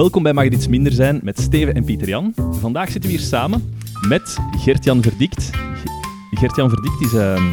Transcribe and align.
Welkom 0.00 0.22
bij 0.22 0.32
Mag 0.32 0.44
het 0.44 0.52
iets 0.52 0.68
minder 0.68 0.92
zijn 0.92 1.20
met 1.22 1.40
Steven 1.40 1.74
en 1.74 1.84
Pieter 1.84 2.08
Jan. 2.08 2.34
Vandaag 2.50 2.90
zitten 2.90 3.10
we 3.10 3.16
hier 3.16 3.26
samen 3.26 3.74
met 4.08 4.38
Gert-Jan 4.58 5.02
Verdikt. 5.02 5.50
Ge- 5.52 6.36
Gert-Jan 6.36 6.68
Verdikt 6.68 7.00
is 7.00 7.12
ehm, 7.14 7.44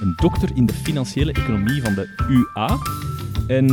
een 0.00 0.12
dokter 0.16 0.48
in 0.54 0.66
de 0.66 0.72
financiële 0.72 1.32
economie 1.32 1.82
van 1.82 1.94
de 1.94 2.08
UA. 2.28 2.78
En 3.46 3.68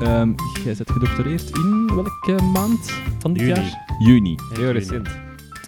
ehm, 0.00 0.32
jij 0.64 0.74
bent 0.76 0.90
gedoctoreerd 0.90 1.50
in 1.50 1.86
welke 1.94 2.42
maand 2.42 2.92
van 3.18 3.32
dit 3.32 3.42
Juni. 3.42 3.60
jaar? 3.60 3.96
Juni. 3.98 4.36
Heel 4.54 4.70
recent. 4.70 5.08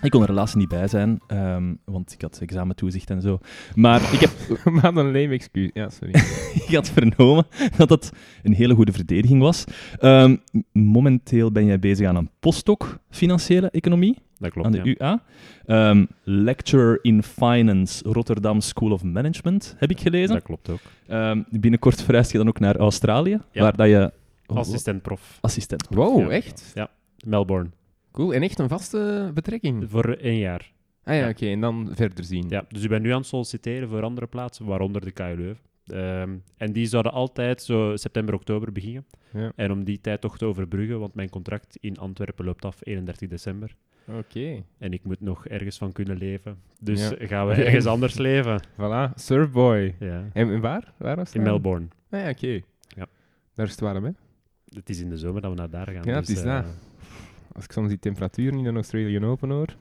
Ik 0.04 0.10
kon 0.10 0.22
er 0.22 0.28
helaas 0.28 0.54
niet 0.54 0.68
bij 0.68 0.88
zijn, 0.88 1.20
ehm, 1.26 1.74
want 1.84 2.12
ik 2.12 2.20
had 2.22 2.38
examentoezicht 2.38 3.10
en 3.10 3.20
zo. 3.20 3.38
Maar 3.74 4.12
ik 4.12 4.20
heb 4.20 4.30
maar 4.72 4.94
dan 4.94 4.96
een 5.06 5.12
lame 5.12 5.28
excuus. 5.34 5.70
Ja, 5.74 5.88
sorry. 5.90 6.14
ik 6.66 6.74
had 6.74 6.90
vernomen 6.90 7.46
dat 7.76 7.88
dat 7.88 8.12
een 8.42 8.52
hele 8.54 8.74
goede 8.74 8.92
verdediging 8.92 9.40
was. 9.40 9.64
Ehm, 9.98 10.36
momenteel 10.72 11.52
ben 11.52 11.64
jij 11.66 11.78
bezig 11.78 12.06
aan 12.08 12.16
een 12.16 12.30
postdoc 12.40 12.98
financiële 13.10 13.70
economie 13.70 14.18
Dat 14.38 14.50
klopt, 14.50 14.66
aan 14.66 14.72
de 14.72 14.78
ja. 14.84 14.94
UA. 14.98 15.22
Ehm, 15.66 16.04
lecturer 16.22 16.98
in 17.02 17.22
Finance, 17.22 18.04
Rotterdam 18.08 18.60
School 18.60 18.90
of 18.92 19.02
Management, 19.02 19.74
heb 19.78 19.90
ik 19.90 20.00
gelezen. 20.00 20.34
Dat 20.34 20.42
klopt 20.42 20.70
ook. 20.70 20.80
Ehm, 21.06 21.42
binnenkort 21.50 22.02
verhuis 22.02 22.30
je 22.30 22.38
dan 22.38 22.48
ook 22.48 22.58
naar 22.58 22.76
Australië, 22.76 23.38
Ja. 23.52 23.62
waar 23.62 23.76
dat 23.76 23.88
je... 23.88 24.12
oh, 24.46 24.56
Assistent-prof. 24.56 25.38
Assistent. 25.40 25.86
Wow, 25.90 26.20
Ja. 26.20 26.28
echt? 26.28 26.72
Melbourne. 27.26 27.70
Cool. 28.14 28.34
En 28.34 28.42
echt 28.42 28.58
een 28.58 28.68
vaste 28.68 29.30
betrekking? 29.34 29.90
Voor 29.90 30.04
één 30.12 30.38
jaar. 30.38 30.72
Ah 31.04 31.14
ja, 31.14 31.20
Ja. 31.20 31.28
oké. 31.28 31.46
En 31.46 31.60
dan 31.60 31.88
verder 31.92 32.24
zien. 32.24 32.44
Ja, 32.48 32.64
dus 32.68 32.82
ik 32.82 32.88
ben 32.88 33.02
nu 33.02 33.10
aan 33.10 33.18
het 33.18 33.26
solliciteren 33.26 33.88
voor 33.88 34.02
andere 34.02 34.26
plaatsen, 34.26 34.66
waaronder 34.66 35.00
de 35.04 35.10
KU 35.10 35.34
Leuven. 35.36 35.62
Ehm, 35.86 36.30
en 36.56 36.72
die 36.72 36.86
zouden 36.86 37.12
altijd 37.12 37.62
zo 37.62 37.96
september, 37.96 38.34
oktober 38.34 38.72
beginnen. 38.72 39.06
Ja. 39.32 39.52
En 39.56 39.70
om 39.72 39.84
die 39.84 40.00
tijd 40.00 40.20
toch 40.20 40.38
te 40.38 40.44
overbruggen, 40.44 40.98
want 41.00 41.14
mijn 41.14 41.28
contract 41.30 41.76
in 41.80 41.98
Antwerpen 41.98 42.44
loopt 42.44 42.64
af 42.64 42.76
31 42.82 43.28
december. 43.28 43.76
Oké. 44.18 44.62
En 44.78 44.92
ik 44.92 45.04
moet 45.04 45.20
nog 45.20 45.46
ergens 45.46 45.78
van 45.78 45.92
kunnen 45.92 46.16
leven. 46.16 46.58
Dus 46.80 47.08
Ja. 47.08 47.26
gaan 47.26 47.46
we 47.46 47.52
ergens 47.64 47.86
anders 47.86 48.18
leven. 48.18 48.62
Voilà. 48.72 49.14
Surfboy. 49.14 49.94
Ja. 49.98 50.24
En 50.32 50.60
waar? 50.60 50.92
Waar 50.96 51.16
was 51.16 51.32
In 51.32 51.42
Melbourne. 51.42 51.86
Ah 52.10 52.20
ja, 52.20 52.28
oké. 52.30 52.60
Ja. 52.88 53.06
Daar 53.54 53.66
is 53.66 53.70
het 53.72 53.80
warm, 53.80 54.04
hè? 54.04 54.10
Het 54.68 54.88
is 54.88 55.00
in 55.00 55.08
de 55.08 55.16
zomer 55.16 55.40
dat 55.42 55.50
we 55.50 55.56
naar 55.56 55.70
daar 55.70 55.86
gaan. 55.86 56.02
Ja, 56.04 56.18
dus, 56.18 56.28
het 56.28 56.36
is 56.36 56.42
eh, 56.44 56.54
dat. 56.62 56.66
Als 57.54 57.64
ik 57.64 57.72
soms 57.72 57.88
die 57.88 57.98
temperaturen 57.98 58.58
in 58.58 58.64
de 58.64 58.70
Australian 58.70 59.24
Open 59.24 59.50
hoor. 59.50 59.76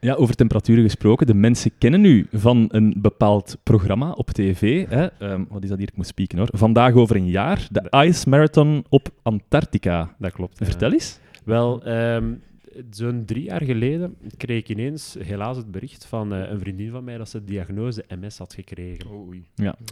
Ja, 0.00 0.14
over 0.14 0.34
temperaturen 0.34 0.82
gesproken. 0.82 1.26
De 1.26 1.34
mensen 1.34 1.70
kennen 1.78 2.04
u 2.04 2.26
van 2.32 2.68
een 2.68 2.94
bepaald 2.98 3.56
programma 3.62 4.10
op 4.10 4.30
tv. 4.30 4.88
Hè? 4.88 5.06
Ehm, 5.06 5.44
wat 5.48 5.62
is 5.62 5.68
dat 5.68 5.78
hier? 5.78 5.88
Ik 5.88 5.96
moet 5.96 6.06
spieken 6.06 6.38
hoor. 6.38 6.48
Vandaag 6.52 6.94
over 6.94 7.16
een 7.16 7.26
jaar. 7.26 7.68
De 7.70 8.04
Ice 8.06 8.28
Marathon 8.28 8.84
op 8.88 9.08
Antarctica. 9.22 10.14
Dat 10.18 10.32
klopt. 10.32 10.58
ja. 10.58 10.64
Vertel 10.64 10.92
eens. 10.92 11.18
Wel, 11.44 11.84
ehm, 11.84 12.34
zo'n 12.90 13.24
drie 13.24 13.42
jaar 13.42 13.64
geleden 13.64 14.16
kreeg 14.36 14.58
ik 14.58 14.68
ineens 14.68 15.16
helaas 15.18 15.56
het 15.56 15.70
bericht 15.70 16.06
van 16.06 16.34
eh, 16.34 16.50
een 16.50 16.58
vriendin 16.58 16.90
van 16.90 17.04
mij 17.04 17.18
dat 17.18 17.28
ze 17.28 17.38
de 17.38 17.44
diagnose 17.44 18.04
MS 18.20 18.38
had 18.38 18.54
gekregen. 18.54 19.10
Oei. 19.10 19.44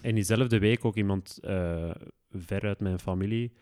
En 0.02 0.14
diezelfde 0.14 0.58
week 0.58 0.84
ook 0.84 0.96
iemand 0.96 1.38
eh, 1.42 1.90
ver 2.32 2.62
uit 2.62 2.80
mijn 2.80 2.98
familie. 2.98 3.52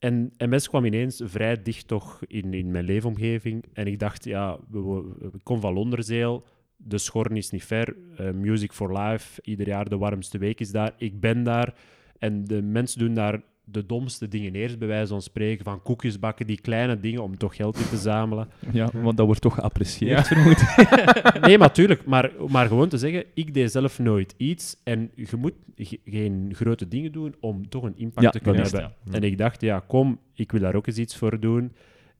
En 0.00 0.32
MS 0.38 0.68
kwam 0.68 0.84
ineens 0.84 1.22
vrij 1.24 1.62
dicht 1.62 1.88
toch 1.88 2.20
in, 2.26 2.54
in 2.54 2.70
mijn 2.70 2.84
leefomgeving. 2.84 3.64
En 3.72 3.86
ik 3.86 3.98
dacht, 3.98 4.24
ja, 4.24 4.58
we, 4.70 5.04
kom 5.42 5.60
van 5.60 5.72
Londerzeel, 5.72 6.44
de 6.76 6.98
Schorn 6.98 7.36
is 7.36 7.50
niet 7.50 7.64
ver, 7.64 7.96
eh, 8.16 8.30
Music 8.30 8.72
for 8.72 8.98
Life, 8.98 9.40
ieder 9.42 9.66
jaar 9.66 9.88
de 9.88 9.98
warmste 9.98 10.38
week 10.38 10.60
is 10.60 10.70
daar. 10.70 10.92
Ik 10.96 11.20
ben 11.20 11.42
daar 11.42 11.74
en 12.18 12.44
de 12.44 12.62
mensen 12.62 12.98
doen 12.98 13.14
daar 13.14 13.42
de 13.70 13.86
domste 13.86 14.28
dingen 14.28 14.54
eerst, 14.54 14.78
bij 14.78 14.88
wijze 14.88 15.06
van 15.12 15.22
spreken, 15.22 15.64
van 15.64 15.82
koekjes 15.82 16.18
bakken, 16.18 16.46
die 16.46 16.60
kleine 16.60 17.00
dingen 17.00 17.22
om 17.22 17.36
toch 17.38 17.56
geld 17.56 17.76
in 17.78 17.88
te 17.88 17.96
zamelen. 17.96 18.48
Ja, 18.72 18.90
want 18.92 19.16
dat 19.16 19.26
wordt 19.26 19.40
toch 19.40 19.54
geapprecieerd, 19.54 20.10
Ja. 20.18 20.24
vermoed. 20.24 20.62
Nee, 21.46 21.58
maar 21.58 21.68
natuurlijk. 21.68 22.04
Maar, 22.04 22.30
maar 22.48 22.66
gewoon 22.66 22.88
te 22.88 22.98
zeggen, 22.98 23.24
ik 23.34 23.54
deed 23.54 23.70
zelf 23.70 23.98
nooit 23.98 24.34
iets. 24.36 24.76
En 24.84 25.10
je 25.14 25.26
moet 25.38 25.52
ge- 25.76 26.00
geen 26.04 26.50
grote 26.54 26.88
dingen 26.88 27.12
doen 27.12 27.34
om 27.40 27.68
toch 27.68 27.82
een 27.82 27.96
impact 27.96 28.22
Ja, 28.22 28.30
te 28.30 28.40
kunnen 28.40 28.62
het, 28.62 28.72
hebben. 28.72 28.92
ja. 29.04 29.12
En 29.12 29.22
ik 29.22 29.38
dacht, 29.38 29.60
ja, 29.60 29.78
kom, 29.86 30.18
ik 30.34 30.52
wil 30.52 30.60
daar 30.60 30.74
ook 30.74 30.86
eens 30.86 30.98
iets 30.98 31.16
voor 31.16 31.40
doen. 31.40 31.72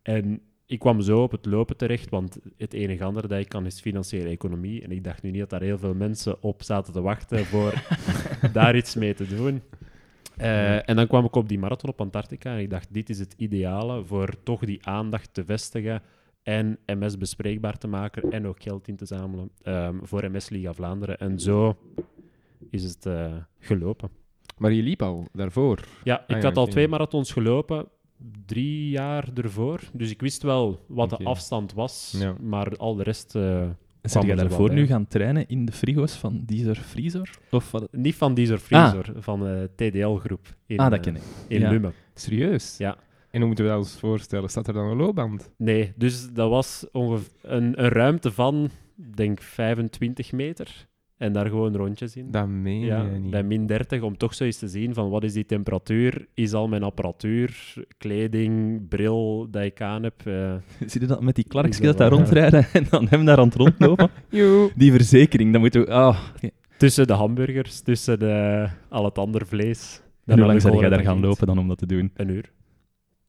En 0.03 0.41
ik 0.67 0.79
kwam 0.79 1.01
zo 1.01 1.23
op 1.23 1.31
het 1.31 1.47
lopen 1.47 1.77
terecht, 1.77 2.11
want 2.11 2.39
het 2.57 2.73
enige 2.73 3.05
andere 3.05 3.29
dat 3.29 3.39
ik 3.41 3.49
kan 3.49 3.67
is 3.67 3.81
financiële 3.81 4.29
economie. 4.29 4.83
En 4.83 4.91
ik 4.91 5.05
dacht 5.05 5.23
nu 5.23 5.31
niet 5.31 5.41
dat 5.41 5.51
daar 5.51 5.63
heel 5.63 5.79
veel 5.79 5.95
mensen 5.95 6.43
op 6.43 6.63
zaten 6.63 6.93
te 6.93 7.01
wachten 7.01 7.45
voor 7.45 7.73
daar 8.53 8.77
iets 8.77 8.95
mee 8.95 9.15
te 9.15 9.27
doen. 9.27 9.63
Eh, 10.41 10.89
en 10.89 10.97
dan 10.97 11.07
kwam 11.07 11.25
ik 11.25 11.35
op 11.37 11.49
die 11.49 11.59
marathon 11.59 11.91
op 11.91 12.01
Antarctica 12.01 12.53
en 12.53 12.59
ik 12.59 12.71
dacht, 12.71 12.95
dit 12.95 13.09
is 13.11 13.19
het 13.19 13.35
ideale 13.37 14.05
voor 14.05 14.43
toch 14.43 14.65
die 14.65 14.87
aandacht 14.87 15.35
te 15.35 15.45
vestigen 15.45 16.03
en 16.43 16.79
MS 16.87 17.19
bespreekbaar 17.19 17.79
te 17.79 17.89
maken 17.89 18.31
en 18.31 18.47
ook 18.47 18.63
geld 18.63 18.89
in 18.89 18.97
te 18.97 19.07
zamelen 19.07 19.51
ehm, 19.63 19.97
voor 20.03 20.31
MS 20.31 20.49
Liga 20.49 20.73
Vlaanderen. 20.73 21.19
En 21.19 21.39
zo 21.39 21.77
is 22.71 22.85
het 22.85 23.07
eh, 23.07 23.35
gelopen. 23.59 24.11
Maar 24.59 24.73
je 24.73 24.83
liep 24.83 25.03
al 25.03 25.27
daarvoor. 25.33 25.85
Ja, 26.05 26.25
ik 26.27 26.37
ja, 26.37 26.43
had 26.43 26.57
al 26.57 26.67
twee 26.67 26.89
marathons 26.89 27.33
gelopen, 27.33 27.89
drie 28.47 28.89
jaar 28.91 29.29
ervoor. 29.35 29.81
Dus 29.93 30.11
ik 30.11 30.21
wist 30.21 30.43
wel 30.43 30.81
wat 30.89 31.11
de 31.11 31.25
afstand 31.25 31.73
was, 31.73 32.15
Ja. 32.19 32.35
maar 32.41 32.77
al 32.77 32.95
de 32.95 33.03
rest... 33.03 33.35
eh, 33.35 33.69
Zijn 34.03 34.27
jij 34.27 34.37
er 34.37 34.49
daarvoor 34.49 34.73
nu 34.73 34.87
gaan 34.87 35.07
trainen 35.07 35.49
in 35.49 35.65
de 35.65 35.73
frigo's 35.73 36.13
van 36.13 36.43
Deezer 36.47 36.77
Freezer? 36.77 37.31
Of 37.51 37.71
wat? 37.71 37.89
Niet 37.93 38.15
van 38.15 38.35
Deezer 38.35 38.59
Freezer, 38.59 39.13
van 39.17 39.47
eh 39.47 39.63
TDL-groep 39.77 40.57
in, 40.67 40.79
ah, 40.79 40.91
dat 40.91 40.99
eh, 40.99 41.05
ken 41.05 41.17
ik. 41.17 41.23
in 41.49 41.61
Ja. 41.61 41.71
Lummen. 41.71 41.93
Serieus? 42.15 42.77
Ja. 42.79 42.97
En 43.31 43.39
hoe 43.39 43.47
moeten 43.47 43.65
we 43.65 43.71
dat 43.71 43.81
ons 43.81 43.99
voorstellen? 43.99 44.49
Staat 44.49 44.67
er 44.67 44.73
dan 44.75 44.87
een 44.87 44.97
loopband? 44.97 45.51
Nee, 45.57 45.93
dus 45.97 46.33
dat 46.33 46.51
was 46.51 46.87
ongeveer 46.93 47.29
een, 47.43 47.83
een 47.83 47.89
ruimte 47.89 48.33
van, 48.33 48.71
denk 48.95 49.43
25 49.43 50.33
meter. 50.33 50.89
En 51.21 51.33
daar 51.33 51.47
gewoon 51.47 51.77
rondjes 51.77 52.17
in. 52.17 52.31
Dat 52.31 52.49
meen 52.49 52.81
ja, 52.81 53.03
je 53.03 53.19
niet. 53.19 53.31
bij 53.31 53.43
min 53.43 53.67
30, 53.67 54.03
om 54.03 54.17
toch 54.17 54.35
zo 54.35 54.45
eens 54.45 54.59
te 54.59 54.69
zien 54.69 54.95
van 54.95 55.11
wat 55.11 55.25
is 55.25 55.33
die 55.33 55.45
temperatuur, 55.45 56.27
is 56.35 56.53
al 56.53 56.69
mijn 56.69 56.83
apparatuur, 56.83 57.75
kleding, 57.99 58.81
bril 58.89 59.47
dat 59.51 59.63
ik 59.63 59.81
aan 59.81 60.03
heb. 60.03 60.27
eh, 60.27 60.55
Zie 60.87 61.01
je 61.01 61.07
dat 61.07 61.23
met 61.23 61.35
die 61.35 61.45
Clark's 61.45 61.79
Is 61.79 61.87
dat 61.87 61.99
daar 61.99 62.11
rondrijden 62.11 62.67
en 62.73 62.87
dan 62.91 63.07
hem 63.09 63.25
daar 63.25 63.39
aan 63.39 63.47
het 63.47 63.55
rondlopen? 63.55 64.11
Die 64.77 64.93
verzekering, 64.93 65.53
dat 65.53 65.61
moet 65.61 65.75
je... 65.75 65.91
Ah, 65.91 66.19
tussen 66.77 67.07
de 67.07 67.13
hamburgers, 67.13 67.81
tussen 67.81 68.19
de, 68.19 68.67
al 68.89 69.05
het 69.05 69.19
ander 69.19 69.47
vlees. 69.47 70.03
en 70.27 70.39
hoe 70.39 70.47
lang 70.47 70.61
zijn 70.61 70.75
ik 70.75 70.81
jij 70.81 70.89
daar 70.89 71.03
gaan 71.03 71.21
lopen 71.21 71.47
dan 71.47 71.59
om 71.59 71.69
dat 71.69 71.79
te 71.79 71.87
doen? 71.87 72.11
Een 72.15 72.29
uur. 72.29 72.51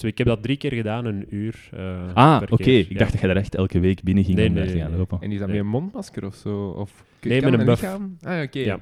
Dus 0.02 0.10
ik 0.12 0.18
heb 0.18 0.28
dat 0.28 0.44
drie 0.44 0.58
keer 0.58 0.74
gedaan, 0.74 1.06
een 1.06 1.26
uur. 1.36 1.70
eh, 1.74 2.14
Ah, 2.14 2.42
oké. 2.50 2.64
Ik 2.72 2.90
Ja. 2.92 2.98
dacht 2.98 3.12
dat 3.12 3.20
jij 3.22 3.30
daar 3.34 3.42
echt 3.44 3.56
elke 3.56 3.80
week 3.80 4.04
binnen 4.04 4.24
ging 4.24 4.38
Nee, 4.38 4.48
om 4.48 4.54
nee, 4.54 4.62
daar 4.62 4.72
te 4.72 4.78
nee, 4.78 4.84
gaan 4.84 4.92
nee. 4.98 5.00
lopen. 5.10 5.22
En 5.22 5.32
is 5.32 5.40
dat 5.40 5.48
Nee. 5.48 5.56
met 5.58 5.66
een 5.66 5.72
mondmasker 5.72 6.26
of 6.26 6.36
zo? 6.36 6.68
Of 6.68 7.04
Nee, 7.22 7.42
kan 7.42 7.52
met 7.52 7.60
een 7.60 7.66
buff. 7.66 7.82
lichaam? 7.82 8.18
Ah, 8.22 8.42
oké. 8.44 8.60
Ja. 8.60 8.80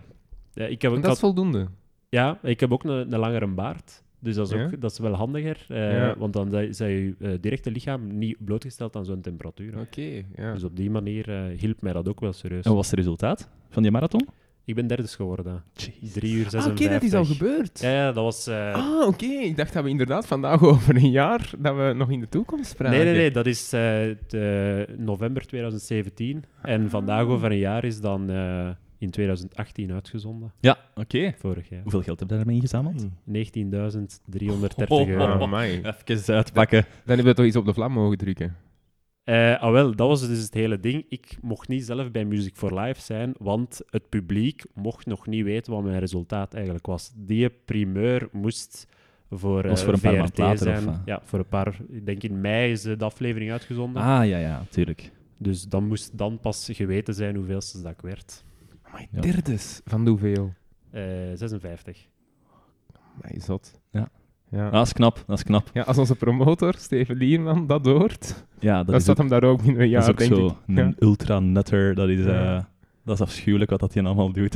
Ja, 0.54 0.66
ik 0.66 0.82
heb, 0.82 0.92
En 0.92 0.98
ik 0.98 1.04
dat 1.04 1.14
is 1.14 1.20
voldoende. 1.20 1.68
Ja, 2.10 2.40
ik 2.44 2.60
heb 2.60 2.72
ook 2.72 2.84
een, 2.84 3.14
een 3.14 3.20
langere 3.20 3.48
baard. 3.48 4.04
Dus 4.20 4.36
dat 4.36 4.48
is, 4.48 4.54
ook, 4.54 4.72
Ja? 4.72 4.78
dat 4.80 4.92
is 4.92 5.00
wel 5.00 5.14
handiger. 5.14 5.66
eh, 5.68 5.92
Ja. 5.92 6.16
Want 6.18 6.34
dan 6.34 6.50
zijn 6.70 6.92
je 6.92 7.16
eh, 7.20 7.32
directe 7.42 7.72
lichaam 7.72 8.18
niet 8.18 8.36
blootgesteld 8.46 8.96
aan 8.96 9.06
zo'n 9.06 9.22
temperatuur. 9.22 9.80
Oké, 9.80 10.24
ja. 10.36 10.54
Dus 10.54 10.64
op 10.64 10.76
die 10.76 10.90
manier 10.90 11.30
eh, 11.30 11.58
hielp 11.60 11.82
mij 11.82 11.94
dat 11.94 12.08
ook 12.08 12.20
wel 12.20 12.34
serieus. 12.34 12.64
En 12.64 12.70
wat 12.70 12.80
was 12.80 12.90
het 12.90 13.00
resultaat 13.00 13.50
van 13.70 13.82
die 13.84 13.92
marathon? 13.92 14.28
Ik 14.70 14.76
ben 14.76 14.88
derde 14.88 15.08
geworden. 15.08 15.64
3 15.74 16.34
uur 16.34 16.50
56. 16.50 16.60
Ah, 16.60 16.72
oké, 16.72 16.90
dat 16.90 17.04
is 17.04 17.14
al 17.14 17.26
gebeurd. 17.26 17.80
Ja, 17.80 17.90
ja, 17.92 18.12
dat 18.12 18.24
was... 18.24 18.48
eh, 18.48 18.74
Ah, 18.74 19.08
oké. 19.08 19.26
Ik 19.26 19.58
dacht 19.58 19.74
dat 19.74 19.84
we 19.84 19.90
inderdaad 19.90 20.28
vandaag 20.28 20.62
over 20.74 20.96
een 20.96 21.10
jaar 21.12 21.52
dat 21.58 21.76
we 21.76 21.94
nog 21.96 22.10
in 22.12 22.20
de 22.20 22.30
toekomst 22.30 22.76
praten. 22.76 22.96
nee, 22.98 23.06
nee, 23.06 23.16
nee. 23.16 23.32
Dat 23.32 23.46
is 23.46 23.74
eh, 23.74 23.80
de 24.28 24.86
november 24.98 25.46
2017. 25.46 26.44
En 26.62 26.90
vandaag 26.90 27.26
over 27.26 27.52
een 27.52 27.58
jaar 27.58 27.84
is 27.84 28.02
dan 28.02 28.30
eh, 28.30 28.70
in 28.98 29.10
2018 29.10 29.92
uitgezonden. 29.92 30.52
Ja, 30.60 30.78
oké. 30.96 31.34
Vorig 31.38 31.70
jaar. 31.70 31.82
Hoeveel 31.82 32.02
geld 32.02 32.20
heb 32.20 32.30
je 32.30 32.36
daarmee 32.36 32.56
ingezameld? 32.56 33.04
19.330 33.04 33.10
Oh, 34.88 35.00
oh, 35.00 35.08
euro. 35.10 35.24
oh. 35.34 35.42
Amai. 35.42 35.82
Even 36.06 36.36
uitpakken. 36.36 36.86
Dan 37.06 37.18
heb 37.18 37.26
je 37.26 37.34
toch 37.34 37.46
iets 37.46 37.56
op 37.56 37.66
de 37.66 37.74
vlam 37.74 37.92
mogen 37.92 38.18
drukken. 38.18 38.56
Eh, 39.30 39.62
ah, 39.62 39.72
wel, 39.72 39.96
dat 39.96 40.08
was 40.08 40.28
dus 40.28 40.42
het 40.42 40.54
hele 40.54 40.80
ding. 40.80 41.06
Ik 41.10 41.38
mocht 41.42 41.68
niet 41.68 41.86
zelf 41.86 42.12
bij 42.12 42.26
Music 42.26 42.56
for 42.56 42.80
Life 42.80 43.02
zijn, 43.02 43.34
want 43.38 43.82
het 43.90 44.10
publiek 44.10 44.64
mocht 44.74 45.06
nog 45.06 45.28
niet 45.28 45.44
weten 45.44 45.74
wat 45.74 45.84
mijn 45.84 46.00
resultaat 46.00 46.54
eigenlijk 46.54 46.86
was. 46.86 47.12
Die 47.16 47.50
primeur 47.50 48.30
moest 48.32 48.88
voor, 49.32 49.68
Was 49.68 49.80
eh, 49.80 49.86
voor 49.86 49.94
een 49.94 50.00
paar 50.02 50.14
VRT 50.28 50.38
maanden 50.38 50.46
later, 50.46 50.82
zijn. 50.82 50.90
of? 50.90 50.96
Ja, 51.06 51.22
voor 51.24 51.40
een 51.40 51.48
paar... 51.48 51.80
Ik 51.90 52.06
denk 52.06 52.24
in 52.24 52.42
mei 52.42 52.72
is 52.72 52.82
de 52.82 52.98
aflevering 53.00 53.52
uitgezonden. 53.52 54.02
Ah, 54.02 54.28
ja, 54.28 54.38
ja, 54.38 54.66
tuurlijk. 54.70 55.12
Dus 55.38 55.64
dan 55.64 55.88
moest 55.88 56.18
dan 56.18 56.40
pas 56.40 56.70
geweten 56.72 57.14
zijn 57.14 57.36
hoeveelste 57.36 57.82
dat 57.82 57.92
ik 57.92 58.02
werd. 58.02 58.44
Amai, 58.82 59.08
Ja. 59.12 59.22
derdes. 59.22 59.82
Van 59.86 60.04
de 60.04 60.10
hoeveel? 60.10 60.54
Eh 60.92 61.02
56. 61.34 62.08
Amai, 63.16 63.40
zot. 63.42 63.79
Ja. 64.52 64.70
Dat 64.70 64.86
is 64.86 64.94
knap, 64.94 65.24
dat 65.28 65.38
is 65.38 65.44
knap. 65.44 65.70
ja, 65.74 65.82
als 65.82 65.98
onze 65.98 66.16
promotor, 66.16 66.74
Steven 66.78 67.16
Lierman, 67.18 67.68
dat 67.68 67.86
hoort, 67.86 68.44
Ja, 68.60 68.78
dat 68.78 68.86
dan 68.86 68.96
is 68.96 69.02
staat 69.02 69.16
ook, 69.16 69.30
hem 69.30 69.40
daar 69.40 69.50
ook 69.50 69.64
binnen 69.64 69.82
een 69.82 69.92
dat 69.92 69.92
jaar, 69.92 70.02
is 70.02 70.10
ook 70.10 70.18
denk 70.18 70.34
zo 70.34 70.58
ik. 70.68 70.78
een 70.78 70.96
ultra-nutter. 71.00 71.96
Dat 71.96 72.10
is, 72.10 72.26
eh. 72.26 72.60
Dat 73.06 73.16
is 73.16 73.22
afschuwelijk 73.22 73.70
wat 73.70 73.80
dat 73.80 73.94
je 73.94 74.04
allemaal 74.04 74.32
doet. 74.32 74.56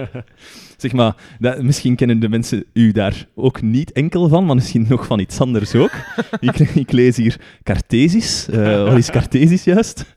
zeg 0.76 0.92
maar, 0.92 1.14
dat, 1.38 1.62
misschien 1.62 1.96
kennen 1.96 2.20
de 2.20 2.28
mensen 2.28 2.64
u 2.72 2.92
daar 2.92 3.26
ook 3.34 3.62
niet 3.62 3.92
enkel 3.92 4.28
van, 4.28 4.44
maar 4.46 4.54
misschien 4.54 4.86
nog 4.88 5.06
van 5.06 5.18
iets 5.18 5.40
anders 5.40 5.74
ook. 5.74 5.90
ik, 6.40 6.58
ik 6.58 6.92
lees 6.92 7.16
hier 7.16 7.40
Cartesisch. 7.62 8.48
Eh, 8.48 8.84
wat 8.84 8.96
is 8.96 9.10
Cartesisch 9.10 9.64
juist? 9.64 10.15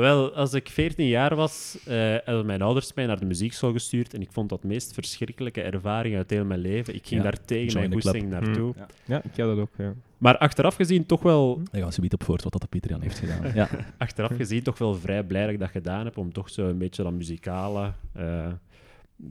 Wel, 0.00 0.34
als 0.34 0.54
ik 0.54 0.68
14 0.68 1.06
jaar 1.06 1.34
was, 1.34 1.78
eh, 1.84 1.94
hebben 1.96 2.46
mijn 2.46 2.62
ouders 2.62 2.94
mij 2.94 3.06
naar 3.06 3.18
de 3.18 3.26
muziekschool 3.26 3.72
gestuurd 3.72 4.14
en 4.14 4.20
ik 4.20 4.32
vond 4.32 4.48
dat 4.48 4.62
de 4.62 4.68
meest 4.68 4.92
verschrikkelijke 4.94 5.62
ervaring 5.62 6.16
uit 6.16 6.30
heel 6.30 6.44
mijn 6.44 6.60
leven. 6.60 6.94
Ik 6.94 7.06
ging 7.06 7.22
Ja, 7.22 7.30
daar 7.30 7.44
tegen 7.44 7.78
mijn 7.78 7.92
goesting 7.92 8.30
naartoe. 8.30 8.74
Ja. 8.76 8.86
Ja, 9.04 9.16
ik 9.16 9.36
had 9.36 9.48
dat 9.48 9.58
ook, 9.58 9.70
ja. 9.78 9.94
Maar 10.18 10.38
achteraf 10.38 10.74
gezien 10.74 11.06
toch 11.06 11.22
wel, 11.22 11.56
Daar 11.56 11.80
gaan 11.80 11.88
we 11.88 11.94
zoiets 11.94 12.14
op 12.14 12.24
voort 12.24 12.42
wat 12.42 12.52
dat 12.52 12.68
Pieter 12.68 12.90
Jan 12.90 13.00
heeft 13.00 13.18
gedaan. 13.18 13.54
Ja. 13.54 13.68
achteraf 13.98 14.36
gezien 14.36 14.62
toch 14.62 14.78
wel 14.78 14.94
vrij 14.94 15.22
blij 15.24 15.42
dat 15.42 15.50
ik 15.52 15.58
dat 15.58 15.70
gedaan 15.70 16.04
heb, 16.04 16.16
om 16.16 16.32
toch 16.32 16.50
zo 16.50 16.68
een 16.68 16.78
beetje 16.78 17.02
dat 17.02 17.12
muzikale 17.12 17.92
eh, 18.12 18.46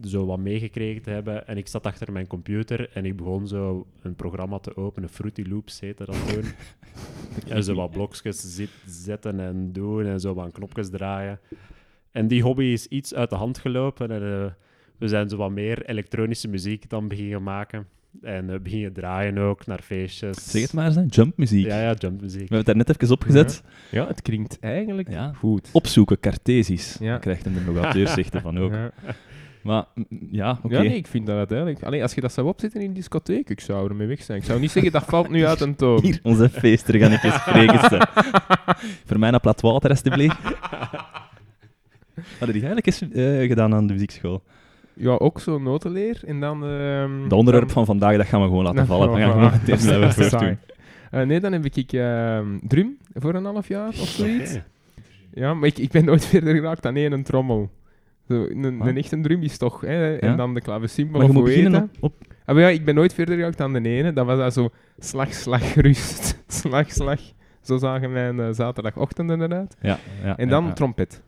zo 0.03 0.25
wat 0.25 0.39
meegekregen 0.39 1.01
te 1.01 1.09
hebben. 1.09 1.47
En 1.47 1.57
ik 1.57 1.67
zat 1.67 1.85
achter 1.85 2.11
mijn 2.11 2.27
computer 2.27 2.89
en 2.93 3.05
ik 3.05 3.15
begon 3.15 3.47
zo 3.47 3.87
een 4.01 4.15
programma 4.15 4.59
te 4.59 4.77
openen, 4.77 5.09
Fruity 5.09 5.43
Loops 5.49 5.79
heette 5.79 6.05
dat 6.05 6.33
toen. 6.33 6.43
en 7.55 7.63
zo 7.63 7.75
wat 7.75 7.91
blokjes 7.91 8.55
zit, 8.55 8.69
zetten 8.85 9.39
en 9.39 9.71
doen 9.71 10.05
en 10.05 10.19
zo 10.19 10.33
wat 10.33 10.51
knopjes 10.51 10.89
draaien. 10.89 11.39
En 12.11 12.27
die 12.27 12.41
hobby 12.43 12.63
is 12.63 12.87
iets 12.87 13.13
uit 13.13 13.29
de 13.29 13.35
hand 13.35 13.57
gelopen 13.57 14.11
en 14.11 14.21
eh, 14.43 14.51
we 14.97 15.07
zijn 15.07 15.29
zo 15.29 15.37
wat 15.37 15.51
meer 15.51 15.85
elektronische 15.85 16.47
muziek 16.47 16.89
dan 16.89 17.07
beginnen 17.07 17.43
maken. 17.43 17.87
En 18.21 18.47
we 18.47 18.59
beginnen 18.59 18.93
draaien 18.93 19.37
ook 19.37 19.65
naar 19.65 19.81
feestjes. 19.81 20.51
Zeg 20.51 20.61
het 20.61 20.73
maar 20.73 20.97
eens, 20.97 21.15
jumpmuziek. 21.15 21.65
Ja, 21.65 21.81
ja, 21.81 21.93
jumpmuziek. 21.93 22.39
We 22.39 22.55
hebben 22.55 22.57
het 22.57 22.65
daar 22.65 22.75
net 22.75 22.89
even 23.01 23.15
opgezet. 23.15 23.63
Ja, 23.91 24.07
het 24.07 24.21
klinkt 24.21 24.59
eigenlijk 24.59 25.09
Ja. 25.09 25.33
goed. 25.33 25.69
Opzoeken, 25.71 26.19
Cartesisch. 26.19 26.97
Ja. 26.99 27.11
Dan 27.11 27.19
krijgt 27.19 27.45
hem 27.45 27.55
er 27.55 27.73
nog 27.73 28.41
van 28.41 28.59
ook. 28.59 28.73
Maar 29.63 29.85
ja, 30.31 30.59
oké. 30.63 30.75
Ja, 30.75 30.81
nee, 30.81 30.95
ik 30.95 31.07
vind 31.07 31.25
dat 31.25 31.37
uiteindelijk... 31.37 31.83
Allee, 31.83 32.01
als 32.01 32.13
je 32.13 32.21
dat 32.21 32.31
zou 32.33 32.47
opzetten 32.47 32.81
in 32.81 32.87
een 32.87 32.93
discotheek, 32.93 33.49
ik 33.49 33.59
zou 33.59 33.89
ermee 33.89 34.07
weg 34.07 34.21
zijn. 34.23 34.37
Ik 34.37 34.43
zou 34.43 34.59
niet 34.59 34.71
zeggen, 34.71 34.91
dat 34.91 35.03
valt 35.03 35.29
nu 35.29 35.45
uit 35.45 35.61
een 35.61 35.75
toon. 35.75 36.01
Hier, 36.01 36.19
onze 36.23 36.49
feester, 36.49 36.99
ga 36.99 37.07
ik 37.07 37.23
eens 37.23 37.35
spreken. 37.41 38.07
Voor 39.05 39.19
mij 39.19 39.33
een 39.33 39.39
plat 39.39 39.61
water, 39.61 39.89
alstublieft. 39.89 40.37
Hadden 42.39 42.59
die 42.59 42.65
eigenlijk 42.67 42.85
eens 42.85 43.01
eh, 43.01 43.47
gedaan 43.47 43.73
aan 43.73 43.87
de 43.87 43.93
muziekschool? 43.93 44.43
Ja, 44.93 45.11
ook 45.11 45.39
zo'n 45.39 45.63
notenleer. 45.63 46.21
En 46.25 46.39
dan... 46.39 46.63
ehm, 46.65 47.27
De 47.29 47.35
onderwerp 47.35 47.65
dan- 47.65 47.73
van 47.73 47.85
vandaag, 47.85 48.17
dat 48.17 48.25
gaan 48.25 48.41
we 48.41 48.47
gewoon 48.47 48.63
laten 48.63 48.85
vallen. 48.91 49.07
Dan 49.07 49.17
gaan 49.19 49.27
we 49.27 49.33
gewoon. 49.33 50.57
Eh, 51.11 51.21
nee, 51.21 51.39
dan 51.39 51.51
heb 51.51 51.65
ik 51.65 51.93
ehm, 51.93 52.45
drum 52.61 52.97
voor 53.13 53.35
een 53.35 53.45
half 53.45 53.67
jaar 53.67 53.87
of 53.87 53.95
zoiets. 54.07 54.59
Ja, 55.33 55.53
maar 55.53 55.67
ik, 55.67 55.77
ik 55.77 55.91
ben 55.91 56.05
nooit 56.05 56.25
verder 56.31 56.55
geraakt 56.55 56.83
dan 56.83 56.95
één 56.95 57.13
Zo, 57.25 57.69
een, 58.33 58.77
Wat? 58.77 58.87
een 58.87 58.97
echte 58.97 59.21
drum 59.21 59.41
is 59.41 59.57
toch, 59.57 59.81
hè? 59.81 60.05
Ja. 60.07 60.17
En 60.19 60.37
dan 60.37 60.53
de 60.53 60.61
klavecimbal 60.61 61.11
Maar 61.19 61.21
je 61.21 61.27
of 61.27 61.33
moet 61.35 61.43
beginnen 61.45 61.83
op... 61.83 61.89
op 61.99 62.13
Ah, 62.45 62.55
maar 62.55 62.63
ja, 62.63 62.69
ik 62.69 62.85
ben 62.85 62.95
nooit 62.95 63.13
verder 63.13 63.35
geraakt 63.35 63.57
dan 63.57 63.73
de 63.73 63.89
ene. 63.89 64.13
Dat 64.13 64.25
was 64.25 64.37
dat 64.37 64.53
zo 64.53 64.69
slag, 64.99 65.33
slag, 65.33 65.73
rust, 65.85 66.43
slag, 66.47 66.91
slag. 66.91 67.19
Zo 67.61 67.77
zagen 67.77 68.11
mijn 68.11 68.39
eh, 68.39 68.47
zaterdagochtenden 68.51 69.41
eruit. 69.41 69.75
ja, 69.81 69.99
ja, 70.23 70.37
En 70.37 70.49
dan 70.49 70.61
ja, 70.63 70.67
ja. 70.69 70.73
trompet. 70.73 71.21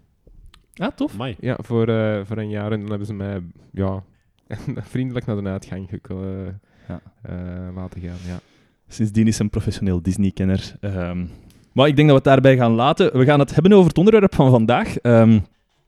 Ah, 0.75 0.91
tof. 0.95 1.13
Amai. 1.13 1.35
Ja, 1.39 1.57
voor, 1.61 1.87
eh, 1.87 2.19
voor 2.23 2.37
een 2.37 2.49
jaar. 2.49 2.71
En 2.71 2.79
dan 2.79 2.89
hebben 2.89 3.07
ze 3.07 3.13
mij 3.13 3.41
ja, 3.71 4.03
vriendelijk 4.91 5.25
naar 5.25 5.43
de 5.43 5.49
uitgang 5.49 5.89
eh, 5.91 6.17
Ja. 6.87 7.01
eh, 7.21 7.35
laten 7.75 8.01
gaan. 8.01 8.17
Ja. 8.27 8.39
Sindsdien 8.87 9.27
is 9.27 9.39
een 9.39 9.49
professioneel 9.49 10.01
Disney-kenner. 10.01 10.75
Ehm, 10.79 11.25
maar 11.73 11.87
ik 11.87 11.95
denk 11.95 12.09
dat 12.09 12.23
we 12.23 12.29
het 12.29 12.41
daarbij 12.41 12.57
gaan 12.57 12.71
laten. 12.73 13.17
We 13.17 13.25
gaan 13.25 13.39
het 13.39 13.53
hebben 13.53 13.73
over 13.73 13.87
het 13.87 13.97
onderwerp 13.97 14.35
van 14.35 14.49
vandaag. 14.49 14.97
Ehm, 14.97 15.39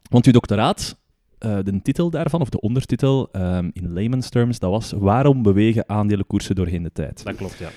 want 0.10 0.26
uw 0.26 0.32
doctoraat, 0.32 0.98
eh, 1.40 1.58
de 1.64 1.82
titel 1.82 2.10
daarvan, 2.10 2.42
of 2.42 2.50
de 2.50 2.60
ondertitel, 2.60 3.30
ehm, 3.32 3.70
in 3.74 3.94
layman's 3.94 4.30
terms, 4.30 4.60
dat 4.60 4.72
was 4.72 4.92
Waarom 4.92 5.42
bewegen 5.42 5.90
aandelenkoersen 5.90 6.56
doorheen 6.56 6.84
de 6.84 6.92
tijd? 6.92 7.24
Dat 7.24 7.36
klopt, 7.36 7.58
ja. 7.58 7.70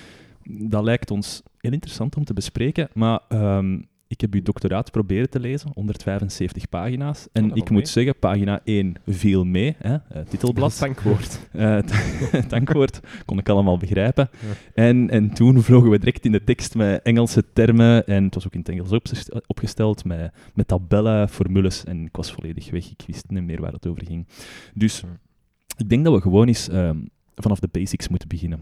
Dat 0.43 0.83
lijkt 0.83 1.11
ons 1.11 1.41
heel 1.57 1.71
interessant 1.71 2.15
om 2.15 2.23
te 2.23 2.33
bespreken, 2.33 2.89
maar 2.93 3.19
ehm, 3.27 3.79
ik 4.09 4.21
heb 4.21 4.33
uw 4.33 4.41
doctoraat 4.41 4.91
proberen 4.91 5.29
te 5.29 5.39
lezen, 5.39 5.71
175 5.73 6.69
pagina's. 6.69 7.27
En 7.31 7.43
Oh, 7.43 7.49
ik 7.57 7.69
moet 7.69 7.71
mee. 7.71 7.85
zeggen, 7.85 8.19
pagina 8.19 8.61
1 8.63 8.95
viel 9.05 9.43
mee, 9.45 9.75
hè, 9.77 9.93
eh, 9.95 10.21
titelblad. 10.29 10.77
Dankwoord. 10.85 11.47
Eh, 11.51 11.77
het 12.31 12.49
dankwoord 12.49 12.99
kon 13.25 13.37
ik 13.37 13.49
allemaal 13.49 13.77
begrijpen. 13.77 14.29
Ja. 14.31 14.83
En, 14.83 15.09
en 15.09 15.33
toen 15.33 15.61
vlogen 15.61 15.89
we 15.89 15.99
direct 15.99 16.25
in 16.25 16.31
de 16.31 16.43
tekst 16.43 16.75
met 16.75 17.01
Engelse 17.01 17.43
termen. 17.53 18.05
En 18.07 18.23
het 18.23 18.33
was 18.33 18.45
ook 18.45 18.53
in 18.53 18.59
het 18.59 18.69
Engels 18.69 18.91
opges- 18.91 19.29
opgesteld 19.47 20.05
met, 20.05 20.33
met 20.53 20.67
tabellen, 20.67 21.29
formules. 21.29 21.83
En 21.83 22.05
ik 22.05 22.15
was 22.15 22.31
volledig 22.31 22.71
weg. 22.71 22.89
Ik 22.91 23.03
wist 23.07 23.29
niet 23.29 23.43
meer 23.43 23.61
waar 23.61 23.73
het 23.73 23.87
over 23.87 24.05
ging. 24.05 24.27
Dus 24.73 25.03
ik 25.77 25.89
denk 25.89 26.03
dat 26.03 26.13
we 26.13 26.21
gewoon 26.21 26.47
eens 26.47 26.69
ehm, 26.69 26.97
vanaf 27.35 27.59
de 27.59 27.69
basics 27.71 28.07
moeten 28.07 28.27
beginnen. 28.27 28.59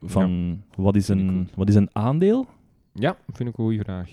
Van 0.00 0.62
wat, 0.76 0.96
is 0.96 1.08
een, 1.08 1.48
wat 1.54 1.68
is 1.68 1.74
een 1.74 1.88
aandeel? 1.92 2.46
Ja, 2.94 3.16
vind 3.26 3.48
ik 3.48 3.58
een 3.58 3.64
goede 3.64 3.82
vraag. 3.82 4.10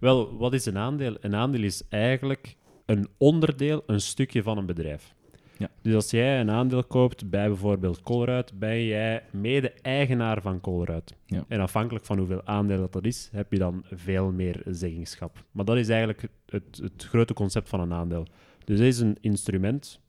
Wel, 0.00 0.36
wat 0.36 0.52
is 0.52 0.66
een 0.66 0.78
aandeel? 0.78 1.16
Een 1.20 1.34
aandeel 1.34 1.62
is 1.62 1.82
eigenlijk 1.88 2.56
een 2.86 3.08
onderdeel, 3.16 3.82
een 3.86 4.00
stukje 4.00 4.42
van 4.42 4.58
een 4.58 4.66
bedrijf. 4.66 5.14
Ja. 5.58 5.70
Dus 5.82 5.94
als 5.94 6.10
jij 6.10 6.40
een 6.40 6.50
aandeel 6.50 6.84
koopt 6.84 7.30
bij 7.30 7.48
bijvoorbeeld 7.48 8.02
Colruyt, 8.02 8.58
ben 8.58 8.84
jij 8.84 9.22
mede-eigenaar 9.30 10.42
van 10.42 10.60
Colruyt. 10.60 11.16
Ja. 11.26 11.44
En 11.48 11.60
afhankelijk 11.60 12.04
van 12.04 12.18
hoeveel 12.18 12.44
aandelen 12.44 12.88
dat 12.90 13.04
is, 13.04 13.28
heb 13.32 13.52
je 13.52 13.58
dan 13.58 13.84
veel 13.90 14.32
meer 14.32 14.62
zeggingschap. 14.66 15.44
Maar 15.50 15.64
dat 15.64 15.76
is 15.76 15.88
eigenlijk 15.88 16.20
het, 16.20 16.30
het, 16.46 16.80
het 16.82 17.04
grote 17.04 17.34
concept 17.34 17.68
van 17.68 17.80
een 17.80 17.92
aandeel. 17.92 18.26
Dus 18.64 18.78
het 18.78 18.88
is 18.88 19.00
een 19.00 19.16
instrument 19.20 20.00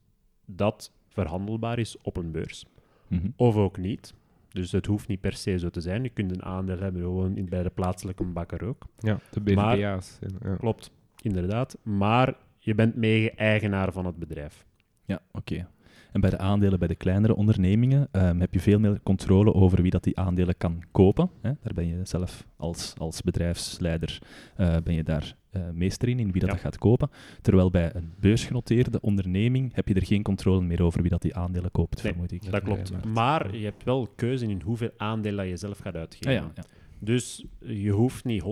dat 0.45 0.91
verhandelbaar 1.07 1.79
is 1.79 1.97
op 2.01 2.17
een 2.17 2.31
beurs. 2.31 2.65
Mhm. 3.07 3.27
Of 3.35 3.55
ook 3.55 3.77
niet. 3.77 4.13
Dus 4.51 4.71
het 4.71 4.85
hoeft 4.85 5.07
niet 5.07 5.21
per 5.21 5.33
se 5.33 5.59
zo 5.59 5.69
te 5.69 5.81
zijn. 5.81 6.03
Je 6.03 6.09
kunt 6.09 6.31
een 6.31 6.43
aandeel 6.43 6.79
hebben 6.79 7.01
gewoon 7.01 7.37
in, 7.37 7.49
bij 7.49 7.63
de 7.63 7.69
plaatselijke 7.69 8.23
bakker 8.23 8.63
ook. 8.67 8.85
Ja, 8.99 9.19
de 9.43 9.53
Maar- 9.53 9.77
BVA's. 9.77 10.19
Ja. 10.41 10.55
Klopt, 10.55 10.91
inderdaad. 11.21 11.77
Maar 11.83 12.35
je 12.59 12.75
bent 12.75 12.95
mede-eigenaar 12.95 13.91
van 13.91 14.05
het 14.05 14.17
bedrijf. 14.17 14.65
Ja, 15.05 15.19
oké. 15.31 15.67
En 16.11 16.21
bij 16.21 16.29
de 16.29 16.37
aandelen 16.37 16.79
bij 16.79 16.87
de 16.87 16.95
kleinere 16.95 17.35
ondernemingen 17.35 18.07
ehm, 18.11 18.39
heb 18.39 18.53
je 18.53 18.59
veel 18.59 18.79
meer 18.79 18.99
controle 19.03 19.53
over 19.53 19.81
wie 19.81 19.91
dat 19.91 20.03
die 20.03 20.17
aandelen 20.19 20.57
kan 20.57 20.83
kopen. 20.91 21.29
Hè? 21.41 21.51
Daar 21.61 21.73
ben 21.73 21.87
je 21.87 21.99
zelf 22.03 22.45
als, 22.55 22.93
als 22.97 23.21
bedrijfsleider 23.21 24.19
eh, 24.55 24.75
ben 24.83 24.93
je 24.93 25.03
daar 25.03 25.35
eh, 25.51 25.61
meester 25.73 26.09
in, 26.09 26.19
in 26.19 26.31
wie 26.31 26.41
dat, 26.41 26.49
Ja. 26.49 26.55
dat 26.55 26.63
gaat 26.63 26.77
kopen. 26.77 27.09
Terwijl 27.41 27.69
bij 27.69 27.95
een 27.95 28.13
beursgenoteerde 28.19 29.01
onderneming 29.01 29.73
heb 29.75 29.87
je 29.87 29.93
er 29.93 30.05
geen 30.05 30.23
controle 30.23 30.61
meer 30.61 30.83
over 30.83 31.01
wie 31.01 31.09
dat 31.11 31.21
die 31.21 31.35
aandelen 31.35 31.71
koopt, 31.71 32.03
Nee, 32.03 32.11
vermoed 32.11 32.31
ik. 32.31 32.51
Dat 32.51 32.63
klopt. 32.63 33.05
Maar 33.05 33.55
je 33.55 33.63
hebt 33.65 33.83
wel 33.83 34.07
keuze 34.15 34.45
in 34.45 34.61
hoeveel 34.61 34.91
aandelen 34.97 35.37
dat 35.37 35.47
je 35.47 35.57
zelf 35.57 35.77
gaat 35.79 35.95
uitgeven. 35.95 36.29
Ah, 36.31 36.45
ja, 36.45 36.51
ja. 36.55 36.63
Dus 37.03 37.45
je 37.59 37.91
hoeft 37.91 38.25
niet 38.25 38.41
100% 38.43 38.45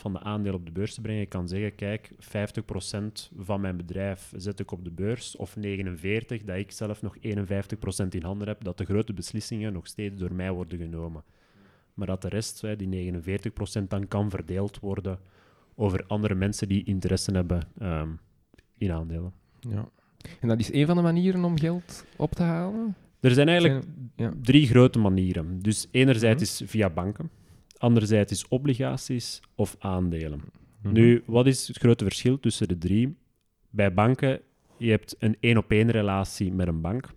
van 0.00 0.12
de 0.12 0.20
aandelen 0.20 0.58
op 0.58 0.66
de 0.66 0.72
beurs 0.72 0.94
te 0.94 1.00
brengen. 1.00 1.20
Je 1.20 1.26
kan 1.26 1.48
zeggen, 1.48 1.74
kijk, 1.74 2.10
50% 2.18 3.30
van 3.38 3.60
mijn 3.60 3.76
bedrijf 3.76 4.32
zet 4.36 4.60
ik 4.60 4.70
op 4.70 4.84
de 4.84 4.90
beurs, 4.90 5.36
of 5.36 5.56
49%, 5.56 6.44
dat 6.44 6.56
ik 6.56 6.70
zelf 6.72 7.02
nog 7.02 7.16
51% 7.16 7.20
in 8.10 8.22
handen 8.22 8.48
heb, 8.48 8.64
dat 8.64 8.78
de 8.78 8.84
grote 8.84 9.12
beslissingen 9.12 9.72
nog 9.72 9.86
steeds 9.86 10.18
door 10.18 10.34
mij 10.34 10.52
worden 10.52 10.78
genomen. 10.78 11.22
Maar 11.94 12.06
dat 12.06 12.22
de 12.22 12.28
rest, 12.28 12.60
hè, 12.60 12.76
die 12.76 12.88
49%, 12.88 13.88
dan 13.88 14.08
kan 14.08 14.30
verdeeld 14.30 14.78
worden 14.80 15.18
over 15.74 16.04
andere 16.06 16.34
mensen 16.34 16.68
die 16.68 16.84
interesse 16.84 17.32
hebben 17.32 17.62
ehm, 17.78 18.08
in 18.78 18.92
aandelen. 18.92 19.32
Ja. 19.60 19.88
En 20.40 20.48
dat 20.48 20.58
is 20.58 20.72
een 20.72 20.86
van 20.86 20.96
de 20.96 21.02
manieren 21.02 21.44
om 21.44 21.58
geld 21.58 22.04
op 22.16 22.32
te 22.32 22.42
halen? 22.42 22.96
Er 23.20 23.30
zijn 23.30 23.48
eigenlijk 23.48 23.82
Zijn- 23.82 24.10
ja. 24.16 24.32
drie 24.42 24.66
grote 24.66 24.98
manieren. 24.98 25.58
Dus 25.58 25.88
enerzijds 25.90 26.42
is 26.42 26.62
via 26.70 26.90
banken, 26.90 27.30
anderzijds 27.78 28.32
is 28.32 28.48
obligaties 28.48 29.40
of 29.54 29.76
aandelen. 29.78 30.40
Mhm. 30.82 30.92
Nu, 30.92 31.22
wat 31.26 31.46
is 31.46 31.68
het 31.68 31.78
grote 31.78 32.04
verschil 32.04 32.40
tussen 32.40 32.68
de 32.68 32.78
drie? 32.78 33.16
Bij 33.70 33.94
banken, 33.94 34.40
je 34.76 34.90
hebt 34.90 35.16
een 35.18 35.36
één-op-één 35.40 35.90
relatie 35.90 36.52
met 36.52 36.66
een 36.68 36.80
bank. 36.80 37.08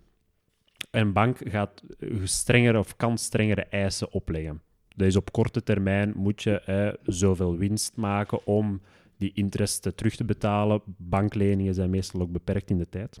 Een 0.90 1.12
bank 1.12 1.38
gaat 1.44 1.82
strengere 2.22 2.78
of 2.78 2.96
kan 2.96 3.18
strengere 3.18 3.64
eisen 3.64 4.12
opleggen. 4.12 4.60
Dus 4.98 5.16
op 5.16 5.32
korte 5.32 5.62
termijn 5.62 6.12
moet 6.16 6.42
je 6.42 6.60
eh, 6.60 6.92
zoveel 7.02 7.56
winst 7.56 7.96
maken 7.96 8.46
om 8.46 8.80
die 9.16 9.30
interesten 9.34 9.94
terug 9.94 10.16
te 10.16 10.24
betalen. 10.24 10.82
Bankleningen 10.96 11.74
zijn 11.74 11.90
meestal 11.90 12.20
ook 12.20 12.32
beperkt 12.32 12.70
in 12.70 12.78
de 12.78 12.88
tijd. 12.88 13.20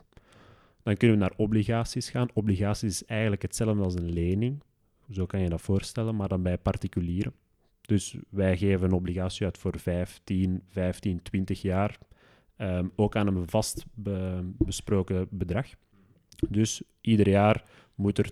Dan 0.82 0.96
kunnen 0.96 1.16
we 1.18 1.22
naar 1.22 1.32
obligaties 1.36 2.10
gaan. 2.10 2.28
Obligaties 2.34 2.88
is 2.88 3.04
eigenlijk 3.04 3.42
hetzelfde 3.42 3.82
als 3.82 3.94
een 3.94 4.12
lening. 4.12 4.62
Zo 5.10 5.26
kan 5.26 5.40
je 5.40 5.48
dat 5.48 5.60
voorstellen, 5.60 6.16
maar 6.16 6.28
dan 6.28 6.42
bij 6.42 6.58
particulieren. 6.58 7.32
Dus 7.80 8.16
wij 8.30 8.56
geven 8.56 8.86
een 8.86 8.92
obligatie 8.92 9.44
uit 9.44 9.58
voor 9.58 9.78
5, 9.78 10.20
10, 10.24 10.62
15, 10.66 11.22
20 11.22 11.62
jaar. 11.62 11.98
Ehm, 12.56 12.86
ook 12.96 13.16
aan 13.16 13.26
een 13.26 13.48
vast 13.48 13.84
be- 13.94 14.50
besproken 14.58 15.26
bedrag. 15.30 15.66
Dus 16.48 16.82
ieder 17.00 17.28
jaar 17.28 17.64
moet 17.98 18.18
er 18.18 18.30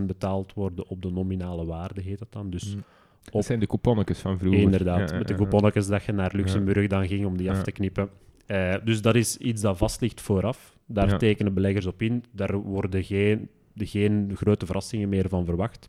2% 0.00 0.06
betaald 0.06 0.52
worden 0.54 0.86
op 0.88 1.02
de 1.02 1.10
nominale 1.10 1.64
waarde, 1.64 2.00
heet 2.00 2.18
dat 2.18 2.32
dan. 2.32 2.50
Dus 2.50 2.74
Mm. 2.74 2.82
op- 3.26 3.32
Dat 3.32 3.44
zijn 3.44 3.60
de 3.60 3.66
couponnetjes 3.66 4.18
van 4.18 4.38
vroeger. 4.38 4.60
inderdaad, 4.60 5.10
Ja, 5.10 5.18
met 5.18 5.28
de 5.28 5.34
couponnetjes 5.34 5.86
dat 5.86 6.04
je 6.04 6.12
naar 6.12 6.30
Luxemburg 6.34 6.86
dan 6.86 7.06
ging 7.06 7.26
om 7.26 7.36
die 7.36 7.50
af 7.50 7.62
te 7.62 7.72
knippen. 7.72 8.08
Eh, 8.46 8.74
dus 8.84 9.02
dat 9.02 9.14
is 9.14 9.36
iets 9.36 9.62
dat 9.62 9.76
vast 9.78 10.00
ligt 10.00 10.20
vooraf. 10.20 10.76
Daar 10.86 11.18
tekenen 11.18 11.54
beleggers 11.54 11.86
op 11.86 12.02
in. 12.02 12.24
Daar 12.32 12.56
worden 12.56 13.04
geen, 13.04 13.48
geen 13.76 14.32
grote 14.34 14.66
verrassingen 14.66 15.08
meer 15.08 15.28
van 15.28 15.44
verwacht. 15.44 15.88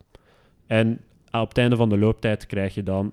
En 0.66 1.00
op 1.30 1.48
het 1.48 1.58
einde 1.58 1.76
van 1.76 1.88
de 1.88 1.98
looptijd 1.98 2.46
krijg 2.46 2.74
je 2.74 2.82
dan 2.82 3.12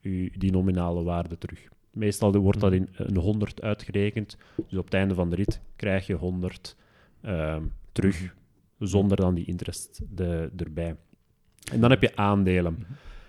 je, 0.00 0.30
die 0.38 0.52
nominale 0.52 1.02
waarde 1.02 1.38
terug. 1.38 1.68
Meestal 1.92 2.32
wordt 2.32 2.60
dat 2.60 2.72
in 2.72 2.88
een 2.92 3.16
100 3.16 3.62
uitgerekend. 3.62 4.36
Dus 4.68 4.78
op 4.78 4.84
het 4.84 4.94
einde 4.94 5.14
van 5.14 5.30
de 5.30 5.36
rit 5.36 5.60
krijg 5.76 6.06
je 6.06 6.14
100 6.14 6.76
ehm, 7.20 7.62
terug, 7.92 8.34
zonder 8.78 9.16
dan 9.16 9.34
die 9.34 9.44
interest 9.44 10.00
de, 10.10 10.50
erbij. 10.56 10.96
En 11.72 11.80
dan 11.80 11.90
heb 11.90 12.02
je 12.02 12.16
aandelen. 12.16 12.86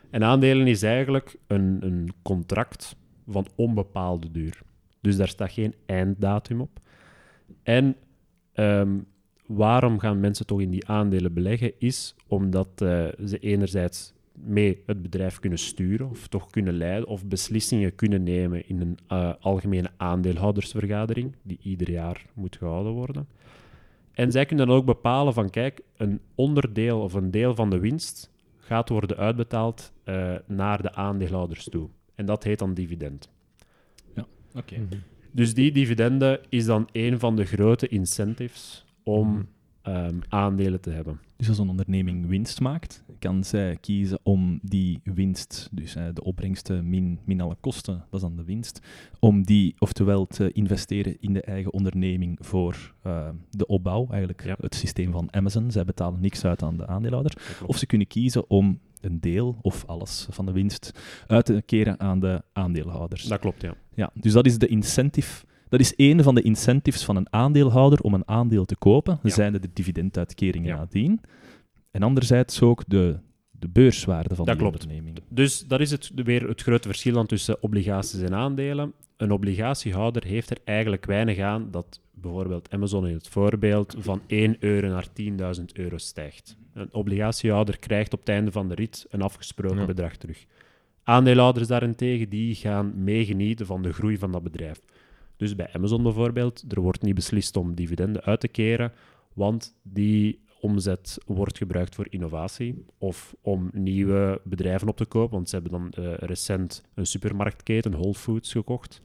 En 0.09 0.23
aandelen 0.23 0.67
is 0.67 0.83
eigenlijk 0.83 1.35
een, 1.47 1.77
een 1.81 2.09
contract 2.21 2.95
van 3.27 3.47
onbepaalde 3.55 4.31
duur. 4.31 4.61
Dus 5.01 5.17
daar 5.17 5.27
staat 5.27 5.51
geen 5.51 5.75
einddatum 5.85 6.61
op. 6.61 6.79
En 7.63 7.95
ehm, 8.53 8.97
waarom 9.45 9.99
gaan 9.99 10.19
mensen 10.19 10.45
toch 10.45 10.61
in 10.61 10.69
die 10.69 10.87
aandelen 10.87 11.33
beleggen? 11.33 11.71
Is 11.79 12.15
omdat 12.27 12.81
eh, 12.81 13.07
ze 13.25 13.39
enerzijds 13.39 14.13
mee 14.33 14.83
het 14.85 15.01
bedrijf 15.01 15.39
kunnen 15.39 15.59
sturen, 15.59 16.09
of 16.09 16.27
toch 16.27 16.49
kunnen 16.49 16.73
leiden, 16.73 17.07
of 17.07 17.25
beslissingen 17.25 17.95
kunnen 17.95 18.23
nemen 18.23 18.67
in 18.67 18.81
een 18.81 18.97
eh, 19.07 19.33
algemene 19.39 19.89
aandeelhoudersvergadering, 19.97 21.35
die 21.41 21.59
ieder 21.61 21.91
jaar 21.91 22.25
moet 22.33 22.57
gehouden 22.57 22.91
worden. 22.91 23.27
En 24.19 24.31
zij 24.31 24.45
kunnen 24.45 24.67
dan 24.67 24.75
ook 24.75 24.85
bepalen 24.85 25.33
van, 25.33 25.49
kijk, 25.49 25.81
een 25.97 26.19
onderdeel 26.35 27.01
of 27.01 27.13
een 27.13 27.31
deel 27.31 27.55
van 27.55 27.69
de 27.69 27.79
winst 27.79 28.31
gaat 28.57 28.89
worden 28.89 29.17
uitbetaald 29.17 29.93
eh, 30.03 30.35
naar 30.45 30.81
de 30.81 30.93
aandeelhouders 30.93 31.69
toe. 31.69 31.89
En 32.15 32.25
dat 32.25 32.43
heet 32.43 32.59
dan 32.59 32.73
dividend. 32.73 33.29
Oké. 34.55 34.75
Dus 35.31 35.53
die 35.53 35.71
dividende 35.71 36.41
is 36.49 36.65
dan 36.65 36.87
een 36.91 37.19
van 37.19 37.35
de 37.35 37.45
grote 37.45 37.87
incentives 37.87 38.85
om 39.03 39.27
Mhm. 39.27 39.43
ehm, 39.81 40.15
aandelen 40.29 40.81
te 40.81 40.89
hebben. 40.89 41.19
Dus 41.39 41.49
als 41.49 41.57
een 41.57 41.69
onderneming 41.69 42.27
winst 42.27 42.59
maakt, 42.59 43.03
kan 43.19 43.43
zij 43.43 43.77
kiezen 43.81 44.19
om 44.23 44.59
die 44.63 44.99
winst, 45.03 45.69
dus 45.71 45.95
eh, 45.95 46.05
de 46.13 46.23
opbrengsten 46.23 46.89
min, 46.89 47.19
min 47.25 47.41
alle 47.41 47.55
kosten, 47.59 47.93
dat 47.93 48.13
is 48.13 48.21
dan 48.21 48.35
de 48.35 48.43
winst, 48.43 48.79
om 49.19 49.43
die 49.43 49.75
oftewel 49.77 50.25
te 50.27 50.51
investeren 50.51 51.17
in 51.19 51.33
de 51.33 51.41
eigen 51.41 51.73
onderneming 51.73 52.37
voor 52.41 52.93
eh, 53.01 53.29
de 53.49 53.65
opbouw, 53.67 54.07
eigenlijk 54.09 54.43
Ja. 54.43 54.55
het 54.59 54.75
systeem 54.75 55.11
van 55.11 55.27
Amazon. 55.33 55.71
Zij 55.71 55.85
betalen 55.85 56.21
niks 56.21 56.45
uit 56.45 56.63
aan 56.63 56.77
de 56.77 56.87
aandeelhouder. 56.87 57.33
Dat 57.35 57.43
klopt. 57.57 57.71
Of 57.71 57.77
ze 57.77 57.85
kunnen 57.85 58.07
kiezen 58.07 58.49
om 58.49 58.79
een 59.01 59.19
deel 59.19 59.57
of 59.61 59.85
alles 59.85 60.27
van 60.29 60.45
de 60.45 60.51
winst 60.51 60.91
uit 61.27 61.45
te 61.45 61.63
keren 61.65 61.99
aan 61.99 62.19
de 62.19 62.41
aandeelhouders. 62.53 63.23
Dat 63.23 63.39
klopt, 63.39 63.61
ja. 63.61 63.73
Ja, 63.93 64.11
dus 64.13 64.33
dat 64.33 64.45
is 64.45 64.57
de 64.57 64.67
incentive. 64.67 65.45
Dat 65.69 65.79
is 65.79 65.93
een 65.95 66.23
van 66.23 66.35
de 66.35 66.41
incentives 66.41 67.03
van 67.03 67.15
een 67.15 67.27
aandeelhouder 67.33 67.99
om 68.01 68.13
een 68.13 68.27
aandeel 68.27 68.65
te 68.65 68.75
kopen, 68.75 69.19
Ja. 69.23 69.29
zijn 69.29 69.53
de 69.53 69.69
dividenduitkeringen 69.73 70.67
Ja. 70.69 70.77
nadien. 70.77 71.21
En 71.91 72.03
anderzijds 72.03 72.61
ook 72.61 72.83
de, 72.87 73.17
de 73.51 73.67
beurswaarde 73.69 74.35
van 74.35 74.45
Dat 74.45 74.57
die 74.57 74.67
klopt. 74.67 74.83
onderneming. 74.83 75.17
Dus 75.29 75.67
dat 75.67 75.79
is 75.79 75.91
het, 75.91 76.11
weer 76.15 76.47
het 76.47 76.61
grote 76.61 76.87
verschil 76.87 77.13
dan 77.13 77.25
tussen 77.25 77.63
obligaties 77.63 78.21
en 78.21 78.33
aandelen. 78.33 78.93
Een 79.17 79.31
obligatiehouder 79.31 80.23
heeft 80.25 80.49
er 80.49 80.57
eigenlijk 80.63 81.05
weinig 81.05 81.39
aan 81.39 81.67
dat 81.71 82.01
bijvoorbeeld 82.13 82.69
Amazon 82.73 83.07
in 83.07 83.13
het 83.13 83.27
voorbeeld 83.27 83.95
van 83.99 84.21
1 84.27 84.55
euro 84.59 84.87
naar 84.87 85.07
10.000 85.57 85.65
euro 85.73 85.97
stijgt. 85.97 86.57
Een 86.73 86.89
obligatiehouder 86.93 87.79
krijgt 87.79 88.13
op 88.13 88.19
het 88.19 88.29
einde 88.29 88.51
van 88.51 88.67
de 88.69 88.75
rit 88.75 89.05
een 89.09 89.21
afgesproken 89.21 89.79
Ja. 89.79 89.85
bedrag 89.85 90.15
terug. 90.15 90.45
Aandeelhouders 91.03 91.67
daarentegen 91.67 92.29
die 92.29 92.55
gaan 92.55 93.03
meegenieten 93.03 93.65
van 93.65 93.81
de 93.81 93.93
groei 93.93 94.17
van 94.17 94.31
dat 94.31 94.43
bedrijf. 94.43 94.81
Dus 95.39 95.55
bij 95.55 95.69
Amazon 95.73 96.03
bijvoorbeeld, 96.03 96.63
er 96.67 96.81
wordt 96.81 97.01
niet 97.01 97.15
beslist 97.15 97.55
om 97.55 97.75
dividenden 97.75 98.21
uit 98.21 98.39
te 98.39 98.47
keren, 98.47 98.91
want 99.33 99.75
die 99.81 100.39
omzet 100.61 101.17
wordt 101.25 101.57
gebruikt 101.57 101.95
voor 101.95 102.07
innovatie 102.09 102.85
of 102.97 103.35
om 103.41 103.69
nieuwe 103.73 104.41
bedrijven 104.43 104.87
op 104.87 104.97
te 104.97 105.05
kopen. 105.05 105.35
Want 105.35 105.49
ze 105.49 105.55
hebben 105.55 105.71
dan 105.71 106.05
eh, 106.05 106.13
recent 106.13 106.83
een 106.93 107.05
supermarktketen, 107.05 107.91
Whole 107.91 108.13
Foods, 108.13 108.51
gekocht, 108.51 109.01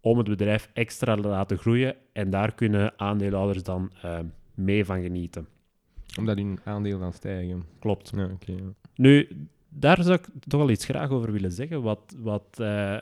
om 0.00 0.18
het 0.18 0.28
bedrijf 0.28 0.70
extra 0.72 1.14
te 1.14 1.28
laten 1.28 1.58
groeien. 1.58 1.96
En 2.12 2.30
daar 2.30 2.54
kunnen 2.54 2.98
aandeelhouders 2.98 3.62
dan 3.62 3.90
eh, 4.02 4.18
mee 4.54 4.84
van 4.84 5.02
genieten. 5.02 5.46
Omdat 6.18 6.36
hun 6.36 6.58
aandeel 6.64 6.98
dan 6.98 7.12
stijgen. 7.12 7.64
Klopt. 7.78 8.12
Ja, 8.14 8.24
oké. 8.24 8.52
ja. 8.52 8.72
Nu, 8.94 9.28
daar 9.68 10.02
zou 10.02 10.14
ik 10.14 10.28
toch 10.48 10.60
wel 10.60 10.70
iets 10.70 10.84
graag 10.84 11.10
over 11.10 11.32
willen 11.32 11.52
zeggen. 11.52 11.82
Wat, 11.82 12.14
wat 12.18 12.56
eh, 12.60 12.96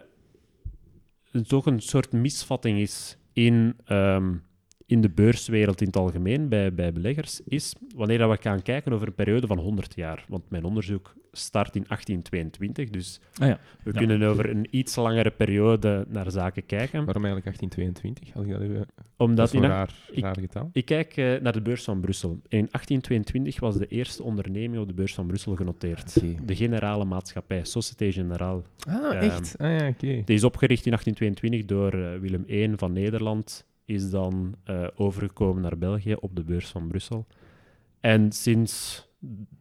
toch 1.42 1.66
een 1.66 1.80
soort 1.80 2.12
misvatting 2.12 2.78
is 2.78 3.16
in, 3.32 3.76
ehm, 3.84 4.34
in 4.86 5.00
de 5.00 5.08
beurswereld 5.08 5.80
in 5.80 5.86
het 5.86 5.96
algemeen, 5.96 6.48
bij, 6.48 6.74
bij 6.74 6.92
beleggers, 6.92 7.40
is 7.44 7.74
wanneer 7.94 8.18
dat 8.18 8.30
we 8.30 8.36
gaan 8.42 8.62
kijken 8.62 8.92
over 8.92 9.06
een 9.06 9.14
periode 9.14 9.46
van 9.46 9.58
100 9.58 9.94
jaar. 9.96 10.24
Want 10.28 10.50
mijn 10.50 10.64
onderzoek 10.64 11.14
start 11.32 11.76
in 11.76 11.84
1822, 11.88 12.90
dus 12.90 13.20
Ah 13.38 13.48
ja. 13.48 13.58
we 13.82 13.90
Ja. 13.92 13.98
kunnen 13.98 14.22
over 14.22 14.50
een 14.50 14.66
iets 14.70 14.96
langere 14.96 15.30
periode 15.30 16.04
naar 16.08 16.30
zaken 16.30 16.66
kijken. 16.66 17.04
Waarom 17.04 17.24
eigenlijk 17.24 17.44
1822? 17.58 18.34
Als 18.34 18.44
ik 18.44 18.50
dat 18.52 18.60
even... 18.60 18.74
Dat 18.76 19.04
Omdat 19.16 19.46
is 19.46 19.52
een 19.52 19.62
in 19.62 19.68
raar, 19.68 19.94
ik- 20.10 20.22
raar 20.22 20.38
getal. 20.40 20.70
Ik 20.72 20.84
kijk 20.84 21.16
eh, 21.16 21.40
naar 21.40 21.52
de 21.52 21.60
beurs 21.62 21.84
van 21.84 22.00
Brussel. 22.00 22.30
In 22.30 22.68
1822 22.70 23.60
was 23.60 23.76
de 23.76 23.86
eerste 23.86 24.22
onderneming 24.22 24.82
op 24.82 24.88
de 24.88 24.94
beurs 24.94 25.14
van 25.14 25.26
Brussel 25.26 25.54
genoteerd. 25.56 26.16
Oké. 26.16 26.34
De 26.44 26.56
Generale 26.56 27.04
Maatschappij, 27.04 27.64
Société 27.64 28.12
Générale. 28.12 28.62
Ah, 28.88 29.04
Ehm, 29.04 29.22
echt? 29.22 29.54
Ah 29.58 29.78
ja, 29.78 29.88
oké. 29.88 30.22
Die 30.24 30.36
is 30.36 30.44
opgericht 30.44 30.86
in 30.86 30.92
1822 30.92 31.64
door 31.64 31.92
eh, 31.92 32.18
Willem 32.20 32.44
I 32.48 32.72
van 32.76 32.92
Nederland. 32.92 33.64
Is 33.84 34.10
dan 34.10 34.54
eh, 34.64 34.86
overgekomen 34.94 35.62
naar 35.62 35.78
België 35.78 36.14
op 36.14 36.36
de 36.36 36.44
beurs 36.44 36.68
van 36.68 36.88
Brussel. 36.88 37.26
En 38.00 38.32
sinds, 38.32 39.06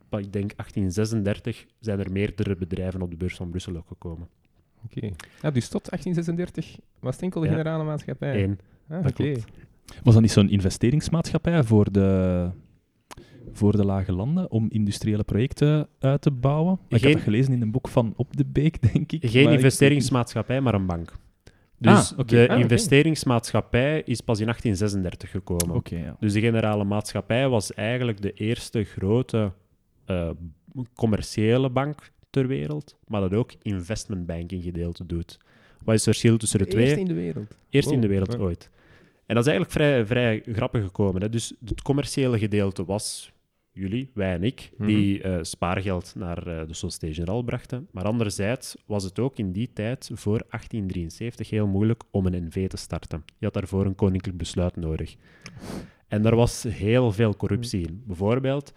ik 0.09 0.33
denk, 0.33 0.55
1836 0.55 1.65
zijn 1.79 1.99
er 1.99 2.11
meerdere 2.11 2.55
bedrijven 2.55 3.01
op 3.01 3.09
de 3.11 3.17
beurs 3.17 3.35
van 3.35 3.49
Brussel 3.49 3.75
ook 3.75 3.87
gekomen. 3.87 4.27
Oké. 4.85 5.05
Ja, 5.41 5.51
dus 5.51 5.67
tot 5.69 5.89
1836 5.89 6.79
was 6.99 7.13
het 7.13 7.23
enkel 7.23 7.41
de 7.41 7.47
Ja. 7.47 7.51
generale 7.53 7.83
maatschappij. 7.83 8.43
Eén. 8.43 8.59
Ah, 8.89 9.03
dat 9.03 9.11
oké. 9.11 9.23
klopt. 9.31 9.45
Was 10.03 10.13
dat 10.13 10.21
niet 10.21 10.31
zo'n 10.31 10.49
investeringsmaatschappij 10.49 11.63
voor 11.63 11.91
de, 11.91 12.49
voor 13.51 13.71
de 13.77 13.85
lage 13.85 14.11
landen 14.11 14.51
om 14.51 14.65
industriële 14.69 15.23
projecten 15.23 15.87
uit 15.99 16.21
te 16.21 16.31
bouwen? 16.31 16.79
Ik 16.87 17.01
heb 17.01 17.13
dat 17.13 17.21
gelezen 17.21 17.53
in 17.53 17.61
een 17.61 17.71
boek 17.71 17.87
van 17.87 18.13
Op 18.15 18.37
de 18.37 18.45
Beek, 18.45 18.93
denk 18.93 19.11
ik. 19.11 19.29
Geen 19.29 19.43
maar 19.43 19.53
investeringsmaatschappij, 19.53 20.61
maar 20.61 20.73
een 20.73 20.85
bank. 20.85 21.13
Dus 21.83 22.13
Ah, 22.17 22.27
de 22.27 22.47
Ah, 22.49 22.59
investeringsmaatschappij 22.59 24.01
is 24.05 24.21
pas 24.21 24.39
in 24.39 24.45
1836 24.45 25.29
gekomen. 25.31 25.81
Ja. 25.83 26.15
Dus 26.19 26.33
de 26.33 26.39
generale 26.39 26.83
maatschappij 26.83 27.49
was 27.49 27.73
eigenlijk 27.73 28.21
de 28.21 28.31
eerste 28.33 28.83
grote 28.83 29.51
eh, 30.05 30.29
commerciële 30.95 31.69
bank 31.69 32.11
ter 32.29 32.47
wereld, 32.47 32.97
maar 33.07 33.21
dat 33.21 33.33
ook 33.33 33.51
investmentbanking 33.61 34.63
gedeelte 34.63 35.05
doet. 35.05 35.37
Wat 35.83 35.95
is 35.95 36.05
het 36.05 36.15
verschil 36.15 36.37
tussen 36.37 36.59
de 36.59 36.67
twee? 36.67 36.85
Eerst 36.85 36.97
in 36.97 37.05
de 37.05 37.13
wereld. 37.13 37.57
Eerst 37.69 37.91
in 37.91 38.01
de 38.01 38.07
wereld 38.07 38.37
ooit. 38.39 38.69
En 39.25 39.35
dat 39.35 39.45
is 39.45 39.51
eigenlijk 39.51 39.71
vrij, 39.71 40.05
vrij 40.05 40.43
grappig 40.55 40.83
gekomen. 40.83 41.21
Hè? 41.21 41.29
Dus 41.29 41.53
het 41.65 41.81
commerciële 41.81 42.39
gedeelte 42.39 42.85
was 42.85 43.31
jullie, 43.73 44.11
wij 44.13 44.33
en 44.33 44.43
ik, 44.43 44.71
die 44.77 45.21
eh, 45.21 45.37
spaargeld 45.41 46.13
naar 46.15 46.47
eh, 46.47 46.67
de 46.67 46.73
Société 46.73 47.13
Générale 47.13 47.43
brachten. 47.43 47.87
Maar 47.91 48.05
anderzijds 48.05 48.75
was 48.85 49.03
het 49.03 49.19
ook 49.19 49.37
in 49.37 49.51
die 49.51 49.69
tijd, 49.73 50.11
voor 50.13 50.37
1873, 50.49 51.49
heel 51.49 51.67
moeilijk 51.67 52.03
om 52.11 52.25
een 52.25 52.45
NV 52.45 52.67
te 52.67 52.77
starten. 52.77 53.23
Je 53.37 53.45
had 53.45 53.53
daarvoor 53.53 53.85
een 53.85 53.95
koninklijk 53.95 54.37
besluit 54.37 54.75
nodig. 54.75 55.15
En 56.07 56.21
daar 56.21 56.35
was 56.35 56.63
heel 56.63 57.11
veel 57.11 57.35
corruptie 57.35 57.87
in. 57.87 58.03
Bijvoorbeeld, 58.05 58.73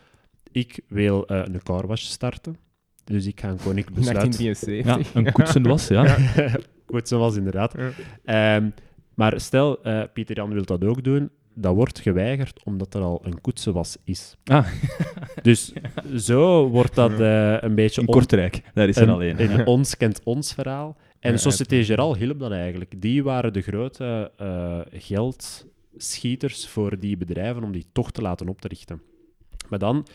ik 0.52 0.80
wil 0.88 1.26
eh, 1.26 1.42
een 1.44 1.62
carwash 1.62 2.02
starten. 2.02 2.56
Dus 3.04 3.26
ik 3.26 3.40
ga 3.40 3.48
een 3.48 3.56
koninklijk 3.56 3.88
In 3.88 3.94
besluit 3.94 4.38
1873. 4.38 5.12
Ja, 5.12 5.20
een 5.20 5.32
koetsen 5.32 5.62
was, 5.62 5.88
ja. 5.88 6.16
Goed, 6.90 7.08
zo 7.08 7.18
was 7.18 7.36
inderdaad. 7.36 7.74
Ja. 7.76 7.90
Ehm, 8.24 8.70
maar 9.14 9.40
stel, 9.40 9.82
eh, 9.82 10.02
Pieter 10.12 10.36
Jan 10.36 10.52
wil 10.52 10.64
dat 10.64 10.84
ook 10.84 11.04
doen. 11.04 11.30
Dat 11.58 11.74
wordt 11.74 11.98
geweigerd 12.00 12.60
omdat 12.64 12.94
er 12.94 13.00
al 13.00 13.20
een 13.24 13.40
koetsenwas 13.40 13.96
is. 14.04 14.36
Ah, 14.44 14.66
Dus 15.42 15.72
zo 16.16 16.68
wordt 16.68 16.94
dat 16.94 17.20
eh, 17.20 17.56
een 17.60 17.74
beetje 17.74 18.00
in 18.00 18.06
Kortrijk, 18.06 18.62
daar 18.74 18.88
is 18.88 18.96
er 18.96 19.02
een, 19.02 19.08
alleen. 19.08 19.42
een 19.42 19.56
ja. 19.56 19.64
ons 19.64 19.96
kent 19.96 20.20
ons 20.24 20.54
verhaal. 20.54 20.96
En 21.20 21.32
Ja, 21.32 21.38
Société 21.38 21.84
Générale 21.84 22.16
hielp 22.16 22.38
dat 22.38 22.50
eigenlijk. 22.50 23.00
Die 23.00 23.22
waren 23.22 23.52
de 23.52 23.60
grote 23.60 24.32
eh, 24.36 24.80
geldschieters 24.92 26.68
voor 26.68 26.98
die 26.98 27.16
bedrijven 27.16 27.62
om 27.62 27.72
die 27.72 27.86
toch 27.92 28.10
te 28.10 28.22
laten 28.22 28.48
oprichten. 28.48 29.02
Maar 29.68 29.78
dan 29.78 30.06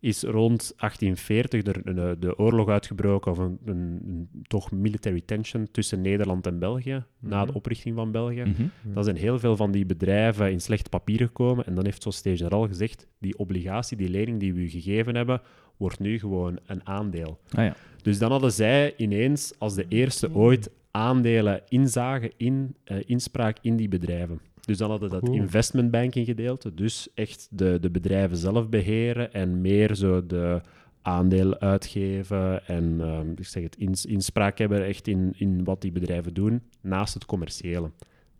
is 0.00 0.22
rond 0.22 0.72
1840 0.76 1.62
er 1.62 1.80
een, 1.84 1.98
eh, 1.98 2.10
de 2.18 2.38
oorlog 2.38 2.68
uitgebroken, 2.68 3.32
of 3.32 3.38
een, 3.38 3.58
een, 3.64 4.00
een 4.06 4.28
toch 4.42 4.70
military 4.72 5.20
tension 5.24 5.68
tussen 5.70 6.00
Nederland 6.00 6.46
en 6.46 6.58
België, 6.58 7.04
na 7.18 7.40
de 7.40 7.46
Mhm. 7.46 7.56
oprichting 7.56 7.94
van 7.94 8.10
België. 8.12 8.42
Mhm. 8.42 8.62
Dan 8.94 9.04
zijn 9.04 9.16
heel 9.16 9.38
veel 9.38 9.56
van 9.56 9.70
die 9.70 9.86
bedrijven 9.86 10.50
in 10.52 10.60
slecht 10.60 10.90
papier 10.90 11.18
gekomen. 11.18 11.66
En 11.66 11.74
dan 11.74 11.84
heeft 11.84 12.02
Société 12.02 12.36
Générale 12.36 12.68
gezegd, 12.68 13.06
die 13.18 13.38
obligatie, 13.38 13.96
die 13.96 14.08
lening 14.08 14.40
die 14.40 14.54
we 14.54 14.60
u 14.60 14.68
gegeven 14.68 15.14
hebben, 15.14 15.40
wordt 15.76 15.98
nu 15.98 16.18
gewoon 16.18 16.58
een 16.66 16.86
aandeel. 16.86 17.38
Ah 17.52 17.64
ja. 17.64 17.76
Dus 18.02 18.18
dan 18.18 18.30
hadden 18.30 18.52
zij 18.52 18.94
ineens 18.96 19.52
als 19.58 19.74
de 19.74 19.86
eerste 19.88 20.34
ooit 20.34 20.70
aandelen 20.90 21.62
inzagen 21.68 22.30
in 22.36 22.74
uh, 22.84 22.98
inspraak 23.06 23.56
in 23.62 23.76
die 23.76 23.88
bedrijven. 23.88 24.40
Dus 24.68 24.78
dan 24.78 24.90
hadden 24.90 25.10
we 25.10 25.20
dat 25.20 25.34
investmentbanking 25.34 26.26
gedeelte, 26.26 26.74
dus 26.74 27.08
echt 27.14 27.48
de, 27.50 27.78
de 27.80 27.90
bedrijven 27.90 28.36
zelf 28.36 28.68
beheren 28.68 29.32
en 29.32 29.60
meer 29.60 29.94
zo 29.94 30.26
de 30.26 30.60
aandelen 31.02 31.60
uitgeven 31.60 32.66
en 32.66 33.00
um, 33.00 33.34
ik 33.36 33.46
zeg 33.46 33.62
het, 33.62 34.04
inspraak 34.04 34.58
hebben 34.58 34.84
echt 34.84 35.06
in, 35.06 35.34
in 35.36 35.64
wat 35.64 35.80
die 35.80 35.92
bedrijven 35.92 36.34
doen, 36.34 36.62
naast 36.80 37.14
het 37.14 37.24
commerciële. 37.24 37.90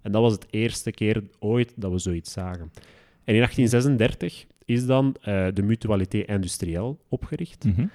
En 0.03 0.13
dat 0.13 0.23
was 0.23 0.33
het 0.33 0.47
eerste 0.51 0.91
keer 0.91 1.23
ooit 1.39 1.73
dat 1.77 1.91
we 1.91 1.99
zoiets 1.99 2.33
zagen. 2.33 2.71
En 3.25 3.35
in 3.35 3.41
1836 3.41 4.47
is 4.65 4.87
dan 4.87 5.17
uh, 5.21 5.47
de 5.55 5.63
Mutualité 5.63 6.19
Industrielle 6.19 6.97
opgericht. 7.09 7.65
Mhm. 7.65 7.87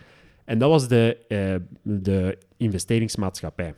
En 0.46 0.58
dat 0.58 0.70
was 0.70 0.88
de, 0.88 1.18
uh, 1.28 1.56
de 2.04 2.38
investeringsmaatschappij. 2.58 3.74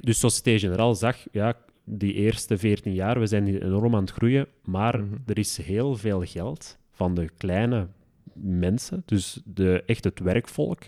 Dus 0.00 0.18
Société 0.18 0.58
Générale 0.58 0.94
zag, 0.94 1.16
ja, 1.32 1.56
die 1.84 2.12
eerste 2.12 2.58
14 2.58 2.94
jaar, 2.94 3.20
we 3.20 3.26
zijn 3.26 3.46
hier 3.46 3.64
enorm 3.64 3.94
aan 3.94 4.00
het 4.00 4.10
groeien, 4.10 4.46
maar 4.64 4.98
Mhm. 5.00 5.14
er 5.26 5.38
is 5.38 5.56
heel 5.56 5.96
veel 5.96 6.20
geld 6.24 6.78
van 6.92 7.14
de 7.14 7.28
kleine 7.36 7.86
mensen, 8.32 9.02
dus 9.06 9.40
de, 9.44 9.82
echt 9.86 10.04
het 10.04 10.18
werkvolk, 10.20 10.82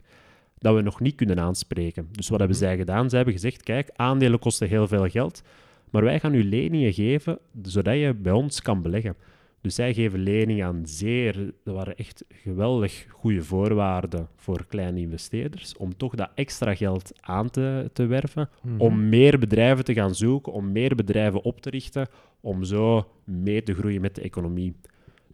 dat 0.59 0.75
we 0.75 0.81
nog 0.81 1.01
niet 1.01 1.15
kunnen 1.15 1.41
aanspreken. 1.41 2.09
Dus 2.13 2.29
wat 2.29 2.39
hebben 2.39 2.57
zij 2.57 2.77
gedaan? 2.77 3.09
Zij 3.09 3.19
hebben 3.19 3.35
gezegd, 3.37 3.63
kijk, 3.63 3.91
aandelen 3.97 4.39
kosten 4.39 4.69
heel 4.69 4.89
veel 4.89 5.09
geld, 5.09 5.43
maar 5.91 6.05
wij 6.05 6.21
gaan 6.21 6.35
u 6.35 6.45
leningen 6.45 6.93
geven, 6.93 7.39
zodat 7.63 7.95
je 7.95 8.15
bij 8.15 8.33
ons 8.33 8.63
kan 8.63 8.83
beleggen. 8.83 9.15
Dus 9.61 9.75
zij 9.75 9.95
geven 9.95 10.19
leningen 10.21 10.67
aan 10.67 10.83
zeer, 10.85 11.53
dat 11.65 11.75
waren 11.75 11.97
echt 11.97 12.25
geweldig 12.29 13.07
goede 13.11 13.43
voorwaarden 13.43 14.29
voor 14.37 14.67
kleine 14.67 15.01
investeerders, 15.01 15.77
om 15.77 15.97
toch 15.97 16.15
dat 16.15 16.31
extra 16.35 16.75
geld 16.75 17.13
aan 17.21 17.51
te, 17.51 17.91
te 17.93 18.07
werven, 18.07 18.49
Mhm. 18.63 18.81
om 18.81 19.09
meer 19.09 19.39
bedrijven 19.39 19.85
te 19.85 19.95
gaan 19.95 20.15
zoeken, 20.15 20.53
om 20.53 20.73
meer 20.73 20.95
bedrijven 20.95 21.43
op 21.43 21.61
te 21.61 21.71
richten, 21.71 22.09
om 22.41 22.65
zo 22.65 23.07
mee 23.25 23.63
te 23.63 23.75
groeien 23.75 24.01
met 24.01 24.15
de 24.15 24.21
economie. 24.21 24.75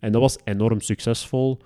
En 0.00 0.12
dat 0.12 0.21
was 0.21 0.38
enorm 0.45 0.81
succesvol 0.81 1.59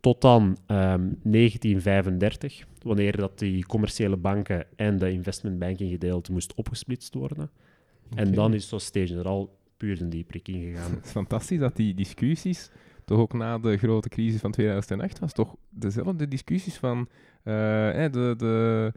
tot 0.00 0.20
dan 0.20 0.56
ehm, 0.66 1.08
1935, 1.22 2.66
wanneer 2.82 3.16
dat 3.16 3.38
die 3.38 3.66
commerciële 3.66 4.16
banken 4.16 4.66
en 4.76 4.98
de 4.98 5.10
investmentbanking 5.12 5.90
gedeelte 5.90 6.32
moest 6.32 6.54
opgesplitst 6.54 7.14
worden. 7.14 7.50
En 8.14 8.32
dan 8.32 8.54
is 8.54 8.68
Société 8.68 9.06
Générale 9.06 9.48
puur 9.78 10.08
dieprik 10.08 10.48
ingegaan. 10.48 10.90
Het 10.90 11.04
is 11.04 11.10
fantastisch 11.20 11.58
dat 11.58 11.76
die 11.76 11.94
discussies, 11.94 12.70
toch 13.04 13.18
ook 13.18 13.32
na 13.32 13.58
de 13.58 13.76
grote 13.76 14.08
crisis 14.08 14.40
van 14.40 14.50
2008, 14.50 15.18
was 15.18 15.32
toch 15.32 15.56
dezelfde 15.70 16.28
discussies 16.28 16.76
van 16.76 17.08
eh, 17.42 17.54
hè, 17.92 18.10
de, 18.10 18.34
de 18.38 18.92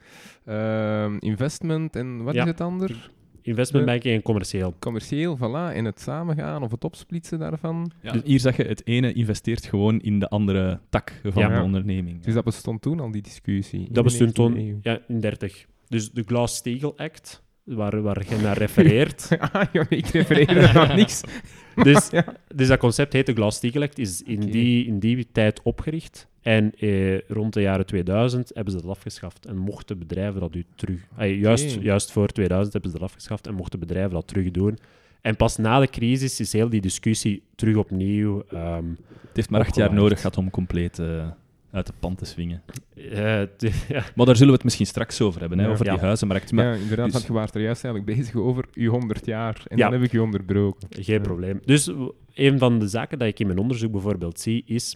ehm, 0.45 1.15
investment 1.19 1.95
en 1.95 2.23
wat 2.23 2.33
Ja. 2.33 2.41
is 2.41 2.47
het 2.47 2.61
ander? 2.61 3.11
Investmentbanking 3.43 4.15
en 4.15 4.21
commercieel. 4.21 4.75
Commercieel, 4.79 5.37
voilà, 5.37 5.75
en 5.75 5.85
het 5.85 5.99
samengaan 6.01 6.63
of 6.63 6.71
het 6.71 6.83
opsplitsen 6.83 7.39
daarvan. 7.39 7.91
Ja, 8.01 8.11
dus 8.11 8.21
hier 8.25 8.39
zeg 8.39 8.57
je, 8.57 8.63
het 8.63 8.87
ene 8.87 9.13
investeert 9.13 9.65
gewoon 9.65 9.99
in 9.99 10.19
de 10.19 10.29
andere 10.29 10.79
tak 10.89 11.21
van 11.23 11.41
Ja. 11.41 11.57
de 11.57 11.63
onderneming. 11.63 12.21
Dus 12.21 12.33
dat 12.33 12.43
bestond 12.43 12.81
toen 12.81 12.99
al, 12.99 13.11
die 13.11 13.21
discussie. 13.21 13.85
Dat 13.85 13.93
de 13.93 14.01
bestond 14.03 14.29
19e 14.29 14.33
toen 14.33 14.79
ja, 14.81 14.99
in 15.07 15.19
30. 15.19 15.65
Dus 15.87 16.11
de 16.11 16.23
Glass-Steagall 16.25 16.93
Act, 16.95 17.43
waar, 17.63 18.01
waar 18.01 18.23
je 18.29 18.35
naar 18.35 18.57
refereert. 18.67 19.27
ah, 19.51 19.63
ja, 19.73 19.85
ik 19.89 20.05
refereer 20.07 20.57
er 20.57 20.77
aan 20.79 20.95
niks. 20.95 21.21
dus, 21.83 22.09
Ja. 22.09 22.25
dus 22.55 22.67
dat 22.67 22.79
concept 22.79 23.13
heet 23.13 23.25
de 23.25 23.33
Glass-Steagall 23.33 23.81
Act, 23.83 23.97
is 23.97 24.21
in, 24.23 24.39
die, 24.39 24.85
in 24.85 24.99
die 24.99 25.27
tijd 25.31 25.61
opgericht. 25.63 26.27
En 26.41 26.71
eh, 26.77 27.19
rond 27.27 27.53
de 27.53 27.61
jaren 27.61 27.85
2000 27.85 28.51
hebben 28.53 28.73
ze 28.73 28.81
dat 28.81 28.89
afgeschaft 28.89 29.45
en 29.45 29.57
mochten 29.57 29.99
bedrijven 29.99 30.39
dat 30.39 30.55
u 30.55 30.65
terug... 30.75 30.99
Ah, 31.15 31.39
juist, 31.39 31.77
juist 31.81 32.11
voor 32.11 32.27
2000 32.27 32.73
hebben 32.73 32.91
ze 32.91 32.97
dat 32.97 33.07
afgeschaft 33.07 33.47
en 33.47 33.53
mochten 33.53 33.79
bedrijven 33.79 34.11
dat 34.11 34.27
terug 34.27 34.51
doen. 34.51 34.77
En 35.21 35.35
pas 35.35 35.57
na 35.57 35.79
de 35.79 35.87
crisis 35.87 36.39
is 36.39 36.53
heel 36.53 36.69
die 36.69 36.81
discussie 36.81 37.43
terug 37.55 37.75
opnieuw... 37.75 38.43
ehm, 38.49 38.85
Het 39.21 39.35
heeft 39.39 39.49
maar 39.49 39.61
acht 39.61 39.75
jaar 39.75 39.93
nodig 39.93 40.17
gehad 40.17 40.37
om 40.37 40.49
compleet 40.49 40.99
eh, 40.99 41.27
uit 41.71 41.85
de 41.87 41.93
pan 41.99 42.15
te 42.15 42.25
swingen. 42.25 42.61
eh, 42.95 43.11
ja, 43.95 44.03
Maar 44.15 44.25
daar 44.25 44.35
zullen 44.35 44.47
we 44.47 44.53
het 44.53 44.63
misschien 44.63 44.85
straks 44.85 45.21
over 45.21 45.39
hebben, 45.39 45.59
hè, 45.59 45.65
Ja. 45.65 45.71
over 45.71 45.85
die 45.89 45.97
huizenmarkt. 45.99 46.51
Maar 46.51 46.65
ja, 46.65 46.73
inderdaad, 46.73 47.05
dus- 47.05 47.13
want 47.13 47.25
je 47.25 47.33
waart 47.33 47.55
er 47.55 47.61
juist 47.61 47.83
eigenlijk 47.83 48.17
bezig 48.17 48.35
over 48.35 48.65
uw 48.73 48.91
100 48.91 49.25
jaar. 49.25 49.63
En 49.67 49.77
Ja. 49.77 49.83
dan 49.83 49.93
heb 49.93 50.03
ik 50.03 50.11
je 50.11 50.21
onderbroken. 50.21 50.87
Geen 50.89 51.15
Ja. 51.15 51.21
probleem. 51.21 51.59
Dus 51.65 51.91
een 52.33 52.57
van 52.59 52.79
de 52.79 52.87
zaken 52.87 53.19
dat 53.19 53.27
ik 53.27 53.39
in 53.39 53.47
mijn 53.47 53.59
onderzoek 53.59 53.91
bijvoorbeeld 53.91 54.39
zie, 54.39 54.63
is 54.65 54.95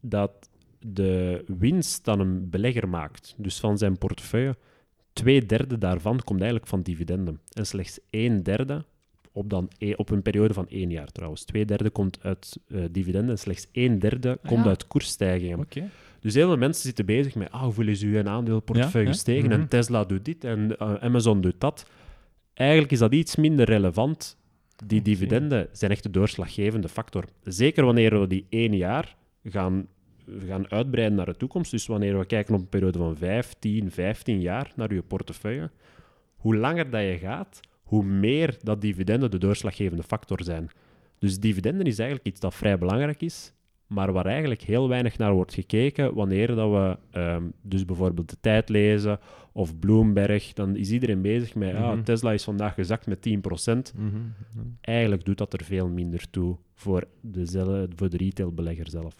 dat 0.00 0.48
de 0.78 1.44
winst 1.58 2.04
dan 2.04 2.20
een 2.20 2.50
belegger 2.50 2.88
maakt, 2.88 3.34
dus 3.36 3.60
van 3.60 3.78
zijn 3.78 3.98
portefeuille, 3.98 4.56
twee 5.12 5.46
derde 5.46 5.78
daarvan 5.78 6.20
komt 6.24 6.38
eigenlijk 6.40 6.70
van 6.70 6.82
dividenden. 6.82 7.40
En 7.52 7.66
slechts 7.66 7.98
een 8.10 8.42
derde, 8.42 8.84
op, 9.32 9.50
dan 9.50 9.70
e- 9.78 9.92
op 9.96 10.10
een 10.10 10.22
periode 10.22 10.54
van 10.54 10.68
één 10.68 10.90
jaar 10.90 11.12
trouwens, 11.12 11.44
twee 11.44 11.64
derde 11.64 11.90
komt 11.90 12.18
uit 12.22 12.58
eh, 12.68 12.80
dividenden 12.90 13.30
en 13.30 13.38
slechts 13.38 13.66
een 13.72 13.98
derde 13.98 14.38
komt 14.46 14.62
ja. 14.62 14.68
uit 14.68 14.86
koersstijgingen. 14.86 15.58
Oké. 15.58 15.88
Dus 16.20 16.34
heel 16.34 16.46
veel 16.46 16.56
mensen 16.56 16.82
zitten 16.82 17.06
bezig 17.06 17.34
met, 17.34 17.50
ah, 17.50 17.62
hoeveel 17.62 17.88
is 17.88 18.02
uw 18.02 18.26
aandeelportefeuille 18.28 19.08
gestegen 19.08 19.50
Mhm. 19.50 19.60
en 19.60 19.68
Tesla 19.68 20.04
doet 20.04 20.24
dit 20.24 20.44
en 20.44 20.76
eh, 20.78 20.94
Amazon 20.94 21.40
doet 21.40 21.60
dat. 21.60 21.90
Eigenlijk 22.54 22.92
is 22.92 22.98
dat 22.98 23.12
iets 23.14 23.36
minder 23.36 23.66
relevant. 23.66 24.38
Die 24.86 25.02
dividenden 25.02 25.68
zijn 25.72 25.90
echt 25.90 26.02
de 26.02 26.10
doorslaggevende 26.10 26.88
factor. 26.88 27.24
Zeker 27.44 27.84
wanneer 27.84 28.20
we 28.20 28.26
die 28.26 28.46
één 28.48 28.76
jaar 28.76 29.16
gaan, 29.44 29.86
gaan 30.46 30.70
uitbreiden 30.70 31.16
naar 31.16 31.26
de 31.26 31.36
toekomst. 31.36 31.70
Dus 31.70 31.86
wanneer 31.86 32.18
we 32.18 32.24
kijken 32.26 32.54
op 32.54 32.60
een 32.60 32.68
periode 32.68 32.98
van 32.98 33.16
5, 33.16 33.54
10, 33.58 33.90
15 33.90 34.40
jaar 34.40 34.72
naar 34.76 34.94
je 34.94 35.02
portefeuille. 35.02 35.70
Hoe 36.36 36.56
langer 36.56 36.90
dat 36.90 37.00
je 37.02 37.18
gaat, 37.18 37.60
hoe 37.82 38.04
meer 38.04 38.56
dat 38.62 38.80
dividenden 38.80 39.30
de 39.30 39.38
doorslaggevende 39.38 40.02
factor 40.02 40.42
zijn. 40.42 40.70
Dus 41.18 41.38
dividenden 41.38 41.86
is 41.86 41.98
eigenlijk 41.98 42.28
iets 42.28 42.40
dat 42.40 42.54
vrij 42.54 42.78
belangrijk 42.78 43.22
is, 43.22 43.52
maar 43.90 44.12
waar 44.12 44.26
eigenlijk 44.26 44.60
heel 44.60 44.88
weinig 44.88 45.18
naar 45.18 45.32
wordt 45.32 45.54
gekeken 45.54 46.14
wanneer 46.14 46.46
dat 46.46 46.70
we 46.70 46.98
ehm, 47.10 47.44
dus 47.62 47.84
bijvoorbeeld 47.84 48.30
de 48.30 48.36
tijd 48.40 48.68
lezen 48.68 49.18
of 49.52 49.78
Bloomberg, 49.78 50.52
dan 50.52 50.76
is 50.76 50.90
iedereen 50.90 51.22
bezig 51.22 51.54
met 51.54 51.74
ah, 51.74 51.92
Mhm. 51.92 52.02
Tesla 52.02 52.32
is 52.32 52.44
vandaag 52.44 52.74
gezakt 52.74 53.06
met 53.06 53.20
10%. 53.20 53.92
Mhm. 53.96 54.16
Eigenlijk 54.80 55.24
doet 55.24 55.38
dat 55.38 55.52
er 55.52 55.64
veel 55.64 55.88
minder 55.88 56.30
toe 56.30 56.56
voor 56.74 57.08
de, 57.20 57.86
voor 57.94 58.10
de 58.10 58.16
retailbelegger 58.16 58.88
zelf. 58.90 59.14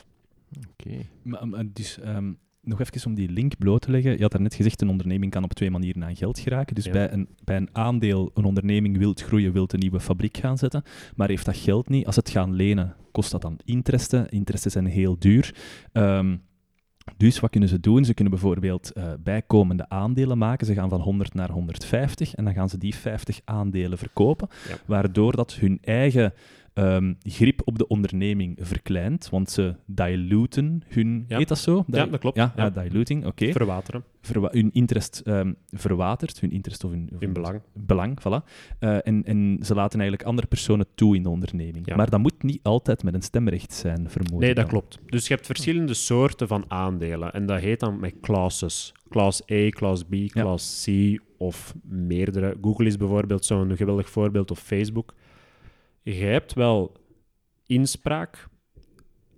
Oké. 0.70 0.96
Maar, 1.22 1.48
maar 1.48 1.64
dus 1.72 2.00
ehm, 2.00 2.32
nog 2.62 2.80
even 2.80 3.06
om 3.06 3.14
die 3.14 3.28
link 3.30 3.58
bloot 3.58 3.80
te 3.82 3.90
leggen. 3.90 4.12
Je 4.16 4.22
had 4.22 4.32
daarnet 4.32 4.54
gezegd, 4.54 4.80
een 4.82 4.88
onderneming 4.88 5.32
kan 5.32 5.44
op 5.44 5.52
twee 5.52 5.70
manieren 5.70 6.04
aan 6.04 6.16
geld 6.16 6.38
geraken. 6.38 6.74
Dus 6.74 6.84
Ja. 6.84 6.92
bij, 6.92 7.12
een, 7.12 7.28
bij 7.44 7.56
een 7.56 7.68
aandeel, 7.72 8.30
een 8.34 8.44
onderneming 8.44 8.98
wilt 8.98 9.22
groeien, 9.22 9.52
wilt 9.52 9.72
een 9.72 9.78
nieuwe 9.78 10.00
fabriek 10.00 10.36
gaan 10.36 10.58
zetten, 10.58 10.82
maar 11.16 11.28
heeft 11.28 11.44
dat 11.44 11.56
geld 11.56 11.88
niet. 11.88 12.06
Als 12.06 12.16
het 12.16 12.30
gaan 12.30 12.52
lenen, 12.54 12.94
kost 13.12 13.30
dat 13.30 13.42
dan 13.42 13.58
interesten. 13.64 14.28
Interesten 14.28 14.70
zijn 14.70 14.86
heel 14.86 15.18
duur. 15.18 15.54
Ehm, 15.92 16.36
dus 17.16 17.40
wat 17.40 17.50
kunnen 17.50 17.68
ze 17.68 17.80
doen? 17.80 18.04
Ze 18.04 18.14
kunnen 18.14 18.32
bijvoorbeeld 18.32 18.92
eh, 18.92 19.12
bijkomende 19.22 19.88
aandelen 19.88 20.38
maken. 20.38 20.66
Ze 20.66 20.74
gaan 20.74 20.88
van 20.88 21.00
100 21.00 21.34
naar 21.34 21.50
150 21.50 22.34
en 22.34 22.44
dan 22.44 22.54
gaan 22.54 22.68
ze 22.68 22.78
die 22.78 22.94
50 22.94 23.40
aandelen 23.44 23.98
verkopen, 23.98 24.48
Ja. 24.68 24.74
waardoor 24.86 25.36
dat 25.36 25.54
hun 25.54 25.78
eigen 25.80 26.32
ehm, 26.72 27.12
grip 27.22 27.60
op 27.64 27.78
de 27.78 27.86
onderneming 27.86 28.58
verkleint, 28.60 29.28
want 29.30 29.50
ze 29.50 29.74
diluten 29.86 30.82
hun... 30.88 31.24
Ja. 31.28 31.38
Heet 31.38 31.48
dat 31.48 31.58
zo? 31.58 31.84
Ja, 31.86 32.06
dat 32.06 32.20
klopt. 32.20 32.36
Ja, 32.36 32.52
Ja. 32.56 32.64
ja, 32.74 32.82
diluting, 32.82 33.26
oké. 33.26 33.52
Verwateren 33.52 34.04
Verwa- 34.20 34.48
hun 34.52 34.70
interest 34.72 35.22
ehm, 35.24 35.52
verwatert, 35.70 36.40
hun 36.40 36.50
interest 36.50 36.84
of 36.84 36.90
hun... 36.90 37.02
of 37.14 37.20
in 37.20 37.24
hun 37.26 37.32
belang. 37.32 37.60
belang, 37.72 38.18
voilà. 38.20 38.44
Eh, 38.78 39.06
en, 39.06 39.24
en 39.24 39.58
ze 39.62 39.74
laten 39.74 39.98
eigenlijk 40.00 40.28
andere 40.28 40.46
personen 40.46 40.86
toe 40.94 41.16
in 41.16 41.22
de 41.22 41.28
onderneming. 41.28 41.86
Ja. 41.88 41.96
Maar 41.96 42.10
dat 42.10 42.20
moet 42.20 42.42
niet 42.42 42.60
altijd 42.62 43.02
met 43.02 43.14
een 43.14 43.22
stemrecht 43.22 43.72
zijn, 43.72 44.10
vermoed 44.10 44.40
Nee, 44.40 44.54
dat 44.54 44.56
dan. 44.56 44.66
klopt. 44.72 44.98
Dus 45.06 45.26
je 45.28 45.34
hebt 45.34 45.46
verschillende 45.46 45.94
soorten 45.94 46.48
van 46.48 46.64
aandelen. 46.68 47.32
En 47.32 47.46
dat 47.46 47.60
heet 47.60 47.80
dan 47.80 48.00
met 48.00 48.14
classes. 48.20 48.92
Class 49.08 49.42
A, 49.52 49.68
Class 49.68 50.02
B, 50.04 50.14
Class 50.26 50.84
C 50.84 51.18
of 51.38 51.74
meerdere. 51.82 52.56
Google 52.60 52.86
is 52.86 52.96
bijvoorbeeld 52.96 53.44
zo'n 53.44 53.76
geweldig 53.76 54.10
voorbeeld, 54.10 54.50
of 54.50 54.58
Facebook. 54.58 55.14
Je 56.02 56.14
hebt 56.14 56.54
wel 56.54 56.96
inspraak 57.66 58.48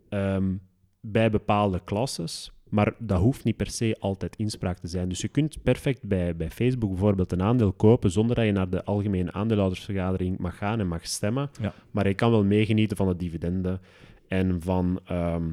ehm, 0.08 0.54
bij 1.00 1.30
bepaalde 1.30 1.84
classes, 1.84 2.52
maar 2.68 2.94
dat 2.98 3.20
hoeft 3.20 3.44
niet 3.44 3.56
per 3.56 3.70
se 3.70 3.96
altijd 3.98 4.36
inspraak 4.36 4.78
te 4.78 4.86
zijn. 4.86 5.08
Dus 5.08 5.20
je 5.20 5.28
kunt 5.28 5.62
perfect 5.62 6.02
bij, 6.02 6.36
bij 6.36 6.50
Facebook 6.50 6.90
bijvoorbeeld 6.90 7.32
een 7.32 7.42
aandeel 7.42 7.72
kopen 7.72 8.10
zonder 8.10 8.36
dat 8.36 8.44
je 8.44 8.52
naar 8.52 8.70
de 8.70 8.84
algemene 8.84 9.32
aandeelhoudersvergadering 9.32 10.38
mag 10.38 10.56
gaan 10.56 10.80
en 10.80 10.88
mag 10.88 11.06
stemmen. 11.06 11.50
Ja. 11.60 11.74
Maar 11.90 12.08
je 12.08 12.14
kan 12.14 12.30
wel 12.30 12.44
meegenieten 12.44 12.96
van 12.96 13.08
de 13.08 13.16
dividenden 13.16 13.80
en 14.28 14.62
van, 14.62 15.00
ehm, 15.04 15.52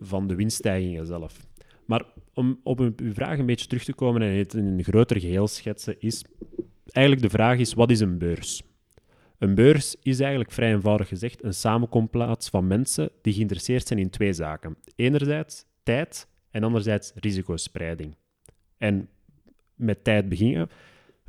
van 0.00 0.26
de 0.26 0.34
winststijgingen 0.34 1.06
zelf. 1.06 1.46
Maar 1.84 2.04
om 2.34 2.60
op 2.62 2.80
uw 2.80 2.92
uw 2.96 3.12
vraag 3.12 3.38
een 3.38 3.46
beetje 3.46 3.66
terug 3.66 3.84
te 3.84 3.94
komen 3.94 4.22
en 4.22 4.36
het 4.36 4.54
in 4.54 4.64
een 4.64 4.84
groter 4.84 5.20
geheel 5.20 5.48
schetsen, 5.48 6.00
is 6.00 6.24
eigenlijk 6.84 7.26
de 7.26 7.36
vraag 7.36 7.58
is, 7.58 7.74
wat 7.74 7.90
is 7.90 8.00
een 8.00 8.18
beurs? 8.18 8.62
Een 9.42 9.54
beurs 9.54 9.96
is 10.02 10.20
eigenlijk 10.20 10.50
vrij 10.50 10.72
eenvoudig 10.72 11.08
gezegd 11.08 11.44
een 11.44 11.54
samenkomplaats 11.54 12.48
van 12.48 12.66
mensen 12.66 13.10
die 13.22 13.32
geïnteresseerd 13.32 13.86
zijn 13.86 13.98
in 13.98 14.10
twee 14.10 14.32
zaken. 14.32 14.76
Enerzijds 14.96 15.64
tijd 15.82 16.28
en 16.50 16.64
anderzijds 16.64 17.12
risicospreiding. 17.14 18.16
En 18.78 19.08
met 19.74 20.04
tijd 20.04 20.28
beginnen. 20.28 20.70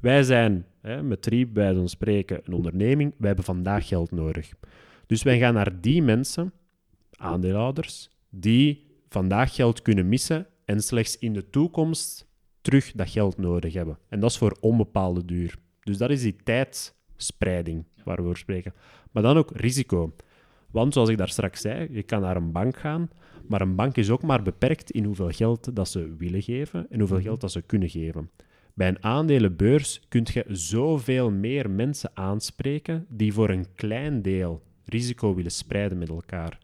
Wij 0.02 0.24
zijn 0.24 0.66
hè, 0.82 1.04
met 1.04 1.22
drie, 1.22 1.48
bij 1.48 1.74
van 1.74 1.90
spreken, 1.90 2.42
een 2.44 2.54
onderneming. 2.54 3.14
Wij 3.18 3.28
hebben 3.28 3.46
vandaag 3.46 3.88
geld 3.88 4.12
nodig. 4.12 4.52
Dus 5.06 5.24
wij 5.24 5.38
gaan 5.40 5.54
naar 5.54 5.82
die 5.82 6.02
mensen, 6.02 6.54
aandeelhouders, 7.12 8.10
die 8.30 8.86
vandaag 9.10 9.56
geld 9.56 9.82
kunnen 9.82 10.10
missen 10.10 10.48
en 10.66 10.82
slechts 10.82 11.18
in 11.18 11.34
de 11.34 11.50
toekomst 11.50 12.28
terug 12.62 12.92
dat 12.92 13.10
geld 13.10 13.38
nodig 13.38 13.74
hebben. 13.74 13.98
En 14.10 14.20
dat 14.20 14.30
is 14.30 14.38
voor 14.38 14.58
onbepaalde 14.60 15.26
duur. 15.26 15.56
Dus 15.80 15.98
dat 15.98 16.10
is 16.10 16.22
die 16.22 16.36
tijdspreiding 16.44 17.86
waar 18.04 18.16
we 18.16 18.24
over 18.24 18.38
spreken. 18.38 18.74
Maar 19.12 19.24
dan 19.24 19.38
ook 19.38 19.52
risico. 19.54 20.14
Want 20.72 20.94
zoals 20.94 21.10
ik 21.10 21.18
daar 21.18 21.30
straks 21.30 21.62
zei, 21.62 21.88
je 21.92 22.04
kan 22.04 22.22
naar 22.22 22.36
een 22.36 22.52
bank 22.52 22.78
gaan, 22.78 23.10
maar 23.48 23.62
een 23.62 23.76
bank 23.76 23.98
is 23.98 24.10
ook 24.10 24.22
maar 24.24 24.42
beperkt 24.44 24.92
in 24.92 25.04
hoeveel 25.04 25.30
geld 25.30 25.76
dat 25.76 25.90
ze 25.90 26.16
willen 26.18 26.42
geven 26.42 26.86
en 26.90 27.00
hoeveel 27.00 27.22
geld 27.22 27.42
dat 27.42 27.52
ze 27.52 27.62
kunnen 27.62 27.90
geven. 27.90 28.30
Bij 28.74 28.88
een 28.88 29.04
aandelenbeurs 29.04 30.02
kun 30.10 30.28
je 30.34 30.46
zoveel 30.48 31.32
meer 31.32 31.70
mensen 31.70 32.12
aanspreken 32.14 33.06
die 33.10 33.34
voor 33.34 33.50
een 33.50 33.66
klein 33.76 34.22
deel 34.22 34.62
risico 34.86 35.34
willen 35.36 35.52
spreiden 35.52 35.98
met 35.98 36.10
elkaar. 36.10 36.58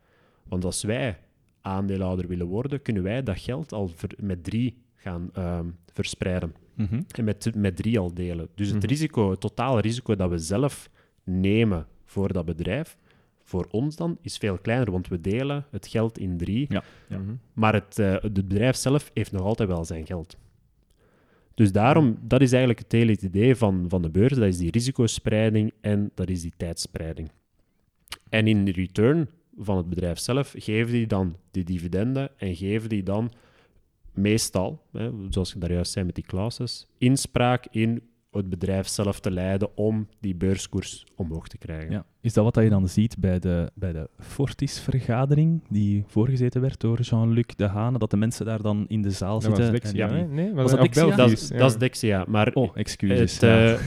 Want 0.43 0.65
als 0.65 0.83
wij 0.83 1.17
aandeelhouder 1.61 2.27
willen 2.27 2.47
worden, 2.47 2.81
kunnen 2.81 3.03
wij 3.03 3.23
dat 3.23 3.39
geld 3.39 3.71
al 3.73 3.91
met 4.17 4.43
drie 4.43 4.77
gaan 4.95 5.29
ehm, 5.33 5.65
verspreiden. 5.93 6.53
Mhm. 6.75 7.01
En 7.15 7.23
met, 7.23 7.51
met 7.55 7.75
drie 7.75 7.99
al 7.99 8.13
delen. 8.13 8.47
Dus 8.55 8.67
het 8.67 8.77
Mhm. 8.77 8.87
risico, 8.87 9.29
het 9.29 9.39
totale 9.39 9.81
risico 9.81 10.15
dat 10.15 10.29
we 10.29 10.37
zelf 10.37 10.89
nemen 11.29 11.87
voor 12.05 12.33
dat 12.33 12.45
bedrijf, 12.45 12.97
voor 13.43 13.67
ons 13.71 13.95
dan, 13.95 14.17
is 14.21 14.37
veel 14.37 14.57
kleiner, 14.57 14.91
want 14.91 15.07
we 15.07 15.21
delen 15.21 15.65
het 15.71 15.87
geld 15.87 16.17
in 16.17 16.37
drie. 16.37 16.65
Ja. 16.69 16.83
Mhm. 17.07 17.33
Maar 17.53 17.73
het, 17.73 17.99
eh, 17.99 18.11
het 18.11 18.33
bedrijf 18.33 18.75
zelf 18.75 19.11
heeft 19.13 19.31
nog 19.31 19.41
altijd 19.41 19.69
wel 19.69 19.85
zijn 19.85 20.05
geld. 20.05 20.37
Dus 21.53 21.71
daarom, 21.71 22.17
dat 22.21 22.41
is 22.41 22.51
eigenlijk 22.51 22.79
het 22.79 22.91
hele 22.91 23.17
idee 23.21 23.55
van, 23.55 23.85
van 23.87 24.01
de 24.01 24.09
beurs. 24.09 24.33
Dat 24.33 24.47
is 24.47 24.57
die 24.57 24.71
risicospreiding 24.71 25.73
en 25.81 26.11
dat 26.13 26.29
is 26.29 26.41
die 26.41 26.53
tijdspreiding. 26.57 27.31
En 28.29 28.47
in 28.47 28.65
de 28.65 28.71
return 28.71 29.29
van 29.57 29.77
het 29.77 29.89
bedrijf 29.89 30.19
zelf 30.19 30.53
geven 30.57 30.91
die 30.91 31.07
dan 31.07 31.35
die 31.51 31.63
dividenden 31.63 32.29
en 32.37 32.55
geven 32.55 32.89
die 32.89 33.03
dan 33.03 33.31
meestal, 34.13 34.81
hè, 34.91 35.11
zoals 35.29 35.53
je 35.53 35.59
daar 35.59 35.71
juist 35.71 35.91
zei 35.91 36.05
met 36.05 36.15
die 36.15 36.23
classes, 36.23 36.87
inspraak 36.97 37.65
in 37.71 38.01
het 38.31 38.49
bedrijf 38.49 38.87
zelf 38.87 39.19
te 39.19 39.31
leiden 39.31 39.77
om 39.77 40.07
die 40.19 40.35
beurskoers 40.35 41.05
omhoog 41.15 41.47
te 41.47 41.57
krijgen. 41.57 41.91
Ja. 41.91 42.05
Is 42.21 42.33
dat 42.33 42.43
wat 42.53 42.63
je 42.63 42.69
dan 42.69 42.87
ziet 42.87 43.17
bij 43.19 43.39
de, 43.39 43.71
bij 43.75 43.91
de 43.93 44.09
Fortis-vergadering, 44.19 45.61
die 45.69 46.03
voorgezeten 46.07 46.61
werd 46.61 46.79
door 46.79 46.99
Jean-Luc 47.01 47.45
De 47.55 47.67
Hane, 47.67 47.97
dat 47.97 48.11
de 48.11 48.17
mensen 48.17 48.45
daar 48.45 48.61
dan 48.61 48.85
in 48.87 49.01
de 49.01 49.11
zaal 49.11 49.39
Dat 49.39 49.49
was 49.49 49.57
zitten? 49.57 49.73
Dexia, 49.81 50.07
en 50.07 50.13
die- 50.13 50.23
hè? 50.23 50.27
Nee, 50.43 50.53
Was 50.53 50.71
dat 50.71 50.81
Dexia? 50.81 51.15
Dat, 51.15 51.31
is, 51.31 51.47
ja. 51.47 51.57
dat 51.57 51.69
is 51.71 51.77
Dexia, 51.77 52.25
maar 52.27 52.51
Oh, 52.53 52.69
excuses. 52.77 53.31
het, 53.33 53.41
ja. 53.41 53.73
eh, 53.73 53.79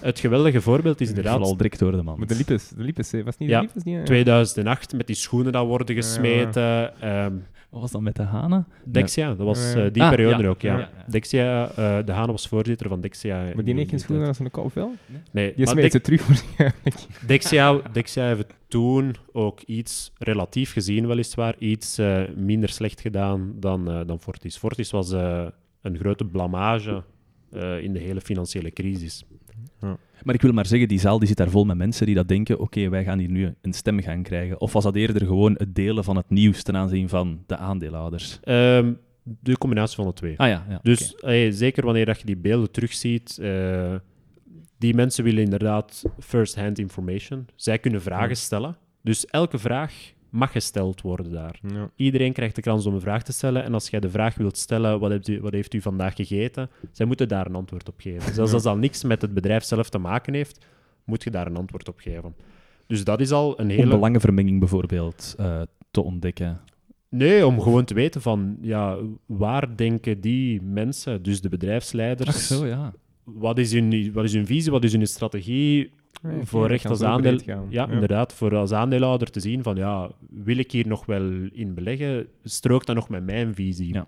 het 0.00 0.18
geweldige 0.20 0.60
voorbeeld 0.60 1.00
is 1.00 1.08
inderdaad 1.08 1.40
al 1.40 1.56
direct 1.56 1.78
door 1.78 1.92
de 1.92 2.02
man. 2.02 2.18
Maar 2.18 2.26
de 2.26 2.34
Lipes, 2.36 2.68
de 2.68 2.82
Lipes, 2.82 3.10
was 3.24 3.36
niet 3.36 3.48
Ja, 3.48 3.60
de 3.60 3.66
Lipes? 3.66 3.82
Die, 3.82 3.94
ja. 3.96 4.02
2008 4.04 4.92
met 4.96 5.06
die 5.06 5.16
schoenen 5.16 5.52
dat 5.52 5.66
worden 5.66 5.94
gesmeten. 5.94 7.00
ehm, 7.00 7.34
Wat 7.70 7.80
was 7.80 7.90
dat 7.90 8.00
met 8.00 8.16
De 8.16 8.22
Hane? 8.22 8.64
Dexia, 8.84 9.28
dat 9.34 9.46
was 9.46 9.74
eh, 9.74 9.86
die 9.92 10.02
Ah, 10.02 10.10
periode 10.10 10.42
ja. 10.42 10.48
ook, 10.48 10.60
ja. 10.60 10.72
Ja, 10.72 10.78
ja. 10.78 11.04
Dexia, 11.06 11.68
eh, 11.68 11.98
de 12.06 12.12
Haan 12.12 12.30
was 12.30 12.48
voorzitter 12.48 12.88
van 12.88 13.00
Dexia. 13.00 13.42
Maar 13.54 13.64
die 13.64 13.74
heeft 13.74 13.90
geen 13.90 13.98
schoenen 14.00 14.26
als 14.26 14.38
een 14.38 14.50
kop 14.50 14.74
wel? 14.74 14.92
Nee, 15.30 15.52
Die 15.56 15.66
smeet 15.66 15.82
Dex- 15.82 15.94
ze 15.94 16.00
terug 16.00 16.26
waarschijnlijk. 16.26 16.96
Dexia, 17.26 17.80
Dexia 17.92 18.24
heeft 18.26 18.54
toen 18.68 19.14
ook 19.32 19.60
iets, 19.60 20.12
relatief 20.18 20.72
gezien 20.72 21.06
weliswaar, 21.06 21.54
iets 21.58 21.98
eh, 21.98 22.22
minder 22.36 22.68
slecht 22.68 23.00
gedaan 23.00 23.52
dan, 23.56 23.84
dan 24.06 24.20
Fortis. 24.20 24.56
Fortis 24.56 24.90
was 24.90 25.10
een 25.82 25.98
grote 25.98 26.24
blamage 26.24 27.02
eh, 27.52 27.82
in 27.82 27.92
de 27.92 27.98
hele 27.98 28.20
financiële 28.20 28.70
crisis. 28.70 29.24
Maar 30.22 30.34
ik 30.34 30.42
wil 30.42 30.52
maar 30.52 30.66
zeggen, 30.66 30.88
die 30.88 31.00
zaal 31.00 31.18
die 31.18 31.28
zit 31.28 31.36
daar 31.36 31.50
vol 31.50 31.64
met 31.64 31.76
mensen 31.76 32.06
die 32.06 32.14
dat 32.14 32.28
denken, 32.28 32.58
oké, 32.58 32.88
wij 32.88 33.04
gaan 33.04 33.18
hier 33.18 33.30
nu 33.30 33.54
een 33.60 33.72
stem 33.72 34.00
gaan 34.00 34.22
krijgen. 34.22 34.60
Of 34.60 34.72
was 34.72 34.84
dat 34.84 34.94
eerder 34.94 35.26
gewoon 35.26 35.54
het 35.56 35.74
delen 35.74 36.04
van 36.04 36.16
het 36.16 36.30
nieuws 36.30 36.62
ten 36.62 36.76
aanzien 36.76 37.08
van 37.08 37.42
de 37.46 37.56
aandeelhouders? 37.56 38.38
Ehm, 38.42 38.92
de 39.22 39.58
combinatie 39.58 39.96
van 39.96 40.06
de 40.06 40.12
twee. 40.12 40.38
Ah 40.38 40.48
ja, 40.48 40.66
ja 40.68 40.78
Dus 40.82 41.14
zeker 41.58 41.84
wanneer 41.84 42.06
dat 42.06 42.20
je 42.20 42.26
die 42.26 42.36
beelden 42.36 42.70
terugziet, 42.70 43.38
eh 43.38 43.94
die 44.80 44.94
mensen 44.94 45.24
willen 45.24 45.42
inderdaad 45.42 46.02
first-hand 46.18 46.78
information. 46.78 47.46
Zij 47.56 47.78
kunnen 47.78 48.02
vragen 48.02 48.36
stellen. 48.36 48.76
Dus 49.02 49.26
elke 49.26 49.58
vraag 49.58 49.92
mag 50.30 50.52
gesteld 50.52 51.00
worden 51.00 51.32
daar. 51.32 51.58
Ja. 51.72 51.90
Iedereen 51.96 52.32
krijgt 52.32 52.54
de 52.54 52.62
kans 52.62 52.86
om 52.86 52.94
een 52.94 53.00
vraag 53.00 53.22
te 53.22 53.32
stellen. 53.32 53.64
En 53.64 53.74
als 53.74 53.90
jij 53.90 54.00
de 54.00 54.10
vraag 54.10 54.34
wilt 54.34 54.56
stellen, 54.56 55.00
wat, 55.00 55.10
hebt 55.10 55.28
u, 55.28 55.40
wat 55.40 55.52
heeft 55.52 55.74
u 55.74 55.80
vandaag 55.80 56.16
gegeten? 56.16 56.70
Zij 56.92 57.06
moeten 57.06 57.28
daar 57.28 57.46
een 57.46 57.54
antwoord 57.54 57.88
op 57.88 58.00
geven. 58.00 58.34
Zelfs 58.34 58.50
Ja. 58.50 58.54
als 58.54 58.62
dat 58.62 58.76
niks 58.78 59.04
met 59.04 59.22
het 59.22 59.34
bedrijf 59.34 59.64
zelf 59.64 59.90
te 59.90 59.98
maken 59.98 60.34
heeft, 60.34 60.66
moet 61.04 61.22
je 61.22 61.30
daar 61.30 61.46
een 61.46 61.56
antwoord 61.56 61.88
op 61.88 61.98
geven. 61.98 62.34
Dus 62.86 63.04
dat 63.04 63.20
is 63.20 63.30
al 63.30 63.60
een 63.60 63.70
Om 63.70 63.76
hele... 63.76 63.90
belangenvermenging 63.90 64.58
bijvoorbeeld 64.58 65.34
eh, 65.38 65.60
te 65.90 66.02
ontdekken. 66.02 66.60
Nee, 67.08 67.46
om 67.46 67.60
gewoon 67.60 67.84
te 67.84 67.94
weten 67.94 68.20
van, 68.22 68.56
ja, 68.60 68.96
waar 69.26 69.76
denken 69.76 70.20
die 70.20 70.62
mensen, 70.62 71.22
dus 71.22 71.40
de 71.40 71.48
bedrijfsleiders... 71.48 72.28
Ach 72.28 72.34
zo, 72.34 72.66
ja. 72.66 72.92
wat 73.24 73.58
is, 73.58 73.72
hun, 73.72 74.12
wat 74.12 74.24
is 74.24 74.32
hun 74.32 74.46
visie, 74.46 74.70
wat 74.70 74.84
is 74.84 74.92
hun 74.92 75.06
strategie 75.06 75.90
Voor 76.42 76.66
recht 76.66 76.86
als 76.86 76.98
zo 76.98 77.04
aandeel... 77.04 77.40
Ja, 77.68 77.88
inderdaad, 77.88 78.32
voor 78.34 78.56
als 78.56 78.72
aandeelhouder 78.72 79.30
te 79.30 79.40
zien 79.40 79.62
van, 79.62 79.76
ja, 79.76 80.10
wil 80.30 80.56
ik 80.56 80.72
hier 80.72 80.86
nog 80.86 81.06
wel 81.06 81.30
in 81.52 81.74
beleggen? 81.74 82.28
Strookt 82.44 82.86
dat 82.86 82.96
nog 82.96 83.08
met 83.08 83.24
mijn 83.24 83.54
visie? 83.54 83.94
Ja. 83.94 84.06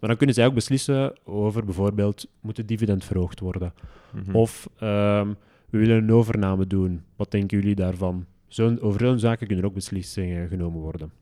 Maar 0.00 0.08
dan 0.08 0.16
kunnen 0.16 0.34
zij 0.34 0.46
ook 0.46 0.54
beslissen 0.54 1.14
over 1.24 1.64
bijvoorbeeld, 1.64 2.26
moet 2.40 2.56
het 2.56 2.68
dividend 2.68 3.04
verhoogd 3.04 3.40
worden? 3.40 3.72
Mhm. 4.14 4.36
Of 4.36 4.68
ehm, 4.78 5.32
we 5.70 5.78
willen 5.78 5.96
een 5.96 6.12
overname 6.12 6.66
doen. 6.66 7.02
Wat 7.16 7.30
denken 7.30 7.58
jullie 7.58 7.74
daarvan? 7.74 8.26
Zo'n, 8.48 8.80
over 8.80 9.00
zo'n 9.00 9.18
zaken 9.18 9.46
kunnen 9.46 9.64
ook 9.64 9.74
beslissingen 9.74 10.48
genomen 10.48 10.80
worden. 10.80 11.12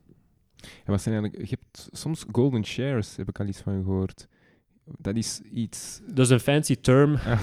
En 0.84 0.90
wat 0.92 1.02
zijn 1.02 1.14
eigenlijk... 1.14 1.50
Je 1.50 1.56
hebt 1.60 1.88
soms 1.92 2.24
golden 2.32 2.64
shares, 2.64 3.16
heb 3.16 3.28
ik 3.28 3.40
al 3.40 3.46
iets 3.46 3.60
van 3.60 3.82
gehoord. 3.84 4.28
Dat 4.98 5.16
is 5.16 5.40
iets... 5.52 6.00
Dat 6.06 6.24
is 6.24 6.30
een 6.30 6.40
fancy 6.40 6.76
term 6.76 7.14
Ah, 7.26 7.40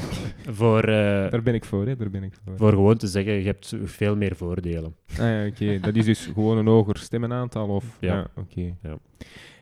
voor, 0.49 0.84
eh, 0.84 1.32
daar 1.32 1.41
ben 1.41 1.54
ik 1.54 1.65
voor, 1.65 1.88
hè. 1.88 1.95
Daar 1.95 2.10
ben 2.10 2.23
ik 2.23 2.34
voor. 2.45 2.58
voor 2.58 2.69
gewoon 2.69 2.97
te 2.97 3.08
zeggen, 3.08 3.34
je 3.34 3.45
hebt 3.45 3.73
veel 3.84 4.15
meer 4.15 4.36
voordelen. 4.36 4.95
Ah 5.12 5.17
ja, 5.17 5.45
oké. 5.45 5.80
Dat 5.80 5.95
is 5.95 6.06
dus 6.06 6.25
gewoon 6.25 6.58
een 6.58 6.67
hoger 6.67 6.97
stemmenaantal, 6.97 7.67
of... 7.67 7.97
Ja. 7.99 8.27
oké. 8.36 8.75
Ja. 8.82 8.97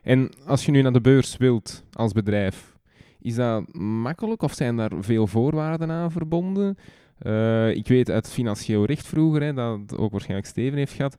En 0.04 0.30
als 0.46 0.66
je 0.66 0.72
nu 0.72 0.82
naar 0.82 0.94
de 0.94 1.02
beurs 1.02 1.38
wilt, 1.38 1.84
als 1.94 2.12
bedrijf, 2.12 2.78
is 3.22 3.36
dat 3.36 3.74
makkelijk 3.78 4.42
of 4.42 4.54
zijn 4.54 4.76
daar 4.76 4.92
veel 5.00 5.28
voorwaarden 5.28 5.92
aan 5.92 6.12
verbonden? 6.12 6.78
Eh, 7.20 7.76
ik 7.76 7.88
weet 7.88 8.10
uit 8.10 8.32
financieel 8.32 8.86
recht 8.86 9.08
vroeger, 9.08 9.42
hè, 9.42 9.54
dat 9.54 9.98
ook 9.98 10.12
waarschijnlijk 10.12 10.50
Steven 10.50 10.78
heeft 10.78 10.94
gehad, 10.94 11.18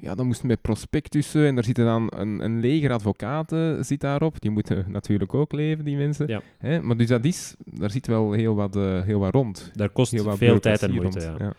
ja, 0.00 0.14
dan 0.14 0.26
moest 0.26 0.42
met 0.42 0.60
prospectussen 0.60 1.46
en 1.46 1.54
daar 1.54 1.64
zitten 1.64 1.84
dan 1.84 2.12
een, 2.16 2.44
een 2.44 2.60
leger 2.60 2.92
advocaten 2.92 3.84
zit 3.84 4.00
daarop. 4.00 4.40
Die 4.40 4.50
moeten 4.50 4.84
natuurlijk 4.92 5.34
ook 5.34 5.52
leven, 5.52 5.84
die 5.84 5.96
mensen. 5.96 6.26
Ja. 6.28 6.42
Hè? 6.58 6.82
Maar 6.82 6.96
dus 6.96 7.06
dat 7.06 7.24
is, 7.24 7.54
daar 7.64 7.90
zit 7.90 8.06
wel 8.06 8.32
heel 8.32 8.54
wat, 8.54 8.76
eh, 8.76 9.02
heel 9.02 9.18
wat 9.18 9.34
rond. 9.34 9.70
Daar 9.74 9.90
kost 9.90 10.12
Heel 10.12 10.24
wat 10.24 10.38
veel 10.38 10.60
tijd 10.60 10.82
en 10.82 10.94
moeite. 10.94 11.20
Ja. 11.38 11.54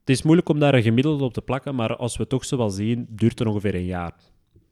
Het 0.00 0.14
is 0.16 0.22
moeilijk 0.22 0.48
om 0.48 0.58
daar 0.58 0.74
een 0.74 0.82
gemiddelde 0.82 1.24
op 1.24 1.32
te 1.32 1.42
plakken, 1.42 1.74
maar 1.74 1.96
als 1.96 2.16
we 2.16 2.26
toch 2.26 2.44
zo 2.44 2.56
wel 2.56 2.70
zien, 2.70 3.06
duurt 3.08 3.38
het 3.38 3.48
ongeveer 3.48 3.74
een 3.74 3.84
jaar 3.84 4.14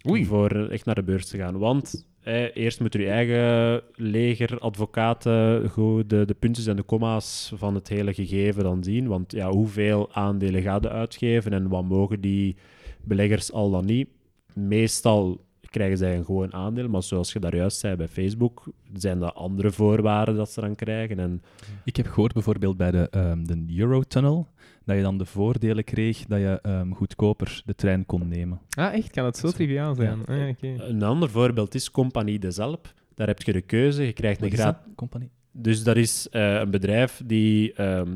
Oei. 0.09 0.25
voor 0.25 0.69
echt 0.69 0.85
naar 0.85 0.95
de 0.95 1.03
beurs 1.03 1.27
te 1.27 1.37
gaan. 1.37 1.59
Want 1.59 2.07
eh, 2.23 2.57
eerst 2.57 2.81
moet 2.81 2.93
je 2.93 3.11
eigen 3.11 3.83
leger, 3.95 4.59
advocaten, 4.59 5.69
goed 5.69 6.11
de, 6.11 6.25
de 6.25 6.35
puntjes 6.35 6.67
en 6.67 6.77
de 6.77 6.85
comma's 6.85 7.53
van 7.55 7.75
het 7.75 7.89
hele 7.89 8.15
gegeven 8.15 8.63
dan 8.63 8.85
zien. 8.85 9.07
Want 9.07 9.33
ja, 9.33 9.51
hoeveel 9.51 10.09
aandelen 10.13 10.63
gaan 10.63 10.81
je 10.83 10.91
uitgeven 10.91 11.53
en 11.53 11.69
wat 11.69 11.85
mogen 11.85 12.21
die 12.21 12.57
beleggers 13.07 13.53
al 13.53 13.71
dan 13.71 13.85
niet? 13.85 14.09
Meestal 14.55 15.41
krijgen 15.75 15.99
zij 15.99 16.17
een 16.17 16.25
gewoon 16.25 16.53
aandeel, 16.53 16.89
maar 16.89 17.03
zoals 17.03 17.33
je 17.33 17.39
daar 17.39 17.57
juist 17.57 17.79
zei 17.79 17.97
bij 17.97 18.09
Facebook, 18.09 18.65
zijn 18.93 19.19
dat 19.19 19.35
andere 19.35 19.71
voorwaarden 19.71 20.37
dat 20.37 20.51
ze 20.51 20.61
dan 20.61 20.75
krijgen. 20.75 21.19
En 21.19 21.43
Ik 21.85 21.97
heb 21.97 22.07
gehoord 22.07 22.33
bijvoorbeeld 22.33 22.77
bij 22.77 22.91
de, 22.91 23.09
ehm, 23.11 23.45
de 23.45 23.65
Eurotunnel, 23.77 24.49
dat 24.85 24.97
je 24.97 25.03
dan 25.03 25.19
de 25.19 25.25
voordelen 25.25 25.85
kreeg 25.85 26.27
dat 26.27 26.39
je 26.39 26.59
ehm, 26.63 26.91
goedkoper 26.91 27.63
de 27.65 27.75
trein 27.75 28.07
kon 28.07 28.29
nemen. 28.29 28.61
Ah, 28.71 28.95
echt? 28.95 29.11
Kan 29.11 29.25
het 29.25 29.37
zo 29.37 29.51
triviaal 29.51 29.95
zijn? 29.95 30.19
Ja. 30.27 30.49
Ah. 30.49 30.89
Een 30.89 31.03
ander 31.03 31.31
voorbeeld 31.31 31.75
is 31.75 31.91
Compagnie 31.91 32.39
des 32.39 32.59
Alpes. 32.59 32.95
Daar 33.15 33.27
heb 33.27 33.43
je 33.43 33.53
de 33.53 33.61
keuze, 33.61 34.03
je 34.03 34.13
krijgt 34.13 34.43
een 34.43 34.51
gratis... 34.51 34.85
dat? 34.87 34.95
Compagnie? 34.97 35.31
Dus 35.53 35.83
dat 35.83 35.97
is 35.97 36.29
eh, 36.31 36.55
een 36.55 36.71
bedrijf 36.71 37.23
die 37.27 37.73
ehm, 37.73 38.13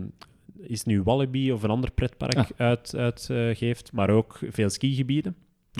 is 0.60 0.84
nu 0.84 1.02
Wallaby 1.02 1.50
of 1.50 1.62
een 1.62 1.70
ander 1.70 1.90
pretpark 1.90 2.36
Ah. 2.36 2.46
uit, 2.56 2.94
uitgeeft, 2.96 3.92
maar 3.92 4.10
ook 4.10 4.38
veel 4.50 4.70
skigebieden 4.70 5.36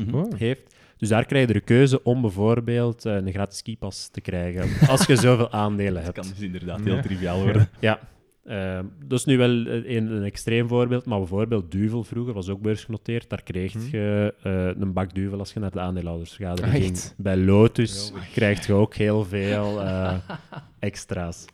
Mhm. 0.06 0.14
Oh. 0.14 0.32
heeft. 0.36 0.76
Dus 0.96 1.08
daar 1.08 1.24
krijg 1.26 1.46
je 1.46 1.52
de 1.52 1.60
keuze 1.60 2.02
om 2.02 2.20
bijvoorbeeld 2.20 3.04
eh, 3.04 3.14
een 3.14 3.32
gratis 3.32 3.58
skipas 3.58 4.08
te 4.08 4.20
krijgen, 4.20 4.68
als 4.90 5.06
je 5.06 5.16
zoveel 5.16 5.50
aandelen 5.50 5.94
Dat 5.94 6.02
hebt. 6.04 6.18
kan 6.18 6.28
dus 6.28 6.40
inderdaad 6.40 6.78
Ja. 6.84 6.92
heel 6.92 7.02
triviaal 7.02 7.42
worden. 7.42 7.68
Ja, 7.80 8.00
ehm, 8.44 8.84
dat 9.06 9.18
is 9.18 9.24
nu 9.24 9.36
wel 9.38 9.50
een, 9.50 10.10
een 10.12 10.22
extreem 10.22 10.68
voorbeeld, 10.68 11.04
maar 11.04 11.18
bijvoorbeeld 11.18 11.70
Duvel 11.70 12.04
vroeger 12.04 12.34
was 12.34 12.48
ook 12.48 12.60
beursgenoteerd. 12.60 13.28
Daar 13.30 13.42
kreeg 13.42 13.72
Hm. 13.72 13.78
je 13.90 14.34
eh, 14.42 14.66
een 14.82 14.92
bak 14.92 15.14
Duvel 15.14 15.38
als 15.38 15.52
je 15.52 15.60
naar 15.60 15.70
de 15.70 15.80
aandeelhoudersvergadering 15.80 16.74
Ah, 16.74 16.80
ging. 16.80 16.98
Bij 17.16 17.36
Lotus 17.36 18.12
krijg 18.32 18.66
je 18.66 18.72
ook 18.72 18.94
heel 18.94 19.24
veel 19.24 19.80
eh, 19.82 20.14
extra's. 20.78 21.44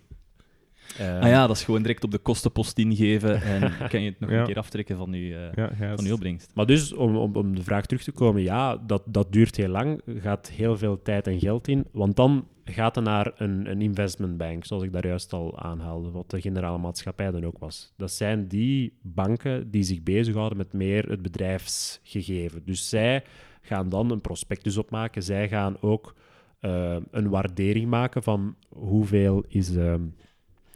Eh, 0.98 1.20
Ah 1.20 1.28
ja, 1.28 1.46
dat 1.46 1.56
is 1.56 1.64
gewoon 1.64 1.82
direct 1.82 2.04
op 2.04 2.10
de 2.10 2.18
kostenpost 2.18 2.78
ingeven 2.78 3.42
en 3.42 3.72
kan 3.90 4.02
je 4.02 4.10
het 4.10 4.20
nog 4.20 4.30
Ja. 4.30 4.38
een 4.40 4.46
keer 4.46 4.58
aftrekken 4.58 4.96
van 4.96 5.12
je, 5.12 5.50
eh, 5.54 5.68
Ja, 5.78 5.96
van 5.96 6.04
je 6.04 6.12
opbrengst. 6.12 6.50
Maar 6.54 6.66
dus, 6.66 6.92
om, 6.92 7.16
om, 7.16 7.36
om 7.36 7.54
de 7.54 7.62
vraag 7.62 7.86
terug 7.86 8.02
te 8.02 8.12
komen, 8.12 8.42
ja, 8.42 8.76
dat, 8.76 9.02
dat 9.06 9.32
duurt 9.32 9.56
heel 9.56 9.68
lang, 9.68 10.00
gaat 10.06 10.50
heel 10.50 10.76
veel 10.76 11.02
tijd 11.02 11.26
en 11.26 11.38
geld 11.38 11.68
in, 11.68 11.86
want 11.92 12.16
dan 12.16 12.46
gaat 12.64 12.94
het 12.94 13.04
naar 13.04 13.32
een, 13.36 13.70
een 13.70 13.82
investmentbank, 13.82 14.64
zoals 14.64 14.82
ik 14.82 14.92
daar 14.92 15.06
juist 15.06 15.32
al 15.32 15.58
aanhaalde, 15.60 16.10
wat 16.10 16.30
de 16.30 16.40
generale 16.40 16.78
maatschappij 16.78 17.30
dan 17.30 17.44
ook 17.46 17.58
was. 17.58 17.92
Dat 17.96 18.12
zijn 18.12 18.48
die 18.48 18.92
banken 19.02 19.70
die 19.70 19.82
zich 19.82 20.02
bezighouden 20.02 20.58
met 20.58 20.72
meer 20.72 21.08
het 21.08 21.22
bedrijfsgegeven. 21.22 22.62
Dus 22.64 22.88
zij 22.88 23.22
gaan 23.60 23.88
dan 23.88 24.10
een 24.10 24.20
prospectus 24.20 24.76
opmaken, 24.76 25.22
zij 25.22 25.48
gaan 25.48 25.76
ook 25.80 26.14
eh, 26.60 26.96
een 27.10 27.28
waardering 27.28 27.88
maken 27.88 28.22
van 28.22 28.54
hoeveel 28.68 29.44
is, 29.48 29.76
ehm, 29.76 30.00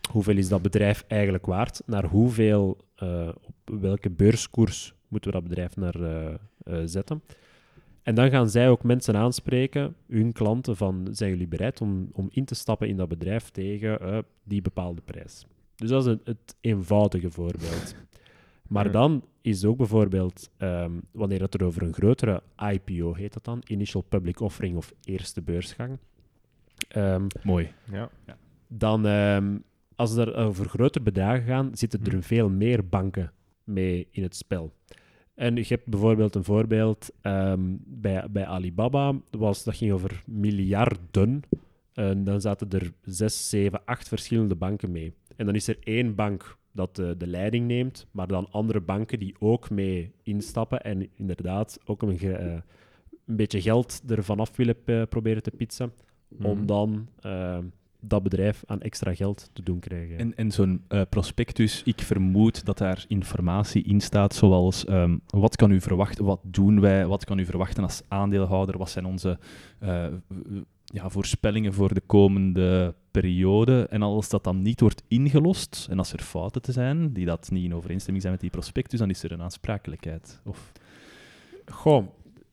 hoeveel 0.08 0.36
is 0.36 0.48
dat 0.48 0.62
bedrijf 0.62 1.04
eigenlijk 1.06 1.46
waard, 1.46 1.82
naar 1.86 2.04
hoeveel, 2.04 2.78
eh, 2.94 3.28
op 3.42 3.80
welke 3.80 4.10
beurskoers 4.10 4.94
moeten 5.08 5.30
we 5.30 5.36
dat 5.40 5.48
bedrijf 5.48 5.76
naar 5.76 5.94
eh, 5.94 6.34
eh, 6.62 6.82
zetten. 6.84 7.22
En 8.02 8.14
dan 8.14 8.30
gaan 8.30 8.50
zij 8.50 8.68
ook 8.68 8.82
mensen 8.82 9.16
aanspreken, 9.16 9.96
hun 10.06 10.32
klanten, 10.32 10.76
van 10.76 11.08
zijn 11.10 11.30
jullie 11.30 11.46
bereid 11.48 11.80
om, 11.80 12.08
om 12.12 12.28
in 12.30 12.44
te 12.44 12.54
stappen 12.54 12.88
in 12.88 12.96
dat 12.96 13.08
bedrijf 13.08 13.50
tegen 13.50 14.00
eh, 14.00 14.18
die 14.44 14.62
bepaalde 14.62 15.00
prijs. 15.00 15.46
Dus 15.74 15.88
dat 15.88 16.06
is 16.06 16.10
het, 16.10 16.20
het 16.24 16.56
eenvoudige 16.60 17.30
voorbeeld. 17.30 17.94
Maar 18.68 18.90
dan 18.90 19.24
is 19.40 19.64
ook 19.64 19.76
bijvoorbeeld, 19.76 20.50
ehm, 20.56 20.92
wanneer 21.10 21.40
het 21.40 21.54
er 21.54 21.64
over 21.64 21.82
een 21.82 21.92
grotere 21.92 22.42
IPO 22.72 23.14
heet 23.14 23.32
dat 23.32 23.44
dan, 23.44 23.62
Initial 23.66 24.02
Public 24.02 24.40
Offering 24.40 24.76
of 24.76 24.92
eerste 25.04 25.42
beursgang, 25.42 25.98
ehm, 26.88 27.26
Mooi. 27.42 27.72
Ja. 27.92 28.10
dan 28.66 29.06
ehm, 29.06 29.56
als 29.98 30.16
er 30.16 30.34
over 30.34 30.68
grotere 30.68 31.04
bedragen 31.04 31.44
gaan, 31.46 31.70
zitten 31.74 32.00
Mhm. 32.00 32.10
er 32.16 32.22
veel 32.22 32.48
meer 32.50 32.88
banken 32.88 33.32
mee 33.64 34.08
in 34.10 34.22
het 34.22 34.36
spel. 34.36 34.72
En 35.34 35.56
je 35.56 35.64
hebt 35.68 35.86
bijvoorbeeld 35.86 36.34
een 36.34 36.44
voorbeeld 36.44 37.10
ehm, 37.20 37.60
bij, 37.86 38.26
bij 38.30 38.46
Alibaba, 38.46 39.14
was, 39.30 39.64
dat 39.64 39.76
ging 39.76 39.92
over 39.92 40.22
miljarden. 40.26 41.42
En 41.92 42.24
dan 42.24 42.40
zaten 42.40 42.70
er 42.70 42.92
zes, 43.04 43.48
zeven, 43.48 43.84
acht 43.84 44.08
verschillende 44.08 44.54
banken 44.54 44.90
mee. 44.90 45.12
En 45.36 45.46
dan 45.46 45.54
is 45.54 45.68
er 45.68 45.76
één 45.80 46.14
bank 46.14 46.56
dat 46.72 46.96
de, 46.96 47.14
de 47.18 47.26
leiding 47.26 47.66
neemt, 47.66 48.06
maar 48.10 48.26
dan 48.26 48.50
andere 48.50 48.80
banken 48.80 49.18
die 49.18 49.34
ook 49.38 49.70
mee 49.70 50.12
instappen 50.22 50.80
en 50.82 51.08
inderdaad 51.14 51.78
ook 51.84 52.02
een, 52.02 52.18
eh, 52.18 52.52
een 53.26 53.36
beetje 53.36 53.60
geld 53.62 54.02
ervan 54.08 54.40
af 54.40 54.56
willen 54.56 54.76
eh, 54.84 55.02
proberen 55.08 55.42
te 55.42 55.50
pitsen, 55.50 55.92
om 56.42 56.56
Mhm. 56.56 56.66
dan 56.66 57.08
eh, 57.20 57.58
dat 58.00 58.22
bedrijf 58.22 58.62
aan 58.66 58.80
extra 58.80 59.14
geld 59.14 59.50
te 59.52 59.62
doen 59.62 59.78
krijgen. 59.78 60.18
En, 60.18 60.36
en 60.36 60.50
zo'n 60.50 60.84
eh, 60.88 61.02
prospectus, 61.08 61.82
ik 61.84 62.00
vermoed 62.00 62.64
dat 62.64 62.78
daar 62.78 63.04
informatie 63.08 63.82
in 63.82 64.00
staat, 64.00 64.34
zoals 64.34 64.84
ehm, 64.84 65.16
wat 65.26 65.56
kan 65.56 65.70
u 65.70 65.80
verwachten, 65.80 66.24
wat 66.24 66.40
doen 66.42 66.80
wij, 66.80 67.06
wat 67.06 67.24
kan 67.24 67.38
u 67.38 67.44
verwachten 67.44 67.82
als 67.82 68.02
aandeelhouder, 68.08 68.78
wat 68.78 68.90
zijn 68.90 69.04
onze 69.04 69.38
eh, 69.78 70.06
ja, 70.84 71.08
voorspellingen 71.08 71.72
voor 71.72 71.94
de 71.94 72.02
komende 72.06 72.94
periode. 73.10 73.86
En 73.90 74.02
als 74.02 74.28
dat 74.28 74.44
dan 74.44 74.62
niet 74.62 74.80
wordt 74.80 75.02
ingelost, 75.08 75.86
en 75.90 75.98
als 75.98 76.12
er 76.12 76.22
fouten 76.22 76.62
te 76.62 76.72
zijn 76.72 77.12
die 77.12 77.26
dat 77.26 77.50
niet 77.50 77.64
in 77.64 77.74
overeenstemming 77.74 78.22
zijn 78.22 78.34
met 78.34 78.42
die 78.42 78.52
prospectus, 78.52 78.98
dan 78.98 79.10
is 79.10 79.22
er 79.22 79.32
een 79.32 79.42
aansprakelijkheid. 79.42 80.40
Of... 80.44 80.72
Goh, 81.66 82.06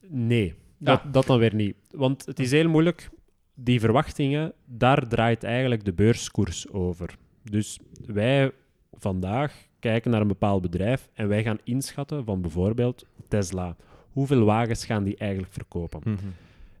nee. 0.08 0.54
Dat, 0.78 1.02
dat 1.12 1.26
dan 1.26 1.38
weer 1.38 1.54
niet. 1.54 1.76
Want 1.90 2.26
het 2.26 2.40
is 2.40 2.50
heel 2.50 2.68
moeilijk. 2.68 3.10
Die 3.58 3.80
verwachtingen, 3.80 4.52
daar 4.64 5.08
draait 5.08 5.44
eigenlijk 5.44 5.84
de 5.84 5.92
beurskoers 5.92 6.70
over. 6.70 7.16
Dus 7.42 7.78
wij 8.06 8.52
vandaag 8.92 9.66
kijken 9.78 10.10
naar 10.10 10.20
een 10.20 10.28
bepaald 10.28 10.62
bedrijf 10.62 11.08
en 11.14 11.28
wij 11.28 11.42
gaan 11.42 11.58
inschatten 11.64 12.24
van 12.24 12.40
bijvoorbeeld 12.40 13.06
Tesla. 13.28 13.76
Hoeveel 14.12 14.44
wagens 14.44 14.84
gaan 14.84 15.04
die 15.04 15.16
eigenlijk 15.16 15.52
verkopen? 15.52 16.00
Mhm. 16.04 16.26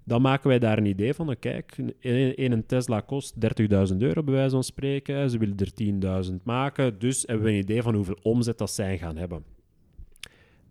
Dan 0.04 0.22
maken 0.22 0.48
wij 0.48 0.58
daar 0.58 0.78
een 0.78 0.86
idee 0.86 1.14
van. 1.14 1.36
Kijk, 1.38 1.76
een, 2.00 2.52
een 2.52 2.66
Tesla 2.66 3.00
kost 3.00 3.34
30.000 3.34 3.96
euro, 3.98 4.22
bij 4.22 4.34
wijze 4.34 4.50
van 4.50 4.64
spreken. 4.64 5.30
Ze 5.30 5.38
willen 5.38 5.56
er 5.56 6.24
10.000 6.30 6.34
maken. 6.42 6.98
Dus 6.98 7.22
hebben 7.26 7.46
we 7.46 7.52
een 7.52 7.58
idee 7.58 7.82
van 7.82 7.94
hoeveel 7.94 8.18
omzet 8.22 8.58
dat 8.58 8.70
zij 8.70 8.98
gaan 8.98 9.16
hebben. 9.16 9.44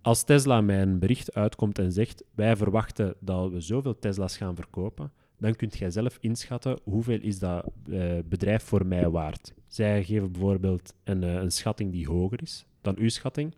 Als 0.02 0.24
Tesla 0.24 0.62
mij 0.62 0.82
een 0.82 1.00
bericht 1.00 1.34
uitkomt 1.34 1.80
en 1.80 1.92
zegt: 1.92 2.24
Wij 2.36 2.56
verwachten 2.56 3.16
dat 3.20 3.52
we 3.52 3.62
zoveel 3.62 4.00
Tesla's 4.00 4.38
gaan 4.38 4.56
verkopen, 4.56 5.12
dan 5.38 5.56
kunt 5.56 5.78
jij 5.78 5.92
zelf 5.92 6.18
inschatten 6.22 6.80
hoeveel 6.84 7.20
is 7.22 7.40
dat 7.40 7.66
eh, 7.92 8.18
bedrijf 8.26 8.64
voor 8.64 8.86
mij 8.86 9.10
waard. 9.10 9.54
Zij 9.68 10.04
geven 10.04 10.32
bijvoorbeeld 10.32 10.94
een, 11.04 11.24
eh, 11.24 11.34
een 11.34 11.52
schatting 11.52 11.92
die 11.92 12.08
hoger 12.08 12.42
is 12.42 12.66
dan 12.82 12.98
uw 12.98 13.10
schatting. 13.10 13.54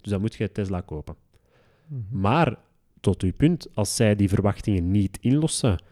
Dus 0.00 0.10
dan 0.10 0.20
moet 0.20 0.34
je 0.34 0.52
Tesla 0.52 0.80
kopen. 0.80 1.14
Mhm. 1.86 2.20
Maar 2.20 2.58
tot 3.00 3.22
uw 3.22 3.32
punt, 3.32 3.68
als 3.74 3.96
zij 3.96 4.16
die 4.16 4.28
verwachtingen 4.28 4.90
niet 4.90 5.18
inlossen, 5.20 5.82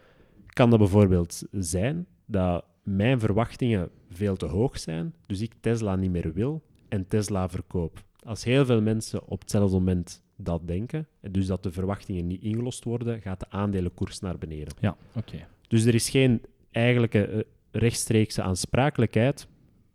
kan 0.47 0.69
dat 0.69 0.79
bijvoorbeeld 0.79 1.43
zijn 1.51 2.07
dat 2.25 2.65
mijn 2.83 3.19
verwachtingen 3.19 3.89
veel 4.09 4.35
te 4.35 4.45
hoog 4.45 4.79
zijn, 4.79 5.13
dus 5.25 5.41
ik 5.41 5.53
Tesla 5.59 5.95
niet 5.95 6.11
meer 6.11 6.33
wil 6.33 6.61
en 6.89 7.07
Tesla 7.07 7.49
verkoop. 7.49 8.03
Als 8.19 8.43
heel 8.43 8.65
veel 8.65 8.81
mensen 8.81 9.27
op 9.27 9.41
hetzelfde 9.41 9.77
moment 9.77 10.23
dat 10.41 10.67
denken, 10.67 11.07
en 11.21 11.31
dus 11.31 11.45
dat 11.45 11.63
de 11.63 11.71
verwachtingen 11.71 12.27
niet 12.27 12.41
ingelost 12.41 12.83
worden, 12.83 13.21
gaat 13.21 13.39
de 13.39 13.49
aandelenkoers 13.49 14.19
naar 14.19 14.37
beneden. 14.37 14.73
Ja, 14.79 14.97
oké. 15.15 15.47
Dus 15.67 15.85
er 15.85 15.93
is 15.95 16.09
geen 16.09 16.41
eigenlijke 16.71 17.25
eh, 17.25 17.39
rechtstreekse 17.71 18.41
aansprakelijkheid. 18.41 19.47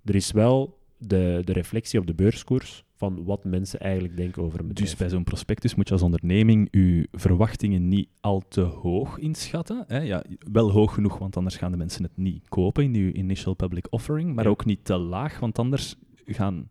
Er 0.05 0.15
is 0.15 0.33
wel 0.33 0.79
de, 0.99 1.41
de 1.45 1.53
reflectie 1.53 2.01
op 2.01 2.07
de 2.07 2.15
beurskoers 2.15 2.85
van 2.97 3.25
wat 3.25 3.45
mensen 3.45 3.81
eigenlijk 3.81 4.17
denken 4.17 4.43
over 4.43 4.61
een 4.61 4.69
bedrijf. 4.69 4.91
Dus 4.91 4.99
bij 4.99 5.09
zo'n 5.09 5.25
prospectus 5.25 5.75
moet 5.75 5.87
je 5.87 5.93
als 5.93 6.03
onderneming 6.03 6.69
je 6.71 7.09
verwachtingen 7.13 7.89
niet 7.89 8.09
al 8.21 8.43
te 8.49 8.61
hoog 8.61 9.19
inschatten. 9.19 9.85
Hè? 9.87 9.99
Ja, 9.99 10.25
wel 10.53 10.71
hoog 10.71 10.95
genoeg, 10.95 11.19
want 11.19 11.37
anders 11.37 11.57
gaan 11.57 11.71
de 11.71 11.77
mensen 11.77 12.03
het 12.03 12.17
niet 12.17 12.49
kopen 12.49 12.85
in 12.85 12.95
je 12.95 13.13
initial 13.13 13.55
public 13.55 13.87
offering. 13.91 14.35
Maar 14.35 14.45
Ja. 14.45 14.51
ook 14.51 14.65
niet 14.65 14.85
te 14.85 14.97
laag, 14.97 15.39
want 15.41 15.59
anders 15.59 15.97
gaan... 16.27 16.69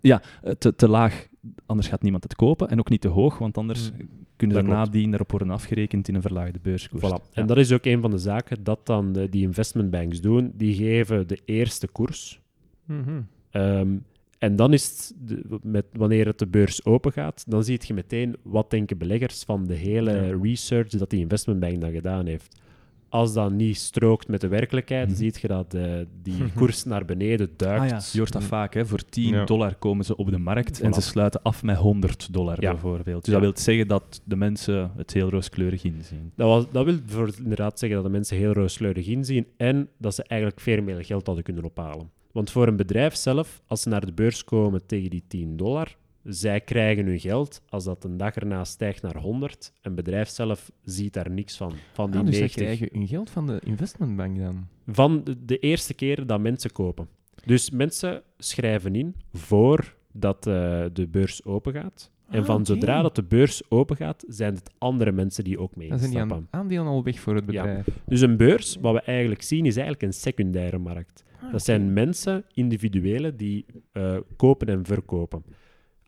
Ja, 0.00 0.22
eh, 0.42 0.52
te, 0.52 0.74
te 0.74 0.88
laag, 0.88 1.26
anders 1.66 1.88
gaat 1.88 2.02
niemand 2.02 2.22
het 2.22 2.34
kopen. 2.34 2.68
En 2.68 2.78
ook 2.78 2.88
niet 2.90 3.00
te 3.00 3.08
hoog, 3.08 3.38
want 3.38 3.58
anders 3.58 3.88
Hmm. 3.96 4.08
kunnen 4.36 4.56
klopt. 4.56 4.72
nadien 4.78 5.14
erop 5.14 5.30
worden 5.30 5.50
afgerekend 5.50 6.08
in 6.08 6.14
een 6.14 6.22
verlaagde 6.22 6.58
beurskoers. 6.62 7.02
Voilà. 7.04 7.08
Ja. 7.08 7.20
En 7.32 7.46
dat 7.46 7.56
is 7.56 7.72
ook 7.72 7.84
een 7.84 8.00
van 8.00 8.10
de 8.10 8.18
zaken 8.18 8.64
dat 8.64 8.86
dan 8.86 9.12
de, 9.12 9.28
die 9.28 9.42
investmentbanks 9.42 10.20
doen. 10.20 10.52
Die 10.54 10.74
geven 10.74 11.26
de 11.26 11.38
eerste 11.44 11.88
koers. 11.88 12.40
Mhm. 12.84 13.20
Ehm, 13.50 13.96
en 14.38 14.56
dan 14.56 14.72
is 14.72 14.84
het, 14.90 15.14
de- 15.28 15.58
met, 15.62 15.84
wanneer 15.92 16.26
het 16.26 16.38
de 16.38 16.46
beurs 16.46 16.84
open 16.84 17.12
gaat, 17.12 17.44
dan 17.48 17.64
zie 17.64 17.80
je 17.84 17.94
meteen 17.94 18.36
wat 18.42 18.70
denken 18.70 18.98
beleggers 18.98 19.42
van 19.44 19.66
de 19.66 19.74
hele 19.74 20.12
Ja. 20.12 20.38
research 20.42 20.88
dat 20.88 21.10
die 21.10 21.20
investmentbank 21.20 21.80
dan 21.80 21.92
gedaan 21.92 22.26
heeft. 22.26 22.60
Als 23.10 23.32
dat 23.32 23.52
niet 23.52 23.76
strookt 23.76 24.28
met 24.28 24.40
de 24.40 24.48
werkelijkheid, 24.48 25.08
Mhm. 25.08 25.16
zie 25.16 25.34
je 25.40 25.48
dat 25.48 25.74
eh, 25.74 25.92
die 26.22 26.52
koers 26.54 26.84
naar 26.84 27.04
beneden 27.04 27.50
duikt. 27.56 27.80
Ah 27.82 27.88
ja, 27.88 28.00
je 28.12 28.18
hoort 28.18 28.32
dat 28.32 28.44
vaak. 28.44 28.74
Hè. 28.74 28.86
Voor 28.86 29.04
10 29.04 29.34
Ja. 29.34 29.44
dollar 29.44 29.74
komen 29.74 30.04
ze 30.04 30.16
op 30.16 30.30
de 30.30 30.38
markt 30.38 30.80
en 30.80 30.92
ze 30.94 31.00
sluiten 31.00 31.42
af 31.42 31.62
met 31.62 31.76
100 31.76 32.32
dollar 32.32 32.60
Ja. 32.60 32.70
bijvoorbeeld. 32.70 33.24
Dus 33.24 33.34
Ja. 33.34 33.40
dat 33.40 33.52
wil 33.52 33.62
zeggen 33.64 33.88
dat 33.88 34.20
de 34.24 34.36
mensen 34.36 34.90
het 34.96 35.12
heel 35.12 35.30
rooskleurig 35.30 35.84
inzien. 35.84 36.32
Dat, 36.36 36.48
was, 36.48 36.64
dat 36.72 36.84
wil 36.84 36.98
voor 37.06 37.30
inderdaad 37.42 37.78
zeggen 37.78 37.98
dat 37.98 38.06
de 38.06 38.12
mensen 38.12 38.36
heel 38.36 38.52
rooskleurig 38.52 39.06
inzien 39.06 39.46
en 39.56 39.88
dat 39.98 40.14
ze 40.14 40.22
eigenlijk 40.22 40.60
veel 40.60 40.82
meer 40.82 41.04
geld 41.04 41.26
hadden 41.26 41.44
kunnen 41.44 41.64
ophalen. 41.64 42.10
Want 42.32 42.50
voor 42.50 42.66
een 42.68 42.76
bedrijf 42.76 43.16
zelf, 43.16 43.60
als 43.66 43.82
ze 43.82 43.88
naar 43.88 44.06
de 44.06 44.12
beurs 44.12 44.44
komen 44.44 44.86
tegen 44.86 45.10
die 45.10 45.22
10 45.28 45.56
dollar, 45.56 45.96
zij 46.28 46.60
krijgen 46.60 47.06
hun 47.06 47.20
geld. 47.20 47.62
Als 47.68 47.84
dat 47.84 48.04
een 48.04 48.16
dag 48.16 48.34
erna 48.34 48.64
stijgt 48.64 49.02
naar 49.02 49.16
100, 49.16 49.72
een 49.82 49.94
bedrijf 49.94 50.28
zelf 50.28 50.70
ziet 50.84 51.12
daar 51.12 51.30
niks 51.30 51.56
van. 51.56 51.72
Van 51.92 52.10
die 52.10 52.20
Ah, 52.20 52.26
dus 52.26 52.36
zij 52.36 52.44
90. 52.46 52.62
krijgen 52.76 52.98
hun 52.98 53.08
geld 53.08 53.30
van 53.30 53.46
de 53.46 53.60
investmentbank 53.64 54.38
dan? 54.38 54.66
Van 54.86 55.24
de, 55.24 55.44
de 55.44 55.58
eerste 55.58 55.94
keer 55.94 56.26
dat 56.26 56.40
mensen 56.40 56.72
kopen. 56.72 57.08
Dus 57.44 57.70
mensen 57.70 58.22
schrijven 58.38 58.94
in 58.94 59.14
voordat 59.32 60.46
eh, 60.46 60.84
de 60.92 61.08
beurs 61.10 61.44
open 61.44 61.72
gaat. 61.72 62.10
En 62.28 62.40
Ah, 62.40 62.46
van 62.46 62.66
zodra 62.66 63.02
dat 63.02 63.14
de 63.14 63.22
beurs 63.22 63.70
open 63.70 63.96
gaat, 63.96 64.24
zijn 64.28 64.54
het 64.54 64.70
andere 64.78 65.12
mensen 65.12 65.44
die 65.44 65.58
ook 65.58 65.76
mee 65.76 65.88
Dan 65.88 65.98
zijn 65.98 66.10
die 66.10 66.20
aan- 66.20 66.46
aandelen 66.50 66.86
al 66.86 67.02
weg 67.04 67.20
voor 67.20 67.34
het 67.34 67.44
Ja. 67.50 67.62
bedrijf. 67.62 67.86
Dus 68.06 68.20
een 68.20 68.36
beurs, 68.36 68.76
wat 68.80 68.92
we 68.94 69.00
eigenlijk 69.00 69.42
zien, 69.42 69.66
is 69.66 69.76
eigenlijk 69.76 70.02
een 70.02 70.12
secundaire 70.18 70.78
markt. 70.78 71.24
Ah, 71.42 71.52
Dat 71.52 71.64
zijn 71.64 71.92
mensen, 71.92 72.44
individuelen, 72.52 73.36
die 73.36 73.64
eh, 73.92 74.16
kopen 74.36 74.68
en 74.68 74.84
verkopen. 74.84 75.42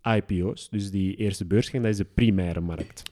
IPO's, 0.02 0.68
dus 0.68 0.90
die 0.90 1.14
eerste 1.16 1.44
beursgang, 1.46 1.82
dat 1.82 1.92
is 1.92 1.98
de 1.98 2.06
primaire 2.14 2.60
markt. 2.60 3.02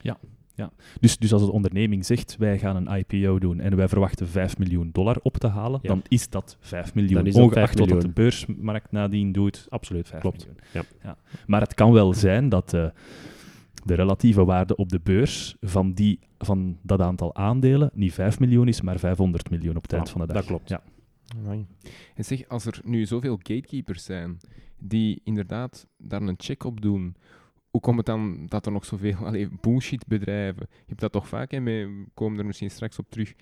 Dus, 0.99 1.17
dus 1.17 1.33
als 1.33 1.41
een 1.41 1.49
onderneming 1.49 2.05
zegt, 2.05 2.35
wij 2.39 2.59
gaan 2.59 2.75
een 2.87 2.97
IPO 3.07 3.39
doen 3.39 3.59
en 3.59 3.75
wij 3.75 3.87
verwachten 3.87 4.27
5 4.27 4.57
miljoen 4.57 4.89
dollar 4.91 5.17
op 5.21 5.37
te 5.37 5.47
halen, 5.47 5.79
Ja. 5.83 5.87
dan 5.89 6.01
is 6.07 6.29
dat 6.29 6.57
5 6.59 6.93
miljoen. 6.93 7.13
Dan 7.13 7.25
is 7.25 7.33
dat 7.33 7.43
Ongeacht 7.43 7.67
5 7.67 7.69
wat 7.69 7.77
dat 7.77 7.87
miljoen. 7.87 8.13
de 8.15 8.21
beursmarkt 8.21 8.91
nadien 8.91 9.31
doet, 9.31 9.65
Absoluut, 9.69 10.07
5 10.07 10.21
klopt. 10.21 10.47
miljoen. 10.47 10.85
Ja. 11.03 11.17
Maar 11.47 11.61
het 11.61 11.73
kan 11.73 11.91
wel 11.91 12.13
zijn 12.13 12.49
dat 12.49 12.73
eh, 12.73 12.87
de 13.85 13.93
relatieve 13.93 14.45
waarde 14.45 14.75
op 14.75 14.89
de 14.89 14.99
beurs 15.03 15.55
van, 15.61 15.93
die, 15.93 16.19
van 16.37 16.77
dat 16.81 17.01
aantal 17.01 17.35
aandelen 17.35 17.89
niet 17.93 18.13
5 18.13 18.39
miljoen 18.39 18.67
is, 18.67 18.81
maar 18.81 18.99
500 18.99 19.49
miljoen 19.49 19.75
op 19.75 19.81
het 19.81 19.91
Ja, 19.91 19.97
eind 19.97 20.09
van 20.09 20.21
de 20.21 20.27
dag. 20.27 20.35
dat 20.35 20.45
klopt. 20.45 20.69
Ja. 20.69 20.81
Amai. 21.37 21.65
En 22.15 22.25
zeg, 22.25 22.47
als 22.47 22.65
er 22.65 22.79
nu 22.83 23.05
zoveel 23.05 23.35
gatekeepers 23.37 24.03
zijn 24.03 24.37
die 24.79 25.21
inderdaad 25.23 25.87
daar 25.97 26.21
een 26.21 26.35
check 26.37 26.63
op 26.63 26.81
doen, 26.81 27.15
hoe 27.69 27.81
komt 27.81 27.97
het 27.97 28.05
dan 28.05 28.45
dat 28.45 28.65
er 28.65 28.71
nog 28.71 28.85
zoveel 28.85 29.15
allee, 29.27 29.49
bullshit 29.61 30.07
bedrijven? 30.07 30.67
Je 30.69 30.83
hebt 30.85 30.99
dat 30.99 31.11
toch 31.11 31.27
vaak, 31.27 31.51
hè, 31.51 31.59
met, 31.59 31.73
we 31.73 32.05
komen 32.13 32.39
er 32.39 32.45
misschien 32.45 32.71
straks 32.71 32.99
op 32.99 33.09
terug, 33.09 33.33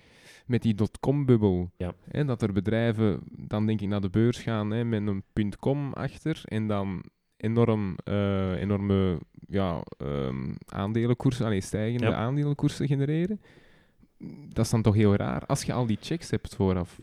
met 0.46 0.62
die 0.62 0.74
dotcom-bubbel. 0.74 1.70
Ja. 1.76 1.94
Hè, 2.08 2.24
dat 2.24 2.42
er 2.42 2.52
bedrijven 2.52 3.20
dan 3.30 3.66
denk 3.66 3.80
ik 3.80 3.88
naar 3.88 4.00
de 4.00 4.10
beurs 4.10 4.38
gaan 4.38 4.70
hè, 4.70 4.84
met 4.84 5.06
een 5.34 5.52
.com 5.58 5.92
achter 5.92 6.40
en 6.44 6.66
dan 6.66 7.04
enorm, 7.36 7.96
eh, 8.04 8.60
enorme 8.60 9.18
ja, 9.48 9.82
ehm, 9.98 10.54
aandelenkoersen, 10.66 11.44
allee, 11.46 11.60
stijgende 11.60 12.06
Ja. 12.06 12.14
aandelenkoersen 12.14 12.86
genereren. 12.86 13.40
Dat 14.48 14.64
is 14.64 14.70
dan 14.70 14.82
toch 14.82 14.94
heel 14.94 15.14
raar 15.14 15.46
als 15.46 15.62
je 15.62 15.72
al 15.72 15.86
die 15.86 15.98
checks 16.00 16.30
hebt 16.30 16.54
vooraf. 16.54 17.00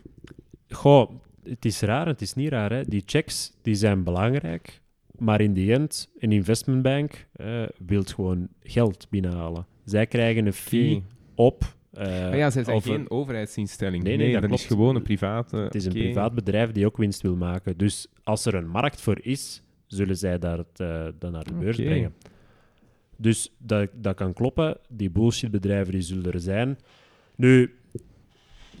Goh, 0.68 1.10
het 1.48 1.64
is 1.64 1.80
raar, 1.80 2.06
het 2.06 2.20
is 2.20 2.34
niet 2.34 2.48
raar. 2.48 2.72
Hè. 2.72 2.84
Die 2.84 3.02
checks 3.06 3.52
die 3.62 3.74
zijn 3.74 4.02
belangrijk, 4.04 4.80
maar 5.18 5.40
in 5.40 5.52
die 5.52 5.72
end, 5.72 6.08
een 6.18 6.32
investmentbank 6.32 7.26
eh 7.32 7.62
wil 7.86 8.02
gewoon 8.02 8.48
geld 8.62 9.06
binnenhalen. 9.10 9.66
Zij 9.84 10.06
krijgen 10.06 10.46
een 10.46 10.52
fee 10.52 11.02
op. 11.34 11.74
eh, 11.92 12.06
Maar 12.06 12.36
ja, 12.36 12.50
zij 12.50 12.64
zijn 12.64 12.76
over- 12.76 12.90
geen 12.94 13.10
overheidsinstelling. 13.10 14.02
Nee, 14.02 14.16
Nee, 14.16 14.26
nee, 14.32 14.40
dat 14.40 14.50
dat, 14.50 14.58
is 14.58 14.66
gewoon 14.66 14.96
een 14.96 15.02
private. 15.02 15.56
Het 15.56 15.74
is 15.74 15.84
een 15.84 15.92
privaat 15.92 16.34
bedrijf 16.34 16.72
die 16.72 16.86
ook 16.86 16.96
winst 16.96 17.22
wil 17.22 17.36
maken. 17.36 17.76
Dus 17.78 18.06
als 18.22 18.44
er 18.46 18.54
een 18.54 18.68
markt 18.68 19.00
voor 19.00 19.18
is, 19.22 19.62
zullen 19.86 20.16
zij 20.16 20.38
dat, 20.38 20.66
eh, 20.76 21.06
dat 21.18 21.32
naar 21.32 21.44
de 21.44 21.54
beurs 21.54 21.76
brengen. 21.76 22.14
Dus 23.16 23.54
dat, 23.58 23.88
dat 23.94 24.14
kan 24.16 24.32
kloppen. 24.32 24.76
Die 24.88 25.10
bullshitbedrijven 25.10 25.92
die 25.92 26.00
zullen 26.02 26.32
er 26.32 26.40
zijn. 26.40 26.78
Nu, 27.36 27.74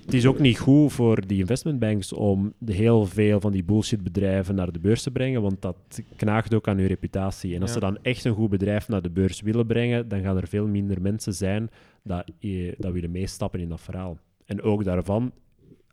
het 0.06 0.14
is 0.14 0.26
ook 0.26 0.38
niet 0.38 0.58
goed 0.58 0.92
voor 0.92 1.26
die 1.26 1.38
investmentbanks 1.38 2.12
om 2.12 2.52
de 2.58 2.72
heel 2.72 3.06
veel 3.06 3.40
van 3.40 3.52
die 3.52 3.64
bullshitbedrijven 3.64 4.54
naar 4.54 4.72
de 4.72 4.78
beurs 4.78 5.02
te 5.02 5.10
brengen, 5.10 5.42
want 5.42 5.62
dat 5.62 5.76
knaagt 6.16 6.54
ook 6.54 6.68
aan 6.68 6.78
hun 6.78 6.86
reputatie. 6.86 7.54
En 7.54 7.60
als 7.60 7.68
Ja. 7.70 7.74
ze 7.74 7.80
dan 7.80 7.98
echt 8.02 8.24
een 8.24 8.34
goed 8.34 8.50
bedrijf 8.50 8.88
naar 8.88 9.02
de 9.02 9.10
beurs 9.10 9.40
willen 9.40 9.66
brengen, 9.66 10.08
dan 10.08 10.20
gaan 10.22 10.36
er 10.36 10.48
veel 10.48 10.66
minder 10.66 11.00
mensen 11.02 11.34
zijn 11.34 11.70
dat, 12.02 12.30
eh, 12.40 12.72
dat 12.78 12.92
willen 12.92 13.10
meestappen 13.10 13.60
in 13.60 13.68
dat 13.68 13.80
verhaal. 13.80 14.18
En 14.44 14.62
ook 14.62 14.84
daarvan, 14.84 15.32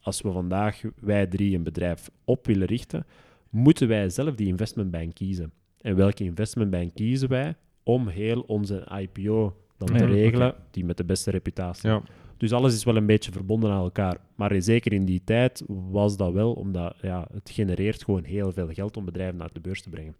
als 0.01 0.21
we 0.21 0.31
vandaag, 0.31 0.81
wij 0.99 1.27
drie, 1.27 1.55
een 1.55 1.63
bedrijf 1.63 2.09
op 2.23 2.45
willen 2.47 2.67
richten, 2.67 3.05
moeten 3.49 3.87
wij 3.87 4.09
zelf 4.09 4.35
die 4.35 4.47
investmentbank 4.47 5.13
kiezen. 5.13 5.51
En 5.81 5.95
welke 5.95 6.23
investmentbank 6.23 6.93
kiezen 6.93 7.29
wij 7.29 7.55
om 7.83 8.07
heel 8.07 8.41
onze 8.41 8.87
IPO 8.99 9.57
dan 9.77 9.87
te 9.97 10.05
regelen, 10.05 10.55
die 10.71 10.85
met 10.85 10.97
de 10.97 11.03
beste 11.03 11.31
reputatie. 11.31 11.89
Ja. 11.89 12.01
Dus 12.37 12.51
alles 12.51 12.73
is 12.75 12.83
wel 12.83 12.95
een 12.95 13.05
beetje 13.05 13.31
verbonden 13.31 13.71
aan 13.71 13.83
elkaar. 13.83 14.17
Maar 14.35 14.61
zeker 14.61 14.93
in 14.93 15.05
die 15.05 15.21
tijd 15.23 15.63
was 15.67 16.17
dat 16.17 16.33
wel, 16.33 16.53
omdat 16.53 16.95
ja, 17.01 17.27
het 17.33 17.49
genereert 17.49 18.03
gewoon 18.03 18.23
heel 18.23 18.51
veel 18.51 18.67
geld 18.71 18.97
om 18.97 19.05
bedrijven 19.05 19.37
naar 19.37 19.49
de 19.53 19.59
beurs 19.59 19.81
te 19.81 19.89
brengen. 19.89 20.15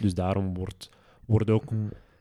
Dus 0.00 0.14
daarom 0.14 0.54
wordt, 0.54 0.90
wordt 1.26 1.50
ook 1.50 1.64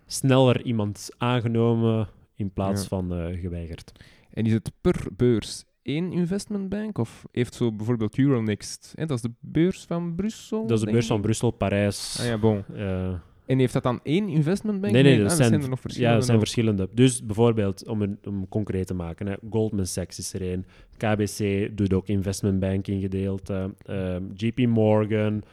sneller 0.06 0.62
iemand 0.64 1.10
aangenomen 1.18 2.08
in 2.36 2.52
plaats 2.54 2.82
Ja. 2.82 2.88
van 2.88 3.14
eh, 3.14 3.40
geweigerd. 3.40 3.92
En 4.30 4.46
is 4.46 4.54
het 4.54 4.72
per 4.82 5.08
beurs 5.18 5.64
één 5.82 6.12
investmentbank? 6.12 6.98
Of 6.98 7.26
heeft 7.32 7.54
zo 7.54 7.72
bijvoorbeeld 7.72 8.18
Euronext, 8.18 8.94
hè, 8.96 9.06
dat 9.06 9.18
is 9.18 9.24
de 9.24 9.32
beurs 9.40 9.84
van 9.88 10.16
Brussel? 10.16 10.68
Dat 10.68 10.78
is 10.78 10.86
de 10.86 10.92
beurs 10.92 11.08
van? 11.08 11.22
Brussel, 11.22 11.52
Parijs. 11.52 12.18
Ah 12.20 12.26
ja, 12.26 12.38
bon. 12.38 12.64
eh, 12.76 13.14
En 13.46 13.60
heeft 13.60 13.74
dat 13.74 13.84
dan 13.84 14.00
één 14.04 14.28
investmentbank? 14.30 14.94
Nee, 14.94 15.04
nee, 15.04 15.14
Ah, 15.14 15.20
dat 15.22 15.30
er 15.32 15.36
zijn, 15.38 15.50
zijn 15.50 15.62
er 15.62 15.70
nog 15.70 15.78
ja, 15.78 15.82
verschillende. 15.82 16.16
dat 16.16 16.26
zijn 16.26 16.38
nog. 16.38 16.46
verschillende. 16.48 16.90
Dus 16.94 17.26
bijvoorbeeld, 17.26 17.88
om, 17.88 18.02
een, 18.02 18.18
om 18.28 18.48
concreet 18.48 18.88
te 18.88 18.94
maken, 18.94 19.28
hè, 19.28 19.34
Goldman 19.50 19.86
Sachs 19.86 20.20
is 20.20 20.34
er 20.34 20.42
een, 20.54 20.66
KBC 20.98 21.70
doet 21.78 21.94
ook 21.94 22.08
investment 22.08 22.60
banking 22.60 23.02
gedeelte, 23.02 23.74
ehm, 23.86 24.24
JP 24.36 24.60
Morgan, 24.68 25.44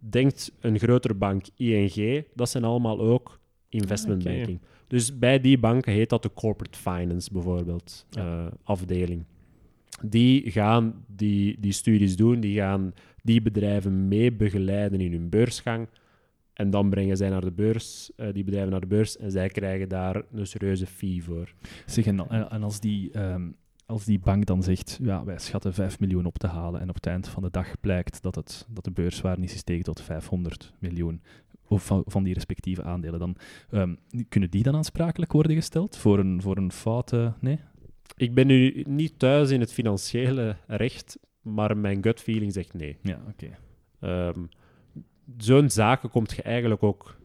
denkt 0.00 0.52
een 0.60 0.78
grotere 0.78 1.14
bank, 1.14 1.44
ING, 1.56 2.24
dat 2.34 2.48
zijn 2.50 2.64
allemaal 2.64 3.00
ook 3.00 3.38
investment 3.68 4.26
Ah, 4.26 4.32
banking. 4.32 4.58
Dus 4.88 5.18
bij 5.18 5.40
die 5.40 5.58
banken 5.58 5.92
heet 5.92 6.08
dat 6.10 6.22
de 6.22 6.30
corporate 6.34 6.78
finance 6.78 7.32
bijvoorbeeld, 7.32 8.06
Ja. 8.10 8.46
eh, 8.46 8.52
afdeling. 8.64 9.24
Die 10.04 10.50
gaan 10.50 11.04
die, 11.06 11.56
die 11.60 11.72
studies 11.72 12.16
doen, 12.16 12.40
die 12.40 12.56
gaan 12.56 12.94
die 13.22 13.42
bedrijven 13.42 14.08
mee 14.08 14.32
begeleiden 14.32 15.00
in 15.00 15.12
hun 15.12 15.28
beursgang. 15.28 15.86
En 16.56 16.70
dan 16.70 16.90
brengen 16.90 17.16
zij 17.16 17.28
naar 17.28 17.40
de 17.40 17.52
beurs, 17.52 18.10
eh, 18.16 18.32
die 18.32 18.44
bedrijven 18.44 18.70
naar 18.70 18.80
de 18.80 18.86
beurs, 18.86 19.16
en 19.16 19.30
zij 19.30 19.48
krijgen 19.48 19.88
daar 19.88 20.22
een 20.32 20.46
serieuze 20.46 20.86
fee 20.86 21.24
voor. 21.24 21.52
Zeg, 21.86 22.06
en, 22.06 22.28
en 22.28 22.62
als, 22.62 22.80
die, 22.80 23.10
ehm, 23.10 23.50
als 23.86 24.04
die 24.04 24.18
bank 24.18 24.46
dan 24.46 24.62
zegt, 24.62 24.98
ja, 25.02 25.24
wij 25.24 25.38
schatten 25.38 25.74
5 25.74 26.00
miljoen 26.00 26.26
op 26.26 26.38
te 26.38 26.46
halen 26.46 26.80
en 26.80 26.88
op 26.88 26.94
het 26.94 27.06
eind 27.06 27.28
van 27.28 27.42
de 27.42 27.50
dag 27.50 27.80
blijkt 27.80 28.22
dat, 28.22 28.34
het, 28.34 28.66
dat 28.70 28.84
de 28.84 28.90
beurswaarde 28.90 29.42
is 29.42 29.52
gestegen 29.52 29.84
tot 29.84 30.00
500 30.00 30.72
miljoen 30.78 31.22
of 31.68 31.86
van, 31.86 32.02
van 32.06 32.22
die 32.22 32.34
respectieve 32.34 32.82
aandelen, 32.82 33.18
dan 33.18 33.36
ehm, 33.70 33.94
kunnen 34.28 34.50
die 34.50 34.62
dan 34.62 34.76
aansprakelijk 34.76 35.32
worden 35.32 35.54
gesteld 35.56 35.96
voor 35.96 36.18
een, 36.18 36.42
voor 36.42 36.56
een 36.56 36.72
foute... 36.72 37.32
Nee? 37.40 37.58
Ik 38.16 38.34
ben 38.34 38.46
nu 38.46 38.84
niet 38.88 39.18
thuis 39.18 39.50
in 39.50 39.60
het 39.60 39.72
financiële 39.72 40.56
recht, 40.66 41.18
maar 41.40 41.76
mijn 41.76 42.02
gut 42.02 42.20
feeling 42.20 42.52
zegt 42.52 42.74
nee. 42.74 42.96
Ja, 43.02 43.20
oké. 43.28 43.58
Ehm, 44.00 44.44
Zo'n 45.38 45.70
zaken 45.70 46.10
komt 46.10 46.32
je 46.36 46.42
eigenlijk 46.42 46.82
ook 46.82 47.16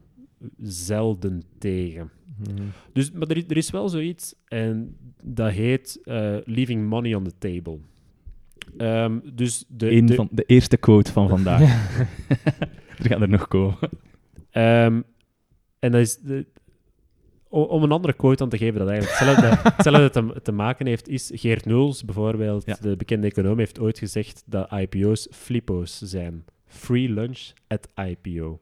zelden 0.62 1.42
tegen. 1.58 2.10
Mhm. 2.36 2.62
Dus, 2.92 3.10
maar 3.12 3.28
er, 3.28 3.36
is- 3.36 3.44
er 3.48 3.56
is 3.56 3.70
wel 3.70 3.88
zoiets, 3.88 4.34
en 4.48 4.96
dat 5.24 5.50
heet 5.50 6.00
eh, 6.04 6.36
leaving 6.44 6.88
money 6.88 7.14
on 7.14 7.24
the 7.24 7.38
table. 7.38 7.78
Ehm, 8.76 9.18
dus 9.34 9.64
de, 9.68 9.90
Eén 9.92 10.06
de- 10.06 10.14
van 10.14 10.28
de 10.30 10.42
eerste 10.46 10.76
quote 10.76 11.12
van 11.12 11.28
vandaag. 11.28 11.60
er 12.98 13.06
gaat 13.08 13.20
er 13.20 13.28
nog 13.28 13.48
komen. 13.48 13.78
Ehm, 14.50 15.00
en 15.78 15.92
dat 15.92 16.00
is 16.00 16.18
de, 16.18 16.46
om 17.48 17.82
een 17.82 17.90
andere 17.92 18.12
quote 18.12 18.42
aan 18.42 18.48
te 18.48 18.58
geven 18.58 18.78
dat 18.78 18.88
eigenlijk 18.88 19.18
hetzelfde, 19.18 19.68
hetzelfde 19.76 20.10
te, 20.10 20.42
te 20.42 20.52
maken 20.52 20.86
heeft, 20.86 21.08
is 21.08 21.30
Geert 21.34 21.64
Nuls 21.64 22.04
bijvoorbeeld, 22.04 22.66
Ja. 22.66 22.76
de 22.80 22.96
bekende 22.96 23.26
econoom, 23.26 23.58
heeft 23.58 23.80
ooit 23.80 23.98
gezegd 23.98 24.42
dat 24.46 24.72
IPO's 24.72 25.28
flippo's 25.30 25.98
zijn. 25.98 26.44
Free 26.72 27.08
lunch 27.08 27.50
at 27.68 27.88
IPO. 27.94 28.60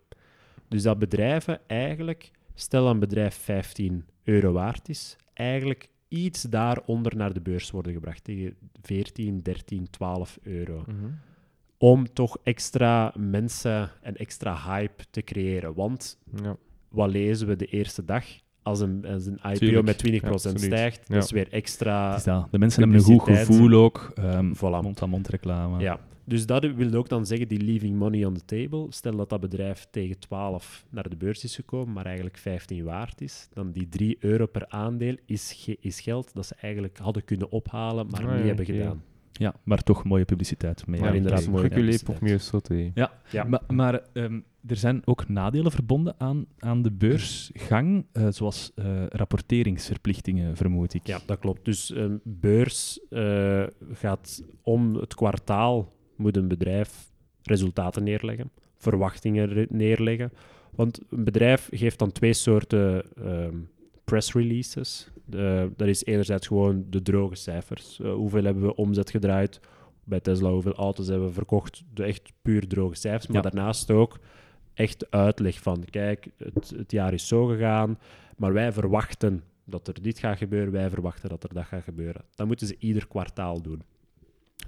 Dus 0.69 0.83
dat 0.83 0.99
bedrijven 0.99 1.61
eigenlijk, 1.67 2.31
stel 2.55 2.85
dat 2.85 2.93
een 2.95 3.01
bedrijf 3.01 3.35
15 3.35 4.05
euro 4.25 4.53
waard 4.53 4.89
is, 4.89 5.17
eigenlijk 5.35 5.89
iets 6.09 6.43
daaronder 6.43 7.17
naar 7.17 7.33
de 7.33 7.41
beurs 7.41 7.71
worden 7.71 7.93
gebracht 7.93 8.25
tegen 8.25 8.55
14, 8.83 9.39
13, 9.43 9.91
12 9.91 10.39
euro 10.43 10.85
Mhm. 10.87 11.07
om 11.79 12.13
toch 12.13 12.37
extra 12.43 13.13
mensen 13.19 13.91
en 14.03 14.17
extra 14.17 14.57
hype 14.67 15.05
te 15.11 15.23
creëren. 15.23 15.75
Want 15.75 16.19
Ja. 16.43 16.57
wat 16.89 17.11
lezen 17.11 17.47
we 17.47 17.57
de 17.57 17.67
eerste 17.67 18.05
dag? 18.05 18.25
Als 18.63 18.81
een, 18.81 19.07
als 19.07 19.27
een 19.27 19.39
IPO 19.43 19.55
Tuurlijk. 19.59 19.85
met 19.87 19.99
20% 19.99 20.23
Ja, 20.23 20.31
absoluut. 20.31 20.61
stijgt, 20.79 21.09
Ja. 21.09 21.15
dat 21.15 21.25
is 21.25 21.31
weer 21.31 21.49
extra. 21.53 22.09
Het 22.09 22.19
is 22.19 22.25
dat. 22.25 22.49
De 22.51 22.59
mensen 22.59 22.83
hebben 22.83 22.99
een 23.01 23.05
goed 23.07 23.23
gevoel 23.37 23.73
ook. 23.73 24.13
ehm 24.15 24.53
Voilà. 24.57 24.83
Mond-aan-mond 24.83 25.29
reclame. 25.29 25.81
Ja. 25.81 26.01
Dus 26.31 26.47
dat 26.47 26.65
wil 26.75 26.95
ook 26.95 27.09
dan 27.09 27.27
zeggen, 27.27 27.49
die 27.49 27.61
leaving 27.65 27.97
money 27.97 28.25
on 28.25 28.35
the 28.35 28.45
table. 28.45 28.87
Stel 28.89 29.17
dat 29.17 29.29
dat 29.29 29.41
bedrijf 29.41 29.87
tegen 29.91 30.19
12 30.19 30.85
naar 30.91 31.09
de 31.09 31.17
beurs 31.17 31.45
is 31.45 31.55
gekomen, 31.55 31.93
maar 31.95 32.07
eigenlijk 32.07 32.37
15 32.37 32.85
waard 32.85 33.21
is. 33.21 33.49
Dan 33.53 33.73
die 33.73 33.89
3 33.89 34.17
euro 34.21 34.47
per 34.47 34.69
aandeel 34.69 35.17
is, 35.27 35.53
ge- 35.57 35.77
is 35.81 36.01
geld 36.01 36.35
dat 36.35 36.47
ze 36.47 36.55
eigenlijk 36.61 36.99
hadden 36.99 37.25
kunnen 37.25 37.51
ophalen, 37.51 38.07
maar 38.11 38.21
Ah, 38.27 38.31
niet 38.31 38.41
ja, 38.41 38.47
hebben 38.47 38.65
gedaan. 38.67 39.03
Ja, 39.33 39.55
maar 39.63 39.83
toch 39.83 40.05
mooie 40.05 40.25
publiciteit 40.25 40.87
mee. 40.87 41.01
Maar 41.01 41.15
inderdaad, 41.15 41.49
mooie 41.49 41.69
publiciteit. 41.69 42.41
sauter. 42.43 42.91
Ja, 42.95 43.13
Ja. 43.31 43.45
maar, 43.45 43.63
maar 43.69 44.03
ehm, 44.13 44.41
er 44.67 44.77
zijn 44.77 45.03
ook 45.05 45.29
nadelen 45.29 45.71
verbonden 45.73 46.15
aan, 46.19 46.47
aan 46.59 46.83
de 46.83 46.91
beursgang, 46.93 48.05
eh, 48.13 48.27
zoals 48.31 48.73
eh, 48.75 49.07
rapporteringsverplichtingen, 49.09 50.57
vermoed 50.57 50.95
ik. 50.95 51.07
Ja, 51.07 51.21
dat 51.27 51.39
klopt. 51.39 51.65
Dus 51.65 51.91
een 51.95 52.21
beurs 52.25 53.01
eh, 53.11 53.65
gaat 53.93 54.43
om 54.63 54.95
het 54.95 55.15
kwartaal 55.15 55.93
moet 56.21 56.37
een 56.37 56.49
bedrijf 56.49 57.11
resultaten 57.43 58.03
neerleggen, 58.03 58.51
verwachtingen 58.77 59.67
neerleggen. 59.71 60.33
Want 60.71 61.01
een 61.11 61.25
bedrijf 61.25 61.69
geeft 61.73 61.99
dan 61.99 62.13
twee 62.13 62.33
soorten 62.33 63.05
ehm, 63.17 63.57
press 64.05 64.33
releases. 64.33 65.11
De- 65.25 65.71
dat 65.77 65.89
is 65.89 66.05
enerzijds 66.05 66.47
gewoon 66.47 66.85
de 66.91 67.03
droge 67.03 67.35
cijfers. 67.35 68.01
Eh, 68.01 68.13
hoeveel 68.13 68.45
hebben 68.45 68.63
we 68.63 68.75
omzet 68.75 69.11
gedraaid? 69.11 69.61
Bij 70.05 70.21
Tesla, 70.21 70.51
hoeveel 70.51 70.75
auto's 70.75 71.07
hebben 71.09 71.27
we 71.27 71.33
verkocht? 71.35 71.83
De 71.95 72.03
echt 72.05 72.33
puur 72.43 72.67
droge 72.69 72.95
cijfers. 72.95 73.27
Maar 73.27 73.43
Ja. 73.43 73.51
daarnaast 73.51 73.91
ook 73.91 74.19
echt 74.75 75.11
uitleg 75.11 75.59
van, 75.59 75.85
kijk, 75.91 76.29
het, 76.37 76.73
het 76.77 76.91
jaar 76.93 77.13
is 77.13 77.29
zo 77.29 77.47
gegaan, 77.47 77.99
maar 78.37 78.53
wij 78.53 78.73
verwachten 78.73 79.43
dat 79.65 79.89
er 79.89 80.03
dit 80.03 80.19
gaat 80.19 80.39
gebeuren, 80.39 80.73
wij 80.73 80.91
verwachten 80.91 81.29
dat 81.29 81.43
er 81.45 81.55
dat 81.55 81.65
gaat 81.65 81.83
gebeuren. 81.85 82.25
Dat 82.35 82.47
moeten 82.47 82.67
ze 82.67 82.77
ieder 82.79 83.07
kwartaal 83.09 83.63
doen. 83.63 83.83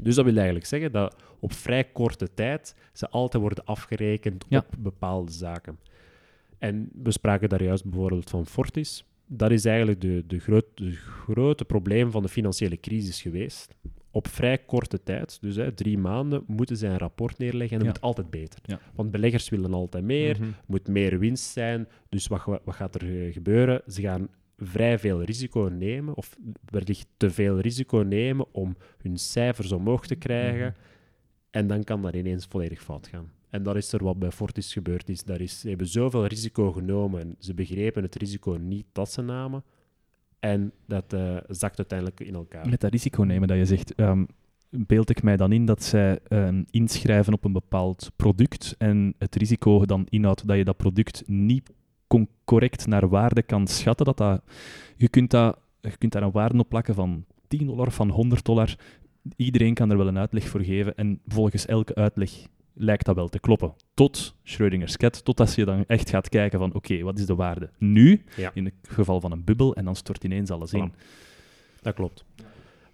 Dus 0.01 0.15
dat 0.15 0.25
wil 0.25 0.37
eigenlijk 0.37 0.67
zeggen 0.67 0.93
dat 0.93 1.17
op 1.41 1.53
vrij 1.53 1.85
korte 1.85 2.35
tijd 2.35 2.75
ze 2.93 3.09
altijd 3.09 3.43
worden 3.43 3.65
afgerekend 3.65 4.45
Ja. 4.49 4.59
op 4.59 4.75
bepaalde 4.79 5.33
zaken. 5.33 5.79
En 6.59 6.89
we 7.03 7.11
spraken 7.11 7.49
daar 7.49 7.63
juist 7.63 7.85
bijvoorbeeld 7.85 8.31
van 8.31 8.47
Fortis. 8.47 9.05
Dat 9.27 9.51
is 9.51 9.65
eigenlijk 9.65 10.01
de, 10.01 10.25
de, 10.27 10.39
groot, 10.39 10.65
de 10.75 10.91
grote 10.93 11.65
probleem 11.65 12.11
van 12.11 12.23
de 12.23 12.29
financiële 12.29 12.81
crisis 12.81 13.23
geweest. 13.23 13.75
op 14.15 14.29
vrij 14.29 14.59
korte 14.59 15.03
tijd, 15.03 15.39
dus 15.41 15.57
hè, 15.57 15.73
drie 15.73 15.99
maanden, 15.99 16.45
moeten 16.47 16.77
zij 16.77 16.91
een 16.91 16.99
rapport 16.99 17.39
neerleggen 17.39 17.79
en 17.79 17.85
dat 17.85 17.87
Ja. 17.87 17.93
moet 17.93 18.01
altijd 18.17 18.31
beter. 18.31 18.59
Ja. 18.63 18.81
Want 18.95 19.11
beleggers 19.11 19.49
willen 19.49 19.75
altijd 19.75 20.05
meer, 20.05 20.37
Mhm. 20.41 20.49
moet 20.67 20.89
meer 20.89 21.19
winst 21.19 21.45
zijn. 21.53 21.89
Dus 22.09 22.27
wat, 22.27 22.45
wat 22.45 22.75
gaat 22.75 22.95
er 22.95 23.27
eh, 23.27 23.33
gebeuren? 23.33 23.83
Ze 23.87 24.01
gaan 24.01 24.29
vrij 24.67 24.99
veel 24.99 25.23
risico 25.23 25.61
nemen, 25.61 26.17
of 26.17 26.37
wellicht 26.65 27.07
te 27.17 27.31
veel 27.31 27.61
risico 27.61 27.99
nemen 27.99 28.47
om 28.53 28.77
hun 29.03 29.17
cijfers 29.17 29.73
omhoog 29.73 30.07
te 30.07 30.15
krijgen. 30.15 30.67
Mhm. 30.67 30.91
En 31.51 31.67
dan 31.67 31.85
kan 31.85 32.03
dat 32.03 32.15
ineens 32.15 32.47
volledig 32.47 32.83
fout 32.83 33.07
gaan. 33.07 33.31
En 33.51 33.63
dat 33.63 33.77
is 33.77 33.93
er 33.93 34.05
wat 34.05 34.19
bij 34.19 34.31
Fortis 34.31 34.73
gebeurd 34.73 35.09
is. 35.09 35.25
Daar 35.25 35.41
is 35.41 35.61
ze 35.61 35.69
hebben 35.69 35.87
zoveel 35.87 36.27
risico 36.27 36.73
genomen 36.73 37.21
en 37.21 37.37
ze 37.39 37.55
begrepen 37.55 38.03
het 38.03 38.15
risico 38.15 38.53
niet 38.53 38.87
dat 38.93 39.13
ze 39.13 39.23
namen. 39.23 39.65
En 40.41 40.73
dat 40.87 41.13
eh, 41.13 41.37
zakt 41.49 41.79
uiteindelijk 41.79 42.21
in 42.21 42.35
elkaar. 42.35 42.69
Met 42.69 42.81
dat 42.81 42.91
risico 42.91 43.23
nemen 43.23 43.49
dat 43.49 43.57
je 43.57 43.65
zegt, 43.65 43.95
ehm, 43.95 44.25
beeld 44.71 45.11
ik 45.11 45.23
mij 45.23 45.37
dan 45.37 45.53
in 45.53 45.67
dat 45.67 45.83
zij 45.83 46.19
ehm, 46.29 46.63
inschrijven 46.71 47.33
op 47.33 47.45
een 47.45 47.53
bepaald 47.53 48.11
product 48.17 48.75
en 48.79 49.15
het 49.19 49.35
risico 49.35 49.85
dan 49.85 50.07
inhoudt 50.09 50.47
dat 50.47 50.57
je 50.57 50.65
dat 50.65 50.77
product 50.77 51.23
niet 51.27 51.73
correct 52.45 52.87
naar 52.87 53.09
waarde 53.09 53.43
kan 53.43 53.67
schatten. 53.67 54.07
Dat 54.07 54.17
dat, 54.17 54.43
je, 54.97 55.09
kunt 55.09 55.31
dat, 55.31 55.59
je 55.81 55.97
kunt 55.97 56.13
daar 56.13 56.23
een 56.23 56.31
waarde 56.31 56.59
op 56.59 56.69
plakken 56.69 56.95
van 56.95 57.25
10 57.49 57.67
dollar, 57.67 57.91
van 57.91 58.11
100 58.11 58.45
dollar. 58.45 58.75
Iedereen 59.37 59.75
kan 59.75 59.91
er 59.91 59.97
wel 59.97 60.07
een 60.09 60.19
uitleg 60.19 60.49
voor 60.49 60.61
geven 60.63 60.95
en 60.97 61.21
volgens 61.27 61.67
elke 61.67 61.95
uitleg 61.95 62.31
lijkt 62.75 63.05
dat 63.05 63.15
wel 63.15 63.29
te 63.29 63.41
kloppen. 63.41 63.75
Tot 63.95 64.35
Schrödinger's 64.45 64.97
cat, 64.97 65.25
totdat 65.25 65.55
je 65.55 65.65
dan 65.65 65.85
echt 65.87 66.11
gaat 66.11 66.29
kijken 66.29 66.59
van 66.59 66.75
oké, 66.75 67.03
wat 67.03 67.19
is 67.19 67.27
de 67.27 67.35
waarde 67.35 67.71
nu, 67.79 68.25
Ja. 68.37 68.51
in 68.55 68.65
het 68.65 68.75
geval 68.83 69.21
van 69.21 69.33
een 69.33 69.45
bubbel, 69.45 69.75
en 69.75 69.85
dan 69.85 69.97
stort 69.97 70.25
ineens 70.25 70.51
alles 70.51 70.73
in. 70.73 70.93
Dat 71.83 71.95
klopt. 71.95 72.25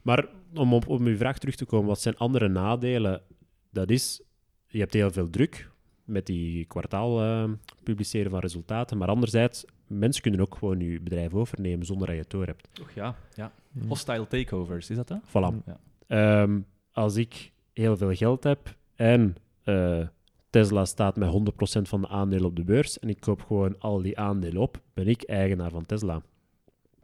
Maar 0.02 0.26
om 0.54 0.74
op, 0.74 0.88
op 0.88 1.00
uw 1.00 1.16
vraag 1.16 1.38
terug 1.38 1.54
te 1.54 1.64
komen, 1.64 1.86
wat 1.86 2.00
zijn 2.00 2.16
andere 2.16 2.48
nadelen? 2.48 3.22
Dat 3.70 3.90
is, 3.90 4.22
je 4.66 4.78
hebt 4.78 4.92
heel 4.94 5.10
veel 5.10 5.30
druk 5.30 5.70
met 6.09 6.26
die 6.26 6.64
kwartaal 6.64 7.22
eh, 7.22 7.50
publiceren 7.82 8.30
van 8.30 8.40
resultaten, 8.40 8.98
maar 8.98 9.09
anderzijds, 9.09 9.64
mensen 9.86 10.22
kunnen 10.22 10.40
ook 10.40 10.54
gewoon 10.54 10.80
je 10.80 11.00
bedrijf 11.00 11.34
overnemen 11.34 11.86
zonder 11.86 12.06
dat 12.06 12.16
je 12.16 12.22
het 12.22 12.30
door 12.30 12.46
hebt. 12.46 12.68
Toch 12.72 12.90
ja, 12.90 13.16
ja. 13.34 13.52
Mhm. 13.72 13.86
Hostile 13.88 14.26
takeovers, 14.26 14.90
is 14.90 14.96
dat 14.96 15.09
dat? 15.09 15.20
Voilà. 15.28 15.64
Ja. 15.66 15.78
Ehm, 16.06 16.61
als 16.92 17.16
ik 17.16 17.52
heel 17.72 17.96
veel 17.96 18.14
geld 18.14 18.44
heb 18.44 18.76
en 18.96 19.36
eh, 19.64 20.06
Tesla 20.50 20.84
staat 20.84 21.16
met 21.16 21.28
100% 21.28 21.88
van 21.88 22.00
de 22.00 22.09
aandelen 22.09 22.44
op 22.44 22.56
de 22.56 22.64
beurs 22.64 22.98
en 22.98 23.09
ik 23.09 23.20
koop 23.20 23.42
gewoon 23.42 23.78
al 23.78 24.02
die 24.02 24.18
aandelen 24.18 24.62
op, 24.62 24.80
ben 24.94 25.09
ik 25.09 25.22
eigenaar 25.22 25.70
van 25.70 25.86
Tesla. 25.86 26.22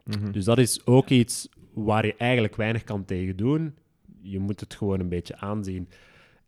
Mhm. 0.03 0.31
Dus 0.31 0.45
dat 0.45 0.57
is 0.57 0.85
ook 0.85 1.09
iets 1.09 1.49
waar 1.73 2.05
je 2.05 2.15
eigenlijk 2.17 2.55
weinig 2.55 2.83
kan 2.83 3.05
tegen 3.05 3.35
doen. 3.35 3.75
Je 4.21 4.39
moet 4.39 4.59
het 4.59 4.75
gewoon 4.75 4.99
een 4.99 5.09
beetje 5.09 5.37
aanzien. 5.37 5.89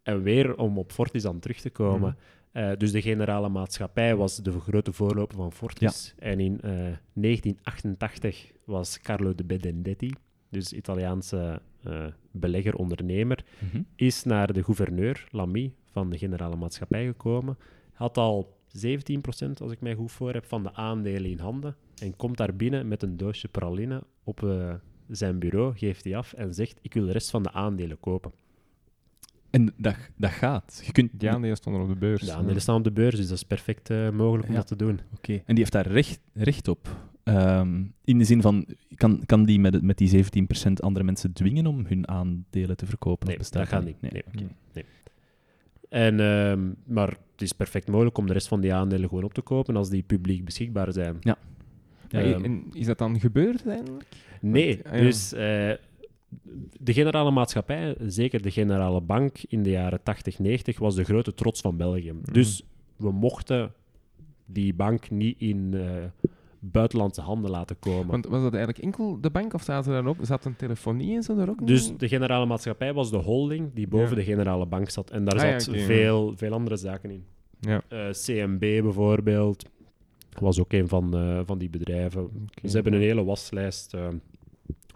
En 0.04 0.22
weer 0.22 0.58
om 0.58 0.78
op 0.78 0.92
Fortis 0.92 1.26
aan 1.26 1.40
terug 1.40 1.60
te 1.60 1.70
komen. 1.70 2.18
Eh, 2.58 2.72
dus 2.78 2.92
de 2.92 3.02
generale 3.02 3.50
maatschappij 3.50 4.16
was 4.16 4.36
de 4.38 4.60
grote 4.60 4.94
voorloper 4.94 5.36
van 5.38 5.52
Fortis. 5.52 6.14
En 6.18 6.40
in 6.40 6.62
eh, 6.62 6.70
1988 7.14 8.52
was 8.66 9.02
Carlo 9.02 9.36
de 9.36 9.44
Benedetti, 9.44 10.12
dus 10.50 10.74
Italiaanse 10.74 11.62
eh, 11.84 12.06
belegger, 12.32 12.76
ondernemer, 12.76 13.44
Mhm. 13.60 13.82
is 13.96 14.24
naar 14.24 14.54
de 14.54 14.64
gouverneur, 14.64 15.28
Lamy, 15.32 15.74
van 15.92 16.10
de 16.10 16.18
generale 16.18 16.56
maatschappij 16.56 17.06
gekomen. 17.06 17.58
Had 17.94 18.18
al 18.18 18.56
17%, 18.68 19.62
als 19.62 19.72
ik 19.72 19.82
mij 19.82 19.96
goed 19.96 20.12
voor 20.12 20.34
heb, 20.34 20.46
van 20.46 20.64
de 20.64 20.74
aandelen 20.74 21.32
in 21.32 21.40
handen. 21.40 21.76
En 22.02 22.16
komt 22.16 22.38
daar 22.38 22.56
binnen 22.56 22.88
met 22.88 23.04
een 23.04 23.18
doosje 23.18 23.48
praline 23.48 24.04
op 24.24 24.44
eh, 24.44 24.74
zijn 25.08 25.40
bureau, 25.40 25.78
geeft 25.78 26.04
die 26.04 26.18
af 26.18 26.34
en 26.34 26.54
zegt: 26.54 26.80
Ik 26.82 26.94
wil 26.94 27.06
de 27.06 27.12
rest 27.12 27.30
van 27.30 27.44
de 27.44 27.52
aandelen 27.52 28.00
kopen. 28.00 28.32
En 29.58 29.74
dat, 29.78 29.96
dat 30.16 30.32
gaat. 30.32 30.82
Je 30.86 30.92
kunt, 30.92 31.12
Die 31.14 31.30
aandelen 31.32 31.56
stonden 31.58 31.82
op 31.82 31.88
de 31.88 31.96
beurs. 31.96 32.22
De 32.22 32.34
aandelen 32.34 32.62
staan 32.62 32.76
op 32.76 32.84
de 32.84 32.92
beurs, 32.92 33.16
dus 33.16 33.28
dat 33.28 33.38
is 33.38 33.44
perfect 33.44 33.90
eh, 33.90 34.10
mogelijk 34.10 34.48
om 34.48 34.52
Ja. 34.54 34.58
dat 34.60 34.68
te 34.68 34.76
doen. 34.76 35.00
Oké. 35.18 35.34
En 35.34 35.44
die 35.46 35.58
heeft 35.58 35.72
daar 35.72 35.88
recht, 35.88 36.20
recht 36.34 36.68
op. 36.68 36.88
Ehm, 37.24 37.84
in 38.04 38.18
de 38.18 38.24
zin 38.24 38.42
van, 38.42 38.66
kan, 38.96 39.22
kan 39.26 39.46
die 39.46 39.60
met, 39.60 39.82
met 39.82 39.98
die 39.98 40.10
17% 40.10 40.82
andere 40.82 41.06
mensen 41.06 41.34
dwingen 41.34 41.66
om 41.68 41.86
hun 41.88 42.08
aandelen 42.08 42.78
te 42.78 42.86
verkopen? 42.86 43.28
Nee, 43.28 43.38
dat 43.38 43.68
gaat 43.68 43.86
niet. 43.86 44.02
niet. 44.02 44.12
Nee. 44.12 44.24
oké. 44.28 44.44
Hm. 44.74 44.80
En, 45.90 46.20
ehm, 46.20 46.70
maar 46.86 47.08
het 47.08 47.42
is 47.42 47.52
perfect 47.54 47.88
mogelijk 47.88 48.18
om 48.18 48.28
de 48.28 48.34
rest 48.34 48.48
van 48.48 48.62
die 48.62 48.74
aandelen 48.74 49.10
gewoon 49.10 49.24
op 49.24 49.34
te 49.34 49.42
kopen 49.42 49.76
als 49.76 49.90
die 49.90 50.04
publiek 50.04 50.46
beschikbaar 50.46 50.94
zijn. 50.94 51.18
Ja. 51.20 51.38
Ja, 52.10 52.20
Ehm, 52.22 52.44
en 52.44 52.64
is 52.74 52.86
dat 52.86 52.98
dan 52.98 53.20
gebeurd 53.20 53.66
uiteindelijk? 53.66 54.06
Nee, 54.42 54.80
Ah, 54.86 54.94
ja. 54.96 55.02
dus 55.02 55.34
eh, 55.34 55.72
de 56.80 56.94
generale 56.94 57.32
maatschappij, 57.32 57.96
zeker 58.00 58.42
de 58.42 58.52
generale 58.52 59.02
bank 59.02 59.38
in 59.48 59.64
de 59.64 59.70
jaren 59.70 60.04
80, 60.04 60.40
90, 60.40 60.80
was 60.80 60.96
de 60.96 61.04
grote 61.04 61.34
trots 61.34 61.62
van 61.62 61.78
België. 61.78 62.12
Mhm. 62.12 62.34
Dus 62.34 62.64
we 62.96 63.12
mochten 63.12 63.74
die 64.46 64.74
bank 64.74 65.10
niet 65.10 65.40
in 65.40 65.74
eh, 65.74 66.30
buitenlandse 66.60 67.22
handen 67.22 67.52
laten 67.52 67.80
komen. 67.80 68.08
Want 68.08 68.26
was 68.28 68.42
dat 68.42 68.54
eigenlijk 68.54 68.84
enkel 68.84 69.22
de 69.22 69.30
bank 69.30 69.54
of 69.54 69.64
zaten 69.64 69.94
er 69.94 70.08
ook, 70.08 70.18
zat 70.22 70.46
een 70.46 70.56
telefonie 70.56 71.16
en 71.16 71.24
zo 71.24 71.38
er 71.38 71.50
ook 71.50 71.68
dus 71.68 71.98
de 71.98 72.08
generale 72.08 72.46
maatschappij 72.46 72.94
was 72.94 73.10
de 73.12 73.18
holding 73.18 73.74
die 73.74 73.88
boven 73.88 74.10
Ja. 74.10 74.16
de 74.16 74.24
generale 74.24 74.66
bank 74.66 74.90
zat. 74.90 75.10
En 75.12 75.26
daar 75.26 75.40
Ah, 75.40 75.50
ja, 75.50 75.60
zat 75.60 75.76
ja. 75.76 75.82
veel, 75.86 76.34
veel 76.36 76.52
andere 76.54 76.76
zaken 76.78 77.12
in. 77.12 77.24
Ja. 77.60 77.82
Eh, 77.88 78.10
CMB 78.10 78.60
bijvoorbeeld 78.60 79.66
was 80.40 80.60
ook 80.60 80.74
een 80.74 80.88
van, 80.88 81.14
eh, 81.18 81.40
van 81.46 81.58
die 81.58 81.70
bedrijven. 81.70 82.30
Ze 82.64 82.74
hebben 82.76 82.94
een 82.94 83.02
hele 83.02 83.24
waslijst. 83.24 83.94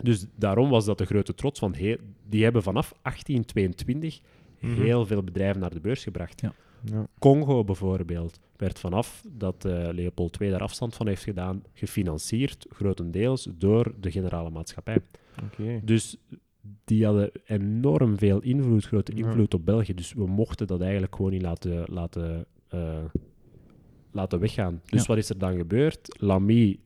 Dus 0.04 0.26
daarom 0.36 0.70
was 0.70 0.86
dat 0.86 0.98
de 0.98 1.06
grote 1.06 1.34
trots. 1.34 1.60
Want 1.60 1.78
he- 1.78 1.98
die 2.30 2.44
hebben 2.44 2.64
vanaf 2.64 2.94
1822 3.02 4.22
Mhm. 4.60 4.82
heel 4.82 5.06
veel 5.06 5.24
bedrijven 5.24 5.62
naar 5.62 5.74
de 5.74 5.80
beurs 5.80 6.04
gebracht. 6.04 6.42
Ja. 6.42 6.54
Ja. 6.86 7.08
Congo 7.20 7.64
bijvoorbeeld 7.64 8.40
werd 8.58 8.80
vanaf 8.80 9.24
dat 9.32 9.66
eh, 9.66 9.88
Leopold 9.92 10.42
II 10.42 10.50
daar 10.52 10.62
afstand 10.62 10.96
van 10.96 11.08
heeft 11.08 11.24
gedaan, 11.24 11.64
gefinancierd 11.74 12.66
grotendeels 12.70 13.48
door 13.58 13.94
de 14.00 14.12
generale 14.12 14.50
maatschappij. 14.50 14.98
Oké. 15.44 15.80
Dus 15.84 16.18
die 16.86 17.06
hadden 17.06 17.32
enorm 17.46 18.18
veel 18.18 18.42
invloed, 18.42 18.86
grote 18.86 19.12
Ja. 19.16 19.26
invloed 19.26 19.54
op 19.54 19.66
België. 19.66 19.94
Dus 19.94 20.14
we 20.14 20.28
mochten 20.28 20.68
dat 20.68 20.82
eigenlijk 20.82 21.16
gewoon 21.16 21.32
niet 21.32 21.42
laten, 21.42 21.84
laten, 21.90 22.46
eh, 22.68 22.98
laten 24.12 24.40
weggaan. 24.40 24.82
Dus 24.86 25.02
Ja. 25.02 25.08
wat 25.08 25.18
is 25.18 25.30
er 25.30 25.38
dan 25.38 25.56
gebeurd? 25.58 26.18
Lamy 26.20 26.80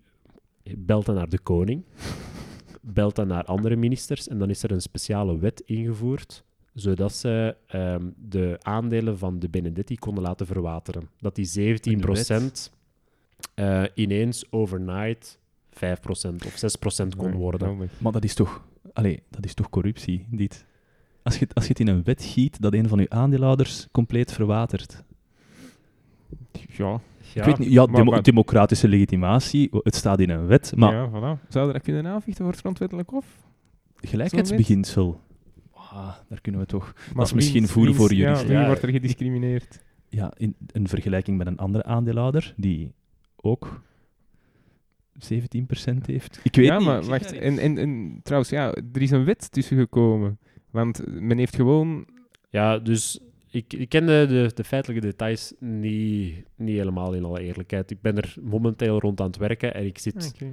belt 0.78 1.06
naar 1.08 1.30
de 1.30 1.40
koning, 1.40 1.84
belt 2.94 3.16
dan 3.16 3.28
naar 3.28 3.44
andere 3.44 3.76
ministers 3.76 4.28
en 4.28 4.38
dan 4.40 4.50
is 4.50 4.64
er 4.64 4.72
een 4.72 4.82
speciale 4.82 5.38
wet 5.38 5.62
ingevoerd 5.66 6.44
zodat 6.74 7.14
ze 7.14 7.56
ehm, 7.68 8.10
de 8.16 8.58
aandelen 8.62 9.18
van 9.18 9.40
de 9.40 9.50
Benedetti 9.50 9.96
konden 9.96 10.24
laten 10.24 10.46
verwateren. 10.46 11.10
Dat 11.20 11.36
die 11.36 11.46
17% 11.46 12.72
eh, 13.54 13.84
ineens 13.94 14.52
overnight 14.52 15.40
5% 15.74 15.78
of 16.46 16.56
6% 17.04 17.08
kon 17.18 17.32
worden. 17.32 17.68
Maar 17.98 18.12
dat 18.12 18.24
is 18.24 18.34
toch, 18.34 18.66
allee, 18.94 19.24
dat 19.30 19.46
is 19.46 19.54
toch 19.54 19.70
corruptie, 19.70 20.26
dit? 20.32 20.66
Als 21.24 21.34
je, 21.38 21.40
het- 21.46 21.56
als 21.56 21.64
je 21.64 21.70
het 21.70 21.80
in 21.80 21.88
een 21.88 22.04
wet 22.04 22.24
giet 22.24 22.62
dat 22.62 22.74
een 22.74 22.88
van 22.88 23.00
je 23.00 23.10
aandeelhouders 23.10 23.88
compleet 23.92 24.32
verwatert. 24.34 25.04
Ja, 26.78 27.00
Ja, 27.36 27.42
ik 27.42 27.48
weet 27.48 27.58
niet, 27.58 27.72
ja, 27.72 27.86
maar- 27.86 27.96
demo- 27.96 28.12
maar- 28.12 28.24
democratische 28.24 28.88
legitimatie, 28.88 29.70
het 29.84 29.96
staat 29.96 30.20
in 30.20 30.30
een 30.30 30.46
wet, 30.48 30.74
maar 30.76 30.94
ja, 30.94 31.10
voilà. 31.10 31.48
Zou 31.50 31.68
je 31.68 31.74
dat 31.74 31.82
kunnen 31.82 32.08
aanvechten 32.08 32.44
voor 32.44 32.52
het 32.52 32.62
grondwettelijk 32.62 33.10
hof? 33.10 33.26
gelijkheidsbeginsel, 33.96 35.20
ah, 35.74 36.14
daar 36.30 36.42
kunnen 36.42 36.62
we 36.62 36.68
toch... 36.68 36.94
Maar 37.14 37.26
is 37.26 37.34
misschien 37.34 37.60
wiens- 37.60 37.72
voer 37.72 37.84
wiens- 37.86 37.98
voor 37.98 38.12
ja, 38.14 38.18
juristen. 38.18 38.48
wie 38.48 38.58
Ja. 38.58 38.66
wordt 38.66 38.82
er 38.82 38.90
gediscrimineerd? 38.90 39.84
Ja, 40.10 40.34
in 40.38 40.56
een 40.72 40.88
vergelijking 40.88 41.38
met 41.38 41.48
een 41.48 41.58
andere 41.58 41.84
aandeelhouder, 41.84 42.54
die 42.58 42.94
ook 43.36 43.82
17% 45.18 46.06
heeft. 46.06 46.40
Ik 46.44 46.56
weet 46.56 46.66
ja, 46.66 46.78
niet. 46.78 46.86
maar 46.88 47.04
wacht. 47.04 47.24
dat 47.24 47.32
En, 47.32 47.58
en, 47.60 47.78
en 47.78 48.20
trouwens, 48.24 48.52
ja, 48.52 48.74
er 48.94 49.02
is 49.02 49.12
een 49.12 49.26
wet 49.26 49.52
tussen 49.52 49.78
gekomen. 49.78 50.40
Want 50.72 51.04
men 51.22 51.38
heeft 51.38 51.56
gewoon... 51.56 52.08
Ja, 52.50 52.80
dus 52.80 53.20
ik, 53.56 53.74
ik 53.74 53.90
ken 53.90 54.06
de, 54.06 54.52
de, 54.56 54.64
feitelijke 54.64 55.08
details 55.08 55.54
niet, 55.60 56.44
niet 56.56 56.78
helemaal 56.78 57.14
in 57.14 57.24
alle 57.24 57.42
eerlijkheid. 57.42 57.92
Ik 57.92 58.02
ben 58.02 58.18
er 58.18 58.36
momenteel 58.42 59.00
rond 59.00 59.20
aan 59.20 59.28
het 59.28 59.38
werken 59.38 59.74
en 59.74 59.86
ik, 59.86 59.98
zit, 59.98 60.34
Oké. 60.36 60.52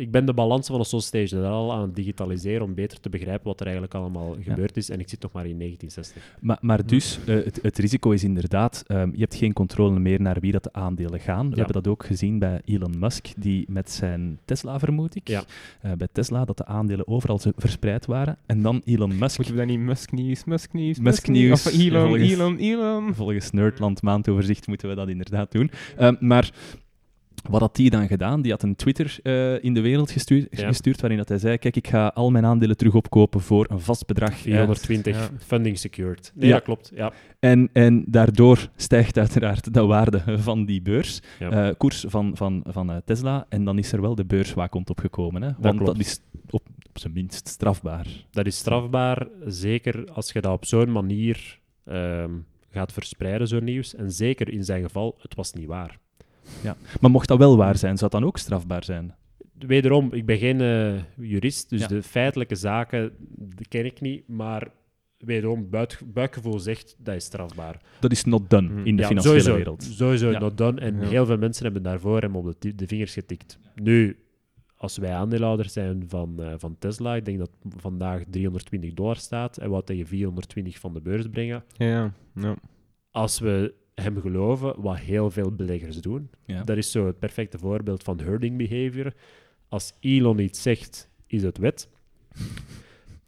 Ik 0.00 0.10
ben 0.10 0.26
de 0.26 0.34
balans 0.34 0.66
van 0.66 0.78
de 0.78 0.84
Société 0.84 1.26
Générale 1.26 1.72
aan 1.72 1.82
het 1.82 1.94
digitaliseren 1.96 2.62
om 2.62 2.74
beter 2.74 3.00
te 3.00 3.08
begrijpen 3.08 3.46
wat 3.46 3.58
er 3.60 3.64
eigenlijk 3.66 3.94
allemaal 3.94 4.36
gebeurd 4.40 4.76
is. 4.76 4.90
En 4.90 5.00
ik 5.00 5.08
zit 5.08 5.22
nog 5.22 5.32
maar 5.32 5.46
in 5.46 5.58
1960. 5.58 6.36
Maar, 6.40 6.58
maar 6.60 6.86
dus, 6.86 7.18
eh, 7.26 7.34
het, 7.44 7.58
het 7.62 7.78
risico 7.78 8.10
is 8.10 8.24
inderdaad, 8.24 8.84
ehm, 8.86 9.10
je 9.12 9.20
hebt 9.20 9.34
geen 9.34 9.52
controle 9.52 9.98
meer 9.98 10.20
naar 10.20 10.40
wie 10.40 10.52
dat 10.52 10.62
de 10.62 10.72
aandelen 10.72 11.20
gaan. 11.20 11.44
We 11.44 11.56
Ja. 11.56 11.62
hebben 11.64 11.82
dat 11.82 11.92
ook 11.92 12.04
gezien 12.06 12.38
bij 12.38 12.60
Elon 12.64 12.98
Musk, 12.98 13.26
die 13.36 13.64
met 13.68 13.90
zijn 13.90 14.38
Tesla, 14.44 14.78
vermoed 14.78 15.14
ik, 15.16 15.28
Ja. 15.28 15.42
eh, 15.80 15.92
bij 15.92 16.08
Tesla, 16.12 16.44
dat 16.44 16.56
de 16.56 16.64
aandelen 16.66 17.08
overal 17.08 17.38
verspreid 17.56 18.06
waren. 18.06 18.36
En 18.46 18.62
dan 18.62 18.82
Elon 18.84 19.18
Musk, 19.18 19.36
Moeten 19.36 19.54
we 19.54 19.60
dat 19.60 19.70
niet 19.70 19.78
Musk 19.86 20.12
nieuws, 20.12 20.44
Musk 20.44 20.72
nieuws, 20.72 20.98
Musk 20.98 21.28
nieuws, 21.28 21.66
Of 21.66 21.72
Elon, 21.72 22.06
volgens- 22.08 22.32
Elon, 22.32 22.56
Elon. 22.58 23.14
volgens 23.14 23.50
Nerdland 23.50 24.02
maandoverzicht 24.02 24.66
moeten 24.66 24.88
we 24.88 24.94
dat 24.94 25.08
inderdaad 25.08 25.52
doen. 25.52 25.70
Ehm, 25.96 26.14
maar 26.20 26.50
Wat 27.48 27.60
had 27.60 27.76
die 27.76 27.90
dan 27.90 28.06
gedaan? 28.06 28.42
Die 28.42 28.50
had 28.50 28.62
een 28.62 28.76
Twitter 28.76 29.18
eh, 29.22 29.64
in 29.64 29.74
de 29.74 29.80
wereld 29.80 30.10
gestuurd, 30.10 30.46
Ja. 30.50 30.66
gestuurd 30.66 31.00
waarin 31.00 31.18
dat 31.18 31.28
hij 31.28 31.38
zei, 31.38 31.58
kijk, 31.58 31.76
ik 31.76 31.88
ga 31.88 32.06
al 32.08 32.30
mijn 32.30 32.44
aandelen 32.44 32.76
terug 32.76 32.94
opkopen 32.94 33.40
voor 33.40 33.66
een 33.70 33.80
vast 33.80 34.06
bedrag. 34.06 34.34
420 34.34 35.16
Ja. 35.16 35.28
funding 35.38 35.78
secured. 35.78 36.32
Nee, 36.34 36.48
Ja. 36.48 36.54
dat 36.54 36.62
klopt. 36.64 36.90
Ja. 36.94 37.12
En, 37.38 37.68
en 37.72 38.04
daardoor 38.06 38.68
stijgt 38.76 39.18
uiteraard 39.18 39.74
de 39.74 39.80
waarde 39.84 40.22
van 40.38 40.64
die 40.64 40.82
beurs, 40.82 41.20
Ja. 41.38 41.50
eh, 41.68 41.74
koers 41.76 42.04
van, 42.08 42.36
van, 42.36 42.64
van 42.68 42.90
eh, 42.90 42.96
Tesla. 43.04 43.46
En 43.48 43.64
dan 43.64 43.78
is 43.78 43.92
er 43.92 44.00
wel 44.00 44.14
de 44.14 44.24
beurswaakhond 44.24 44.90
opgekomen. 44.90 45.42
Hè? 45.42 45.50
Want 45.58 45.76
klopt. 45.76 45.84
dat 45.86 45.98
is 46.06 46.20
op, 46.50 46.62
op 46.88 46.98
zijn 46.98 47.12
minst 47.12 47.48
strafbaar. 47.48 48.06
Dat 48.30 48.46
is 48.46 48.56
strafbaar, 48.56 49.26
zeker 49.46 50.10
als 50.12 50.32
je 50.32 50.40
dat 50.40 50.52
op 50.52 50.64
zo'n 50.64 50.92
manier 50.92 51.58
ehm, 51.84 52.30
gaat 52.70 52.92
verspreiden, 52.92 53.48
zo'n 53.48 53.64
nieuws. 53.64 53.94
En 53.94 54.12
zeker 54.12 54.48
in 54.48 54.64
zijn 54.64 54.82
geval, 54.82 55.16
het 55.22 55.34
was 55.34 55.52
niet 55.52 55.66
waar. 55.66 55.98
Maar 57.00 57.10
mocht 57.10 57.28
dat 57.28 57.38
wel 57.38 57.56
waar 57.56 57.76
zijn, 57.76 57.98
zou 57.98 58.10
dat 58.10 58.20
dan 58.20 58.28
ook 58.28 58.38
strafbaar 58.38 58.84
zijn? 58.84 59.14
Wederom, 59.58 60.12
ik 60.12 60.26
ben 60.26 60.38
geen 60.38 60.60
eh, 60.60 61.02
jurist, 61.28 61.70
dus 61.70 61.80
Ja. 61.80 61.86
de 61.86 62.02
feitelijke 62.02 62.54
zaken 62.54 63.12
die 63.36 63.68
ken 63.68 63.84
ik 63.84 64.00
niet. 64.00 64.28
Maar 64.28 64.68
wederom, 65.18 65.70
buit, 65.70 66.00
buikgevoel 66.06 66.58
zegt 66.58 66.96
dat 66.98 67.14
is 67.14 67.24
strafbaar. 67.24 67.80
Dat 68.00 68.12
is 68.12 68.24
not 68.24 68.50
done 68.50 68.68
Mm. 68.68 68.84
in 68.86 68.96
de 68.96 69.02
Ja, 69.02 69.08
financiële 69.08 69.34
sowieso, 69.40 69.54
wereld. 69.56 69.82
Sowieso 69.82 70.30
Ja. 70.30 70.38
not 70.38 70.56
done. 70.58 70.80
En 70.80 71.00
Ja. 71.00 71.06
heel 71.08 71.26
veel 71.26 71.38
mensen 71.38 71.64
hebben 71.64 71.82
daarvoor 71.82 72.20
hem 72.20 72.36
op 72.36 72.54
de, 72.58 72.86
vingers 72.86 73.12
getikt. 73.12 73.58
Nu, 73.74 74.16
als 74.76 74.96
wij 74.98 75.12
aandeelhouder 75.12 75.68
zijn 75.68 76.04
van, 76.08 76.42
eh, 76.42 76.52
van 76.56 76.76
Tesla, 76.78 77.14
ik 77.16 77.24
denk 77.24 77.38
dat 77.38 77.50
vandaag 77.76 78.22
320 78.30 78.94
dollar 78.94 79.16
staat 79.16 79.56
en 79.56 79.70
wat 79.70 79.86
tegen 79.86 80.06
420 80.06 80.78
van 80.78 80.94
de 80.94 81.00
beurs 81.00 81.26
brengen. 81.28 81.64
Ja, 81.76 82.12
ja. 82.34 82.54
Als 83.10 83.38
we 83.38 83.74
hem 84.00 84.20
geloven, 84.20 84.80
wat 84.80 84.98
heel 84.98 85.30
veel 85.30 85.52
beleggers 85.54 86.00
doen, 86.00 86.30
Ja. 86.44 86.62
dat 86.62 86.76
is 86.76 86.90
zo 86.90 87.06
het 87.06 87.18
perfecte 87.18 87.58
voorbeeld 87.58 88.02
van 88.02 88.20
herding 88.20 88.56
behavior. 88.56 89.12
Als 89.68 89.92
Elon 90.00 90.38
iets 90.38 90.62
zegt, 90.62 91.08
is 91.26 91.42
het 91.42 91.58
wet. 91.58 91.88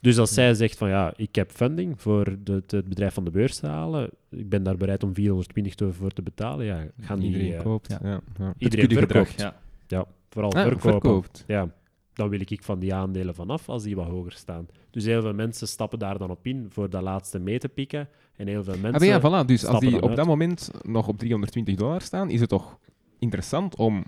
Dus 0.01 0.19
als 0.19 0.35
zij 0.35 0.55
zegt 0.55 0.79
van 0.79 0.89
ja, 0.89 1.13
ik 1.17 1.35
heb 1.35 1.51
funding 1.51 2.01
voor 2.01 2.37
de- 2.45 2.53
het, 2.53 2.71
het 2.71 2.89
bedrijf 2.89 3.15
van 3.15 3.25
de 3.25 3.31
beurs 3.31 3.57
te 3.57 3.67
halen, 3.67 4.11
ik 4.31 4.49
ben 4.49 4.63
daar 4.63 4.77
bereid 4.77 5.03
om 5.03 5.15
420 5.15 5.75
te- 5.75 5.93
voor 5.93 6.11
te 6.11 6.23
betalen, 6.23 6.67
ja, 6.67 6.87
gaan 7.01 7.19
die... 7.21 7.33
Iedereen 7.33 7.63
koopt. 7.63 7.89
ja. 7.91 7.99
Ja. 8.03 8.21
Ja, 8.39 8.55
iedereen 8.59 8.89
gedrag, 8.91 9.29
verkoopt. 9.29 9.41
ja. 9.41 9.61
Ja, 9.87 10.07
vooral 10.31 10.53
Ah, 10.53 10.63
verkopen. 10.63 10.91
verkoopt. 10.91 11.45
Ja, 11.47 11.75
dan 12.13 12.29
wil 12.29 12.41
ik 12.41 12.63
van 12.63 12.79
die 12.79 12.95
aandelen 12.95 13.35
vanaf 13.35 13.69
als 13.69 13.83
die 13.83 13.97
wat 13.97 14.07
hoger 14.07 14.33
staan. 14.33 14.67
Dus 14.91 15.05
heel 15.05 15.21
veel 15.23 15.35
mensen 15.35 15.69
stappen 15.69 15.99
daar 15.99 16.19
dan 16.19 16.31
op 16.31 16.47
in 16.47 16.67
voor 16.71 16.91
dat 16.91 17.03
laatste 17.03 17.39
mee 17.39 17.59
te 17.59 17.69
pikken. 17.69 18.09
En 18.37 18.47
heel 18.47 18.65
veel 18.65 18.79
mensen... 18.79 19.01
Ah, 19.01 19.07
ja, 19.07 19.43
voilà. 19.43 19.47
Dus 19.47 19.65
als 19.67 19.81
die 19.81 19.97
op 20.03 20.09
uit. 20.09 20.17
dat 20.17 20.27
moment 20.27 20.71
nog 20.83 21.09
op 21.09 21.19
320 21.19 21.75
dollar 21.75 22.01
staan, 22.01 22.31
is 22.31 22.41
het 22.41 22.49
toch 22.49 22.79
interessant 23.19 23.77
om 23.77 24.05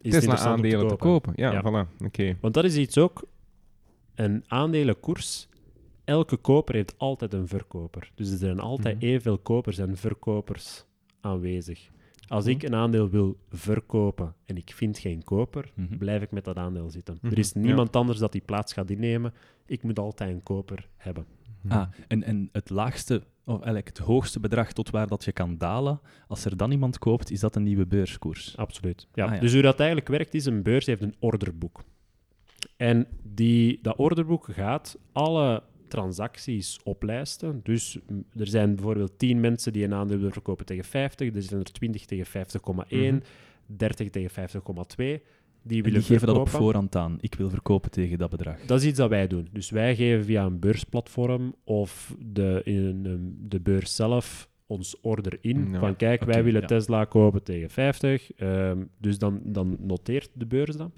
Tesla-aandelen 0.00 0.88
te, 0.88 0.96
kopen. 0.96 1.32
Ja, 1.36 1.52
Ja. 1.52 1.62
voilà. 1.62 2.04
Oké. 2.04 2.36
Want 2.40 2.54
dat 2.54 2.64
is 2.64 2.76
iets 2.76 2.98
ook, 2.98 3.22
een 4.14 4.44
aandelenkoers, 4.46 5.48
elke 6.04 6.36
koper 6.36 6.74
heeft 6.74 6.98
altijd 6.98 7.32
een 7.32 7.48
verkoper. 7.48 8.10
Dus 8.14 8.30
er 8.30 8.38
zijn 8.38 8.60
altijd 8.60 8.96
Mhm. 8.96 9.04
evenveel 9.04 9.38
kopers 9.38 9.78
en 9.78 9.96
verkopers 9.96 10.84
aanwezig. 11.20 11.90
Als 12.28 12.44
Mhm. 12.44 12.52
ik 12.54 12.62
een 12.62 12.74
aandeel 12.74 13.08
wil 13.08 13.36
verkopen 13.50 14.34
en 14.44 14.56
ik 14.56 14.70
vind 14.74 14.98
geen 14.98 15.24
koper, 15.24 15.72
Mhm. 15.74 15.96
blijf 15.96 16.22
ik 16.22 16.30
met 16.30 16.44
dat 16.44 16.56
aandeel 16.56 16.90
zitten. 16.90 17.18
Mhm, 17.22 17.32
Er 17.32 17.38
is 17.38 17.50
ja. 17.54 17.60
niemand 17.60 17.96
anders 17.96 18.18
dat 18.18 18.32
die 18.32 18.40
plaats 18.40 18.72
gaat 18.72 18.90
innemen. 18.90 19.32
Ik 19.66 19.82
moet 19.82 19.98
altijd 19.98 20.30
een 20.30 20.42
koper 20.42 20.88
hebben. 20.96 21.26
Ah, 21.68 21.86
en, 22.08 22.22
en 22.22 22.48
het 22.52 22.70
laagste, 22.70 23.22
of 23.46 23.54
eigenlijk 23.54 23.88
het 23.88 23.98
hoogste 23.98 24.40
bedrag 24.40 24.72
tot 24.72 24.90
waar 24.90 25.06
dat 25.06 25.24
je 25.24 25.32
kan 25.32 25.58
dalen, 25.58 26.00
als 26.28 26.44
er 26.44 26.56
dan 26.56 26.70
iemand 26.70 26.98
koopt, 26.98 27.30
is 27.30 27.40
dat 27.40 27.56
een 27.56 27.62
nieuwe 27.62 27.86
beurskoers. 27.86 28.56
Absoluut. 28.56 29.06
Ja. 29.14 29.24
Ah, 29.24 29.34
ja. 29.34 29.40
Dus 29.40 29.52
hoe 29.52 29.62
dat 29.62 29.78
eigenlijk 29.78 30.08
werkt, 30.08 30.34
is 30.34 30.46
een 30.46 30.62
beurs 30.62 30.86
heeft 30.86 31.02
een 31.02 31.14
orderboek. 31.18 31.84
En 32.76 33.06
die, 33.22 33.78
dat 33.82 33.96
orderboek 33.96 34.48
gaat 34.50 34.98
alle 35.12 35.62
transacties 35.88 36.78
oplijsten. 36.84 37.60
Dus 37.62 37.98
er 38.36 38.46
zijn 38.46 38.74
bijvoorbeeld 38.74 39.18
10 39.18 39.40
mensen 39.40 39.72
die 39.72 39.84
een 39.84 39.94
aandeel 39.94 40.16
willen 40.16 40.32
verkopen 40.32 40.66
tegen 40.66 40.84
50, 40.84 41.34
er 41.34 41.42
zijn 41.42 41.60
er 41.60 41.72
20 41.72 42.04
tegen 42.04 42.26
50,1, 42.26 42.96
Mhm. 42.98 43.20
30 43.66 44.10
tegen 44.10 44.30
50,2. 44.30 45.22
Die 45.66 45.76
En 45.78 45.84
willen 45.84 45.98
die 46.00 46.08
geven 46.08 46.26
dat 46.26 46.36
op 46.36 46.48
voorhand 46.48 46.96
aan. 46.96 47.16
Ik 47.20 47.34
wil 47.34 47.50
verkopen 47.50 47.90
tegen 47.90 48.18
dat 48.18 48.30
bedrag. 48.30 48.60
Dat 48.66 48.80
is 48.80 48.86
iets 48.86 48.98
dat 48.98 49.08
wij 49.08 49.26
doen. 49.26 49.48
Dus 49.52 49.70
wij 49.70 49.96
geven 49.96 50.24
via 50.24 50.44
een 50.44 50.58
beursplatform 50.58 51.54
of 51.64 52.14
de, 52.26 52.60
in, 52.64 53.04
een- 53.04 53.36
de 53.48 53.60
beurs 53.60 53.94
zelf 53.96 54.48
ons 54.66 55.00
order 55.00 55.38
in. 55.40 55.68
Ja, 55.72 55.78
van 55.78 55.96
kijk, 55.96 56.24
wij 56.24 56.44
willen 56.44 56.60
ja. 56.60 56.66
Tesla 56.66 57.04
kopen 57.04 57.42
tegen 57.42 57.70
50. 57.70 58.32
ehm, 58.32 58.84
dus 58.98 59.18
dan, 59.18 59.40
dan 59.44 59.76
noteert 59.80 60.30
de 60.32 60.46
beurs 60.46 60.76
dat. 60.76 60.90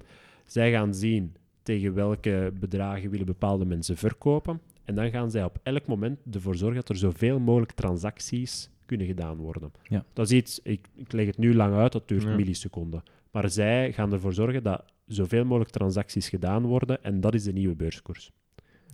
Zij 0.45 0.71
gaan 0.71 0.93
zien 0.93 1.33
tegen 1.63 1.93
welke 1.93 2.53
bedragen 2.59 3.09
willen 3.09 3.25
bepaalde 3.25 3.65
mensen 3.65 3.97
verkopen. 3.97 4.61
En 4.85 4.95
dan 4.95 5.09
gaan 5.11 5.31
zij 5.31 5.43
op 5.43 5.59
elk 5.63 5.87
moment 5.87 6.19
ervoor 6.31 6.55
zorgen 6.55 6.75
dat 6.79 6.89
er 6.89 6.95
zoveel 6.97 7.39
mogelijk 7.39 7.71
transacties 7.71 8.69
kunnen 8.85 9.07
gedaan 9.07 9.37
worden. 9.37 9.71
Ja. 9.83 10.05
Dat 10.13 10.25
is 10.31 10.37
iets, 10.37 10.59
ik, 10.63 10.87
ik 10.95 11.11
leg 11.11 11.25
het 11.25 11.37
nu 11.37 11.55
lang 11.55 11.73
uit, 11.75 11.91
dat 11.91 12.07
duurt 12.07 12.23
Ja. 12.23 12.35
milliseconden. 12.35 13.03
Maar 13.31 13.49
zij 13.49 13.93
gaan 13.93 14.13
ervoor 14.13 14.33
zorgen 14.33 14.63
dat 14.63 14.83
zoveel 15.05 15.45
mogelijk 15.45 15.71
transacties 15.71 16.29
gedaan 16.29 16.65
worden 16.65 17.03
en 17.03 17.21
dat 17.21 17.33
is 17.33 17.43
de 17.43 17.53
nieuwe 17.53 17.75
beurskoers. 17.75 18.31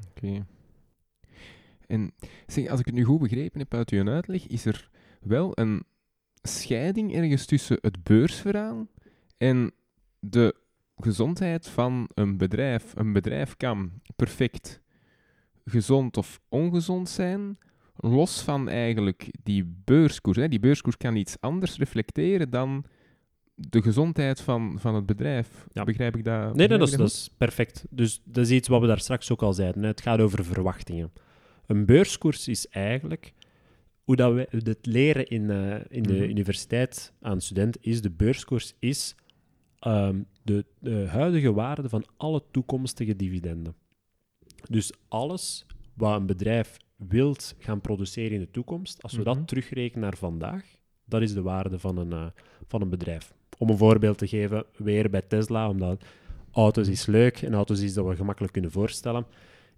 Oké. 0.09 0.45
En 1.87 2.13
als 2.47 2.79
ik 2.79 2.85
het 2.85 2.93
nu 2.95 3.03
goed 3.03 3.19
begrepen 3.19 3.59
heb 3.59 3.73
uit 3.73 3.89
uw 3.89 4.07
uitleg, 4.07 4.47
is 4.47 4.65
er 4.65 4.89
wel 5.21 5.51
een 5.53 5.83
scheiding 6.41 7.15
ergens 7.15 7.45
tussen 7.45 7.77
het 7.81 8.03
beursverhaal 8.03 8.87
en 9.37 9.71
de 10.19 10.55
gezondheid 10.97 11.67
van 11.67 12.09
een 12.13 12.37
bedrijf. 12.37 12.95
Een 12.95 13.13
bedrijf 13.13 13.57
kan 13.57 13.91
perfect 14.15 14.81
gezond 15.65 16.17
of 16.17 16.41
ongezond 16.49 17.09
zijn, 17.09 17.57
los 17.95 18.41
van 18.41 18.69
eigenlijk 18.69 19.31
die 19.43 19.81
beurskoers. 19.83 20.37
Hè. 20.37 20.47
Die 20.47 20.59
beurskoers 20.59 20.97
kan 20.97 21.15
iets 21.15 21.41
anders 21.41 21.77
reflecteren 21.77 22.49
dan 22.49 22.85
de 23.55 23.81
gezondheid 23.81 24.41
van, 24.41 24.79
van 24.79 24.95
het 24.95 25.05
bedrijf. 25.05 25.67
Ja. 25.71 25.83
Begrijp 25.83 26.15
ik 26.17 26.23
dat? 26.23 26.55
Nee, 26.55 26.67
nee 26.67 26.77
dat, 26.77 26.87
is, 26.87 26.95
dat 26.97 27.07
is 27.07 27.29
perfect. 27.37 27.85
Dus 27.89 28.21
dat 28.23 28.43
is 28.45 28.51
iets 28.51 28.67
wat 28.67 28.81
we 28.81 28.87
daar 28.87 28.99
straks 28.99 29.31
ook 29.31 29.41
al 29.41 29.53
zeiden. 29.53 29.81
hè. 29.81 29.87
Het 29.87 30.01
gaat 30.01 30.19
over 30.19 30.45
verwachtingen. 30.45 31.11
Een 31.65 31.85
beurskoers 31.85 32.47
is 32.47 32.67
eigenlijk 32.67 33.33
hoe 34.03 34.15
dat 34.15 34.33
we 34.33 34.47
het 34.49 34.85
leren 34.85 35.27
in, 35.27 35.49
eh, 35.49 35.75
in 35.89 36.03
de 36.03 36.13
Mhm. 36.13 36.23
universiteit 36.23 37.13
aan 37.21 37.41
studenten 37.41 37.81
is 37.81 38.01
de 38.01 38.11
beurskoers 38.11 38.73
is 38.79 39.15
ehm, 39.79 40.21
de, 40.43 40.65
de 40.79 41.05
huidige 41.07 41.53
waarde 41.53 41.89
van 41.89 42.05
alle 42.17 42.43
toekomstige 42.51 43.15
dividenden. 43.15 43.75
Dus 44.69 44.91
alles 45.07 45.65
wat 45.93 46.19
een 46.19 46.25
bedrijf 46.25 46.77
wilt 46.95 47.55
gaan 47.59 47.81
produceren 47.81 48.31
in 48.31 48.39
de 48.39 48.51
toekomst, 48.51 49.03
als 49.03 49.11
we 49.13 49.21
Mhm. 49.21 49.33
dat 49.33 49.47
terugrekenen 49.47 50.01
naar 50.03 50.17
vandaag, 50.17 50.65
dat 51.05 51.21
is 51.21 51.33
de 51.33 51.41
waarde 51.41 51.79
van 51.79 51.97
een, 51.97 52.11
eh, 52.11 52.25
van 52.67 52.81
een 52.81 52.89
bedrijf. 52.89 53.33
Om 53.57 53.69
een 53.69 53.77
voorbeeld 53.77 54.17
te 54.17 54.27
geven, 54.27 54.65
weer 54.77 55.09
bij 55.09 55.21
Tesla, 55.21 55.69
omdat 55.69 56.03
auto's 56.51 56.87
is 56.87 57.05
leuk 57.05 57.41
en 57.41 57.53
auto's 57.53 57.81
is 57.81 57.93
dat 57.93 58.05
we 58.05 58.15
gemakkelijk 58.15 58.53
kunnen 58.53 58.71
voorstellen, 58.71 59.25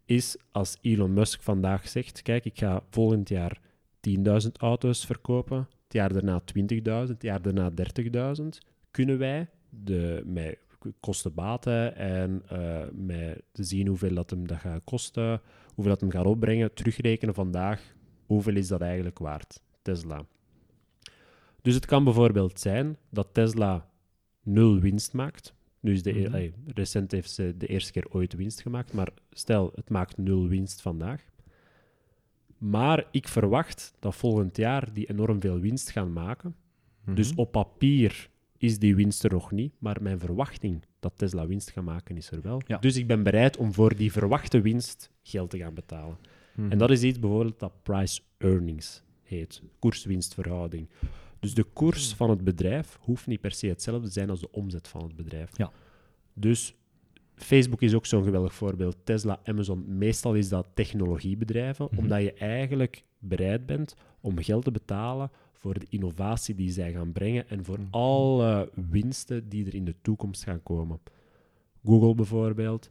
is 0.06 0.38
als 0.52 0.78
Elon 0.82 1.14
Musk 1.14 1.42
vandaag 1.42 1.88
zegt, 1.88 2.22
kijk, 2.22 2.46
ik 2.46 2.60
ga 2.60 2.84
volgend 2.90 3.30
jaar 3.30 3.60
10.000 4.10 4.16
auto's 4.58 5.06
verkopen, 5.06 5.58
het 5.58 5.94
jaar 5.94 6.14
daarna 6.14 6.42
20.000, 6.42 6.68
het 6.84 7.22
jaar 7.22 7.42
daarna 7.42 7.72
30.000, 8.42 8.48
kunnen 8.92 9.18
wij 9.18 9.50
de, 9.70 10.22
met 10.26 10.58
kosten-baten 11.00 11.96
en 11.96 12.44
eh, 12.48 12.82
met 12.94 13.42
te 13.52 13.64
zien 13.64 13.88
hoeveel 13.88 14.14
dat 14.14 14.30
hem 14.30 14.48
dat 14.48 14.58
gaat 14.58 14.82
kosten, 14.84 15.42
hoeveel 15.74 15.94
dat 15.94 16.02
hem 16.02 16.12
gaat 16.12 16.26
opbrengen, 16.26 16.74
terugrekenen 16.74 17.34
vandaag, 17.34 17.94
hoeveel 18.26 18.56
is 18.56 18.68
dat 18.68 18.82
eigenlijk 18.82 19.20
waard, 19.20 19.62
Tesla. 19.82 20.26
Dus 21.68 21.76
het 21.76 21.86
kan 21.86 22.04
bijvoorbeeld 22.04 22.60
zijn 22.60 22.98
dat 23.10 23.28
Tesla 23.32 23.90
nul 24.44 24.80
winst 24.80 25.14
maakt. 25.14 25.54
Nu 25.80 25.92
is 25.92 26.04
de, 26.04 26.14
Mhm. 26.14 26.26
allee, 26.26 26.54
recent 26.66 27.12
heeft 27.12 27.32
ze 27.32 27.54
de 27.58 27.68
eerste 27.68 27.92
keer 27.92 28.06
ooit 28.10 28.34
winst 28.34 28.62
gemaakt, 28.62 28.94
maar 28.94 29.10
stel, 29.32 29.72
het 29.76 29.90
maakt 29.90 30.18
nul 30.18 30.48
winst 30.48 30.82
vandaag. 30.82 31.24
Maar 32.58 33.08
ik 33.12 33.28
verwacht 33.28 33.94
dat 34.00 34.16
volgend 34.16 34.58
jaar 34.58 34.94
die 34.94 35.10
enorm 35.10 35.42
veel 35.42 35.60
winst 35.60 35.90
gaan 35.90 36.14
maken. 36.14 36.56
Mhm. 37.04 37.16
Dus 37.16 37.36
op 37.36 37.52
papier 37.52 38.30
is 38.58 38.80
die 38.80 38.96
winst 38.96 39.24
er 39.24 39.32
nog 39.32 39.52
niet, 39.52 39.74
maar 39.80 40.02
mijn 40.02 40.20
verwachting 40.20 40.84
dat 41.00 41.14
Tesla 41.16 41.48
winst 41.48 41.70
gaat 41.72 41.84
maken 41.84 42.18
is 42.18 42.32
er 42.32 42.42
wel. 42.42 42.62
Ja. 42.68 42.78
Dus 42.78 42.96
ik 42.96 43.08
ben 43.08 43.24
bereid 43.24 43.58
om 43.58 43.74
voor 43.74 43.96
die 43.96 44.12
verwachte 44.12 44.62
winst 44.62 45.12
geld 45.24 45.50
te 45.50 45.58
gaan 45.58 45.74
betalen. 45.74 46.18
Mhm. 46.56 46.72
En 46.72 46.78
dat 46.78 46.90
is 46.90 47.04
iets 47.04 47.20
bijvoorbeeld 47.20 47.60
dat 47.60 47.84
price 47.84 48.22
earnings 48.38 49.04
heet, 49.24 49.62
koers-winstverhouding. 49.80 50.88
Dus 51.40 51.54
de 51.54 51.64
koers 51.64 52.14
van 52.14 52.30
het 52.30 52.44
bedrijf 52.44 52.98
hoeft 53.02 53.28
niet 53.28 53.42
per 53.42 53.52
se 53.52 53.68
hetzelfde 53.68 54.08
te 54.08 54.14
zijn 54.14 54.30
als 54.30 54.40
de 54.40 54.52
omzet 54.52 54.88
van 54.88 55.04
het 55.04 55.16
bedrijf. 55.16 55.58
Ja. 55.58 55.72
Dus 56.34 56.76
Facebook 57.36 57.82
is 57.82 57.94
ook 57.94 58.06
zo'n 58.06 58.24
geweldig 58.24 58.54
voorbeeld. 58.54 58.98
Tesla, 59.04 59.40
Amazon, 59.44 59.98
meestal 59.98 60.34
is 60.36 60.50
dat 60.50 60.68
technologiebedrijven, 60.74 61.88
Mhm. 61.92 62.00
omdat 62.00 62.22
je 62.22 62.34
eigenlijk 62.34 63.04
bereid 63.20 63.66
bent 63.66 63.96
om 64.22 64.38
geld 64.44 64.64
te 64.64 64.72
betalen 64.72 65.32
voor 65.54 65.80
de 65.80 65.86
innovatie 65.90 66.56
die 66.56 66.72
zij 66.72 66.92
gaan 66.92 67.12
brengen 67.12 67.50
en 67.50 67.66
voor 67.66 67.80
Mhm. 67.80 67.88
alle 67.92 68.72
winsten 68.90 69.50
die 69.50 69.66
er 69.66 69.76
in 69.76 69.86
de 69.86 69.96
toekomst 70.02 70.44
gaan 70.44 70.64
komen. 70.64 71.00
Google 71.86 72.16
bijvoorbeeld. 72.16 72.90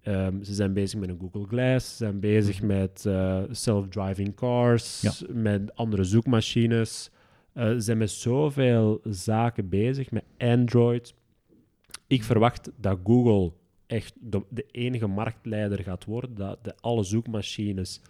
Ehm, 0.00 0.42
ze 0.42 0.54
zijn 0.54 0.72
bezig 0.72 1.00
met 1.00 1.08
een 1.08 1.18
Google 1.20 1.46
Glass, 1.46 1.88
ze 1.90 1.96
zijn 1.96 2.20
bezig 2.20 2.56
Mhm. 2.58 2.66
met 2.66 3.06
eh, 3.06 3.42
self-driving 3.50 4.34
cars, 4.34 5.00
Ja. 5.00 5.12
met 5.32 5.74
andere 5.76 6.04
zoekmachines. 6.04 7.10
Ze 7.56 7.80
zijn 7.80 7.98
met 7.98 8.10
zoveel 8.10 9.00
zaken 9.04 9.68
bezig, 9.68 10.10
met 10.10 10.24
Android. 10.38 11.14
Ik 12.06 12.22
verwacht 12.22 12.70
dat 12.76 12.98
Google 13.04 13.52
echt 13.86 14.14
de, 14.20 14.42
de 14.48 14.66
enige 14.70 15.06
marktleider 15.06 15.82
gaat 15.82 16.04
worden, 16.04 16.34
dat 16.34 16.64
de 16.64 16.74
alle 16.80 17.02
zoekmachines 17.02 18.00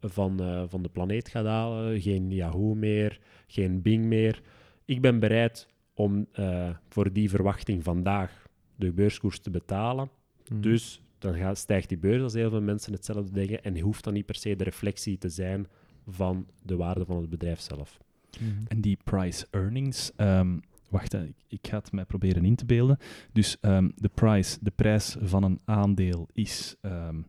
van, 0.00 0.40
eh, 0.40 0.62
van 0.68 0.82
de 0.82 0.88
planeet 0.88 1.28
gaat 1.28 1.46
halen. 1.46 2.00
Geen 2.00 2.30
Yahoo 2.30 2.74
meer, 2.74 3.20
geen 3.46 3.82
Bing 3.82 4.04
meer. 4.04 4.42
Ik 4.84 5.00
ben 5.00 5.18
bereid 5.18 5.68
om 5.94 6.26
eh, 6.32 6.70
voor 6.88 7.12
die 7.12 7.30
verwachting 7.30 7.84
vandaag 7.84 8.46
de 8.76 8.92
beurskoers 8.92 9.38
te 9.38 9.50
betalen. 9.50 10.10
Mhm. 10.48 10.60
Dus 10.60 11.02
dan 11.18 11.34
gaat, 11.34 11.58
stijgt 11.58 11.88
die 11.88 11.98
beurs 11.98 12.22
als 12.22 12.34
heel 12.34 12.50
veel 12.50 12.60
mensen 12.60 12.92
hetzelfde 12.92 13.32
denken 13.32 13.62
en 13.62 13.78
hoeft 13.78 14.04
dan 14.04 14.12
niet 14.12 14.26
per 14.26 14.34
se 14.34 14.56
de 14.56 14.64
reflectie 14.64 15.18
te 15.18 15.28
zijn 15.28 15.66
van 16.06 16.46
de 16.62 16.76
waarde 16.76 17.04
van 17.04 17.16
het 17.16 17.30
bedrijf 17.30 17.60
zelf. 17.60 17.98
Mhm. 18.40 18.50
En 18.68 18.80
die 18.80 18.98
price 19.04 19.46
earnings, 19.50 20.12
ehm, 20.16 20.58
wacht, 20.90 21.14
ik, 21.14 21.34
ik 21.48 21.66
ga 21.68 21.76
het 21.76 21.92
mij 21.92 22.04
proberen 22.04 22.44
in 22.44 22.56
te 22.56 22.64
beelden. 22.64 22.98
Dus 23.32 23.56
ehm, 23.60 23.90
de, 23.96 24.08
price, 24.08 24.58
de 24.60 24.70
prijs 24.70 25.16
van 25.20 25.42
een 25.42 25.60
aandeel 25.64 26.28
is 26.32 26.76
ehm 26.80 27.20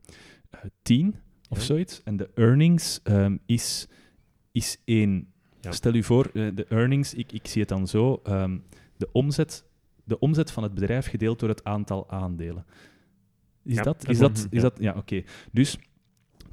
10 0.82 1.16
of 1.50 1.62
zoiets. 1.62 2.04
En 2.04 2.18
de 2.18 2.30
earnings 2.36 3.00
is, 3.46 3.88
is 4.52 4.78
1. 4.86 5.28
Ja. 5.62 5.72
Stel 5.72 5.94
u 5.94 6.04
voor, 6.04 6.26
eh, 6.34 6.48
de 6.56 6.66
earnings, 6.66 7.14
ik, 7.14 7.32
ik 7.32 7.48
zie 7.48 7.62
het 7.62 7.70
dan 7.70 7.88
zo, 7.88 8.22
de, 8.98 9.10
omzet, 9.12 9.66
de 10.04 10.20
omzet 10.20 10.52
van 10.52 10.64
het 10.64 10.74
bedrijf 10.74 11.08
gedeeld 11.08 11.40
door 11.40 11.50
het 11.50 11.64
aantal 11.64 12.10
aandelen. 12.10 12.66
Is 13.64 13.76
Ja, 13.76 13.84
dat? 13.84 14.10
Is 14.10 14.18
dat, 14.18 14.38
is 14.38 14.48
Ja. 14.50 14.62
dat 14.62 14.78
ja, 14.80 14.94
oké. 14.98 15.24
Dus 15.52 15.78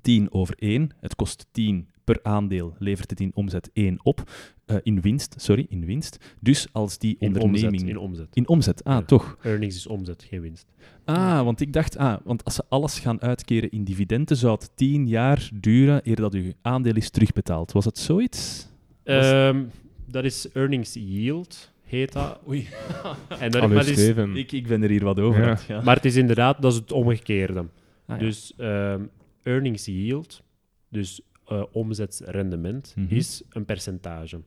10 0.00 0.32
over 0.32 0.54
1, 0.58 0.90
het 1.00 1.14
kost 1.14 1.46
10 1.50 1.88
per 2.12 2.20
aandeel, 2.22 2.74
levert 2.78 3.10
het 3.10 3.20
in 3.20 3.30
omzet 3.34 3.70
1 3.72 3.98
op. 4.02 4.30
Eh, 4.66 4.76
in 4.82 5.00
winst, 5.00 5.34
sorry, 5.38 5.66
in 5.68 5.84
winst. 5.84 6.18
Dus 6.40 6.68
als 6.72 6.98
die 6.98 7.16
In 7.18 7.28
onderneming... 7.40 7.72
omzet. 7.72 7.88
In 7.88 7.96
omzet. 7.98 8.28
In 8.36 8.48
omzet, 8.48 8.84
ah, 8.84 8.92
Ja. 8.98 9.02
toch. 9.02 9.36
Earnings 9.42 9.76
is 9.76 9.86
omzet, 9.86 10.26
geen 10.28 10.40
winst. 10.40 10.66
Ah, 11.04 11.42
want 11.42 11.60
ik 11.60 11.72
dacht, 11.72 11.96
ah, 11.96 12.16
want 12.24 12.44
als 12.44 12.54
ze 12.54 12.62
alles 12.68 12.98
gaan 12.98 13.20
uitkeren 13.22 13.70
in 13.70 13.84
dividenden, 13.84 14.36
zou 14.36 14.52
het 14.52 14.70
10 14.74 15.06
jaar 15.08 15.50
duren 15.54 16.00
eer 16.04 16.16
dat 16.16 16.34
uw 16.34 16.52
aandeel 16.62 16.94
is 16.94 17.10
terugbetaald. 17.10 17.72
Was 17.72 17.84
het 17.84 17.98
zoiets? 17.98 18.68
Was- 19.04 19.30
Ehm, 19.30 19.62
dat 20.06 20.24
is 20.24 20.52
earnings 20.52 20.94
yield, 20.94 21.72
heet 21.82 22.12
dat. 22.12 22.40
Oei. 22.48 22.68
En 23.40 23.50
dat, 23.50 23.68
maar, 23.68 23.88
is. 23.88 24.08
Ik, 24.34 24.52
ik 24.52 24.66
ben 24.66 24.82
er 24.82 24.88
hier 24.90 25.04
wat 25.04 25.20
over. 25.20 25.60
Ja. 25.68 25.80
maar 25.82 25.96
het 25.96 26.04
is 26.04 26.16
inderdaad 26.16 26.62
dat 26.62 26.72
is 26.72 26.78
het 26.78 26.92
omgekeerde. 26.92 27.58
Ah, 27.60 27.66
ja. 28.06 28.16
Dus 28.16 28.52
ehm, 28.56 29.02
earnings 29.42 29.84
yield, 29.84 30.42
dus 30.88 31.20
eh, 31.50 31.62
omzetsrendement, 31.72 32.92
Mhm. 32.96 33.14
is 33.14 33.42
een 33.48 33.64
percentage. 33.64 34.40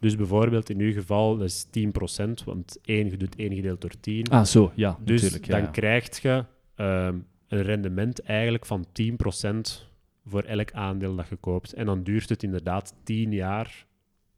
Dus 0.00 0.16
bijvoorbeeld 0.16 0.70
in 0.70 0.80
uw 0.80 0.92
geval, 0.92 1.36
dat 1.36 1.46
is 1.48 1.66
10%, 1.70 2.44
want 2.44 2.78
1 2.84 3.18
doet 3.18 3.34
1 3.36 3.54
gedeeld 3.54 3.80
door 3.80 4.00
10. 4.00 4.28
Ah, 4.30 4.44
zo, 4.44 4.72
ja, 4.74 4.98
dus 5.04 5.22
natuurlijk. 5.22 5.46
Ja, 5.50 5.52
dan 5.56 5.62
ja. 5.64 5.70
krijg 5.70 6.22
je 6.22 6.44
ehm, 6.74 7.18
een 7.48 7.62
rendement 7.62 8.20
eigenlijk 8.22 8.66
van 8.66 8.86
10% 8.92 9.86
voor 10.26 10.42
elk 10.42 10.72
aandeel 10.72 11.16
dat 11.16 11.28
je 11.28 11.36
koopt. 11.36 11.72
En 11.72 11.86
dan 11.86 12.02
duurt 12.02 12.28
het 12.28 12.42
inderdaad 12.42 12.94
10 13.02 13.32
jaar 13.32 13.86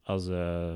als, 0.03 0.27
eh, 0.27 0.75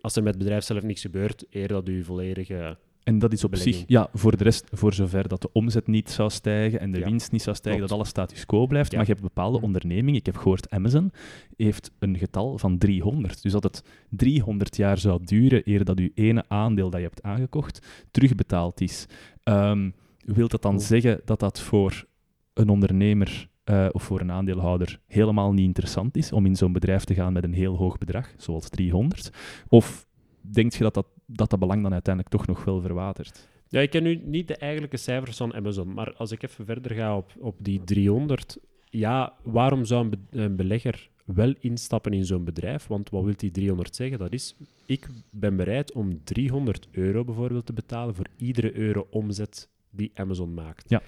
als 0.00 0.16
er 0.16 0.22
met 0.22 0.34
het 0.34 0.42
bedrijf 0.42 0.64
zelf 0.64 0.82
niks 0.82 1.00
gebeurt, 1.00 1.44
eer 1.50 1.68
dat 1.68 1.88
u 1.88 2.04
volledige... 2.04 2.78
En 3.04 3.18
dat 3.18 3.32
is 3.32 3.44
op 3.44 3.50
belegging. 3.50 3.74
zich, 3.76 3.84
ja, 3.88 4.08
voor 4.14 4.36
de 4.36 4.44
rest, 4.44 4.66
voor 4.72 4.92
zover 4.94 5.28
dat 5.28 5.42
de 5.42 5.52
omzet 5.52 5.86
niet 5.86 6.10
zou 6.10 6.30
stijgen 6.30 6.80
en 6.80 6.90
de 6.92 6.98
Ja, 6.98 7.04
winst 7.04 7.32
niet 7.32 7.42
zou 7.42 7.56
stijgen, 7.56 7.80
klopt. 7.86 7.90
dat 7.90 7.98
alles 8.00 8.26
status 8.26 8.46
quo 8.46 8.66
blijft. 8.66 8.90
Ja. 8.90 8.96
Maar 8.96 9.06
je 9.06 9.12
hebt 9.12 9.24
bepaalde 9.24 9.56
Mhm. 9.56 9.64
ondernemingen, 9.66 10.18
ik 10.20 10.26
heb 10.26 10.36
gehoord 10.36 10.70
Amazon, 10.70 11.10
heeft 11.56 11.90
een 11.98 12.18
getal 12.18 12.58
van 12.58 12.78
300. 12.78 13.42
Dus 13.42 13.52
dat 13.52 13.62
het 13.62 13.82
300 14.10 14.76
jaar 14.76 14.98
zou 14.98 15.20
duren 15.24 15.62
eer 15.64 15.84
dat 15.84 15.98
je 15.98 16.10
ene 16.14 16.44
aandeel 16.48 16.90
dat 16.90 17.00
je 17.00 17.06
hebt 17.06 17.22
aangekocht 17.22 17.86
terugbetaald 18.10 18.80
is. 18.80 19.06
Ehm 19.42 19.90
wil 20.24 20.48
dat 20.48 20.62
dan 20.62 20.80
zeggen 20.80 21.20
dat 21.24 21.40
dat 21.40 21.60
voor 21.60 22.04
een 22.54 22.68
ondernemer 22.68 23.50
eh, 23.64 23.86
of 23.92 24.02
voor 24.02 24.20
een 24.20 24.30
aandeelhouder 24.32 25.00
helemaal 25.06 25.52
niet 25.52 25.64
interessant 25.64 26.16
is 26.16 26.32
om 26.32 26.46
in 26.46 26.56
zo'n 26.56 26.72
bedrijf 26.72 27.04
te 27.04 27.14
gaan 27.14 27.32
met 27.32 27.44
een 27.44 27.52
heel 27.52 27.76
hoog 27.76 27.98
bedrag, 27.98 28.28
zoals 28.36 28.68
300? 28.68 29.30
Of 29.68 30.06
denk 30.40 30.72
je 30.72 30.82
dat 30.82 30.94
dat, 30.94 31.06
dat, 31.32 31.50
dat 31.50 31.58
belang 31.58 31.82
dan 31.82 31.92
uiteindelijk 31.92 32.34
toch 32.34 32.46
nog 32.46 32.64
wel 32.64 32.80
verwatert? 32.80 33.48
Ja, 33.68 33.80
ik 33.80 33.90
ken 33.90 34.02
nu 34.02 34.20
niet 34.24 34.48
de 34.48 34.56
eigenlijke 34.56 34.96
cijfers 34.96 35.36
van 35.36 35.54
Amazon, 35.54 35.94
maar 35.94 36.14
als 36.16 36.30
ik 36.32 36.42
even 36.42 36.64
verder 36.64 36.94
ga 36.94 37.16
op, 37.16 37.32
op 37.38 37.56
die 37.58 37.84
300, 37.84 38.58
ja, 38.90 39.32
waarom 39.42 39.84
zou 39.84 40.04
een, 40.04 40.10
be- 40.10 40.38
een 40.38 40.56
belegger 40.56 41.10
wel 41.24 41.54
instappen 41.60 42.12
in 42.12 42.24
zo'n 42.24 42.44
bedrijf? 42.44 42.86
Want 42.86 43.10
wat 43.10 43.24
wil 43.24 43.34
die 43.36 43.50
300 43.50 43.96
zeggen? 43.96 44.18
Dat 44.18 44.32
is, 44.32 44.54
ik 44.86 45.08
ben 45.30 45.56
bereid 45.56 45.92
om 45.92 46.24
300 46.24 46.88
euro 46.90 47.24
bijvoorbeeld 47.24 47.66
te 47.66 47.72
betalen 47.72 48.14
voor 48.14 48.26
iedere 48.36 48.76
euro 48.76 49.06
omzet 49.10 49.68
die 49.90 50.10
Amazon 50.14 50.54
maakt. 50.54 50.90
Mhm. 50.90 51.00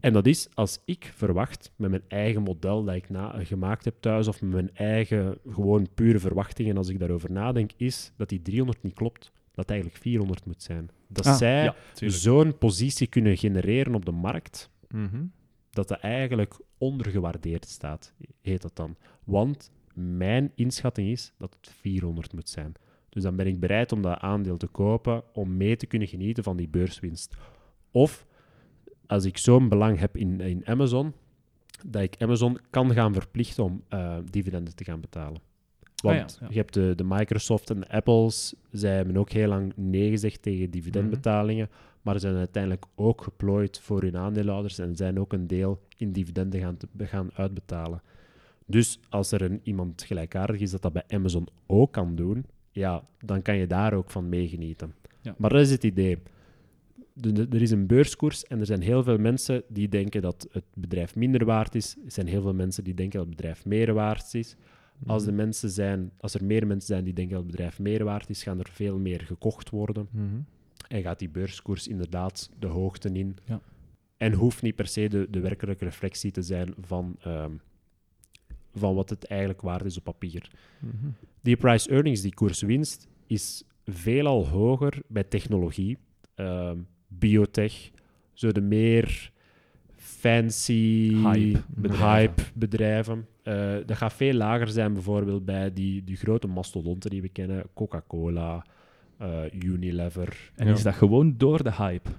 En 0.00 0.12
dat 0.12 0.26
is 0.26 0.48
als 0.54 0.78
ik 0.84 1.10
verwacht 1.14 1.72
met 1.76 1.90
mijn 1.90 2.02
eigen 2.08 2.42
model 2.42 2.84
dat 2.84 2.94
ik 2.94 3.10
na, 3.10 3.44
gemaakt 3.44 3.84
heb 3.84 3.94
thuis, 4.00 4.28
of 4.28 4.40
met 4.42 4.50
mijn 4.50 4.70
eigen 4.74 5.38
gewoon 5.50 5.88
pure 5.94 6.18
verwachtingen, 6.18 6.76
als 6.76 6.88
ik 6.88 6.98
daarover 6.98 7.32
nadenk, 7.32 7.70
is 7.76 8.12
dat 8.16 8.28
die 8.28 8.42
300 8.42 8.82
niet 8.82 8.94
klopt. 8.94 9.32
Dat 9.56 9.64
het 9.64 9.70
eigenlijk 9.70 10.02
400 10.02 10.44
moet 10.46 10.62
zijn. 10.62 10.90
Dat 11.08 11.26
Ah, 11.26 11.36
zij 11.36 11.62
ja, 11.64 11.74
zo'n 11.94 12.58
positie 12.58 13.06
kunnen 13.06 13.36
genereren 13.36 13.94
op 13.94 14.04
de 14.04 14.10
markt, 14.12 14.70
Mhm. 14.88 15.24
dat 15.70 15.88
dat 15.88 15.98
eigenlijk 15.98 16.60
ondergewaardeerd 16.78 17.64
staat, 17.68 18.12
heet 18.42 18.62
dat 18.62 18.76
dan. 18.76 18.96
Want 19.24 19.70
mijn 19.94 20.52
inschatting 20.54 21.08
is 21.08 21.32
dat 21.38 21.56
het 21.60 21.70
400 21.80 22.32
moet 22.32 22.48
zijn. 22.48 22.72
Dus 23.08 23.22
dan 23.22 23.36
ben 23.36 23.46
ik 23.46 23.60
bereid 23.60 23.92
om 23.92 24.02
dat 24.02 24.18
aandeel 24.18 24.56
te 24.56 24.66
kopen 24.66 25.22
om 25.32 25.56
mee 25.56 25.76
te 25.76 25.86
kunnen 25.86 26.08
genieten 26.08 26.42
van 26.44 26.56
die 26.56 26.68
beurswinst. 26.68 27.34
Of 27.90 28.26
als 29.06 29.24
ik 29.24 29.38
zo'n 29.38 29.68
belang 29.68 29.98
heb 29.98 30.16
in, 30.16 30.40
in 30.40 30.66
Amazon, 30.66 31.12
dat 31.86 32.02
ik 32.02 32.22
Amazon 32.22 32.58
kan 32.70 32.92
gaan 32.92 33.12
verplichten 33.12 33.64
om 33.64 33.82
eh, 33.88 34.16
dividenden 34.30 34.74
te 34.76 34.84
gaan 34.84 35.00
betalen. 35.00 35.40
Want 36.06 36.20
Ah 36.20 36.28
ja, 36.40 36.46
ja. 36.46 36.46
je 36.50 36.56
hebt 36.58 36.74
de, 36.74 36.92
de 36.94 37.04
Microsoft 37.04 37.70
en 37.70 37.80
de 37.80 37.88
Apples, 37.88 38.54
zij 38.70 38.96
hebben 38.96 39.16
ook 39.16 39.30
heel 39.30 39.48
lang 39.48 39.72
nee 39.76 40.10
gezegd 40.10 40.42
tegen 40.42 40.70
dividendbetalingen, 40.70 41.68
maar 42.02 42.20
zijn 42.20 42.34
uiteindelijk 42.36 42.84
ook 42.94 43.22
geplooid 43.22 43.80
voor 43.80 44.02
hun 44.02 44.16
aandeelhouders 44.16 44.78
en 44.78 44.96
zijn 44.96 45.20
ook 45.20 45.32
een 45.32 45.46
deel 45.46 45.80
in 45.96 46.12
dividenden 46.12 46.60
gaan, 46.60 46.76
te, 46.76 47.06
gaan 47.06 47.30
uitbetalen. 47.34 48.02
Dus 48.66 49.00
als 49.08 49.32
er 49.32 49.42
een, 49.42 49.60
iemand 49.62 50.02
gelijkaardig 50.02 50.60
is 50.60 50.70
dat 50.70 50.82
dat 50.82 50.92
bij 50.92 51.04
Amazon 51.08 51.48
ook 51.66 51.92
kan 51.92 52.14
doen, 52.14 52.44
ja, 52.70 53.04
dan 53.24 53.42
kan 53.42 53.56
je 53.56 53.66
daar 53.66 53.92
ook 53.92 54.10
van 54.10 54.28
meegenieten. 54.28 54.94
Ja. 55.20 55.34
Maar 55.38 55.50
dat 55.50 55.60
is 55.60 55.70
het 55.70 55.84
idee. 55.84 56.18
De- 57.12 57.32
de- 57.32 57.46
er 57.50 57.62
is 57.62 57.70
een 57.70 57.86
beurskoers 57.86 58.44
en 58.44 58.60
er 58.60 58.66
zijn 58.66 58.82
heel 58.82 59.02
veel 59.02 59.18
mensen 59.18 59.62
die 59.68 59.88
denken 59.88 60.22
dat 60.22 60.48
het 60.52 60.64
bedrijf 60.74 61.14
minder 61.14 61.44
waard 61.44 61.74
is. 61.74 61.96
Er 62.04 62.10
zijn 62.12 62.26
heel 62.26 62.42
veel 62.42 62.54
mensen 62.54 62.84
die 62.84 62.94
denken 62.94 63.18
dat 63.18 63.26
het 63.28 63.36
bedrijf 63.36 63.64
meer 63.64 63.94
waard 63.94 64.34
is. 64.34 64.56
Als, 65.06 65.24
de 65.24 65.32
mensen 65.32 65.70
zijn, 65.70 66.10
als 66.20 66.34
er 66.34 66.44
meer 66.44 66.66
mensen 66.66 66.86
zijn 66.86 67.04
die 67.04 67.12
denken 67.12 67.34
dat 67.34 67.42
het 67.42 67.50
bedrijf 67.50 67.78
meer 67.78 68.04
waard 68.04 68.30
is, 68.30 68.42
gaan 68.42 68.58
er 68.58 68.68
veel 68.72 68.98
meer 68.98 69.20
gekocht 69.20 69.70
worden. 69.70 70.08
Mhm. 70.10 70.24
En 70.88 71.02
gaat 71.02 71.18
die 71.18 71.28
beurskoers 71.28 71.88
inderdaad 71.88 72.50
de 72.58 72.66
hoogte 72.66 73.12
in. 73.12 73.36
Ja. 73.44 73.60
En 74.16 74.32
hoeft 74.32 74.62
niet 74.62 74.74
per 74.74 74.86
se 74.86 75.08
de, 75.08 75.26
de 75.30 75.40
werkelijke 75.40 75.84
reflectie 75.84 76.30
te 76.30 76.42
zijn 76.42 76.74
van, 76.80 77.16
ehm, 77.20 77.50
van 78.74 78.94
wat 78.94 79.10
het 79.10 79.24
eigenlijk 79.24 79.60
waard 79.60 79.84
is 79.84 79.96
op 79.96 80.04
papier. 80.04 80.50
Mhm. 80.78 81.06
Die 81.40 81.56
price 81.56 81.90
earnings, 81.90 82.20
die 82.20 82.34
koers-winst, 82.34 83.08
is 83.26 83.64
veelal 83.84 84.46
hoger 84.46 85.02
bij 85.08 85.24
technologie, 85.24 85.98
ehm, 86.34 86.78
biotech, 87.06 87.90
zo 88.32 88.52
de 88.52 88.60
meer 88.60 89.32
fancy 89.96 91.14
Hype 91.82 92.42
bedrijven. 92.54 93.26
Eh, 93.46 93.76
dat 93.86 93.96
gaat 93.96 94.12
veel 94.12 94.32
lager 94.34 94.68
zijn 94.68 94.92
bijvoorbeeld 94.92 95.44
bij 95.44 95.72
die, 95.72 96.04
die 96.04 96.16
grote 96.16 96.46
mastodonten 96.46 97.10
die 97.10 97.22
we 97.22 97.28
kennen, 97.28 97.64
Coca-Cola, 97.74 98.66
eh, 99.18 99.40
Unilever. 99.52 100.50
En 100.54 100.66
Ja. 100.66 100.72
is 100.72 100.82
dat 100.82 100.94
gewoon 100.94 101.34
door 101.36 101.62
de 101.62 101.72
hype? 101.72 102.10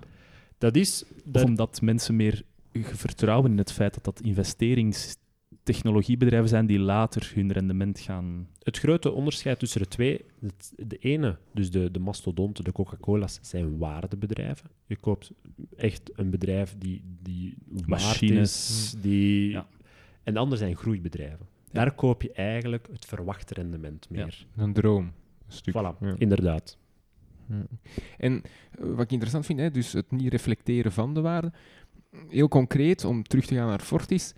Dat 0.57 0.75
is... 0.75 1.03
Dat, 1.25 1.43
omdat 1.43 1.81
mensen 1.81 2.15
meer 2.15 2.43
vertrouwen 2.73 3.51
in 3.51 3.57
het 3.57 3.71
feit 3.71 3.93
dat 3.93 4.03
dat 4.03 4.21
investeringsteam 4.21 5.25
technologiebedrijven 5.63 6.49
zijn 6.49 6.65
die 6.65 6.79
later 6.79 7.31
hun 7.35 7.51
rendement 7.51 7.99
gaan... 7.99 8.47
Het 8.63 8.77
grote 8.77 9.11
onderscheid 9.11 9.59
tussen 9.59 9.81
de 9.81 9.87
twee, 9.87 10.21
het- 10.41 10.73
de 10.87 10.97
ene, 10.97 11.37
dus 11.53 11.71
de, 11.71 11.91
de 11.91 11.99
mastodonten, 11.99 12.63
de 12.63 12.71
Coca-Cola's, 12.71 13.39
zijn 13.41 13.77
waardebedrijven. 13.77 14.69
Je 14.85 14.95
koopt 14.95 15.31
echt 15.75 16.09
een 16.15 16.29
bedrijf 16.29 16.75
die, 16.77 17.01
die 17.23 17.57
waard 17.67 17.87
Machines. 17.87 18.69
is. 18.69 18.95
Die... 19.01 19.49
Ja. 19.49 19.67
En 20.27 20.33
de 20.33 20.39
andere 20.39 20.57
zijn 20.57 20.75
groeibedrijven. 20.75 21.47
Daar 21.71 21.91
koop 21.91 22.21
je 22.21 22.31
eigenlijk 22.31 22.87
het 22.91 23.05
verwachte 23.05 23.53
rendement 23.53 24.09
meer. 24.09 24.47
Een 24.55 24.73
droom. 24.73 25.03
Een 25.05 25.13
stuk. 25.47 25.73
Voilà, 25.73 25.97
Ja. 25.99 26.13
inderdaad. 26.17 26.77
Ja. 27.49 27.65
En 28.17 28.41
eh, 28.71 28.85
wat 28.85 28.99
ik 29.03 29.11
interessant 29.11 29.45
vind, 29.45 29.59
hè, 29.59 29.71
dus 29.71 29.93
het 29.93 30.11
niet 30.11 30.31
reflecteren 30.31 30.91
van 30.91 31.13
de 31.13 31.21
waarde. 31.21 31.51
Heel 32.29 32.47
concreet, 32.47 33.05
om 33.05 33.23
terug 33.23 33.45
te 33.45 33.55
gaan 33.55 33.67
naar 33.67 33.79
Fortis. 33.79 34.33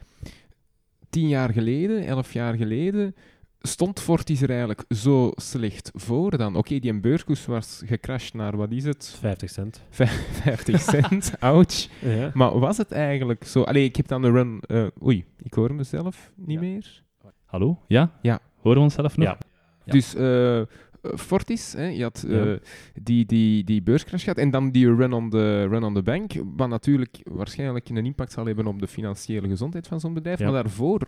Tien 1.10 1.28
jaar 1.28 1.54
geleden, 1.54 2.06
elf 2.06 2.34
jaar 2.34 2.54
geleden, 2.56 3.16
stond 3.62 4.00
Fortis 4.00 4.42
er 4.42 4.50
eigenlijk 4.50 4.84
zo 4.90 5.32
slecht 5.36 5.92
voor 5.94 6.38
dan? 6.38 6.56
Oké, 6.56 6.80
die 6.80 7.00
beurskoers 7.00 7.46
was 7.46 7.82
gecrashed 7.86 8.34
naar, 8.34 8.58
wat 8.58 8.72
is 8.72 8.84
het? 8.84 9.16
50 9.20 9.50
cent. 9.50 9.82
50 9.90 10.82
cent, 10.92 11.34
ouch. 11.40 11.88
Ja. 12.02 12.32
Maar 12.34 12.60
was 12.60 12.78
het 12.78 12.92
eigenlijk 12.92 13.44
zo? 13.44 13.62
Allee, 13.64 13.84
ik 13.84 13.96
heb 13.96 14.08
dan 14.08 14.22
de 14.22 14.32
run... 14.32 14.60
eh, 14.68 14.86
oei, 15.04 15.26
ik 15.44 15.54
hoor 15.54 15.74
mezelf 15.74 16.32
niet 16.36 16.60
Ja. 16.62 16.68
meer. 16.68 17.04
Hallo? 17.46 17.80
Ja? 17.88 18.12
Ja. 18.22 18.40
Horen 18.62 18.78
we 18.78 18.84
onszelf 18.84 19.18
nog? 19.18 19.28
Ja. 19.28 19.38
Ja. 19.86 19.92
Dus 19.92 20.16
eh, 20.16 20.62
Fortis, 21.02 21.74
hè, 21.74 21.86
je 21.86 22.04
had 22.04 22.26
eh, 22.28 22.46
Ja. 22.46 22.58
die, 23.02 23.26
die, 23.26 23.64
die 23.64 23.82
beurscrash 23.82 24.24
gehad 24.24 24.38
en 24.38 24.50
dan 24.52 24.72
die 24.72 24.96
run 24.96 25.14
on, 25.14 25.30
the, 25.30 25.64
run 25.68 25.84
on 25.84 25.94
the 25.94 26.02
bank, 26.02 26.32
wat 26.56 26.70
natuurlijk 26.70 27.22
waarschijnlijk 27.24 27.90
een 27.90 28.06
impact 28.06 28.32
zal 28.32 28.46
hebben 28.46 28.68
op 28.68 28.80
de 28.80 28.88
financiële 28.88 29.48
gezondheid 29.48 29.88
van 29.88 30.00
zo'n 30.00 30.14
bedrijf. 30.14 30.40
Ja. 30.40 30.52
Maar 30.52 30.64
daarvoor 30.64 31.02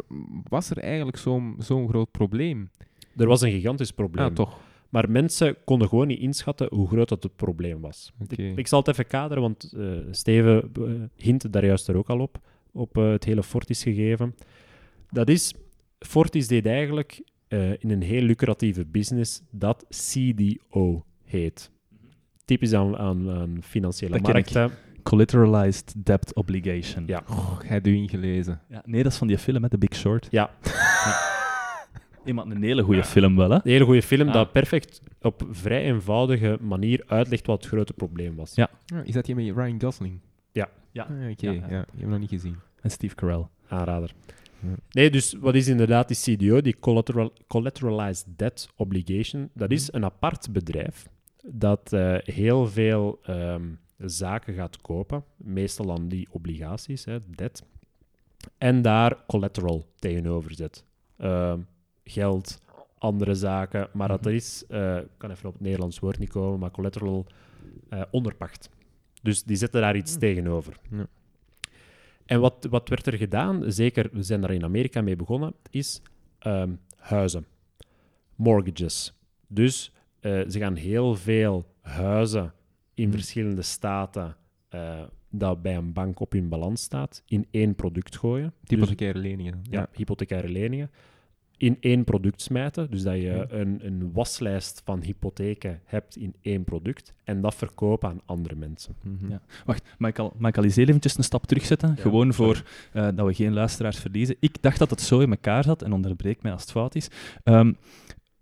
was 0.50 0.70
er 0.70 0.78
eigenlijk 0.78 1.18
zo'n 1.18 1.56
zo'n 1.58 1.90
groot 1.90 2.12
probleem. 2.12 2.70
Er 3.16 3.28
was 3.28 3.42
een 3.42 3.52
gigantisch 3.52 3.92
probleem. 3.92 4.26
Ah, 4.26 4.34
toch. 4.34 4.60
Maar 4.90 5.12
mensen 5.12 5.56
konden 5.66 5.88
gewoon 5.88 6.08
niet 6.08 6.20
inschatten 6.20 6.68
hoe 6.72 6.88
groot 6.88 7.10
dat 7.10 7.24
het 7.24 7.36
probleem 7.36 7.82
was. 7.82 8.12
Ik, 8.28 8.58
ik 8.58 8.68
zal 8.68 8.80
het 8.80 8.88
even 8.88 9.08
kaderen, 9.08 9.44
want 9.44 9.74
eh, 9.78 9.88
Steven 10.12 10.72
uh, 10.80 10.92
hint 11.16 11.54
daar 11.54 11.66
juist 11.66 11.88
er 11.88 11.96
ook 11.98 12.10
al 12.10 12.20
op, 12.20 12.40
op 12.72 12.98
eh, 12.98 13.10
het 13.12 13.24
hele 13.24 13.44
Fortis 13.44 13.84
gegeven. 13.84 14.36
Dat 15.10 15.30
is, 15.30 15.54
Fortis 16.00 16.48
deed 16.48 16.66
eigenlijk 16.66 17.22
eh, 17.52 17.70
in 17.72 17.90
een 17.90 18.02
heel 18.02 18.22
lucratieve 18.22 18.86
business 18.86 19.42
dat 19.50 19.86
CDO 19.90 21.06
heet. 21.24 21.72
Typisch 22.46 22.74
aan, 22.74 22.98
aan, 22.98 23.30
aan 23.30 23.58
financiële 23.62 24.12
Dat 24.20 24.34
markten. 24.34 24.72
Collateralized 25.04 25.94
Debt 26.06 26.36
Obligation. 26.36 27.04
Ja. 27.08 27.24
Oh, 27.30 27.60
hebt 27.64 27.88
u 27.88 27.96
ingelezen. 27.96 28.62
Ja, 28.70 28.82
nee, 28.86 29.04
dat 29.04 29.12
is 29.12 29.18
van 29.18 29.28
die 29.28 29.38
film, 29.38 29.64
hè, 29.64 29.70
The 29.70 29.78
Big 29.78 29.96
Short. 29.96 30.28
Ja, 30.32 30.50
Iemand 32.26 32.52
een 32.52 32.64
hele 32.64 32.84
goede 32.84 33.04
film 33.04 33.36
wel, 33.36 33.50
hè? 33.50 33.56
een 33.56 33.62
hele 33.64 33.86
goede 33.86 34.02
film 34.02 34.28
Ah. 34.28 34.34
dat 34.34 34.52
perfect 34.52 35.02
op 35.22 35.48
vrij 35.52 35.82
eenvoudige 35.84 36.58
manier 36.62 37.04
uitlegt 37.08 37.48
wat 37.48 37.58
het 37.64 37.68
grote 37.72 37.94
probleem 37.94 38.36
was. 38.36 38.56
Ja. 38.56 38.70
Is 39.04 39.14
dat 39.14 39.26
die 39.26 39.36
met 39.36 39.46
Ryan 39.56 39.82
Gosling? 39.82 40.20
Ja. 40.52 40.70
Ja. 40.92 41.04
Ah, 41.04 41.10
Oké, 41.32 41.46
Ja, 41.46 41.52
ja, 41.52 41.68
ja. 41.70 41.82
Ik 41.82 41.88
heb 41.92 42.00
hem 42.00 42.10
nog 42.10 42.20
niet 42.20 42.30
gezien. 42.30 42.56
En 42.82 42.90
Steve 42.92 43.16
Carell. 43.16 43.46
Aanrader. 43.68 44.14
Nee, 44.92 45.10
dus 45.10 45.34
wat 45.34 45.56
is 45.56 45.68
inderdaad 45.68 46.08
die 46.08 46.38
CDO, 46.38 46.62
die 46.62 46.80
collateral, 46.80 47.34
Collateralized 47.48 48.26
Debt 48.36 48.70
Obligation? 48.76 49.50
Dat 49.54 49.72
is 49.72 49.94
een 49.94 50.04
apart 50.06 50.52
bedrijf 50.52 51.08
dat 51.44 51.94
eh, 51.94 52.16
heel 52.24 52.68
veel 52.68 53.20
ehm, 53.24 53.66
zaken 53.98 54.54
gaat 54.54 54.82
kopen, 54.82 55.24
meestal 55.38 55.92
aan 55.92 56.08
die 56.08 56.28
obligaties, 56.32 57.06
hè, 57.06 57.18
debt, 57.36 57.64
en 58.58 58.82
daar 58.82 59.26
collateral 59.28 59.86
tegenover 60.00 60.54
zet. 60.54 60.84
Ehm, 61.18 61.60
geld, 62.04 62.62
andere 62.98 63.36
zaken, 63.36 63.90
maar 63.94 64.08
dat 64.08 64.22
Mhm. 64.22 64.34
is, 64.34 64.64
eh, 64.68 64.98
ik 64.98 65.08
kan 65.18 65.32
even 65.32 65.48
op 65.48 65.54
het 65.54 65.62
Nederlands 65.64 66.00
woord 66.00 66.20
niet 66.20 66.30
komen, 66.30 66.60
maar 66.60 66.72
collateral 66.72 67.26
eh, 67.90 68.02
onderpacht. 68.12 68.70
Dus 69.22 69.44
die 69.44 69.56
zetten 69.58 69.82
daar 69.82 69.96
iets 69.96 70.12
Hmm. 70.12 70.20
tegenover. 70.20 70.78
Ja. 70.92 71.08
En 72.32 72.40
wat, 72.40 72.68
wat 72.70 72.90
werd 72.90 73.06
er 73.06 73.18
gedaan, 73.18 73.64
zeker, 73.72 74.10
we 74.12 74.24
zijn 74.24 74.42
daar 74.42 74.54
in 74.54 74.64
Amerika 74.64 75.02
mee 75.02 75.16
begonnen, 75.16 75.54
is 75.70 76.02
ehm, 76.40 76.72
huizen. 76.98 77.46
Mortgages. 78.36 79.14
Dus 79.48 79.92
eh, 80.20 80.42
ze 80.50 80.60
gaan 80.60 80.76
heel 80.76 81.16
veel 81.16 81.66
huizen 81.82 82.54
in 82.94 83.04
Hmm. 83.04 83.14
verschillende 83.14 83.62
staten 83.62 84.36
eh, 84.70 85.02
dat 85.30 85.62
bij 85.62 85.76
een 85.76 85.94
bank 85.94 86.20
op 86.20 86.32
hun 86.32 86.50
balans 86.50 86.82
staat, 86.82 87.24
in 87.26 87.48
één 87.52 87.76
product 87.76 88.18
gooien. 88.18 88.54
Dus- 88.64 88.70
Hypothecaire 88.70 89.20
leningen. 89.20 89.62
ja, 89.70 89.90
hypothecaire 89.94 90.50
leningen. 90.50 90.92
In 91.62 91.78
één 91.80 92.04
product 92.04 92.42
smijten. 92.42 92.92
Dus 92.92 93.04
dat 93.04 93.16
je 93.16 93.46
een, 93.50 93.80
een 93.84 94.12
waslijst 94.14 94.82
van 94.86 95.02
hypotheken 95.02 95.80
hebt 95.86 96.16
in 96.16 96.34
één 96.42 96.64
product. 96.64 97.14
En 97.24 97.42
dat 97.42 97.56
verkopen 97.56 98.10
aan 98.10 98.22
andere 98.26 98.56
mensen. 98.56 98.96
Mhm. 99.04 99.32
Ja. 99.32 99.42
Wacht, 99.66 99.84
mag 99.98 100.10
ik, 100.10 100.20
al, 100.20 100.34
mag 100.38 100.50
ik 100.50 100.58
al 100.58 100.64
eens 100.64 100.76
heel 100.76 100.88
eventjes 100.88 101.18
een 101.18 101.24
stap 101.24 101.46
terugzetten? 101.46 101.94
Ja, 101.96 102.02
Gewoon 102.02 102.34
voor 102.34 102.64
eh, 102.94 103.08
dat 103.16 103.26
we 103.28 103.34
geen 103.34 103.54
luisteraars 103.54 103.98
verliezen. 104.00 104.36
Ik 104.40 104.62
dacht 104.62 104.80
dat 104.80 104.90
het 104.90 105.02
zo 105.02 105.20
in 105.20 105.30
elkaar 105.30 105.64
zat, 105.64 105.82
en 105.82 105.94
onderbreek 105.94 106.42
mij 106.42 106.52
als 106.52 106.62
het 106.62 106.72
fout 106.72 106.96
is. 106.96 107.08
Ehm, 107.44 107.74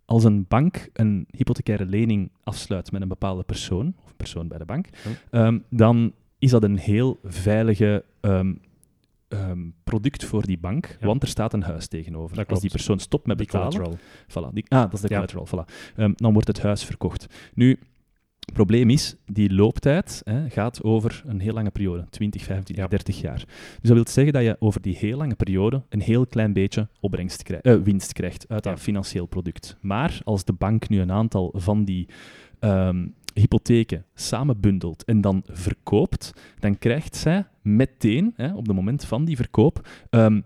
als 0.05 0.23
een 0.23 0.45
bank 0.47 0.89
een 0.93 1.27
hypothecaire 1.31 1.85
lening 1.85 2.31
afsluit 2.43 2.91
met 2.91 3.01
een 3.01 3.07
bepaalde 3.07 3.43
persoon, 3.43 3.93
of 4.03 4.09
een 4.09 4.15
persoon 4.17 4.47
bij 4.47 4.57
de 4.57 4.65
bank, 4.65 4.87
Ja. 5.31 5.45
ehm, 5.45 5.59
dan 5.69 6.13
is 6.39 6.51
dat 6.51 6.63
een 6.63 6.77
heel 6.77 7.19
veilige 7.23 8.03
ehm, 8.19 8.53
ehm, 9.29 9.59
product 9.83 10.25
voor 10.25 10.45
die 10.45 10.57
bank, 10.59 10.97
Ja. 10.99 11.05
want 11.07 11.21
er 11.21 11.27
staat 11.29 11.53
een 11.53 11.63
huis 11.63 11.87
tegenover. 11.87 12.35
Dat 12.35 12.49
Als 12.49 12.59
die 12.59 12.69
persoon 12.71 12.99
stopt 12.99 13.27
met 13.27 13.37
Die 13.37 13.45
betalen, 13.45 13.71
collateral. 13.71 13.97
Voilà, 14.29 14.53
die, 14.53 14.65
ah, 14.67 14.81
dat 14.81 14.93
is 14.93 15.01
de 15.01 15.07
Ja. 15.09 15.15
collateral. 15.25 15.47
Voilà. 15.47 15.93
Ehm, 15.95 16.11
dan 16.15 16.33
wordt 16.33 16.47
het 16.47 16.61
huis 16.61 16.83
verkocht. 16.83 17.25
Nu, 17.53 17.79
het 18.39 18.53
probleem 18.53 18.89
is, 18.89 19.15
die 19.25 19.53
looptijd 19.53 20.21
hè, 20.23 20.49
gaat 20.49 20.83
over 20.83 21.23
een 21.25 21.39
heel 21.39 21.53
lange 21.53 21.69
periode, 21.71 22.05
20, 22.09 22.43
25, 22.43 22.83
Ja. 22.83 22.89
30 22.89 23.21
jaar. 23.21 23.37
Dus 23.45 23.79
dat 23.81 23.93
wil 23.93 24.07
zeggen 24.07 24.33
dat 24.33 24.43
je 24.43 24.55
over 24.59 24.81
die 24.81 24.95
heel 24.97 25.17
lange 25.17 25.35
periode 25.35 25.83
een 25.89 26.01
heel 26.01 26.25
klein 26.27 26.53
beetje 26.53 26.87
opbrengst 26.99 27.43
krijgt, 27.43 27.65
eh, 27.65 27.75
winst 27.83 28.13
krijgt 28.13 28.45
uit 28.47 28.63
dat 28.63 28.73
Ja. 28.77 28.79
financieel 28.83 29.25
product. 29.25 29.77
Maar 29.81 30.19
als 30.23 30.43
de 30.45 30.53
bank 30.53 30.89
nu 30.89 30.99
een 30.99 31.11
aantal 31.11 31.53
van 31.55 31.85
die 31.85 32.07
ehm, 32.59 33.07
hypotheken 33.39 34.05
samenbundelt 34.13 35.03
en 35.03 35.21
dan 35.21 35.43
verkoopt, 35.45 36.33
dan 36.59 36.77
krijgt 36.77 37.15
zij 37.15 37.45
meteen, 37.61 38.33
hè, 38.35 38.53
op 38.53 38.65
het 38.67 38.75
moment 38.75 39.05
van 39.05 39.25
die 39.25 39.35
verkoop, 39.35 39.87
ehm, 40.09 40.41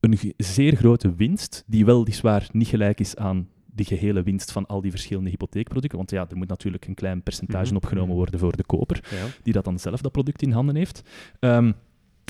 een 0.00 0.18
zeer 0.36 0.76
grote 0.76 1.14
winst, 1.14 1.64
die 1.66 1.84
weliswaar 1.84 2.48
niet 2.52 2.68
gelijk 2.68 3.00
is 3.00 3.16
aan 3.16 3.48
de 3.66 3.84
gehele 3.84 4.22
winst 4.22 4.52
van 4.52 4.66
al 4.66 4.80
die 4.80 4.90
verschillende 4.90 5.30
hypotheekproducten. 5.30 5.98
Want 5.98 6.10
ja, 6.10 6.26
er 6.30 6.36
moet 6.36 6.48
natuurlijk 6.48 6.86
een 6.86 6.94
klein 6.94 7.22
percentage 7.22 7.66
Mhm. 7.66 7.76
opgenomen 7.76 8.14
worden 8.14 8.40
voor 8.40 8.56
de 8.56 8.64
koper, 8.64 9.04
Ja. 9.10 9.26
die 9.42 9.52
dat 9.52 9.64
dan 9.64 9.78
zelf 9.78 10.00
dat 10.00 10.12
product 10.12 10.42
in 10.42 10.50
handen 10.50 10.76
heeft. 10.76 11.02
Ehm, 11.40 11.72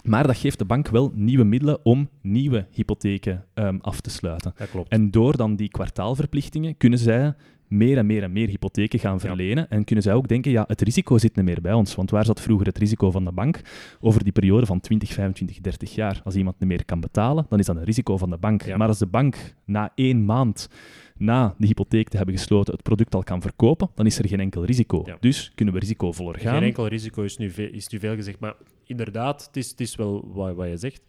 maar 0.04 0.26
dat 0.26 0.36
geeft 0.36 0.58
de 0.58 0.64
bank 0.64 0.88
wel 0.88 1.12
nieuwe 1.14 1.44
middelen 1.44 1.84
om 1.84 2.08
nieuwe 2.22 2.66
hypotheken 2.70 3.44
ehm, 3.54 3.78
af 3.80 4.00
te 4.00 4.10
sluiten. 4.10 4.52
Dat 4.56 4.70
klopt. 4.70 4.88
En 4.88 5.10
door 5.10 5.36
dan 5.36 5.56
die 5.56 5.68
kwartaalverplichtingen 5.68 6.76
kunnen 6.76 6.98
zij 6.98 7.34
meer 7.76 7.98
en 7.98 8.06
meer 8.06 8.22
en 8.22 8.32
meer 8.32 8.48
hypotheken 8.48 8.98
gaan 8.98 9.12
Ja. 9.12 9.18
verlenen. 9.18 9.70
En 9.70 9.84
kunnen 9.84 10.04
zij 10.04 10.14
ook 10.14 10.28
denken, 10.28 10.50
ja, 10.50 10.64
het 10.66 10.80
risico 10.80 11.18
zit 11.18 11.36
niet 11.36 11.44
meer 11.44 11.60
bij 11.60 11.72
ons. 11.72 11.94
Want 11.94 12.10
waar 12.10 12.24
zat 12.24 12.40
vroeger 12.40 12.66
het 12.66 12.78
risico 12.78 13.10
van 13.10 13.24
de 13.24 13.32
bank? 13.32 13.60
Over 14.00 14.24
die 14.24 14.32
periode 14.32 14.66
van 14.66 14.80
20, 14.80 15.12
25, 15.12 15.60
30 15.60 15.94
jaar. 15.94 16.20
Als 16.24 16.34
iemand 16.34 16.58
niet 16.58 16.68
meer 16.68 16.84
kan 16.84 17.00
betalen, 17.00 17.46
dan 17.48 17.58
is 17.58 17.66
dat 17.66 17.76
een 17.76 17.84
risico 17.84 18.16
van 18.16 18.30
de 18.30 18.36
bank. 18.36 18.62
Ja. 18.62 18.76
Maar 18.76 18.88
als 18.88 18.98
de 18.98 19.06
bank 19.06 19.54
na 19.64 19.92
één 19.94 20.24
maand 20.24 20.68
na 21.16 21.54
de 21.58 21.66
hypotheek 21.66 22.08
te 22.08 22.16
hebben 22.16 22.34
gesloten 22.34 22.72
het 22.72 22.82
product 22.82 23.14
al 23.14 23.22
kan 23.22 23.40
verkopen, 23.42 23.90
dan 23.94 24.06
is 24.06 24.18
er 24.18 24.28
geen 24.28 24.40
enkel 24.40 24.64
risico. 24.64 25.02
Ja. 25.06 25.16
Dus 25.20 25.52
kunnen 25.54 25.74
we 25.74 25.80
risicovoller 25.80 26.40
gaan. 26.40 26.54
Geen 26.54 26.62
enkel 26.62 26.86
risico 26.86 27.22
is 27.22 27.36
nu, 27.36 27.50
veel, 27.50 27.68
is 27.72 27.88
nu 27.88 27.98
veel 27.98 28.14
gezegd. 28.14 28.40
Maar 28.40 28.54
inderdaad, 28.84 29.46
het 29.46 29.56
is, 29.56 29.70
het 29.70 29.80
is 29.80 29.96
wel 29.96 30.30
wat, 30.32 30.54
wat 30.54 30.68
je 30.68 30.76
zegt. 30.76 31.02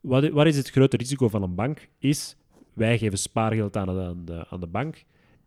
Wat, 0.00 0.28
wat 0.28 0.46
is 0.46 0.56
het 0.56 0.70
grote 0.70 0.96
risico 0.96 1.28
van 1.28 1.42
een 1.42 1.54
bank? 1.54 1.88
Is, 1.98 2.36
wij 2.72 2.98
geven 2.98 3.18
spaargeld 3.18 3.76
aan 3.76 3.86
de, 3.86 4.02
aan 4.02 4.24
de, 4.24 4.46
aan 4.48 4.60
de 4.60 4.66
bank 4.66 5.04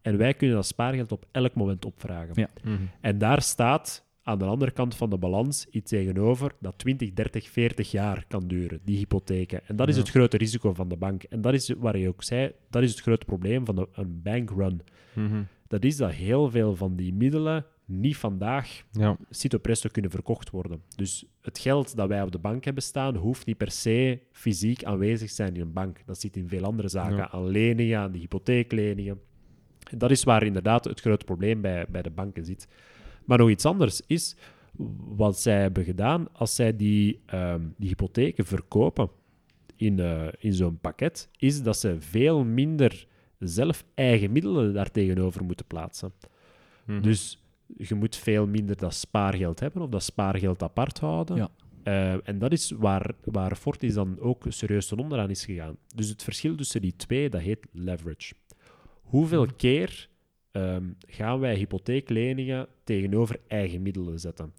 en 0.07 0.17
wij 0.17 0.33
kunnen 0.33 0.55
dat 0.55 0.65
spaargeld 0.65 1.11
op 1.11 1.25
elk 1.31 1.53
moment 1.53 1.85
opvragen. 1.85 2.33
Ja. 2.35 2.49
Mhm. 2.63 2.81
En 3.01 3.17
daar 3.17 3.41
staat 3.41 4.05
aan 4.23 4.39
de 4.39 4.45
andere 4.45 4.71
kant 4.71 4.95
van 4.95 5.09
de 5.09 5.17
balans 5.17 5.65
iets 5.71 5.89
tegenover 5.89 6.51
dat 6.59 6.77
20, 6.77 7.13
30, 7.13 7.49
40 7.49 7.91
jaar 7.91 8.25
kan 8.27 8.47
duren, 8.47 8.79
die 8.83 8.97
hypotheken. 8.97 9.61
En 9.67 9.75
dat 9.75 9.87
is 9.87 9.95
Ja. 9.95 10.01
het 10.01 10.09
grote 10.09 10.37
risico 10.37 10.73
van 10.73 10.87
de 10.89 10.97
bank. 10.97 11.23
En 11.23 11.41
dat 11.41 11.53
is 11.53 11.69
waar 11.77 11.97
je 11.97 12.07
ook 12.07 12.23
zei, 12.23 12.51
dat 12.69 12.83
is 12.83 12.91
het 12.91 12.99
grote 13.01 13.25
probleem 13.25 13.65
van 13.65 13.75
de, 13.75 13.87
een 13.93 14.21
bankrun. 14.21 14.81
Mhm. 15.13 15.41
Dat 15.67 15.83
is 15.83 15.97
dat 15.97 16.11
heel 16.11 16.49
veel 16.49 16.75
van 16.75 16.95
die 16.95 17.13
middelen 17.13 17.65
niet 17.85 18.17
vandaag 18.17 18.83
Ja. 18.91 19.17
cito 19.29 19.57
presto 19.57 19.89
kunnen 19.91 20.11
verkocht 20.11 20.49
worden. 20.49 20.81
Dus 20.95 21.25
het 21.41 21.59
geld 21.59 21.95
dat 21.95 22.07
wij 22.07 22.21
op 22.21 22.31
de 22.31 22.37
bank 22.39 22.63
hebben 22.63 22.83
staan, 22.83 23.15
hoeft 23.15 23.45
niet 23.45 23.57
per 23.57 23.71
se 23.71 24.19
fysiek 24.31 24.83
aanwezig 24.83 25.27
te 25.29 25.35
zijn 25.35 25.55
in 25.55 25.61
een 25.61 25.73
bank. 25.73 25.99
Dat 26.05 26.19
zit 26.19 26.35
in 26.35 26.47
veel 26.47 26.63
andere 26.63 26.87
zaken, 26.87 27.15
Ja. 27.15 27.31
aan 27.31 27.47
leningen, 27.47 27.99
aan 27.99 28.11
die 28.11 28.21
hypotheekleningen. 28.21 29.19
Dat 29.97 30.11
is 30.11 30.23
waar 30.23 30.43
inderdaad 30.43 30.83
het 30.83 30.99
grote 30.99 31.25
probleem 31.25 31.61
bij, 31.61 31.85
bij 31.89 32.01
de 32.01 32.09
banken 32.09 32.45
zit. 32.45 32.67
Maar 33.25 33.37
nog 33.37 33.49
iets 33.49 33.65
anders 33.65 34.01
is 34.07 34.35
wat 35.15 35.39
zij 35.39 35.61
hebben 35.61 35.83
gedaan 35.83 36.27
als 36.33 36.55
zij 36.55 36.75
die, 36.75 37.19
ehm, 37.25 37.61
die 37.77 37.89
hypotheken 37.89 38.45
verkopen. 38.45 39.09
in, 39.79 39.99
eh, 39.99 40.27
in 40.39 40.53
zo'n 40.53 40.79
pakket, 40.79 41.29
is 41.37 41.63
dat 41.63 41.77
ze 41.77 41.95
veel 41.99 42.43
minder 42.43 43.07
zelf 43.39 43.83
eigen 43.93 44.31
middelen 44.31 44.73
daar 44.73 44.91
tegenover 44.91 45.43
moeten 45.43 45.65
plaatsen. 45.65 46.13
Mhm. 46.85 47.01
Dus 47.01 47.43
je 47.77 47.95
moet 47.95 48.15
veel 48.15 48.47
minder 48.47 48.77
dat 48.77 48.93
spaargeld 48.93 49.59
hebben 49.59 49.81
of 49.81 49.89
dat 49.89 50.03
spaargeld 50.03 50.63
apart 50.63 50.99
houden. 50.99 51.35
Ja. 51.35 51.49
Eh, 51.83 52.27
en 52.27 52.39
dat 52.39 52.51
is 52.51 52.71
waar, 52.71 53.11
waar 53.23 53.55
Fortis 53.55 53.93
dan 53.93 54.19
ook 54.19 54.45
serieus 54.47 54.87
ten 54.87 54.99
onderaan 54.99 55.29
is 55.29 55.45
gegaan. 55.45 55.77
Dus 55.95 56.09
het 56.09 56.23
verschil 56.23 56.55
tussen 56.55 56.81
die 56.81 56.95
twee, 56.95 57.29
dat 57.29 57.41
heet 57.41 57.67
leverage. 57.71 58.33
Hoeveel 59.07 59.43
Mhm. 59.45 59.55
keer 59.55 60.09
ehm, 60.51 60.83
gaan 61.07 61.39
wij 61.39 61.55
hypotheekleningen 61.55 62.67
tegenover 62.83 63.39
eigen 63.47 63.81
middelen 63.81 64.19
zetten? 64.19 64.53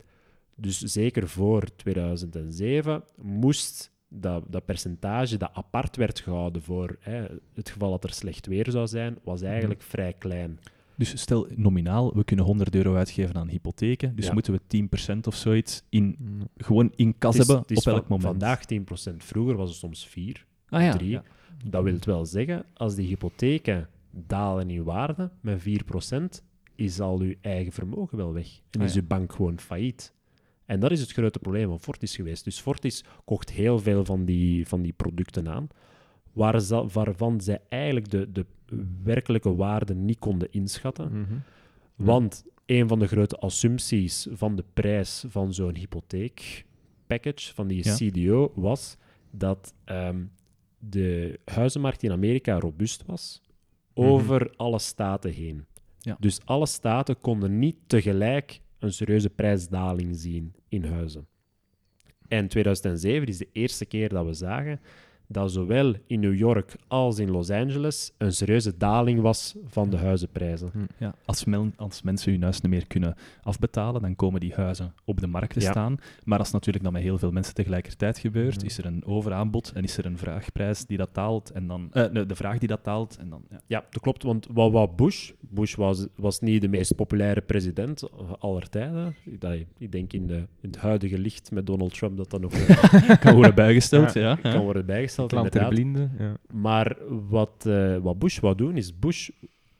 Dus 0.54 0.78
zeker 0.78 1.28
voor 1.28 1.62
2007 1.76 3.02
moest 3.22 3.90
dat, 4.08 4.44
dat 4.48 4.64
percentage 4.64 5.36
dat 5.36 5.50
apart 5.52 5.96
werd 5.96 6.20
gehouden 6.20 6.62
voor 6.62 6.96
hè, 7.00 7.24
het 7.54 7.70
geval 7.70 7.90
dat 7.90 8.04
er 8.04 8.12
slecht 8.12 8.46
weer 8.46 8.70
zou 8.70 8.86
zijn, 8.86 9.18
was 9.24 9.40
Mhm. 9.40 9.50
eigenlijk 9.50 9.82
vrij 9.82 10.12
klein. 10.18 10.58
Dus 10.96 11.20
stel 11.20 11.46
nominaal, 11.54 12.14
we 12.14 12.24
kunnen 12.24 12.44
100 12.44 12.74
euro 12.74 12.94
uitgeven 12.94 13.34
aan 13.34 13.48
hypotheken, 13.48 14.16
dus 14.16 14.26
Ja. 14.26 14.32
moeten 14.32 14.52
we 14.52 14.60
10% 14.66 15.26
of 15.26 15.34
zoiets 15.34 15.82
in, 15.88 16.16
Mhm. 16.18 16.44
gewoon 16.56 16.92
in 16.96 17.18
kas 17.18 17.32
Het 17.32 17.42
is- 17.42 17.48
hebben 17.48 17.66
het 17.68 17.86
op 17.86 17.92
elk 17.92 17.96
van- 18.06 18.06
moment. 18.08 18.22
Vandaag 18.40 18.64
10%, 18.64 19.24
vroeger 19.24 19.56
was 19.56 19.68
het 19.68 19.78
soms 19.78 20.06
4. 20.06 20.46
ah, 20.68 20.82
ja. 20.82 20.92
drie. 20.92 21.10
ja. 21.10 21.22
Dat 21.64 21.82
wil 21.84 21.96
wel 22.00 22.24
zeggen, 22.26 22.64
als 22.74 22.94
die 22.94 23.06
hypotheken 23.06 23.88
dalen 24.26 24.70
in 24.70 24.84
waarde 24.84 25.30
met 25.40 25.60
4%, 25.60 26.42
is 26.74 27.00
al 27.00 27.20
uw 27.20 27.34
eigen 27.40 27.72
vermogen 27.72 28.16
wel 28.16 28.32
weg. 28.32 28.60
En 28.70 28.80
Ah, 28.80 28.86
is 28.86 28.94
uw 28.96 29.06
bank 29.06 29.32
gewoon 29.32 29.60
failliet. 29.60 30.12
En 30.66 30.80
dat 30.80 30.90
is 30.90 31.00
het 31.00 31.12
grote 31.12 31.38
probleem 31.38 31.68
van 31.68 31.80
Fortis 31.80 32.16
geweest. 32.16 32.44
Dus 32.44 32.60
Fortis 32.60 33.04
kocht 33.24 33.50
heel 33.50 33.78
veel 33.78 34.04
van 34.04 34.24
die, 34.24 34.66
van 34.68 34.82
die 34.82 34.92
producten 34.92 35.48
aan, 35.48 35.68
waar 36.32 36.60
ze- 36.60 36.86
waarvan 36.92 37.40
zij 37.40 37.60
eigenlijk 37.68 38.10
de, 38.10 38.32
de 38.32 38.46
werkelijke 39.02 39.54
waarde 39.54 39.94
niet 39.94 40.18
konden 40.18 40.48
inschatten. 40.52 41.20
Mhm. 41.20 41.34
Want 41.94 42.44
een 42.66 42.88
van 42.88 42.98
de 42.98 43.06
grote 43.06 43.36
assumpties 43.36 44.26
van 44.30 44.56
de 44.56 44.64
prijs 44.74 45.24
van 45.28 45.54
zo'n 45.54 45.74
hypotheekpackage, 45.76 47.54
van 47.54 47.68
die 47.68 47.84
Ja. 47.84 47.94
CDO, 47.94 48.52
was 48.54 48.96
dat 49.30 49.74
ehm, 49.84 50.24
de 50.78 51.38
huizenmarkt 51.44 52.02
in 52.02 52.12
Amerika 52.12 52.58
robuust 52.58 53.02
was 53.06 53.42
over 53.98 54.52
alle 54.56 54.78
staten 54.78 55.32
heen. 55.32 55.66
Ja. 56.00 56.16
Dus 56.20 56.40
alle 56.44 56.66
staten 56.66 57.20
konden 57.20 57.58
niet 57.58 57.76
tegelijk 57.86 58.60
een 58.78 58.92
serieuze 58.92 59.30
prijsdaling 59.30 60.16
zien 60.16 60.54
in 60.68 60.84
huizen. 60.84 61.26
En 62.28 62.48
2007 62.48 63.28
is 63.28 63.38
de 63.38 63.48
eerste 63.52 63.84
keer 63.84 64.08
dat 64.08 64.26
we 64.26 64.32
zagen 64.32 64.80
dat 65.30 65.52
zowel 65.52 65.94
in 66.06 66.20
New 66.20 66.34
York 66.34 66.76
als 66.86 67.18
in 67.18 67.30
Los 67.30 67.50
Angeles 67.50 68.12
een 68.18 68.32
serieuze 68.32 68.76
daling 68.76 69.20
was 69.20 69.54
van 69.66 69.90
de 69.90 69.96
huizenprijzen. 69.96 70.70
Ja, 70.98 71.14
als, 71.24 71.44
men- 71.44 71.72
als 71.76 72.02
mensen 72.02 72.32
hun 72.32 72.42
huis 72.42 72.60
niet 72.60 72.72
meer 72.72 72.86
kunnen 72.86 73.14
afbetalen, 73.42 74.02
dan 74.02 74.16
komen 74.16 74.40
die 74.40 74.52
huizen 74.54 74.94
op 75.04 75.20
de 75.20 75.26
markt 75.26 75.52
te 75.52 75.60
Ja. 75.60 75.70
staan. 75.70 75.96
Maar 76.24 76.38
als 76.38 76.50
natuurlijk 76.50 76.84
dat 76.84 76.92
met 76.92 77.02
heel 77.02 77.18
veel 77.18 77.30
mensen 77.32 77.54
tegelijkertijd 77.54 78.18
gebeurt, 78.18 78.64
is 78.64 78.78
er 78.78 78.86
een 78.86 79.04
overaanbod 79.06 79.72
en 79.74 79.82
is 79.82 79.96
er 79.98 80.06
een 80.06 80.18
vraagprijs 80.18 80.86
die 80.86 80.96
dat 80.98 81.08
taalt 81.12 81.50
en 81.50 81.66
dan... 81.66 81.88
eh, 81.92 82.06
nee, 82.10 82.26
de 82.26 82.36
vraag 82.36 82.58
die 82.58 82.68
dat 82.68 82.82
taalt 82.82 83.16
en 83.16 83.28
dan... 83.28 83.42
Ja. 83.50 83.60
Ja, 83.66 83.84
dat 83.90 84.02
klopt. 84.02 84.22
Want 84.22 84.46
wat, 84.52 84.72
wat 84.72 84.96
Bush... 84.96 85.30
Bush 85.40 85.74
was, 85.74 86.06
was 86.16 86.40
niet 86.40 86.60
de 86.60 86.68
meest 86.68 86.94
populaire 86.94 87.40
president 87.40 88.02
aller 88.38 88.68
tijden. 88.68 89.14
Dat, 89.24 89.52
ik 89.78 89.92
denk 89.92 90.12
in, 90.12 90.26
de, 90.26 90.34
in 90.36 90.70
het 90.70 90.76
huidige 90.76 91.18
licht 91.18 91.50
met 91.50 91.66
Donald 91.66 91.94
Trump 91.94 92.16
dat 92.16 92.30
dat 92.30 92.40
nog 92.40 92.52
kan 93.20 93.34
worden 93.34 93.54
bijgesteld, 93.54 94.12
ja. 94.12 94.34
kan 94.34 94.62
worden 94.62 94.86
bijgesteld. 94.86 95.16
Blinden. 95.68 96.12
Ja. 96.18 96.36
Maar 96.52 96.96
wat, 97.28 97.66
eh, 97.66 97.96
wat 97.96 98.18
Bush 98.18 98.38
wou 98.38 98.54
doen, 98.54 98.76
is 98.76 98.98
Bush 98.98 99.30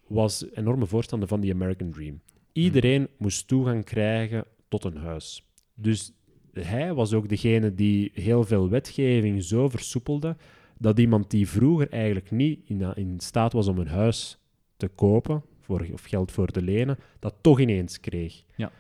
was 0.07 0.45
enorme 0.55 0.87
voorstander 0.87 1.29
van 1.29 1.41
die 1.41 1.53
American 1.53 1.91
Dream. 1.91 2.21
Iedereen 2.53 3.09
moest 3.19 3.49
toegang 3.49 3.85
krijgen 3.85 4.45
tot 4.69 4.85
een 4.85 4.97
huis. 4.97 5.47
Dus 5.75 6.13
hij 6.53 6.95
was 6.95 7.13
ook 7.13 7.29
degene 7.29 7.75
die 7.75 8.11
heel 8.15 8.45
veel 8.45 8.69
wetgeving 8.69 9.43
zo 9.43 9.69
versoepelde 9.69 10.37
dat 10.79 10.99
iemand 10.99 11.31
die 11.31 11.49
vroeger 11.49 11.89
eigenlijk 11.91 12.31
niet 12.31 12.61
in, 12.65 12.95
in 12.95 13.15
staat 13.21 13.53
was 13.53 13.69
om 13.69 13.79
een 13.79 13.89
huis 13.89 14.39
te 14.77 14.89
kopen 14.89 15.43
voor, 15.61 15.87
of 15.93 16.05
geld 16.05 16.33
voor 16.33 16.47
te 16.47 16.63
lenen, 16.63 16.99
dat 17.19 17.35
toch 17.41 17.61
ineens 17.61 18.01
kreeg. 18.01 18.43
Ja. 18.57 18.71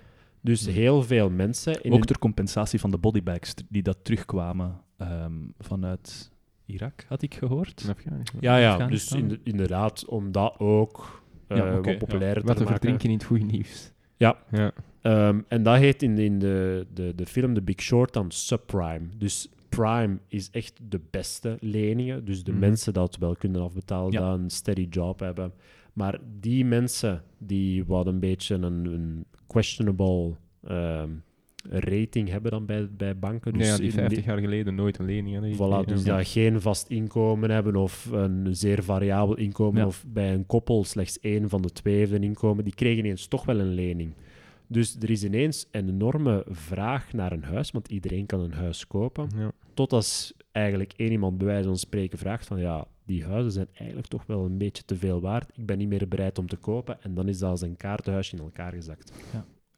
Dus 0.40 0.66
heel 0.66 1.02
veel 1.02 1.30
mensen... 1.30 1.82
In 1.82 1.92
Ook 1.92 2.04
ter 2.04 2.18
compensatie 2.18 2.80
van 2.80 2.90
de 2.90 2.98
bodybags 2.98 3.54
die 3.68 3.82
dat 3.82 3.98
terugkwamen 4.02 4.80
ehm, 4.96 5.32
vanuit 5.58 6.30
Irak, 6.68 7.04
had 7.08 7.22
ik 7.22 7.34
gehoord. 7.34 7.86
Afghanistan. 7.90 8.40
Ja, 8.40 8.56
ja, 8.56 8.64
dus 8.64 8.72
Afghanistan. 8.72 9.18
in- 9.30 9.40
inderdaad, 9.42 10.04
om 10.06 10.32
dat 10.32 10.54
ook 10.58 11.22
eh, 11.46 11.56
Ja, 11.56 11.66
oké, 11.66 11.74
wat 11.76 11.84
ja. 11.92 11.96
populairder 11.96 12.44
Wat 12.44 12.56
te 12.56 12.62
maken. 12.62 12.78
verdrinken 12.78 13.08
in 13.10 13.14
het 13.16 13.24
goede 13.24 13.44
nieuws. 13.44 13.92
Ja. 14.16 14.36
Ja. 14.50 14.72
Ehm, 15.02 15.40
en 15.48 15.62
dat 15.62 15.76
heet 15.76 16.02
in, 16.02 16.18
in 16.18 16.38
de, 16.38 16.86
de, 16.94 17.12
de 17.16 17.26
film 17.26 17.54
The 17.54 17.62
Big 17.62 17.80
Short 17.80 18.12
dan 18.12 18.30
subprime. 18.30 19.06
Dus 19.16 19.48
prime 19.68 20.18
is 20.28 20.50
echt 20.50 20.80
de 20.88 21.00
beste 21.10 21.56
leningen. 21.60 22.24
Dus 22.24 22.44
de 22.44 22.50
Mhm. 22.50 22.60
mensen 22.60 22.92
dat 22.92 23.16
wel 23.16 23.34
kunnen 23.36 23.62
afbetalen, 23.62 24.12
Ja. 24.12 24.20
dat 24.30 24.38
een 24.38 24.50
steady 24.50 24.86
job 24.90 25.20
hebben. 25.20 25.52
Maar 25.92 26.18
die 26.40 26.64
mensen 26.64 27.22
die 27.38 27.84
wat 27.84 28.06
een 28.06 28.20
beetje 28.20 28.54
een, 28.54 28.84
een 28.84 29.24
questionable 29.46 30.34
ehm, 30.66 31.10
rating 31.68 32.28
hebben 32.28 32.50
dan 32.50 32.66
bij, 32.66 32.88
bij 32.90 33.18
banken. 33.18 33.52
Dus 33.52 33.66
ja, 33.68 33.76
die 33.76 33.84
in 33.84 33.92
50 33.92 34.24
jaar 34.24 34.38
geleden 34.38 34.74
nooit 34.74 34.98
een 34.98 35.04
lening 35.06 35.34
hadden. 35.36 35.54
Voilà, 35.84 35.86
dus 35.88 36.02
Ja. 36.04 36.16
dat 36.16 36.28
geen 36.28 36.60
vast 36.60 36.88
inkomen 36.88 37.50
hebben 37.50 37.76
of 37.76 38.08
een 38.12 38.56
zeer 38.56 38.82
variabel 38.82 39.36
inkomen, 39.36 39.80
Ja. 39.80 39.86
of 39.86 40.04
bij 40.08 40.34
een 40.34 40.46
koppel 40.46 40.84
slechts 40.84 41.20
één 41.20 41.48
van 41.48 41.62
de 41.62 41.70
twee 41.70 41.96
heeft 41.96 42.12
een 42.12 42.22
inkomen, 42.22 42.64
die 42.64 42.74
kregen 42.74 42.98
ineens 43.04 43.26
toch 43.26 43.44
wel 43.44 43.58
een 43.60 43.74
lening. 43.74 44.12
Dus 44.66 44.96
er 45.00 45.10
is 45.10 45.24
ineens 45.24 45.66
een 45.70 45.88
enorme 45.88 46.44
vraag 46.48 47.12
naar 47.12 47.32
een 47.32 47.42
huis, 47.44 47.70
want 47.70 47.88
iedereen 47.88 48.26
kan 48.26 48.40
een 48.40 48.52
huis 48.52 48.86
kopen. 48.86 49.28
Ja. 49.36 49.50
Tot 49.74 49.92
als 49.92 50.34
eigenlijk 50.52 50.92
één 50.96 51.10
iemand 51.10 51.38
bij 51.38 51.46
wijze 51.46 51.68
van 51.68 51.76
spreken 51.78 52.18
vraagt 52.18 52.46
van 52.46 52.60
ja, 52.60 52.86
die 53.06 53.24
huizen 53.24 53.52
zijn 53.52 53.66
eigenlijk 53.72 54.08
toch 54.08 54.26
wel 54.26 54.44
een 54.44 54.58
beetje 54.58 54.82
te 54.84 54.96
veel 54.96 55.20
waard. 55.20 55.50
Ik 55.58 55.66
ben 55.66 55.78
niet 55.78 55.88
meer 55.88 56.08
bereid 56.08 56.38
om 56.38 56.46
te 56.46 56.56
kopen. 56.56 57.02
En 57.02 57.14
dan 57.14 57.28
is 57.28 57.38
dat 57.38 57.50
als 57.50 57.60
een 57.60 57.76
kaartenhuisje 57.76 58.36
in 58.36 58.42
elkaar 58.42 58.72
gezakt. 58.72 59.12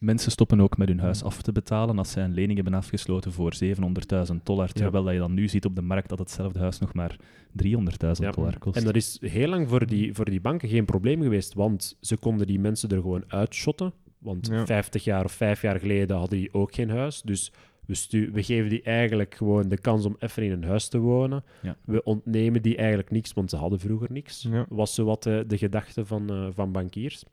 Mensen 0.01 0.31
stoppen 0.31 0.61
ook 0.61 0.77
met 0.77 0.89
hun 0.89 1.01
huis 1.01 1.23
af 1.23 1.43
te 1.43 1.53
betalen 1.53 1.99
als 1.99 2.11
zij 2.11 2.25
een 2.25 2.35
lening 2.35 2.55
hebben 2.55 2.75
afgesloten 2.75 3.33
voor 3.33 3.53
700.000 3.65 4.35
dollar, 4.43 4.73
terwijl 4.73 5.05
dat 5.05 5.13
je 5.13 5.19
dan 5.19 5.35
nu 5.35 5.49
ziet 5.49 5.65
op 5.65 5.75
de 5.77 5.83
markt 5.83 6.09
dat 6.09 6.19
hetzelfde 6.19 6.59
huis 6.59 6.79
nog 6.79 6.95
maar 6.95 7.17
300.000 7.53 8.25
Ja. 8.25 8.31
dollar 8.31 8.59
kost. 8.59 8.77
En 8.77 8.85
dat 8.85 8.97
is 8.97 9.19
heel 9.21 9.49
lang 9.49 9.69
voor 9.69 9.87
die, 9.87 10.15
voor 10.15 10.25
die 10.25 10.41
banken 10.41 10.69
geen 10.69 10.85
probleem 10.85 11.23
geweest, 11.23 11.55
want 11.55 11.97
ze 12.01 12.17
konden 12.17 12.47
die 12.47 12.61
mensen 12.61 12.89
er 12.89 13.01
gewoon 13.01 13.25
uitshotten. 13.27 13.93
Want 14.19 14.47
Ja. 14.47 14.67
50 14.67 15.05
jaar 15.05 15.25
of 15.25 15.33
5 15.33 15.63
jaar 15.63 15.79
geleden 15.81 16.17
hadden 16.17 16.39
die 16.39 16.55
ook 16.55 16.75
geen 16.75 16.91
huis. 16.91 17.23
Dus 17.23 17.53
we, 17.87 17.95
stu- 17.95 18.31
we 18.33 18.43
geven 18.43 18.69
die 18.69 18.83
eigenlijk 18.83 19.35
gewoon 19.35 19.69
de 19.69 19.79
kans 19.79 20.05
om 20.05 20.17
even 20.19 20.43
in 20.43 20.51
een 20.53 20.65
huis 20.65 20.89
te 20.89 20.99
wonen. 20.99 21.45
Ja. 21.63 21.77
We 21.85 22.03
ontnemen 22.03 22.63
die 22.63 22.77
eigenlijk 22.77 23.11
niks, 23.11 23.33
want 23.33 23.51
ze 23.51 23.57
hadden 23.57 23.81
vroeger 23.81 24.13
niks. 24.13 24.43
Ja. 24.51 24.67
Was 24.69 24.95
zo 24.95 25.05
wat 25.05 25.23
de, 25.23 25.45
de 25.47 25.59
gedachte 25.59 26.07
van, 26.07 26.31
eh, 26.31 26.47
van 26.51 26.73
bankiers. 26.73 27.25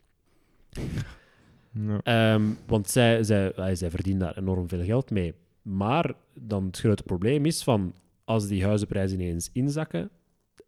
Ja. 1.86 2.00
Ehm, 2.02 2.42
want 2.66 2.88
zij, 2.88 3.22
zij, 3.24 3.52
zij 3.74 3.90
verdienen 3.90 4.20
daar 4.22 4.38
enorm 4.38 4.68
veel 4.68 4.84
geld 4.84 5.10
mee. 5.10 5.34
Maar 5.62 6.14
dan 6.40 6.66
het 6.66 6.78
grote 6.78 7.02
probleem 7.02 7.44
is 7.46 7.62
van 7.62 7.94
als 8.24 8.46
die 8.48 8.64
huizenprijzen 8.64 9.20
ineens 9.20 9.50
inzakken 9.52 10.10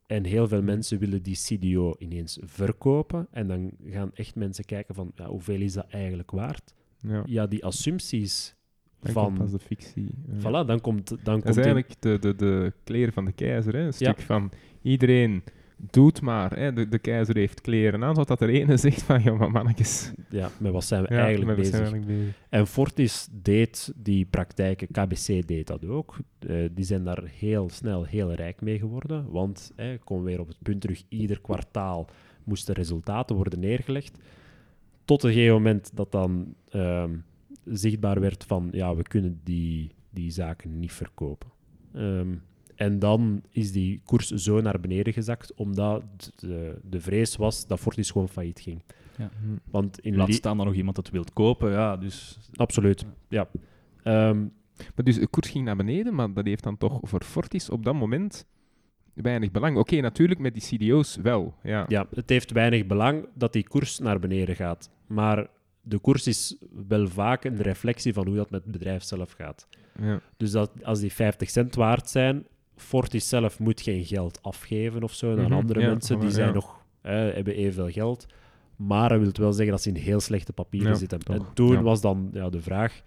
en 0.07 0.25
heel 0.25 0.49
veel 0.49 0.63
mensen 0.63 0.99
willen 0.99 1.23
die 1.23 1.37
CDO 1.37 1.95
ineens 1.99 2.39
verkopen 2.43 3.27
en 3.31 3.47
dan 3.49 3.71
gaan 3.85 4.11
echt 4.15 4.35
mensen 4.35 4.65
kijken 4.65 4.95
van 4.95 5.13
ja, 5.15 5.27
hoeveel 5.27 5.61
is 5.61 5.73
dat 5.73 5.87
eigenlijk 5.89 6.31
waard? 6.31 6.75
Ja. 6.99 7.23
Ja, 7.27 7.47
die 7.47 7.65
assumpties 7.65 8.55
Dan 9.01 9.13
van... 9.13 9.25
komt 9.25 9.39
pas 9.39 9.51
de 9.51 9.59
fictie. 9.59 10.09
Voilà, 10.39 10.67
dan 10.67 10.81
komt, 10.81 11.09
dan 11.09 11.19
Dat 11.23 11.35
komt 11.43 11.45
is 11.49 11.57
in- 11.57 11.63
eigenlijk 11.63 11.95
de, 12.03 12.19
de, 12.19 12.35
de 12.35 12.73
kleren 12.85 13.13
van 13.13 13.25
de 13.25 13.33
keizer. 13.33 13.73
Hè? 13.73 13.79
Een 13.79 13.85
Ja. 13.85 13.93
stuk 13.93 14.21
van 14.21 14.51
iedereen 14.83 15.43
doet 15.91 16.21
maar. 16.21 16.57
Hè? 16.59 16.73
De, 16.73 16.89
de 16.89 16.99
keizer 16.99 17.37
heeft 17.37 17.61
kleren 17.61 18.05
aan, 18.05 18.15
zodat 18.15 18.41
er 18.41 18.49
ene 18.49 18.77
zegt 18.77 19.03
van 19.03 19.23
ja, 19.23 19.35
maar 19.35 19.51
mannetjes. 19.51 20.13
ja, 20.29 20.51
met 20.59 20.73
wat 20.73 20.85
zijn 20.85 21.03
we 21.05 21.15
Ja, 21.15 21.21
eigenlijk 21.23 21.57
bezig? 21.57 21.75
zijn 21.75 21.83
eigenlijk 21.83 22.19
bezig. 22.19 22.35
En 22.49 22.67
Fortis 22.67 23.29
deed 23.43 23.93
die 23.97 24.27
praktijken, 24.27 24.89
KBC 24.91 25.47
deed 25.47 25.67
dat 25.67 25.87
ook. 25.87 26.17
Eh, 26.39 26.57
die 26.75 26.85
zijn 26.85 27.05
daar 27.05 27.23
heel 27.39 27.69
snel 27.71 28.05
heel 28.05 28.33
rijk 28.33 28.61
mee 28.61 28.79
geworden. 28.79 29.31
Want, 29.31 29.73
eh, 29.77 29.93
ik 29.93 30.01
kom 30.05 30.23
weer 30.23 30.41
op 30.41 30.49
het 30.49 30.59
punt 30.63 30.81
terug, 30.81 31.03
ieder 31.09 31.41
kwartaal 31.41 32.07
moesten 32.45 32.75
resultaten 32.75 33.37
worden 33.37 33.61
neergelegd. 33.61 34.19
Tot 35.05 35.23
een 35.23 35.33
gegeven 35.33 35.55
moment 35.55 35.91
dat 35.95 36.13
dan 36.13 36.55
ehm, 36.69 37.11
zichtbaar 37.65 38.21
werd 38.21 38.45
van, 38.45 38.69
ja, 38.73 38.95
we 38.97 39.03
kunnen 39.03 39.41
die, 39.45 39.91
die 40.11 40.31
zaken 40.31 40.79
niet 40.79 40.93
verkopen. 40.93 41.49
Ehm, 41.95 42.29
en 42.81 42.99
dan 42.99 43.43
is 43.51 43.73
die 43.73 44.01
koers 44.05 44.29
zo 44.29 44.61
naar 44.61 44.81
beneden 44.81 45.13
gezakt, 45.13 45.55
omdat 45.55 46.03
de, 46.37 46.79
de 46.83 47.01
vrees 47.01 47.37
was 47.37 47.67
dat 47.67 47.81
Fortis 47.81 48.11
gewoon 48.11 48.29
failliet 48.29 48.61
ging. 48.61 48.83
Hm. 49.17 49.27
Want 49.71 50.01
in 50.01 50.17
Laat 50.17 50.33
staan 50.33 50.57
dat 50.57 50.67
nog 50.67 50.75
iemand 50.75 50.97
het 50.97 51.11
wilt 51.11 51.33
kopen, 51.33 51.71
ja, 51.71 51.97
dus... 51.97 52.39
Absoluut, 52.55 53.05
ja. 53.29 53.49
Ehm, 54.03 54.41
Maar 54.77 55.05
dus 55.05 55.19
de 55.19 55.27
koers 55.27 55.49
ging 55.49 55.65
naar 55.65 55.77
beneden, 55.77 56.15
maar 56.15 56.33
dat 56.33 56.45
heeft 56.45 56.63
dan 56.63 56.79
toch 56.79 56.99
voor 57.03 57.23
Fortis 57.23 57.71
op 57.71 57.85
dat 57.85 57.95
moment 57.95 58.47
weinig 59.15 59.51
belang. 59.51 59.77
Oké, 59.77 60.01
natuurlijk 60.01 60.41
met 60.41 60.55
die 60.55 60.79
CDO's 60.79 61.17
wel. 61.17 61.55
Ja. 61.63 61.85
Ja, 61.89 62.07
het 62.15 62.29
heeft 62.29 62.51
weinig 62.51 62.87
belang 62.87 63.29
dat 63.35 63.53
die 63.53 63.69
koers 63.69 63.99
naar 63.99 64.19
beneden 64.19 64.57
gaat. 64.57 64.91
Maar 65.07 65.47
de 65.83 65.99
koers 65.99 66.27
is 66.27 66.57
wel 66.89 67.09
vaak 67.09 67.45
een 67.45 67.63
reflectie 67.63 68.13
van 68.13 68.27
hoe 68.27 68.37
dat 68.37 68.51
met 68.51 68.63
het 68.63 68.73
bedrijf 68.73 69.03
zelf 69.03 69.33
gaat. 69.33 69.69
Ja. 70.01 70.21
Dus 70.37 70.51
dat, 70.51 70.85
als 70.85 71.01
die 71.01 71.13
50 71.13 71.51
cent 71.51 71.75
waard 71.75 72.09
zijn, 72.09 72.47
Fortis 72.81 73.29
zelf 73.29 73.59
moet 73.59 73.81
geen 73.81 74.05
geld 74.05 74.43
afgeven 74.43 75.03
of 75.03 75.15
zo 75.15 75.31
aan 75.31 75.43
Mhm, 75.43 75.53
andere 75.53 75.81
ja, 75.81 75.89
mensen. 75.89 76.21
Die 76.21 76.31
zijn 76.31 76.55
nog, 76.55 76.85
hè, 77.01 77.33
hebben 77.33 77.55
evenveel 77.55 77.91
geld. 77.91 78.27
Maar 78.77 79.09
dat 79.09 79.21
wil 79.21 79.33
wel 79.33 79.53
zeggen 79.53 79.73
dat 79.73 79.83
ze 79.83 79.89
in 79.89 79.97
heel 79.97 80.21
slechte 80.21 80.53
papieren 80.53 80.97
zitten. 80.97 81.19
toch. 81.19 81.37
En 81.37 81.47
toen 81.55 81.83
was 81.83 82.01
dan 82.01 82.31
ja, 82.33 82.49
de 82.49 82.61
vraag... 82.61 83.03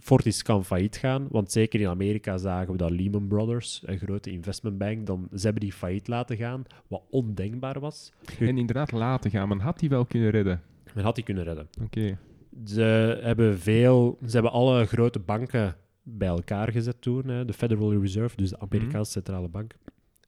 Fortis 0.00 0.42
kan 0.42 0.64
failliet 0.64 0.96
gaan, 0.96 1.26
want 1.30 1.52
zeker 1.52 1.80
in 1.80 1.88
Amerika 1.88 2.38
zagen 2.38 2.72
we 2.72 2.78
dat 2.78 2.90
Lehman 2.90 3.26
Brothers, 3.26 3.82
een 3.84 3.98
grote 3.98 4.30
investmentbank, 4.30 5.06
dan, 5.06 5.28
ze 5.34 5.42
hebben 5.42 5.60
die 5.62 5.72
failliet 5.72 6.08
laten 6.08 6.36
gaan, 6.36 6.62
wat 6.88 7.02
ondenkbaar 7.10 7.80
was. 7.80 8.12
En 8.38 8.58
inderdaad 8.58 8.92
laten 8.92 9.30
gaan, 9.30 9.48
maar 9.48 9.58
had 9.58 9.78
die 9.78 9.88
wel 9.88 10.04
kunnen 10.04 10.30
redden? 10.30 10.60
Men 10.94 11.04
had 11.04 11.14
die 11.14 11.24
kunnen 11.24 11.44
redden. 11.44 11.68
Oké. 11.82 12.18
Ze 12.64 13.18
hebben 13.22 13.58
veel, 13.58 14.18
ze 14.26 14.32
hebben 14.32 14.52
alle 14.52 14.84
grote 14.86 15.18
banken 15.18 15.76
bij 16.02 16.28
elkaar 16.28 16.72
gezet 16.72 17.00
toen, 17.00 17.28
hè, 17.28 17.44
de 17.44 17.52
Federal 17.52 18.00
Reserve, 18.00 18.36
dus 18.36 18.50
de 18.50 18.58
Amerikaanse 18.60 19.10
centrale 19.10 19.48
bank. 19.48 19.74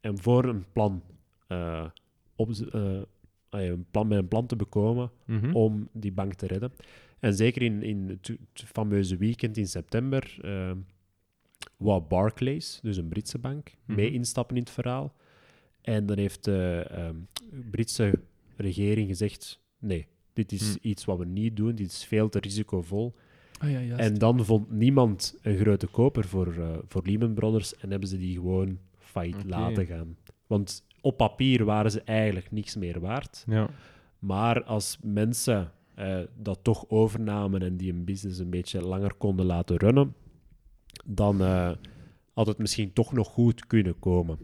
En 0.01 0.19
voor 0.19 0.45
een 0.45 0.65
plan, 0.73 1.03
eh, 1.47 1.87
op, 2.37 2.51
eh, 2.51 3.01
een 3.51 3.87
plan 3.91 4.07
met 4.09 4.19
een 4.19 4.29
plan 4.29 4.47
te 4.47 4.57
bekomen 4.57 5.11
Mhm. 5.27 5.55
om 5.55 5.89
die 5.93 6.13
bank 6.13 6.35
te 6.35 6.47
redden. 6.47 6.73
En 7.19 7.35
zeker 7.35 7.63
in, 7.63 7.83
in 7.83 8.09
het, 8.09 8.27
het 8.53 8.63
fameuze 8.69 9.17
weekend 9.17 9.57
in 9.57 9.69
september 9.69 10.37
eh 10.43 10.73
wou 11.77 12.03
Barclays, 12.03 12.79
dus 12.83 12.97
een 12.97 13.09
Britse 13.09 13.39
bank, 13.39 13.73
Mhm. 13.85 13.97
mee 13.97 14.11
instappen 14.13 14.57
in 14.57 14.63
het 14.63 14.71
verhaal. 14.71 15.15
En 15.81 16.07
dan 16.07 16.19
heeft 16.19 16.45
de 16.45 16.87
ehm, 16.91 17.17
Britse 17.71 18.21
regering 18.57 19.09
gezegd: 19.09 19.61
nee, 19.79 20.07
dit 20.33 20.53
is 20.53 20.69
Mhm. 20.77 20.89
iets 20.89 21.05
wat 21.05 21.19
we 21.19 21.25
niet 21.25 21.57
doen, 21.57 21.75
dit 21.75 21.87
is 21.91 22.05
veel 22.05 22.29
te 22.29 22.39
risicovol. 22.39 23.15
Ah 23.65 23.71
ja, 23.71 23.81
juist. 23.81 24.01
En 24.01 24.15
dan 24.15 24.45
vond 24.45 24.71
niemand 24.71 25.39
een 25.43 25.57
grote 25.57 25.87
koper 25.87 26.25
voor, 26.25 26.55
eh, 26.59 26.69
voor 26.87 27.03
Lehman 27.05 27.35
Brothers 27.35 27.77
en 27.77 27.91
hebben 27.91 28.09
ze 28.09 28.19
die 28.19 28.35
gewoon 28.35 28.79
failliet 28.99 29.45
laten 29.45 29.87
gaan. 29.87 30.17
Want 30.47 30.85
op 31.01 31.17
papier 31.17 31.65
waren 31.65 31.91
ze 31.91 32.01
eigenlijk 32.03 32.51
niks 32.51 32.77
meer 32.77 33.01
waard. 33.01 33.45
Ja. 33.47 33.69
Maar 34.19 34.65
als 34.65 34.99
mensen 35.03 35.73
eh, 35.95 36.19
dat 36.37 36.59
toch 36.63 36.85
overnamen 36.89 37.63
en 37.63 37.77
die 37.77 37.93
een 37.93 38.05
business 38.05 38.39
een 38.39 38.51
beetje 38.51 38.81
langer 38.81 39.15
konden 39.15 39.47
laten 39.47 39.77
runnen, 39.77 40.15
dan 41.05 41.41
eh, 41.43 41.71
had 42.33 42.47
het 42.47 42.59
misschien 42.59 42.93
toch 42.93 43.13
nog 43.13 43.29
goed 43.29 43.67
kunnen 43.67 43.99
komen. 43.99 44.39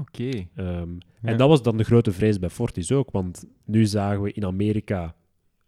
Oké. 0.00 0.30
Ehm, 0.54 0.92
Ja. 1.20 1.30
En 1.30 1.36
dat 1.38 1.48
was 1.48 1.62
dan 1.62 1.76
de 1.76 1.84
grote 1.84 2.12
vrees 2.12 2.38
bij 2.38 2.50
Fortis 2.50 2.92
ook, 2.92 3.10
want 3.10 3.44
nu 3.64 3.86
zagen 3.86 4.22
we 4.22 4.32
in 4.32 4.44
Amerika, 4.44 5.14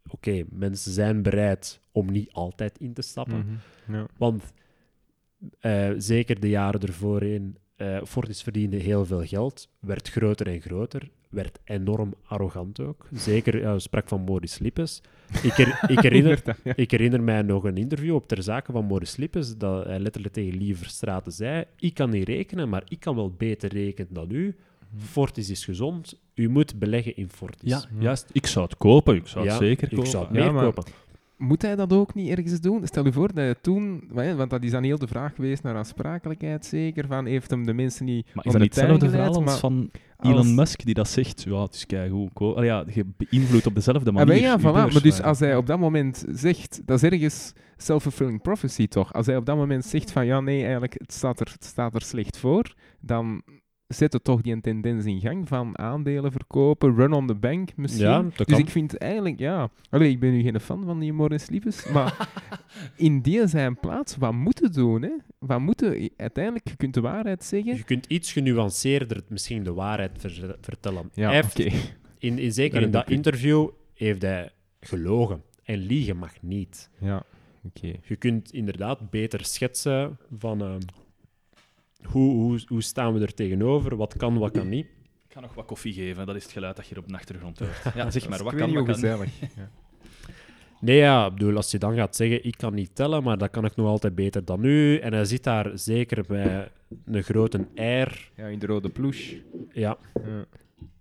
oké, 0.08 0.44
mensen 0.50 0.92
zijn 0.92 1.22
bereid 1.22 1.80
om 1.92 2.10
niet 2.12 2.32
altijd 2.32 2.78
in 2.78 2.92
te 2.92 3.02
stappen. 3.02 3.60
Mhm. 3.86 3.96
Ja. 3.96 4.06
Want 4.16 4.52
eh, 5.60 5.90
zeker 5.96 6.40
de 6.40 6.48
jaren 6.48 6.80
ervoor 6.80 7.22
in, 7.22 7.56
eh, 7.76 7.98
Fortis 8.04 8.42
verdiende 8.42 8.76
heel 8.76 9.04
veel 9.06 9.24
geld, 9.26 9.68
werd 9.80 10.08
groter 10.08 10.46
en 10.46 10.60
groter, 10.60 11.10
werd 11.28 11.58
enorm 11.64 12.14
arrogant 12.24 12.80
ook. 12.80 13.08
Zeker, 13.12 13.60
ja, 13.60 13.78
sprak 13.78 14.08
van 14.08 14.24
Maurice 14.24 14.62
Lippes. 14.62 15.02
Ik, 15.42 15.52
her- 15.52 15.90
ik, 15.90 16.00
herinner, 16.08 16.42
ja. 16.64 16.72
ik 16.76 16.90
herinner 16.90 17.22
mij 17.22 17.42
nog 17.42 17.64
een 17.64 17.76
interview 17.76 18.14
op 18.14 18.28
ter 18.28 18.42
zake 18.42 18.72
van 18.72 18.86
Maurice 18.86 19.20
Lippes, 19.20 19.56
dat 19.56 19.84
hij 19.84 19.98
letterlijk 19.98 20.34
tegen 20.34 20.58
Liever 20.58 20.86
Straten 20.86 21.32
zei, 21.32 21.64
ik 21.78 21.94
kan 21.94 22.10
niet 22.10 22.28
rekenen, 22.28 22.68
maar 22.68 22.82
ik 22.88 23.00
kan 23.00 23.14
wel 23.16 23.30
beter 23.30 23.72
rekenen 23.72 24.14
dan 24.14 24.30
u. 24.30 24.56
Fortis 24.98 25.50
is 25.50 25.64
gezond, 25.64 26.20
u 26.34 26.48
moet 26.48 26.78
beleggen 26.78 27.16
in 27.16 27.28
Fortis. 27.30 27.70
Ja, 27.70 27.82
juist. 27.98 28.26
Ik 28.32 28.46
zou 28.46 28.64
het 28.64 28.76
kopen. 28.76 29.14
Ik 29.16 29.26
zou 29.26 29.44
het 29.44 29.52
Ja, 29.54 29.60
zeker 29.60 29.88
ik 29.88 29.94
kopen. 29.94 30.10
zou 30.10 30.26
het 30.26 30.34
Ja, 30.36 30.42
meer 30.44 30.52
maar- 30.52 30.64
kopen. 30.64 30.84
Moet 31.38 31.62
hij 31.62 31.76
dat 31.76 31.92
ook 31.92 32.14
niet 32.14 32.30
ergens 32.30 32.60
doen? 32.60 32.86
Stel 32.86 33.04
je 33.04 33.12
voor 33.12 33.26
dat 33.26 33.36
hij 33.36 33.54
toen, 33.60 34.04
want 34.12 34.50
dat 34.50 34.62
is 34.62 34.70
dan 34.70 34.82
heel 34.82 34.98
de 34.98 35.06
vraag 35.06 35.34
geweest 35.34 35.62
naar 35.62 35.76
aansprakelijkheid 35.76 36.66
zeker, 36.66 37.06
van 37.06 37.26
heeft 37.26 37.50
hem 37.50 37.66
de 37.66 37.72
mensen 37.72 38.04
niet 38.04 38.24
Maar 38.34 38.44
is 38.44 38.52
om 38.52 38.58
dat 38.58 38.60
niet 38.68 38.74
hetzelfde 38.74 39.10
verhaal 39.10 39.34
als 39.34 39.44
maar 39.44 39.58
van 39.58 39.90
Elon 40.20 40.36
als- 40.36 40.46
Musk 40.52 40.84
die 40.84 40.94
dat 40.94 41.08
zegt? 41.08 41.42
Ja, 41.42 41.62
het 41.62 41.74
is 41.74 41.86
keigoed. 41.86 42.30
Allee, 42.34 42.64
ja, 42.64 42.84
je 42.94 43.04
beïnvloedt 43.16 43.66
op 43.66 43.74
dezelfde 43.74 44.10
Ah, 44.10 44.16
manier. 44.16 44.26
maar 44.34 44.42
ja, 44.42 44.52
je 44.52 44.58
voilà. 44.58 44.72
beurs, 44.82 44.92
Maar 44.92 45.02
dus 45.02 45.22
als 45.22 45.38
hij 45.38 45.56
op 45.56 45.66
dat 45.66 45.78
moment 45.78 46.24
zegt, 46.30 46.80
dat 46.86 47.02
is 47.02 47.10
ergens 47.10 47.52
self-fulfilling 47.76 48.42
prophecy 48.42 48.88
toch? 48.88 49.12
Als 49.12 49.26
hij 49.26 49.36
op 49.36 49.46
dat 49.46 49.56
moment 49.56 49.84
zegt 49.84 50.10
van 50.12 50.26
ja, 50.26 50.40
nee, 50.40 50.60
eigenlijk, 50.62 50.94
het 50.98 51.12
staat 51.12 51.40
er, 51.40 51.48
het 51.52 51.64
staat 51.64 51.94
er 51.94 52.02
slecht 52.02 52.36
voor, 52.38 52.74
dan 53.00 53.42
zet 53.88 54.12
het 54.12 54.24
toch 54.24 54.40
die 54.40 54.60
tendens 54.60 55.04
in 55.04 55.20
gang 55.20 55.48
van 55.48 55.78
aandelen 55.78 56.32
verkopen, 56.32 56.94
run 56.94 57.12
on 57.12 57.26
the 57.26 57.34
bank 57.34 57.76
misschien. 57.76 58.06
Ja, 58.06 58.22
dus 58.22 58.46
kan. 58.46 58.58
ik 58.58 58.68
vind 58.68 58.98
eigenlijk, 58.98 59.38
ja... 59.38 59.70
Allee, 59.90 60.10
ik 60.10 60.20
ben 60.20 60.30
nu 60.32 60.42
geen 60.42 60.60
fan 60.60 60.84
van 60.84 60.98
die 60.98 61.12
Maurice 61.12 61.50
Liebes, 61.50 61.88
maar 61.88 62.28
in 62.96 63.20
die 63.20 63.46
zijn 63.46 63.80
plaats, 63.80 64.16
wat 64.16 64.32
moeten 64.32 64.72
doen, 64.72 65.02
hè? 65.02 65.12
Wat 65.38 65.60
moeten... 65.60 66.10
Uiteindelijk, 66.16 66.68
je 66.68 66.76
kunt 66.76 66.94
de 66.94 67.00
waarheid 67.00 67.44
zeggen. 67.44 67.76
Je 67.76 67.84
kunt 67.84 68.06
iets 68.06 68.32
genuanceerder 68.32 69.22
misschien 69.28 69.62
de 69.62 69.72
waarheid 69.72 70.10
ver- 70.18 70.56
vertellen. 70.60 71.10
Ja, 71.14 71.30
Hij 71.30 71.42
in, 72.18 72.38
in, 72.38 72.52
zeker 72.52 72.82
in 72.82 72.90
dat 72.90 73.10
interview 73.10 73.68
heeft 73.94 74.22
hij 74.22 74.50
gelogen. 74.80 75.42
En 75.64 75.78
liegen 75.78 76.16
mag 76.16 76.32
niet. 76.42 76.90
Ja, 76.98 77.22
oké. 77.62 77.92
Je 78.02 78.16
kunt 78.16 78.52
inderdaad 78.52 79.10
beter 79.10 79.44
schetsen 79.44 80.18
van 80.38 80.62
ehm, 80.62 80.80
hoe, 82.02 82.32
hoe, 82.32 82.60
hoe 82.66 82.82
staan 82.82 83.14
we 83.14 83.20
er 83.20 83.34
tegenover, 83.34 83.96
wat 83.96 84.16
kan, 84.16 84.38
wat 84.38 84.50
kan 84.50 84.68
niet. 84.68 84.86
Ik 85.28 85.32
ga 85.32 85.40
nog 85.40 85.54
wat 85.54 85.64
koffie 85.66 85.92
geven. 85.92 86.26
Dat 86.26 86.36
is 86.36 86.42
het 86.42 86.52
geluid 86.52 86.76
dat 86.76 86.86
je 86.86 86.94
hier 86.94 87.02
op 87.02 87.08
de 87.08 87.14
achtergrond 87.14 87.58
hoort. 87.58 87.82
Ja, 87.94 88.10
zeg 88.10 88.28
maar. 88.28 88.38
Ik 88.38 88.44
Wat 88.44 88.52
weet 88.52 88.60
kan, 88.60 88.70
niet 88.70 88.86
wat 88.86 88.86
hoe 89.00 89.08
kan? 89.08 89.26
gezellig. 89.26 89.40
Ja. 89.56 89.70
Nee, 90.80 90.96
ja, 90.96 91.26
ik 91.26 91.32
bedoel, 91.32 91.56
als 91.56 91.70
je 91.70 91.78
dan 91.78 91.94
gaat 91.94 92.16
zeggen, 92.16 92.44
ik 92.44 92.56
kan 92.56 92.74
niet 92.74 92.94
tellen, 92.94 93.22
maar 93.22 93.38
dat 93.38 93.50
kan 93.50 93.64
ik 93.64 93.76
nog 93.76 93.86
altijd 93.86 94.14
beter 94.14 94.44
dan 94.44 94.64
u. 94.64 94.98
En 94.98 95.12
hij 95.12 95.24
zit 95.24 95.42
daar 95.44 95.78
zeker 95.78 96.24
bij 96.28 96.68
een 97.04 97.22
grote 97.22 97.58
R. 97.74 98.30
ja, 98.36 98.46
in 98.46 98.58
de 98.58 98.66
rode 98.66 98.88
ploeg. 98.88 99.16
Ja, 99.72 99.96
Ja. 100.24 100.46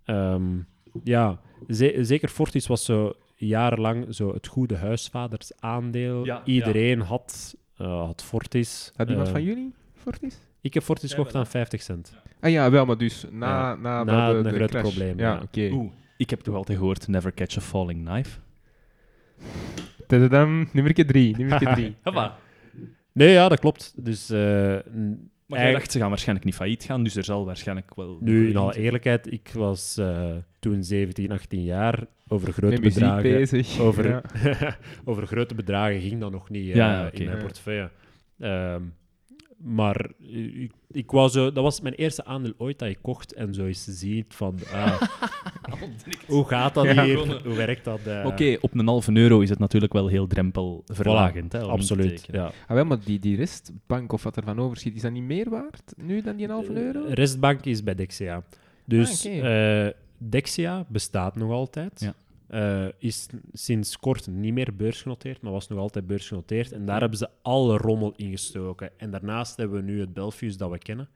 Ehm, 0.04 0.58
ja, 1.04 1.40
ze- 1.68 1.98
zeker 2.00 2.28
Fortis 2.28 2.66
was 2.66 2.84
zo 2.84 3.12
jarenlang 3.34 4.14
zo 4.14 4.32
het 4.34 4.46
goede 4.46 4.76
huisvadersaandeel. 4.76 6.24
Ja, 6.24 6.44
Iedereen 6.44 7.00
had, 7.00 7.56
eh, 7.76 7.86
had 8.04 8.22
Fortis. 8.24 8.92
Had 8.96 9.08
iemand 9.08 9.26
Eh, 9.26 9.32
van 9.32 9.42
jullie 9.42 9.72
Fortis? 9.94 10.38
Ik 10.66 10.74
heb 10.74 10.82
Fortis 10.82 11.10
gekocht 11.10 11.34
aan 11.34 11.46
50 11.46 11.82
cent. 11.82 12.14
Ah 12.40 12.50
ja, 12.50 12.70
wel, 12.70 12.86
maar 12.86 12.98
dus 12.98 13.26
na, 13.30 13.46
Ja, 13.48 13.74
na, 13.74 14.04
na 14.04 14.30
de, 14.32 14.36
een 14.38 14.42
de 14.42 14.50
groot 14.52 14.70
crash. 14.70 14.82
probleem, 14.82 15.18
Ja, 15.18 15.32
ja. 15.34 15.40
oké. 15.42 15.90
Ik 16.16 16.30
heb 16.30 16.40
toch 16.40 16.54
altijd 16.54 16.78
gehoord, 16.78 17.08
never 17.08 17.34
catch 17.34 17.56
a 17.56 17.60
falling 17.60 18.04
knife. 18.08 18.38
Tadadam, 20.06 20.68
nummer 20.72 20.94
drie, 20.94 21.36
nummer 21.36 21.58
drie. 21.74 21.94
Hoppa. 22.02 22.36
Nee, 23.12 23.32
ja, 23.32 23.48
dat 23.48 23.60
klopt. 23.60 23.92
Dus 24.04 24.30
eh, 24.30 24.38
Maar 24.38 24.78
jij 25.46 25.58
Eigen- 25.58 25.72
dacht, 25.72 25.92
ze 25.92 25.98
gaan 25.98 26.08
waarschijnlijk 26.08 26.46
niet 26.46 26.54
failliet 26.54 26.84
gaan, 26.84 27.02
dus 27.04 27.16
er 27.16 27.24
zal 27.24 27.44
waarschijnlijk 27.44 27.94
wel... 27.94 28.18
nu, 28.20 28.48
in 28.48 28.56
alle 28.56 28.76
eerlijkheid, 28.78 29.32
ik 29.32 29.50
was 29.54 29.96
eh, 29.98 30.34
toen 30.58 30.84
17, 30.84 31.30
18 31.32 31.62
jaar. 31.62 32.06
Over 32.28 32.52
grote 32.52 32.80
bedragen. 32.80 33.22
bezig. 33.22 33.78
Over, 33.80 34.08
Ja. 34.08 34.22
over 35.04 35.26
grote 35.26 35.54
bedragen 35.54 36.00
ging 36.00 36.20
dat 36.20 36.30
nog 36.30 36.50
niet 36.50 36.68
eh, 36.68 36.74
Ja, 36.74 36.92
ja, 37.00 37.06
oké. 37.06 37.16
in 37.16 37.24
mijn 37.24 37.36
Ja. 37.36 37.42
portefeuille. 37.42 37.90
Ehm, 38.38 38.82
maar 39.56 40.10
ik, 40.20 40.72
ik 40.90 41.10
wou 41.10 41.28
zo, 41.28 41.52
dat 41.52 41.62
was 41.62 41.80
mijn 41.80 41.94
eerste 41.94 42.24
aandeel 42.24 42.52
ooit 42.58 42.78
dat 42.78 42.88
ik 42.88 42.98
kocht 43.02 43.32
en 43.34 43.54
zo 43.54 43.66
eens 43.66 43.84
te 43.84 43.92
zien 43.92 44.24
van 44.28 44.58
ah, 44.72 45.02
hoe 46.26 46.44
gaat 46.44 46.74
dat 46.74 46.84
Ja. 46.84 47.04
hier, 47.04 47.42
hoe 47.44 47.54
werkt 47.54 47.84
dat? 47.84 48.00
eh? 48.06 48.26
Oké, 48.26 48.56
op 48.60 48.74
een 48.74 48.86
halve 48.86 49.16
euro 49.16 49.40
is 49.40 49.50
het 49.50 49.58
natuurlijk 49.58 49.92
wel 49.92 50.06
heel 50.06 50.26
drempelverlagend. 50.26 51.52
hè, 51.52 51.58
om 51.58 51.64
in 51.64 51.70
te 51.70 51.76
absoluut. 51.76 52.16
tekenen. 52.16 52.40
Ja. 52.40 52.46
Ah, 52.66 52.74
wel, 52.74 52.84
maar 52.84 52.98
die, 53.04 53.18
die 53.18 53.36
restbank 53.36 54.12
of 54.12 54.22
wat 54.22 54.36
er 54.36 54.42
van 54.44 54.60
overschiet, 54.60 54.94
is 54.96 55.02
dat 55.02 55.12
niet 55.12 55.22
meer 55.22 55.50
waard 55.50 55.92
nu 55.96 56.22
dan 56.22 56.36
die 56.36 56.44
een 56.44 56.50
halve 56.52 56.72
euro? 56.84 57.04
Eh, 57.04 57.12
Restbank 57.12 57.64
is 57.64 57.82
bij 57.82 57.94
Dexia. 57.94 58.42
Dus 58.84 59.26
Ah, 59.26 59.32
oké. 59.34 59.48
eh, 59.48 59.92
Dexia 60.18 60.84
bestaat 60.88 61.36
nog 61.36 61.50
altijd. 61.50 62.00
Ja. 62.00 62.14
Eh, 62.48 62.86
is 62.98 63.26
sinds 63.52 63.98
kort 63.98 64.26
niet 64.26 64.52
meer 64.52 64.76
beursgenoteerd, 64.76 65.40
maar 65.42 65.52
was 65.52 65.68
nog 65.68 65.78
altijd 65.78 66.06
beursgenoteerd. 66.06 66.72
En 66.72 66.84
daar 66.86 67.00
hebben 67.00 67.18
ze 67.18 67.28
alle 67.42 67.76
rommel 67.76 68.12
in 68.16 68.30
gestoken. 68.30 68.90
En 68.98 69.10
daarnaast 69.10 69.56
hebben 69.56 69.76
we 69.84 69.90
nu 69.92 70.00
het 70.00 70.12
Belfius 70.14 70.56
dat 70.56 70.70
we 70.70 70.78
kennen. 70.78 71.08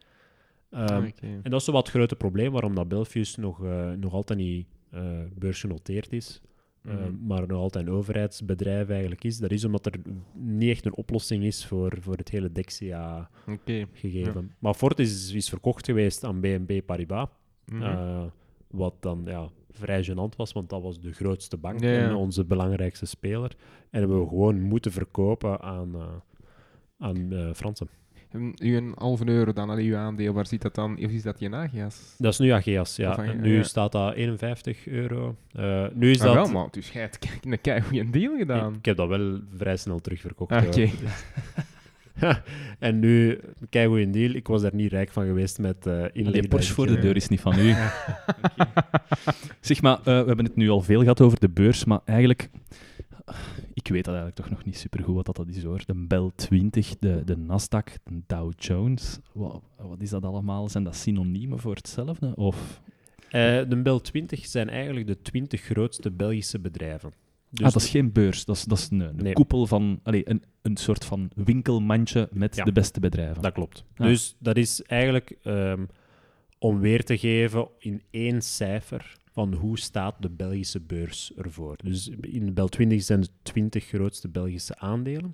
Ehm, 0.71 0.83
Ah. 0.95 1.05
En 1.43 1.51
dat 1.51 1.61
is 1.61 1.67
wat 1.67 1.87
het 1.87 1.95
grote 1.97 2.17
probleem 2.17 2.53
waarom 2.53 2.75
dat 2.75 2.89
Belfius 2.89 3.37
nog, 3.37 3.65
eh, 3.65 3.91
nog 3.93 4.13
altijd 4.13 4.39
niet 4.39 4.67
eh, 4.91 5.03
beursgenoteerd 5.35 6.13
is. 6.13 6.41
Mhm. 6.83 7.27
maar 7.27 7.47
nog 7.47 7.59
altijd 7.59 7.87
een 7.87 7.93
overheidsbedrijf 7.93 8.89
eigenlijk 8.89 9.25
is. 9.25 9.39
Dat 9.39 9.51
is 9.51 9.65
omdat 9.65 9.87
er 9.87 9.93
niet 10.35 10.71
echt 10.71 10.87
een 10.87 10.95
oplossing 10.95 11.45
is 11.45 11.67
voor, 11.67 11.97
voor 12.01 12.17
het 12.17 12.29
hele 12.29 12.53
Dexia 12.53 13.31
Oké. 13.47 13.87
gegeven. 13.93 14.55
Maar 14.59 14.75
Fortis 14.75 15.11
is, 15.11 15.33
is 15.33 15.49
verkocht 15.49 15.85
geweest 15.85 16.25
aan 16.25 16.41
BNP 16.41 16.87
Paribas. 16.87 17.29
Mhm. 17.67 18.29
wat 18.71 18.95
dan 19.01 19.23
ja, 19.25 19.49
vrij 19.73 20.05
gênant 20.05 20.37
was, 20.37 20.53
want 20.53 20.69
dat 20.69 20.83
was 20.83 21.01
de 21.01 21.13
grootste 21.13 21.57
bank 21.57 21.81
Ja, 21.81 21.91
ja. 21.91 21.99
en 22.09 22.15
onze 22.15 22.45
belangrijkste 22.45 23.07
speler. 23.07 23.57
En 23.91 24.01
hebben 24.01 24.21
we 24.21 24.29
gewoon 24.29 24.61
moeten 24.61 24.93
verkopen 24.93 25.61
aan, 25.61 25.95
eh, 25.95 26.03
aan 26.99 27.33
eh, 27.33 27.49
Fransen. 27.55 27.89
En 28.31 28.53
uw 28.59 28.93
halve 28.95 29.29
euro 29.29 29.53
dan, 29.53 29.71
allee, 29.71 29.89
uw 29.89 29.97
aandeel, 29.97 30.33
waar 30.33 30.47
zit 30.47 30.63
dat 30.63 30.75
dan? 30.75 30.93
Of 30.97 31.11
is 31.11 31.23
dat 31.23 31.41
je 31.41 31.55
Agias? 31.55 32.15
Dat 32.19 32.33
is 32.33 32.39
nu 32.39 32.51
AGS, 32.51 32.97
ja. 32.97 33.19
En 33.19 33.41
nu 33.41 33.57
ja. 33.57 33.63
staat 33.63 33.93
dat 33.93 34.15
51 34.15 34.87
euro. 34.87 35.37
Eh, 35.53 35.87
nu 35.95 36.11
is 36.11 36.21
Ah, 36.21 36.25
dat... 36.25 36.35
wel, 36.35 36.49
maar 36.49 36.69
dus 36.71 36.91
jij 36.91 37.03
hebt 37.03 37.29
een 37.45 37.61
keigoeie 37.61 38.11
deal 38.11 38.37
gedaan. 38.37 38.75
Ik 38.75 38.85
heb 38.85 38.97
dat 38.97 39.09
wel 39.09 39.39
vrij 39.57 39.77
snel 39.77 40.01
terugverkocht. 40.01 40.53
Ah, 40.53 40.63
hoor. 40.63 40.75
en 42.79 42.99
nu, 42.99 43.41
kijk 43.69 43.89
hoe 43.89 44.01
een 44.01 44.11
deal. 44.11 44.35
Ik 44.35 44.47
was 44.47 44.63
daar 44.63 44.75
niet 44.75 44.93
rijk 44.93 45.11
van 45.11 45.27
geweest 45.27 45.59
met 45.59 45.87
inleggen. 45.87 46.13
Die 46.13 46.33
dat 46.33 46.49
Porsche 46.49 46.75
voor 46.75 46.87
de 46.87 46.99
deur 46.99 47.17
is 47.17 47.29
niet 47.29 47.41
van 47.41 47.59
u. 47.59 47.75
Zeg 49.61 49.83
maar, 49.83 49.99
eh, 49.99 50.05
we 50.05 50.11
hebben 50.13 50.45
het 50.45 50.57
nu 50.57 50.71
al 50.71 50.81
veel 50.81 51.01
gehad 51.01 51.21
over 51.21 51.41
de 51.41 51.49
beurs, 51.49 51.85
maar 51.85 52.01
eigenlijk... 52.05 52.51
Ik 53.75 53.89
weet 53.89 54.05
dat 54.05 54.15
eigenlijk 54.15 54.37
toch 54.37 54.51
nog 54.51 54.65
niet 54.65 54.79
supergoed 54.79 55.15
wat 55.15 55.27
dat, 55.27 55.37
dat 55.37 55.49
is 55.49 55.63
hoor. 55.63 55.83
De 55.87 55.95
Bell 55.95 56.31
20, 56.35 56.97
de, 56.99 57.23
de 57.25 57.37
Nasdaq, 57.37 57.93
de 58.05 58.21
Dow 58.27 58.53
Jones. 58.57 59.19
Wat, 59.33 59.63
wat 59.77 60.03
is 60.03 60.11
dat 60.11 60.25
allemaal? 60.25 60.69
Zijn 60.69 60.85
dat 60.85 60.97
synoniemen 60.97 61.59
voor 61.59 61.75
hetzelfde? 61.75 62.33
Of... 62.37 62.81
eh, 63.31 63.69
de 63.69 63.81
Bel 63.83 64.01
20 64.01 64.47
zijn 64.47 64.69
eigenlijk 64.69 65.07
de 65.07 65.23
20 65.23 65.61
grootste 65.61 66.11
Belgische 66.11 66.59
bedrijven. 66.59 67.13
Dus 67.51 67.67
ah, 67.67 67.73
dat 67.73 67.83
is 67.83 67.89
geen 67.91 68.13
beurs, 68.13 68.45
dat 68.45 68.57
is, 68.57 68.65
dat 68.65 68.79
is 68.79 68.91
een, 68.91 69.01
een 69.01 69.17
Nee. 69.17 69.33
koepel 69.33 69.67
van... 69.67 70.01
Allee, 70.03 70.29
een, 70.31 70.43
een 70.63 70.77
soort 70.77 71.05
van 71.05 71.31
winkelmandje 71.35 72.29
met 72.33 72.57
Ja. 72.57 72.65
de 72.65 72.73
beste 72.73 73.01
bedrijven. 73.01 73.43
Dat 73.43 73.53
klopt. 73.53 73.85
Ja. 73.97 74.05
Dus 74.07 74.37
dat 74.39 74.57
is 74.57 74.83
eigenlijk 74.83 75.37
ehm, 75.43 75.85
om 76.59 76.81
weer 76.81 77.05
te 77.05 77.19
geven 77.19 77.69
in 77.79 78.03
één 78.11 78.43
cijfer 78.43 79.17
van 79.33 79.55
hoe 79.55 79.79
staat 79.79 80.15
de 80.23 80.31
Belgische 80.31 80.81
beurs 80.81 81.33
ervoor. 81.37 81.77
Dus 81.85 82.09
in 82.21 82.47
de 82.47 82.53
Bel 82.53 82.69
20 82.69 83.03
zijn 83.03 83.21
de 83.21 83.29
20 83.43 83.85
grootste 83.85 84.29
Belgische 84.29 84.79
aandelen. 84.79 85.33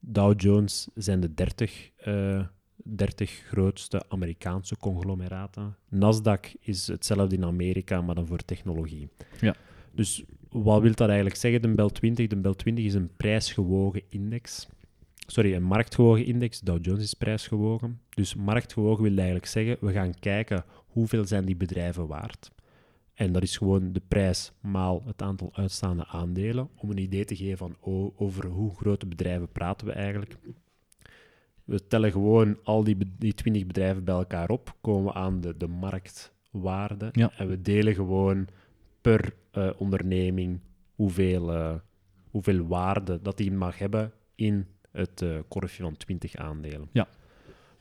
Dow 0.00 0.40
Jones 0.40 0.88
zijn 0.94 1.20
de 1.20 1.34
30, 1.34 1.90
eh 1.96 2.46
30 2.84 3.30
grootste 3.30 4.02
Amerikaanse 4.08 4.76
conglomeraten. 4.76 5.76
Nasdaq 5.94 6.52
is 6.60 6.86
hetzelfde 6.86 7.36
in 7.36 7.44
Amerika, 7.44 8.00
maar 8.00 8.14
dan 8.14 8.26
voor 8.26 8.38
technologie. 8.44 9.08
Ja. 9.40 9.54
Dus 9.92 10.24
wat 10.62 10.82
wil 10.82 10.94
dat 10.94 11.08
eigenlijk 11.08 11.36
zeggen, 11.36 11.62
de 11.62 11.68
Bel 11.68 11.90
20? 11.90 12.26
De 12.26 12.36
Bel 12.36 12.54
20 12.54 12.84
is 12.84 12.94
een 12.94 13.10
prijsgewogen 13.16 14.02
index 14.08 14.68
sorry, 15.26 15.54
een 15.54 15.62
marktgewogen 15.62 16.24
index. 16.24 16.60
Dow 16.60 16.84
Jones 16.84 17.02
is 17.02 17.14
prijsgewogen. 17.14 18.00
Dus 18.08 18.34
marktgewogen 18.34 19.02
wil 19.02 19.16
eigenlijk 19.16 19.46
zeggen, 19.46 19.76
we 19.80 19.92
gaan 19.92 20.14
kijken 20.18 20.64
hoeveel 20.86 21.24
zijn 21.24 21.44
die 21.44 21.56
bedrijven 21.56 22.06
waard. 22.06 22.50
En 23.14 23.32
dat 23.32 23.42
is 23.42 23.56
gewoon 23.56 23.92
de 23.92 24.02
prijs 24.08 24.52
maal 24.60 25.02
het 25.06 25.22
aantal 25.22 25.50
uitstaande 25.52 26.06
aandelen, 26.06 26.68
om 26.76 26.90
een 26.90 26.98
idee 26.98 27.24
te 27.24 27.36
geven 27.36 27.58
van 27.58 27.76
over 28.16 28.46
hoe 28.46 28.74
grote 28.74 29.06
bedrijven 29.06 29.52
praten 29.52 29.86
we 29.86 29.92
eigenlijk. 29.92 30.36
We 31.64 31.86
tellen 31.86 32.12
gewoon 32.12 32.58
al 32.62 32.84
die, 32.84 32.96
die 33.18 33.34
20 33.34 33.66
bedrijven 33.66 34.04
bij 34.04 34.14
elkaar 34.14 34.48
op, 34.48 34.76
komen 34.80 35.04
we 35.04 35.12
aan 35.12 35.40
de, 35.40 35.56
de 35.56 35.66
marktwaarde. 35.66 37.08
Ja. 37.12 37.32
En 37.36 37.48
we 37.48 37.62
delen 37.62 37.94
gewoon 37.94 38.48
per 39.06 39.34
eh, 39.50 39.70
onderneming 39.76 40.60
hoeveel, 40.94 41.52
eh, 41.52 41.74
hoeveel 42.30 42.66
waarde 42.66 43.22
dat 43.22 43.36
die 43.36 43.52
mag 43.52 43.78
hebben 43.78 44.12
in 44.34 44.66
het 44.90 45.22
eh, 45.22 45.38
korfje 45.48 45.82
van 45.82 45.96
20 45.96 46.36
aandelen. 46.36 46.88
Ja. 46.92 47.08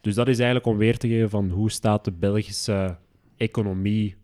Dus 0.02 0.16
dat 0.16 0.28
is 0.28 0.38
eigenlijk 0.38 0.68
om 0.68 0.78
weer 0.78 0.98
te 0.98 1.08
geven 1.08 1.30
van 1.30 1.50
hoe 1.50 1.72
staat 1.72 2.06
de 2.06 2.12
Belgische 2.12 2.98
economie 3.38 4.16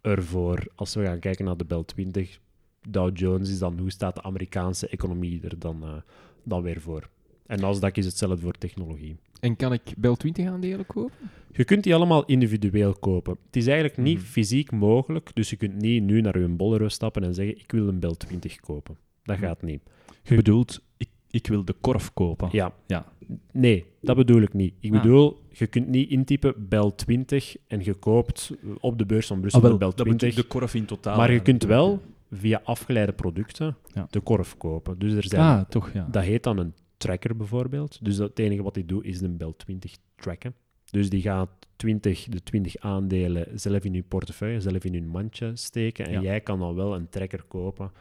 ervoor 0.00 0.66
als 0.74 0.94
we 0.94 1.04
gaan 1.04 1.18
kijken 1.18 1.44
naar 1.44 1.56
de 1.56 1.64
Bel 1.64 1.84
20. 1.84 2.40
Dow 2.88 3.16
Jones 3.16 3.50
is 3.50 3.58
dan 3.58 3.78
hoe 3.78 3.90
staat 3.90 4.14
de 4.14 4.22
Amerikaanse 4.22 4.88
economie 4.88 5.42
er 5.42 5.58
dan, 5.58 6.02
dan 6.44 6.62
weer 6.62 6.80
voor. 6.80 7.08
En 7.46 7.60
Nasdaq 7.60 7.92
is 7.92 8.06
hetzelfde 8.06 8.38
voor 8.38 8.52
technologie. 8.52 9.16
En 9.44 9.56
kan 9.56 9.72
ik 9.72 9.82
Bel 9.96 10.16
20 10.16 10.46
aandelen 10.46 10.86
kopen? 10.86 11.12
Je 11.52 11.64
kunt 11.64 11.82
die 11.84 11.94
allemaal 11.94 12.24
individueel 12.24 12.92
kopen. 12.94 13.36
Het 13.46 13.56
is 13.56 13.66
eigenlijk 13.66 13.96
niet 13.98 14.16
Mhm. 14.18 14.26
fysiek 14.26 14.70
mogelijk, 14.72 15.30
dus 15.34 15.50
je 15.50 15.56
kunt 15.56 15.74
niet 15.74 16.02
nu 16.02 16.20
naar 16.20 16.38
je 16.38 16.48
bolero 16.48 16.88
stappen 16.88 17.22
en 17.24 17.34
zeggen 17.34 17.58
ik 17.58 17.72
wil 17.72 17.88
een 17.88 17.98
Bel 18.00 18.14
20 18.16 18.60
kopen. 18.60 18.96
Dat 19.22 19.36
Mhm. 19.36 19.44
gaat 19.46 19.62
niet. 19.62 19.82
Je 20.22 20.34
bedoelt, 20.36 20.80
ik, 20.96 21.08
ik 21.30 21.46
wil 21.46 21.64
de 21.64 21.72
korf 21.80 22.12
kopen. 22.12 22.48
Ja. 22.52 22.72
Ja. 22.86 23.12
Nee, 23.52 23.84
dat 24.00 24.16
bedoel 24.16 24.40
ik 24.42 24.52
niet. 24.52 24.74
Ik 24.80 24.94
Ah. 24.94 25.02
bedoel, 25.02 25.40
je 25.50 25.66
kunt 25.66 25.88
niet 25.88 26.10
intypen 26.10 26.68
Bel 26.68 26.94
20 26.94 27.56
en 27.66 27.84
je 27.84 27.94
koopt 27.94 28.52
op 28.80 28.98
de 28.98 29.06
beurs 29.06 29.26
van 29.26 29.38
Brussel 29.40 29.60
Ah, 29.60 29.66
wel, 29.66 29.74
de 29.74 29.78
Bel 29.84 29.88
dat 29.94 29.98
bedoel 30.04 30.18
20. 30.18 30.42
de 30.42 30.48
korf 30.48 30.74
in 30.74 30.84
totaal. 30.84 31.16
maar 31.16 31.32
je 31.32 31.40
kunt 31.42 31.62
wel 31.64 32.02
via 32.32 32.60
afgeleide 32.64 33.12
producten 33.12 33.76
Ja. 33.94 34.06
de 34.10 34.20
korf 34.20 34.56
kopen. 34.56 34.98
Dus 34.98 35.12
er 35.12 35.24
zijn, 35.24 35.42
Ah, 35.42 35.60
toch, 35.68 35.90
ja. 35.92 36.08
dat 36.10 36.22
heet 36.22 36.42
dan 36.42 36.58
een 36.58 36.72
tracker 36.96 37.36
bijvoorbeeld. 37.36 37.98
Dus 38.04 38.16
dat, 38.16 38.28
het 38.28 38.38
enige 38.38 38.62
wat 38.62 38.74
die 38.74 38.84
doet 38.84 39.04
is 39.04 39.20
een 39.20 39.36
Bel 39.36 39.56
20 39.56 39.96
tracken. 40.16 40.54
Dus 40.90 41.10
die 41.10 41.20
gaat 41.22 41.50
20, 41.76 42.24
de 42.28 42.42
20 42.42 42.76
aandelen 42.76 43.60
zelf 43.60 43.84
in 43.84 43.92
je 43.92 44.02
portefeuille, 44.02 44.60
zelf 44.60 44.84
in 44.84 44.92
je 44.92 45.02
mandje 45.02 45.50
steken. 45.56 46.06
En 46.06 46.12
Ja. 46.12 46.20
jij 46.20 46.40
kan 46.40 46.58
dan 46.58 46.74
wel 46.74 46.94
een 46.94 47.08
tracker 47.08 47.42
kopen 47.42 47.92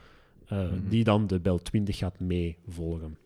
eh, 0.47 0.57
Mhm. 0.71 0.89
die 0.89 1.03
dan 1.03 1.27
de 1.27 1.39
Bel 1.39 1.57
20 1.61 1.97
gaat 1.97 2.19
meevolgen. 2.19 3.17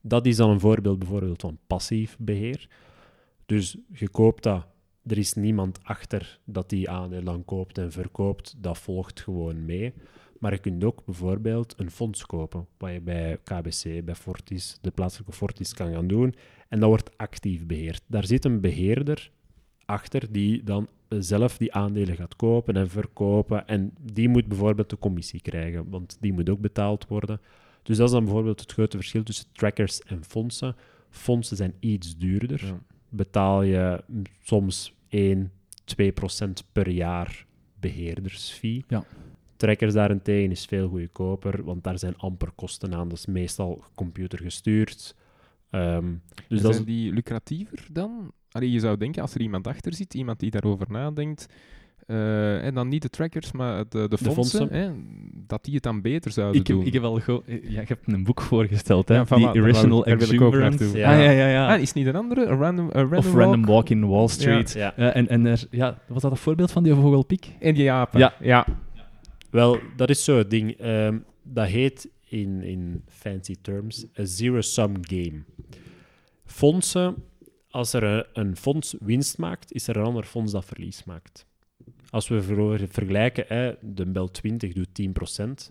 Dat 0.00 0.26
is 0.26 0.36
dan 0.36 0.50
een 0.50 0.60
voorbeeld 0.60 0.98
bijvoorbeeld 0.98 1.40
van 1.40 1.58
passief 1.66 2.16
beheer. 2.18 2.68
Dus 3.46 3.76
je 3.92 4.08
koopt 4.08 4.42
dat, 4.42 4.66
er 5.06 5.18
is 5.18 5.34
niemand 5.34 5.78
achter 5.82 6.40
dat 6.44 6.70
die 6.70 6.90
aandeel 6.90 7.24
dan 7.24 7.44
koopt 7.44 7.78
en 7.78 7.92
verkoopt. 7.92 8.54
Dat 8.58 8.78
volgt 8.78 9.20
gewoon 9.20 9.64
mee. 9.64 9.92
Maar 10.44 10.52
je 10.52 10.58
kunt 10.58 10.84
ook 10.84 11.04
bijvoorbeeld 11.04 11.74
een 11.76 11.90
fonds 11.90 12.26
kopen, 12.26 12.66
wat 12.78 12.92
je 12.92 13.00
bij 13.00 13.38
KBC, 13.44 14.04
bij 14.04 14.14
Fortis, 14.14 14.78
de 14.80 14.90
plaatselijke 14.90 15.32
Fortis 15.32 15.74
kan 15.74 15.92
gaan 15.92 16.06
doen. 16.06 16.34
En 16.68 16.80
dat 16.80 16.88
wordt 16.88 17.18
actief 17.18 17.66
beheerd. 17.66 18.02
Daar 18.06 18.26
zit 18.26 18.44
een 18.44 18.60
beheerder 18.60 19.30
achter 19.84 20.32
die 20.32 20.62
dan 20.62 20.88
zelf 21.08 21.56
die 21.56 21.72
aandelen 21.72 22.16
gaat 22.16 22.36
kopen 22.36 22.76
en 22.76 22.90
verkopen. 22.90 23.66
En 23.66 23.92
die 24.12 24.28
moet 24.28 24.46
bijvoorbeeld 24.46 24.90
de 24.90 24.98
commissie 24.98 25.40
krijgen, 25.40 25.90
want 25.90 26.16
die 26.20 26.32
moet 26.32 26.48
ook 26.48 26.60
betaald 26.60 27.06
worden. 27.06 27.40
Dus 27.82 27.96
dat 27.96 28.06
is 28.06 28.12
dan 28.12 28.24
bijvoorbeeld 28.24 28.60
het 28.60 28.72
grote 28.72 28.96
verschil 28.96 29.22
tussen 29.22 29.46
trackers 29.52 30.02
en 30.02 30.24
fondsen. 30.24 30.76
Fondsen 31.10 31.56
zijn 31.56 31.74
iets 31.80 32.16
duurder. 32.16 32.66
Ja. 32.66 32.78
Betaal 33.08 33.62
je 33.62 34.04
soms 34.42 34.94
1, 35.08 35.52
2 35.84 36.12
procent 36.12 36.64
per 36.72 36.88
jaar 36.88 37.46
beheerdersfee. 37.80 38.84
Ja. 38.88 39.04
Trackers 39.64 39.92
daarentegen 39.94 40.50
is 40.50 40.64
veel 40.64 40.88
goedkoper, 40.88 41.64
want 41.64 41.84
daar 41.84 41.98
zijn 41.98 42.16
amper 42.16 42.50
kosten 42.54 42.94
aan. 42.94 43.08
Dat 43.08 43.18
is 43.18 43.26
meestal 43.26 43.84
computergestuurd. 43.94 45.14
Ehm 45.70 46.04
dus 46.48 46.60
dat 46.62 46.74
zijn 46.74 46.86
die 46.86 47.12
lucratiever 47.12 47.86
dan? 47.92 48.32
Allee, 48.50 48.70
je 48.70 48.80
zou 48.80 48.96
denken, 48.96 49.22
als 49.22 49.34
er 49.34 49.40
iemand 49.40 49.66
achter 49.66 49.94
zit, 49.94 50.14
iemand 50.14 50.40
die 50.40 50.50
daarover 50.50 50.86
nadenkt, 50.90 51.46
eh, 52.06 52.64
en 52.64 52.74
dan 52.74 52.88
niet 52.88 53.02
de 53.02 53.08
trackers, 53.08 53.52
maar 53.52 53.84
de, 53.88 54.06
de 54.08 54.18
fondsen, 54.18 54.34
fondsen. 54.34 54.68
hè, 54.78 54.90
dat 55.46 55.64
die 55.64 55.74
het 55.74 55.82
dan 55.82 56.00
beter 56.00 56.30
zouden 56.30 56.60
Ik 56.60 56.66
heb, 56.66 56.76
doen. 56.76 56.86
ik 56.86 56.92
heb 56.92 57.02
al 57.02 57.20
ja, 57.26 57.42
je 57.46 57.82
hebt 57.86 58.12
een 58.12 58.24
boek 58.24 58.40
voorgesteld, 58.40 59.08
hè? 59.08 59.14
Ja, 59.14 59.26
voilà, 59.26 59.28
die 59.28 59.52
Irrational 59.52 60.08
ik- 60.08 60.14
ik 60.14 60.20
Exuberance. 60.20 60.96
Ja. 60.98 61.12
Ah, 61.12 61.24
ja, 61.24 61.30
ja, 61.30 61.48
ja. 61.48 61.74
Ah, 61.74 61.80
is 61.80 61.92
niet 61.92 62.06
een 62.06 62.16
andere? 62.16 62.44
Een 62.44 62.58
random, 62.58 62.86
een 62.92 63.00
random 63.00 63.18
of 63.18 63.32
walk? 63.32 63.36
Random 63.42 63.64
Walk 63.66 63.88
in 63.88 64.08
Wall 64.08 64.28
Street. 64.28 64.72
ja. 64.72 64.96
Eh, 64.96 65.16
en, 65.16 65.28
en 65.28 65.46
er, 65.46 65.66
ja, 65.70 65.98
was 66.08 66.22
dat 66.22 66.30
een 66.30 66.36
voorbeeld 66.36 66.70
van 66.72 66.82
die 66.82 66.94
vogelpiek? 66.94 67.52
En 67.60 67.74
die 67.74 67.90
apen. 67.92 68.18
Ja. 68.18 68.34
ja. 68.40 68.66
Wel, 69.54 69.78
dat 69.96 70.10
is 70.10 70.24
zo'n 70.24 70.48
ding. 70.48 70.70
Ehm, 70.78 71.18
dat 71.42 71.66
heet 71.66 72.08
in, 72.28 72.62
in 72.62 73.02
fancy 73.08 73.54
terms 73.60 74.06
een 74.12 74.26
zero-sum 74.26 74.94
game. 75.00 75.42
Fondsen, 76.44 77.14
als 77.70 77.92
er 77.92 78.02
een, 78.02 78.24
een 78.32 78.56
fonds 78.56 78.94
winst 79.00 79.38
maakt, 79.38 79.72
is 79.72 79.88
er 79.88 79.96
een 79.96 80.04
ander 80.04 80.24
fonds 80.24 80.52
dat 80.52 80.64
verlies 80.64 81.04
maakt. 81.04 81.46
Als 82.10 82.28
we 82.28 82.42
ver- 82.42 82.88
vergelijken, 82.88 83.44
hè, 83.48 83.74
de 83.82 84.06
Bel 84.06 84.30
20 84.30 84.72
doet 84.72 84.94
10%. 84.94 85.70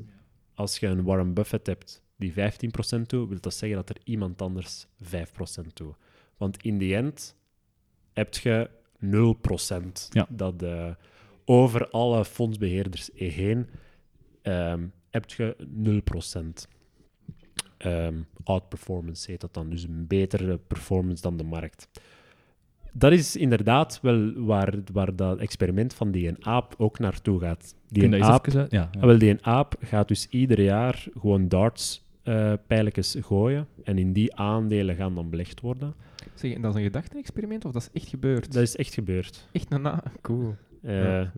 Als 0.53 0.79
je 0.79 0.87
een 0.87 1.03
Warren 1.03 1.33
Buffett 1.33 1.67
hebt 1.67 2.01
die 2.17 2.31
15% 2.33 2.35
doet, 3.07 3.29
wil 3.29 3.39
dat 3.39 3.53
zeggen 3.53 3.77
dat 3.77 3.89
er 3.89 3.97
iemand 4.03 4.41
anders 4.41 4.85
5% 5.03 5.73
doet. 5.73 5.95
Want 6.37 6.63
in 6.63 6.77
die 6.77 6.95
end 6.95 7.35
heb 8.13 8.33
je 8.35 8.69
0% 8.99 10.07
Ja. 10.09 10.27
dat 10.29 10.63
eh, 10.63 10.89
over 11.45 11.89
alle 11.89 12.25
fondsbeheerders 12.25 13.09
heen 13.13 13.67
ehm, 14.41 14.85
heb 15.09 15.29
je 15.29 15.55
0%. 16.65 16.67
Ehm 17.77 18.15
outperformance 18.43 19.31
heet 19.31 19.41
dat 19.41 19.53
dan, 19.53 19.69
dus 19.69 19.83
een 19.83 20.07
betere 20.07 20.57
performance 20.57 21.21
dan 21.21 21.37
de 21.37 21.43
markt. 21.43 21.87
Dat 22.91 23.11
is 23.11 23.35
inderdaad 23.35 23.99
wel 24.01 24.33
waar, 24.35 24.73
waar 24.91 25.15
dat 25.15 25.39
experiment 25.39 25.93
van 25.93 26.11
die 26.11 26.27
een 26.27 26.45
aap 26.45 26.75
ook 26.77 26.99
naartoe 26.99 27.39
gaat. 27.39 27.75
Die 27.87 28.03
een 28.03 28.23
aap, 28.23 28.45
Ja, 28.45 28.65
ja. 28.69 28.89
Ah, 28.91 29.03
wel, 29.03 29.17
die 29.17 29.29
een 29.29 29.45
aap 29.45 29.75
gaat 29.79 30.07
dus 30.07 30.27
ieder 30.29 30.61
jaar 30.61 31.07
gewoon 31.19 31.47
darts 31.47 32.01
eh 32.23 32.53
pijltjes 32.67 33.15
gooien 33.21 33.67
en 33.83 33.97
in 33.97 34.13
die 34.13 34.35
aandelen 34.35 34.95
gaan 34.95 35.15
dan 35.15 35.29
belegd 35.29 35.61
worden. 35.61 35.93
Zeg, 36.33 36.53
en 36.53 36.61
dat 36.61 36.71
is 36.71 36.77
een 36.77 36.85
gedachte-experiment 36.85 37.65
of 37.65 37.71
dat 37.71 37.81
is 37.81 38.01
echt 38.01 38.09
gebeurd? 38.09 38.53
Dat 38.53 38.61
is 38.61 38.75
echt 38.75 38.93
gebeurd. 38.93 39.47
Echt 39.51 39.71
een 39.71 39.81
na... 39.81 40.03
Cool. 40.21 40.55
Eh, 40.83 40.95
Ja. 41.03 41.31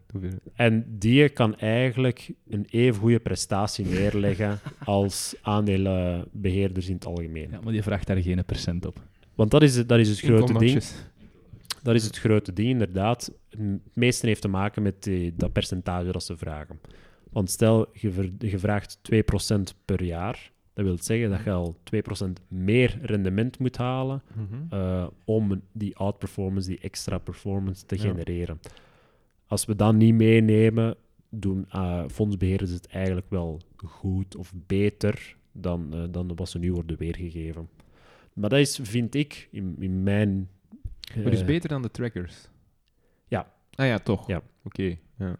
En 0.54 0.86
die 1.00 1.30
kan 1.30 1.56
eigenlijk 1.58 2.32
een 2.50 2.66
even 2.70 3.00
goede 3.02 3.20
prestatie 3.20 3.86
neerleggen 3.86 4.60
als 4.84 5.36
aandelenbeheerders 5.42 6.88
in 6.88 6.96
het 6.96 7.06
algemeen. 7.06 7.50
Ja, 7.52 7.60
maar 7.64 7.74
die 7.74 7.84
vraagt 7.84 8.08
daar 8.08 8.22
geen 8.22 8.46
percent 8.46 8.86
op. 8.86 9.00
Want 9.36 9.52
dat 9.52 9.64
is, 9.64 9.76
het- 9.76 9.90
dat 9.90 10.00
is 10.00 10.10
het 10.10 10.20
grote 10.20 10.54
ding. 10.58 10.84
Dat 11.84 11.96
is 11.96 12.04
het 12.06 12.18
grote 12.18 12.54
ding, 12.54 12.70
inderdaad. 12.70 13.32
Het 13.50 13.80
meeste 13.96 14.28
heeft 14.28 14.42
te 14.42 14.48
maken 14.48 14.84
met 14.84 15.04
die, 15.04 15.34
dat 15.36 15.52
percentage 15.54 16.12
dat 16.12 16.24
ze 16.24 16.38
vragen. 16.38 16.80
Want 17.30 17.50
stel, 17.50 17.88
je, 17.94 18.12
ver- 18.12 18.32
je 18.40 18.60
vraagt 18.60 19.00
2% 19.02 19.76
per 19.86 20.04
jaar. 20.04 20.52
Dat 20.74 20.86
wil 20.86 20.98
zeggen 21.02 21.30
dat 21.30 21.44
je 21.44 21.52
al 21.52 21.78
2% 21.84 22.42
meer 22.48 23.00
rendement 23.02 23.60
moet 23.60 23.78
halen 23.78 24.22
Mhm. 24.34 24.74
eh, 24.74 25.08
om 25.26 25.62
die 25.72 25.96
outperformance, 25.96 26.70
die 26.70 26.80
extra 26.80 27.18
performance 27.18 27.86
te 27.86 27.96
Ja. 27.96 28.02
genereren. 28.02 28.60
Als 29.56 29.66
we 29.66 29.76
dat 29.76 29.94
niet 29.94 30.14
meenemen, 30.14 30.96
doen 31.30 31.66
eh, 31.70 32.04
fondsbeheerders 32.08 32.72
het 32.72 32.88
eigenlijk 32.88 33.30
wel 33.30 33.62
goed 33.76 34.36
of 34.36 34.54
beter 34.68 35.36
dan, 35.52 35.94
eh, 35.94 36.04
dan 36.10 36.36
wat 36.36 36.50
ze 36.50 36.60
nu 36.60 36.74
worden 36.74 36.98
weergegeven. 36.98 37.70
Maar 38.34 38.50
dat 38.50 38.60
is, 38.60 38.80
vind 38.84 39.16
ik, 39.16 39.48
in, 39.52 39.76
in 39.80 40.04
mijn... 40.04 40.50
Maar 41.16 41.32
dus 41.32 41.46
beter 41.46 41.70
dan 41.70 41.82
de 41.82 41.92
trackers? 41.92 42.50
Ja. 43.28 43.52
Ah 43.76 43.86
ja, 43.86 44.00
toch? 44.00 44.28
Ja. 44.28 44.42
Oké. 44.64 44.96
Ja. 45.18 45.38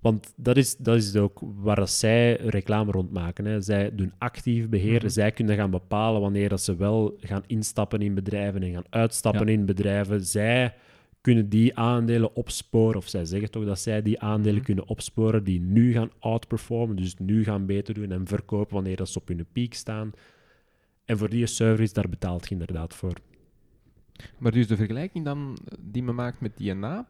Want 0.00 0.32
dat 0.36 0.56
is, 0.56 0.76
dat 0.76 0.96
is 0.96 1.16
ook 1.16 1.40
waar 1.42 1.76
dat 1.76 1.90
zij 1.90 2.36
reclame 2.36 2.90
rond 2.92 3.10
maken. 3.10 3.44
Hè. 3.44 3.60
Zij 3.60 3.94
doen 3.94 4.12
actief 4.18 4.68
beheer. 4.68 5.00
Mhm. 5.00 5.08
Zij 5.08 5.32
kunnen 5.32 5.56
gaan 5.56 5.70
bepalen 5.70 6.20
wanneer 6.20 6.48
dat 6.48 6.62
ze 6.62 6.76
wel 6.76 7.16
gaan 7.20 7.44
instappen 7.46 8.02
in 8.02 8.14
bedrijven 8.14 8.62
en 8.62 8.72
gaan 8.72 8.90
uitstappen 8.90 9.46
Ja. 9.46 9.52
in 9.52 9.66
bedrijven. 9.66 10.24
Zij 10.24 10.74
kunnen 11.20 11.48
die 11.48 11.76
aandelen 11.76 12.34
opsporen, 12.36 12.96
of 12.96 13.08
zij 13.08 13.24
zeggen 13.24 13.50
toch 13.50 13.64
dat 13.64 13.78
zij 13.80 14.02
die 14.02 14.20
aandelen 14.20 14.54
Mhm. 14.54 14.64
kunnen 14.64 14.86
opsporen 14.88 15.44
die 15.44 15.60
nu 15.60 15.92
gaan 15.92 16.10
outperformen, 16.18 16.96
dus 16.96 17.14
nu 17.18 17.44
gaan 17.44 17.66
beter 17.66 17.94
doen 17.94 18.12
en 18.12 18.26
verkopen 18.26 18.74
wanneer 18.74 18.96
dat 18.96 19.08
ze 19.08 19.18
op 19.18 19.28
hun 19.28 19.46
piek 19.52 19.74
staan. 19.74 20.10
En 21.04 21.18
voor 21.18 21.28
die 21.30 21.46
service, 21.46 21.92
daar 21.94 22.08
betaalt 22.08 22.44
je 22.48 22.50
inderdaad 22.50 22.94
voor. 22.94 23.14
Maar 24.38 24.52
dus 24.52 24.66
de 24.66 24.76
vergelijking 24.76 25.24
dan 25.24 25.58
eh, 25.68 25.78
die 25.80 26.02
men 26.02 26.14
maakt 26.14 26.40
met 26.40 26.56
die 26.56 26.74
naap, 26.74 27.08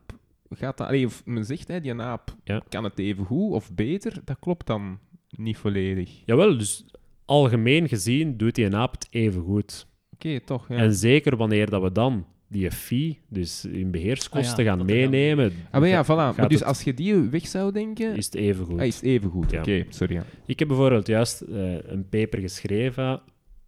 gaat 0.51 0.77
dat... 0.78 0.87
Allee, 0.87 1.07
of 1.07 1.23
men 1.27 1.45
zegt, 1.45 1.69
hè, 1.69 1.81
die 1.81 1.95
naap 1.95 2.37
Ja. 2.45 2.62
kan 2.69 2.85
het 2.85 2.99
even 2.99 3.24
goed 3.24 3.53
of 3.53 3.74
beter, 3.74 4.20
dat 4.24 4.39
klopt 4.39 4.66
dan 4.66 4.99
niet 5.31 5.57
volledig. 5.59 6.23
Jawel, 6.27 6.59
dus 6.59 6.85
algemeen 7.24 7.89
gezien 7.89 8.37
doet 8.37 8.55
die 8.55 8.74
aap 8.77 8.93
het 8.93 9.07
even 9.11 9.43
goed. 9.43 9.87
Oké, 10.12 10.41
toch, 10.41 10.69
ja. 10.69 10.77
En 10.77 10.95
zeker 10.95 11.37
wanneer 11.37 11.70
dat 11.70 11.82
we 11.82 11.93
dan 11.93 12.27
die 12.51 12.70
fee, 12.70 13.18
dus 13.28 13.64
in 13.64 13.90
beheerskosten, 13.90 14.59
Ah 14.59 14.64
ja, 14.64 14.77
gaan 14.77 14.86
meenemen, 14.86 15.52
ah, 15.70 15.81
maar 15.81 15.89
ja, 15.89 16.05
voilà. 16.05 16.36
Maar 16.36 16.48
dus 16.48 16.59
het- 16.59 16.68
als 16.68 16.82
je 16.82 16.94
die 16.94 17.14
weg 17.14 17.47
zou 17.47 17.72
denken, 17.72 18.16
is 18.16 18.24
het 18.24 18.35
even 18.35 18.64
goed. 18.64 18.78
ah, 18.81 18.86
is 18.86 18.94
het 18.94 19.05
even 19.05 19.31
goed. 19.31 19.51
Ja. 19.51 19.60
Oké, 19.60 19.85
sorry. 19.89 20.14
Ja. 20.14 20.24
Ik 20.47 20.59
heb 20.59 20.68
bijvoorbeeld 20.68 21.06
juist 21.06 21.40
eh, 21.40 21.85
een 21.90 22.09
paper 22.09 22.40
geschreven, 22.40 23.20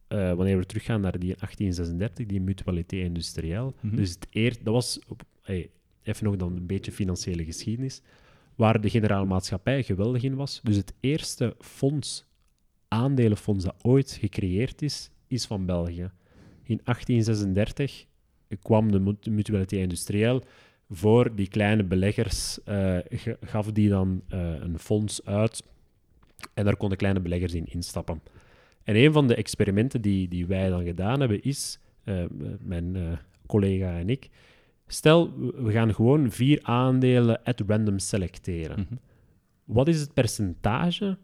eh, 0.09 0.32
wanneer 0.34 0.59
we 0.59 0.66
teruggaan 0.66 1.00
naar 1.00 1.18
die 1.18 1.34
1836, 1.36 2.26
die 2.26 2.40
mutualiteit 2.40 3.04
industrieel. 3.04 3.74
Mhm. 3.80 3.96
Dus 3.96 4.10
het 4.10 4.26
eer, 4.30 4.56
dat 4.62 4.74
was, 4.74 4.98
op, 5.09 5.22
hey, 5.42 5.70
even 6.02 6.24
nog 6.24 6.36
dan 6.36 6.56
een 6.56 6.66
beetje 6.66 6.92
financiële 6.92 7.44
geschiedenis, 7.44 8.02
waar 8.56 8.80
de 8.80 8.90
generale 8.90 9.26
maatschappij 9.26 9.82
geweldig 9.82 10.22
in 10.22 10.34
was. 10.34 10.60
Dus 10.62 10.76
het 10.76 10.92
eerste 11.00 11.56
fonds, 11.60 12.24
aandelenfonds 12.88 13.64
dat 13.64 13.74
ooit 13.82 14.16
gecreëerd 14.20 14.82
is, 14.82 15.10
is 15.28 15.46
van 15.46 15.66
België. 15.66 16.10
In 16.62 16.80
1836 16.84 18.06
kwam 18.62 18.93
de 18.93 18.99
mut- 19.01 19.27
mutualiteit 19.27 19.83
industrieel 19.83 20.43
voor 20.91 21.35
die 21.35 21.49
kleine 21.49 21.85
beleggers, 21.85 22.62
eh, 22.65 22.99
gaf 23.41 23.73
die 23.73 23.89
dan 23.89 24.23
eh, 24.29 24.55
een 24.61 24.79
fonds 24.79 25.24
uit 25.24 25.62
en 26.55 26.65
daar 26.65 26.77
konden 26.77 26.99
kleine 26.99 27.20
beleggers 27.20 27.55
in 27.55 27.66
instappen. 27.66 28.20
En 28.85 28.97
een 28.97 29.12
van 29.12 29.27
de 29.27 29.35
experimenten 29.35 30.01
die, 30.01 30.29
die 30.29 30.47
wij 30.47 30.69
dan 30.69 30.85
gedaan 30.85 31.20
hebben 31.20 31.43
is, 31.43 31.79
eh, 32.05 32.24
mijn 32.61 33.19
collega 33.47 33.99
en 33.99 34.09
ik, 34.11 34.29
stel 34.87 35.39
we- 35.39 35.62
we 35.62 35.73
gaan 35.73 35.95
gewoon 35.95 36.31
vier 36.31 36.59
aandelen 36.62 37.43
at 37.45 37.62
random 37.66 37.99
selecteren. 37.99 38.79
Mhm. 38.81 38.95
Wat 39.65 39.89
is 39.89 40.01
het 40.01 40.12
percentage 40.15 41.19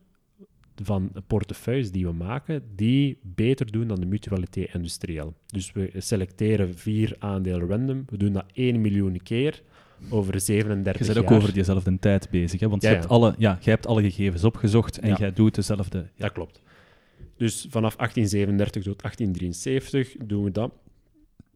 van 0.82 1.12
portefeuilles 1.26 1.90
die 1.90 2.06
we 2.06 2.12
maken 2.12 2.62
die 2.76 3.18
beter 3.22 3.72
doen 3.72 3.88
dan 3.88 4.00
de 4.00 4.06
mutualiteit 4.06 4.74
industrieel? 4.74 5.34
Dus 5.46 5.72
we 5.72 5.90
selecteren 5.96 6.74
vier 6.78 7.16
aandelen 7.18 7.68
random, 7.68 8.04
we 8.10 8.16
doen 8.16 8.32
dat 8.32 8.44
1 8.52 8.80
miljoen 8.80 9.22
keer 9.22 9.62
over 10.10 10.40
37 10.40 11.06
Je 11.06 11.12
bent 11.12 11.24
ook 11.24 11.30
jaar. 11.30 11.38
over 11.42 11.52
diezelfde 11.52 11.98
tijd 11.98 12.30
bezig, 12.30 12.60
hè? 12.60 12.68
want 12.68 12.82
Ja, 12.82 12.88
je. 12.90 12.94
Hebt 12.96 13.08
alle, 13.08 13.34
ja, 13.38 13.58
jij 13.60 13.72
hebt 13.72 13.86
alle 13.86 14.02
gegevens 14.02 14.44
opgezocht 14.44 14.98
en 14.98 15.08
Ja. 15.08 15.16
jij 15.18 15.32
doet 15.32 15.54
dezelfde... 15.54 15.98
Ja. 15.98 16.04
Dat 16.24 16.32
klopt. 16.32 16.62
Dus 17.36 17.66
vanaf 17.70 17.96
1837 17.96 18.82
tot 18.82 19.02
1873 19.02 20.26
doen 20.26 20.44
we 20.44 20.50
dat. 20.50 20.72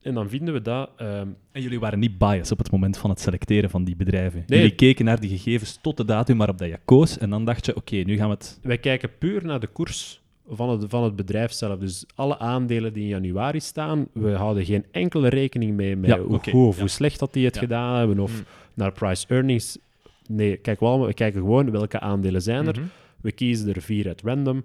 En 0.02 0.14
dan 0.14 0.28
vinden 0.28 0.54
we 0.54 0.62
dat... 0.62 0.90
ehm, 0.96 1.26
En 1.52 1.62
jullie 1.62 1.80
waren 1.80 1.98
niet 1.98 2.18
biased 2.18 2.52
op 2.52 2.58
het 2.58 2.70
moment 2.70 2.96
van 2.98 3.10
het 3.10 3.20
selecteren 3.20 3.70
van 3.70 3.84
die 3.84 3.96
bedrijven. 3.96 4.44
Nee. 4.46 4.58
Jullie 4.58 4.74
keken 4.74 5.04
naar 5.04 5.20
die 5.20 5.30
gegevens 5.30 5.78
tot 5.82 5.96
de 5.96 6.04
datum 6.04 6.36
waarop 6.38 6.58
dat 6.58 6.68
je 6.68 6.78
koos 6.84 7.18
en 7.18 7.30
dan 7.30 7.44
dacht 7.44 7.66
je, 7.66 7.76
oké, 7.76 7.96
nu 7.96 8.16
gaan 8.16 8.28
we 8.28 8.34
het... 8.34 8.58
wij 8.62 8.78
kijken 8.78 9.10
puur 9.18 9.44
naar 9.44 9.60
de 9.60 9.66
koers 9.66 10.20
van 10.48 10.68
het, 10.70 10.84
van 10.88 11.02
het 11.04 11.16
bedrijf 11.16 11.52
zelf. 11.52 11.78
Dus 11.78 12.04
alle 12.14 12.38
aandelen 12.38 12.92
die 12.92 13.02
in 13.02 13.08
januari 13.08 13.60
staan, 13.60 14.06
we 14.12 14.30
houden 14.30 14.64
geen 14.64 14.84
enkele 14.90 15.28
rekening 15.28 15.76
mee 15.76 15.96
met 15.96 16.10
Ja, 16.10 16.18
hoe 16.20 16.38
goed 16.38 16.52
of 16.54 16.74
ja. 16.74 16.80
hoe 16.80 16.90
slecht 16.90 17.18
dat 17.18 17.32
die 17.32 17.44
het 17.44 17.54
Ja. 17.54 17.60
gedaan 17.60 17.98
hebben 17.98 18.18
of 18.18 18.32
Mm. 18.38 18.44
naar 18.74 18.92
price 18.92 19.26
earnings. 19.28 19.78
Nee, 20.26 20.56
kijk, 20.56 20.80
we, 20.80 20.86
allemaal- 20.86 21.06
we 21.06 21.14
kijken 21.14 21.40
gewoon 21.40 21.70
welke 21.70 22.00
aandelen 22.00 22.42
zijn 22.42 22.66
er. 22.66 22.74
Mhm. 22.78 22.86
We 23.20 23.32
kiezen 23.32 23.74
er 23.74 23.82
vier 23.82 24.08
at 24.08 24.20
random. 24.24 24.64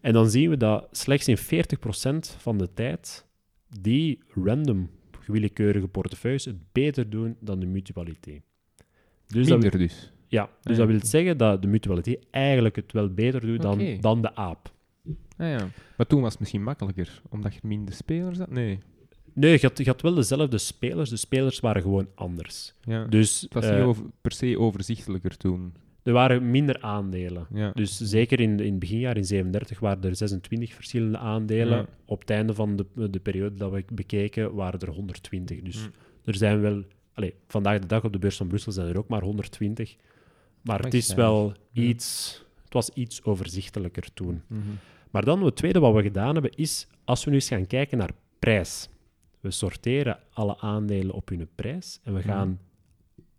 En 0.00 0.12
dan 0.12 0.30
zien 0.30 0.50
we 0.50 0.56
dat 0.56 0.88
slechts 0.92 1.28
in 1.28 1.36
40% 1.38 2.36
van 2.38 2.58
de 2.58 2.68
tijd 2.74 3.24
die 3.80 4.18
random 4.34 4.90
willekeurige 5.26 5.88
portefeuilles 5.88 6.44
het 6.44 6.72
beter 6.72 7.10
doen 7.10 7.36
dan 7.40 7.60
de 7.60 7.66
mutualiteit. 7.66 8.42
Dus 9.26 9.46
dat, 9.48 9.60
Minder 9.60 9.78
dus. 9.78 10.12
ja, 10.28 10.42
dus 10.44 10.52
Ah, 10.54 10.62
dat 10.62 10.76
ja. 10.76 10.86
wil 10.86 11.00
zeggen 11.02 11.38
dat 11.38 11.62
de 11.62 11.68
mutualiteit 11.68 12.26
eigenlijk 12.30 12.76
het 12.76 12.92
wel 12.92 13.14
beter 13.14 13.40
doet 13.40 13.62
dan, 13.62 14.00
dan 14.00 14.22
de 14.22 14.34
aap. 14.34 14.72
Ah, 15.36 15.48
ja. 15.48 15.68
Maar 15.96 16.06
toen 16.06 16.20
was 16.20 16.30
het 16.30 16.40
misschien 16.40 16.62
makkelijker, 16.62 17.22
omdat 17.28 17.54
je 17.54 17.60
minder 17.62 17.94
spelers 17.94 18.38
had? 18.38 18.50
Nee. 18.50 18.78
Nee, 19.32 19.52
je 19.52 19.58
had, 19.60 19.78
je 19.78 19.84
had 19.84 20.02
wel 20.02 20.14
dezelfde 20.14 20.58
spelers. 20.58 21.10
De 21.10 21.16
spelers 21.16 21.60
waren 21.60 21.82
gewoon 21.82 22.08
anders. 22.14 22.74
Ja. 22.82 23.04
Dus 23.04 23.40
het 23.40 23.54
was 23.54 23.64
eh, 23.64 23.74
niet 23.76 23.84
over, 23.84 24.04
per 24.20 24.32
se 24.32 24.58
overzichtelijker 24.58 25.36
toen. 25.36 25.74
Er 26.06 26.12
waren 26.12 26.50
minder 26.50 26.80
aandelen. 26.80 27.46
Ja. 27.54 27.70
Dus 27.74 27.96
zeker 27.96 28.40
in, 28.40 28.60
in 28.60 28.70
het 28.70 28.78
beginjaar, 28.78 29.16
in 29.16 29.24
37, 29.24 29.78
waren 29.80 30.02
er 30.02 30.16
26 30.16 30.74
verschillende 30.74 31.18
aandelen. 31.18 31.78
Ja. 31.78 31.86
Op 32.04 32.20
het 32.20 32.30
einde 32.30 32.54
van 32.54 32.76
de, 32.76 33.10
de 33.10 33.18
periode 33.20 33.54
dat 33.56 33.70
we 33.72 33.84
bekeken, 33.92 34.54
waren 34.54 34.80
er 34.80 34.88
120. 34.90 35.60
Dus 35.62 35.88
er 36.24 36.34
zijn 36.34 36.60
wel... 36.60 36.82
Allee, 37.14 37.34
vandaag 37.48 37.78
de 37.78 37.86
dag 37.86 38.04
op 38.04 38.12
de 38.12 38.18
beurs 38.18 38.36
van 38.36 38.46
Brussel 38.46 38.72
zijn 38.72 38.88
er 38.88 38.98
ook 38.98 39.08
maar 39.08 39.22
120. 39.22 39.96
Maar 40.62 40.80
het 40.80 40.94
is 40.94 41.14
wel 41.14 41.52
iets... 41.72 42.40
Het 42.64 42.72
was 42.74 42.90
iets 42.90 43.24
overzichtelijker 43.24 44.12
toen. 44.14 44.42
Mhm. 44.46 44.60
Maar 45.10 45.24
dan, 45.24 45.42
het 45.44 45.56
tweede 45.56 45.78
wat 45.78 45.94
we 45.94 46.02
gedaan 46.02 46.32
hebben, 46.32 46.50
is 46.54 46.86
als 47.04 47.24
we 47.24 47.30
nu 47.30 47.36
eens 47.36 47.48
gaan 47.48 47.66
kijken 47.66 47.98
naar 47.98 48.10
prijs. 48.38 48.88
We 49.40 49.50
sorteren 49.50 50.18
alle 50.32 50.58
aandelen 50.58 51.14
op 51.14 51.28
hun 51.28 51.48
prijs 51.54 52.00
en 52.02 52.12
we 52.12 52.18
Mhm. 52.18 52.28
gaan 52.28 52.60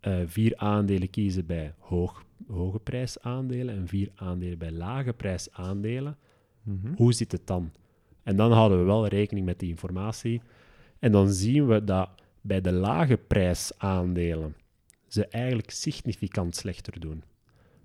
eh, 0.00 0.18
vier 0.26 0.56
aandelen 0.56 1.10
kiezen 1.10 1.46
bij 1.46 1.74
hoog, 1.78 2.24
hoge 2.48 2.78
prijsaandelen 2.78 3.74
en 3.74 3.86
vier 3.88 4.10
aandelen 4.14 4.58
bij 4.58 4.72
lage 4.72 5.12
prijsaandelen. 5.12 6.16
Mhm. 6.62 6.94
Hoe 6.96 7.12
zit 7.12 7.32
het 7.32 7.46
dan? 7.46 7.72
En 8.22 8.36
dan 8.36 8.52
houden 8.52 8.78
we 8.78 8.84
wel 8.84 9.06
rekening 9.06 9.46
met 9.46 9.58
die 9.58 9.68
informatie. 9.68 10.42
En 10.98 11.12
dan 11.12 11.28
zien 11.32 11.66
we 11.66 11.84
dat 11.84 12.10
bij 12.40 12.60
de 12.60 12.72
lage 12.72 13.16
prijsaandelen 13.16 14.54
ze 15.06 15.26
eigenlijk 15.26 15.70
significant 15.70 16.56
slechter 16.56 17.00
doen. 17.00 17.22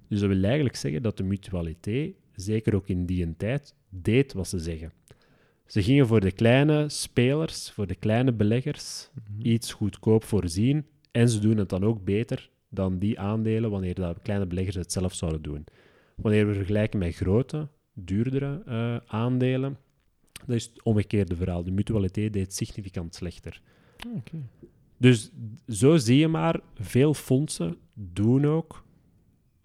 Dus 0.07 0.19
dat 0.19 0.29
wil 0.29 0.43
eigenlijk 0.43 0.75
zeggen 0.75 1.01
dat 1.01 1.17
de 1.17 1.23
mutualiteit, 1.23 2.15
zeker 2.35 2.75
ook 2.75 2.87
in 2.87 3.05
die 3.05 3.35
tijd, 3.37 3.75
deed 3.89 4.33
wat 4.33 4.47
ze 4.47 4.59
zeggen. 4.59 4.91
Ze 5.65 5.83
gingen 5.83 6.07
voor 6.07 6.19
de 6.19 6.31
kleine 6.31 6.89
spelers, 6.89 7.71
voor 7.71 7.87
de 7.87 7.95
kleine 7.95 8.33
beleggers, 8.33 9.09
Mhm. 9.13 9.47
iets 9.47 9.73
goedkoop 9.73 10.23
voorzien. 10.23 10.85
En 11.13 11.29
ze 11.29 11.39
doen 11.39 11.57
het 11.57 11.69
dan 11.69 11.83
ook 11.83 12.03
beter 12.03 12.49
dan 12.69 12.99
die 12.99 13.19
aandelen 13.19 13.69
wanneer 13.69 13.93
dat 13.95 14.21
kleine 14.21 14.45
beleggers 14.45 14.75
het 14.75 14.91
zelf 14.91 15.13
zouden 15.13 15.41
doen. 15.41 15.63
Wanneer 16.15 16.47
we 16.47 16.53
vergelijken 16.53 16.99
met 16.99 17.15
grote, 17.15 17.67
duurdere 17.93 18.61
eh, 18.65 18.97
aandelen, 19.05 19.77
dat 20.45 20.55
is 20.55 20.63
het 20.65 20.83
omgekeerde 20.83 21.35
verhaal. 21.35 21.63
De 21.63 21.71
mutualiteit 21.71 22.33
deed 22.33 22.53
significant 22.53 23.15
slechter. 23.15 23.61
Ah, 24.07 24.15
oké. 24.15 24.37
Dus 24.97 25.31
zo 25.67 25.97
zie 25.97 26.17
je 26.17 26.27
maar, 26.27 26.59
veel 26.73 27.13
fondsen 27.13 27.75
doen 27.93 28.45
ook, 28.45 28.83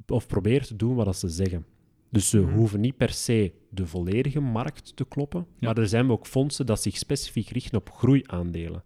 of 0.06 0.26
proberen 0.26 0.66
te 0.66 0.76
doen 0.76 0.94
wat 0.94 1.16
ze 1.16 1.28
zeggen. 1.28 1.66
Dus 2.10 2.28
ze 2.28 2.40
Mhm. 2.40 2.54
hoeven 2.54 2.80
niet 2.80 2.96
per 2.96 3.10
se 3.12 3.52
de 3.70 3.86
volledige 3.86 4.40
markt 4.40 4.96
te 4.96 5.04
kloppen, 5.04 5.46
Ja. 5.58 5.66
maar 5.68 5.78
er 5.78 5.88
zijn 5.88 6.10
ook 6.10 6.26
fondsen 6.26 6.66
dat 6.66 6.82
zich 6.82 6.96
specifiek 6.96 7.48
richten 7.48 7.78
op 7.78 7.90
groeiaandelen. 7.90 8.82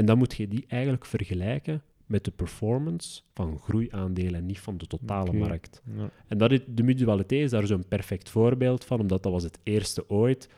En 0.00 0.06
dan 0.06 0.18
moet 0.18 0.36
je 0.36 0.48
die 0.48 0.64
eigenlijk 0.68 1.06
vergelijken 1.06 1.82
met 2.06 2.24
de 2.24 2.30
performance 2.30 3.20
van 3.34 3.58
groeiaandelen 3.58 4.34
en 4.34 4.46
niet 4.46 4.58
van 4.60 4.78
de 4.78 4.86
totale 4.86 5.32
markt. 5.32 5.82
Ja. 5.96 6.10
En 6.26 6.38
dat 6.38 6.52
is, 6.52 6.60
de 6.68 6.82
mutualiteit 6.82 7.42
is 7.42 7.50
daar 7.50 7.66
zo'n 7.66 7.84
perfect 7.88 8.28
voorbeeld 8.28 8.84
van, 8.84 9.00
omdat 9.00 9.22
dat 9.22 9.32
was 9.32 9.42
het 9.42 9.58
eerste 9.62 10.08
ooit 10.10 10.48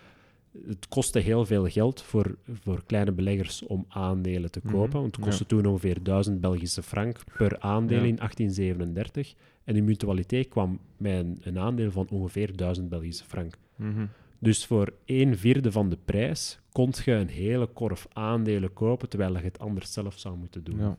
het 0.67 0.89
kostte 0.89 1.19
heel 1.19 1.45
veel 1.47 1.67
geld 1.67 2.03
voor, 2.03 2.37
voor 2.63 2.83
kleine 2.87 3.13
beleggers 3.13 3.63
om 3.67 3.85
aandelen 3.89 4.51
te 4.51 4.61
Mhm, 4.63 4.73
kopen. 4.75 5.01
Want 5.01 5.17
het 5.17 5.25
kostte 5.25 5.47
toen 5.47 5.67
ongeveer 5.67 6.03
1000 6.03 6.41
Belgische 6.41 6.83
frank 6.83 7.17
per 7.37 7.61
aandeel 7.61 7.99
Ja. 8.03 8.05
in 8.07 8.19
1837. 8.19 9.35
En 9.65 9.75
die 9.75 9.83
mutualiteit 9.83 10.49
kwam 10.49 10.79
met 10.97 11.13
een, 11.25 11.39
een 11.43 11.59
aandeel 11.59 11.91
van 11.91 12.07
ongeveer 12.11 12.57
1000 12.57 12.89
Belgische 12.89 13.25
frank. 13.25 13.55
Mhm. 13.77 14.05
Dus 14.43 14.67
voor 14.67 14.93
een 15.05 15.39
vierde 15.39 15.73
van 15.73 15.89
de 15.89 15.99
prijs 16.05 16.59
kon 16.73 16.93
je 17.05 17.13
een 17.13 17.29
hele 17.29 17.67
korf 17.67 18.07
aandelen 18.13 18.73
kopen, 18.73 19.09
terwijl 19.09 19.37
je 19.37 19.43
het 19.43 19.59
anders 19.59 19.93
zelf 19.93 20.19
zou 20.19 20.37
moeten 20.37 20.65
doen. 20.65 20.79
Ja. 20.79 20.97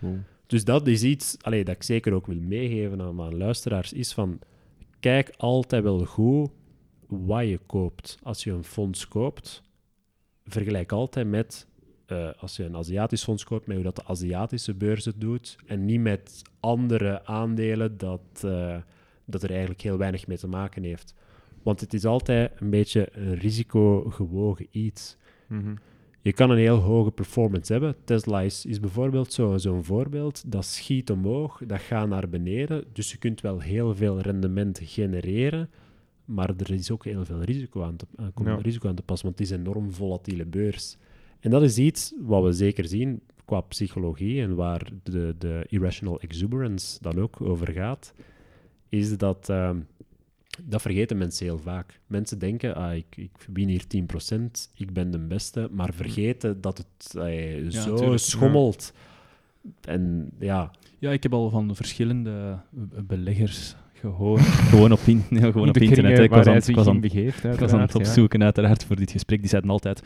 Cool. 0.00 0.18
Dus 0.46 0.64
dat 0.64 0.86
is 0.86 1.02
iets 1.02 1.36
allee, 1.40 1.64
dat 1.64 1.74
ik 1.74 1.82
zeker 1.82 2.12
ook 2.12 2.26
wil 2.26 2.40
meegeven 2.40 3.00
aan 3.00 3.14
mijn 3.14 3.36
luisteraars, 3.36 3.92
is 3.92 4.12
van 4.12 4.38
kijk 5.00 5.34
altijd 5.36 5.82
wel 5.82 6.04
goed 6.04 6.50
wat 7.06 7.48
je 7.48 7.60
koopt. 7.66 8.18
Als 8.22 8.44
je 8.44 8.50
een 8.50 8.64
fonds 8.64 9.08
koopt, 9.08 9.62
vergelijk 10.44 10.92
altijd 10.92 11.26
met 11.26 11.66
eh, 12.06 12.28
als 12.38 12.56
je 12.56 12.64
een 12.64 12.76
Aziatisch 12.76 13.24
fonds 13.24 13.44
koopt, 13.44 13.66
met 13.66 13.76
hoe 13.76 13.84
dat 13.84 13.96
de 13.96 14.04
Aziatische 14.04 14.74
beurs 14.74 15.04
het 15.04 15.20
doet, 15.20 15.56
en 15.66 15.84
niet 15.84 16.00
met 16.00 16.42
andere 16.60 17.24
aandelen 17.24 17.98
dat, 17.98 18.42
eh, 18.44 18.76
dat 19.24 19.42
er 19.42 19.50
eigenlijk 19.50 19.80
heel 19.80 19.98
weinig 19.98 20.26
mee 20.26 20.38
te 20.38 20.48
maken 20.48 20.82
heeft. 20.82 21.14
Want 21.66 21.80
het 21.80 21.94
is 21.94 22.04
altijd 22.04 22.52
een 22.60 22.70
beetje 22.70 23.08
een 23.12 23.34
risicogewogen 23.34 24.66
iets. 24.70 25.16
Mhm. 25.48 25.74
Je 26.20 26.32
kan 26.32 26.50
een 26.50 26.58
heel 26.58 26.76
hoge 26.78 27.10
performance 27.10 27.72
hebben. 27.72 27.94
Tesla 28.04 28.40
is, 28.40 28.66
is 28.66 28.80
bijvoorbeeld 28.80 29.32
zo- 29.32 29.56
zo'n 29.56 29.84
voorbeeld. 29.84 30.42
Dat 30.52 30.64
schiet 30.64 31.10
omhoog, 31.10 31.60
dat 31.66 31.80
gaat 31.80 32.08
naar 32.08 32.28
beneden. 32.28 32.84
Dus 32.92 33.10
je 33.12 33.18
kunt 33.18 33.40
wel 33.40 33.60
heel 33.60 33.94
veel 33.94 34.20
rendement 34.20 34.80
genereren. 34.82 35.70
Maar 36.24 36.50
er 36.56 36.70
is 36.72 36.90
ook 36.90 37.04
heel 37.04 37.24
veel 37.24 37.42
risico 37.42 37.82
aan 37.82 37.96
te, 37.96 38.06
aan, 38.16 38.32
Ja. 38.44 38.54
risico 38.62 38.88
aan 38.88 38.94
te 38.94 39.02
passen, 39.02 39.26
want 39.26 39.38
het 39.38 39.48
is 39.48 39.54
een 39.54 39.60
enorm 39.66 39.90
volatiele 39.92 40.44
beurs. 40.44 40.96
En 41.40 41.50
dat 41.50 41.62
is 41.62 41.78
iets 41.78 42.14
wat 42.20 42.42
we 42.44 42.52
zeker 42.52 42.84
zien 42.88 43.20
qua 43.44 43.60
psychologie 43.60 44.40
en 44.42 44.54
waar 44.54 44.90
de, 45.02 45.34
de 45.38 45.64
irrational 45.68 46.20
exuberance 46.20 46.98
dan 47.00 47.20
ook 47.20 47.40
over 47.40 47.72
gaat, 47.72 48.14
is 48.88 49.18
dat, 49.18 49.48
ehm, 49.48 49.78
dat 50.62 50.82
vergeten 50.82 51.18
mensen 51.18 51.46
heel 51.46 51.58
vaak. 51.58 52.00
Mensen 52.06 52.38
denken, 52.38 52.74
ah, 52.74 52.94
ik, 52.94 53.16
ik 53.16 53.30
win 53.52 53.68
hier 53.68 53.84
10%, 54.34 54.36
ik 54.74 54.92
ben 54.92 55.10
de 55.10 55.18
beste, 55.18 55.68
maar 55.72 55.92
vergeten 55.94 56.60
dat 56.60 56.78
het 56.78 57.10
zo 57.74 57.94
tuurlijk. 57.96 58.18
schommelt. 58.22 58.92
En 59.80 60.30
ja, 60.38 60.70
Ja, 60.98 61.10
ik 61.10 61.22
heb 61.22 61.32
al 61.32 61.50
van 61.50 61.74
verschillende 61.76 62.58
beleggers 63.06 63.76
gehoord. 63.92 64.40
gewoon 64.70 64.92
op, 64.92 65.00
in, 65.06 65.24
nee, 65.30 65.52
gewoon 65.52 65.68
op 65.68 65.76
internet. 65.76 66.18
Ik 66.18 66.30
was 66.30 66.46
aan, 66.46 66.56
ik 66.56 66.76
was 66.76 66.86
aan, 66.86 66.94
in 66.94 67.00
begeeft, 67.00 67.36
ik 67.36 67.42
was 67.42 67.52
aan 67.52 67.60
het 67.60 67.62
uiteraard, 67.70 67.92
ja. 67.92 67.98
opzoeken, 67.98 68.42
uiteraard, 68.42 68.84
voor 68.84 68.96
dit 68.96 69.10
gesprek. 69.10 69.40
Die 69.40 69.48
zeiden 69.48 69.70
altijd 69.70 70.02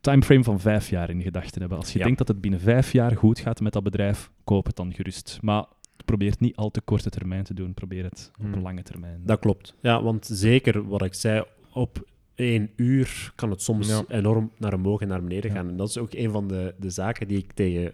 timeframe 0.00 0.44
van 0.44 0.60
vijf 0.60 0.90
jaar 0.90 1.10
in 1.10 1.22
gedachten 1.22 1.60
hebben. 1.60 1.78
Als 1.78 1.92
je 1.92 1.98
Ja. 1.98 2.04
denkt 2.04 2.18
dat 2.18 2.28
het 2.28 2.40
binnen 2.40 2.60
vijf 2.60 2.92
jaar 2.92 3.16
goed 3.16 3.38
gaat 3.38 3.60
met 3.60 3.72
dat 3.72 3.82
bedrijf, 3.82 4.30
koop 4.44 4.66
het 4.66 4.76
dan 4.76 4.94
gerust. 4.94 5.38
Maar 5.40 5.64
probeer 6.04 6.30
het 6.30 6.40
niet 6.40 6.56
al 6.56 6.70
te 6.70 6.80
korte 6.80 7.10
termijn 7.10 7.44
te 7.44 7.54
doen. 7.54 7.74
Probeer 7.74 8.04
het 8.04 8.30
op 8.38 8.52
Hmm. 8.52 8.62
lange 8.62 8.82
termijn. 8.82 9.20
dat 9.24 9.38
klopt. 9.38 9.74
Ja, 9.80 10.02
want 10.02 10.26
zeker 10.32 10.88
wat 10.88 11.04
ik 11.04 11.14
zei, 11.14 11.44
op 11.72 12.04
één 12.34 12.70
uur 12.76 13.32
kan 13.34 13.50
het 13.50 13.62
soms 13.62 13.88
Ja. 13.88 14.02
enorm 14.08 14.50
naar 14.58 14.74
omhoog 14.74 15.00
en 15.00 15.08
naar 15.08 15.22
beneden 15.22 15.50
Ja. 15.50 15.56
gaan. 15.56 15.68
En 15.68 15.76
dat 15.76 15.88
is 15.88 15.98
ook 15.98 16.12
een 16.14 16.30
van 16.30 16.48
de, 16.48 16.74
de 16.78 16.90
zaken 16.90 17.28
die 17.28 17.38
ik 17.38 17.52
tegen... 17.52 17.92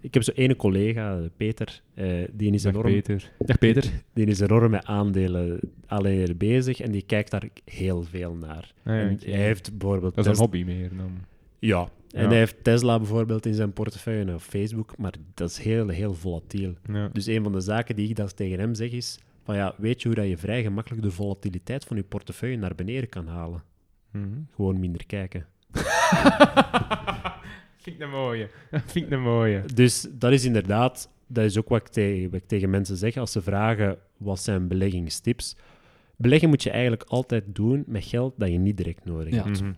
Ik 0.00 0.14
heb 0.14 0.22
zo'n 0.22 0.34
ene 0.34 0.56
collega, 0.56 1.20
Peter, 1.36 1.80
eh, 1.94 2.06
die 2.32 2.52
is 2.52 2.62
Dag 2.62 2.72
enorm... 2.72 2.92
Peter. 2.92 3.30
Dag 3.38 3.58
Peter. 3.58 3.84
Die 4.12 4.26
is 4.26 4.40
enorm 4.40 4.70
met 4.70 4.84
aandelen 4.84 5.60
alleen 5.86 6.36
bezig 6.36 6.80
en 6.80 6.90
die 6.90 7.02
kijkt 7.02 7.30
daar 7.30 7.48
heel 7.64 8.02
veel 8.02 8.34
naar. 8.34 8.72
Ah, 8.84 8.94
ja, 8.94 9.00
en 9.00 9.18
hij 9.20 9.32
heeft 9.44 9.78
bijvoorbeeld... 9.78 10.14
Dat 10.14 10.24
is 10.26 10.30
een 10.30 10.46
Tesla- 10.46 10.58
hobby 10.58 10.64
meer 10.64 10.88
dan. 10.96 11.10
Ja, 11.66 11.88
en 12.10 12.22
Ja. 12.22 12.28
hij 12.28 12.36
heeft 12.38 12.64
Tesla 12.64 12.98
bijvoorbeeld 12.98 13.46
in 13.46 13.54
zijn 13.54 13.72
portefeuille 13.72 14.34
of 14.34 14.44
Facebook, 14.44 14.96
maar 14.98 15.12
dat 15.34 15.50
is 15.50 15.58
heel, 15.58 15.88
heel 15.88 16.14
volatiel. 16.14 16.74
Ja. 16.92 17.08
Dus 17.12 17.26
een 17.26 17.42
van 17.42 17.52
de 17.52 17.60
zaken 17.60 17.96
die 17.96 18.08
ik 18.08 18.16
dan 18.16 18.28
tegen 18.34 18.58
hem 18.58 18.74
zeg 18.74 18.90
is, 18.90 19.18
van 19.44 19.54
ja, 19.56 19.74
weet 19.78 20.02
je 20.02 20.08
hoe 20.08 20.16
dat 20.16 20.28
je 20.28 20.36
vrij 20.36 20.62
gemakkelijk 20.62 21.02
de 21.02 21.10
volatiliteit 21.10 21.84
van 21.84 21.96
je 21.96 22.02
portefeuille 22.02 22.56
naar 22.56 22.74
beneden 22.74 23.08
kan 23.08 23.26
halen? 23.26 23.62
Mhm. 24.10 24.26
Gewoon 24.54 24.80
minder 24.80 25.06
kijken. 25.06 25.46
Vind 27.76 27.96
ik 27.96 28.02
een 28.02 28.10
mooie. 28.10 28.48
Vind 28.86 29.06
ik 29.06 29.10
een 29.10 29.22
mooie. 29.22 29.62
Dus 29.74 30.06
dat 30.12 30.32
is 30.32 30.44
inderdaad, 30.44 31.10
dat 31.26 31.44
is 31.44 31.58
ook 31.58 31.68
wat 31.68 31.80
ik, 31.80 31.88
tegen, 31.88 32.30
wat 32.30 32.40
ik 32.40 32.46
tegen 32.48 32.70
mensen 32.70 32.96
zeg 32.96 33.16
als 33.16 33.32
ze 33.32 33.42
vragen 33.42 33.98
wat 34.16 34.40
zijn 34.40 34.68
beleggingstips. 34.68 35.56
Beleggen 36.16 36.48
moet 36.48 36.62
je 36.62 36.70
eigenlijk 36.70 37.02
altijd 37.02 37.44
doen 37.46 37.84
met 37.86 38.04
geld 38.04 38.34
dat 38.36 38.48
je 38.50 38.58
niet 38.58 38.76
direct 38.76 39.04
nodig 39.04 39.34
Ja. 39.34 39.44
hebt. 39.44 39.60
Mhm. 39.62 39.72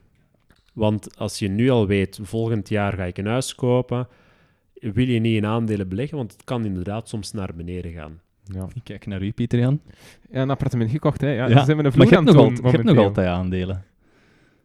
Want 0.78 1.18
als 1.18 1.38
je 1.38 1.48
nu 1.48 1.70
al 1.70 1.86
weet, 1.86 2.18
volgend 2.22 2.68
jaar 2.68 2.92
ga 2.92 3.04
ik 3.04 3.18
een 3.18 3.26
huis 3.26 3.54
kopen, 3.54 4.08
wil 4.74 5.06
je 5.08 5.20
niet 5.20 5.36
in 5.36 5.46
aandelen 5.46 5.88
beleggen, 5.88 6.16
want 6.16 6.32
het 6.32 6.44
kan 6.44 6.64
inderdaad 6.64 7.08
soms 7.08 7.32
naar 7.32 7.50
beneden 7.56 7.92
gaan. 7.92 8.20
Ja. 8.44 8.66
Ik 8.74 8.80
kijk 8.84 9.06
naar 9.06 9.22
u, 9.22 9.32
Pieter 9.32 9.58
Jan. 9.58 9.80
ja, 10.30 10.42
een 10.42 10.50
appartement 10.50 10.90
gekocht, 10.90 11.20
hè. 11.20 11.28
Ja, 11.28 11.46
Ja, 11.46 11.48
Ze 11.48 11.66
hebben 11.66 11.76
een 11.76 11.82
Maar 11.82 11.92
vloer 11.92 12.08
je 12.08 12.16
aan 12.16 12.24
hebt, 12.24 12.36
het 12.36 12.44
nog 12.44 12.54
doen, 12.54 12.64
al, 12.64 12.70
je 12.70 12.76
hebt 12.76 12.88
nog 12.96 13.04
altijd 13.04 13.28
aandelen. 13.28 13.84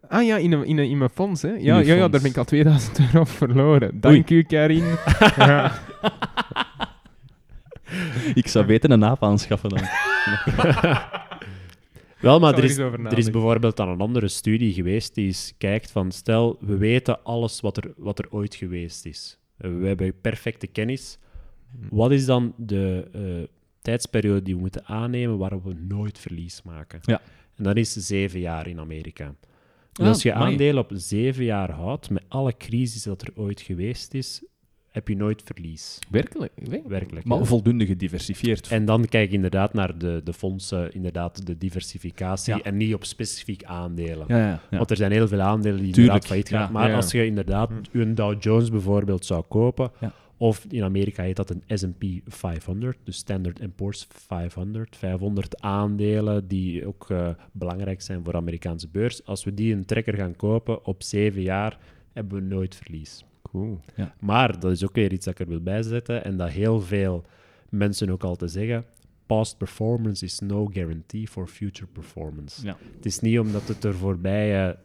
Ah 0.07 0.26
ja, 0.26 0.38
in, 0.38 0.52
een, 0.52 0.65
in, 0.65 0.77
een, 0.77 0.90
in 0.90 0.98
mijn 0.98 1.10
fonds, 1.10 1.41
hè. 1.41 1.49
Ja, 1.49 1.80
ja, 1.80 1.94
ja, 1.94 2.07
daar 2.07 2.22
ben 2.22 2.30
ik 2.30 2.38
al 2.38 2.44
2000 2.44 2.99
euro 2.99 3.23
verloren. 3.40 3.99
Dank 3.99 4.30
u, 4.30 4.44
Karin. 4.44 4.84
ja. 5.38 5.72
Ik 8.34 8.48
zou 8.48 8.65
beter 8.65 8.91
een 8.91 9.06
aap 9.06 9.23
aanschaffen 9.23 9.69
dan. 9.69 9.80
Wel, 12.24 12.40
maar 12.40 12.58
er 12.58 12.64
is, 12.64 12.78
er 12.78 13.32
bijvoorbeeld 13.32 13.76
dan 13.78 13.90
een 13.90 14.00
andere 14.00 14.28
studie 14.28 14.74
geweest 14.74 15.16
die 15.16 15.28
is, 15.28 15.54
kijkt 15.58 15.91
van, 15.91 16.12
stel, 16.12 16.58
we 16.60 16.78
weten 16.78 17.24
alles 17.24 17.62
wat 17.62 17.78
er, 17.78 17.94
wat 17.98 18.20
er 18.20 18.28
ooit 18.30 18.56
geweest 18.56 19.06
is. 19.06 19.40
Eh, 19.58 19.72
We 19.80 19.88
hebben 19.88 20.22
perfecte 20.22 20.68
kennis. 20.68 21.18
Wat 21.90 22.12
is 22.12 22.26
dan 22.26 22.54
de 22.58 23.08
eh, 23.14 23.22
tijdsperiode 23.82 24.41
die 24.41 24.54
we 24.56 24.60
moeten 24.62 24.86
aannemen 24.86 25.38
waarop 25.38 25.64
we 25.64 25.74
nooit 25.74 26.20
verlies 26.20 26.62
maken? 26.62 27.00
Ja. 27.02 27.22
En 27.56 27.64
dat 27.64 27.78
is 27.78 27.91
zeven 27.94 28.40
jaar 28.40 28.68
in 28.68 28.80
Amerika. 28.80 29.36
Dus 29.91 30.06
Ah, 30.06 30.08
als 30.08 30.24
je 30.24 30.34
aandelen 30.34 30.84
op 30.84 30.91
zeven 30.94 31.44
jaar 31.44 31.72
houdt, 31.72 32.10
met 32.10 32.24
alle 32.28 32.58
crisis 32.58 33.04
dat 33.04 33.22
er 33.22 33.30
ooit 33.36 33.62
geweest 33.62 34.14
is, 34.14 34.44
heb 34.94 35.07
je 35.07 35.15
nooit 35.15 35.41
verlies. 35.45 35.99
Werkelijk? 36.10 36.52
Werkelijk? 36.56 36.88
Werkelijk. 36.88 37.26
Maar 37.26 37.38
ja. 37.38 37.44
voldoende 37.44 37.86
gediversifieerd. 37.86 38.68
En 38.68 38.86
dan 38.86 39.06
kijk 39.07 39.30
je 39.30 39.36
inderdaad 39.36 39.74
naar 39.74 39.98
de, 39.98 40.22
de 40.24 40.34
fondsen, 40.34 40.94
inderdaad 40.94 41.45
de 41.45 41.57
diversificatie, 41.57 42.56
Ja. 42.56 42.61
en 42.61 42.78
niet 42.78 42.94
op 42.94 43.03
specifiek 43.06 43.64
aandelen. 43.64 44.26
ja, 44.28 44.38
ja, 44.38 44.61
ja. 44.70 44.78
Want 44.78 44.90
er 44.91 44.98
zijn 44.98 45.11
heel 45.11 45.28
veel 45.28 45.41
aandelen 45.41 45.82
die 45.82 45.91
Tuurlijk, 45.94 45.98
inderdaad 45.98 46.26
failliet 46.26 46.49
gaan. 46.49 46.61
ja. 46.61 46.70
Maar 46.70 46.90
Ja. 46.90 46.95
als 46.95 47.11
je 47.11 47.26
inderdaad 47.26 47.70
Hm. 47.91 47.99
een 47.99 48.15
Dow 48.15 48.41
Jones 48.44 48.70
bijvoorbeeld 48.72 49.26
zou 49.26 49.44
kopen, 49.48 49.91
Ja. 49.99 50.14
of 50.38 50.65
in 50.70 50.84
Amerika 50.84 51.24
heet 51.24 51.36
dat 51.36 51.49
een 51.49 51.64
S&P 51.68 52.03
500, 52.26 52.98
dus 53.03 53.18
Standard 53.18 53.76
Poor's 53.76 54.07
500, 54.10 54.95
500 54.95 55.61
aandelen 55.61 56.48
die 56.48 56.88
ook 56.88 57.10
eh, 57.10 57.30
belangrijk 57.52 58.02
zijn 58.02 58.24
voor 58.24 58.32
de 58.34 58.40
Amerikaanse 58.40 58.88
beurs. 58.91 59.26
Als 59.26 59.44
we 59.44 59.53
die 59.53 59.74
een 59.76 59.86
trekker 59.86 60.14
gaan 60.15 60.36
kopen 60.36 60.86
op 60.86 61.03
zeven 61.03 61.41
jaar, 61.41 61.78
hebben 62.14 62.38
we 62.41 62.56
nooit 62.56 62.76
verlies. 62.76 63.26
Cool. 63.49 63.80
Maar 64.20 64.60
dat 64.60 64.72
is 64.72 64.84
ook 64.84 64.95
weer 64.95 65.14
iets 65.14 65.26
dat 65.26 65.34
ik 65.34 65.40
er 65.40 65.48
wil 65.48 65.61
bijzetten 65.61 66.24
en 66.24 66.38
dat 66.38 66.49
heel 66.49 66.82
veel 66.82 67.26
mensen 67.70 68.10
ook 68.10 68.24
altijd 68.24 68.52
zeggen. 68.52 68.86
Past 69.26 69.57
performance 69.57 70.26
is 70.26 70.40
no 70.40 70.65
guarantee 70.65 71.28
for 71.28 71.48
future 71.48 71.88
performance. 71.91 72.65
Ja. 72.65 72.78
Het 72.95 73.06
is 73.06 73.20
niet 73.20 73.40
omdat 73.40 73.68
het 73.68 73.84
er 73.84 73.95
voorbije 73.95 74.78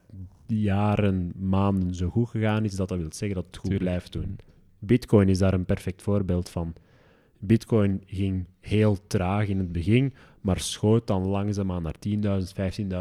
jaren, 0.47 1.32
maanden 1.39 1.94
zo 1.94 2.09
goed 2.09 2.28
gegaan 2.28 2.64
is, 2.64 2.76
dat 2.76 2.89
dat 2.89 2.98
wil 2.98 3.12
zeggen 3.12 3.36
dat 3.36 3.47
het 3.47 3.56
goed 3.56 3.70
Tuurlijk. 3.70 3.90
blijft 3.90 4.12
doen. 4.12 4.39
Bitcoin 4.78 5.28
is 5.28 5.39
daar 5.39 5.55
een 5.55 5.64
perfect 5.64 6.02
voorbeeld 6.02 6.48
van. 6.48 6.74
Bitcoin 7.39 8.02
ging 8.06 8.44
heel 8.60 9.06
traag 9.06 9.48
in 9.48 9.59
het 9.59 9.72
begin, 9.72 10.14
maar 10.40 10.60
schoot 10.60 11.06
dan 11.06 11.26
langzaamaan 11.26 11.82
naar 11.82 11.94
10.000, 12.09 12.14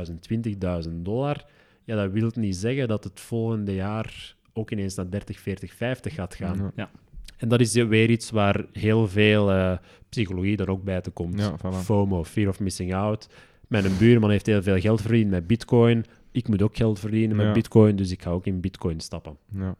15.000, 0.09 0.89
20.000 0.89 1.01
dollar. 1.01 1.45
Ja, 1.83 1.95
dat 1.95 2.11
wil 2.11 2.31
niet 2.35 2.55
zeggen 2.55 2.87
dat 2.87 3.03
het 3.03 3.19
volgende 3.19 3.73
jaar 3.73 4.35
ook 4.57 4.71
ineens 4.71 4.95
naar 4.95 5.09
30, 5.09 5.39
40, 5.39 5.73
50 5.73 6.13
gaat 6.13 6.35
gaan. 6.35 6.71
Ja. 6.75 6.89
En 7.37 7.47
dat 7.47 7.59
is 7.59 7.73
weer 7.73 8.09
iets 8.09 8.29
waar 8.31 8.65
heel 8.71 9.07
veel 9.07 9.51
eh, 9.51 9.77
psychologie 10.09 10.55
dan 10.57 10.67
ook 10.67 10.83
bij 10.83 11.01
te 11.01 11.09
komt. 11.11 11.39
Ja, 11.39 11.57
voilà. 11.57 11.75
FOMO, 11.83 12.23
fear 12.23 12.49
of 12.49 12.59
missing 12.59 12.93
out. 12.93 13.29
Mijn 13.67 13.97
buurman 13.97 14.29
heeft 14.29 14.45
heel 14.45 14.61
veel 14.61 14.79
geld 14.79 15.01
verdiend 15.01 15.29
met 15.29 15.47
bitcoin. 15.47 16.05
Ik 16.31 16.47
moet 16.47 16.61
ook 16.61 16.75
geld 16.75 16.99
verdienen 16.99 17.37
met 17.37 17.45
Ja. 17.45 17.51
bitcoin, 17.51 17.95
dus 17.95 18.11
ik 18.11 18.21
ga 18.21 18.29
ook 18.29 18.45
in 18.45 18.59
bitcoin 18.59 18.99
stappen. 18.99 19.37
Ja. 19.51 19.75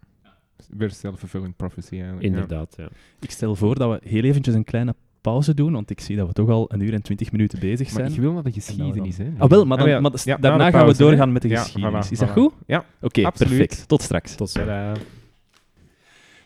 Weer 0.78 0.92
self-fulfilling 0.92 1.56
prophecy 1.56 1.94
eigenlijk. 1.94 2.24
Inderdaad, 2.24 2.74
ja. 2.78 2.90
Ik 3.20 3.32
stel 3.32 3.56
voor 3.56 3.76
dat 3.76 4.02
we 4.02 4.10
heel 4.10 4.24
eventjes 4.24 4.56
een 4.56 4.64
kleine 4.64 4.96
pauze 5.30 5.54
doen, 5.54 5.74
want 5.74 5.90
ik 5.90 6.00
zie 6.00 6.16
dat 6.16 6.28
we 6.28 6.34
toch 6.34 6.50
al 6.50 6.66
een 6.74 6.80
uur 6.82 6.94
en 6.94 7.02
twintig 7.02 7.32
minuten 7.32 7.60
bezig 7.60 7.88
Ja. 7.88 7.94
Maar 7.94 8.02
zijn. 8.02 8.14
ik 8.14 8.20
wil 8.20 8.34
naar 8.34 8.44
de 8.44 8.52
geschiedenis, 8.52 9.18
hè. 9.18 9.30
Ah, 9.38 9.50
wel, 9.50 9.66
maar, 9.66 9.78
dan, 9.78 9.86
Ah, 9.88 9.92
ja. 9.94 10.00
maar 10.00 10.12
Ja, 10.24 10.38
daarna 10.38 10.72
gaan 10.72 10.86
we 10.86 10.92
hè. 10.92 10.98
doorgaan 10.98 11.32
met 11.32 11.42
de 11.42 11.48
Ja, 11.48 11.62
geschiedenis. 11.62 12.06
voilà, 12.08 12.12
Is 12.12 12.20
dat 12.20 12.30
voilà. 12.30 12.34
goed? 12.34 12.54
Ja, 12.68 12.86
Oké, 13.02 13.24
absoluut. 13.26 13.58
perfect. 13.58 13.88
Tot 13.88 14.02
straks. 14.02 14.36
Tot. 14.36 14.52
Tadaa. 14.54 14.94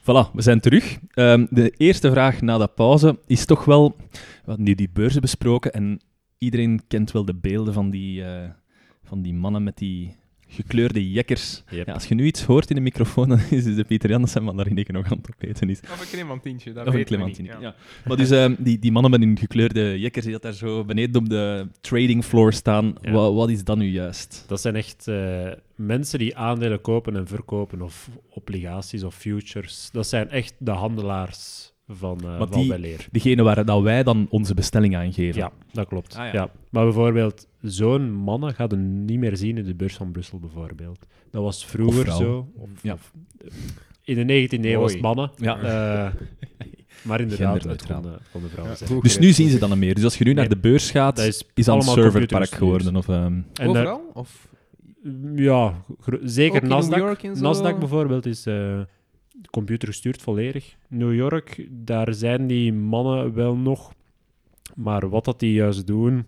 Voilà, 0.01 0.31
we 0.33 0.41
zijn 0.41 0.59
terug. 0.59 0.99
Ehm, 1.13 1.45
de 1.49 1.69
eerste 1.77 2.11
vraag 2.11 2.41
na 2.41 2.57
de 2.57 2.67
pauze 2.67 3.19
is 3.27 3.45
toch 3.45 3.65
wel... 3.65 3.95
We 4.11 4.17
hadden 4.45 4.65
nu 4.65 4.75
die 4.75 4.89
beurzen 4.93 5.21
besproken 5.21 5.71
en 5.73 5.99
iedereen 6.37 6.81
kent 6.87 7.11
wel 7.11 7.25
de 7.25 7.35
beelden 7.35 7.73
van 7.73 7.89
die, 7.89 8.23
eh, 8.23 8.49
van 9.03 9.21
die 9.21 9.33
mannen 9.33 9.63
met 9.63 9.77
die 9.77 10.15
gekleurde 10.53 11.11
jekkers. 11.11 11.63
Yep. 11.69 11.87
Ja, 11.87 11.93
als 11.93 12.05
je 12.05 12.15
nu 12.15 12.25
iets 12.25 12.43
hoort 12.43 12.69
in 12.69 12.75
de 12.75 12.81
microfoon, 12.81 13.29
dan 13.29 13.39
is 13.49 13.65
het 13.65 13.75
de 13.75 13.83
Pieter 13.83 14.09
Jan 14.09 14.21
dat 14.21 14.29
zijn 14.29 14.43
mandarineke 14.43 14.91
nog 14.91 15.11
aan 15.11 15.17
het 15.17 15.29
opeten 15.33 15.69
is. 15.69 15.79
Of 15.79 16.01
een 16.01 16.07
clementintje, 16.07 16.73
dat 16.73 16.87
Of 16.87 16.93
een 16.93 16.99
we 16.99 17.05
clementine. 17.05 17.49
niet, 17.53 17.61
Ja. 17.61 17.75
Maar 18.07 18.17
dus 18.17 18.29
ehm, 18.29 18.55
die, 18.57 18.79
die 18.79 18.91
mannen 18.91 19.11
met 19.11 19.19
hun 19.19 19.37
gekleurde 19.37 19.99
jekkers 19.99 20.23
die 20.25 20.33
dat 20.33 20.41
daar 20.41 20.53
zo 20.53 20.85
beneden 20.85 21.21
op 21.21 21.29
de 21.29 21.67
trading 21.81 22.25
floor 22.25 22.53
staan, 22.53 22.95
Ja. 23.01 23.11
wat, 23.11 23.33
wat 23.33 23.49
is 23.49 23.63
dat 23.63 23.77
nu 23.77 23.85
juist? 23.89 24.43
Dat 24.47 24.61
zijn 24.61 24.75
echt 24.75 25.07
eh, 25.07 25.47
mensen 25.75 26.19
die 26.19 26.37
aandelen 26.37 26.81
kopen 26.81 27.15
en 27.15 27.27
verkopen, 27.27 27.81
of 27.81 28.09
obligaties 28.29 29.03
of 29.03 29.15
futures. 29.15 29.89
Dat 29.91 30.07
zijn 30.07 30.29
echt 30.29 30.53
de 30.57 30.71
handelaars 30.71 31.70
van, 31.91 32.17
eh 32.19 32.23
Maar 32.37 32.47
van 32.47 32.59
die- 32.61 32.69
weleer. 32.69 33.07
Degene 33.11 33.43
waar 33.43 33.65
dat 33.65 33.81
wij 33.81 34.03
dan 34.03 34.27
onze 34.29 34.53
bestelling 34.53 34.95
aan 34.95 35.13
geven. 35.13 35.41
Ja, 35.41 35.51
dat 35.71 35.87
klopt. 35.87 36.15
Ah, 36.15 36.25
ja. 36.25 36.31
ja. 36.33 36.51
Maar 36.69 36.83
bijvoorbeeld, 36.83 37.47
zo'n 37.61 38.11
mannen 38.13 38.53
gaat 38.53 38.71
je 38.71 38.77
niet 38.77 39.19
meer 39.19 39.37
zien 39.37 39.57
in 39.57 39.63
de 39.65 39.75
beurs 39.75 39.95
van 39.95 40.11
Brussel, 40.11 40.39
bijvoorbeeld. 40.39 41.05
Dat 41.31 41.43
was 41.43 41.65
vroeger 41.65 42.11
zo. 42.11 42.47
Of, 42.55 42.69
Ja. 42.81 42.93
of, 42.93 43.11
eh, 43.45 43.47
in 44.03 44.15
de 44.15 44.33
19e 44.33 44.69
eeuw 44.71 44.79
was 44.79 44.91
het 44.93 45.01
mannen. 45.01 45.31
Ja. 45.37 45.57
Eh, 45.59 46.13
maar 47.03 47.21
inderdaad, 47.21 47.63
het 47.63 47.85
kon 47.85 48.01
de, 48.01 48.17
kon 48.31 48.41
de 48.41 48.47
vrouwen 48.47 48.77
Ja, 48.79 48.85
zijn. 48.87 48.99
Dus 48.99 49.17
nu 49.19 49.31
zien 49.31 49.49
ze 49.49 49.59
dat 49.59 49.69
niet 49.69 49.77
meer. 49.77 49.95
Dus 49.95 50.03
als 50.03 50.17
je 50.17 50.23
nu 50.23 50.33
naar 50.33 50.49
de 50.49 50.57
beurs 50.57 50.91
gaat, 50.91 51.15
Dat 51.15 51.25
is, 51.25 51.43
is, 51.53 51.65
dat 51.65 51.75
een 51.75 51.81
allemaal 51.81 52.03
serverpark 52.11 52.49
geworden. 52.49 52.95
Of, 52.95 53.07
ehm, 53.09 53.39
En 53.53 53.67
Overal? 53.67 54.11
Of 54.13 54.47
ja, 55.35 55.73
zeker 56.23 56.63
Nasdaq. 56.63 57.21
Nasdaq 57.41 57.79
bijvoorbeeld 57.79 58.25
is 58.25 58.45
eh 59.33 59.41
computergestuurd 59.49 60.21
volledig. 60.21 60.75
New 60.87 61.13
York, 61.13 61.67
daar 61.69 62.13
zijn 62.13 62.47
die 62.47 62.73
mannen 62.73 63.33
wel 63.33 63.55
nog. 63.55 63.93
Maar 64.75 65.09
wat 65.09 65.25
dat 65.25 65.39
die 65.39 65.53
juist 65.53 65.87
doen... 65.87 66.25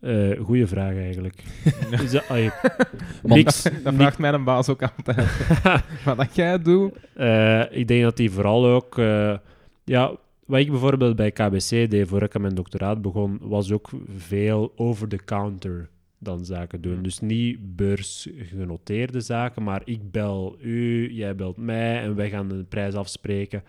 eh 0.00 0.40
goeie 0.40 0.66
vraag 0.66 0.94
eigenlijk. 0.96 1.42
Man, 3.22 3.36
niks, 3.38 3.62
Dat 3.82 3.94
vraagt 3.94 4.18
mijn 4.18 4.44
baas 4.44 4.68
ook 4.68 4.82
altijd. 4.82 5.28
Wat 6.04 6.16
dat 6.16 6.34
jij 6.34 6.58
doet. 6.58 6.92
Eh, 7.14 7.60
ik 7.70 7.88
denk 7.88 8.02
dat 8.02 8.16
die 8.16 8.30
vooral 8.30 8.66
ook... 8.66 8.98
eh, 8.98 9.36
ja, 9.84 10.16
wat 10.46 10.60
ik 10.60 10.70
bijvoorbeeld 10.70 11.16
bij 11.16 11.30
KBC 11.30 11.68
deed 11.90 12.08
voor 12.08 12.22
ik 12.22 12.34
aan 12.34 12.40
mijn 12.40 12.54
doctoraat 12.54 13.02
begon, 13.02 13.38
was 13.42 13.72
ook 13.72 13.90
veel 14.16 14.72
over-the-counter 14.76 15.88
dan 16.24 16.44
zaken 16.44 16.80
doen. 16.80 17.02
Dus 17.02 17.20
niet 17.20 17.76
beursgenoteerde 17.76 19.20
zaken, 19.20 19.62
maar 19.62 19.82
ik 19.84 20.10
bel 20.10 20.56
u, 20.60 21.12
jij 21.12 21.34
belt 21.34 21.56
mij 21.56 22.02
en 22.02 22.14
wij 22.14 22.30
gaan 22.30 22.48
de 22.48 22.64
prijs 22.64 22.94
afspreken. 22.94 23.62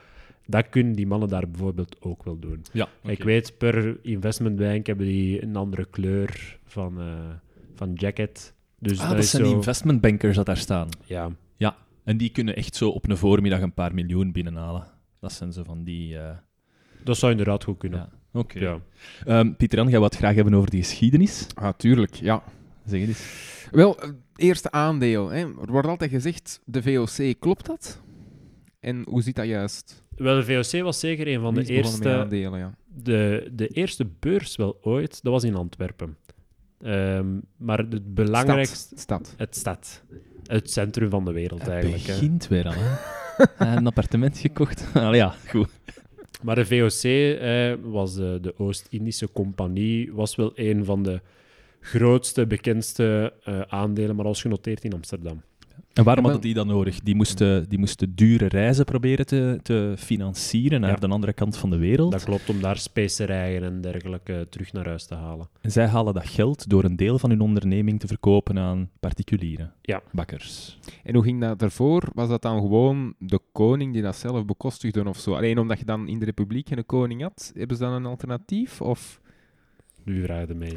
Dat 0.47 0.69
kunnen 0.69 0.93
die 0.93 1.07
mannen 1.07 1.29
daar 1.29 1.49
bijvoorbeeld 1.49 2.01
ook 2.01 2.23
wel 2.23 2.39
doen. 2.39 2.61
ja, 2.71 2.87
Ik 3.03 3.23
weet, 3.23 3.57
per 3.57 3.97
investmentbank 4.01 4.85
hebben 4.87 5.05
die 5.05 5.43
een 5.43 5.55
andere 5.55 5.85
kleur 5.85 6.59
van, 6.65 6.99
eh, 6.99 7.29
van 7.75 7.93
jacket. 7.93 8.53
Dus 8.79 8.99
Ah, 8.99 9.09
dat 9.09 9.25
zijn 9.25 9.43
zo... 9.43 9.47
die 9.49 9.57
investmentbankers 9.57 10.35
dat 10.35 10.45
daar 10.45 10.57
staan. 10.57 10.89
Ja, 11.03 11.31
En 12.03 12.17
die 12.17 12.29
kunnen 12.29 12.55
echt 12.55 12.75
zo 12.75 12.89
op 12.89 13.09
een 13.09 13.17
voormiddag 13.17 13.61
een 13.61 13.73
paar 13.73 13.93
miljoen 13.93 14.31
binnenhalen. 14.31 14.83
Dat 15.19 15.31
zijn 15.31 15.53
zo 15.53 15.63
van 15.63 15.83
die... 15.83 16.17
eh, 16.17 16.37
dat 17.03 17.17
zou 17.17 17.31
inderdaad 17.31 17.63
goed 17.63 17.77
kunnen. 17.77 17.99
ja. 17.99 18.09
Oké. 18.35 18.59
Ja. 18.59 18.79
Ehm, 19.25 19.53
Pieter 19.53 19.77
Jan, 19.77 19.87
jij 19.89 19.99
wou 19.99 20.11
het 20.11 20.19
graag 20.19 20.35
hebben 20.35 20.53
over 20.53 20.69
die 20.69 20.81
geschiedenis. 20.83 21.47
Ah, 21.53 21.73
tuurlijk, 21.77 22.13
ja. 22.13 22.43
Zeg 22.85 22.99
het 22.99 23.09
eens. 23.09 23.67
Wel, 23.71 23.95
het 23.99 24.15
eerste 24.35 24.71
aandeel. 24.71 25.29
Hè. 25.29 25.39
Er 25.39 25.71
wordt 25.71 25.87
altijd 25.87 26.11
gezegd, 26.11 26.61
de 26.65 26.81
VOC, 26.81 27.39
klopt 27.39 27.65
dat? 27.65 28.01
En 28.79 29.03
hoe 29.07 29.21
zit 29.21 29.35
dat 29.35 29.45
juist? 29.45 30.03
Wel, 30.15 30.35
de 30.35 30.63
VOC 30.63 30.81
was 30.81 30.99
zeker 30.99 31.27
een 31.27 31.41
van 31.41 31.53
de 31.53 31.65
eerste, 31.65 32.17
aandelen, 32.17 32.59
ja. 32.59 32.75
de, 32.85 33.49
de 33.53 33.67
eerste 33.67 34.05
beurs 34.19 34.55
wel 34.55 34.77
ooit. 34.81 35.23
Dat 35.23 35.33
was 35.33 35.43
in 35.43 35.55
Antwerpen. 35.55 36.17
Ehm, 36.81 37.39
maar 37.57 37.77
het 37.77 38.13
belangrijkste... 38.13 38.95
Stad. 38.97 39.25
Stad. 39.27 39.33
Het 39.37 39.55
stad. 39.55 40.03
Het 40.43 40.71
centrum 40.71 41.09
van 41.09 41.25
de 41.25 41.31
wereld 41.31 41.61
Het 41.61 41.69
eigenlijk. 41.69 42.03
hè. 42.03 42.13
begint 42.13 42.47
weer 42.47 42.65
al, 42.65 42.73
hè. 42.73 42.93
Hij 43.57 43.67
heeft 43.67 43.77
een 43.77 43.87
appartement 43.87 44.37
gekocht. 44.37 44.87
Allee, 44.93 45.19
ja, 45.19 45.35
goed. 45.47 45.69
Maar 46.43 46.55
de 46.55 46.65
VOC 46.65 47.03
eh, 47.03 47.73
was 47.91 48.15
de, 48.15 48.37
de 48.41 48.53
Oost-Indische 48.57 49.31
Compagnie, 49.31 50.13
was 50.13 50.35
wel 50.35 50.51
een 50.55 50.85
van 50.85 51.03
de 51.03 51.21
grootste, 51.79 52.45
bekendste 52.47 53.33
eh, 53.43 53.61
aandelen, 53.61 54.15
maar 54.15 54.25
als 54.25 54.41
genoteerd 54.41 54.83
in 54.83 54.93
Amsterdam. 54.93 55.41
En 55.93 56.03
waarom 56.03 56.23
Ja, 56.25 56.31
hadden 56.31 56.47
die 56.49 56.57
dat 56.63 56.65
nodig? 56.67 56.99
Die 56.99 57.15
moesten, 57.15 57.69
die 57.69 57.79
moesten 57.79 58.15
dure 58.15 58.47
reizen 58.47 58.85
proberen 58.85 59.25
te, 59.25 59.59
te 59.63 59.93
financieren 59.97 60.81
naar 60.81 60.89
Ja. 60.89 60.95
de 60.95 61.07
andere 61.07 61.33
kant 61.33 61.57
van 61.57 61.69
de 61.69 61.77
wereld. 61.77 62.11
Dat 62.11 62.23
klopt, 62.23 62.49
om 62.49 62.61
daar 62.61 62.77
specerijen 62.77 63.63
en 63.63 63.81
dergelijke 63.81 64.47
terug 64.49 64.73
naar 64.73 64.85
huis 64.87 65.05
te 65.05 65.15
halen. 65.15 65.47
En 65.61 65.71
zij 65.71 65.85
halen 65.87 66.13
dat 66.13 66.27
geld 66.27 66.69
door 66.69 66.83
een 66.83 66.95
deel 66.95 67.19
van 67.19 67.29
hun 67.29 67.41
onderneming 67.41 67.99
te 67.99 68.07
verkopen 68.07 68.59
aan 68.59 68.89
particulieren. 68.99 69.73
Ja. 69.81 70.01
Bakkers. 70.11 70.79
En 71.03 71.13
hoe 71.15 71.23
ging 71.23 71.41
dat 71.41 71.61
ervoor? 71.61 72.09
Was 72.13 72.29
dat 72.29 72.41
dan 72.41 72.59
gewoon 72.59 73.13
de 73.19 73.39
koning 73.51 73.93
die 73.93 74.01
dat 74.01 74.15
zelf 74.15 74.45
bekostigde 74.45 75.07
of 75.07 75.17
zo? 75.19 75.33
Alleen 75.35 75.57
omdat 75.59 75.79
je 75.79 75.85
dan 75.85 76.07
in 76.07 76.19
de 76.19 76.25
republiek 76.25 76.67
geen 76.67 76.85
koning 76.85 77.21
had, 77.21 77.51
hebben 77.55 77.77
ze 77.77 77.83
dan 77.83 77.93
een 77.93 78.05
alternatief? 78.05 78.81
Of... 78.81 79.19
Nu 80.05 80.23
vraag 80.23 80.47
je 80.47 80.53
mij. 80.53 80.71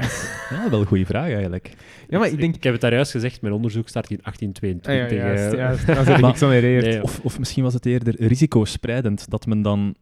Ja, 0.50 0.70
wel 0.70 0.80
een 0.80 0.86
goede 0.86 1.06
vraag 1.06 1.30
eigenlijk. 1.32 1.72
Ja, 2.08 2.18
maar 2.18 2.28
ik 2.28 2.38
denk... 2.40 2.54
Ik 2.56 2.62
heb 2.62 2.72
het 2.72 2.80
daar 2.82 2.92
juist 2.92 3.10
gezegd, 3.10 3.42
mijn 3.42 3.54
onderzoek 3.54 3.88
start 3.88 4.10
in 4.10 4.18
1822. 4.22 4.92
Ah, 4.92 5.10
ja, 5.10 5.26
juist, 5.36 5.52
eh. 5.52 5.58
juist. 5.58 5.86
Daar 5.96 6.04
zit 6.04 6.16
ik 6.16 6.24
niks 6.24 6.42
aan 6.42 6.50
herinnerd. 6.50 6.84
Nee, 6.86 7.02
Of, 7.02 7.20
of 7.22 7.38
misschien 7.38 7.62
was 7.62 7.74
het 7.74 7.86
eerder 7.86 8.14
risicospreidend, 8.26 9.30
dat 9.30 9.46
men 9.46 9.62
dan 9.62 9.94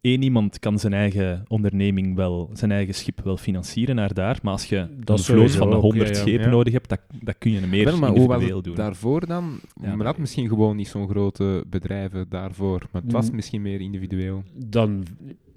één 0.00 0.22
iemand 0.22 0.58
kan 0.58 0.78
zijn 0.78 0.92
eigen 0.92 1.42
onderneming 1.48 2.16
wel, 2.16 2.50
zijn 2.52 2.70
eigen 2.72 2.94
schip 2.94 3.20
wel 3.20 3.36
financieren 3.36 3.94
naar 3.96 4.14
daar, 4.14 4.38
maar 4.42 4.52
als 4.52 4.64
je 4.64 4.76
een 5.04 5.18
vloot 5.18 5.50
van 5.56 5.72
ook, 5.72 5.80
100 5.82 6.08
ja, 6.08 6.14
ja. 6.14 6.20
schepen 6.20 6.44
Ja. 6.44 6.50
nodig 6.50 6.72
hebt, 6.72 6.88
dat, 6.88 7.00
dat 7.22 7.34
kun 7.38 7.50
je 7.52 7.60
meer 7.60 7.84
Wel, 7.84 7.98
maar 7.98 8.08
hoe 8.10 8.18
was 8.18 8.26
individueel 8.26 8.56
het 8.56 8.64
doen. 8.64 8.74
daarvoor 8.74 9.26
dan? 9.26 9.60
Maar- 9.96 10.06
had 10.06 10.18
misschien 10.18 10.48
gewoon 10.48 10.76
niet 10.76 10.88
zo'n 10.88 11.08
grote 11.08 11.64
bedrijven 11.66 12.26
daarvoor, 12.28 12.82
maar 12.92 13.02
het 13.02 13.12
was 13.12 13.28
Mm. 13.28 13.34
misschien 13.36 13.62
meer 13.62 13.80
individueel. 13.80 14.42
dan, 14.66 15.04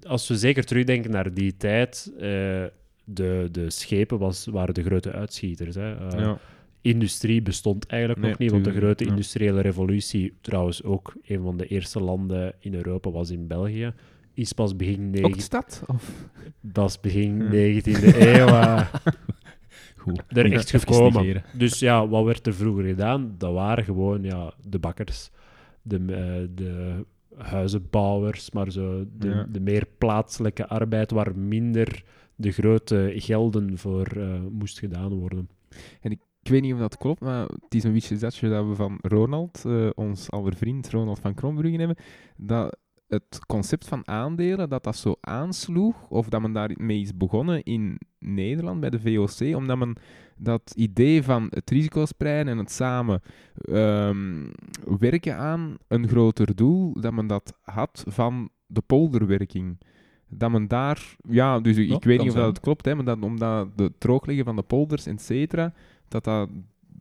als 0.02 0.28
we 0.28 0.36
zeker 0.38 0.64
terugdenken 0.64 1.10
naar 1.10 1.34
die 1.34 1.56
tijd, 1.56 2.12
eh, 2.18 2.62
de, 3.10 3.48
de 3.52 3.70
schepen 3.70 4.18
was, 4.18 4.46
waren 4.46 4.74
de 4.74 4.82
grote 4.82 5.12
uitschieters. 5.12 5.74
Hè. 5.74 5.94
Eh, 6.08 6.20
ja. 6.20 6.38
Industrie 6.80 7.42
bestond 7.42 7.86
eigenlijk 7.86 8.20
Nee, 8.20 8.30
nog 8.30 8.38
niet, 8.38 8.50
want 8.50 8.64
de 8.64 8.72
grote 8.72 9.04
ja. 9.04 9.10
industriële 9.10 9.60
revolutie, 9.60 10.34
trouwens 10.40 10.82
ook 10.82 11.14
een 11.26 11.42
van 11.42 11.56
de 11.56 11.66
eerste 11.66 12.00
landen 12.00 12.54
in 12.58 12.74
Europa, 12.74 13.10
was 13.10 13.30
in 13.30 13.46
België. 13.46 13.92
Is 14.34 14.52
pas 14.52 14.76
begin, 14.76 15.04
Ook 15.06 15.10
negen, 15.12 15.32
de 15.32 15.40
stad? 15.40 15.82
Of? 15.86 16.12
dat 16.60 16.88
is 16.88 17.00
begin 17.00 17.36
Ja. 17.52 17.80
19e 17.80 18.16
eeuw 18.16 18.46
eh, 18.46 18.86
Goed. 19.96 20.22
er 20.28 20.52
echt 20.52 20.70
gekomen. 20.70 21.42
Dus 21.52 21.78
ja, 21.78 22.08
wat 22.08 22.24
werd 22.24 22.46
er 22.46 22.54
vroeger 22.54 22.84
gedaan? 22.84 23.34
Dat 23.38 23.52
waren 23.52 23.84
gewoon 23.84 24.22
ja, 24.22 24.52
de 24.68 24.78
bakkers, 24.78 25.30
de, 25.82 25.96
eh, 25.96 26.48
de 26.54 27.04
huizenbouwers, 27.36 28.50
maar 28.50 28.70
zo 28.72 29.04
de, 29.18 29.28
Ja. 29.28 29.46
de 29.52 29.60
meer 29.60 29.86
plaatselijke 29.98 30.66
arbeid 30.68 31.10
waar 31.10 31.36
minder 31.38 32.04
de 32.38 32.52
grote 32.52 33.12
gelden 33.14 33.78
voor 33.78 34.06
eh, 34.06 34.40
moest 34.50 34.78
gedaan 34.78 35.14
worden. 35.14 35.48
Ik 36.42 36.54
weet 36.54 36.62
niet 36.62 36.72
of 36.72 36.78
dat 36.78 36.96
klopt, 36.96 37.20
maar 37.20 37.46
het 37.46 37.74
is 37.74 37.84
een 37.84 37.92
beetje 37.92 38.16
dat 38.16 38.38
we 38.38 38.74
van 38.74 38.98
Ronald, 39.02 39.64
eh, 39.66 39.88
ons 39.94 40.30
aller 40.30 40.56
vriend 40.56 40.90
Ronald 40.90 41.18
van 41.18 41.34
Krombruggen 41.34 41.78
hebben, 41.78 41.96
dat 42.36 42.76
het 43.08 43.38
concept 43.46 43.88
van 43.88 44.08
aandelen, 44.08 44.68
dat 44.68 44.84
dat 44.84 44.96
zo 44.96 45.16
aansloeg, 45.20 46.08
of 46.08 46.28
dat 46.28 46.40
men 46.40 46.52
daarmee 46.52 47.00
is 47.00 47.16
begonnen 47.16 47.62
in 47.62 47.98
Nederland 48.18 48.80
bij 48.80 48.90
de 48.90 49.00
VOC, 49.00 49.56
omdat 49.56 49.78
men 49.78 49.96
dat 50.36 50.72
idee 50.76 51.22
van 51.22 51.46
het 51.50 51.70
risicospreiden 51.70 52.52
en 52.52 52.58
het 52.58 52.70
samen 52.70 53.20
ehm, 53.54 54.50
werken 54.98 55.36
aan 55.36 55.76
een 55.88 56.08
groter 56.08 56.56
doel, 56.56 57.00
dat 57.00 57.12
men 57.12 57.26
dat 57.26 57.58
had 57.62 58.04
van 58.08 58.50
de 58.66 58.80
polderwerking. 58.80 59.78
Dat 60.28 60.50
men 60.50 60.68
daar, 60.68 61.16
ja, 61.28 61.60
dus 61.60 61.76
ik 61.76 61.88
Ja, 61.88 61.98
weet 62.00 62.18
niet 62.20 62.28
of 62.28 62.34
dat 62.34 62.60
klopt, 62.60 62.84
hè, 62.84 62.94
maar 62.94 63.04
dat, 63.04 63.22
omdat 63.22 63.68
de 63.76 63.92
droogliggen 63.98 64.44
van 64.44 64.56
de 64.56 64.62
polders, 64.62 65.06
et 65.06 65.20
cetera, 65.22 65.72
dat 66.08 66.24
dat 66.24 66.48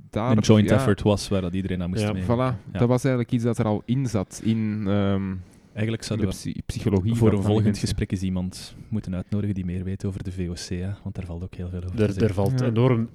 daar... 0.10 0.32
Een 0.38 0.40
joint 0.44 0.70
ja, 0.70 0.76
effort 0.76 1.02
was 1.02 1.28
waar 1.28 1.42
dat 1.42 1.54
iedereen 1.54 1.82
aan 1.84 1.90
moest 1.90 2.02
Ja, 2.02 2.14
mee. 2.14 2.24
Voilà, 2.24 2.28
Ja. 2.28 2.58
dat 2.72 2.88
was 2.88 3.04
eigenlijk 3.04 3.34
iets 3.34 3.44
dat 3.44 3.58
er 3.58 3.66
al 3.66 3.82
in 3.86 4.06
zat 4.08 4.42
in, 4.44 4.84
ehm, 4.88 5.34
Eigenlijk 5.74 6.04
zouden 6.08 6.30
de 6.30 6.34
we 6.36 6.40
psy- 6.40 6.62
psychologie. 6.66 7.16
voor 7.16 7.32
een 7.34 7.44
volgend 7.44 7.64
mensen. 7.66 7.88
gesprek 7.88 8.12
eens 8.12 8.22
iemand 8.24 8.76
moeten 8.90 9.16
uitnodigen 9.16 9.56
die 9.56 9.66
meer 9.66 9.84
weet 9.84 10.06
over 10.06 10.24
de 10.24 10.32
VOC, 10.32 10.58
hè, 10.80 10.90
want 11.04 11.16
daar 11.16 11.26
valt 11.26 11.44
ook 11.44 11.56
heel 11.56 11.70
veel 11.70 11.78
over 11.84 11.96
te 11.96 12.02
Er, 12.04 12.08
er 12.10 12.14
zeggen. 12.14 12.36
valt 12.36 12.60
Ja. 12.60 12.66
enorm... 12.66 13.10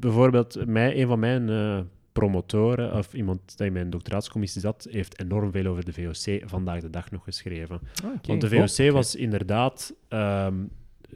Bijvoorbeeld, 0.00 0.66
mij, 0.66 1.00
een 1.02 1.06
van 1.08 1.18
mijn 1.18 1.48
eh, 1.48 1.78
promotoren, 2.18 2.94
of 2.94 3.14
iemand 3.14 3.56
die 3.56 3.66
in 3.66 3.72
mijn 3.72 3.90
doctoraatscommissie 3.90 4.60
zat, 4.60 4.86
heeft 4.90 5.20
enorm 5.20 5.50
veel 5.50 5.66
over 5.66 5.84
de 5.84 5.92
VOC 5.92 6.48
vandaag 6.48 6.80
de 6.80 6.90
dag 6.90 7.10
nog 7.10 7.24
geschreven. 7.24 7.80
Ah, 8.04 8.10
oké. 8.14 8.26
Want 8.26 8.40
de 8.40 8.56
Oh, 8.56 8.66
VOC 8.66 8.92
was 8.92 9.16
inderdaad 9.16 9.94
ehm, 10.08 10.64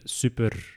super 0.04 0.76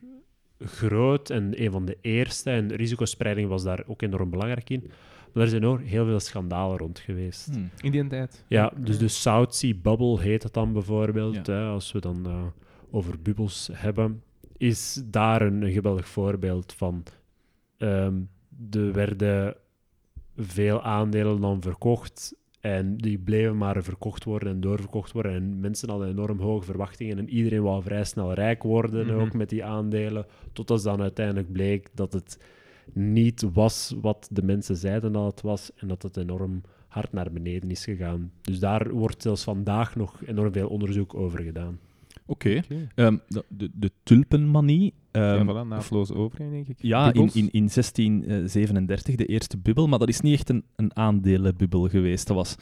groot 0.60 1.30
en 1.30 1.62
een 1.64 1.72
van 1.72 1.86
de 1.86 1.98
eerste. 2.02 2.50
En 2.50 2.76
risicospreiding 2.76 3.50
was 3.50 3.64
daar 3.64 3.84
ook 3.88 4.02
enorm 4.02 4.30
belangrijk 4.30 4.70
in. 4.70 4.92
Maar 5.34 5.44
er 5.44 5.50
zijn 5.50 5.66
ook 5.66 5.82
heel 5.82 6.06
veel 6.06 6.20
schandalen 6.20 6.78
rond 6.78 7.00
geweest. 7.00 7.50
Hmm. 7.52 7.70
In 7.82 7.92
die 7.92 8.08
tijd. 8.08 8.46
Ja, 8.48 8.72
dus 8.78 8.98
de 8.98 9.08
South 9.08 9.56
Sea 9.56 9.74
Bubble 9.82 10.22
heet 10.22 10.44
het 10.44 10.54
dan 10.54 10.74
bijvoorbeeld. 10.74 11.46
Ja. 11.46 11.54
Hè, 11.54 11.66
als 11.66 11.92
we 11.92 12.00
dan 12.00 12.26
eh, 12.26 12.44
over 12.92 13.22
bubbels 13.22 13.70
hebben, 13.74 14.24
is 14.58 15.02
daar 15.06 15.42
een, 15.42 15.62
een 15.62 15.72
geweldig 15.72 16.08
voorbeeld 16.08 16.74
van. 16.74 17.04
Ehm, 17.78 18.16
er 18.72 18.94
werden 18.94 19.56
veel 20.38 20.82
aandelen 20.82 21.42
dan 21.42 21.62
verkocht. 21.62 22.36
En 22.60 22.98
die 22.98 23.18
bleven 23.18 23.58
maar 23.58 23.84
verkocht 23.84 24.24
worden 24.24 24.50
en 24.50 24.62
doorverkocht 24.62 25.12
worden. 25.12 25.34
En 25.34 25.60
mensen 25.60 25.90
hadden 25.90 26.10
enorm 26.10 26.40
hoge 26.40 26.66
verwachtingen. 26.66 27.18
En 27.18 27.30
iedereen 27.30 27.62
wou 27.64 27.84
vrij 27.84 28.04
snel 28.04 28.34
rijk 28.34 28.64
worden 28.64 29.06
Mhm. 29.08 29.16
ook 29.20 29.34
met 29.34 29.50
die 29.50 29.64
aandelen. 29.66 30.26
Totdat 30.54 30.84
dan 30.84 31.02
uiteindelijk 31.02 31.52
bleek 31.52 31.90
dat 31.94 32.14
het 32.14 32.40
niet 32.94 33.46
was 33.54 33.96
wat 34.02 34.28
de 34.32 34.44
mensen 34.44 34.76
zeiden 34.76 35.12
dat 35.12 35.26
het 35.26 35.42
was. 35.42 35.72
En 35.76 35.88
dat 35.88 36.02
het 36.04 36.18
enorm 36.18 36.62
hard 36.88 37.12
naar 37.14 37.32
beneden 37.32 37.72
is 37.72 37.84
gegaan. 37.84 38.32
Dus 38.42 38.60
daar 38.60 38.90
wordt 38.92 39.22
zelfs 39.22 39.44
vandaag 39.44 39.96
nog 39.96 40.22
enorm 40.26 40.54
veel 40.54 40.68
onderzoek 40.68 41.14
over 41.16 41.40
gedaan. 41.44 41.80
Oké. 42.28 42.62
Ehm, 42.96 43.18
de, 43.28 43.44
de, 43.48 43.70
de 43.74 43.92
tulpenmanie. 44.04 44.94
Ja, 45.12 45.36
ehm, 45.38 45.50
voilà, 45.50 45.68
naadloos 45.68 46.12
overheen, 46.12 46.52
denk 46.52 46.68
ik. 46.68 46.76
Ja, 46.82 47.14
in, 47.14 47.30
in, 47.34 47.50
in 47.52 47.70
1637 47.74 49.16
de 49.16 49.26
eerste 49.26 49.58
bubbel, 49.58 49.88
maar 49.88 50.00
dat 50.00 50.10
is 50.10 50.22
niet 50.22 50.34
echt 50.34 50.50
een, 50.50 50.64
een 50.76 50.96
aandelenbubbel 50.96 51.88
geweest. 51.90 52.28
Dat 52.28 52.36
was 52.36 52.56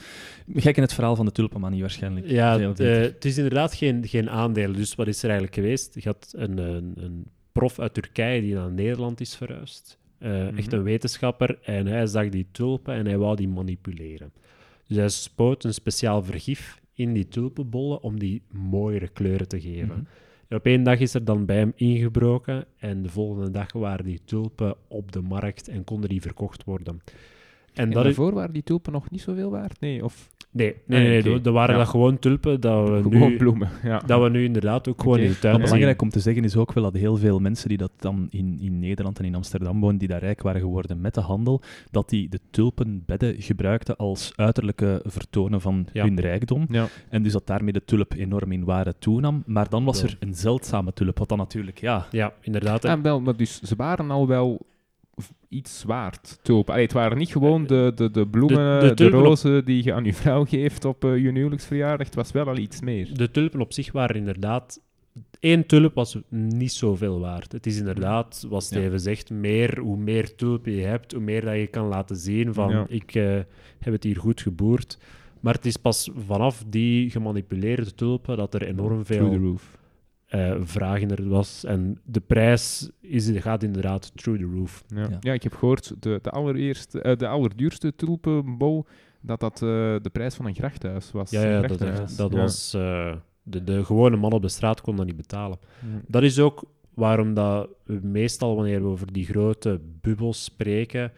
gek 0.56 0.76
in 0.76 0.81
het 0.81 0.94
verhaal 0.94 1.15
van 1.15 1.26
de 1.26 1.31
tulpenmanie 1.31 1.81
waarschijnlijk. 1.81 2.27
Ja, 2.27 2.60
het, 2.60 2.80
eh, 2.80 2.99
het 2.99 3.26
is 3.26 3.38
inderdaad 3.38 3.73
geen, 3.73 4.07
geen 4.07 4.30
aandelen. 4.30 4.76
Dus 4.76 4.95
wat 4.95 5.07
is 5.07 5.18
er 5.23 5.30
eigenlijk 5.30 5.56
geweest? 5.60 5.94
Je 5.95 6.02
had 6.03 6.34
een, 6.38 6.57
een, 6.57 6.94
een 6.95 7.26
prof 7.52 7.80
uit 7.80 7.94
Turkije 7.94 8.41
die 8.41 8.53
naar 8.53 8.72
Nederland 8.72 9.22
is 9.22 9.35
verhuisd. 9.35 9.98
Eh, 10.18 10.31
Mhm. 10.31 10.57
Echt 10.57 10.73
een 10.73 10.84
wetenschapper. 10.84 11.60
En 11.64 11.88
hij 11.88 12.06
zag 12.07 12.30
die 12.30 12.48
tulpen 12.52 12.94
en 12.94 13.06
hij 13.06 13.18
wou 13.18 13.35
die 13.35 13.48
manipuleren. 13.48 14.34
Dus 14.88 14.98
hij 14.98 15.10
spoot 15.10 15.64
een 15.64 15.73
speciaal 15.73 16.23
vergif 16.23 16.81
in 16.94 17.14
die 17.14 17.28
tulpenbollen 17.28 18.02
om 18.02 18.20
die 18.20 18.41
mooiere 18.52 19.07
kleuren 19.07 19.48
te 19.48 19.61
geven. 19.61 19.88
Mhm. 19.88 20.03
En 20.48 20.57
op 20.57 20.65
één 20.65 20.84
dag 20.84 20.99
is 20.99 21.14
er 21.14 21.26
dan 21.26 21.45
bij 21.45 21.57
hem 21.57 21.74
ingebroken 21.76 22.65
en 22.78 23.02
de 23.02 23.10
volgende 23.10 23.52
dag 23.52 23.72
waren 23.72 24.06
die 24.06 24.22
tulpen 24.26 24.76
op 24.88 25.11
de 25.11 25.22
markt 25.22 25.68
en 25.68 25.84
konden 25.84 26.10
die 26.10 26.22
verkocht 26.22 26.64
worden. 26.64 27.02
En, 27.03 27.84
En 27.84 27.90
dat 27.90 28.06
is... 28.06 28.15
daarvoor 28.15 28.34
waren 28.34 28.53
die 28.53 28.64
tulpen 28.64 28.91
nog 28.91 29.10
niet 29.10 29.22
zoveel 29.22 29.49
waard? 29.49 29.80
Nee, 29.80 30.03
of 30.03 30.30
Nee, 30.53 30.75
nee, 30.85 31.21
nee, 31.23 31.41
er 31.43 31.51
waren 31.51 31.73
Ja. 31.75 31.80
dat 31.81 31.89
gewoon 31.89 32.19
tulpen 32.19 32.61
dat 32.61 32.89
we, 32.89 33.01
gewoon 33.01 33.30
nu, 33.30 33.38
bloemen? 33.38 33.69
Ja. 33.84 34.01
dat 34.05 34.21
we 34.21 34.30
nu 34.30 34.43
inderdaad 34.43 34.88
ook 34.88 35.01
gewoon 35.01 35.17
Oké. 35.17 35.25
in 35.25 35.31
de 35.31 35.39
tuin 35.39 35.53
Wat 35.53 35.63
belangrijk 35.63 36.01
om 36.01 36.09
te 36.09 36.19
zeggen 36.19 36.43
is 36.43 36.55
ook 36.55 36.73
wel 36.73 36.84
dat 36.84 36.93
heel 36.93 37.17
veel 37.17 37.39
mensen 37.39 37.69
die 37.69 37.77
dat 37.77 37.91
dan 37.99 38.27
in, 38.30 38.57
in 38.61 38.80
Nederland 38.80 39.19
en 39.19 39.25
in 39.25 39.35
Amsterdam 39.35 39.80
wonen, 39.80 39.97
die 39.97 40.07
daar 40.07 40.19
rijk 40.19 40.41
waren 40.41 40.61
geworden 40.61 41.01
met 41.01 41.13
de 41.13 41.21
handel, 41.21 41.61
dat 41.91 42.09
die 42.09 42.30
de 42.30 42.39
tulpenbedden 42.49 43.41
gebruikten 43.41 43.95
als 43.95 44.31
uiterlijke 44.35 45.01
vertonen 45.05 45.61
van 45.61 45.88
Ja. 45.93 46.03
hun 46.03 46.19
rijkdom. 46.19 46.65
Ja. 46.69 46.88
En 47.09 47.23
dus 47.23 47.31
dat 47.34 47.47
daarmee 47.47 47.73
de 47.73 47.85
tulp 47.85 48.13
enorm 48.13 48.51
in 48.51 48.63
waarde 48.63 48.93
toenam. 48.99 49.43
Maar 49.45 49.69
dan 49.69 49.84
was 49.84 50.01
Ja. 50.01 50.07
er 50.07 50.17
een 50.19 50.34
zeldzame 50.35 50.93
tulp, 50.93 51.17
wat 51.19 51.30
dan 51.30 51.38
natuurlijk, 51.38 51.77
ja... 51.80 52.05
Ja, 52.11 52.34
inderdaad. 52.41 52.85
Ah, 52.85 53.01
wel, 53.01 53.21
maar 53.21 53.35
dus 53.35 53.61
ze 53.61 53.75
waren 53.75 54.11
al 54.11 54.27
wel 54.27 54.59
iets 55.53 55.84
waard, 55.84 56.39
tulpen. 56.41 56.73
Allee, 56.73 56.85
het 56.85 56.93
waren 56.93 57.17
niet 57.17 57.31
gewoon 57.31 57.67
de, 57.67 57.91
de, 57.95 58.11
de 58.11 58.27
bloemen, 58.27 58.95
de 58.95 59.09
rozen 59.09 59.65
die 59.65 59.84
je 59.84 59.93
aan 59.93 60.03
je 60.03 60.13
vrouw 60.13 60.45
geeft 60.45 60.85
op 60.85 61.03
eh, 61.03 61.17
je 61.17 61.31
huwelijksverjaardag. 61.31 62.05
Het 62.07 62.15
was 62.15 62.31
wel 62.31 62.47
al 62.47 62.57
iets 62.57 62.81
meer. 62.81 63.17
De 63.17 63.31
tulpen 63.31 63.61
op 63.61 63.73
zich 63.73 63.91
waren 63.91 64.15
inderdaad... 64.15 64.81
Één 65.39 65.65
tulp 65.65 65.93
was 65.93 66.17
niet 66.30 66.71
zoveel 66.71 67.19
waard. 67.19 67.51
Het 67.51 67.65
is 67.65 67.77
inderdaad, 67.77 68.45
wat 68.49 68.63
Steven 68.63 68.99
zegt, 68.99 69.30
meer, 69.30 69.80
hoe 69.80 69.97
meer 69.97 70.35
tulpen 70.35 70.71
je 70.71 70.81
hebt, 70.81 71.11
hoe 71.11 71.21
meer 71.21 71.45
dat 71.45 71.55
je 71.55 71.67
kan 71.67 71.88
laten 71.88 72.15
zien 72.15 72.53
van 72.53 72.69
Ja. 72.69 72.85
ik 72.88 73.15
eh, 73.15 73.23
heb 73.80 73.93
het 73.93 74.03
hier 74.03 74.17
goed 74.17 74.41
geboerd. 74.41 74.97
Maar 75.39 75.53
het 75.53 75.65
is 75.65 75.77
pas 75.77 76.09
vanaf 76.27 76.63
die 76.67 77.09
gemanipuleerde 77.09 77.95
tulpen 77.95 78.38
dat 78.38 78.53
er 78.53 78.67
enorm 78.67 79.05
veel 79.05 79.57
roof. 80.39 80.60
eh 80.60 80.61
vraag 80.64 80.99
in 80.99 81.11
er 81.11 81.30
was. 81.30 81.64
En 81.65 81.99
de 82.05 82.19
prijs 82.19 82.89
is, 83.01 83.31
gaat 83.34 83.64
inderdaad 83.64 84.11
through 84.15 84.39
the 84.43 84.49
roof. 84.55 84.84
Ja. 84.88 85.01
Ja. 85.10 85.18
Ja. 85.19 85.34
ik 85.34 85.43
heb 85.43 85.53
gehoord, 85.53 85.93
de, 85.99 86.19
de, 86.22 86.30
allereerste, 86.30 87.01
eh, 87.01 87.18
de 87.18 87.27
allerduurste 87.27 87.95
tulpenbol, 87.95 88.85
dat 89.22 89.39
dat 89.39 89.53
eh, 89.53 89.60
de 90.01 90.10
prijs 90.11 90.35
van 90.35 90.45
een 90.45 90.55
grachthuis 90.55 91.11
was. 91.11 91.30
Ja, 91.31 91.61
dat, 91.61 91.80
dat 92.18 92.31
Ja. 92.31 92.38
was... 92.38 92.73
eh, 92.73 93.15
de, 93.43 93.64
de 93.64 93.85
gewone 93.85 94.15
man 94.18 94.31
op 94.31 94.41
de 94.41 94.47
straat 94.49 94.81
kon 94.81 94.95
dat 94.95 95.05
niet 95.05 95.18
betalen. 95.18 95.57
Ja. 95.81 96.01
Dat 96.07 96.23
is 96.23 96.39
ook 96.39 96.64
waarom 96.93 97.34
dat 97.34 97.68
we 97.85 97.99
meestal, 98.03 98.55
wanneer 98.55 98.81
we 98.81 98.88
over 98.88 99.14
die 99.14 99.26
grote 99.26 99.80
bubbels 100.01 100.43
spreken, 100.43 101.11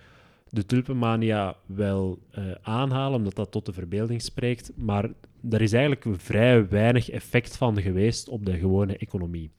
de 0.55 0.65
tulpenmania 0.65 1.55
wel 1.65 2.19
eh, 2.31 2.43
aanhalen, 2.61 3.17
omdat 3.17 3.35
dat 3.35 3.51
tot 3.51 3.65
de 3.65 3.73
verbeelding 3.73 4.21
spreekt. 4.21 4.71
Maar 4.75 5.09
er 5.49 5.61
is 5.61 5.73
eigenlijk 5.73 6.05
vrij 6.21 6.67
weinig 6.67 7.09
effect 7.09 7.57
van 7.57 7.81
geweest 7.81 8.29
op 8.29 8.45
de 8.45 8.57
gewone 8.57 8.97
economie. 8.97 9.51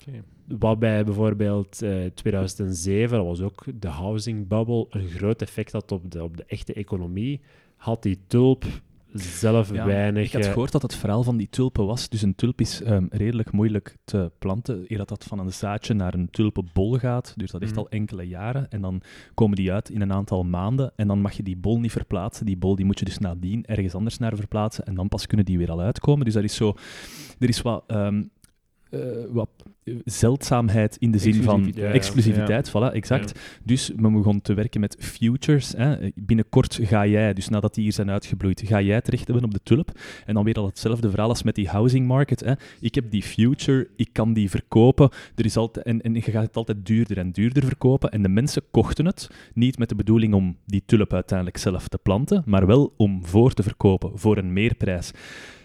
Oké. 0.00 0.22
Wat 0.58 0.78
bij 0.78 1.04
bijvoorbeeld 1.04 1.82
eh 1.82 2.04
2007, 2.14 3.16
dat 3.16 3.26
was 3.26 3.40
ook 3.40 3.64
de 3.80 3.88
housing 3.88 4.48
bubble, 4.48 4.86
een 4.90 5.08
groot 5.08 5.42
effect 5.42 5.72
had 5.72 5.92
op 5.92 6.10
de, 6.10 6.22
op 6.22 6.36
de 6.36 6.44
echte 6.46 6.72
economie, 6.72 7.40
had 7.76 8.02
die 8.02 8.18
tulp 8.26 8.64
zelf 9.12 9.72
Ja, 9.72 9.86
weinig... 9.86 10.26
Ik 10.26 10.32
had 10.32 10.44
eh, 10.44 10.52
gehoord 10.52 10.72
dat 10.72 10.82
het 10.82 10.94
verhaal 10.94 11.22
van 11.22 11.36
die 11.36 11.48
tulpen 11.50 11.86
was. 11.86 12.08
Dus 12.08 12.22
een 12.22 12.34
tulp 12.34 12.60
is 12.60 12.82
ehm, 12.82 13.06
redelijk 13.10 13.52
moeilijk 13.52 13.96
te 14.04 14.32
planten. 14.38 14.84
Eer 14.88 14.98
dat 14.98 15.08
dat 15.08 15.24
van 15.24 15.38
een 15.38 15.52
zaadje 15.52 15.94
naar 15.94 16.14
een 16.14 16.30
tulpenbol 16.30 16.92
gaat, 16.98 17.32
dus 17.36 17.50
dat 17.50 17.62
is 17.62 17.70
Mhm. 17.70 17.78
al 17.78 17.88
enkele 17.88 18.22
jaren. 18.28 18.70
En 18.70 18.80
dan 18.80 19.00
komen 19.34 19.56
die 19.56 19.72
uit 19.72 19.90
in 19.90 20.00
een 20.00 20.12
aantal 20.12 20.44
maanden. 20.44 20.92
En 20.96 21.06
dan 21.08 21.20
mag 21.20 21.32
je 21.32 21.42
die 21.42 21.56
bol 21.56 21.80
niet 21.80 21.92
verplaatsen. 21.92 22.46
Die 22.46 22.56
bol 22.56 22.76
die 22.76 22.84
moet 22.84 22.98
je 22.98 23.04
dus 23.04 23.18
nadien 23.18 23.64
ergens 23.66 23.94
anders 23.94 24.18
naar 24.18 24.36
verplaatsen. 24.36 24.84
En 24.84 24.94
dan 24.94 25.08
pas 25.08 25.26
kunnen 25.26 25.46
die 25.46 25.58
weer 25.58 25.70
al 25.70 25.80
uitkomen. 25.80 26.24
Dus 26.24 26.34
dat 26.34 26.44
is 26.44 26.54
zo... 26.54 26.74
Er 27.38 27.48
is 27.48 27.62
wat... 27.62 27.84
ehm, 27.86 28.22
eh, 28.90 29.00
wat 29.28 29.50
eh, 29.84 29.94
zeldzaamheid 30.04 30.96
in 30.96 31.10
de 31.10 31.18
zin 31.18 31.42
van 31.42 31.74
Exclusiviteit, 31.74 32.70
ja. 32.72 32.90
voilà, 32.90 32.94
exact. 32.94 33.38
Dus 33.64 33.88
we 33.96 34.10
begonnen 34.10 34.42
te 34.42 34.54
werken 34.54 34.80
met 34.80 34.96
futures. 34.98 35.72
Hè. 35.76 35.96
Binnenkort 36.14 36.78
ga 36.82 37.06
jij, 37.06 37.34
dus 37.34 37.48
nadat 37.48 37.74
die 37.74 37.82
hier 37.82 37.92
zijn 37.92 38.10
uitgebloeid, 38.10 38.62
ga 38.64 38.80
jij 38.80 39.00
terecht 39.00 39.26
hebben 39.26 39.44
op 39.44 39.52
de 39.52 39.60
tulp. 39.62 39.90
En 40.26 40.34
dan 40.34 40.44
weer 40.44 40.54
al 40.54 40.66
hetzelfde 40.66 41.10
verhaal 41.10 41.28
als 41.28 41.42
met 41.42 41.54
die 41.54 41.68
housing 41.68 42.06
market. 42.06 42.40
Hè. 42.40 42.52
Ik 42.80 42.94
heb 42.94 43.10
die 43.10 43.22
future, 43.22 43.88
ik 43.96 44.08
kan 44.12 44.32
die 44.32 44.50
verkopen. 44.50 45.10
Er 45.34 45.44
is 45.44 45.56
altijd, 45.56 45.86
en, 45.86 46.02
en 46.02 46.14
je 46.14 46.20
gaat 46.20 46.46
het 46.46 46.56
altijd 46.56 46.86
duurder 46.86 47.18
en 47.18 47.32
duurder 47.32 47.64
verkopen. 47.64 48.10
En 48.10 48.22
de 48.22 48.28
mensen 48.28 48.62
kochten 48.70 49.06
het 49.06 49.30
niet 49.54 49.78
met 49.78 49.88
de 49.88 49.94
bedoeling 49.94 50.34
om 50.34 50.56
die 50.66 50.82
tulp 50.86 51.12
uiteindelijk 51.12 51.58
zelf 51.58 51.88
te 51.88 51.98
planten, 51.98 52.42
maar 52.46 52.66
wel 52.66 52.92
om 52.96 53.24
voor 53.24 53.52
te 53.52 53.62
verkopen, 53.62 54.18
voor 54.18 54.36
een 54.36 54.52
meerprijs. 54.52 55.12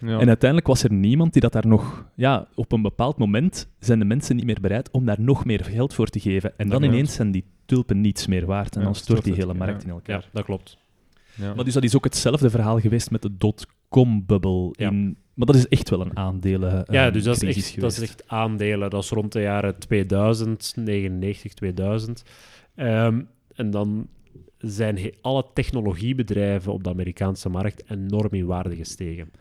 Ja. 0.06 0.20
En 0.20 0.28
uiteindelijk 0.28 0.68
was 0.68 0.84
er 0.84 0.94
niemand 0.94 1.34
die 1.34 1.42
dat 1.42 1.52
daar 1.52 1.68
nog... 1.68 2.06
Ja, 2.16 2.48
op 2.56 2.72
een 2.72 2.82
bepaald 2.82 3.18
moment 3.18 3.68
zijn 3.80 4.00
de 4.00 4.06
mensen 4.06 4.36
niet 4.36 4.46
meer 4.46 4.62
bereid 4.62 4.92
om 4.92 5.06
daar 5.06 5.22
nog 5.22 5.46
meer 5.46 5.64
geld 5.64 5.94
voor 5.94 6.08
te 6.08 6.20
geven. 6.20 6.58
En 6.58 6.70
dan 6.70 6.84
ineens 6.84 7.14
zijn 7.14 7.32
die 7.32 7.46
tulpen 7.66 8.02
niets 8.02 8.28
meer 8.28 8.46
waard. 8.46 8.74
En 8.74 8.80
Ja, 8.80 8.86
dan 8.86 8.96
stort 8.96 9.24
die 9.24 9.34
het, 9.34 9.42
hele 9.42 9.58
markt 9.58 9.82
ja. 9.82 9.88
in 9.88 9.94
elkaar. 9.94 10.22
Ja, 10.22 10.28
dat 10.32 10.46
klopt. 10.46 10.78
ja. 11.36 11.54
Maar 11.54 11.66
dus 11.66 11.74
dat 11.74 11.84
is 11.84 11.96
ook 11.96 12.04
hetzelfde 12.04 12.50
verhaal 12.50 12.80
geweest 12.80 13.12
met 13.12 13.22
de 13.22 13.38
dotcom-bubble. 13.38 14.70
Ja. 14.72 14.90
in 14.90 15.18
Maar 15.34 15.46
dat 15.46 15.56
is 15.56 15.68
echt 15.68 15.90
wel 15.90 16.02
een 16.02 16.18
aandelen 16.18 16.86
Ja, 16.88 17.04
ehm, 17.06 17.14
dus 17.14 17.24
dat 17.24 17.42
is, 17.42 17.58
echt, 17.58 17.82
dat 17.82 17.92
is 17.92 18.00
echt 18.00 18.24
aandelen. 18.28 18.90
Dat 18.90 19.04
is 19.04 19.10
rond 19.10 19.32
de 19.32 19.42
jaren 19.42 19.78
2000, 19.78 20.74
99, 20.76 21.54
2000. 21.54 22.24
Ehm, 22.76 23.22
en 23.56 23.70
dan 23.70 24.08
zijn 24.58 25.14
alle 25.22 25.46
technologiebedrijven 25.54 26.74
op 26.74 26.84
de 26.84 26.90
Amerikaanse 26.90 27.50
markt 27.50 27.84
enorm 27.90 28.34
in 28.34 28.46
waarde 28.46 28.76
gestegen. 28.76 29.32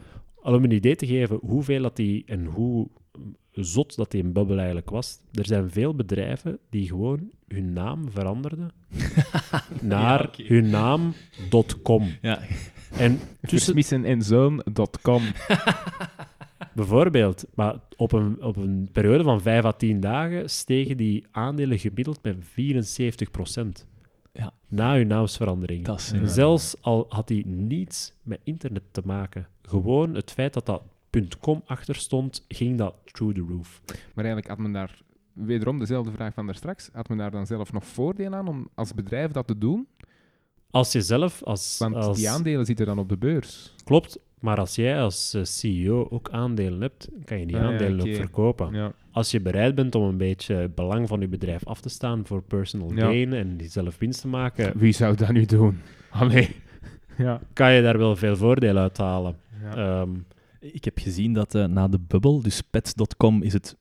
Al 0.43 0.55
om 0.55 0.65
een 0.65 0.71
idee 0.71 0.97
te 0.97 1.07
geven 1.07 1.39
hoeveel 1.43 1.83
dat 1.83 1.97
die 1.97 2.23
en 2.27 2.45
hoe 2.45 2.89
zot 3.53 3.97
dat 3.97 4.11
die 4.11 4.25
een 4.25 4.33
bubbel 4.33 4.57
eigenlijk 4.57 4.91
was. 4.91 5.19
Er 5.33 5.47
zijn 5.47 5.71
veel 5.71 5.95
bedrijven 5.95 6.59
die 6.71 6.89
gewoon 6.89 7.31
hun 7.49 7.73
naam 7.73 8.11
veranderden 8.11 8.71
naar 9.81 10.31
Ja, 10.37 10.45
hun 10.45 10.71
naam.com. 10.71 12.09
Ja, 12.23 12.41
En 12.91 13.19
tussen, 13.41 13.49
Versmissen 13.49 14.05
en 14.05 14.23
zoon.com. 14.23 15.23
Bijvoorbeeld, 16.75 17.45
maar 17.55 17.75
op 17.97 18.13
een, 18.13 18.43
op 18.43 18.57
een 18.57 18.89
periode 18.93 19.23
van 19.23 19.41
5 19.41 19.65
à 19.65 19.73
10 19.73 20.01
dagen 20.01 20.51
stegen 20.51 20.97
die 20.97 21.27
aandelen 21.31 21.79
gemiddeld 21.79 22.23
met 22.23 22.37
74 22.41 23.31
Ja. 24.33 24.53
Na 24.69 24.95
hun 24.97 25.07
naamsverandering. 25.07 25.85
dat 25.85 25.99
is 25.99 26.07
Ja. 26.07 26.13
inderdaad- 26.13 26.35
Zelfs 26.37 26.77
al 26.81 27.07
had 27.09 27.29
die 27.29 27.47
niets 27.47 28.13
met 28.23 28.41
internet 28.45 28.83
te 28.91 29.03
maken. 29.05 29.47
Gewoon 29.63 30.15
het 30.15 30.31
feit 30.31 30.53
dat 30.53 30.67
dat 30.67 30.83
.com 31.41 31.63
achter 31.67 31.95
stond, 31.95 32.45
ging 32.49 32.79
dat 32.79 32.95
through 33.05 33.35
the 33.35 33.45
roof. 33.49 33.81
Maar 33.87 34.25
eigenlijk 34.25 34.49
had 34.49 34.59
men 34.59 34.73
daar, 34.73 35.03
wederom 35.33 35.79
dezelfde 35.79 36.11
vraag 36.13 36.35
van 36.35 36.47
daarstraks, 36.47 36.91
had 36.93 37.09
men 37.09 37.19
daar 37.19 37.31
dan 37.31 37.47
zelf 37.47 37.73
nog 37.73 37.87
voordeel 37.87 38.33
aan 38.35 38.49
om 38.49 38.69
als 38.75 38.95
bedrijf 38.95 39.31
dat 39.31 39.47
te 39.47 39.59
doen? 39.59 39.87
Als 40.71 40.93
je 40.93 41.01
zelf, 41.03 41.43
als, 41.43 41.79
Want 41.79 41.95
als 41.95 42.17
die 42.19 42.31
aandelen 42.31 42.65
zitten 42.67 42.87
dan 42.87 42.99
op 42.99 43.09
de 43.09 43.17
beurs. 43.17 43.75
klopt, 43.85 44.19
maar 44.41 44.59
als 44.59 44.75
jij 44.75 45.03
als 45.03 45.35
eh, 45.35 45.45
CEO 45.45 46.07
ook 46.11 46.31
aandelen 46.31 46.81
hebt, 46.81 47.09
kan 47.25 47.39
je 47.39 47.47
die 47.47 47.57
Ah, 47.57 47.63
ja, 47.63 47.69
aandelen 47.69 48.01
ook 48.09 48.15
verkopen. 48.15 48.73
Ja. 48.75 48.93
Als 49.13 49.31
je 49.31 49.41
bereid 49.41 49.75
bent 49.75 49.95
om 49.95 50.03
een 50.03 50.17
beetje 50.17 50.71
belang 50.75 51.09
van 51.09 51.21
je 51.21 51.29
bedrijf 51.29 51.67
af 51.67 51.81
te 51.81 51.89
staan 51.89 52.27
voor 52.27 52.43
personal 52.43 52.93
Ja. 52.93 53.05
gain 53.07 53.33
en 53.33 53.59
zelf 53.65 53.99
winst 53.99 54.21
te 54.21 54.29
maken, 54.29 54.73
Wie 54.79 54.93
zou 54.93 55.17
dat 55.17 55.33
nu 55.33 55.45
doen? 55.45 55.79
Allee. 56.11 56.57
Ja. 57.19 57.41
kan 57.53 57.73
je 57.73 57.83
daar 57.83 57.99
wel 57.99 58.17
veel 58.17 58.37
voordeel 58.37 58.77
uit 58.77 58.97
halen. 58.99 59.37
ja. 59.63 59.75
Ehm, 60.01 60.11
Ik 60.61 60.85
heb 60.85 60.99
gezien 60.99 61.33
dat 61.33 61.55
eh, 61.55 61.65
na 61.65 61.89
de 61.89 61.99
bubbel, 62.09 62.43
dus 62.43 62.61
pets.com 62.61 63.43
is 63.43 63.53
het 63.53 63.77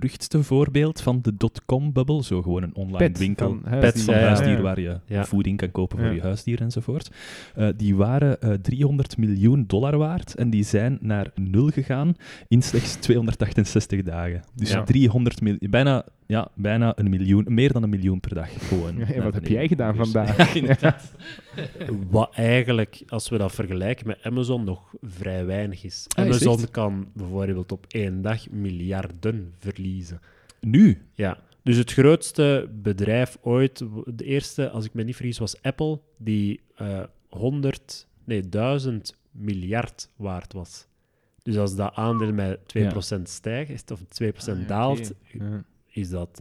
beruchtste 0.00 0.42
voorbeeld 0.42 1.00
van 1.00 1.18
de 1.22 1.36
dotcom-bubbel. 1.36 2.22
Zo 2.22 2.42
gewoon 2.42 2.62
een 2.62 2.74
online 2.74 2.96
Pet 2.98 3.18
winkel. 3.18 3.48
van 3.48 3.60
Pet 3.60 3.70
huisdier. 3.72 4.04
van 4.04 4.14
Ja, 4.14 4.20
ja. 4.20 4.26
huisdier 4.26 4.62
waar 4.62 4.80
je 4.80 5.00
Ja. 5.06 5.24
voeding 5.24 5.56
kan 5.56 5.70
kopen 5.70 5.98
voor 5.98 6.14
je 6.14 6.20
huisdier 6.20 6.60
enzovoort. 6.60 7.10
Eh, 7.54 7.68
die 7.76 7.96
waren 7.96 8.40
eh, 8.40 8.52
300 8.52 9.16
miljoen 9.18 9.64
dollar 9.66 9.96
waard 9.98 10.34
en 10.34 10.50
die 10.50 10.64
zijn 10.64 10.98
naar 11.00 11.30
nul 11.34 11.68
gegaan 11.68 12.14
in 12.48 12.62
slechts 12.62 12.94
268 12.94 14.02
dagen. 14.02 14.42
Dus 14.54 14.70
Ja. 14.70 14.82
300 14.82 15.40
miljoen, 15.40 15.70
bijna, 15.70 16.04
ja, 16.26 16.48
bijna 16.54 16.92
een 16.98 17.10
miljoen, 17.10 17.44
meer 17.48 17.72
dan 17.72 17.82
een 17.82 17.88
miljoen 17.88 18.20
per 18.20 18.34
dag 18.34 18.68
gewoon. 18.68 18.96
Ja, 19.14 19.22
wat 19.22 19.34
heb 19.34 19.46
jij 19.46 19.68
gedaan 19.68 19.96
vandaag? 19.96 20.36
Ja, 20.54 20.54
inderdaad. 20.54 21.12
Wat 22.10 22.34
eigenlijk, 22.34 23.02
als 23.08 23.28
we 23.28 23.38
dat 23.38 23.52
vergelijken 23.52 24.06
met 24.06 24.18
Amazon, 24.22 24.64
nog 24.64 24.94
vrij 25.02 25.44
weinig 25.46 25.84
is. 25.84 26.06
Ah, 26.08 26.24
Amazon 26.24 26.70
kan 26.70 27.08
bijvoorbeeld 27.14 27.72
op 27.72 27.86
één 27.88 28.22
dag 28.22 28.50
miljarden 28.50 29.54
verliezen. 29.58 30.20
Nu? 30.60 31.02
Ja, 31.14 31.38
dus 31.62 31.76
het 31.76 31.92
grootste 31.92 32.68
bedrijf 32.82 33.38
ooit, 33.42 33.84
de 34.06 34.24
eerste, 34.24 34.70
als 34.70 34.84
ik 34.84 34.94
me 34.94 35.02
niet 35.02 35.16
vergis, 35.16 35.38
was 35.38 35.62
Apple, 35.62 36.00
die 36.18 36.60
eh 36.76 37.02
100, 37.28 38.06
nee, 38.24 38.48
1000 38.48 39.16
miljard 39.30 40.08
waard 40.16 40.52
was. 40.52 40.86
Dus 41.42 41.56
als 41.56 41.76
dat 41.76 41.94
aandeel 41.94 42.32
met 42.32 42.58
2% 43.18 43.22
stijgt, 43.22 43.90
of 43.90 44.00
2% 44.00 44.04
Ah, 44.36 44.46
ja, 44.46 44.54
daalt. 44.66 45.12
Is 45.94 46.08
dat 46.10 46.40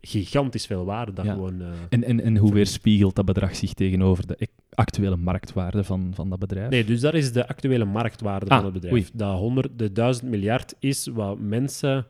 gigantisch 0.00 0.66
veel 0.66 0.84
waarde. 0.84 1.12
Dat 1.12 1.24
Ja. 1.24 1.32
gewoon, 1.32 1.60
eh, 1.60 1.66
En, 1.88 2.04
en, 2.04 2.20
en 2.20 2.36
hoe 2.36 2.52
weerspiegelt 2.52 3.14
dat 3.14 3.24
bedrag 3.24 3.56
zich 3.56 3.72
tegenover 3.74 4.26
de 4.26 4.34
ec- 4.38 4.50
actuele 4.74 5.16
marktwaarde 5.16 5.84
van, 5.84 6.10
van 6.14 6.28
dat 6.30 6.38
bedrijf? 6.38 6.70
Nee, 6.70 6.84
dus 6.84 7.00
dat 7.00 7.14
is 7.14 7.32
de 7.32 7.48
actuele 7.48 7.84
marktwaarde 7.84 8.46
Ah, 8.50 8.56
van 8.56 8.64
het 8.64 8.74
bedrijf. 8.74 8.94
oei. 8.94 9.06
Dat 9.12 9.38
100, 9.38 9.78
de 9.78 9.92
1000 9.92 10.30
miljard 10.30 10.74
is 10.78 11.06
wat 11.06 11.38
mensen 11.38 12.06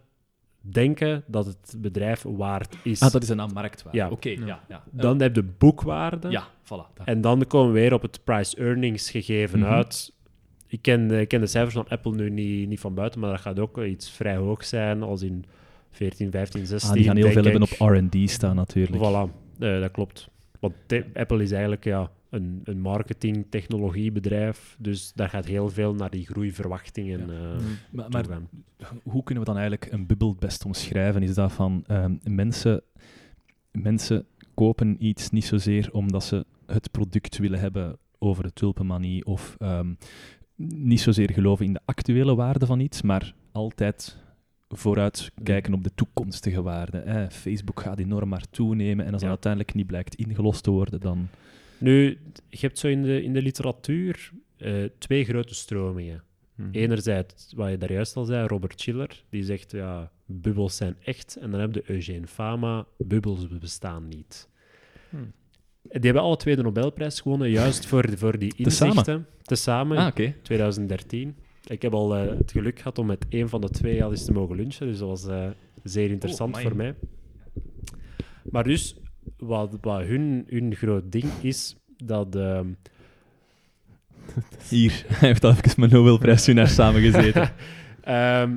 denken 0.61 1.25
dat 1.27 1.47
het 1.47 1.75
bedrijf 1.79 2.23
waard 2.23 2.77
is. 2.83 3.01
Ah, 3.01 3.11
dat 3.13 3.23
is 3.23 3.29
een 3.29 3.41
aan 3.41 3.53
marktwaarde. 3.53 3.99
Ja. 3.99 4.11
Oké, 4.11 4.29
ja. 4.29 4.61
Ja, 4.69 4.83
Dan 4.91 5.21
heb 5.21 5.35
je 5.35 5.43
boekwaarde. 5.59 6.31
ja, 6.31 6.45
voilà. 6.65 6.69
Dat- 6.95 7.07
En 7.07 7.21
dan 7.21 7.47
komen 7.47 7.73
we 7.73 7.81
weer 7.81 7.93
op 7.95 8.03
het 8.03 8.21
price-earnings 8.25 9.11
gegeven 9.11 9.59
Mhm. 9.59 9.69
uit. 9.69 10.13
Ik 10.67 10.83
ken, 10.83 11.09
de- 11.09 11.21
ik 11.21 11.29
ken 11.29 11.41
de 11.41 11.47
cijfers 11.47 11.75
van 11.75 11.89
Apple 11.89 12.15
nu 12.15 12.31
niet, 12.31 12.69
niet 12.69 12.81
van 12.81 12.95
buiten, 12.95 13.21
maar 13.21 13.31
dat 13.31 13.41
gaat 13.41 13.59
ook 13.59 13.79
iets 13.83 14.11
vrij 14.11 14.37
hoog 14.37 14.65
zijn, 14.65 15.03
als 15.03 15.23
in 15.23 15.45
14, 15.91 16.31
15, 16.31 16.67
16. 16.67 16.89
Ah, 16.91 16.97
die 16.97 17.05
gaan 17.05 17.17
heel 17.17 17.31
veel 17.31 17.43
hebben 17.45 17.63
op 17.63 17.71
R&D 17.79 18.31
staan 18.31 18.57
natuurlijk. 18.57 18.97
Voilà, 18.97 19.39
Eh, 19.59 19.81
dat 19.81 19.91
klopt. 19.91 20.29
Want 20.61 20.75
Apple 21.15 21.43
is 21.43 21.51
eigenlijk 21.51 21.85
ja, 21.85 22.11
een, 22.31 22.61
een 22.65 22.81
marketing-technologiebedrijf, 22.81 24.77
dus 24.79 25.13
daar 25.15 25.29
gaat 25.29 25.45
heel 25.45 25.69
veel 25.69 25.95
naar 25.95 26.11
die 26.11 26.27
groeiverwachtingen 26.27 27.19
Ja. 27.19 27.33
eh, 27.33 27.59
Mm. 27.91 28.01
Maar, 28.11 28.25
hoe 29.03 29.23
kunnen 29.23 29.45
we 29.45 29.51
dan 29.51 29.59
eigenlijk 29.61 29.93
een 29.93 30.07
bubbel 30.07 30.35
best 30.39 30.65
omschrijven? 30.65 31.23
Is 31.23 31.35
dat 31.35 31.53
van 31.53 31.85
ehm, 31.87 32.15
mensen, 32.25 32.83
mensen 33.71 34.27
kopen 34.55 34.97
iets 35.07 35.31
niet 35.31 35.45
zozeer 35.45 35.89
omdat 35.93 36.25
ze 36.25 36.45
het 36.67 36.91
product 36.91 37.39
willen 37.39 37.61
hebben 37.61 37.99
over 38.19 38.43
de 38.43 38.53
tulpenmanie 38.53 39.25
of 39.27 39.57
ehm, 39.59 39.95
niet 40.75 41.01
zozeer 41.01 41.31
geloven 41.33 41.65
in 41.67 41.73
de 41.73 41.81
actuele 41.85 42.35
waarde 42.35 42.67
van 42.67 42.81
iets, 42.81 43.03
maar 43.03 43.35
altijd 43.53 44.17
vooruit 44.75 45.31
kijken 45.43 45.75
op 45.75 45.85
de 45.85 45.91
toekomstige 45.95 46.63
waarde. 46.63 47.03
hè. 47.05 47.31
Facebook 47.31 47.81
gaat 47.81 47.99
enorm 47.99 48.29
maar 48.29 48.45
toenemen 48.51 49.07
en 49.07 49.13
als 49.13 49.23
Ja. 49.23 49.29
dat 49.29 49.37
uiteindelijk 49.45 49.75
niet 49.75 49.87
blijkt 49.87 50.15
ingelost 50.15 50.63
te 50.63 50.71
worden, 50.71 51.01
dan... 51.01 51.29
Nu, 51.79 52.19
je 52.49 52.59
hebt 52.61 52.79
zo 52.79 52.89
in 52.89 53.03
de, 53.03 53.23
in 53.23 53.33
de 53.33 53.43
literatuur 53.43 54.31
eh, 54.57 54.75
twee 54.99 55.25
grote 55.25 55.55
stromingen. 55.55 56.23
Mhm. 56.55 56.69
Enerzijds, 56.73 57.53
wat 57.57 57.71
je 57.71 57.79
daar 57.79 57.93
juist 57.93 58.17
al 58.17 58.25
zei, 58.25 58.47
Robert 58.47 58.81
Schiller, 58.81 59.25
die 59.31 59.45
zegt, 59.45 59.71
ja, 59.73 60.11
bubbels 60.27 60.77
zijn 60.77 60.97
echt. 61.05 61.37
En 61.41 61.51
dan 61.51 61.61
heb 61.61 61.75
je 61.75 61.83
Eugene 61.87 62.27
Fama, 62.27 62.87
bubbels 62.99 63.49
bestaan 63.49 64.09
niet. 64.09 64.49
Hmm. 65.09 65.33
Die 65.83 66.01
hebben 66.01 66.23
alle 66.23 66.37
twee 66.37 66.57
de 66.57 66.63
Nobelprijs 66.63 67.21
gewonnen, 67.21 67.51
juist 67.51 67.87
voor, 67.87 68.09
voor 68.19 68.39
die 68.39 68.55
Tezamen? 68.55 68.89
inzichten. 68.97 69.27
Tezamen, 69.43 69.97
Ah, 69.99 70.07
oké. 70.07 70.35
2013. 70.43 71.37
Ik 71.67 71.83
heb 71.83 71.95
al 71.95 72.17
eh, 72.17 72.37
het 72.39 72.51
geluk 72.53 72.79
gehad 72.79 72.99
om 72.99 73.07
met 73.07 73.27
een 73.29 73.49
van 73.49 73.61
de 73.61 73.71
twee 73.71 74.05
al 74.05 74.11
eens 74.11 74.25
te 74.25 74.33
mogen 74.33 74.57
lunchen, 74.57 74.87
dus 74.87 74.99
dat 74.99 75.09
was 75.09 75.27
eh, 75.27 75.49
zeer 75.83 76.11
interessant 76.11 76.55
amai. 76.55 76.67
voor 76.69 76.77
mij. 76.77 76.95
Maar 78.51 78.65
dus, 78.65 78.97
wat, 79.37 79.79
wat 79.81 80.01
hun, 80.03 80.45
hun 80.49 80.75
groot 80.75 81.13
ding 81.13 81.31
is, 81.41 81.77
dat... 82.05 82.37
ehm, 82.37 82.67
Hier, 84.69 85.05
hij 85.09 85.29
heeft 85.29 85.45
al 85.45 85.51
even 85.51 85.81
met 85.81 85.91
Nobelprijswinnaar 85.91 86.69
samengezeten. 86.81 87.53
Ehm, 88.01 88.57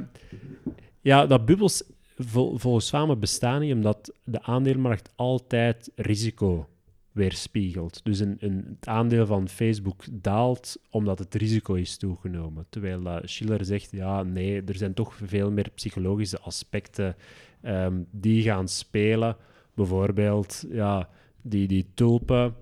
ja, 1.01 1.25
dat 1.25 1.45
bubbels 1.45 1.83
vol- 2.17 2.57
volgens 2.57 2.89
Fama 2.89 3.15
bestaan 3.15 3.61
niet, 3.61 3.73
omdat 3.73 4.13
de 4.23 4.41
aandeelmarkt 4.41 5.11
altijd 5.15 5.91
risico 5.95 6.67
weerspiegelt. 7.13 7.99
Dus 8.03 8.19
een, 8.19 8.37
een, 8.39 8.65
het 8.75 8.87
aandeel 8.87 9.25
van 9.25 9.49
Facebook 9.49 10.03
daalt 10.11 10.77
omdat 10.89 11.19
het 11.19 11.35
risico 11.35 11.73
is 11.73 11.97
toegenomen. 11.97 12.65
Terwijl 12.69 13.19
Schiller 13.23 13.65
zegt, 13.65 13.91
ja, 13.91 14.23
nee, 14.23 14.61
er 14.63 14.75
zijn 14.75 14.93
toch 14.93 15.15
veel 15.23 15.51
meer 15.51 15.69
psychologische 15.75 16.39
aspecten 16.39 17.15
ehm, 17.61 18.01
die 18.11 18.43
gaan 18.43 18.67
spelen. 18.67 19.35
Bijvoorbeeld, 19.73 20.65
ja, 20.69 21.09
die, 21.41 21.67
die 21.67 21.85
tulpen 21.93 22.53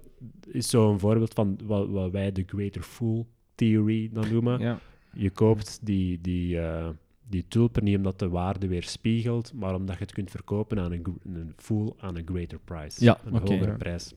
is 0.48 0.70
zo'n 0.70 1.00
voorbeeld 1.00 1.34
van 1.34 1.60
wat, 1.64 1.90
wat 1.90 2.12
wij 2.12 2.32
de 2.32 2.44
greater 2.48 2.82
fool 2.82 3.28
theory 3.56 4.10
dan 4.14 4.32
noemen. 4.32 4.60
Ja. 4.60 4.80
Je 5.14 5.30
koopt 5.30 5.80
die, 5.82 6.22
die, 6.22 6.60
eh, 6.60 6.90
die 7.30 7.46
tulpen 7.48 7.84
niet 7.84 7.98
omdat 7.98 8.20
de 8.20 8.30
waarde 8.30 8.68
weerspiegelt, 8.68 9.54
maar 9.54 9.76
omdat 9.76 9.98
je 9.98 10.04
het 10.04 10.14
kunt 10.14 10.32
verkopen 10.32 10.80
aan 10.80 10.92
een, 10.92 11.06
een 11.24 11.54
full 11.58 11.94
aan 12.00 12.16
een 12.16 12.28
greater 12.28 12.60
price. 12.60 13.04
Ja, 13.04 13.20
een 13.26 13.38
hogere 13.38 13.66
Ja. 13.66 13.78
prijs. 13.78 14.14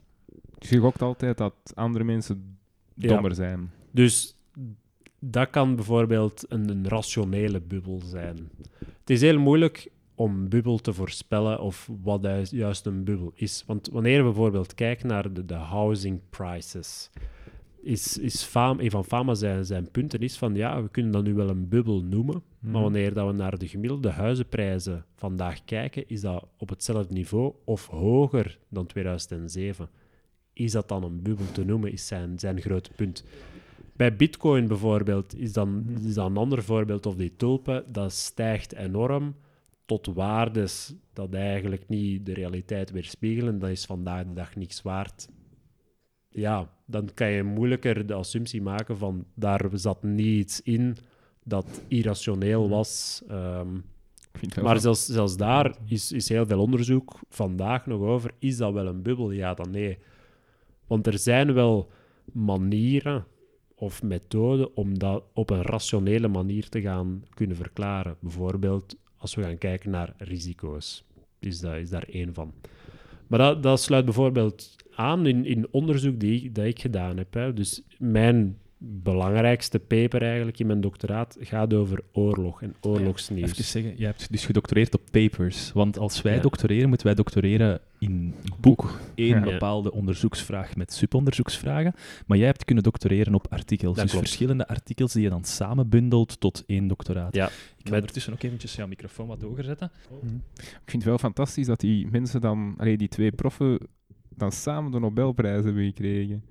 Je 0.59 0.79
gokt 0.79 1.03
altijd 1.03 1.39
dat 1.39 1.55
andere 1.75 2.05
mensen 2.05 2.59
Ja. 2.95 3.09
dommer 3.09 3.35
zijn. 3.35 3.71
Dus 3.91 4.37
dat 5.19 5.51
kan 5.51 5.75
bijvoorbeeld 5.77 6.45
een, 6.49 6.69
een 6.71 6.89
rationele 6.89 7.61
bubbel 7.61 8.01
zijn. 8.05 8.51
Het 8.79 9.11
is 9.11 9.21
heel 9.21 9.39
moeilijk 9.39 9.91
om 10.15 10.49
bubbel 10.49 10.79
te 10.79 10.93
voorspellen 10.93 11.61
of 11.61 11.91
wat 12.03 12.51
juist- 12.51 12.87
een 12.87 13.05
bubbel 13.05 13.33
is. 13.35 13.65
Want 13.67 13.89
wanneer 13.93 14.17
we 14.19 14.25
bijvoorbeeld 14.25 14.75
kijken 14.75 15.09
naar 15.09 15.33
de, 15.33 15.45
de 15.45 15.55
housing 15.55 16.21
prices, 16.31 17.11
is, 17.83 18.19
is 18.19 18.43
Fama, 18.43 18.83
een 18.83 18.91
van 18.91 19.05
Fama 19.05 19.35
zijn, 19.35 19.65
zijn 19.65 19.91
punten 19.91 20.21
is 20.21 20.37
van 20.39 20.55
ja, 20.55 20.83
we 20.83 20.89
kunnen 20.89 21.13
dat 21.13 21.25
nu 21.25 21.35
wel 21.35 21.49
een 21.49 21.69
bubbel 21.69 22.03
noemen, 22.03 22.43
Mhm. 22.59 22.73
maar 22.73 22.83
wanneer 22.83 23.15
dat 23.15 23.27
we 23.27 23.33
naar 23.33 23.59
de 23.59 23.69
gemiddelde 23.69 24.11
huizenprijzen 24.11 25.05
vandaag 25.15 25.65
kijken, 25.65 26.09
is 26.09 26.21
dat 26.21 26.47
op 26.59 26.69
hetzelfde 26.69 27.15
niveau 27.15 27.53
of 27.65 27.87
hoger 27.87 28.59
dan 28.69 28.87
2007. 28.87 29.89
Is 30.55 30.73
dat 30.73 30.89
dan 30.89 31.05
een 31.05 31.23
bubbel 31.23 31.53
te 31.53 31.65
noemen, 31.65 31.93
is 31.93 32.07
zijn, 32.07 32.39
zijn 32.39 32.61
grote 32.61 32.91
punt. 32.97 33.25
Bij 33.97 34.17
Bitcoin 34.17 34.67
bijvoorbeeld 34.67 35.39
is, 35.39 35.53
dan, 35.53 35.85
is 36.05 36.15
dat 36.15 36.27
een 36.27 36.37
ander 36.37 36.63
voorbeeld, 36.63 37.07
of 37.07 37.17
die 37.17 37.37
tulpen, 37.37 37.85
dat 37.93 38.13
stijgt 38.13 38.75
enorm 38.75 39.35
tot 39.85 40.07
waardes 40.07 40.95
dat 41.13 41.35
eigenlijk 41.35 41.89
niet 41.89 42.27
de 42.27 42.33
realiteit 42.33 42.91
weerspiegelen. 42.91 43.59
Dat 43.59 43.71
is 43.71 43.85
vandaag 43.85 44.25
de 44.25 44.33
dag 44.33 44.57
niks 44.57 44.83
waard. 44.83 45.29
Ja, 46.29 46.71
dan 46.87 47.11
kan 47.15 47.31
je 47.31 47.43
moeilijker 47.43 48.07
de 48.07 48.15
assumptie 48.15 48.63
maken 48.63 48.97
van 48.97 49.25
daar 49.35 49.69
zat 49.73 50.03
niets 50.03 50.63
in 50.63 50.97
dat 51.45 51.83
irrationeel 51.89 52.69
was. 52.69 53.23
Ehm, 53.29 53.79
maar 54.63 54.81
zelfs, 54.81 55.07
zelfs 55.07 55.37
daar 55.37 55.77
is, 55.87 56.13
is 56.13 56.29
heel 56.29 56.47
veel 56.47 56.61
onderzoek 56.61 57.21
vandaag 57.29 57.87
nog 57.87 58.01
over. 58.01 58.31
Is 58.39 58.57
dat 58.57 58.73
wel 58.73 58.87
een 58.87 59.03
bubbel? 59.03 59.31
Ja, 59.31 59.55
dan 59.55 59.71
nee. 59.71 59.99
Want 60.86 61.06
er 61.06 61.19
zijn 61.19 61.52
wel 61.52 61.90
manieren 62.32 63.27
of 63.74 64.02
methoden 64.02 64.77
om 64.77 64.98
dat 64.98 65.24
op 65.32 65.51
een 65.51 65.62
rationele 65.62 66.28
manier 66.28 66.69
te 66.69 66.81
gaan 66.81 67.24
kunnen 67.35 67.56
verklaren. 67.56 68.16
Bijvoorbeeld 68.20 68.97
als 69.16 69.35
we 69.35 69.43
gaan 69.43 69.59
kijken 69.59 69.90
naar 69.90 70.15
risico's. 70.19 71.05
Is, 71.39 71.61
dat, 71.61 71.74
is 71.74 71.90
daar 71.90 72.09
één 72.09 72.35
van. 72.35 72.52
Maar 73.27 73.39
dat, 73.39 73.62
dat 73.62 73.81
sluit 73.81 74.05
bijvoorbeeld 74.05 74.77
aan 74.94 75.27
in, 75.27 75.44
in 75.44 75.69
onderzoek 75.70 76.20
die, 76.20 76.52
dat 76.52 76.65
ik 76.65 76.81
gedaan 76.81 77.16
heb. 77.16 77.35
Hè. 77.35 77.52
Dus 77.52 77.82
mijn 77.98 78.59
belangrijkste 78.86 79.78
paper 79.78 80.23
eigenlijk 80.23 80.59
in 80.59 80.66
mijn 80.66 80.81
doctoraat 80.81 81.36
gaat 81.40 81.74
over 81.74 82.01
oorlog 82.12 82.62
en 82.62 82.74
oorlogsnieuws. 82.81 83.51
Even 83.51 83.65
zeggen, 83.65 83.97
jij 83.97 84.06
hebt 84.06 84.31
dus 84.32 84.47
gedoctoreerd 84.47 84.94
op 84.94 85.01
papers. 85.11 85.73
Want 85.73 85.98
als 85.98 86.23
wij 86.23 86.35
Ja. 86.35 86.40
doctoreren, 86.40 86.89
moeten 86.89 87.06
wij 87.06 87.15
doctoreren 87.16 87.81
in 87.98 88.35
boek. 88.61 89.01
Eén 89.15 89.27
Ja. 89.27 89.40
bepaalde 89.40 89.93
onderzoeksvraag 89.93 90.77
met 90.77 90.93
subonderzoeksvragen. 90.93 91.94
Maar 92.27 92.39
jij 92.39 92.47
hebt 92.47 92.65
kunnen 92.65 92.85
doctoreren 92.85 93.35
op 93.35 93.47
artikels. 93.51 93.94
Dat 93.94 94.02
dus 94.05 94.12
klopt. 94.12 94.27
verschillende 94.27 94.69
artikels 94.69 95.12
die 95.12 95.23
je 95.23 95.28
dan 95.28 95.44
samen 95.44 95.89
bundelt 95.89 96.40
tot 96.40 96.62
één 96.66 96.86
doctoraat. 96.86 97.35
Ja, 97.35 97.47
Ik 97.47 97.52
ga 97.52 97.82
met- 97.82 97.93
ondertussen 97.93 98.32
ook 98.32 98.43
eventjes 98.43 98.74
jouw 98.74 98.86
microfoon 98.86 99.27
wat 99.27 99.43
hoger 99.43 99.65
zetten. 99.65 99.90
Ik 100.61 100.90
vind 100.90 100.93
het 101.02 101.05
wel 101.05 101.19
fantastisch 101.19 101.66
dat 101.66 101.81
die 101.81 102.09
mensen 102.11 102.40
dan, 102.40 102.74
allee, 102.78 102.97
die 102.97 103.09
twee 103.09 103.32
proffen, 103.32 103.78
dan 104.36 104.52
samen 104.52 104.90
de 104.90 104.98
Nobelprijs 105.01 105.65
hebben 105.65 105.85
gekregen. 105.85 106.44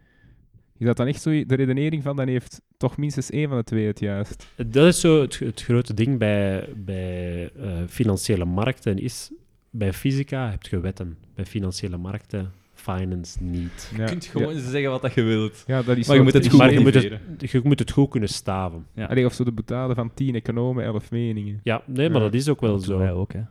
Is 0.77 0.85
dat 0.85 0.97
dan 0.97 1.07
echt 1.07 1.21
zo 1.21 1.45
de 1.45 1.55
redenering 1.55 2.03
van, 2.03 2.15
dan 2.15 2.27
heeft 2.27 2.61
toch 2.77 2.97
minstens 2.97 3.29
één 3.29 3.47
van 3.47 3.57
de 3.57 3.63
twee 3.63 3.85
het 3.87 3.99
juist? 3.99 4.47
Dat 4.67 4.87
is 4.87 4.99
zo 4.99 5.21
het, 5.21 5.39
het 5.39 5.61
grote 5.63 5.93
ding 5.93 6.17
bij, 6.19 6.69
bij 6.75 7.51
eh, 7.59 7.69
financiële 7.89 8.45
markten 8.45 8.97
is, 8.97 9.31
bij 9.69 9.93
fysica 9.93 10.49
heb 10.49 10.63
je 10.63 10.79
wetten. 10.79 11.17
Bij 11.35 11.45
financiële 11.45 11.97
markten, 11.97 12.51
finance 12.73 13.43
niet. 13.43 13.91
Ja, 13.95 14.01
Je 14.03 14.09
kunt 14.09 14.25
gewoon 14.25 14.59
zeggen 14.59 14.89
wat 14.89 15.01
dat 15.01 15.13
je 15.13 15.21
wilt. 15.21 15.63
ja, 15.67 15.81
dat 15.81 15.97
is 15.97 16.07
Maar 16.07 16.15
je 16.15 16.21
zo- 16.21 16.23
moet 16.23 16.33
het 16.33 16.47
goed 16.49 16.59
maar 16.59 16.73
je 16.73 16.79
moet 16.79 16.93
het, 16.93 17.51
je 17.51 17.61
moet 17.63 17.79
het 17.79 17.91
goed 17.91 18.09
kunnen 18.09 18.29
staven. 18.29 18.85
Ja. 18.93 19.05
Allee, 19.05 19.25
of 19.25 19.33
zo 19.33 19.43
de 19.43 19.51
boetade 19.51 19.95
van 19.95 20.13
tien 20.13 20.35
economen, 20.35 20.83
elf 20.83 21.11
meningen. 21.11 21.59
Ja, 21.63 21.81
nee, 21.85 22.09
maar 22.09 22.17
Ja. 22.17 22.23
dat 22.25 22.33
is 22.33 22.49
ook 22.49 22.61
wel 22.61 22.77
Dat 22.77 22.85
doen 22.85 22.97
wij 22.97 23.07
zo. 23.07 23.13
ook, 23.15 23.33
hè. 23.33 23.41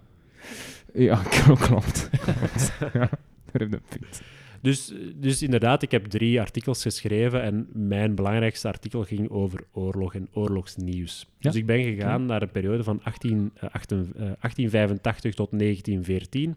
Ja, 0.94 1.23
klopt. 1.44 1.61
klopt. 1.61 2.11
ja, 2.81 2.89
daar 2.93 3.11
heb 3.53 3.61
je 3.61 3.65
een 3.77 3.81
punt. 3.89 4.23
Dus, 4.62 4.93
dus 5.14 5.43
inderdaad, 5.43 5.82
ik 5.82 5.90
heb 5.90 6.06
drie 6.06 6.40
artikels 6.40 6.82
geschreven 6.82 7.43
en 7.43 7.68
mijn 7.72 8.14
belangrijkste 8.14 8.68
artikel 8.68 9.05
ging 9.05 9.30
over 9.30 9.64
oorlog 9.72 10.14
en 10.14 10.28
oorlogsnieuws. 10.32 11.26
Ja. 11.39 11.51
Dus 11.51 11.60
ik 11.60 11.66
ben 11.66 11.82
gegaan 11.82 12.26
naar 12.26 12.43
een 12.43 12.51
periode 12.51 12.84
van 12.84 13.01
18, 13.02 13.51
eh, 13.55 13.68
18, 13.70 13.98
eh, 13.98 14.20
1885 14.40 15.34
tot 15.34 15.52
1914. 15.52 16.56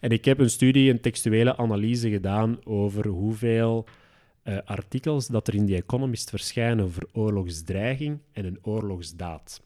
En 0.00 0.10
ik 0.10 0.24
heb 0.24 0.38
een 0.38 0.50
studie, 0.50 0.90
een 0.90 1.00
textuele 1.00 1.56
analyse 1.56 2.10
gedaan 2.10 2.58
over 2.64 3.06
hoeveel 3.06 3.86
eh, 4.42 4.58
artikels 4.64 5.26
dat 5.26 5.48
er 5.48 5.54
in 5.54 5.66
The 5.66 5.76
Economist 5.76 6.30
verschijnen 6.30 6.84
over 6.84 7.02
oorlogsdreiging 7.12 8.18
en 8.32 8.44
een 8.44 8.58
oorlogsdaad. 8.62 9.62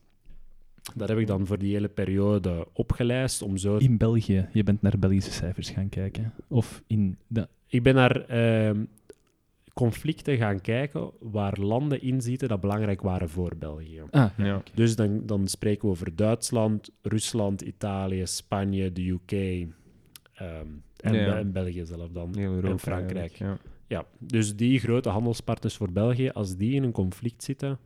Dat 0.94 1.08
heb 1.08 1.18
ik 1.18 1.26
dan 1.26 1.46
voor 1.46 1.58
die 1.58 1.72
hele 1.74 1.88
periode 1.88 2.66
opgelijst 2.72 3.42
om 3.42 3.56
zo 3.56 3.76
In 3.76 3.96
België. 3.96 4.48
Je 4.52 4.62
bent 4.62 4.82
naar 4.82 4.98
Belgische 4.98 5.32
cijfers 5.32 5.70
gaan 5.70 5.88
kijken. 5.88 6.32
Of 6.48 6.82
in 6.86 7.16
de... 7.26 7.48
Ik 7.66 7.82
ben 7.82 7.94
naar 7.94 8.20
ehm, 8.26 8.84
conflicten 9.74 10.36
gaan 10.36 10.60
kijken 10.60 11.10
waar 11.20 11.58
landen 11.60 12.02
in 12.02 12.20
zitten 12.20 12.48
dat 12.48 12.60
belangrijk 12.60 13.00
waren 13.02 13.28
voor 13.28 13.52
België. 13.58 14.02
Ah, 14.10 14.30
Ja. 14.36 14.62
Dus 14.74 14.96
dan, 14.96 15.26
dan 15.26 15.48
spreken 15.48 15.82
we 15.84 15.88
over 15.90 16.16
Duitsland, 16.16 16.90
Rusland, 17.02 17.60
Italië, 17.62 18.26
Spanje, 18.26 18.92
de 18.92 19.08
UK 19.08 19.32
ehm, 19.32 20.66
en, 20.96 21.14
Ja. 21.14 21.38
en 21.38 21.52
België 21.52 21.84
zelf 21.84 22.10
dan. 22.12 22.38
Europa 22.38 22.68
En 22.68 22.78
Frankrijk. 22.78 23.40
Ja, 23.86 24.04
dus 24.18 24.56
die 24.56 24.78
grote 24.78 25.08
handelspartners 25.08 25.76
voor 25.76 25.92
België, 25.92 26.28
als 26.28 26.56
die 26.56 26.74
in 26.74 26.82
een 26.82 26.92
conflict 26.92 27.42
zitten, 27.44 27.78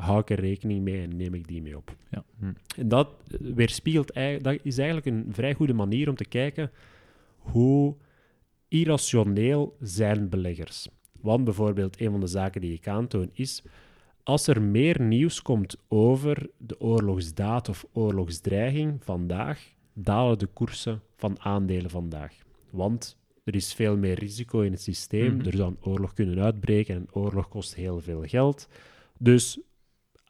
hou 0.00 0.20
ik 0.20 0.30
er 0.30 0.40
rekening 0.40 0.82
mee 0.82 1.02
en 1.02 1.16
neem 1.16 1.34
ik 1.34 1.48
die 1.48 1.62
mee 1.62 1.76
op. 1.76 1.96
Ja. 2.10 2.24
Hm. 2.38 2.52
En 2.76 2.88
dat 2.88 3.08
eh, 3.30 3.38
weerspiegelt, 3.54 4.14
dat 4.42 4.58
is 4.62 4.78
eigenlijk 4.78 5.06
een 5.06 5.26
vrij 5.30 5.54
goede 5.54 5.74
manier 5.74 6.08
om 6.08 6.16
te 6.16 6.24
kijken 6.24 6.70
hoe 7.38 7.94
irrationeel 8.68 9.76
zijn 9.80 10.28
beleggers. 10.28 10.88
Want 11.20 11.44
bijvoorbeeld, 11.44 12.00
een 12.00 12.10
van 12.10 12.20
de 12.20 12.26
zaken 12.26 12.60
die 12.60 12.72
ik 12.72 12.88
aantoon 12.88 13.30
is, 13.32 13.62
als 14.22 14.46
er 14.46 14.62
meer 14.62 15.00
nieuws 15.00 15.42
komt 15.42 15.76
over 15.88 16.50
de 16.56 16.80
oorlogsdaad 16.80 17.68
of 17.68 17.86
oorlogsdreiging 17.92 19.04
vandaag, 19.04 19.74
dalen 19.92 20.38
de 20.38 20.46
koersen 20.46 21.02
van 21.16 21.40
aandelen 21.40 21.90
vandaag. 21.90 22.34
Want 22.70 23.18
er 23.44 23.54
is 23.54 23.74
veel 23.74 23.96
meer 23.96 24.18
risico 24.18 24.60
in 24.60 24.72
het 24.72 24.82
systeem. 24.82 25.36
Mhm. 25.36 25.46
Er 25.46 25.56
zou 25.56 25.70
een 25.70 25.90
oorlog 25.90 26.12
kunnen 26.12 26.38
uitbreken 26.38 26.94
en 26.94 27.00
een 27.00 27.14
oorlog 27.14 27.48
kost 27.48 27.74
heel 27.74 28.00
veel 28.00 28.22
geld. 28.26 28.68
Dus 29.18 29.60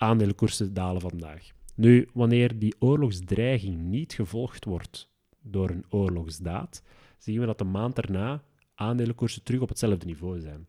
aandelenkoersen 0.01 0.75
dalen 0.75 1.01
vandaag. 1.01 1.51
Nu, 1.75 2.09
wanneer 2.13 2.59
die 2.59 2.75
oorlogsdreiging 2.79 3.81
niet 3.81 4.13
gevolgd 4.13 4.65
wordt 4.65 5.11
door 5.43 5.71
een 5.71 5.85
oorlogsdaad, 5.89 6.83
zien 7.19 7.41
we 7.41 7.47
dat 7.47 7.59
de 7.59 7.65
maand 7.65 7.95
daarna 7.95 8.43
aandelenkoersen 8.75 9.43
terug 9.43 9.61
op 9.61 9.69
hetzelfde 9.69 10.07
niveau 10.07 10.41
zijn. 10.41 10.67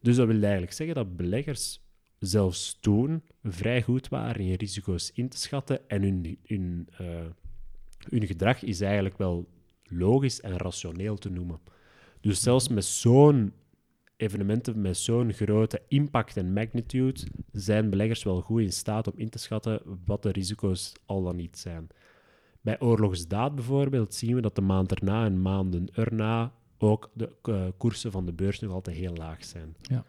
Dus 0.00 0.16
dat 0.16 0.26
wil 0.26 0.42
eigenlijk 0.42 0.72
zeggen 0.72 0.94
dat 0.96 1.16
beleggers 1.16 1.80
zelfs 2.18 2.78
toen 2.80 3.22
vrij 3.42 3.82
goed 3.82 4.08
waren 4.08 4.40
in 4.40 4.54
risico's 4.54 5.10
in 5.14 5.28
te 5.28 5.38
schatten 5.38 5.88
en 5.88 6.02
hun, 6.02 6.38
hun, 6.46 6.88
eh, 6.98 7.26
hun 8.08 8.26
gedrag 8.26 8.62
is 8.62 8.80
eigenlijk 8.80 9.18
wel 9.18 9.48
logisch 9.82 10.40
en 10.40 10.56
rationeel 10.56 11.16
te 11.16 11.30
noemen. 11.30 11.60
Dus 12.20 12.40
zelfs 12.40 12.68
met 12.68 12.84
zo'n 12.84 13.52
evenementen 14.18 14.80
met 14.80 14.96
zo'n 14.96 15.32
grote 15.32 15.82
impact 15.88 16.36
en 16.36 16.52
magnitude 16.52 17.20
zijn 17.52 17.90
beleggers 17.90 18.22
wel 18.22 18.40
goed 18.40 18.60
in 18.60 18.72
staat 18.72 19.12
om 19.12 19.18
in 19.18 19.28
te 19.28 19.38
schatten 19.38 19.80
wat 20.04 20.22
de 20.22 20.30
risico's 20.30 20.92
al 21.06 21.22
dan 21.22 21.36
niet 21.36 21.58
zijn. 21.58 21.88
Bij 22.60 22.80
oorlogsdaad 22.80 23.54
bijvoorbeeld 23.54 24.14
zien 24.14 24.34
we 24.34 24.40
dat 24.40 24.54
de 24.54 24.60
maand 24.60 24.92
erna 24.94 25.24
en 25.24 25.42
maanden 25.42 25.88
erna 25.94 26.52
ook 26.78 27.10
de 27.14 27.32
eh, 27.42 27.66
koersen 27.76 28.12
van 28.12 28.26
de 28.26 28.32
beurs 28.32 28.58
nog 28.58 28.72
altijd 28.72 28.96
heel 28.96 29.14
laag 29.14 29.44
zijn. 29.44 29.76
Ja. 29.82 30.04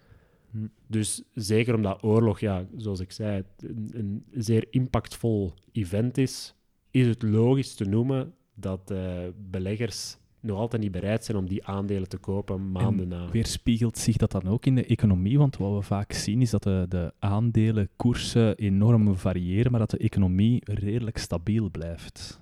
Hm. 0.52 0.68
Dus 0.88 1.24
zeker 1.34 1.76
omdat 1.76 2.04
oorlog, 2.04 2.40
ja, 2.40 2.66
zoals 2.76 3.00
ik 3.00 3.12
zei, 3.12 3.44
een, 3.58 3.90
een 3.94 4.26
zeer 4.32 4.68
impactvol 4.70 5.54
event 5.72 6.18
is, 6.18 6.56
is 6.92 7.08
het 7.08 7.22
logisch 7.22 7.74
te 7.74 7.86
noemen 7.86 8.34
dat 8.54 8.92
eh, 8.92 9.28
beleggers 9.50 10.18
nog 10.40 10.58
altijd 10.58 10.82
niet 10.82 10.92
bereid 10.92 11.26
zijn 11.26 11.38
om 11.38 11.48
die 11.48 11.66
aandelen 11.66 12.10
te 12.10 12.18
kopen 12.18 12.72
maanden 12.72 13.08
na. 13.08 13.30
Weerspiegelt 13.32 13.98
zich 13.98 14.18
dat 14.18 14.32
dan 14.32 14.48
ook 14.48 14.66
in 14.66 14.76
de 14.76 14.86
economie? 14.86 15.38
Want 15.38 15.58
wat 15.58 15.76
we 15.76 15.82
vaak 15.82 16.14
zien 16.14 16.42
is 16.42 16.50
dat 16.50 16.64
de, 16.64 16.86
de 16.90 17.14
aandelenkoersen 17.20 18.56
enorm 18.58 19.18
variëren, 19.18 19.72
maar 19.72 19.80
dat 19.80 19.90
de 19.90 19.98
economie 19.98 20.62
redelijk 20.64 21.18
stabiel 21.18 21.70
blijft. 21.70 22.40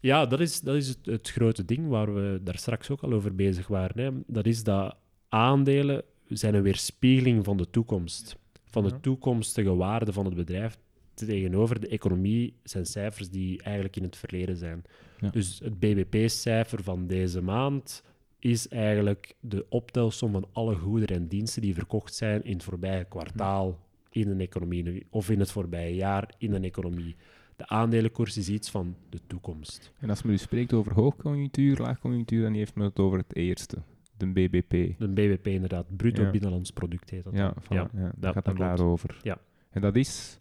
Ja, 0.00 0.26
dat 0.26 0.40
is, 0.40 0.60
dat 0.60 0.74
is 0.74 0.88
het, 0.88 1.06
het 1.06 1.30
grote 1.30 1.64
ding 1.64 1.88
waar 1.88 2.14
we 2.14 2.40
daar 2.42 2.58
straks 2.58 2.90
ook 2.90 3.00
al 3.00 3.12
over 3.12 3.34
bezig 3.34 3.66
waren. 3.66 4.04
Hè. 4.04 4.10
Dat 4.26 4.46
is 4.46 4.62
dat 4.62 4.96
aandelen 5.28 6.02
zijn 6.28 6.54
een 6.54 6.62
weerspiegeling 6.62 7.44
van 7.44 7.56
de 7.56 7.70
toekomst. 7.70 8.36
Van 8.64 8.84
de 8.84 9.00
toekomstige 9.00 9.74
waarde 9.74 10.12
van 10.12 10.24
het 10.24 10.34
bedrijf 10.34 10.78
tegenover 11.14 11.80
de 11.80 11.88
economie 11.88 12.54
zijn 12.62 12.86
cijfers 12.86 13.30
die 13.30 13.62
eigenlijk 13.62 13.96
in 13.96 14.02
het 14.02 14.16
verleden 14.16 14.56
zijn. 14.56 14.84
Ja. 15.20 15.30
Dus 15.30 15.60
het 15.64 15.78
BBP-cijfer 15.78 16.82
van 16.82 17.06
deze 17.06 17.42
maand 17.42 18.02
is 18.38 18.68
eigenlijk 18.68 19.34
de 19.40 19.66
optelsom 19.68 20.32
van 20.32 20.48
alle 20.52 20.74
goederen 20.74 21.16
en 21.16 21.28
diensten 21.28 21.62
die 21.62 21.74
verkocht 21.74 22.14
zijn 22.14 22.44
in 22.44 22.52
het 22.52 22.62
voorbije 22.62 23.04
kwartaal 23.04 23.78
in 24.10 24.28
een 24.28 24.40
economie, 24.40 25.06
of 25.10 25.30
in 25.30 25.38
het 25.38 25.50
voorbije 25.50 25.94
jaar 25.94 26.34
in 26.38 26.52
een 26.52 26.64
economie. 26.64 27.16
De 27.56 27.66
aandelenkoers 27.66 28.36
is 28.36 28.48
iets 28.48 28.70
van 28.70 28.96
de 29.08 29.20
toekomst. 29.26 29.92
En 29.98 30.10
als 30.10 30.22
men 30.22 30.32
nu 30.32 30.38
spreekt 30.38 30.72
over 30.72 30.92
hoogconjunctuur, 30.92 31.78
laagconjunctuur, 31.78 32.42
dan 32.42 32.52
heeft 32.52 32.74
men 32.74 32.84
het 32.86 32.98
over 32.98 33.18
het 33.18 33.36
eerste, 33.36 33.76
de 34.16 34.26
BBP. 34.26 34.98
De 34.98 35.08
BBP 35.08 35.46
inderdaad, 35.46 35.96
bruto 35.96 36.22
Ja. 36.22 36.30
binnenlands 36.30 36.70
product 36.70 37.10
heet 37.10 37.24
dat. 37.24 37.32
Ja, 37.32 37.54
voilà, 37.62 37.68
ja. 37.68 37.88
ja. 37.94 38.02
dat 38.02 38.14
dat 38.20 38.32
gaat 38.34 38.44
dan 38.44 38.54
klopt. 38.54 38.76
daarover. 38.76 39.18
Ja. 39.22 39.38
En 39.70 39.80
dat 39.80 39.96
is 39.96 40.38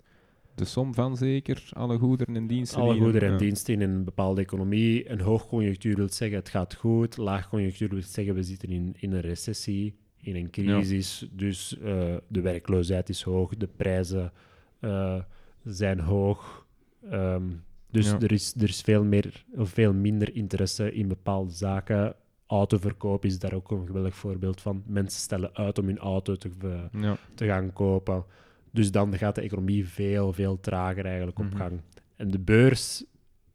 de 0.56 0.66
som 0.66 0.94
van 0.94 1.18
zeker 1.18 1.70
alle 1.74 1.98
goederen 1.98 2.36
en 2.36 2.48
diensten. 2.48 2.82
Alle 2.82 2.94
er- 2.96 3.02
goederen 3.02 3.28
en 3.28 3.34
ja. 3.34 3.40
diensten 3.40 3.74
in 3.74 3.82
een 3.82 4.04
bepaalde 4.04 4.42
economie. 4.42 5.10
Een 5.10 5.20
hoogconjunctuur 5.22 5.96
wil 5.96 6.10
zeggen 6.10 6.38
het 6.38 6.50
gaat 6.50 6.74
goed. 6.76 7.18
Laagconjunctuur 7.18 7.90
wil 7.90 8.02
zeggen 8.02 8.36
we 8.36 8.44
zitten 8.44 8.70
in, 8.70 8.96
in 9.00 9.12
een 9.12 9.22
recessie, 9.22 9.96
in 10.18 10.36
een 10.36 10.50
crisis. 10.50 11.30
Dus 11.32 11.78
eh, 11.80 12.16
de 12.28 12.42
werkloosheid 12.42 13.10
is 13.10 13.22
hoog, 13.22 13.56
de 13.58 13.68
prijzen 13.68 14.32
eh, 14.80 15.20
zijn 15.64 16.00
hoog. 16.00 16.66
Ehm, 17.10 17.44
dus 17.92 18.10
Ja. 18.10 18.20
er, 18.20 18.32
is, 18.32 18.54
er 18.56 18.70
is 18.70 18.82
veel, 18.82 19.04
meer, 19.04 19.46
of 19.56 19.70
veel 19.70 19.94
minder 19.94 20.36
interesse 20.36 20.94
in 20.94 21.08
bepaalde 21.08 21.52
zaken. 21.52 22.16
Autoverkoop 22.48 23.26
is 23.26 23.40
daar 23.40 23.54
ook 23.54 23.72
een 23.72 23.86
geweldig 23.88 24.16
voorbeeld 24.16 24.62
van. 24.62 24.84
Mensen 24.86 25.22
stellen 25.22 25.56
uit 25.56 25.78
om 25.78 25.86
hun 25.86 25.98
auto 25.98 26.36
te, 26.36 26.50
eh, 26.92 27.12
te 27.36 27.46
gaan 27.46 27.74
kopen. 27.74 28.26
Dus 28.74 28.92
dan 28.92 29.18
gaat 29.18 29.36
de 29.36 29.42
economie 29.42 29.88
veel, 29.88 30.34
veel 30.34 30.60
trager 30.60 31.06
eigenlijk 31.06 31.40
op 31.40 31.46
Mhm. 31.46 31.56
gang. 31.58 31.82
En 32.16 32.32
de 32.32 32.40
beurs 32.40 33.04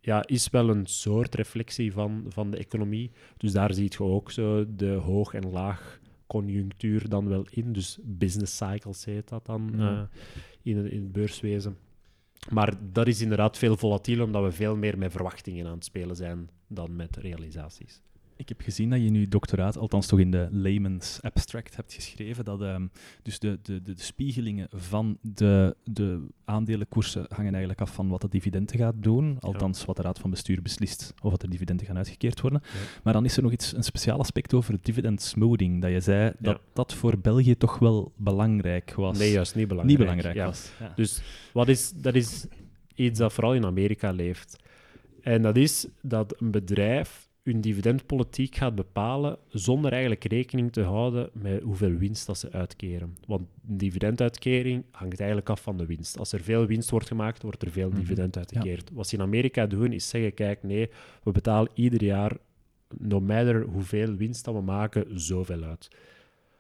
ja, 0.01 0.27
is 0.27 0.51
wel 0.51 0.69
een 0.69 0.87
soort 0.87 1.35
reflectie 1.35 1.93
van, 1.93 2.25
van 2.29 2.51
de 2.51 2.57
economie. 2.57 3.11
Dus 3.37 3.53
daar 3.53 3.75
zie 3.75 3.91
je 3.99 4.03
ook 4.05 4.31
zo 4.31 4.65
de 4.77 4.91
hoog- 4.93 5.35
en 5.35 5.51
laag 5.51 6.01
conjunctuur 6.27 7.09
dan 7.09 7.29
wel 7.29 7.47
in. 7.51 7.73
Dus 7.73 7.99
business 8.03 8.57
cycles 8.57 9.05
heet 9.05 9.29
dat 9.29 9.47
dan 9.47 9.71
eh, 9.81 10.01
in, 10.63 10.77
het, 10.77 10.87
in 10.93 11.03
het 11.03 11.13
beurswezen. 11.13 11.77
Maar 12.51 12.75
dat 12.93 13.07
is 13.07 13.21
inderdaad 13.21 13.59
veel 13.59 13.77
volatieler, 13.77 14.25
omdat 14.25 14.43
we 14.43 14.53
veel 14.53 14.77
meer 14.77 14.99
met 14.99 15.13
verwachtingen 15.13 15.67
aan 15.67 15.75
het 15.75 15.85
spelen 15.85 16.17
zijn 16.17 16.49
dan 16.67 16.97
met 16.97 17.17
realisaties. 17.17 18.03
Ik 18.39 18.49
heb 18.49 18.61
gezien 18.61 18.91
dat 18.91 18.99
je 18.99 19.07
in 19.07 19.15
je 19.15 19.29
doctoraat, 19.29 19.77
althans 19.77 20.07
toch 20.07 20.19
in 20.19 20.31
de 20.31 20.49
layman's 20.51 21.19
abstract, 21.21 21.77
hebt 21.77 21.93
geschreven 21.93 22.45
dat 22.45 22.63
ehm, 22.63 22.87
dus 23.23 23.39
de, 23.39 23.59
de, 23.63 23.83
de, 23.83 23.95
de 23.95 24.03
spiegelingen 24.03 24.69
van 24.73 25.19
de, 25.23 25.77
de 25.85 26.27
aandelenkoersen 26.45 27.25
hangen 27.29 27.51
eigenlijk 27.51 27.81
af 27.81 27.95
van 27.95 28.09
wat 28.09 28.21
de 28.21 28.29
dividenden 28.29 28.77
gaat 28.77 28.95
doen. 28.97 29.37
Althans, 29.41 29.85
wat 29.85 29.97
de 29.97 30.03
raad 30.03 30.19
van 30.19 30.31
bestuur 30.31 30.63
beslist 30.63 31.15
of 31.23 31.31
dat 31.31 31.43
er 31.43 31.51
dividenden 31.51 31.87
gaan 31.87 31.97
uitgekeerd 31.97 32.41
worden. 32.41 32.61
Ja. 32.65 32.79
Maar 33.03 33.13
dan 33.13 33.25
is 33.25 33.37
er 33.37 33.43
nog 33.43 33.53
iets, 33.53 33.73
een 33.77 33.83
speciaal 33.85 34.19
aspect 34.19 34.55
over 34.55 34.79
dividend 34.83 35.23
smoothing. 35.23 35.83
Dat 35.83 35.91
je 35.91 36.01
zei 36.01 36.33
dat 36.39 36.57
Ja. 36.57 36.63
dat 36.73 36.95
voor 36.95 37.19
België 37.19 37.57
toch 37.57 37.79
wel 37.79 38.13
belangrijk 38.17 38.95
was. 38.95 39.19
Nee, 39.19 39.33
juist 39.33 39.55
niet 39.55 39.69
belangrijk. 39.69 39.99
niet 39.99 40.09
belangrijk 40.09 40.37
Ja. 40.37 40.47
was. 40.47 40.71
Dus 40.97 41.23
wat 41.53 41.69
is, 41.69 41.93
dat 41.93 42.15
is 42.15 42.47
iets 42.95 43.19
dat 43.19 43.33
vooral 43.33 43.55
in 43.55 43.65
Amerika 43.65 44.11
leeft. 44.11 44.57
En 45.23 45.43
dat 45.43 45.57
is 45.57 45.87
dat 46.03 46.41
een 46.41 46.51
bedrijf 46.51 47.28
hun 47.53 47.61
dividendpolitiek 47.61 48.55
gaat 48.57 48.75
bepalen 48.75 49.39
zonder 49.49 49.91
eigenlijk 49.93 50.25
rekening 50.25 50.73
te 50.73 50.83
houden 50.83 51.31
met 51.33 51.63
hoeveel 51.63 51.93
winst 51.95 52.27
dat 52.27 52.39
ze 52.39 52.53
uitkeren. 52.53 53.17
Want 53.27 53.41
een 53.69 53.77
dividenduitkering 53.77 54.85
hangt 54.91 55.19
eigenlijk 55.19 55.51
af 55.51 55.63
van 55.63 55.77
de 55.77 55.87
winst. 55.87 56.19
Als 56.19 56.33
er 56.33 56.41
veel 56.43 56.67
winst 56.67 56.91
wordt 56.91 57.07
gemaakt, 57.07 57.43
wordt 57.43 57.63
er 57.63 57.71
veel 57.71 57.89
Mhm. 57.89 57.99
dividend 57.99 58.37
uitgekeerd. 58.37 58.91
Wat 58.93 59.09
ze 59.09 59.15
in 59.17 59.23
Amerika 59.23 59.67
doen, 59.67 59.93
is 59.93 60.09
zeggen, 60.09 60.35
kijk, 60.35 60.63
nee, 60.63 60.91
we 61.23 61.31
betalen 61.33 61.71
ieder 61.75 62.05
jaar, 62.05 62.37
no 62.99 63.21
matter 63.21 63.63
hoeveel 63.63 64.15
winst 64.15 64.45
dat 64.45 64.55
we 64.55 64.61
maken, 64.61 65.21
zoveel 65.21 65.63
uit. 65.63 65.89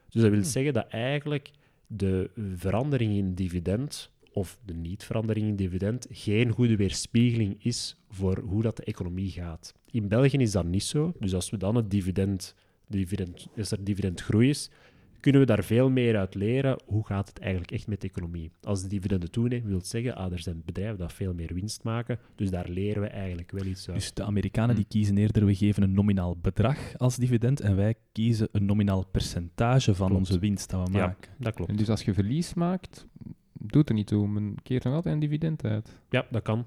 Dus 0.08 0.22
dat 0.22 0.30
wil 0.30 0.44
zeggen 0.44 0.72
dat 0.72 0.86
eigenlijk 0.88 1.50
de 1.86 2.30
verandering 2.54 3.16
in 3.16 3.34
dividend 3.34 4.10
of 4.32 4.58
de 4.64 4.74
niet-verandering 4.74 5.46
in 5.46 5.56
dividend 5.56 6.06
geen 6.10 6.50
goede 6.50 6.76
weerspiegeling 6.76 7.64
is 7.64 7.96
voor 8.10 8.38
hoe 8.38 8.62
dat 8.62 8.76
de 8.76 8.84
economie 8.84 9.30
gaat. 9.30 9.74
In 9.90 10.08
België 10.08 10.36
is 10.36 10.52
dat 10.52 10.64
niet 10.64 10.82
zo. 10.82 11.12
Dus 11.20 11.34
als 11.34 11.50
we 11.50 11.56
dan 11.56 11.74
het 11.74 11.90
dividend, 11.90 12.54
dividend 12.86 13.46
als 13.56 13.70
er 13.70 13.84
dividendgroei 13.84 14.48
is, 14.48 14.70
kunnen 15.20 15.40
we 15.40 15.46
daar 15.46 15.64
veel 15.64 15.90
meer 15.90 16.16
uit 16.16 16.34
leren 16.34 16.80
hoe 16.86 17.06
gaat 17.06 17.28
het 17.28 17.38
eigenlijk 17.38 17.70
echt 17.72 17.86
met 17.86 18.00
de 18.00 18.08
economie. 18.08 18.50
Als 18.62 18.82
de 18.82 18.88
dividenden 18.88 19.30
toenemen, 19.30 19.68
wil 19.68 19.76
het 19.76 19.86
zeggen, 19.86 20.16
ah, 20.16 20.32
er 20.32 20.38
zijn 20.38 20.62
bedrijven 20.64 20.98
dat 20.98 21.12
veel 21.12 21.34
meer 21.34 21.54
winst 21.54 21.82
maken, 21.82 22.18
dus 22.34 22.50
daar 22.50 22.68
leren 22.68 23.02
we 23.02 23.08
eigenlijk 23.08 23.50
wel 23.50 23.64
iets 23.64 23.88
uit. 23.88 23.96
Dus 23.96 24.14
de 24.14 24.22
Amerikanen 24.24 24.74
die 24.74 24.84
Hm. 24.84 24.90
kiezen 24.90 25.16
eerder, 25.18 25.44
we 25.46 25.54
geven 25.54 25.82
een 25.82 25.92
nominaal 25.92 26.36
bedrag 26.36 26.78
als 26.98 27.16
dividend 27.16 27.60
en 27.60 27.76
wij 27.76 27.94
kiezen 28.12 28.48
een 28.52 28.64
nominaal 28.64 29.06
percentage 29.06 29.94
van 29.94 30.08
Klopt. 30.08 30.26
onze 30.28 30.38
winst 30.40 30.70
dat 30.70 30.88
we 30.88 30.96
Ja. 30.98 31.06
maken. 31.06 31.30
Dat 31.38 31.54
klopt. 31.54 31.70
En 31.70 31.76
dus 31.76 31.88
als 31.88 32.02
je 32.02 32.14
verlies 32.14 32.54
maakt, 32.54 33.06
doet 33.52 33.88
er 33.88 33.94
niet 33.94 34.06
toe. 34.06 34.28
Men 34.28 34.54
keert 34.62 34.84
nog 34.84 34.94
altijd 34.94 35.14
een 35.14 35.20
dividend 35.20 35.64
uit. 35.64 36.00
Ja, 36.10 36.26
dat 36.30 36.42
kan. 36.42 36.66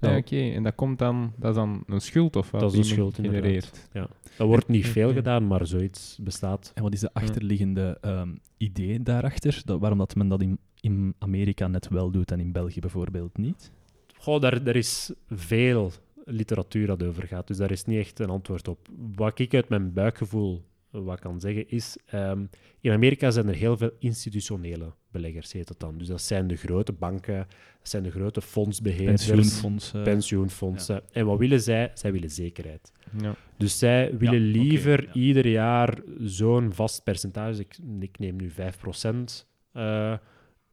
Ja, 0.00 0.10
Ja. 0.10 0.16
oké. 0.16 0.36
En 0.50 0.62
dat 0.62 0.74
komt 0.74 0.98
dan, 0.98 1.32
dat 1.36 1.50
is 1.50 1.56
dan 1.56 1.82
een 1.86 2.00
schuld 2.00 2.36
of 2.36 2.50
wat? 2.50 2.60
Dat 2.60 2.72
is 2.72 2.78
een 2.78 2.84
schuld, 2.84 3.14
genereert. 3.14 3.88
Dat 4.36 4.46
wordt 4.46 4.68
niet 4.68 4.86
veel 4.86 5.12
gedaan, 5.12 5.46
maar 5.46 5.66
zoiets 5.66 6.18
bestaat. 6.20 6.72
En 6.74 6.82
wat 6.82 6.92
is 6.92 7.00
de 7.00 7.10
achterliggende 7.12 7.98
ehm, 8.00 8.28
idee 8.56 9.02
daarachter? 9.02 9.62
Dat, 9.64 9.80
waarom 9.80 9.98
dat 9.98 10.14
men 10.14 10.28
dat 10.28 10.42
in, 10.42 10.58
in 10.80 11.14
Amerika 11.18 11.66
net 11.66 11.88
wel 11.88 12.10
doet 12.10 12.30
en 12.30 12.40
in 12.40 12.52
België 12.52 12.80
bijvoorbeeld 12.80 13.38
niet? 13.38 13.70
Goh, 14.18 14.40
daar, 14.40 14.64
daar 14.64 14.76
is 14.76 15.12
veel 15.28 15.92
literatuur 16.24 16.86
dat 16.86 17.02
over 17.02 17.26
gaat, 17.26 17.46
dus 17.46 17.56
daar 17.56 17.70
is 17.70 17.84
niet 17.84 17.98
echt 17.98 18.18
een 18.18 18.30
antwoord 18.30 18.68
op. 18.68 18.78
Wat 19.14 19.38
ik 19.38 19.54
uit 19.54 19.68
mijn 19.68 19.92
buikgevoel 19.92 20.62
wat 20.90 21.20
kan 21.20 21.40
zeggen 21.40 21.70
is, 21.70 21.96
ehm, 22.06 22.44
in 22.80 22.92
Amerika 22.92 23.30
zijn 23.30 23.48
er 23.48 23.54
heel 23.54 23.76
veel 23.76 23.90
institutionele 23.98 24.92
beleggers, 25.10 25.52
heet 25.52 25.68
het 25.68 25.80
dan. 25.80 25.98
Dus 25.98 26.06
dat 26.06 26.22
zijn 26.22 26.46
de 26.46 26.56
grote 26.56 26.92
banken, 26.92 27.46
dat 27.78 27.88
zijn 27.88 28.02
de 28.02 28.10
grote 28.10 28.40
fondsbeheerders, 28.42 29.26
Pensioenfondsen. 29.26 30.02
pensioenfondsen. 30.02 31.02
En 31.12 31.26
wat 31.26 31.38
willen 31.38 31.60
zij? 31.60 31.90
Zij 31.94 32.12
willen 32.12 32.30
zekerheid. 32.30 32.92
Ja. 33.20 33.34
Dus 33.56 33.78
zij 33.78 34.16
willen 34.18 34.40
liever 34.40 35.04
ja. 35.06 35.12
ieder 35.12 35.46
jaar 35.46 35.98
zo'n 36.18 36.72
vast 36.72 37.02
percentage. 37.02 37.60
Ik, 37.60 37.78
ik 38.00 38.18
neem 38.18 38.36
nu 38.36 38.50
5%. 38.50 39.46
eh 39.72 40.14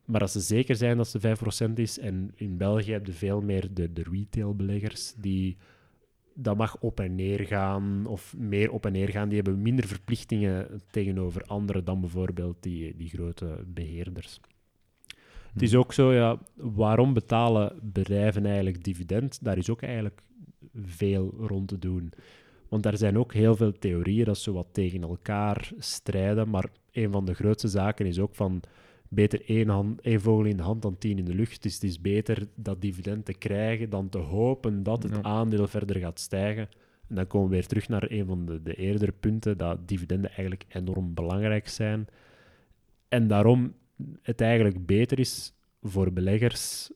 maar 0.06 0.22
als 0.22 0.32
ze 0.32 0.40
zeker 0.40 0.76
zijn 0.76 0.98
dat 0.98 1.08
ze 1.08 1.20
5% 1.70 1.74
is, 1.74 2.00
en 2.00 2.32
in 2.36 2.58
België 2.58 2.92
heb 2.92 3.06
je 3.06 3.14
veel 3.14 3.42
meer 3.42 3.74
de, 3.74 3.94
de 3.94 4.04
retailbeleggers, 4.12 5.14
die 5.18 5.58
dat 6.36 6.58
mag 6.58 6.78
op 6.80 7.00
en 7.00 7.16
neer 7.16 7.40
gaan, 7.40 8.06
of 8.06 8.36
meer 8.38 8.72
op 8.72 8.86
en 8.86 8.92
neer 8.92 9.10
gaan. 9.10 9.28
Die 9.30 9.42
hebben 9.42 9.62
minder 9.62 9.88
verplichtingen 9.88 10.82
tegenover 10.92 11.42
anderen 11.42 11.86
dan 11.86 12.02
bijvoorbeeld 12.02 12.64
die, 12.64 12.96
die 12.96 13.10
grote 13.10 13.64
beheerders. 13.68 14.40
Het 15.54 15.62
is 15.62 15.76
ook 15.76 15.94
zo, 15.94 16.14
ja, 16.14 16.40
waarom 16.56 17.14
betalen 17.14 17.80
bedrijven 17.82 18.46
eigenlijk 18.46 18.84
dividend? 18.84 19.44
Daar 19.44 19.58
is 19.58 19.70
ook 19.70 19.82
eigenlijk 19.82 20.22
veel 20.74 21.34
rond 21.38 21.68
te 21.68 21.80
doen. 21.80 22.12
Want 22.70 22.84
daar 22.84 22.98
zijn 22.98 23.18
ook 23.18 23.34
heel 23.34 23.56
veel 23.56 23.72
theorieën 23.72 24.26
dat 24.26 24.38
ze 24.38 24.52
wat 24.52 24.68
tegen 24.72 25.02
elkaar 25.02 25.72
strijden. 25.78 26.50
Maar 26.50 26.70
een 26.92 27.12
van 27.12 27.26
de 27.26 27.34
grootste 27.34 27.68
zaken 27.68 28.06
is 28.06 28.20
ook 28.20 28.36
van 28.36 28.62
beter 29.10 29.42
één, 29.50 29.68
hand, 29.70 30.02
één 30.02 30.22
vogel 30.22 30.46
in 30.46 30.58
de 30.58 30.64
hand 30.64 30.82
dan 30.82 30.98
tien 30.98 31.18
in 31.18 31.26
de 31.26 31.36
lucht. 31.36 31.64
Dus 31.64 31.74
het 31.74 31.84
is 31.84 32.02
beter 32.02 32.48
dat 32.56 32.82
dividend 32.82 33.26
te 33.26 33.34
krijgen 33.34 33.90
dan 33.90 34.10
te 34.10 34.18
hopen 34.18 34.84
dat 34.84 35.04
het 35.04 35.12
Ja. 35.16 35.22
aandeel 35.22 35.68
verder 35.68 35.96
gaat 36.00 36.20
stijgen. 36.20 36.70
En 37.08 37.16
dan 37.16 37.28
komen 37.28 37.50
we 37.50 37.56
weer 37.56 37.68
terug 37.68 37.88
naar 37.88 38.06
een 38.12 38.26
van 38.26 38.46
de, 38.46 38.62
de 38.64 38.76
eerdere 38.76 39.12
punten, 39.12 39.58
dat 39.58 39.88
dividenden 39.88 40.30
eigenlijk 40.30 40.66
enorm 40.70 41.14
belangrijk 41.14 41.68
zijn. 41.68 42.08
En 43.08 43.28
daarom 43.28 43.74
het 44.22 44.42
eigenlijk 44.42 44.86
beter 44.86 45.20
is 45.20 45.54
voor 45.82 46.14
beleggers 46.14 46.92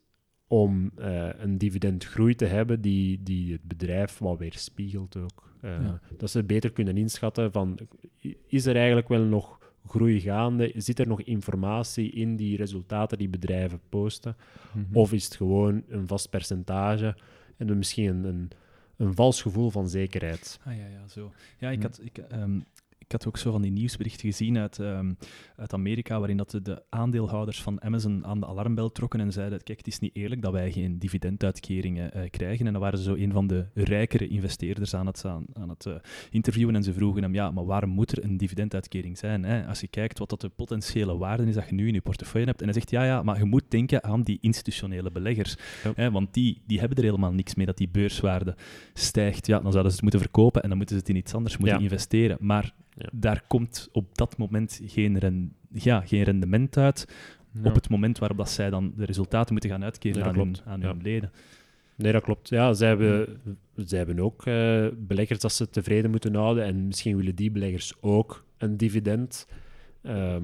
om 0.47 0.91
eh, 0.95 1.29
een 1.37 1.57
dividendgroei 1.57 2.35
te 2.35 2.45
hebben 2.45 2.81
die, 2.81 3.23
die 3.23 3.51
het 3.51 3.63
bedrijf 3.63 4.17
wat 4.17 4.37
weerspiegelt 4.37 5.15
ook. 5.17 5.53
Eh, 5.61 5.71
Ja. 5.81 5.99
Dat 6.17 6.29
ze 6.31 6.43
beter 6.43 6.71
kunnen 6.71 6.97
inschatten 6.97 7.51
van, 7.51 7.77
is 8.47 8.65
er 8.65 8.75
eigenlijk 8.75 9.07
wel 9.07 9.23
nog 9.23 9.58
groei 9.89 10.19
gaande? 10.19 10.71
Zit 10.75 10.99
er 10.99 11.07
nog 11.07 11.21
informatie 11.21 12.11
in 12.11 12.35
die 12.35 12.57
resultaten 12.57 13.17
die 13.17 13.29
bedrijven 13.29 13.79
posten? 13.89 14.35
Mhm. 14.71 14.97
Of 14.97 15.13
is 15.13 15.25
het 15.25 15.35
gewoon 15.35 15.83
een 15.89 16.07
vast 16.07 16.29
percentage 16.29 17.15
en 17.57 17.77
misschien 17.77 18.05
een, 18.07 18.23
een, 18.25 18.49
een 18.97 19.13
vals 19.13 19.41
gevoel 19.41 19.69
van 19.69 19.89
zekerheid? 19.89 20.59
Ah 20.65 20.75
ja, 20.77 20.85
ja, 20.85 21.07
zo. 21.07 21.31
Ja, 21.57 21.69
ik 21.69 21.77
Hm. 21.77 21.83
had, 21.83 21.99
ik, 22.03 22.17
ehm, 22.17 22.59
ik 23.09 23.15
had 23.15 23.27
ook 23.27 23.37
zo 23.37 23.51
van 23.51 23.61
die 23.61 23.71
nieuwsberichten 23.71 24.29
gezien 24.29 24.57
uit, 24.57 24.79
ehm, 24.79 25.13
uit 25.55 25.73
Amerika, 25.73 26.17
waarin 26.17 26.37
dat 26.37 26.51
de, 26.51 26.61
de 26.61 26.83
aandeelhouders 26.89 27.61
van 27.61 27.81
Amazon 27.81 28.25
aan 28.25 28.39
de 28.39 28.45
alarmbel 28.47 28.91
trokken 28.91 29.19
en 29.19 29.31
zeiden, 29.31 29.63
kijk, 29.63 29.77
het 29.77 29.87
is 29.87 29.99
niet 29.99 30.15
eerlijk 30.15 30.41
dat 30.41 30.51
wij 30.51 30.71
geen 30.71 30.99
dividenduitkeringen 30.99 32.13
eh, 32.13 32.29
krijgen. 32.29 32.65
En 32.65 32.71
dan 32.71 32.81
waren 32.81 32.97
ze 32.97 33.03
zo 33.03 33.15
een 33.15 33.31
van 33.31 33.47
de 33.47 33.65
rijkere 33.73 34.27
investeerders 34.27 34.93
aan 34.93 35.05
het, 35.05 35.25
aan, 35.25 35.45
aan 35.53 35.69
het 35.69 35.85
eh, 35.85 35.93
interviewen 36.29 36.75
en 36.75 36.83
ze 36.83 36.93
vroegen 36.93 37.23
hem, 37.23 37.33
ja, 37.33 37.51
maar 37.51 37.65
waarom 37.65 37.89
moet 37.89 38.11
er 38.11 38.23
een 38.23 38.37
dividenduitkering 38.37 39.17
zijn? 39.17 39.43
Hè? 39.43 39.65
Als 39.65 39.79
je 39.79 39.87
kijkt 39.87 40.19
wat 40.19 40.29
dat 40.29 40.41
de 40.41 40.49
potentiële 40.49 41.17
waarde 41.17 41.45
is 41.45 41.55
dat 41.55 41.69
je 41.69 41.75
nu 41.75 41.87
in 41.87 41.93
je 41.93 42.01
portefeuille 42.01 42.47
hebt. 42.47 42.59
En 42.59 42.65
hij 42.65 42.73
zegt, 42.73 42.89
ja, 42.91 43.03
ja, 43.03 43.23
maar 43.23 43.37
je 43.37 43.45
moet 43.45 43.63
denken 43.67 44.03
aan 44.03 44.21
die 44.21 44.37
institutionele 44.41 45.11
beleggers. 45.11 45.55
Ja. 45.83 45.91
Hè? 45.95 46.11
Want 46.11 46.33
die, 46.33 46.61
die 46.67 46.79
hebben 46.79 46.97
er 46.97 47.03
helemaal 47.03 47.33
niks 47.33 47.55
mee 47.55 47.65
dat 47.65 47.77
die 47.77 47.89
beurswaarde 47.89 48.55
stijgt. 48.93 49.47
Ja, 49.47 49.59
dan 49.59 49.71
zouden 49.71 49.91
ze 49.91 49.91
het 49.91 50.01
moeten 50.01 50.19
verkopen 50.19 50.61
en 50.61 50.69
dan 50.69 50.77
moeten 50.77 50.95
ze 50.95 51.01
het 51.01 51.11
in 51.11 51.17
iets 51.17 51.33
anders 51.33 51.57
moeten 51.57 51.77
Ja. 51.77 51.83
investeren. 51.83 52.37
Maar 52.39 52.73
Ja. 52.99 53.09
daar 53.11 53.43
komt 53.47 53.89
op 53.91 54.17
dat 54.17 54.37
moment 54.37 54.81
geen, 54.85 55.17
ren, 55.17 55.53
ja, 55.71 56.01
geen 56.01 56.23
rendement 56.23 56.77
uit 56.77 57.07
Ja. 57.51 57.69
op 57.69 57.75
het 57.75 57.89
moment 57.89 58.17
waarop 58.19 58.37
dat 58.37 58.49
zij 58.49 58.69
dan 58.69 58.93
de 58.95 59.05
resultaten 59.05 59.51
moeten 59.51 59.69
gaan 59.69 59.83
uitkeren 59.83 60.19
Nee, 60.19 60.27
aan, 60.65 60.81
hun, 60.81 60.83
aan 60.85 61.01
leden. 61.01 61.31
Nee, 61.95 62.11
dat 62.11 62.23
klopt. 62.23 62.49
Ja, 62.49 62.73
zij 62.73 62.87
hebben, 62.87 63.41
zij 63.75 63.97
hebben 63.97 64.19
ook 64.19 64.45
eh, 64.45 64.87
beleggers 64.97 65.39
dat 65.39 65.51
ze 65.53 65.69
tevreden 65.69 66.11
moeten 66.11 66.35
houden. 66.35 66.63
En 66.63 66.87
misschien 66.87 67.15
willen 67.15 67.35
die 67.35 67.51
beleggers 67.51 67.93
ook 68.01 68.45
een 68.57 68.77
dividend. 68.77 69.47
Ehm, 70.01 70.43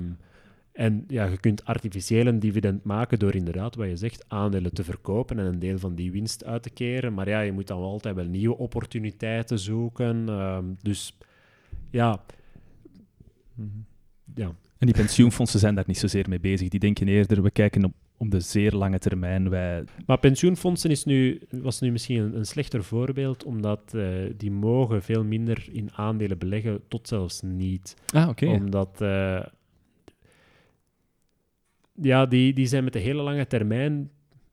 en 0.71 1.05
ja, 1.07 1.25
je 1.25 1.37
kunt 1.37 1.65
artificieel 1.65 2.25
een 2.27 2.39
dividend 2.39 2.83
maken 2.83 3.19
door 3.19 3.35
inderdaad, 3.35 3.75
wat 3.75 3.87
je 3.87 3.95
zegt, 3.95 4.25
aandelen 4.27 4.73
te 4.73 4.83
verkopen 4.83 5.39
en 5.39 5.45
een 5.45 5.59
deel 5.59 5.79
van 5.79 5.95
die 5.95 6.11
winst 6.11 6.45
uit 6.45 6.63
te 6.63 6.69
keren. 6.69 7.13
Maar 7.13 7.29
ja, 7.29 7.39
je 7.39 7.51
moet 7.51 7.67
dan 7.67 7.79
wel 7.79 7.89
altijd 7.89 8.15
wel 8.15 8.25
nieuwe 8.25 8.57
opportuniteiten 8.57 9.59
zoeken. 9.59 10.29
Ehm, 10.29 10.65
dus 10.81 11.17
ja. 11.89 12.21
Ja, 14.35 14.55
En 14.77 14.87
die 14.87 14.95
pensioenfondsen 14.95 15.59
zijn 15.59 15.75
daar 15.75 15.83
niet 15.87 15.97
zozeer 15.97 16.29
mee 16.29 16.39
bezig. 16.39 16.69
Die 16.69 16.79
denken 16.79 17.07
eerder, 17.07 17.43
we 17.43 17.51
kijken 17.51 17.83
op, 17.83 17.93
op 18.17 18.31
de 18.31 18.39
zeer 18.39 18.71
lange 18.71 18.99
termijn. 18.99 19.49
Wij, 19.49 19.83
Maar 20.05 20.19
pensioenfondsen 20.19 20.89
is 20.89 21.03
nu, 21.03 21.41
was 21.49 21.79
nu 21.79 21.91
misschien 21.91 22.21
een, 22.21 22.37
een 22.37 22.45
slechter 22.45 22.83
voorbeeld, 22.83 23.43
omdat 23.43 23.93
eh, 23.93 24.07
die 24.37 24.51
mogen 24.51 25.03
veel 25.03 25.23
minder 25.23 25.67
in 25.71 25.93
aandelen 25.93 26.37
beleggen, 26.37 26.81
tot 26.87 27.07
zelfs 27.07 27.41
niet. 27.41 27.95
ah, 28.13 28.29
oké. 28.29 28.45
Omdat 28.45 29.01
eh, 29.01 29.45
ja, 32.01 32.25
die, 32.25 32.53
die 32.53 32.67
zijn 32.67 32.83
met 32.83 32.93
de 32.93 32.99
hele 32.99 33.21
lange 33.21 33.47
termijn 33.47 34.09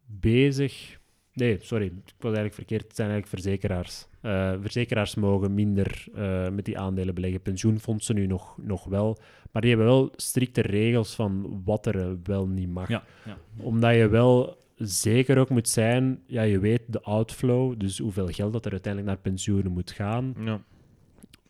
bezig. 0.06 1.00
Nee, 1.34 1.59
sorry, 1.60 1.86
ik 1.86 1.92
was 2.18 2.34
eigenlijk 2.34 2.54
verkeerd. 2.54 2.82
Het 2.82 2.96
zijn 2.96 3.10
eigenlijk 3.10 3.42
verzekeraars. 3.42 4.06
Eh, 4.20 4.52
verzekeraars 4.60 5.14
mogen 5.14 5.54
minder 5.54 6.06
eh, 6.14 6.48
met 6.48 6.64
die 6.64 6.78
aandelen 6.78 7.14
beleggen. 7.14 7.40
Pensioenfondsen 7.40 8.14
nu 8.14 8.26
nog, 8.26 8.59
nog 8.59 8.84
wel. 8.84 9.18
Maar 9.52 9.62
die 9.62 9.70
hebben 9.70 9.88
wel 9.88 10.12
strikte 10.16 10.60
regels 10.60 11.14
van 11.14 11.62
wat 11.64 11.86
er 11.86 12.00
eh, 12.00 12.10
wel 12.24 12.46
niet 12.46 12.68
mag 12.68 12.88
Ja, 12.88 13.04
ja. 13.24 13.36
omdat 13.56 13.94
je 13.94 14.09
wel 14.09 14.56
zeker 14.76 15.38
ook 15.38 15.48
moet 15.48 15.68
zijn, 15.68 16.22
ja, 16.26 16.42
je 16.42 16.59
weet 16.59 16.82
de 16.86 17.02
outflow, 17.02 17.80
dus 17.80 17.98
hoeveel 17.98 18.26
geld 18.26 18.52
dat 18.52 18.64
er 18.64 18.72
uiteindelijk 18.72 19.12
naar 19.12 19.22
pensioenen 19.22 19.72
moet 19.72 19.90
gaan. 19.90 20.34
Ja. 20.44 20.62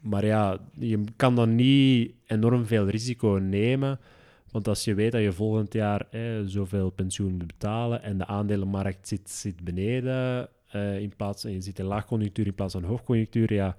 Maar 0.00 0.26
ja, 0.26 0.58
je 0.78 1.04
kan 1.16 1.34
dan 1.34 1.54
niet 1.54 2.12
enorm 2.26 2.66
veel 2.66 2.88
risico 2.88 3.28
nemen, 3.28 4.00
want 4.52 4.68
als 4.68 4.84
je 4.84 4.94
weet 4.94 5.12
dat 5.12 5.22
je 5.22 5.32
volgend 5.32 5.72
jaar 5.72 6.06
eh, 6.10 6.20
zoveel 6.44 6.90
pensioen 6.90 7.32
moet 7.32 7.46
betalen 7.46 8.02
en 8.02 8.18
de 8.18 8.26
aandelenmarkt 8.26 9.08
zit, 9.08 9.30
zit 9.30 9.64
beneden, 9.64 10.48
eh, 10.70 10.98
in 11.00 11.12
plaats, 11.16 11.44
en 11.44 11.52
je 11.52 11.60
zit 11.60 11.78
in 11.78 11.84
laagconjunctuur 11.84 12.46
in 12.46 12.54
plaats 12.54 12.72
van 12.72 12.84
hoogconjunctuur, 12.84 13.52
ja, 13.52 13.76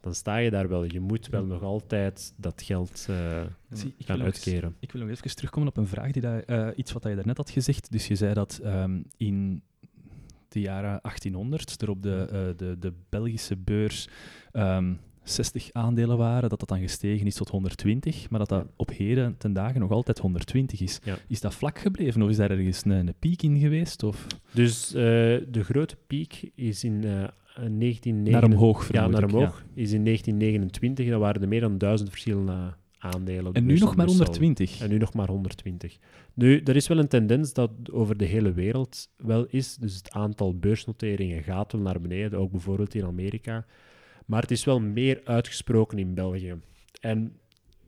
dan 0.00 0.14
sta 0.14 0.36
je 0.36 0.50
daar 0.50 0.68
wel. 0.68 0.84
Je 0.84 1.00
moet 1.00 1.28
wel 1.28 1.44
nog 1.44 1.62
altijd 1.62 2.32
dat 2.36 2.62
geld 2.62 3.06
eh, 3.10 3.42
Zie, 3.70 3.94
gaan 3.98 4.16
eens- 4.16 4.24
uitkeren. 4.24 4.76
Ik 4.80 4.92
wil 4.92 5.00
nog 5.02 5.10
even 5.10 5.36
terugkomen 5.36 5.68
op 5.68 5.76
een 5.76 5.86
vraag, 5.86 6.10
die 6.12 6.22
dat, 6.22 6.44
eh, 6.44 6.68
iets 6.76 6.92
wat 6.92 7.02
je 7.02 7.14
daarnet 7.14 7.36
had 7.36 7.50
gezegd. 7.50 7.90
Dus 7.92 8.06
je 8.06 8.14
zei 8.16 8.34
dat 8.34 8.60
ehm, 8.62 9.02
in 9.16 9.62
de 10.48 10.60
jaren 10.60 10.98
1800 11.02 11.82
er 11.82 11.90
op 11.90 12.02
de, 12.02 12.54
de, 12.56 12.76
de 12.78 12.92
Belgische 13.08 13.56
beurs 13.56 14.08
ehm, 14.52 14.92
60 15.24 15.72
aandelen 15.72 16.16
waren, 16.16 16.48
dat 16.48 16.60
dat 16.60 16.68
dan 16.68 16.80
gestegen 16.80 17.26
is 17.26 17.34
tot 17.34 17.48
120, 17.48 18.30
maar 18.30 18.38
dat 18.38 18.48
dat 18.48 18.66
op 18.76 18.90
heden 18.90 19.34
ten 19.38 19.52
dagen 19.52 19.80
nog 19.80 19.90
altijd 19.90 20.18
120 20.18 20.80
is. 20.80 21.00
Ja. 21.04 21.16
Is 21.28 21.40
dat 21.40 21.54
vlak 21.54 21.78
gebleven 21.78 22.22
of 22.22 22.28
is 22.28 22.36
daar 22.36 22.50
ergens 22.50 22.84
een, 22.84 22.90
een 22.90 23.14
piek 23.18 23.42
in 23.42 23.58
geweest? 23.58 24.02
Of 24.02 24.26
Dus 24.52 24.94
eh, 24.94 25.02
de 25.48 25.64
grote 25.64 25.96
piek 26.06 26.50
is 26.54 26.84
in 26.84 27.04
eh 27.04 27.24
1929. 27.54 28.32
naar 28.32 28.44
omhoog, 28.44 28.92
Ja, 28.92 29.06
naar 29.06 29.24
omhoog. 29.24 29.64
Is 29.74 29.92
in 29.92 30.04
1929. 30.04 31.08
Dat 31.08 31.20
waren 31.20 31.42
er 31.42 31.48
meer 31.48 31.60
dan 31.60 31.78
duizend 31.78 32.10
verschillende 32.10 32.74
aandelen. 32.98 33.52
En 33.52 33.62
nu 33.62 33.68
beurs 33.68 33.80
nog 33.80 33.96
maar 33.96 34.06
Brussel. 34.06 34.24
120. 34.24 34.80
En 34.80 34.88
nu 34.88 34.98
nog 34.98 35.14
maar 35.14 35.28
120. 35.28 35.98
Nu, 36.34 36.60
er 36.60 36.76
is 36.76 36.88
wel 36.88 36.98
een 36.98 37.08
tendens 37.08 37.52
dat 37.52 37.70
over 37.92 38.16
de 38.16 38.24
hele 38.24 38.52
wereld 38.52 39.08
wel 39.16 39.46
is. 39.48 39.76
Dus 39.76 39.96
het 39.96 40.10
aantal 40.10 40.58
beursnoteringen 40.58 41.42
gaat 41.42 41.72
wel 41.72 41.80
naar 41.80 42.00
beneden, 42.00 42.38
ook 42.38 42.50
bijvoorbeeld 42.50 42.94
in 42.94 43.04
Amerika. 43.04 43.66
Maar 44.24 44.40
het 44.42 44.50
is 44.50 44.64
wel 44.64 44.80
meer 44.80 45.20
uitgesproken 45.24 45.98
in 45.98 46.14
België. 46.14 46.54
En 47.00 47.32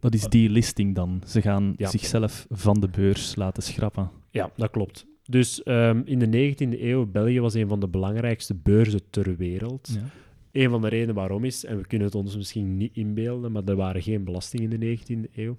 Dat 0.00 0.14
is 0.14 0.22
die 0.28 0.50
listing 0.50 0.94
dan. 0.94 1.22
Ze 1.26 1.40
gaan 1.42 1.74
Ja. 1.76 1.88
zichzelf 1.88 2.46
van 2.50 2.80
de 2.80 2.88
beurs 2.88 3.36
laten 3.36 3.62
schrappen. 3.62 4.10
ja, 4.30 4.50
dat 4.56 4.70
klopt. 4.70 5.06
Dus 5.24 5.62
ehm, 5.62 6.02
in 6.04 6.18
de 6.18 6.26
19e 6.26 6.82
eeuw, 6.82 7.06
België 7.06 7.40
was 7.40 7.54
een 7.54 7.68
van 7.68 7.80
de 7.80 7.88
belangrijkste 7.88 8.54
beurzen 8.54 9.00
ter 9.10 9.36
wereld. 9.36 9.88
Ja. 9.94 10.08
Een 10.62 10.70
van 10.70 10.80
de 10.80 10.88
redenen 10.88 11.14
waarom 11.14 11.44
is, 11.44 11.64
en 11.64 11.76
we 11.76 11.86
kunnen 11.86 12.06
het 12.06 12.16
ons 12.16 12.36
misschien 12.36 12.76
niet 12.76 12.96
inbeelden, 12.96 13.52
maar 13.52 13.64
er 13.64 13.76
waren 13.76 14.02
geen 14.02 14.24
belastingen 14.24 14.72
in 14.72 14.80
de 14.80 14.86
19e 14.86 15.30
eeuw. 15.34 15.56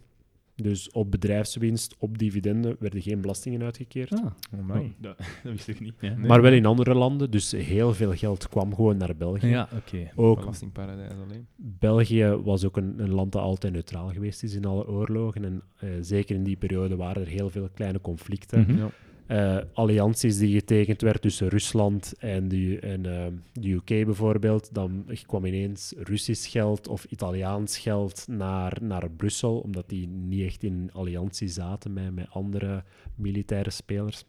Dus 0.62 0.92
op 0.92 1.12
bedrijfswinst, 1.12 1.96
op 2.00 2.18
dividenden 2.18 2.76
werden 2.80 3.02
geen 3.02 3.22
belastingen 3.22 3.64
uitgekeerd. 3.64 4.12
Ah, 4.12 4.26
oh, 4.70 4.80
dat, 4.98 5.18
dat 5.44 5.52
wist 5.52 5.68
ik 5.68 5.80
niet. 5.80 5.94
Ja, 6.00 6.16
Nee. 6.16 6.28
Maar 6.28 6.42
wel 6.42 6.52
in 6.52 6.66
andere 6.66 6.94
landen, 6.94 7.32
dus 7.32 7.52
heel 7.52 7.94
veel 7.94 8.14
geld 8.14 8.50
kwam 8.50 8.76
gewoon 8.76 8.98
naar 8.98 9.16
België. 9.16 9.48
ja 9.48 9.70
oké. 9.76 10.12
Belastingparadijs 10.16 11.12
alleen. 11.12 11.48
België 11.56 12.26
was 12.26 12.66
ook 12.66 12.78
een, 12.78 13.00
een 13.00 13.14
land 13.14 13.32
dat 13.32 13.42
altijd 13.42 13.74
neutraal 13.74 14.10
geweest 14.10 14.44
is 14.44 14.54
in 14.54 14.66
alle 14.66 14.88
oorlogen. 14.88 15.46
En 15.46 15.62
eh, 15.80 15.90
zeker 16.02 16.36
in 16.36 16.44
die 16.44 16.58
periode 16.58 16.96
waren 16.96 17.22
er 17.22 17.28
heel 17.28 17.50
veel 17.50 17.70
kleine 17.74 18.02
conflicten. 18.02 18.60
Mhm. 18.60 18.78
Ja. 18.78 18.90
Eh, 19.28 19.58
allianties 19.74 20.38
die 20.38 20.54
getekend 20.60 21.02
werd 21.02 21.22
tussen 21.22 21.48
Rusland 21.48 22.14
en 22.20 22.48
de, 22.48 22.80
en, 22.80 23.06
eh, 23.06 23.26
de 23.54 23.70
UK 23.72 23.86
bijvoorbeeld. 24.06 24.74
Dan 24.74 25.06
kwam 25.26 25.46
ineens 25.46 25.94
Russisch 25.98 26.52
geld 26.52 26.88
of 26.88 27.04
Italiaans 27.06 27.78
geld 27.78 28.26
naar, 28.30 28.78
naar 28.82 29.10
Brussel, 29.10 29.58
omdat 29.60 29.90
die 29.90 30.08
niet 30.08 30.46
echt 30.46 30.64
in 30.64 30.90
alliantie 30.94 31.48
zaten 31.48 31.94
met, 31.94 32.16
met 32.16 32.28
andere 32.30 32.84
militaire 33.16 33.70
spelers. 33.70 34.26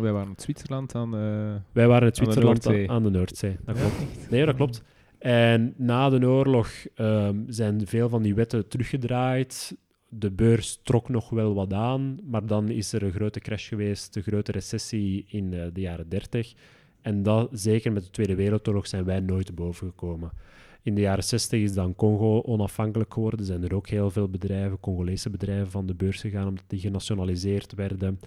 Wij 0.00 0.12
waren 0.12 0.28
in 0.28 0.34
Zwitserland 0.36 0.94
aan... 0.94 1.14
eh, 1.14 1.54
Wij 1.72 1.86
waren 1.86 2.02
in 2.02 2.06
Aan 2.06 2.10
de 2.10 2.14
Zwitserland 2.14 2.66
aan, 2.66 2.72
Noordzee. 2.72 2.90
aan 2.90 3.02
de 3.02 3.10
Noordzee. 3.10 3.56
Dat 3.64 3.76
Ja, 3.76 3.82
klopt. 3.82 4.30
Nee, 4.30 4.46
dat 4.46 4.54
klopt. 4.54 4.82
En 5.18 5.74
na 5.76 6.08
de 6.10 6.26
oorlog 6.26 6.70
ehm, 6.94 7.36
zijn 7.46 7.86
veel 7.86 8.08
van 8.08 8.22
die 8.22 8.34
wetten 8.34 8.68
teruggedraaid. 8.68 9.76
De 10.08 10.30
beurs 10.30 10.80
trok 10.82 11.08
nog 11.08 11.30
wel 11.30 11.54
wat 11.54 11.72
aan, 11.72 12.18
maar 12.24 12.46
dan 12.46 12.68
is 12.68 12.92
er 12.92 13.02
een 13.02 13.12
grote 13.12 13.40
crash 13.40 13.68
geweest, 13.68 14.16
een 14.16 14.22
grote 14.22 14.52
recessie 14.52 15.24
in 15.28 15.54
eh, 15.54 15.66
de 15.72 15.80
jaren 15.80 16.08
30. 16.08 16.54
En 17.02 17.22
dat, 17.22 17.48
zeker 17.52 17.92
met 17.92 18.04
de 18.04 18.10
Tweede 18.10 18.34
Wereldoorlog 18.34 18.86
zijn 18.86 19.04
wij 19.04 19.20
nooit 19.20 19.46
te 19.46 19.52
boven 19.52 19.86
gekomen. 19.86 20.30
In 20.82 20.94
de 20.94 21.00
jaren 21.00 21.24
60 21.24 21.60
is 21.60 21.74
dan 21.74 21.94
Congo 21.94 22.42
onafhankelijk 22.42 23.12
geworden. 23.12 23.40
Er 23.40 23.46
zijn 23.46 23.64
er 23.64 23.74
ook 23.74 23.88
heel 23.88 24.10
veel 24.10 24.28
bedrijven, 24.28 24.80
Congolese 24.80 25.30
bedrijven, 25.30 25.70
van 25.70 25.86
de 25.86 25.94
beurs 25.94 26.20
gegaan 26.20 26.48
omdat 26.48 26.64
die 26.66 26.80
genationaliseerd 26.80 27.74
werden. 27.74 28.20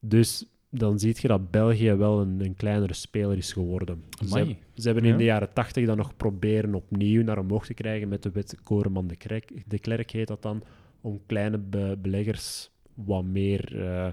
Dus 0.00 0.44
dan 0.70 0.98
zie 0.98 1.16
je 1.20 1.28
dat 1.28 1.50
België 1.50 1.94
wel 1.94 2.20
een, 2.20 2.40
een 2.44 2.54
kleinere 2.54 2.94
speler 2.94 3.36
is 3.36 3.52
geworden. 3.52 4.02
Ze, 4.28 4.56
ze 4.74 4.86
hebben 4.86 5.04
in 5.04 5.10
Ja. 5.10 5.16
de 5.16 5.24
jaren 5.24 5.52
80 5.52 5.86
dan 5.86 5.96
nog 5.96 6.16
proberen 6.16 6.74
opnieuw 6.74 7.22
naar 7.22 7.38
omhoog 7.38 7.66
te 7.66 7.74
krijgen 7.74 8.08
met 8.08 8.22
de 8.22 8.30
wet 8.30 8.56
Koreman 8.62 9.06
de 9.06 9.16
Klerk, 9.16 9.52
de 9.66 9.78
Klerk 9.78 10.10
heet 10.10 10.28
dat 10.28 10.42
dan, 10.42 10.62
om 11.00 11.20
kleine 11.26 11.58
be- 11.58 11.98
beleggers 12.02 12.70
wat 12.94 13.24
meer 13.24 13.80
eh, 13.88 14.12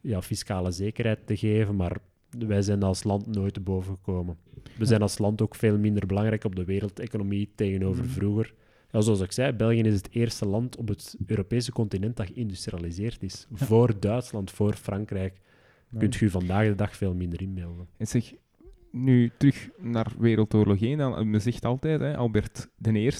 ja, 0.00 0.22
fiscale 0.22 0.70
zekerheid 0.70 1.26
te 1.26 1.36
geven. 1.36 1.76
Maar 1.76 1.96
wij 2.38 2.62
zijn 2.62 2.82
als 2.82 3.04
land 3.04 3.26
nooit 3.26 3.54
te 3.54 3.60
boven 3.60 3.94
gekomen. 3.94 4.36
We 4.78 4.84
zijn 4.84 5.02
als 5.02 5.18
land 5.18 5.42
ook 5.42 5.54
veel 5.54 5.78
minder 5.78 6.06
belangrijk 6.06 6.44
op 6.44 6.56
de 6.56 6.64
wereldeconomie 6.64 7.50
tegenover 7.54 8.04
Mhm. 8.04 8.12
vroeger. 8.12 8.54
Ja, 8.92 9.00
zoals 9.00 9.20
ik 9.20 9.32
zei, 9.32 9.52
België 9.52 9.80
is 9.80 9.94
het 9.94 10.08
eerste 10.10 10.46
land 10.46 10.76
op 10.76 10.88
het 10.88 11.16
Europese 11.26 11.72
continent 11.72 12.16
dat 12.16 12.26
geïndustrialiseerd 12.26 13.22
is. 13.22 13.46
Ja. 13.50 13.66
Voor 13.66 14.00
Duitsland, 14.00 14.50
voor 14.50 14.72
Frankrijk. 14.74 15.40
Ja. 15.88 15.98
Kunt 15.98 16.14
je 16.14 16.30
vandaag 16.30 16.66
de 16.66 16.74
dag 16.74 16.96
veel 16.96 17.14
minder 17.14 17.42
inbeelden. 17.42 17.86
En 17.96 18.06
zeg, 18.06 18.32
nu 18.90 19.30
terug 19.38 19.68
naar 19.78 20.12
Wereldoorlog 20.18 20.80
1. 20.80 20.98
Dan, 20.98 21.30
men 21.30 21.40
zegt 21.40 21.64
altijd, 21.64 22.00
hè, 22.00 22.16
Albert 22.16 22.68
I, 22.86 23.10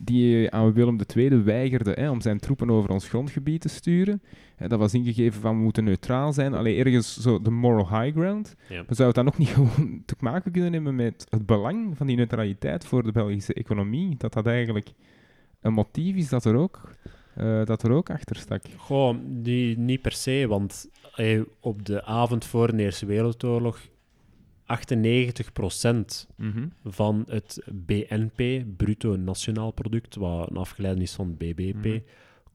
die 0.00 0.50
aan 0.50 0.72
Willem 0.72 0.98
II 1.16 1.42
weigerde 1.42 1.92
hè, 1.92 2.10
om 2.10 2.20
zijn 2.20 2.38
troepen 2.38 2.70
over 2.70 2.90
ons 2.90 3.08
grondgebied 3.08 3.60
te 3.60 3.68
sturen. 3.68 4.22
Hè, 4.56 4.68
dat 4.68 4.78
was 4.78 4.94
ingegeven 4.94 5.40
van 5.40 5.56
we 5.56 5.62
moeten 5.62 5.84
neutraal 5.84 6.32
zijn. 6.32 6.54
Alleen 6.54 6.78
ergens 6.78 7.20
zo 7.20 7.42
de 7.42 7.50
moral 7.50 8.00
high 8.00 8.18
ground. 8.18 8.54
Ja. 8.68 8.76
Maar 8.76 8.94
zou 8.94 9.06
het 9.06 9.16
dan 9.16 9.24
nog 9.24 9.38
niet 9.38 9.48
gewoon 9.58 10.02
te 10.04 10.14
maken 10.20 10.52
kunnen 10.52 10.72
hebben 10.72 10.94
met 10.94 11.26
het 11.28 11.46
belang 11.46 11.96
van 11.96 12.06
die 12.06 12.16
neutraliteit 12.16 12.84
voor 12.84 13.02
de 13.02 13.12
Belgische 13.12 13.54
economie? 13.54 14.16
Dat 14.16 14.32
dat 14.32 14.46
eigenlijk 14.46 14.92
een 15.60 15.72
motief 15.72 16.16
is 16.16 16.28
dat 16.28 16.44
er 16.44 16.54
ook, 16.54 16.92
eh, 17.34 17.64
dat 17.64 17.82
er 17.82 17.90
ook 17.90 18.10
achter 18.10 18.36
stak. 18.36 18.62
Goh, 18.76 19.16
die, 19.24 19.78
niet 19.78 20.02
per 20.02 20.12
se, 20.12 20.44
want 20.48 20.90
eh, 21.14 21.40
op 21.60 21.84
de 21.84 22.04
avond 22.04 22.44
voor 22.44 22.76
de 22.76 22.82
Eerste 22.82 23.06
Wereldoorlog 23.06 23.78
98% 24.68 26.26
van 26.84 27.24
het 27.28 27.62
BNP, 27.72 28.64
bruto 28.76 29.16
nationaal 29.16 29.70
product, 29.70 30.14
wat 30.14 30.50
een 30.50 30.56
afgeleide 30.56 31.02
is 31.02 31.12
van 31.12 31.36
BBP, 31.36 31.84
Mhm. 31.84 31.98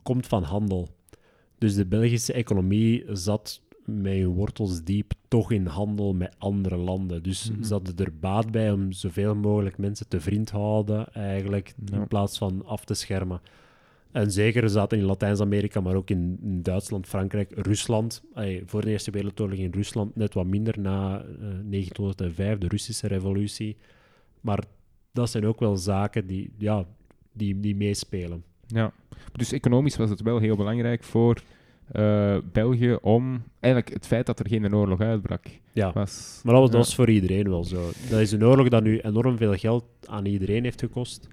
komt 0.04 0.28
van 0.28 0.44
handel. 0.44 0.90
Dus 1.58 1.76
de 1.76 1.86
Belgische 1.86 2.34
economie 2.34 3.04
zat 3.12 3.62
met 3.86 4.14
hun 4.14 4.28
wortels 4.28 4.84
diep 4.84 5.14
toch 5.28 5.52
in 5.52 5.66
handel 5.66 6.14
met 6.14 6.36
andere 6.38 6.78
landen. 6.78 7.24
Dus 7.24 7.52
Mhm. 7.52 7.64
ze 7.64 7.74
hadden 7.74 7.96
er 7.98 8.14
baat 8.20 8.52
bij 8.52 8.72
om 8.72 8.92
zoveel 8.92 9.36
mogelijk 9.36 9.78
mensen 9.78 10.08
te 10.08 10.22
vriend 10.22 10.50
houden, 10.50 11.14
eigenlijk, 11.14 11.74
Ja. 11.86 11.98
in 11.98 12.08
plaats 12.08 12.38
van 12.38 12.66
af 12.66 12.86
te 12.86 12.94
schermen. 12.94 13.42
En 14.14 14.32
zeker 14.32 14.70
zaten 14.70 14.98
in 14.98 15.04
Latijns-Amerika, 15.04 15.82
maar 15.82 15.96
ook 15.96 16.10
in, 16.10 16.38
in 16.42 16.62
Duitsland, 16.62 17.08
Frankrijk, 17.08 17.52
Rusland. 17.56 18.24
Voor 18.66 18.82
de 18.82 18.90
Eerste 18.90 19.12
Wereldoorlog 19.12 19.58
in 19.58 19.72
Rusland 19.72 20.16
net 20.16 20.34
wat 20.34 20.46
minder 20.46 20.80
na 20.80 21.20
eh 21.20 21.26
1905, 21.66 22.58
de 22.58 22.68
Russische 22.68 23.08
revolutie. 23.08 23.78
Maar 24.42 24.64
dat 25.12 25.30
zijn 25.30 25.46
ook 25.46 25.60
wel 25.60 25.76
zaken 25.78 26.28
die, 26.28 26.52
ja, 26.58 26.86
die, 27.32 27.60
die 27.60 27.76
meespelen. 27.76 28.44
Ja, 28.68 28.92
dus 29.32 29.52
economisch 29.52 29.98
was 29.98 30.10
het 30.10 30.22
wel 30.22 30.40
heel 30.40 30.56
belangrijk 30.56 31.04
voor 31.04 31.42
eh, 31.92 32.38
België 32.52 32.98
om 33.02 33.44
eigenlijk 33.60 33.94
het 33.94 34.08
feit 34.08 34.26
dat 34.26 34.40
er 34.40 34.48
geen 34.48 34.76
oorlog 34.76 35.00
uitbrak 35.00 35.46
Ja. 35.74 35.92
was. 35.94 36.42
Maar 36.44 36.54
dat 36.54 36.62
was, 36.64 36.72
Ja. 36.72 36.78
dat 36.78 36.88
is 36.88 36.96
voor 36.96 37.10
iedereen 37.10 37.50
wel 37.50 37.64
zo. 37.64 37.90
Dat 38.10 38.20
is 38.20 38.32
een 38.32 38.46
oorlog 38.46 38.68
dat 38.70 38.84
nu 38.84 39.00
enorm 39.00 39.38
veel 39.38 39.54
geld 39.56 39.84
aan 40.06 40.26
iedereen 40.26 40.64
heeft 40.64 40.80
gekost. 40.80 41.28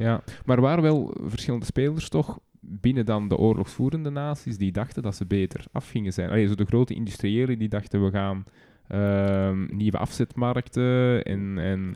Ja, 0.00 0.22
maar 0.44 0.60
waren 0.60 0.82
wel 0.82 1.14
verschillende 1.22 1.66
spelers 1.66 2.08
toch 2.08 2.38
binnen 2.60 3.06
dan 3.06 3.28
de 3.28 3.36
oorlogsvoerende 3.36 4.10
naties 4.10 4.56
die 4.58 4.72
dachten 4.72 5.02
dat 5.02 5.14
ze 5.16 5.26
beter 5.26 5.64
af 5.72 5.88
gingen 5.88 6.12
zijn. 6.12 6.30
Allee, 6.30 6.46
zo 6.46 6.54
de 6.54 6.64
grote 6.64 6.94
industriëlen 6.94 7.58
die 7.58 7.68
dachten 7.68 8.04
we 8.04 8.10
gaan 8.10 8.44
ehm, 8.88 9.76
nieuwe 9.76 9.98
afzetmarkten 9.98 11.22
en, 11.24 11.58
en 11.58 11.94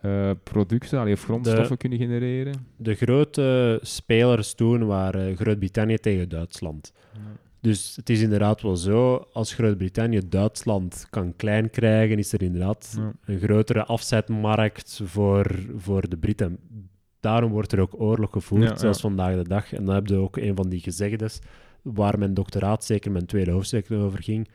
eh, 0.00 0.30
producten, 0.42 0.98
allee, 0.98 1.12
of 1.12 1.22
grondstoffen 1.24 1.76
kunnen 1.76 1.98
genereren. 1.98 2.66
De 2.76 2.94
grote 2.94 3.78
spelers 3.82 4.54
toen 4.54 4.86
waren 4.86 5.36
Groot-Brittannië 5.36 5.96
tegen 5.98 6.28
Duitsland. 6.28 6.92
Dus 7.60 7.96
het 7.96 8.10
is 8.10 8.20
inderdaad 8.20 8.62
wel 8.62 8.76
zo, 8.76 9.26
als 9.32 9.54
Groot-Brittannië 9.54 10.20
Duitsland 10.28 11.06
kan 11.10 11.36
klein 11.36 11.70
krijgen, 11.70 12.18
is 12.18 12.32
er 12.32 12.42
inderdaad 12.42 12.94
Ja. 12.98 13.12
een 13.24 13.38
grotere 13.38 13.84
afzetmarkt 13.84 15.00
voor, 15.04 15.50
voor 15.76 16.08
de 16.08 16.16
Britten. 16.16 16.58
Daarom 17.26 17.50
wordt 17.50 17.72
er 17.72 17.80
ook 17.80 18.00
oorlog 18.00 18.30
gevoerd, 18.30 18.62
Ja, 18.62 18.68
ja. 18.68 18.76
zelfs 18.76 19.00
vandaag 19.00 19.34
de 19.36 19.48
dag. 19.48 19.72
En 19.72 19.84
dan 19.84 19.94
heb 19.94 20.06
je 20.06 20.16
ook 20.16 20.36
een 20.36 20.56
van 20.56 20.68
die 20.68 20.80
gezegdes, 20.80 21.38
waar 21.82 22.18
mijn 22.18 22.34
doctoraat, 22.34 22.84
zeker 22.84 23.10
mijn 23.12 23.26
tweede 23.26 23.50
hoofdstuk 23.50 23.90
over 23.90 24.22
ging. 24.22 24.48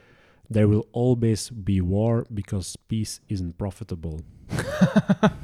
There 0.52 0.68
will 0.70 0.84
always 0.92 1.52
be 1.54 1.86
war 1.86 2.26
because 2.30 2.78
peace 2.88 3.20
isn't 3.26 3.56
profitable. 3.56 4.18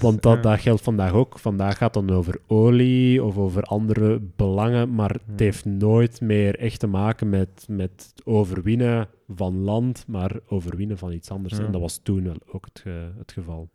Want 0.00 0.22
dat, 0.22 0.42
dat 0.42 0.60
geldt 0.60 0.82
vandaag 0.82 1.12
ook. 1.12 1.38
Vandaag 1.38 1.76
gaat 1.76 1.94
het 1.94 2.06
dan 2.06 2.16
over 2.16 2.40
olie 2.46 3.24
of 3.24 3.38
over 3.38 3.62
andere 3.62 4.20
belangen, 4.36 4.94
maar 4.94 5.10
het 5.10 5.22
Ja. 5.26 5.44
heeft 5.44 5.64
nooit 5.64 6.20
meer 6.20 6.58
echt 6.58 6.78
te 6.80 6.86
maken 6.86 7.28
met, 7.28 7.66
met 7.68 7.90
het 8.14 8.26
overwinnen 8.26 9.08
van 9.34 9.58
land, 9.58 10.04
maar 10.08 10.36
overwinnen 10.48 10.98
van 10.98 11.12
iets 11.12 11.30
anders. 11.30 11.56
Ja. 11.56 11.64
En 11.64 11.72
dat 11.72 11.80
was 11.80 12.00
toen 12.02 12.24
wel 12.24 12.36
ook 12.52 12.64
het, 12.72 12.84
het 13.18 13.32
geval. 13.32 13.68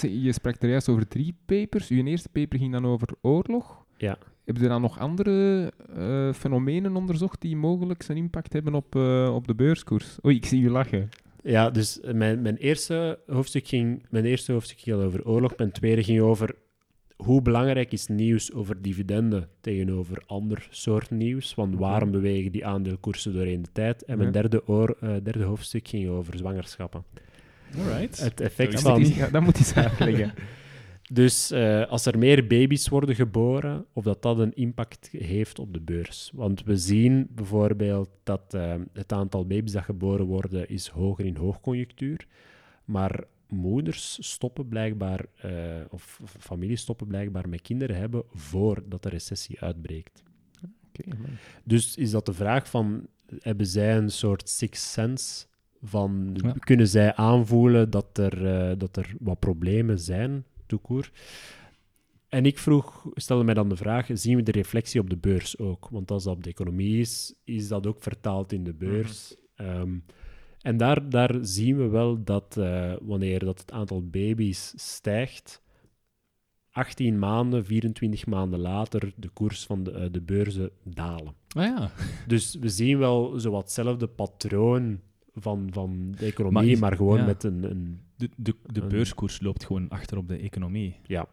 Je 0.00 0.32
sprak 0.32 0.62
er 0.62 0.68
juist 0.68 0.88
over 0.88 1.08
drie 1.08 1.34
papers. 1.46 1.88
Uw 1.88 2.04
eerste 2.04 2.28
paper 2.28 2.58
ging 2.58 2.72
dan 2.72 2.86
over 2.86 3.08
oorlog. 3.20 3.84
Ja. 3.96 4.18
Hebben 4.44 4.62
er 4.62 4.68
dan 4.68 4.80
nog 4.80 4.98
andere 4.98 5.72
eh, 5.96 6.32
fenomenen 6.32 6.96
onderzocht 6.96 7.40
die 7.40 7.56
mogelijk 7.56 8.02
zijn 8.02 8.18
impact 8.18 8.52
hebben 8.52 8.74
op, 8.74 8.96
eh, 8.96 9.34
op 9.34 9.46
de 9.46 9.54
beurskoers? 9.54 10.18
Oei, 10.26 10.36
ik 10.36 10.46
zie 10.46 10.62
u 10.62 10.70
lachen. 10.70 11.08
Ja, 11.42 11.70
dus 11.70 12.00
mijn, 12.12 12.42
mijn, 12.42 12.56
eerste 12.56 13.18
hoofdstuk 13.26 13.66
ging, 13.66 14.06
mijn 14.10 14.24
eerste 14.24 14.52
hoofdstuk 14.52 14.80
ging 14.80 14.96
al 14.96 15.02
over 15.02 15.26
oorlog. 15.26 15.56
Mijn 15.56 15.72
tweede 15.72 16.02
ging 16.02 16.20
over 16.20 16.54
hoe 17.16 17.42
belangrijk 17.42 17.92
is 17.92 18.06
nieuws 18.06 18.52
over 18.52 18.82
dividenden 18.82 19.48
tegenover 19.60 20.22
ander 20.26 20.66
soort 20.70 21.10
nieuws. 21.10 21.54
Want 21.54 21.76
waarom 21.76 22.10
bewegen 22.10 22.52
die 22.52 22.66
aandeelkoersen 22.66 23.32
doorheen 23.32 23.62
de 23.62 23.72
tijd? 23.72 24.04
En 24.04 24.16
mijn 24.16 24.32
Ja. 24.32 24.40
derde, 24.40 24.68
oor, 24.68 24.96
eh, 25.00 25.10
derde 25.22 25.44
hoofdstuk 25.44 25.88
ging 25.88 26.08
over 26.08 26.38
zwangerschappen. 26.38 27.04
Alright. 27.78 28.20
Het 28.20 28.40
effect 28.40 28.78
Sorry, 28.78 28.82
van... 28.82 29.00
moet, 29.00 29.10
iets, 29.10 29.30
dat 29.30 29.42
moet 29.42 29.58
iets 29.58 29.74
uitleggen. 29.74 30.32
Dus 31.12 31.50
eh, 31.50 31.86
als 31.86 32.06
er 32.06 32.18
meer 32.18 32.46
baby's 32.46 32.88
worden 32.88 33.14
geboren, 33.14 33.86
of 33.92 34.04
dat 34.04 34.22
dat 34.22 34.38
een 34.38 34.54
impact 34.54 35.08
heeft 35.12 35.58
op 35.58 35.72
de 35.72 35.80
beurs. 35.80 36.30
Want 36.34 36.64
we 36.64 36.76
zien 36.76 37.28
bijvoorbeeld 37.30 38.10
dat 38.22 38.54
eh, 38.54 38.74
het 38.92 39.12
aantal 39.12 39.46
baby's 39.46 39.72
dat 39.72 39.84
geboren 39.84 40.26
worden 40.26 40.68
is 40.68 40.88
hoger 40.88 41.24
in 41.24 41.36
hoogconjunctuur. 41.36 42.26
Maar 42.84 43.24
moeders 43.48 44.18
stoppen 44.20 44.68
blijkbaar, 44.68 45.24
eh, 45.36 45.52
of 45.88 46.20
families 46.38 46.80
stoppen 46.80 47.06
blijkbaar 47.06 47.48
met 47.48 47.60
kinderen 47.60 47.96
hebben 47.96 48.22
voordat 48.32 49.02
de 49.02 49.08
recessie 49.08 49.60
uitbreekt. 49.60 50.22
Oké, 50.88 51.08
man. 51.08 51.30
Dus 51.64 51.96
is 51.96 52.10
dat 52.10 52.26
de 52.26 52.32
vraag 52.32 52.68
van, 52.68 53.06
hebben 53.38 53.66
zij 53.66 53.96
een 53.96 54.10
soort 54.10 54.48
sixth 54.48 54.90
sense? 54.90 55.46
Van, 55.82 56.36
Ja. 56.42 56.54
Kunnen 56.58 56.88
zij 56.88 57.14
aanvoelen 57.14 57.90
dat 57.90 58.18
er, 58.18 58.46
eh, 58.46 58.78
dat 58.78 58.96
er 58.96 59.14
wat 59.20 59.38
problemen 59.38 59.98
zijn, 59.98 60.44
toekoer? 60.66 61.10
En 62.28 62.46
ik 62.46 62.58
vroeg, 62.58 63.06
stelde 63.14 63.44
mij 63.44 63.54
dan 63.54 63.68
de 63.68 63.76
vraag, 63.76 64.08
zien 64.12 64.36
we 64.36 64.42
de 64.42 64.50
reflectie 64.52 65.00
op 65.00 65.10
de 65.10 65.16
beurs 65.16 65.58
ook? 65.58 65.88
Want 65.88 66.10
als 66.10 66.24
dat 66.24 66.36
op 66.36 66.42
de 66.44 66.50
economie 66.50 67.00
is, 67.00 67.34
is 67.44 67.68
dat 67.68 67.86
ook 67.86 68.02
vertaald 68.02 68.52
in 68.52 68.64
de 68.64 68.74
beurs. 68.74 69.36
Ehm, 69.54 69.98
en 70.60 70.76
daar, 70.76 71.08
daar 71.10 71.38
zien 71.40 71.76
we 71.76 71.88
wel 71.88 72.24
dat 72.24 72.56
eh, 72.56 72.92
wanneer 73.00 73.38
dat 73.38 73.60
het 73.60 73.72
aantal 73.72 74.08
baby's 74.08 74.72
stijgt, 74.76 75.62
18 76.70 77.18
maanden, 77.18 77.64
24 77.64 78.26
maanden 78.26 78.60
later 78.60 79.12
de 79.16 79.28
koers 79.28 79.66
van 79.66 79.82
de, 79.82 79.90
eh, 79.90 80.06
de 80.10 80.20
beurzen 80.20 80.70
dalen. 80.82 81.34
Ah 81.48 81.64
ja. 81.64 81.90
Dus 82.26 82.54
we 82.54 82.68
zien 82.68 82.98
wel 82.98 83.38
zo 83.40 83.50
wat 83.50 83.62
hetzelfde 83.62 84.06
patroon 84.06 85.00
van, 85.34 85.68
van 85.72 86.14
de 86.18 86.26
economie, 86.26 86.78
Maar 86.78 86.96
gewoon 86.96 87.18
ja. 87.18 87.24
met 87.24 87.44
een, 87.44 87.62
een... 87.70 88.00
De, 88.16 88.28
de, 88.36 88.54
de 88.66 88.80
Een- 88.80 88.88
beurskoers 88.88 89.40
loopt 89.40 89.64
gewoon 89.64 89.88
achter 89.88 90.16
op 90.18 90.28
de 90.28 90.36
economie. 90.36 90.96
Ja. 91.06 91.26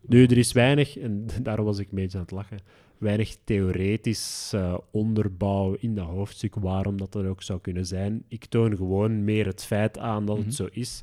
Nu, 0.00 0.24
er 0.26 0.38
is 0.38 0.52
weinig, 0.52 0.98
en 0.98 1.26
daar 1.42 1.64
was 1.64 1.78
ik 1.78 1.88
een 1.88 1.94
beetje 1.94 2.16
aan 2.18 2.22
het 2.24 2.32
lachen, 2.32 2.58
weinig 2.98 3.36
theoretisch 3.44 4.54
onderbouw 4.90 5.74
in 5.74 5.94
dat 5.94 6.06
hoofdstuk 6.06 6.54
waarom 6.54 6.96
dat 6.96 7.14
er 7.14 7.28
ook 7.28 7.42
zou 7.42 7.60
kunnen 7.60 7.86
zijn. 7.86 8.24
Ik 8.28 8.44
toon 8.44 8.76
gewoon 8.76 9.24
meer 9.24 9.46
het 9.46 9.64
feit 9.64 9.98
aan 9.98 10.26
dat 10.26 10.36
Mhm. 10.36 10.44
het 10.46 10.54
zo 10.54 10.68
is. 10.70 11.02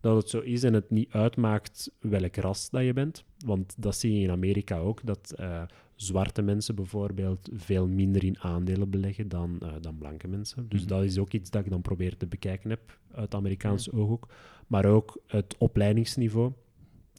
Dat 0.00 0.16
het 0.16 0.28
zo 0.30 0.40
is 0.40 0.62
en 0.62 0.74
het 0.74 0.90
niet 0.90 1.12
uitmaakt 1.12 1.90
welk 2.00 2.36
ras 2.36 2.70
dat 2.70 2.84
je 2.84 2.92
bent. 2.92 3.24
Want 3.46 3.74
dat 3.78 3.96
zie 3.96 4.12
je 4.14 4.20
in 4.20 4.30
Amerika 4.30 4.78
ook, 4.78 5.00
dat 5.04 5.32
eh, 5.36 5.62
zwarte 5.96 6.42
mensen 6.42 6.74
bijvoorbeeld 6.74 7.48
veel 7.52 7.88
minder 7.88 8.24
in 8.24 8.38
aandelen 8.40 8.90
beleggen 8.90 9.28
dan, 9.28 9.58
eh, 9.60 9.68
dan 9.80 9.98
blanke 9.98 10.28
mensen. 10.28 10.68
Dus 10.68 10.80
Mhm. 10.80 10.88
dat 10.88 11.02
is 11.04 11.18
ook 11.18 11.32
iets 11.32 11.50
dat 11.50 11.64
ik 11.64 11.70
dan 11.70 11.82
probeer 11.82 12.16
te 12.16 12.26
bekijken 12.26 12.70
heb 12.70 12.98
uit 13.12 13.34
Amerikaanse 13.34 13.92
ooghoek. 13.92 14.28
Maar 14.66 14.84
ook 14.84 15.18
het 15.26 15.54
opleidingsniveau. 15.58 16.52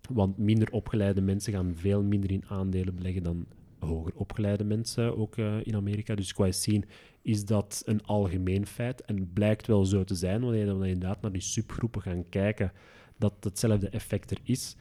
Want 0.09 0.37
minder 0.37 0.71
opgeleide 0.71 1.21
mensen 1.21 1.53
gaan 1.53 1.73
veel 1.75 2.03
minder 2.03 2.31
in 2.31 2.43
aandelen 2.47 2.95
beleggen 2.95 3.23
dan 3.23 3.45
hoger 3.79 4.15
opgeleide 4.15 4.63
mensen, 4.63 5.17
ook 5.17 5.37
eh, 5.37 5.55
in 5.63 5.75
Amerika. 5.75 6.15
Dus 6.15 6.33
qua 6.33 6.51
zien 6.51 6.85
is 7.21 7.45
dat 7.45 7.81
een 7.85 8.03
algemeen 8.03 8.65
feit. 8.65 9.01
En 9.01 9.15
het 9.15 9.33
blijkt 9.33 9.67
wel 9.67 9.85
zo 9.85 10.03
te 10.03 10.15
zijn, 10.15 10.41
wanneer 10.41 10.79
we 10.79 10.87
inderdaad 10.87 11.21
naar 11.21 11.31
die 11.31 11.41
subgroepen 11.41 12.01
gaan 12.01 12.29
kijken, 12.29 12.71
dat 13.17 13.33
hetzelfde 13.39 13.89
effect 13.89 14.31
er 14.31 14.39
is. 14.43 14.75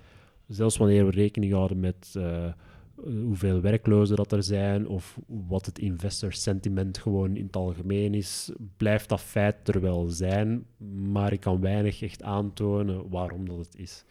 Zelfs 0.49 0.77
wanneer 0.77 1.05
we 1.05 1.11
rekening 1.11 1.53
houden 1.53 1.81
met 1.81 2.15
eh, 2.16 2.53
hoeveel 3.05 3.60
werklozen 3.60 4.16
dat 4.16 4.32
er 4.32 4.43
zijn, 4.43 4.89
of 4.89 5.18
wat 5.26 5.66
het 5.66 5.78
investor 5.78 6.32
sentiment 6.32 6.98
gewoon 6.98 7.36
in 7.36 7.47
het 7.47 7.56
algemeen 7.56 8.14
is, 8.14 8.52
blijft 8.76 9.09
dat 9.09 9.20
feit 9.20 9.68
er 9.68 9.81
wel 9.81 10.06
zijn, 10.06 10.64
maar 11.12 11.32
ik 11.32 11.40
kan 11.40 11.60
weinig 11.60 12.02
echt 12.02 12.22
aantonen 12.22 13.09
waarom 13.09 13.48
dat 13.48 13.59
het 13.59 13.76
is. 13.76 14.05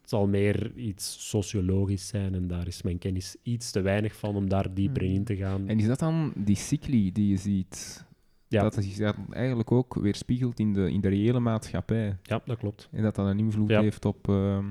Het 0.00 0.10
zal 0.16 0.26
meer 0.26 0.72
iets 0.76 1.28
sociologisch 1.28 2.06
zijn 2.08 2.34
en 2.34 2.46
daar 2.46 2.66
is 2.66 2.82
mijn 2.82 2.98
kennis 2.98 3.36
iets 3.42 3.70
te 3.70 3.80
weinig 3.80 4.16
van 4.16 4.36
om 4.36 4.48
daar 4.48 4.74
dieper 4.74 5.02
in 5.02 5.24
te 5.24 5.36
gaan. 5.36 5.68
En 5.68 5.78
is 5.78 5.86
dat 5.86 5.98
dan 5.98 6.32
die 6.36 6.56
cycli 6.56 7.12
die 7.12 7.28
je 7.28 7.36
ziet? 7.36 8.06
Ja. 8.48 8.62
Dat 8.62 8.74
zich 8.74 8.96
dat 8.96 9.16
eigenlijk 9.30 9.72
ook 9.72 9.94
weerspiegelt 9.94 10.58
in 10.58 10.72
de, 10.72 10.90
in 10.92 11.00
de 11.00 11.08
reële 11.08 11.40
maatschappij. 11.40 12.16
Ja, 12.22 12.42
dat 12.44 12.58
klopt. 12.58 12.88
En 12.92 13.02
dat 13.02 13.14
dat 13.14 13.26
een 13.26 13.38
invloed 13.38 13.70
Ja. 13.70 13.80
heeft 13.80 14.04
op 14.04 14.28
ehm, 14.28 14.64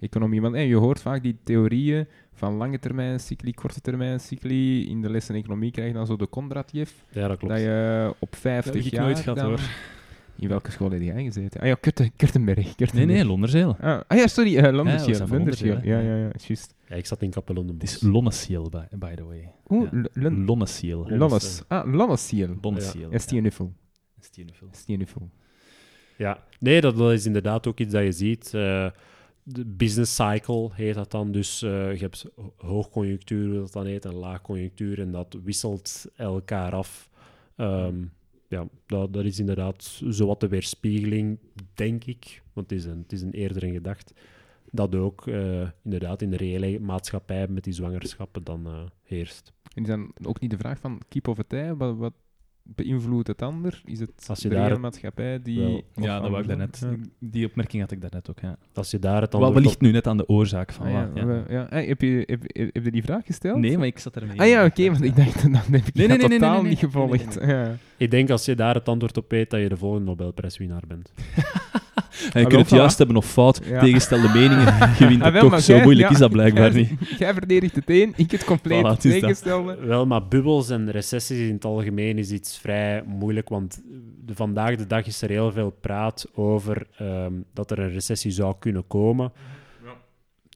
economie. 0.00 0.40
Want 0.40 0.54
hey, 0.54 0.66
je 0.66 0.76
hoort 0.76 1.00
vaak 1.00 1.22
die 1.22 1.36
theorieën 1.44 2.06
van 2.38 2.54
lange 2.54 2.78
termijn 2.78 3.20
cycli, 3.20 3.52
korte 3.54 3.80
termijn 3.80 4.20
cycli. 4.20 4.88
In 4.88 5.02
de 5.02 5.10
lessen 5.10 5.34
economie 5.34 5.70
krijg 5.70 5.88
je 5.88 5.94
dan 5.94 6.06
zo 6.06 6.16
de 6.16 6.26
Kondratjev. 6.26 6.90
Ja, 7.10 7.28
dat 7.28 7.38
klopt. 7.38 7.54
Dat 7.54 7.62
je 7.62 8.14
op 8.18 8.36
50 8.36 8.74
heb 8.74 8.84
ik 8.84 8.90
jaar... 8.90 9.04
nooit 9.04 9.18
gehad, 9.18 9.40
hoor. 9.40 9.60
In 10.40 10.48
welke 10.48 10.70
school 10.70 10.90
heb 10.90 11.02
jij 11.02 11.22
gezeten? 11.24 11.60
Ah 11.60 11.66
ja, 11.66 11.74
Kurten- 11.74 12.12
Kurtenberg. 12.16 12.56
Nee, 12.64 12.74
Kurtenberg. 12.76 13.08
nee, 13.10 13.24
Londerzeel. 13.24 13.76
Ah, 13.80 14.00
ah 14.06 14.18
ja, 14.18 14.26
sorry, 14.26 14.50
uh, 14.50 14.54
Ja, 14.54 14.62
zijn 14.62 14.74
van 14.74 14.84
Londersjeel. 14.86 15.28
Londersjeel, 15.28 15.78
Ja, 15.82 15.98
ja, 15.98 16.16
ja, 16.16 16.30
juist. 16.46 16.74
Ja, 16.88 16.96
ik 16.96 17.06
zat 17.06 17.22
in 17.22 17.30
Kapel 17.30 17.54
Het 17.66 17.82
is. 17.82 18.00
Lonnesiel, 18.00 18.68
by, 18.68 18.96
by 18.98 19.14
the 19.14 19.24
way. 19.24 19.52
Oeh, 19.68 19.88
Ja. 19.92 20.30
Lonnesiel. 20.30 21.08
Lonnes. 21.10 21.62
Ah, 21.68 21.92
Lonnesiel. 21.94 22.56
Lonnesiel. 22.60 23.10
Ja, 23.10 23.18
Stienuffel. 23.18 23.72
Stienuffel. 24.20 24.68
Stienuffel. 24.72 25.30
Ja, 26.16 26.42
nee, 26.58 26.80
dat, 26.80 26.96
dat 26.96 27.12
is 27.12 27.26
inderdaad 27.26 27.66
ook 27.66 27.78
iets 27.78 27.92
dat 27.92 28.02
je 28.02 28.12
ziet. 28.12 28.54
eh, 28.54 28.90
de 29.48 29.64
business 29.64 30.14
cycle 30.14 30.70
heet 30.72 30.94
dat 30.94 31.10
dan. 31.10 31.32
Dus 31.32 31.62
eh, 31.62 31.92
je 31.92 31.98
hebt 31.98 32.26
ho- 32.34 32.52
hoogconjunctuur, 32.56 33.48
hoe 33.50 33.58
dat 33.58 33.72
dan 33.72 33.86
heet, 33.86 34.04
en 34.04 34.14
laagconjunctuur. 34.14 35.00
En 35.00 35.12
dat 35.12 35.38
wisselt 35.44 36.06
elkaar 36.16 36.72
af. 36.72 37.10
Ehm, 37.56 38.04
ja, 38.48 38.68
dat, 38.86 39.12
dat 39.12 39.24
is 39.24 39.38
inderdaad 39.38 40.00
zowat 40.08 40.40
de 40.40 40.48
weerspiegeling, 40.48 41.38
denk 41.74 42.04
ik. 42.04 42.42
Want 42.52 42.70
het 42.70 42.78
is 42.78 42.84
een, 42.84 42.98
het 42.98 43.12
is 43.12 43.22
een 43.22 43.32
eerder 43.32 43.70
gedacht. 43.70 44.12
Dat 44.70 44.94
ook 44.94 45.26
eh, 45.26 45.68
inderdaad 45.84 46.22
in 46.22 46.30
de 46.30 46.36
reële 46.36 46.80
maatschappij 46.80 47.48
met 47.48 47.64
die 47.64 47.72
zwangerschappen 47.72 48.44
dan 48.44 48.66
eh, 48.66 48.82
heerst. 49.02 49.52
En 49.74 49.82
is 49.82 49.88
dan 49.88 50.12
ook 50.22 50.40
niet 50.40 50.50
de 50.50 50.58
vraag 50.58 50.78
van 50.78 51.00
kiep 51.08 51.28
of 51.28 51.36
het 51.36 51.76
wat 51.76 52.14
beïnvloedt 52.74 53.26
het 53.28 53.42
ander? 53.42 53.82
Is 53.84 54.00
het 54.00 54.10
Als 54.26 54.40
je 54.42 54.48
de 54.48 54.54
daar- 54.54 54.80
maatschappij 54.80 55.42
die... 55.42 55.60
Wel. 55.60 55.82
Ja, 55.94 56.20
dat 56.20 56.30
wou 56.30 56.42
ik 56.42 56.48
daarnet. 56.48 56.86
Die 57.18 57.46
opmerking 57.46 57.82
had 57.82 57.90
ik 57.92 58.00
daarnet 58.00 58.30
ook, 58.30 58.40
ja. 58.40 58.56
Als 58.74 58.90
je 58.90 58.98
daar 58.98 59.20
het 59.20 59.32
Wel, 59.32 59.42
antwoord 59.42 59.62
wellicht 59.64 59.80
nu 59.80 59.90
net 59.90 60.06
aan 60.06 60.16
de 60.16 60.28
oorzaak 60.28 60.72
van 60.72 60.86
Ah, 60.86 60.92
ja, 60.92 61.44
ja. 61.48 61.66
Hey, 61.70 61.86
heb, 61.86 62.00
je, 62.00 62.22
heb, 62.26 62.42
heb, 62.46 62.74
heb 62.74 62.84
je 62.84 62.90
die 62.90 63.02
vraag 63.02 63.26
gesteld? 63.26 63.58
Nee, 63.58 63.78
maar 63.78 63.86
ik 63.86 63.98
zat 63.98 64.16
ermee. 64.16 64.40
Ah 64.40 64.48
ja, 64.48 64.64
oké, 64.64 64.86
want 64.90 65.02
ik 65.02 65.16
dacht, 65.16 65.42
dan 65.42 65.54
heb 65.54 65.64
ik 65.86 65.94
Nee, 65.94 66.06
nee, 66.06 66.18
nee, 66.18 66.28
nee, 66.28 66.38
totaal 66.38 66.52
nee, 66.52 66.62
nee, 66.62 66.70
niet 66.70 66.80
nee. 66.82 66.90
gevolgd. 66.90 67.36
Nee, 67.40 67.46
nee, 67.46 67.56
Ja. 67.56 67.76
Ik 67.96 68.10
denk 68.10 68.30
als 68.30 68.44
je 68.44 68.54
daar 68.54 68.74
het 68.74 68.88
antwoord 68.88 69.16
op 69.16 69.30
weet, 69.30 69.50
dat 69.50 69.60
je 69.60 69.68
de 69.68 69.76
volgende 69.76 70.04
Nobelprijswinnaar 70.04 70.82
bent. 70.88 71.12
En 72.32 72.40
je 72.40 72.46
kunt 72.46 72.60
het 72.60 72.70
juist 72.70 72.98
hebben 72.98 73.16
of 73.16 73.26
fout. 73.26 73.60
Ja. 73.64 73.80
Tegenstelde 73.80 74.28
meningen. 74.28 74.64
Je 74.98 75.06
wint 75.08 75.22
Ah, 75.22 75.40
toch. 75.40 75.60
Zo 75.60 75.78
moeilijk 75.80 76.06
ja, 76.08 76.14
is 76.14 76.18
dat 76.18 76.30
blijkbaar 76.30 76.72
jij- 76.72 76.80
niet. 77.00 77.18
Jij 77.18 77.32
verdedigt 77.32 77.74
het 77.74 77.90
een, 77.90 78.12
ik 78.16 78.30
het 78.30 78.44
compleet 78.44 78.84
Voilà, 78.84 78.88
het 78.88 79.04
is 79.04 79.10
dat. 79.12 79.20
tegengestelde. 79.20 79.76
Wel, 79.86 80.06
maar 80.06 80.28
bubbels 80.28 80.70
en 80.70 80.90
recessies 80.90 81.48
in 81.48 81.54
het 81.54 81.64
algemeen 81.64 82.18
is 82.18 82.30
iets 82.30 82.58
vrij 82.58 83.02
moeilijk, 83.06 83.48
want 83.48 83.82
de, 84.24 84.34
vandaag 84.34 84.76
de 84.76 84.86
dag 84.86 85.06
is 85.06 85.22
er 85.22 85.28
heel 85.28 85.52
veel 85.52 85.70
praat 85.80 86.26
over 86.34 86.86
ehm, 86.96 87.32
dat 87.54 87.70
er 87.70 87.78
een 87.78 87.90
recessie 87.92 88.30
zou 88.30 88.54
kunnen 88.58 88.86
komen. 88.86 89.32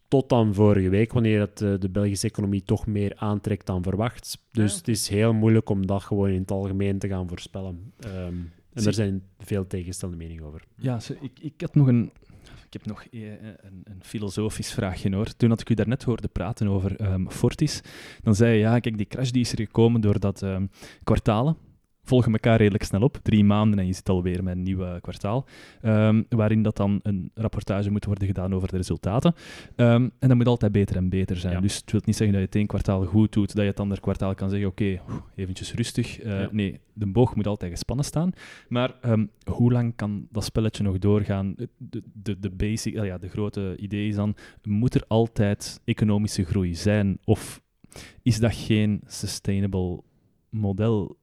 Tot 0.08 0.28
dan 0.28 0.54
vorige 0.54 0.88
week, 0.88 1.12
wanneer 1.12 1.40
het, 1.40 1.60
eh, 1.60 1.68
de 1.78 1.88
Belgische 1.88 2.26
economie 2.26 2.62
toch 2.64 2.86
meer 2.86 3.12
aantrekt 3.16 3.66
dan 3.66 3.82
verwacht. 3.82 4.38
Dus 4.52 4.72
Ja. 4.72 4.78
het 4.78 4.88
is 4.88 5.08
heel 5.08 5.32
moeilijk 5.32 5.68
om 5.70 5.86
dat 5.86 6.02
gewoon 6.02 6.28
in 6.30 6.40
het 6.40 6.50
algemeen 6.50 6.98
te 6.98 7.08
gaan 7.08 7.28
voorspellen. 7.28 7.92
Ehm, 8.00 8.34
en 8.74 8.86
er 8.86 8.94
zijn 8.94 9.22
veel 9.38 9.66
tegenstelde 9.66 10.16
meningen 10.16 10.44
over. 10.44 10.62
Ja, 10.76 11.00
ik, 11.20 11.38
ik 11.40 11.60
had 11.60 11.74
nog 11.74 11.86
een... 11.86 12.12
Ik 12.66 12.80
heb 12.80 12.86
nog 12.86 13.04
eh, 13.04 13.30
een, 13.42 13.80
een 13.84 14.00
filosofisch 14.02 14.72
vraagje 14.72 15.14
hoor. 15.14 15.36
Toen 15.36 15.48
had 15.50 15.60
ik 15.60 15.70
u 15.70 15.74
daarnet 15.74 16.02
hoorde 16.02 16.28
praten 16.28 16.68
over 16.68 16.96
ehm, 16.96 17.28
Fortis, 17.28 17.80
dan 18.22 18.34
zei 18.34 18.52
je, 18.52 18.58
ja, 18.58 18.78
kijk, 18.78 18.96
die 18.96 19.06
crash 19.06 19.30
die 19.30 19.40
is 19.40 19.52
er 19.52 19.58
gekomen 19.58 20.00
doordat 20.00 20.42
ehm, 20.42 20.66
kwartalen 21.04 21.56
volgen 22.04 22.32
elkaar 22.32 22.56
redelijk 22.56 22.84
snel 22.84 23.00
op. 23.02 23.18
Drie 23.22 23.44
maanden 23.44 23.78
en 23.78 23.86
je 23.86 23.92
zit 23.92 24.08
alweer 24.08 24.42
met 24.42 24.56
een 24.56 24.62
nieuw 24.62 24.82
eh, 24.84 25.00
kwartaal, 25.00 25.46
ehm, 25.82 26.22
waarin 26.28 26.62
dat 26.62 26.76
dan 26.76 27.00
een 27.02 27.30
rapportage 27.34 27.90
moet 27.90 28.04
worden 28.04 28.26
gedaan 28.26 28.54
over 28.54 28.68
de 28.68 28.76
resultaten. 28.76 29.34
Ehm, 29.76 30.08
en 30.18 30.28
dat 30.28 30.36
moet 30.36 30.46
altijd 30.46 30.72
beter 30.72 30.96
en 30.96 31.08
beter 31.08 31.36
zijn. 31.36 31.52
Ja. 31.52 31.60
Dus 31.60 31.76
het 31.76 31.92
wil 31.92 32.00
niet 32.04 32.16
zeggen 32.16 32.34
dat 32.36 32.40
je 32.44 32.48
het 32.50 32.56
één 32.56 32.66
kwartaal 32.66 33.04
goed 33.04 33.32
doet, 33.32 33.54
dat 33.54 33.64
je 33.64 33.70
het 33.70 33.80
andere 33.80 34.00
kwartaal 34.00 34.34
kan 34.34 34.50
zeggen, 34.50 34.68
oké, 34.68 35.00
eventjes 35.34 35.74
rustig. 35.74 36.20
Eh, 36.20 36.40
Ja. 36.40 36.48
Nee, 36.52 36.80
de 36.92 37.06
boog 37.06 37.34
moet 37.34 37.46
altijd 37.46 37.70
gespannen 37.70 38.04
staan. 38.04 38.32
Maar 38.68 38.94
ehm, 39.00 39.26
hoe 39.50 39.72
lang 39.72 39.96
kan 39.96 40.26
dat 40.30 40.44
spelletje 40.44 40.82
nog 40.82 40.98
doorgaan? 40.98 41.54
De, 41.76 42.02
de, 42.12 42.38
de 42.38 42.50
basic, 42.50 42.98
ah 42.98 43.06
ja, 43.06 43.18
de 43.18 43.28
grote 43.28 43.76
idee 43.76 44.08
is 44.08 44.14
dan, 44.14 44.34
moet 44.62 44.94
er 44.94 45.04
altijd 45.08 45.80
economische 45.84 46.44
groei 46.44 46.74
zijn? 46.74 47.18
Of 47.24 47.62
is 48.22 48.38
dat 48.38 48.54
geen 48.54 49.00
sustainable 49.06 50.00
model? 50.50 51.16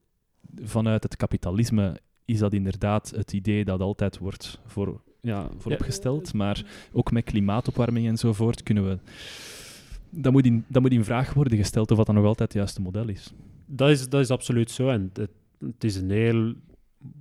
Vanuit 0.56 1.04
het 1.04 1.16
kapitalisme 1.16 2.00
is 2.26 2.40
dat 2.40 2.54
inderdaad 2.54 3.10
het 3.16 3.34
idee 3.34 3.66
dat 3.66 3.82
altijd 3.82 4.18
wordt 4.18 4.62
voor, 4.66 5.02
ja, 5.22 5.50
vooropgesteld. 5.58 6.34
Maar 6.34 6.66
ook 6.92 7.12
met 7.12 7.24
klimaatopwarming 7.24 8.08
enzovoort 8.08 8.64
kunnen 8.64 8.88
we... 8.88 8.98
Dat 10.10 10.32
moet, 10.32 10.46
in, 10.46 10.66
dat 10.68 10.82
moet 10.82 10.92
in 10.92 11.04
vraag 11.04 11.34
worden 11.34 11.58
gesteld 11.58 11.92
of 11.92 11.98
dat 11.98 12.06
dan 12.06 12.16
nog 12.16 12.26
altijd 12.26 12.54
het 12.54 12.58
juiste 12.58 12.82
model 12.82 13.08
is. 13.08 13.34
Dat 13.66 13.90
is, 13.90 14.10
dat 14.10 14.22
is 14.22 14.30
absoluut 14.30 14.72
zo. 14.72 14.90
En 14.90 15.10
het, 15.14 15.30
het 15.60 15.84
is 15.84 15.96
een 15.96 16.12
heel... 16.12 16.54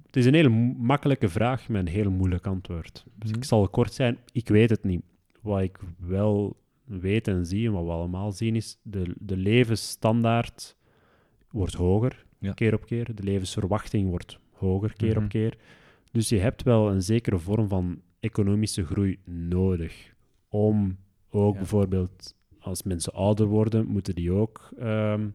Het 0.07 0.17
is 0.17 0.27
een 0.27 0.35
heel 0.35 0.51
makkelijke 0.79 1.29
vraag 1.29 1.69
met 1.69 1.81
een 1.81 1.93
heel 1.93 2.11
moeilijk 2.11 2.47
antwoord. 2.47 3.05
Dus 3.15 3.31
ik 3.31 3.45
zal 3.45 3.69
kort 3.69 3.93
zijn, 3.93 4.19
ik 4.33 4.49
weet 4.49 4.71
het 4.71 4.85
niet. 4.85 5.03
Wat 5.41 5.61
ik 5.61 5.79
wel 5.99 6.57
weet 6.85 7.29
en 7.29 7.47
zie, 7.47 7.67
en 7.67 7.73
wat 7.73 7.85
we 7.85 7.91
allemaal 7.91 8.33
zien, 8.33 8.57
is 8.57 8.79
de, 8.83 9.15
de 9.19 9.37
levensstandaard 9.37 10.77
wordt 11.51 11.75
hoger, 11.75 12.27
Ja. 12.39 12.53
keer 12.53 12.75
op 12.75 12.87
keer. 12.87 13.15
De 13.15 13.23
levensverwachting 13.23 14.09
wordt 14.09 14.39
hoger, 14.53 14.93
keer 14.97 15.15
Mhm. 15.15 15.23
op 15.25 15.29
keer. 15.29 15.57
Dus 16.13 16.29
je 16.29 16.39
hebt 16.39 16.63
wel 16.63 16.91
een 16.91 17.03
zekere 17.03 17.39
vorm 17.39 17.69
van 17.69 18.01
economische 18.21 18.85
groei 18.85 19.19
nodig. 19.25 20.15
Om 20.49 20.97
ook 21.31 21.53
Ja. 21.53 21.59
bijvoorbeeld, 21.59 22.35
als 22.61 22.83
mensen 22.83 23.13
ouder 23.13 23.47
worden, 23.47 23.87
moeten 23.87 24.15
die 24.15 24.33
ook... 24.33 24.69
ehm, 24.79 25.29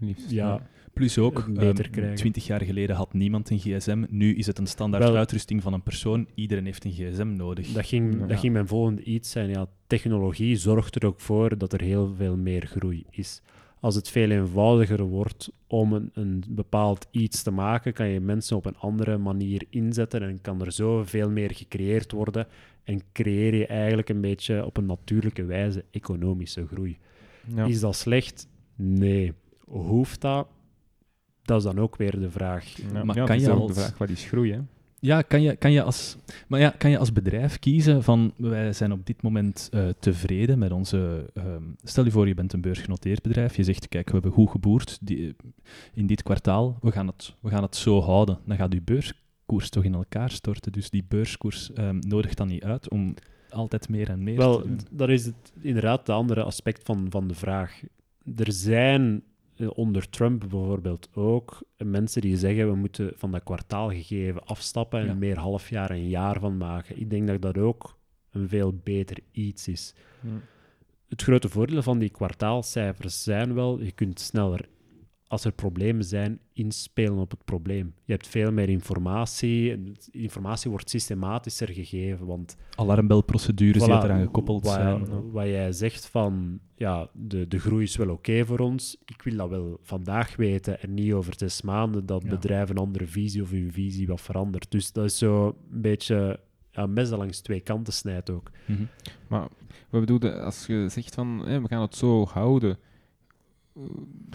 Liefst, 0.00 0.30
ja, 0.30 0.66
Plus 0.92 1.18
ook, 1.18 1.36
Het 1.38 1.54
beter 1.54 1.84
ehm, 1.84 1.92
krijgen. 1.92 2.14
20 2.16 2.46
jaar 2.46 2.62
geleden 2.64 2.96
had 2.96 3.12
niemand 3.12 3.50
een 3.50 3.58
gsm. 3.58 4.04
Nu 4.08 4.34
is 4.34 4.46
het 4.46 4.58
een 4.58 4.66
standaard 4.66 5.04
Wel- 5.04 5.16
uitrusting 5.16 5.62
van 5.62 5.72
een 5.72 5.82
persoon. 5.82 6.26
Iedereen 6.34 6.64
heeft 6.64 6.84
een 6.84 6.92
gsm 6.92 7.26
nodig. 7.36 7.72
Dat 7.72 7.86
ging, 7.86 8.18
Ja. 8.20 8.26
dat 8.26 8.38
ging 8.38 8.52
mijn 8.52 8.66
volgende 8.66 9.02
iets 9.02 9.30
zijn. 9.30 9.50
Ja, 9.50 9.66
technologie 9.86 10.56
zorgt 10.56 10.94
er 10.96 11.06
ook 11.06 11.20
voor 11.20 11.58
dat 11.58 11.72
er 11.72 11.80
heel 11.80 12.14
veel 12.14 12.36
meer 12.36 12.66
groei 12.66 13.04
is. 13.10 13.42
Als 13.80 13.94
het 13.94 14.08
veel 14.08 14.30
eenvoudiger 14.30 15.02
wordt 15.02 15.52
om 15.66 15.92
een, 15.92 16.10
een 16.12 16.44
bepaald 16.48 17.06
iets 17.10 17.42
te 17.42 17.50
maken, 17.50 17.92
kan 17.92 18.08
je 18.08 18.20
mensen 18.20 18.56
op 18.56 18.66
een 18.66 18.76
andere 18.78 19.18
manier 19.18 19.62
inzetten 19.70 20.22
en 20.22 20.40
kan 20.40 20.60
er 20.64 20.72
zo 20.72 21.02
veel 21.04 21.30
meer 21.30 21.54
gecreëerd 21.54 22.12
worden. 22.12 22.46
En 22.84 23.00
creëer 23.12 23.54
je 23.54 23.66
eigenlijk 23.66 24.08
een 24.08 24.20
beetje 24.20 24.64
op 24.66 24.76
een 24.76 24.86
natuurlijke 24.86 25.44
wijze 25.44 25.84
economische 25.90 26.66
groei. 26.66 26.98
Ja. 27.54 27.64
Is 27.64 27.80
dat 27.80 27.96
slecht? 27.96 28.48
Nee. 28.76 29.32
Hoeft 29.64 30.20
dat? 30.20 30.48
Dat 31.42 31.58
is 31.58 31.64
dan 31.64 31.78
ook 31.78 31.96
weer 31.96 32.20
de 32.20 32.30
vraag. 32.30 32.64
Ja, 32.92 33.04
Maar 33.04 33.16
ja, 33.16 33.24
kan 33.24 33.40
je 33.40 33.50
ook 33.50 33.60
als- 33.60 33.74
de 33.74 33.80
vraag, 33.80 33.98
wat 33.98 34.08
is 34.08 34.24
groei, 34.24 34.52
hè? 34.52 34.60
Ja, 35.00 35.22
kan 35.22 35.42
je, 35.42 35.56
kan 35.56 35.72
je 35.72 35.82
als, 35.82 36.16
maar 36.48 36.60
ja, 36.60 36.70
kan 36.70 36.90
je 36.90 36.98
als 36.98 37.12
bedrijf 37.12 37.58
kiezen 37.58 38.02
van 38.02 38.32
wij 38.36 38.72
zijn 38.72 38.92
op 38.92 39.06
dit 39.06 39.22
moment 39.22 39.68
eh, 39.72 39.88
tevreden 39.98 40.58
met 40.58 40.72
onze. 40.72 41.30
ehm, 41.34 41.62
stel 41.82 42.04
je 42.04 42.10
voor, 42.10 42.28
je 42.28 42.34
bent 42.34 42.52
een 42.52 42.60
beursgenoteerd 42.60 43.22
bedrijf. 43.22 43.56
Je 43.56 43.64
zegt, 43.64 43.88
kijk, 43.88 44.06
we 44.06 44.12
hebben 44.12 44.32
goed 44.32 44.50
geboerd 44.50 44.98
die, 45.00 45.36
in 45.94 46.06
dit 46.06 46.22
kwartaal. 46.22 46.78
We 46.80 46.92
gaan, 46.92 47.06
het, 47.06 47.34
we 47.40 47.48
gaan 47.50 47.62
het 47.62 47.76
zo 47.76 48.00
houden. 48.00 48.38
Dan 48.46 48.56
gaat 48.56 48.72
je 48.72 48.82
beurskoers 48.82 49.68
toch 49.70 49.84
in 49.84 49.94
elkaar 49.94 50.30
storten. 50.30 50.72
Dus 50.72 50.90
die 50.90 51.04
beurskoers 51.08 51.72
ehm, 51.72 51.98
nodigt 51.98 52.36
dan 52.36 52.48
niet 52.48 52.64
uit 52.64 52.90
om 52.90 53.14
altijd 53.50 53.88
meer 53.88 54.08
en 54.08 54.22
meer 54.22 54.36
Wel, 54.36 54.60
te 54.60 54.66
doen. 54.68 54.80
dat 54.90 55.08
is 55.08 55.24
het, 55.24 55.52
inderdaad 55.60 56.06
de 56.06 56.12
andere 56.12 56.42
aspect 56.42 56.82
van, 56.84 57.06
van 57.10 57.28
de 57.28 57.34
vraag. 57.34 57.80
Er 58.36 58.52
zijn 58.52 59.22
onder 59.74 60.08
Trump 60.08 60.40
bijvoorbeeld 60.40 61.08
ook 61.14 61.62
eh, 61.76 61.86
mensen 61.86 62.20
die 62.20 62.36
zeggen 62.36 62.68
we 62.70 62.74
moeten 62.76 63.12
van 63.16 63.30
dat 63.30 63.42
kwartaalgegeven 63.42 64.44
afstappen 64.44 65.00
en 65.00 65.06
Ja. 65.06 65.14
meer 65.14 65.38
half 65.38 65.68
jaar 65.70 65.90
en 65.90 66.08
jaar 66.08 66.40
van 66.40 66.56
maken. 66.56 67.00
Ik 67.00 67.10
denk 67.10 67.26
dat 67.26 67.42
dat 67.42 67.58
ook 67.58 67.96
een 68.30 68.48
veel 68.48 68.80
beter 68.82 69.18
iets 69.32 69.68
is. 69.68 69.94
Het 71.08 71.22
grote 71.22 71.48
voordeel 71.48 71.82
van 71.82 71.98
die 71.98 72.10
kwartaalcijfers 72.10 73.22
zijn 73.22 73.54
wel, 73.54 73.80
je 73.80 73.92
kunt 73.92 74.20
sneller, 74.20 74.68
als 75.28 75.44
er 75.44 75.52
problemen 75.52 76.04
zijn, 76.04 76.38
inspelen 76.52 77.18
op 77.18 77.30
het 77.30 77.44
probleem. 77.44 77.94
Je 78.04 78.12
hebt 78.12 78.26
veel 78.26 78.52
meer 78.52 78.68
informatie. 78.68 79.72
en 79.72 79.96
Informatie 80.10 80.70
wordt 80.70 80.90
systematischer 80.90 81.68
gegeven, 81.68 82.26
want 82.26 82.56
Alarmbelprocedures 82.74 83.84
die 83.84 83.92
Voilà, 83.94 84.02
eraan 84.04 84.20
gekoppeld 84.22 84.64
wat, 84.64 84.72
zijn. 84.74 85.30
Wat 85.30 85.44
jij 85.46 85.72
zegt 85.72 86.06
van, 86.06 86.58
ja, 86.76 87.08
de, 87.12 87.48
de 87.48 87.58
groei 87.58 87.82
is 87.82 87.96
wel 87.96 88.10
oké 88.10 88.44
voor 88.46 88.58
ons. 88.58 88.96
Ik 89.04 89.22
wil 89.22 89.36
dat 89.36 89.48
wel 89.48 89.78
vandaag 89.82 90.36
weten 90.36 90.80
en 90.82 90.94
niet 90.94 91.12
over 91.12 91.32
zes 91.36 91.62
maanden 91.62 92.06
dat 92.06 92.22
Ja. 92.22 92.28
bedrijf 92.28 92.68
een 92.70 92.76
andere 92.78 93.06
visie 93.06 93.42
of 93.42 93.50
hun 93.50 93.72
visie 93.72 94.06
wat 94.06 94.20
verandert. 94.20 94.70
Dus 94.70 94.92
dat 94.92 95.04
is 95.04 95.18
zo 95.18 95.46
een 95.72 95.80
beetje 95.80 96.40
ja, 96.70 96.82
een 96.82 96.92
mes 96.92 97.08
dat 97.08 97.18
langs 97.18 97.40
twee 97.40 97.60
kanten 97.60 97.92
snijdt 97.92 98.30
ook. 98.30 98.50
Mhm. 98.66 98.82
Maar 99.28 99.48
wat 99.90 100.00
bedoel 100.00 100.24
je, 100.24 100.40
als 100.40 100.66
je 100.66 100.86
zegt 100.88 101.14
van, 101.14 101.42
hè, 101.46 101.60
we 101.60 101.68
gaan 101.68 101.80
het 101.82 101.96
zo 101.96 102.24
houden, 102.26 102.78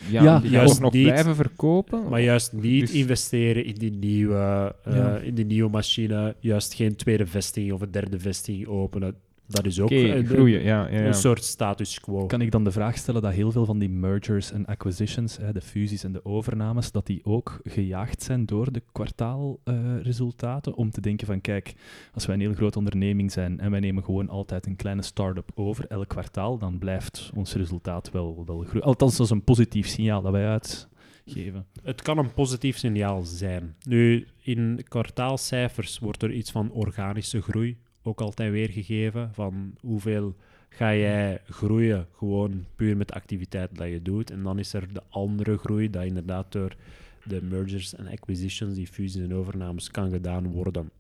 ja, 0.10 0.24
Ja, 0.24 0.40
die 0.40 0.50
juist 0.52 0.80
nog 0.80 0.94
niet. 0.94 1.04
blijven 1.04 1.36
verkopen? 1.36 2.10
Maar 2.10 2.22
juist 2.22 2.54
niet 2.54 2.80
Dus- 2.82 2.92
investeren 2.92 3.66
in 3.66 3.74
die, 3.76 3.92
nieuwe, 3.92 4.76
eh, 4.84 4.96
Ja. 4.96 5.18
in 5.18 5.36
die 5.36 5.46
nieuwe 5.46 5.70
machine, 5.70 6.36
juist 6.40 6.74
geen 6.74 6.96
tweede 6.96 7.26
vestiging 7.26 7.74
of 7.74 7.82
een 7.82 7.92
derde 7.92 8.20
vestiging 8.20 8.68
openen. 8.68 9.16
Dat 9.54 9.66
is 9.66 9.80
ook 9.80 9.92
een, 9.92 10.26
groeien, 10.26 10.64
ja. 10.64 10.88
ja, 10.88 11.00
ja. 11.00 11.06
een 11.06 11.14
soort 11.14 11.44
status 11.44 12.00
quo. 12.00 12.26
Kan 12.26 12.42
ik 12.42 12.52
dan 12.52 12.64
de 12.64 12.72
vraag 12.72 12.98
stellen 12.98 13.22
dat 13.22 13.34
heel 13.34 13.52
veel 13.52 13.66
van 13.66 13.80
die 13.80 13.90
mergers 13.90 14.52
en 14.52 14.66
acquisitions, 14.66 15.38
hè, 15.38 15.54
de 15.54 15.62
fusies 15.62 16.04
en 16.04 16.12
de 16.12 16.26
overnames, 16.26 16.92
dat 16.92 17.06
die 17.06 17.26
ook 17.26 17.60
gejaagd 17.64 18.24
zijn 18.24 18.46
door 18.46 18.72
de 18.72 18.84
kwartaalresultaten? 18.92 20.74
om 20.76 20.92
te 20.92 21.02
denken 21.02 21.28
van, 21.28 21.42
kijk, 21.42 21.74
als 22.14 22.26
wij 22.26 22.36
een 22.36 22.42
heel 22.42 22.54
grote 22.54 22.78
onderneming 22.78 23.32
zijn 23.32 23.60
en 23.60 23.72
wij 23.72 23.80
nemen 23.80 24.04
gewoon 24.04 24.30
altijd 24.30 24.66
een 24.66 24.76
kleine 24.76 25.02
start-up 25.02 25.52
over 25.56 25.86
elk 25.88 26.08
kwartaal, 26.08 26.58
dan 26.58 26.78
blijft 26.78 27.32
ons 27.36 27.54
resultaat 27.54 28.12
wel, 28.12 28.44
wel 28.46 28.64
groeien. 28.64 28.88
Althans, 28.88 29.18
dat 29.18 29.26
is 29.26 29.32
een 29.32 29.44
positief 29.44 29.88
signaal 29.88 30.22
dat 30.22 30.32
wij 30.32 30.48
uitgeven. 30.48 31.66
Het 31.84 32.02
kan 32.02 32.18
een 32.18 32.34
positief 32.34 32.78
signaal 32.78 33.24
zijn. 33.24 33.76
Nu, 33.88 34.28
in 34.40 34.86
kwartaalcijfers 34.88 36.00
wordt 36.00 36.24
er 36.24 36.32
iets 36.32 36.52
van 36.52 36.72
organische 36.72 37.42
groei 37.42 37.78
ook 38.04 38.22
altijd 38.22 38.52
weergegeven. 38.52 39.34
Van 39.34 39.76
hoeveel 39.82 40.36
ga 40.70 40.96
jij 40.96 41.42
groeien, 41.46 42.08
gewoon 42.16 42.66
puur 42.76 42.98
met 42.98 43.08
de 43.08 43.14
activiteit 43.14 43.78
dat 43.78 43.88
je 43.88 44.02
doet. 44.02 44.32
En 44.32 44.44
dan 44.44 44.60
is 44.60 44.74
er 44.74 44.94
de 44.94 45.02
andere 45.10 45.58
groei, 45.58 45.90
dat 45.90 46.04
inderdaad 46.04 46.52
door 46.52 46.76
de 47.24 47.42
mergers 47.42 47.96
en 47.96 48.08
acquisitions, 48.08 48.76
die 48.76 48.88
fusies 48.88 49.22
en 49.22 49.34
overnames, 49.34 49.92
kan 49.92 50.12
gedaan 50.12 50.52
worden. 50.52 50.92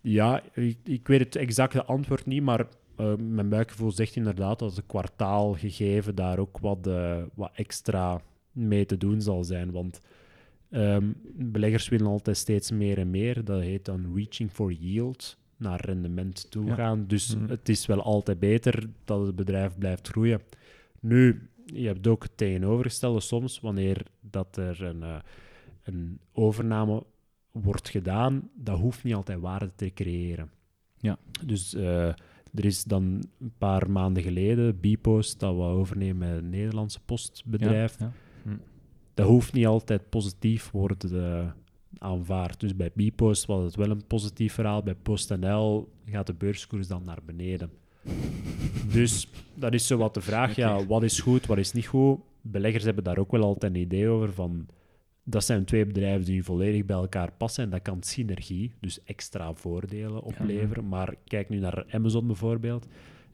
Ja, 0.00 0.42
ik, 0.54 0.78
ik 0.84 1.06
weet 1.06 1.20
het 1.20 1.36
exacte 1.36 1.84
antwoord 1.84 2.26
niet, 2.26 2.42
maar 2.42 2.66
eh, 2.96 3.16
mijn 3.16 3.48
buikgevoel 3.48 3.92
zegt 3.92 4.16
inderdaad 4.16 4.58
dat 4.58 4.76
het 4.76 4.86
kwartaalgegeven 4.86 6.14
daar 6.14 6.38
ook 6.38 6.58
wat, 6.58 6.86
eh, 6.86 7.22
wat 7.34 7.50
extra 7.54 8.20
mee 8.52 8.86
te 8.86 8.96
doen 8.96 9.20
zal 9.20 9.44
zijn. 9.44 9.70
Want 9.70 10.00
ehm, 10.70 11.12
beleggers 11.32 11.88
willen 11.88 12.06
altijd 12.06 12.36
steeds 12.36 12.70
meer 12.70 12.98
en 12.98 13.10
meer. 13.10 13.44
Dat 13.44 13.60
heet 13.60 13.84
dan 13.84 14.12
reaching 14.14 14.50
for 14.50 14.72
yield, 14.72 15.38
naar 15.56 15.80
rendement 15.84 16.50
toe 16.50 16.64
Ja. 16.66 16.74
gaan. 16.74 17.06
Dus 17.06 17.36
Mhm. 17.36 17.48
het 17.48 17.68
is 17.68 17.86
wel 17.86 18.02
altijd 18.02 18.38
beter 18.38 18.88
dat 19.04 19.26
het 19.26 19.36
bedrijf 19.36 19.78
blijft 19.78 20.08
groeien. 20.08 20.40
Nu, 21.00 21.48
je 21.64 21.86
hebt 21.86 22.06
ook 22.06 22.22
het 22.22 22.36
tegenovergestelde 22.36 23.20
soms, 23.20 23.60
wanneer 23.60 24.06
dat 24.20 24.56
er 24.56 24.82
een, 24.82 25.02
eh, 25.02 25.16
een 25.84 26.18
overname 26.32 27.02
wordt 27.52 27.88
gedaan, 27.88 28.50
dat 28.54 28.78
hoeft 28.78 29.04
niet 29.04 29.14
altijd 29.14 29.40
waarde 29.40 29.70
te 29.76 29.90
creëren. 29.94 30.50
Ja. 30.98 31.18
Dus 31.46 31.74
eh, 31.74 32.08
er 32.54 32.64
is 32.64 32.84
dan 32.84 33.02
een 33.40 33.52
paar 33.58 33.90
maanden 33.90 34.22
geleden 34.22 34.80
Bpost 34.80 35.40
dat 35.40 35.54
we 35.54 35.60
overnemen 35.62 36.28
met 36.28 36.38
een 36.42 36.50
Nederlandse 36.50 37.00
postbedrijf. 37.04 37.98
Ja, 37.98 38.12
Dat 39.14 39.26
hoeft 39.26 39.52
niet 39.52 39.66
altijd 39.66 40.08
positief 40.10 40.70
worden 40.70 41.54
Dus 42.58 42.76
bij 42.76 42.90
Bpost 42.90 43.46
was 43.46 43.64
het 43.64 43.74
wel 43.74 43.90
een 43.90 44.06
positief 44.06 44.52
verhaal. 44.52 44.82
Bij 44.82 44.94
PostNL 44.94 45.88
gaat 46.06 46.26
de 46.26 46.34
beurskoers 46.34 46.88
dan 46.88 47.02
naar 47.04 47.18
beneden. 47.24 47.70
Dus 48.92 49.28
dat 49.54 49.74
is 49.74 49.86
zo 49.86 49.96
wat 49.96 50.14
de 50.14 50.20
vraag. 50.20 50.56
Ja, 50.56 50.86
wat 50.86 51.02
is 51.02 51.20
goed, 51.20 51.46
wat 51.46 51.58
is 51.58 51.72
niet 51.72 51.86
goed? 51.86 52.18
Beleggers 52.40 52.84
hebben 52.84 53.04
daar 53.04 53.18
ook 53.18 53.30
wel 53.30 53.42
altijd 53.42 53.74
een 53.74 53.80
idee 53.80 54.08
over 54.08 54.32
van... 54.32 54.66
Dat 55.28 55.44
zijn 55.44 55.64
twee 55.64 55.86
bedrijven 55.86 56.24
die 56.24 56.44
volledig 56.44 56.84
bij 56.84 56.96
elkaar 56.96 57.32
passen 57.32 57.64
en 57.64 57.70
dat 57.70 57.82
kan 57.82 58.02
synergie, 58.02 58.72
dus 58.80 59.02
extra 59.04 59.54
voordelen 59.54 60.22
opleveren. 60.22 60.88
Maar 60.88 61.14
kijk 61.24 61.48
nu 61.48 61.58
naar 61.58 61.84
Amazon 61.90 62.26
bijvoorbeeld. 62.26 62.86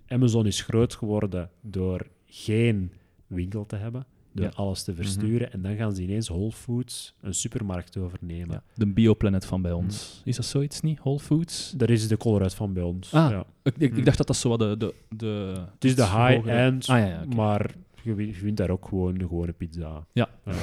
Amazon 0.07 0.47
is 0.47 0.61
groot 0.61 0.95
geworden 0.95 1.51
door 1.61 2.07
geen 2.27 2.93
winkel 3.27 3.67
te 3.67 3.77
hebben, 3.77 4.07
door 4.33 4.45
Ja. 4.47 4.53
alles 4.55 4.83
te 4.83 4.95
versturen. 4.95 5.53
En 5.53 5.63
dan 5.63 5.77
gaan 5.77 5.95
ze 5.95 6.03
ineens 6.03 6.29
Whole 6.29 6.53
Foods, 6.53 7.15
een 7.21 7.35
supermarkt, 7.35 7.97
overnemen. 7.97 8.51
Ja. 8.55 8.63
De 8.75 8.87
bioplanet 8.87 9.45
van 9.45 9.63
bij 9.63 9.73
ons. 9.73 10.23
Is 10.25 10.37
dat 10.37 10.45
zoiets 10.45 10.81
niet? 10.81 10.99
Whole 10.99 11.19
Foods? 11.19 11.75
Daar 11.77 11.91
is 11.91 12.09
de 12.09 12.17
Colruyt 12.17 12.55
van 12.55 12.73
bij 12.73 12.83
ons. 12.83 13.15
Ah. 13.15 13.31
Ja. 13.31 13.45
Ik, 13.63 13.75
ik, 13.79 13.91
Hm. 13.93 13.99
ik 13.99 14.05
dacht 14.05 14.17
dat 14.19 14.27
dat 14.27 14.37
zo 14.37 14.49
wat 14.49 14.59
de... 14.59 14.75
de, 14.79 14.95
de 15.17 15.55
Het 15.75 15.85
is 15.85 15.95
de 15.95 16.03
high-end, 16.07 16.89
Ah, 16.89 17.23
maar 17.37 17.75
je 18.03 18.33
vindt 18.35 18.57
daar 18.57 18.71
ook 18.71 18.87
gewoon 18.89 19.15
de 19.15 19.27
gewone 19.27 19.53
pizza. 19.53 20.07
Ja. 20.13 20.29
Eh, 20.45 20.55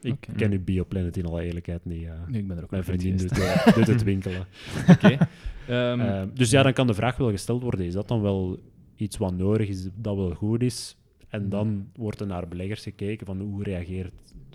ik 0.00 0.28
ken 0.36 0.52
uw 0.52 0.64
Bioplanet 0.64 1.16
in 1.16 1.26
alle 1.26 1.42
eerlijkheid 1.42 1.84
niet. 1.84 2.04
eh. 2.06 2.12
Nee, 2.28 2.40
ik 2.40 2.48
ben 2.48 2.56
er 2.56 2.62
ook 2.62 2.70
Mijn 2.70 2.84
vriendin 2.84 3.16
doet, 3.16 3.32
geweest. 3.32 3.66
eh, 3.66 3.74
doet 3.74 3.86
het 3.86 4.02
winkelen. 4.12 4.46
Oké. 4.88 5.06
Ehm, 5.68 6.00
Eh, 6.00 6.22
dus 6.34 6.50
ja, 6.50 6.62
dan 6.62 6.72
kan 6.72 6.86
de 6.86 6.94
vraag 6.94 7.16
wel 7.16 7.30
gesteld 7.30 7.62
worden: 7.62 7.86
is 7.86 7.92
dat 7.92 8.08
dan 8.08 8.20
wel 8.22 8.58
iets 8.96 9.16
wat 9.16 9.36
nodig 9.36 9.68
is, 9.68 9.88
dat 9.94 10.16
wel 10.16 10.30
goed 10.34 10.62
is? 10.62 10.96
En 11.28 11.48
dan 11.48 11.88
wordt 11.96 12.20
er 12.20 12.26
naar 12.26 12.48
beleggers 12.48 12.82
gekeken 12.82 13.26
van 13.26 13.40
hoe, 13.40 13.62
reageert, 13.62 14.12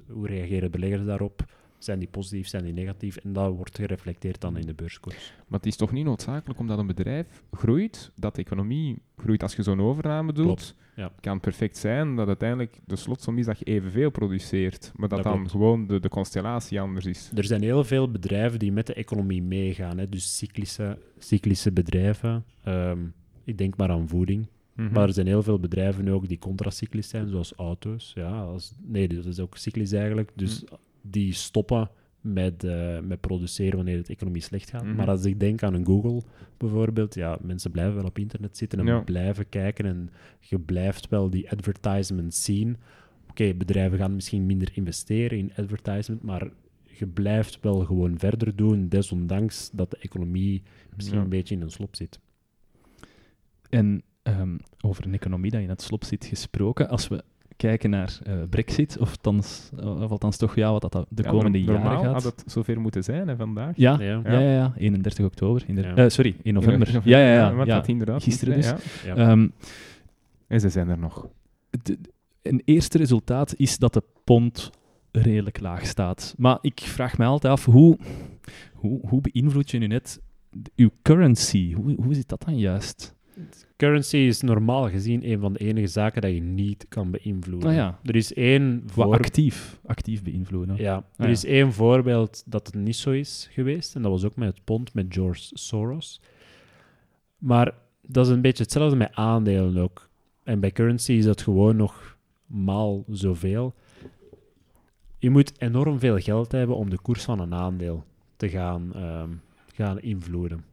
hoe 0.08 0.28
reageren 0.28 0.72
beleggers 0.72 1.06
daarop? 1.06 1.46
Zijn 1.78 2.00
die 2.00 2.08
positief, 2.08 2.48
zijn 2.48 2.64
die 2.64 2.74
negatief? 2.74 3.18
En 3.18 3.34
dat 3.34 3.56
wordt 3.56 3.78
gereflecteerd 3.78 4.42
dan 4.42 4.58
in 4.58 4.66
de 4.66 4.74
beurskoers. 4.74 5.34
Maar 5.48 5.60
het 5.60 5.68
is 5.68 5.76
toch 5.76 5.92
niet 5.92 6.06
noodzakelijk 6.06 6.60
omdat 6.60 6.78
een 6.78 6.88
bedrijf 6.88 7.44
groeit, 7.52 8.12
dat 8.16 8.36
de 8.36 8.42
economie 8.42 8.98
groeit 9.18 9.44
als 9.44 9.56
je 9.56 9.64
zo'n 9.64 9.82
overname 9.82 10.34
doet. 10.34 10.46
Klopt, 10.46 10.76
ja. 10.96 11.12
kan 11.20 11.40
perfect 11.40 11.78
zijn 11.78 12.16
dat 12.16 12.28
uiteindelijk 12.28 12.80
de 12.86 12.96
slotsom 12.96 13.38
is 13.38 13.46
dat 13.46 13.60
je 13.60 13.66
evenveel 13.66 14.10
produceert, 14.10 14.92
maar 14.96 15.10
dat, 15.10 15.18
Dat 15.18 15.28
dan 15.28 15.38
klopt. 15.38 15.52
gewoon 15.52 15.88
de, 15.88 16.00
de 16.00 16.10
constellatie 16.10 16.82
anders 16.82 17.06
is. 17.06 17.32
Er 17.36 17.44
zijn 17.44 17.62
heel 17.62 17.84
veel 17.84 18.12
bedrijven 18.12 18.60
die 18.60 18.72
met 18.72 18.88
de 18.88 18.94
economie 18.94 19.42
meegaan. 19.44 19.98
Hè? 19.98 20.10
Dus 20.10 20.38
cyclische, 20.38 20.98
cyclische 21.18 21.72
bedrijven. 21.72 22.46
Ehm, 22.64 23.00
ik 23.44 23.58
denk 23.58 23.78
maar 23.78 23.90
aan 23.90 24.08
voeding. 24.08 24.48
Mhm. 24.76 24.92
Maar 24.94 25.08
er 25.08 25.14
zijn 25.14 25.28
heel 25.28 25.44
veel 25.44 25.60
bedrijven 25.60 26.08
ook 26.08 26.28
die 26.28 26.40
contracyclisch 26.40 27.10
zijn, 27.10 27.30
zoals 27.30 27.54
auto's. 27.54 28.12
Ja, 28.16 28.42
als, 28.42 28.74
nee, 28.86 29.08
dat 29.08 29.26
is 29.26 29.40
ook 29.40 29.58
cyclisch 29.58 29.92
eigenlijk. 29.92 30.32
Dus 30.36 30.64
die 31.02 31.34
stoppen 31.34 31.90
met, 32.22 32.64
eh, 32.64 33.00
met 33.00 33.22
produceren 33.22 33.76
wanneer 33.76 33.98
het 33.98 34.10
economie 34.10 34.42
slecht 34.42 34.70
gaat. 34.70 34.84
Mhm. 34.86 34.96
Maar 34.96 35.08
als 35.10 35.26
ik 35.26 35.40
denk 35.40 35.64
aan 35.64 35.74
een 35.74 35.86
Google 35.86 36.22
bijvoorbeeld, 36.58 37.16
ja, 37.16 37.38
mensen 37.42 37.72
blijven 37.72 37.96
wel 37.96 38.06
op 38.06 38.18
internet 38.20 38.58
zitten 38.58 38.80
en 38.80 38.86
Ja. 38.86 39.00
blijven 39.00 39.50
kijken 39.50 39.86
en 39.86 40.10
je 40.40 40.60
blijft 40.60 41.10
wel 41.10 41.30
die 41.30 41.52
advertisement 41.52 42.34
zien. 42.34 42.78
Oké, 43.30 43.54
bedrijven 43.54 43.98
gaan 43.98 44.16
misschien 44.16 44.46
minder 44.46 44.70
investeren 44.74 45.38
in 45.38 45.52
advertisement, 45.56 46.22
maar 46.24 46.50
je 46.84 47.08
blijft 47.08 47.60
wel 47.62 47.80
gewoon 47.86 48.20
verder 48.20 48.56
doen, 48.56 48.88
desondanks 48.90 49.70
dat 49.72 49.92
de 49.92 49.98
economie 49.98 50.62
misschien 50.96 51.18
Ja. 51.18 51.24
een 51.24 51.30
beetje 51.30 51.56
in 51.56 51.62
een 51.62 51.72
slop 51.72 51.96
zit. 51.96 52.20
En 53.70 54.04
ehm, 54.40 54.58
over 54.82 55.06
een 55.06 55.14
economie 55.14 55.52
dat 55.52 55.62
in 55.62 55.70
het 55.70 55.82
slop 55.82 56.04
zit 56.04 56.26
gesproken, 56.26 56.90
als 56.90 57.08
we 57.08 57.24
kijken 57.58 57.90
naar 57.90 58.20
eh, 58.24 58.34
Brexit, 58.50 58.98
of 59.00 59.10
althans, 59.10 59.70
of 59.84 60.12
althans 60.12 60.38
toch 60.38 60.56
ja, 60.56 60.72
wat 60.72 60.82
dat 60.92 61.06
de 61.10 61.24
Ja, 61.24 61.30
komende 61.30 61.62
jaren 61.62 61.82
normaal 61.82 62.04
gaat. 62.04 62.14
had 62.14 62.24
het 62.24 62.44
zover 62.48 62.80
moeten 62.82 63.04
zijn 63.04 63.28
hè, 63.28 63.36
vandaag. 63.36 63.76
Ja, 63.78 64.00
Ja. 64.00 64.22
ja, 64.24 64.40
ja, 64.40 64.52
ja, 64.54 64.74
31 64.78 65.26
oktober. 65.26 65.64
In 65.68 65.76
de, 65.76 65.82
Ja. 65.82 65.96
eh, 65.96 66.10
sorry, 66.10 66.36
in 66.42 66.54
november. 66.54 67.02
Ja, 67.04 67.18
ja, 67.20 67.34
ja. 67.34 67.54
want 67.54 67.68
ja. 67.68 67.76
dat 67.76 67.88
inderdaad 67.88 68.24
Gisteren 68.24 68.56
dus. 68.56 68.66
ja. 68.66 68.78
Ja. 69.06 69.16
Ehm, 69.16 69.48
En 70.48 70.60
ze 70.60 70.70
zijn 70.70 70.90
er 70.90 70.98
nog. 70.98 71.28
de- 71.84 71.98
een 72.42 72.62
eerste 72.66 72.98
resultaat 72.98 73.54
is 73.58 73.78
dat 73.78 73.94
de 73.94 74.04
pond 74.24 74.70
redelijk 75.12 75.60
laag 75.60 75.86
staat. 75.86 76.34
Maar 76.38 76.58
ik 76.62 76.80
vraag 76.80 77.18
me 77.18 77.26
altijd 77.26 77.54
af, 77.54 77.66
hoe, 77.66 77.98
hoe, 78.74 79.00
hoe 79.08 79.22
beïnvloed 79.32 79.72
je 79.72 79.78
nu 79.78 79.88
net 79.88 80.22
uw 80.76 80.90
currency? 81.02 81.74
Hoe, 81.74 81.96
hoe 82.04 82.14
zit 82.14 82.30
dat 82.30 82.42
dan 82.46 82.58
juist? 82.58 83.16
Currency 83.78 84.18
is 84.18 84.42
normaal 84.42 84.90
gezien 84.90 85.30
een 85.30 85.40
van 85.40 85.54
de 85.54 85.60
enige 85.60 85.88
zaken 85.88 86.22
dat 86.22 86.32
je 86.32 86.42
niet 86.42 86.86
kan 86.90 87.12
beïnvloeden. 87.12 87.70
Ah 87.70 87.76
ja. 87.76 88.00
Er 88.04 88.16
is 88.16 88.34
één 88.34 88.82
Wat 88.84 88.92
voor... 88.94 89.14
actief, 89.14 89.80
actief 89.86 90.24
beïnvloeden. 90.24 90.76
Ja, 90.76 90.96
er 90.96 91.04
Ah 91.18 91.26
ja. 91.26 91.32
is 91.32 91.46
één 91.46 91.74
voorbeeld 91.74 92.44
dat 92.46 92.66
het 92.66 92.76
niet 92.76 92.96
zo 92.96 93.12
is 93.12 93.48
geweest. 93.52 93.96
En 93.96 94.02
dat 94.02 94.12
was 94.12 94.24
ook 94.26 94.36
met 94.36 94.48
het 94.48 94.64
pond, 94.64 94.94
met 94.94 95.06
George 95.10 95.50
Soros. 95.54 96.22
Maar 97.38 97.74
dat 98.02 98.26
is 98.26 98.32
een 98.32 98.42
beetje 98.42 98.64
hetzelfde 98.64 98.96
met 98.96 99.12
aandelen 99.14 99.78
ook. 99.78 100.10
En 100.44 100.60
bij 100.60 100.72
currency 100.72 101.12
is 101.12 101.26
dat 101.26 101.42
gewoon 101.42 101.76
nog 101.76 102.18
maal 102.46 103.04
zoveel. 103.10 103.74
Je 105.18 105.30
moet 105.30 105.52
enorm 105.62 106.00
veel 106.00 106.18
geld 106.20 106.52
hebben 106.52 106.76
om 106.76 106.90
de 106.90 107.00
koers 107.00 107.24
van 107.24 107.40
een 107.40 107.54
aandeel 107.54 108.04
te 108.36 108.50
gaan, 108.50 108.94
ehm, 108.96 109.30
gaan 109.74 110.00
invloeden. 110.00 110.64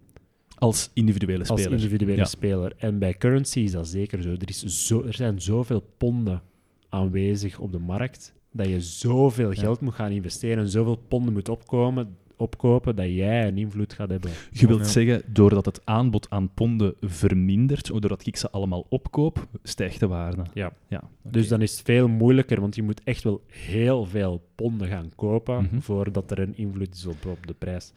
Als 0.61 0.91
individuele 0.95 1.45
Als 1.47 1.61
speler. 1.61 1.79
individuele 1.79 2.17
Ja. 2.17 2.25
speler. 2.25 2.73
En 2.77 2.99
bij 2.99 3.15
currency 3.15 3.61
is 3.61 3.73
dat 3.73 3.89
zeker 3.89 4.23
zo. 4.23 4.29
Er, 4.31 4.49
is 4.49 4.87
zo. 4.87 5.03
er 5.05 5.15
zijn 5.15 5.41
zoveel 5.41 5.85
ponden 5.97 6.43
aanwezig 6.89 7.59
op 7.59 7.73
de 7.73 7.79
markt 7.79 8.35
dat 8.53 8.67
je 8.69 8.81
zoveel 8.81 9.51
Ja. 9.53 9.61
geld 9.61 9.81
moet 9.81 9.95
gaan 9.95 10.11
investeren 10.11 10.59
en 10.65 10.69
zoveel 10.71 10.97
ponden 11.09 11.33
moet 11.33 11.49
opkomen, 11.49 12.17
opkopen 12.37 12.97
dat 12.97 13.07
jij 13.07 13.47
een 13.49 13.59
invloed 13.59 13.93
gaat 13.93 14.11
hebben. 14.11 14.31
Je 14.51 14.67
wilt 14.67 14.81
Ja. 14.81 14.87
zeggen, 14.87 15.23
doordat 15.27 15.65
het 15.65 15.81
aanbod 15.85 16.31
aan 16.31 16.55
ponden 16.55 16.95
vermindert, 17.01 17.87
doordat 17.87 18.27
ik 18.27 18.37
ze 18.37 18.51
allemaal 18.51 18.87
opkoop, 18.89 19.47
stijgt 19.63 20.01
de 20.01 20.07
waarde. 20.07 20.43
Ja. 20.55 20.73
ja. 20.89 21.03
Dus 21.23 21.49
dan 21.49 21.63
is 21.63 21.73
het 21.73 21.83
veel 21.83 22.09
moeilijker, 22.09 22.61
want 22.61 22.75
je 22.75 22.83
moet 22.83 23.01
echt 23.05 23.23
wel 23.23 23.41
heel 23.47 24.05
veel 24.05 24.43
ponden 24.55 24.89
gaan 24.89 25.11
kopen 25.17 25.63
Mhm. 25.63 25.81
voordat 25.81 26.31
er 26.31 26.39
een 26.39 26.57
invloed 26.57 26.95
is 26.95 27.07
op, 27.07 27.27
op 27.27 27.47
de 27.47 27.55
prijs. 27.59 27.93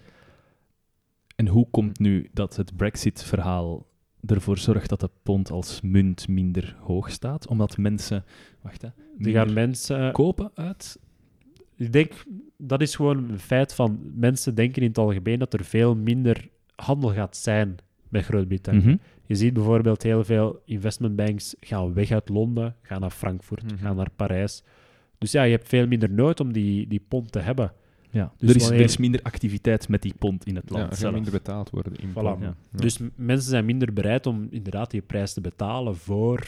En 1.36 1.48
hoe 1.48 1.68
komt 1.72 2.00
nu 2.00 2.30
dat 2.34 2.56
het 2.56 2.76
Brexit-verhaal 2.76 3.86
ervoor 4.26 4.58
zorgt 4.58 4.90
dat 4.90 5.00
de 5.00 5.10
pond 5.24 5.52
als 5.52 5.82
munt 5.82 6.28
minder 6.28 6.76
hoog 6.80 7.12
staat? 7.12 7.48
Omdat 7.48 7.78
mensen, 7.78 8.24
wacht 8.62 8.82
hè, 8.82 8.88
Die 9.18 9.34
gaan 9.34 9.54
mensen 9.54 10.12
kopen 10.12 10.52
uit. 10.54 11.00
Ik 11.78 11.92
denk, 11.94 12.14
dat 12.58 12.82
is 12.82 12.96
gewoon 12.96 13.30
een 13.30 13.40
feit 13.40 13.74
van 13.74 14.00
mensen 14.16 14.56
denken 14.56 14.82
in 14.82 14.88
het 14.88 14.98
algemeen 14.98 15.40
dat 15.40 15.54
er 15.54 15.64
veel 15.64 15.96
minder 15.96 16.50
handel 16.76 17.14
gaat 17.14 17.38
zijn 17.38 17.76
met 18.10 18.24
Groot-Brittannië. 18.24 18.80
Mhm. 18.82 18.96
Je 19.26 19.36
ziet 19.36 19.54
bijvoorbeeld 19.54 20.04
heel 20.04 20.24
veel 20.24 20.62
investmentbanks 20.66 21.56
gaan 21.60 21.94
weg 21.94 22.12
uit 22.12 22.30
Londen, 22.30 22.76
gaan 22.82 23.02
naar 23.02 23.10
Frankfurt, 23.10 23.64
Mhm. 23.72 23.82
gaan 23.82 23.96
naar 23.96 24.10
Parijs. 24.16 24.64
Dus 25.18 25.32
ja, 25.32 25.44
je 25.44 25.52
hebt 25.52 25.68
veel 25.68 25.88
minder 25.88 26.12
nood 26.12 26.40
om 26.40 26.54
die, 26.54 26.88
die 26.88 27.06
pond 27.08 27.32
te 27.32 27.40
hebben. 27.40 27.74
Ja, 28.14 28.34
Dus 28.38 28.50
er, 28.50 28.56
is, 28.56 28.62
wanneer- 28.62 28.80
er 28.80 28.86
is 28.86 28.98
minder 28.98 29.22
activiteit 29.22 29.90
met 29.90 30.02
die 30.02 30.14
pond 30.20 30.46
in 30.46 30.56
het 30.56 30.64
Ja, 30.68 30.72
land 30.72 30.84
er 30.84 30.90
gaat 30.92 31.00
zelf. 31.00 31.14
minder 31.14 31.32
betaald 31.32 31.70
worden 31.70 31.96
in 31.96 32.10
Voilà. 32.10 32.14
pond. 32.14 32.40
Ja. 32.42 32.46
Ja. 32.46 32.56
Dus 32.72 33.00
mensen 33.16 33.50
zijn 33.50 33.66
minder 33.66 33.94
bereid 33.94 34.26
om 34.26 34.48
inderdaad 34.50 34.92
die 34.92 35.02
prijs 35.02 35.34
te 35.34 35.42
betalen 35.42 35.96
voor 35.96 36.48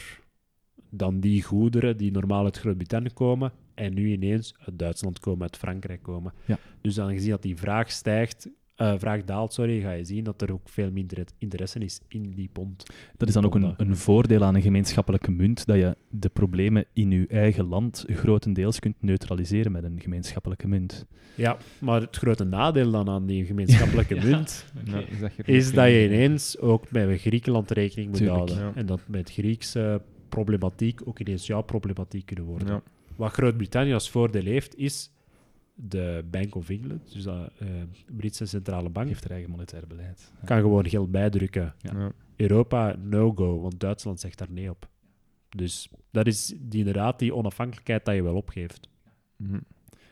dan 0.89 1.19
die 1.19 1.43
goederen 1.43 1.97
die 1.97 2.11
normaal 2.11 2.43
uit 2.43 2.57
Groot-Brittannië 2.57 3.09
komen 3.13 3.51
en 3.73 3.93
nu 3.93 4.11
ineens 4.11 4.55
uit 4.59 4.79
Duitsland 4.79 5.19
komen, 5.19 5.41
uit 5.41 5.57
Frankrijk 5.57 6.03
komen. 6.03 6.33
Ja. 6.45 6.57
Dus 6.81 6.95
dan 6.95 7.11
gezien 7.11 7.29
dat 7.29 7.41
die 7.41 7.57
vraag 7.57 7.91
stijgt, 7.91 8.49
eh, 8.75 8.93
vraag 8.97 9.23
daalt, 9.23 9.53
sorry, 9.53 9.81
ga 9.81 9.91
je 9.91 10.03
zien 10.03 10.23
dat 10.23 10.41
er 10.41 10.51
ook 10.53 10.69
veel 10.69 10.91
minder 10.91 11.23
interesse 11.37 11.79
is 11.79 11.99
in 12.07 12.31
die 12.31 12.49
pond. 12.51 12.83
Dat 13.17 13.27
is 13.27 13.33
dan 13.33 13.45
ook 13.45 13.55
een, 13.55 13.73
een 13.77 13.95
voordeel 13.97 14.43
aan 14.43 14.55
een 14.55 14.61
gemeenschappelijke 14.61 15.31
munt, 15.31 15.65
dat 15.65 15.75
je 15.77 15.95
de 16.09 16.29
problemen 16.29 16.85
in 16.93 17.11
je 17.11 17.27
eigen 17.27 17.65
land 17.67 18.05
grotendeels 18.07 18.79
kunt 18.79 18.95
neutraliseren 18.99 19.71
met 19.71 19.83
een 19.83 19.99
gemeenschappelijke 20.01 20.67
munt. 20.67 21.05
Ja, 21.35 21.57
maar 21.79 22.01
het 22.01 22.15
grote 22.15 22.43
nadeel 22.43 22.91
dan 22.91 23.09
aan 23.09 23.25
die 23.25 23.45
gemeenschappelijke 23.45 24.15
Ja. 24.21 24.23
munt 24.25 24.65
Ja, 24.85 24.99
is 24.99 25.19
dat 25.19 25.31
je 25.35 25.43
is 25.43 25.65
nog 25.65 25.73
dat 25.75 25.85
je 25.85 25.91
geen- 25.91 26.11
ineens 26.13 26.59
ook 26.59 26.91
met 26.91 27.19
Griekenland 27.21 27.71
rekening 27.71 28.07
moet 28.09 28.17
Tuurlijk, 28.17 28.37
houden. 28.37 28.57
ja. 28.65 28.71
En 28.75 28.85
dat 28.85 29.01
met 29.07 29.31
Griekse 29.31 30.01
problematiek 30.29 31.01
ook 31.07 31.19
ineens 31.19 31.47
jouw 31.47 31.61
problematiek 31.61 32.25
kunnen 32.25 32.45
worden. 32.45 32.67
Ja. 32.67 32.81
Wat 33.15 33.31
Groot-Brittannië 33.31 33.93
als 33.93 34.09
voordeel 34.09 34.43
heeft, 34.43 34.77
is 34.77 35.11
de 35.75 36.25
Bank 36.31 36.55
of 36.55 36.69
England, 36.69 37.13
dus 37.13 37.23
de 37.23 37.51
eh, 37.59 37.67
Britse 38.17 38.45
centrale 38.45 38.89
bank, 38.89 39.07
heeft 39.07 39.23
er 39.23 39.31
eigen 39.31 39.49
monetair 39.49 39.87
beleid. 39.87 40.31
Ja. 40.39 40.45
kan 40.47 40.59
gewoon 40.59 40.89
geld 40.89 41.11
bijdrukken. 41.11 41.73
Ja. 41.79 41.99
Ja. 41.99 42.11
Europa, 42.35 42.95
no-go, 43.01 43.59
want 43.59 43.79
Duitsland 43.79 44.19
zegt 44.19 44.37
daar 44.37 44.51
nee 44.51 44.69
op. 44.69 44.89
Dus 45.49 45.89
dat 46.11 46.27
is 46.27 46.53
die, 46.59 46.79
inderdaad 46.79 47.19
die 47.19 47.35
onafhankelijkheid 47.35 48.05
dat 48.05 48.15
je 48.15 48.23
wel 48.23 48.35
opgeeft. 48.35 48.89
Mhm. 49.35 49.59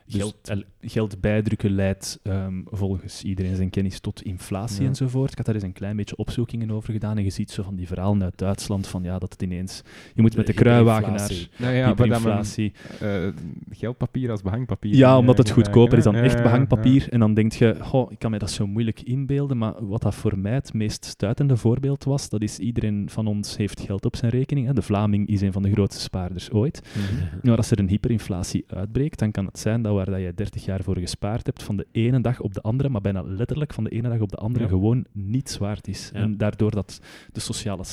Dus- 0.06 0.14
Geld, 0.16 0.64
geld 0.80 1.20
bijdrukken 1.20 1.70
leidt 1.70 2.18
ehm, 2.22 2.60
volgens 2.64 3.22
iedereen 3.22 3.56
zijn 3.56 3.70
kennis 3.70 4.00
tot 4.00 4.22
inflatie 4.22 4.82
Ja. 4.82 4.88
enzovoort. 4.88 5.30
Ik 5.30 5.36
had 5.36 5.46
daar 5.46 5.54
eens 5.54 5.64
een 5.64 5.72
klein 5.72 5.96
beetje 5.96 6.16
opzoekingen 6.16 6.70
over 6.70 6.92
gedaan 6.92 7.16
en 7.16 7.24
je 7.24 7.30
ziet 7.30 7.50
zo 7.50 7.62
van 7.62 7.74
die 7.76 7.86
verhalen 7.86 8.22
uit 8.22 8.38
Duitsland 8.38 8.86
van 8.86 9.02
ja, 9.02 9.18
dat 9.18 9.32
het 9.32 9.42
ineens... 9.42 9.82
Je 10.14 10.22
moet 10.22 10.36
met 10.36 10.46
de, 10.46 10.52
kruiwagen 10.52 11.12
naar 11.12 11.20
hyperinflatie. 11.20 11.58
Nou 11.64 11.74
ja, 11.74 11.86
hyperinflatie. 11.86 12.72
eh, 13.00 13.28
geldpapier 13.70 14.30
als 14.30 14.42
behangpapier. 14.42 14.94
Ja, 14.94 15.18
omdat 15.18 15.38
het 15.38 15.50
goedkoper 15.50 15.98
is 15.98 16.04
dan 16.04 16.14
echt 16.14 16.42
behangpapier. 16.42 17.06
En 17.10 17.20
dan 17.20 17.34
denk 17.34 17.52
je, 17.52 17.76
goh, 17.80 18.12
ik 18.12 18.18
kan 18.18 18.30
me 18.30 18.38
dat 18.38 18.50
zo 18.50 18.66
moeilijk 18.66 19.00
inbeelden, 19.02 19.58
maar 19.58 19.86
wat 19.86 20.02
dat 20.02 20.14
voor 20.14 20.38
mij 20.38 20.52
het 20.54 20.72
meest 20.72 21.04
stuitende 21.04 21.56
voorbeeld 21.56 22.04
was, 22.04 22.28
dat 22.28 22.42
is 22.42 22.58
iedereen 22.58 23.08
van 23.10 23.26
ons 23.26 23.56
heeft 23.56 23.80
geld 23.80 24.04
op 24.04 24.16
zijn 24.16 24.30
rekening. 24.30 24.66
Hè. 24.66 24.72
De 24.72 24.82
Vlaming 24.82 25.28
is 25.28 25.40
een 25.40 25.52
van 25.52 25.62
de 25.62 25.72
grootste 25.72 26.02
spaarders 26.02 26.50
ooit. 26.50 26.82
Mhm. 26.94 27.48
Maar 27.48 27.56
als 27.56 27.70
er 27.70 27.78
een 27.78 27.88
hyperinflatie 27.88 28.64
uitbreekt, 28.68 29.18
dan 29.18 29.30
kan 29.30 29.46
het 29.46 29.58
zijn 29.58 29.82
dat 29.82 29.92
waar 29.94 30.10
dat 30.10 30.20
je 30.20 30.34
30 30.34 30.64
jaar 30.64 30.82
voor 30.82 30.98
gespaard 30.98 31.46
hebt, 31.46 31.62
van 31.62 31.76
de 31.76 31.86
ene 31.92 32.20
dag 32.20 32.40
op 32.40 32.54
de 32.54 32.60
andere, 32.60 32.88
maar 32.88 33.00
bijna 33.00 33.22
letterlijk 33.22 33.72
van 33.74 33.84
de 33.84 33.90
ene 33.90 34.08
dag 34.08 34.20
op 34.20 34.30
de 34.30 34.36
andere, 34.36 34.64
Ja. 34.64 34.70
gewoon 34.70 35.06
niets 35.12 35.58
waard 35.58 35.88
is. 35.88 36.10
Ja. 36.12 36.20
En 36.20 36.36
daardoor 36.36 36.70
dat 36.70 37.00
de 37.32 37.40
sociale, 37.40 37.84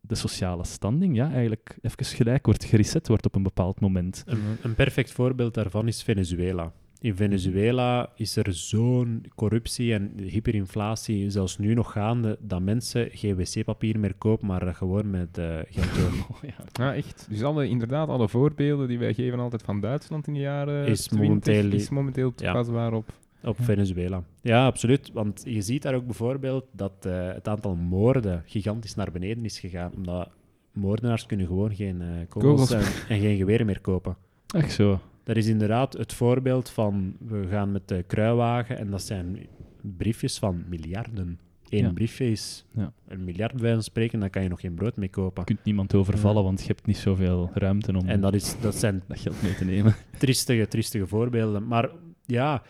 de 0.00 0.14
sociale 0.14 0.64
standing 0.64 1.16
ja, 1.16 1.32
eigenlijk 1.32 1.78
even 1.80 2.04
gelijk 2.04 2.46
wordt, 2.46 2.64
gereset 2.64 3.08
wordt 3.08 3.26
op 3.26 3.34
een 3.34 3.42
bepaald 3.42 3.80
moment. 3.80 4.22
Een, 4.26 4.40
een 4.62 4.74
perfect 4.74 5.10
voorbeeld 5.12 5.54
daarvan 5.54 5.88
is 5.88 6.02
Venezuela. 6.02 6.72
In 7.02 7.16
Venezuela 7.16 8.10
is 8.14 8.36
er 8.36 8.52
zo'n 8.54 9.24
corruptie 9.34 9.94
en 9.94 10.12
hyperinflatie, 10.16 11.30
zelfs 11.30 11.58
nu 11.58 11.74
nog 11.74 11.92
gaande, 11.92 12.38
dat 12.40 12.60
mensen 12.60 13.08
geen 13.12 13.36
wc-papier 13.36 13.98
meer 13.98 14.14
kopen, 14.14 14.46
maar 14.46 14.74
gewoon 14.74 15.10
met 15.10 15.38
eh, 15.38 15.58
geld. 15.68 15.88
Oh, 16.30 16.36
ja. 16.42 16.54
Ja, 16.72 16.94
echt. 16.94 17.26
Dus 17.30 17.42
alle, 17.42 17.68
inderdaad, 17.68 18.08
alle 18.08 18.28
voorbeelden 18.28 18.88
die 18.88 18.98
wij 18.98 19.14
geven 19.14 19.38
altijd 19.38 19.62
van 19.62 19.80
Duitsland 19.80 20.26
in 20.26 20.32
de 20.34 20.40
jaren 20.40 20.86
Is 20.86 21.02
20, 21.06 21.28
momenteel- 21.28 21.72
is 21.72 21.88
momenteel 21.90 22.32
Ja. 22.36 22.52
toepasbaar 22.52 22.92
op. 22.92 23.12
Venezuela. 23.42 24.22
Ja, 24.42 24.66
absoluut. 24.66 25.10
Want 25.12 25.42
je 25.44 25.60
ziet 25.62 25.82
daar 25.82 25.94
ook 25.94 26.04
bijvoorbeeld 26.06 26.64
dat 26.72 26.92
eh, 27.00 27.32
het 27.32 27.48
aantal 27.48 27.74
moorden 27.74 28.42
gigantisch 28.46 28.94
naar 28.94 29.10
beneden 29.12 29.44
is 29.44 29.60
gegaan. 29.60 29.92
Omdat 29.96 30.28
moordenaars 30.72 31.26
kunnen 31.26 31.46
gewoon 31.46 31.74
geen 31.74 32.02
kogels 32.28 32.68
Kogels. 32.68 32.70
en, 33.08 33.14
en 33.14 33.20
geen 33.20 33.36
geweren 33.36 33.66
meer 33.66 33.80
kopen. 33.80 34.16
Echt 34.54 34.72
zo. 34.72 35.00
Dat 35.24 35.36
is 35.36 35.46
inderdaad 35.46 35.92
het 35.92 36.12
voorbeeld 36.12 36.68
van 36.70 37.16
we 37.18 37.46
gaan 37.50 37.72
met 37.72 37.88
de 37.88 38.02
kruiwagen 38.06 38.78
en 38.78 38.90
dat 38.90 39.02
zijn 39.02 39.46
briefjes 39.80 40.38
van 40.38 40.64
miljarden. 40.68 41.38
Eén 41.68 41.82
Ja. 41.84 41.92
briefje 41.92 42.30
is 42.30 42.64
Ja. 42.70 42.92
een 43.08 43.24
miljard 43.24 43.52
bij 43.52 43.60
wijze 43.60 43.74
van 43.76 43.84
spreken, 43.84 44.20
dan 44.20 44.30
kan 44.30 44.42
je 44.42 44.48
nog 44.48 44.60
geen 44.60 44.74
brood 44.74 44.96
mee 44.96 45.08
kopen. 45.08 45.42
Je 45.46 45.54
kunt 45.54 45.64
niemand 45.64 45.94
overvallen, 45.94 46.42
want 46.42 46.60
je 46.60 46.66
hebt 46.66 46.86
niet 46.86 46.96
zoveel 46.96 47.50
ruimte 47.54 47.92
om 47.96 48.06
En 48.08 48.20
dat, 48.20 48.34
is, 48.34 48.60
dat 48.60 48.74
zijn 48.74 49.02
dat 49.08 49.18
geld 49.20 49.42
mee 49.42 49.54
te 49.54 49.64
nemen. 49.64 49.94
triestige, 50.18 50.68
triestige 50.68 51.06
voorbeelden. 51.06 51.66
Maar 51.66 51.90
ja, 52.26 52.62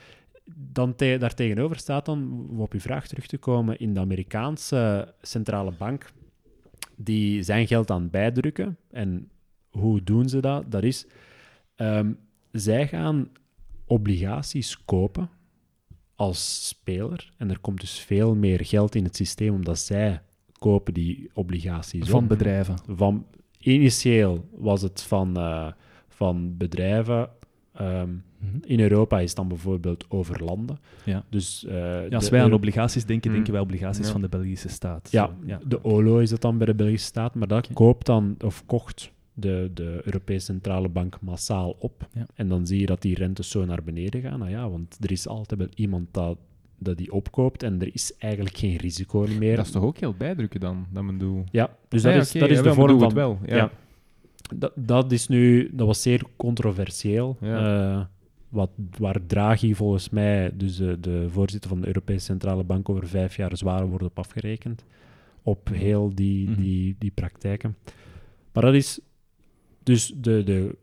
dan 0.72 0.94
te, 0.94 1.16
daartegenover 1.18 1.76
staat 1.76 2.04
dan, 2.04 2.46
om 2.50 2.60
op 2.60 2.72
uw 2.72 2.80
vraag 2.80 3.06
terug 3.08 3.26
te 3.26 3.38
komen, 3.38 3.78
in 3.78 3.94
de 3.94 4.00
Amerikaanse 4.00 5.14
centrale 5.22 5.72
bank, 5.78 6.12
die 6.96 7.42
zijn 7.42 7.66
geld 7.66 7.90
aan 7.90 8.02
het 8.02 8.10
bijdrukken. 8.10 8.76
En 8.90 9.28
hoe 9.70 10.02
doen 10.02 10.28
ze 10.28 10.40
dat? 10.40 10.70
Dat 10.70 10.82
is, 10.82 11.06
ehm, 11.76 12.12
zij 12.52 12.88
gaan 12.88 13.28
obligaties 13.84 14.84
kopen 14.84 15.28
als 16.14 16.68
speler. 16.68 17.32
En 17.36 17.50
er 17.50 17.58
komt 17.58 17.80
dus 17.80 17.98
veel 18.00 18.34
meer 18.34 18.64
geld 18.64 18.94
in 18.94 19.04
het 19.04 19.16
systeem, 19.16 19.54
omdat 19.54 19.78
zij 19.78 20.22
kopen 20.58 20.94
die 20.94 21.30
obligaties 21.34 22.08
Van 22.08 22.22
op. 22.22 22.28
bedrijven. 22.28 22.76
Van, 22.88 23.26
initieel 23.58 24.48
was 24.56 24.82
het 24.82 25.02
van, 25.02 25.36
eh, 25.36 25.72
van 26.08 26.56
bedrijven. 26.56 27.28
ehm, 27.72 28.08
Mhm. 28.38 28.56
in 28.62 28.80
Europa 28.80 29.18
is 29.20 29.26
het 29.28 29.36
dan 29.36 29.48
bijvoorbeeld 29.48 30.04
over 30.08 30.44
landen. 30.44 30.78
Ja. 31.04 31.24
Dus, 31.28 31.64
eh, 31.64 32.08
Ja, 32.08 32.16
als 32.16 32.28
wij 32.28 32.42
aan 32.42 32.52
obligaties 32.52 33.04
denken, 33.04 33.24
Hmm. 33.26 33.34
denken 33.34 33.52
wij 33.52 33.62
obligaties 33.62 34.06
Ja. 34.06 34.12
van 34.12 34.20
de 34.20 34.28
Belgische 34.28 34.68
staat. 34.68 35.08
ja, 35.10 35.30
de 35.66 35.84
OLO 35.84 36.18
is 36.18 36.30
dat 36.30 36.40
dan 36.40 36.56
bij 36.58 36.66
de 36.66 36.74
Belgische 36.74 37.06
staat, 37.06 37.34
maar 37.34 37.48
dat 37.48 37.72
koopt 37.72 38.06
dan, 38.06 38.34
of 38.44 38.66
kocht 38.66 39.12
de, 39.34 39.70
de 39.74 40.00
Europese 40.04 40.44
Centrale 40.44 40.88
Bank 40.88 41.20
massaal 41.20 41.76
op. 41.78 42.08
Ja. 42.14 42.26
En 42.34 42.48
dan 42.48 42.66
zie 42.66 42.80
je 42.80 42.86
dat 42.86 43.02
die 43.02 43.14
rentes 43.14 43.50
zo 43.50 43.64
naar 43.64 43.82
beneden 43.82 44.20
gaan. 44.22 44.38
Nou 44.38 44.50
ja, 44.50 44.70
want 44.70 44.96
er 45.00 45.10
is 45.12 45.26
altijd 45.28 45.60
wel 45.60 45.68
iemand 45.74 46.06
dat, 46.10 46.38
dat 46.78 46.96
die 46.96 47.12
opkoopt 47.12 47.62
en 47.62 47.80
er 47.80 47.90
is 47.94 48.16
eigenlijk 48.18 48.56
geen 48.56 48.76
risico 48.76 49.26
meer. 49.38 49.56
Dat 49.56 49.64
is 49.66 49.70
toch 49.72 49.82
ook 49.82 49.98
geld 49.98 50.18
bijdrukken 50.18 50.60
dan, 50.60 50.86
dat 50.92 51.02
men 51.02 51.18
doet? 51.18 51.48
Ja, 51.52 51.76
dus 51.88 52.04
Ah 52.04 52.12
dat 52.12 52.14
ja, 52.14 52.20
is, 52.20 52.32
dat 52.32 52.50
is 52.50 52.56
ja, 52.56 52.62
de 52.62 52.74
vorm 52.74 52.98
van... 52.98 53.04
het 53.04 53.12
wel. 53.12 53.38
Ja. 53.46 53.56
Ja. 53.56 53.70
Dat, 54.56 54.72
dat, 54.74 55.12
is 55.12 55.28
nu, 55.28 55.70
dat 55.72 55.86
was 55.86 56.02
zeer 56.02 56.22
controversieel. 56.36 57.36
Ja. 57.40 57.96
eh, 57.98 58.04
wat, 58.48 58.70
waar 58.98 59.26
Draghi 59.26 59.74
volgens 59.74 60.08
mij, 60.10 60.50
dus 60.54 60.76
de, 60.76 61.00
de 61.00 61.26
voorzitter 61.30 61.70
van 61.70 61.80
de 61.80 61.86
Europese 61.86 62.24
Centrale 62.24 62.64
Bank, 62.64 62.88
over 62.88 63.08
vijf 63.08 63.36
jaar 63.36 63.56
zwaar 63.56 63.86
wordt 63.86 64.04
op 64.04 64.18
afgerekend. 64.18 64.84
Op 65.42 65.68
heel 65.72 66.14
die, 66.14 66.48
Mhm. 66.48 66.60
die, 66.60 66.96
die 66.98 67.10
praktijken. 67.14 67.76
Maar 68.52 68.62
dat 68.62 68.74
is 68.74 69.00
dus 69.82 70.12
de, 70.16 70.42
de, 70.42 70.76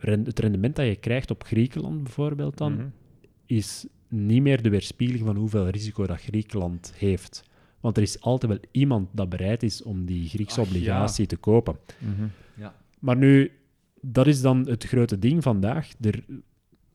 eh, 0.00 0.12
het 0.24 0.38
rendement 0.38 0.76
dat 0.76 0.86
je 0.86 0.96
krijgt 0.96 1.30
op 1.30 1.44
Griekenland 1.44 2.02
bijvoorbeeld 2.02 2.56
dan, 2.58 2.72
Mhm. 2.74 2.86
is 3.46 3.86
niet 4.08 4.42
meer 4.42 4.62
de 4.62 4.68
weerspiegeling 4.70 5.24
van 5.24 5.36
hoeveel 5.36 5.68
risico 5.68 6.06
dat 6.06 6.20
Griekenland 6.20 6.92
heeft. 6.96 7.42
Want 7.80 7.96
er 7.96 8.02
is 8.02 8.20
altijd 8.20 8.52
wel 8.52 8.60
iemand 8.70 9.08
dat 9.12 9.28
bereid 9.28 9.62
is 9.62 9.82
om 9.82 10.04
die 10.04 10.28
Griekse 10.28 10.60
Ach, 10.60 10.66
ja. 10.66 10.72
obligatie 10.72 11.26
te 11.26 11.36
kopen. 11.36 11.76
Mhm. 11.98 12.28
Maar 12.98 13.16
nu, 13.16 13.50
dat 14.00 14.26
is 14.26 14.40
dan 14.40 14.68
het 14.68 14.84
grote 14.84 15.18
ding 15.18 15.42
vandaag. 15.42 15.92
Er, 16.00 16.24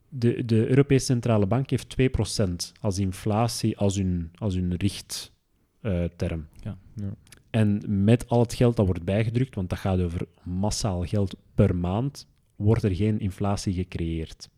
de, 0.10 0.46
de 0.46 0.68
Europese 0.70 1.06
Centrale 1.06 1.46
Bank 1.48 1.70
heeft 1.70 1.90
2% 1.90 2.72
als 2.80 3.00
inflatie 3.00 3.78
als 3.78 3.96
hun, 3.96 4.32
als 4.36 4.56
hun 4.56 4.76
richtterm. 4.76 6.48
Ja. 6.64 6.78
Ja. 6.96 7.14
En 7.54 7.82
met 8.04 8.30
al 8.30 8.40
het 8.40 8.54
geld 8.54 8.76
dat 8.76 8.86
wordt 8.86 9.04
bijgedrukt, 9.04 9.56
want 9.56 9.70
dat 9.70 9.80
gaat 9.80 10.00
over 10.02 10.26
massaal 10.44 11.04
geld 11.04 11.36
per 11.56 11.76
maand, 11.76 12.28
wordt 12.56 12.84
er 12.84 12.96
geen 12.96 13.20
inflatie 13.20 13.74
gecreëerd. 13.74 14.50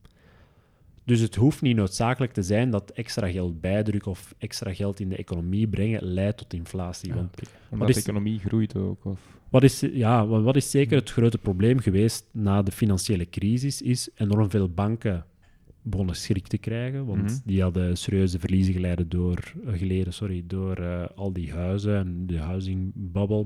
Dus 1.03 1.19
het 1.19 1.35
hoeft 1.35 1.61
niet 1.61 1.75
noodzakelijk 1.75 2.33
te 2.33 2.43
zijn 2.43 2.69
dat 2.69 2.91
extra 2.91 3.31
geld 3.31 3.61
bijdrukken 3.61 4.11
of 4.11 4.35
extra 4.37 4.73
geld 4.73 4.99
in 4.99 5.09
de 5.09 5.15
economie 5.15 5.67
brengen 5.67 6.03
leidt 6.03 6.37
tot 6.37 6.53
inflatie. 6.53 7.09
Ja, 7.09 7.15
Want. 7.15 7.39
Omdat 7.69 7.89
is- 7.89 7.95
de 7.95 8.01
economie 8.01 8.39
groeit 8.39 8.75
ook. 8.75 9.05
Of... 9.05 9.19
wat 9.49 9.63
is, 9.63 9.79
ja, 9.79 10.27
wa- 10.27 10.41
wat 10.41 10.55
is 10.55 10.71
zeker 10.71 10.97
het 10.97 11.11
grote 11.11 11.37
probleem 11.37 11.79
geweest 11.79 12.25
na 12.31 12.61
de 12.61 12.71
financiële 12.71 13.29
crisis, 13.29 13.81
is 13.81 14.09
enorm 14.15 14.49
veel 14.49 14.69
banken 14.69 15.25
begonnen 15.85 16.15
schrik 16.15 16.47
te 16.47 16.57
krijgen, 16.57 17.05
want 17.05 17.21
Mhm. 17.21 17.37
die 17.45 17.61
hadden 17.61 17.97
serieuze 17.97 18.39
verliezen 18.39 18.73
geleden 18.73 19.09
door, 19.09 19.53
eh, 19.65 19.73
geleden 19.77 20.13
sorry, 20.13 20.43
door 20.47 20.77
eh, 20.77 21.05
al 21.15 21.33
die 21.33 21.51
huizen 21.53 21.95
en 21.97 22.27
de 22.27 22.37
housing 22.37 22.91
bubble. 22.95 23.45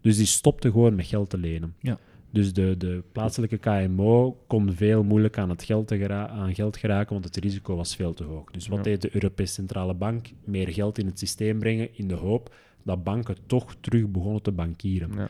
Dus 0.00 0.16
die 0.16 0.26
stopten 0.26 0.70
gewoon 0.72 0.94
met 0.94 1.06
geld 1.06 1.30
te 1.30 1.38
lenen. 1.38 1.74
Ja. 1.80 1.98
Dus 2.30 2.52
de, 2.52 2.76
de 2.76 3.02
plaatselijke 3.12 3.56
KMO 3.58 4.38
kon 4.46 4.72
veel 4.72 5.02
moeilijk 5.02 5.38
aan, 5.38 5.48
het 5.50 5.62
geld 5.62 5.88
te 5.88 6.08
aan 6.08 6.54
geld 6.54 6.76
geraken, 6.76 7.12
want 7.12 7.24
het 7.24 7.36
risico 7.36 7.76
was 7.76 7.96
veel 7.96 8.14
te 8.14 8.24
hoog. 8.24 8.50
Dus 8.50 8.68
wat 8.68 8.78
Ja. 8.78 8.84
deed 8.84 9.02
de 9.02 9.10
Europese 9.14 9.52
Centrale 9.52 9.94
Bank? 9.94 10.26
Meer 10.44 10.68
geld 10.68 10.98
in 10.98 11.06
het 11.06 11.18
systeem 11.18 11.58
brengen 11.58 11.96
in 11.96 12.08
de 12.08 12.14
hoop 12.14 12.54
dat 12.82 13.04
banken 13.04 13.36
toch 13.46 13.76
terug 13.80 14.08
begonnen 14.08 14.42
te 14.42 14.52
bankieren. 14.52 15.10
Ja. 15.16 15.28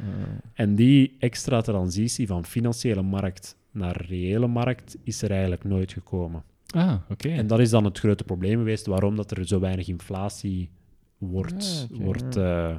En 0.53 0.75
die 0.75 1.17
extra 1.19 1.61
transitie 1.61 2.27
van 2.27 2.45
financiële 2.45 3.03
markt 3.03 3.57
naar 3.75 4.05
reële 4.09 4.47
markt 4.47 4.97
is 5.03 5.23
er 5.23 5.31
eigenlijk 5.31 5.65
nooit 5.65 5.93
gekomen. 5.93 6.43
Ah, 6.75 6.95
oké. 7.11 7.29
En 7.29 7.47
dat 7.47 7.59
is 7.61 7.71
dan 7.71 7.85
het 7.85 7.99
grote 7.99 8.25
probleem 8.25 8.59
geweest, 8.59 8.87
waarom 8.87 9.17
dat 9.17 9.31
er 9.31 9.47
zo 9.47 9.61
weinig 9.61 9.89
inflatie 9.89 10.71
wordt, 11.19 11.89
Ah, 11.93 11.99
wordt, 12.01 12.37
eh, 12.37 12.77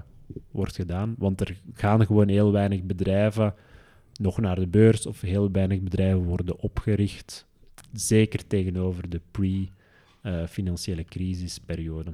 wordt 0.52 0.76
gedaan. 0.76 1.16
Want 1.18 1.42
er 1.42 1.62
gaan 1.74 2.06
gewoon 2.06 2.28
heel 2.28 2.52
weinig 2.52 2.84
bedrijven 2.84 3.54
nog 4.20 4.38
naar 4.40 4.56
de 4.60 4.68
beurs, 4.68 5.06
of 5.06 5.22
heel 5.22 5.52
weinig 5.52 5.82
bedrijven 5.82 6.24
worden 6.24 6.60
opgericht, 6.60 7.46
zeker 7.94 8.48
tegenover 8.48 9.10
de 9.10 9.22
pre-financiële 9.32 11.04
crisisperiode. 11.04 12.14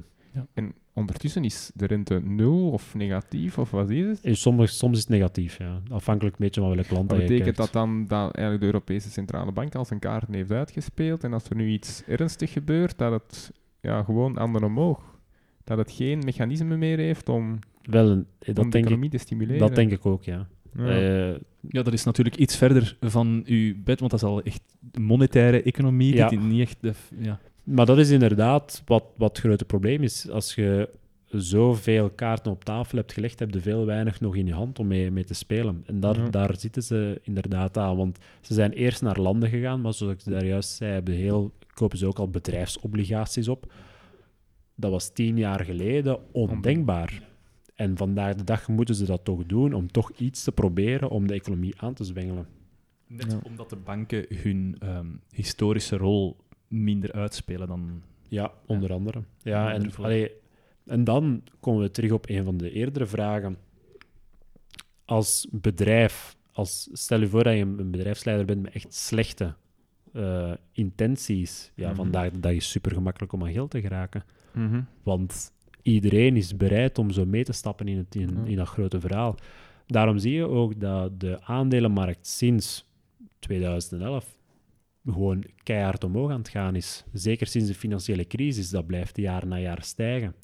En 0.54 0.72
ondertussen 0.92 1.44
is 1.44 1.70
de 1.74 1.86
rente 1.86 2.20
nul 2.24 2.70
of 2.70 2.94
negatief, 2.94 3.58
of 3.58 3.70
wat 3.70 3.90
is 3.90 4.06
het? 4.06 4.20
En 4.20 4.36
soms, 4.36 4.76
soms 4.78 4.94
is 4.96 5.00
het 5.00 5.08
negatief, 5.12 5.58
ja. 5.58 5.80
afhankelijk 5.90 6.36
een 6.38 6.44
beetje 6.44 6.60
van 6.60 6.74
welk 6.74 6.90
land 6.90 7.08
Dat 7.08 7.18
betekent 7.18 7.56
dat 7.56 7.72
dan 7.72 8.06
dat 8.06 8.20
eigenlijk 8.34 8.60
de 8.60 8.66
Europese 8.66 9.10
Centrale 9.10 9.52
Bank 9.52 9.74
al 9.74 9.84
zijn 9.84 10.00
kaarten 10.00 10.34
heeft 10.34 10.50
uitgespeeld 10.50 11.24
en 11.24 11.32
als 11.32 11.44
er 11.48 11.56
nu 11.56 11.68
iets 11.68 12.02
ernstig 12.06 12.52
gebeurt, 12.52 12.98
dat 12.98 13.12
het 13.12 13.52
ja, 13.80 14.02
gewoon 14.02 14.38
aan 14.38 14.64
omhoog. 14.64 15.18
Dat 15.64 15.78
het 15.78 15.90
geen 15.92 16.18
mechanisme 16.24 16.76
meer 16.76 16.98
heeft 16.98 17.28
om, 17.28 17.58
Wel, 17.82 18.08
een- 18.10 18.18
om 18.18 18.26
dat, 18.38 18.54
de 18.54 18.54
denk 18.54 18.74
ik, 18.74 18.80
economie 18.84 19.10
te 19.10 19.18
stimuleren. 19.18 19.58
dat 19.60 19.74
denk 19.74 19.90
ik 19.90 20.06
ook, 20.06 20.24
ja. 20.24 20.48
Ja. 20.76 20.86
Eh, 20.86 21.36
Ja, 21.68 21.82
dat 21.82 21.92
is 21.92 22.04
natuurlijk 22.04 22.36
iets 22.36 22.56
verder 22.56 22.96
van 23.00 23.42
uw 23.46 23.74
bed, 23.84 23.98
want 24.00 24.10
dat 24.10 24.22
is 24.22 24.28
al 24.28 24.42
echt 24.42 24.62
monetaire 25.00 25.62
economie. 25.62 26.14
Ja. 26.14 26.28
Dit 26.28 26.38
is 26.38 26.44
niet 26.44 26.60
echt 26.60 26.76
de, 26.80 26.92
ja. 27.18 27.40
Maar 27.64 27.86
dat 27.86 27.98
is 27.98 28.10
inderdaad 28.10 28.82
wat, 28.86 29.04
wat 29.16 29.28
het 29.36 29.38
grote 29.46 29.64
probleem 29.64 30.02
is. 30.02 30.28
Als 30.30 30.54
je 30.54 30.88
zoveel 31.26 32.10
kaarten 32.10 32.52
op 32.52 32.64
tafel 32.64 32.98
hebt 32.98 33.12
gelegd, 33.12 33.38
heb 33.38 33.54
je 33.54 33.60
veel 33.60 33.86
weinig 33.86 34.20
nog 34.20 34.36
in 34.36 34.46
je 34.46 34.52
hand 34.52 34.78
om 34.78 34.86
mee, 34.86 35.10
mee 35.10 35.24
te 35.24 35.34
spelen. 35.34 35.82
En 35.86 36.00
daar, 36.00 36.16
Ja. 36.18 36.28
daar 36.28 36.58
zitten 36.58 36.82
ze 36.82 37.20
inderdaad 37.22 37.76
aan. 37.78 37.96
Want 37.96 38.18
ze 38.40 38.54
zijn 38.54 38.72
eerst 38.72 39.02
naar 39.02 39.18
landen 39.20 39.48
gegaan, 39.48 39.80
maar 39.80 39.94
zoals 39.94 40.12
ik 40.12 40.24
daar 40.24 40.44
juist 40.44 40.70
zei, 40.70 40.92
hebben 40.92 41.14
heel, 41.14 41.52
kopen 41.74 41.98
ze 41.98 42.06
ook 42.06 42.18
al 42.18 42.28
bedrijfsobligaties 42.28 43.48
op. 43.48 43.72
Dat 44.74 44.90
was 44.90 45.12
tien 45.12 45.36
jaar 45.36 45.64
geleden 45.64 46.18
ondenkbaar. 46.32 47.28
En 47.74 47.96
vandaag 47.96 48.34
de 48.34 48.44
dag 48.44 48.68
moeten 48.68 48.94
ze 48.94 49.04
dat 49.04 49.24
toch 49.24 49.46
doen 49.46 49.72
om 49.72 49.90
toch 49.90 50.10
iets 50.16 50.44
te 50.44 50.52
proberen 50.52 51.10
om 51.10 51.26
de 51.26 51.34
economie 51.34 51.74
aan 51.80 51.94
te 51.94 52.04
zwengelen. 52.04 52.46
Net 53.06 53.30
Ja. 53.32 53.38
omdat 53.42 53.70
de 53.70 53.76
banken 53.76 54.26
hun 54.42 54.76
ehm, 54.78 55.06
historische 55.30 55.96
rol 55.96 56.36
minder 56.72 57.12
uitspelen 57.12 57.68
dan... 57.68 58.02
Ja, 58.28 58.52
onder 58.66 58.92
andere. 58.92 59.22
Ja, 59.42 59.72
en, 59.72 59.94
allee, 59.96 60.30
en 60.86 61.04
dan 61.04 61.42
komen 61.60 61.82
we 61.82 61.90
terug 61.90 62.10
op 62.12 62.28
een 62.28 62.44
van 62.44 62.56
de 62.56 62.70
eerdere 62.72 63.06
vragen. 63.06 63.56
Als 65.04 65.46
bedrijf, 65.50 66.36
als, 66.52 66.88
stel 66.92 67.20
je 67.20 67.28
voor 67.28 67.44
dat 67.44 67.54
je 67.54 67.60
een 67.60 67.90
bedrijfsleider 67.90 68.46
bent 68.46 68.62
met 68.62 68.72
echt 68.72 68.94
slechte 68.94 69.54
eh, 70.12 70.52
intenties. 70.72 71.72
Ja, 71.74 71.86
Mhm. 71.86 71.96
vandaag 71.96 72.30
de 72.30 72.40
dag 72.40 72.52
is 72.52 72.70
super 72.70 72.92
gemakkelijk 72.92 73.32
om 73.32 73.42
aan 73.44 73.52
geld 73.52 73.70
te 73.70 73.80
geraken. 73.80 74.24
Mhm. 74.52 74.80
Want 75.02 75.52
iedereen 75.82 76.36
is 76.36 76.56
bereid 76.56 76.98
om 76.98 77.10
zo 77.10 77.26
mee 77.26 77.44
te 77.44 77.52
stappen 77.52 77.88
in, 77.88 77.96
het, 77.98 78.14
in, 78.14 78.46
in 78.46 78.56
dat 78.56 78.68
grote 78.68 79.00
verhaal. 79.00 79.34
Daarom 79.86 80.18
zie 80.18 80.32
je 80.32 80.48
ook 80.48 80.80
dat 80.80 81.20
de 81.20 81.38
aandelenmarkt 81.42 82.26
sinds 82.26 82.88
2011 83.38 84.36
gewoon 85.06 85.44
keihard 85.62 86.04
omhoog 86.04 86.30
aan 86.30 86.38
het 86.38 86.48
gaan 86.48 86.74
is. 86.76 87.04
Zeker 87.12 87.46
sinds 87.46 87.68
de 87.68 87.74
financiële 87.74 88.26
crisis, 88.26 88.70
dat 88.70 88.86
blijft 88.86 89.16
jaar 89.16 89.46
na 89.46 89.58
jaar 89.58 89.82
stijgen. 89.82 90.34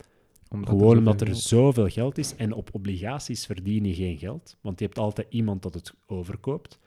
Omdat 0.51 0.69
er 0.69 0.75
gewoon 0.75 0.89
zoveel 0.89 0.99
omdat 0.99 1.21
er 1.21 1.27
geld- 1.27 1.39
zoveel 1.39 1.89
geld 1.89 2.19
is 2.19 2.37
en 2.37 2.53
op 2.53 2.69
obligaties 2.73 3.47
verdien 3.47 3.85
je 3.85 3.95
geen 3.95 4.19
geld. 4.19 4.57
Want 4.61 4.79
je 4.79 4.85
hebt 4.85 4.99
altijd 4.99 5.27
iemand 5.31 5.63
dat 5.63 5.75
het 5.75 5.95
overkoopt. 6.07 6.79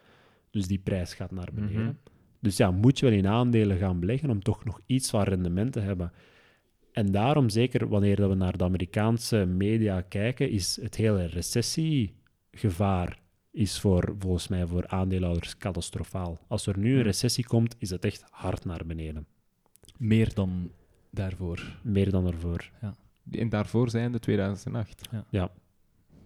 Dus 0.50 0.68
die 0.68 0.80
prijs 0.80 1.14
gaat 1.14 1.32
naar 1.32 1.50
beneden. 1.54 1.84
Mhm. 1.84 1.94
Dus 2.40 2.58
ja, 2.58 2.72
moet 2.72 3.00
je 3.00 3.06
wel 3.06 3.18
in 3.18 3.28
aandelen 3.28 3.78
gaan 3.78 4.00
beleggen 4.00 4.30
om 4.30 4.42
toch 4.42 4.64
nog 4.66 4.80
iets 4.86 5.10
van 5.10 5.24
rendement 5.24 5.74
te 5.74 5.80
hebben. 5.80 6.12
En 6.92 7.12
daarom, 7.12 7.50
zeker 7.50 7.88
wanneer 7.88 8.16
dat 8.16 8.30
we 8.30 8.36
naar 8.36 8.58
de 8.58 8.64
Amerikaanse 8.64 9.46
media 9.46 10.02
kijken, 10.02 10.50
is 10.50 10.80
het 10.82 10.96
hele 10.96 11.26
recessiegevaar 11.26 13.21
is 13.52 13.80
voor, 13.80 14.16
volgens 14.20 14.48
mij 14.48 14.66
voor 14.66 14.88
aandeelhouders 14.88 15.58
catastrofaal. 15.58 16.40
Als 16.48 16.68
er 16.68 16.78
nu 16.78 16.90
een 16.90 16.94
Hmm. 16.96 17.04
recessie 17.04 17.46
komt, 17.48 17.76
is 17.80 17.90
het 17.90 18.06
echt 18.06 18.24
hard 18.30 18.66
naar 18.66 18.86
beneden. 18.86 19.26
Meer 19.98 20.34
dan 20.34 20.72
daarvoor. 21.10 21.80
Meer 21.84 22.12
dan 22.12 22.28
ervoor. 22.28 22.70
En 23.32 23.50
daarvoor 23.50 23.90
zijn 23.90 24.12
de 24.12 24.20
2008. 24.20 25.10
Ja. 25.30 25.52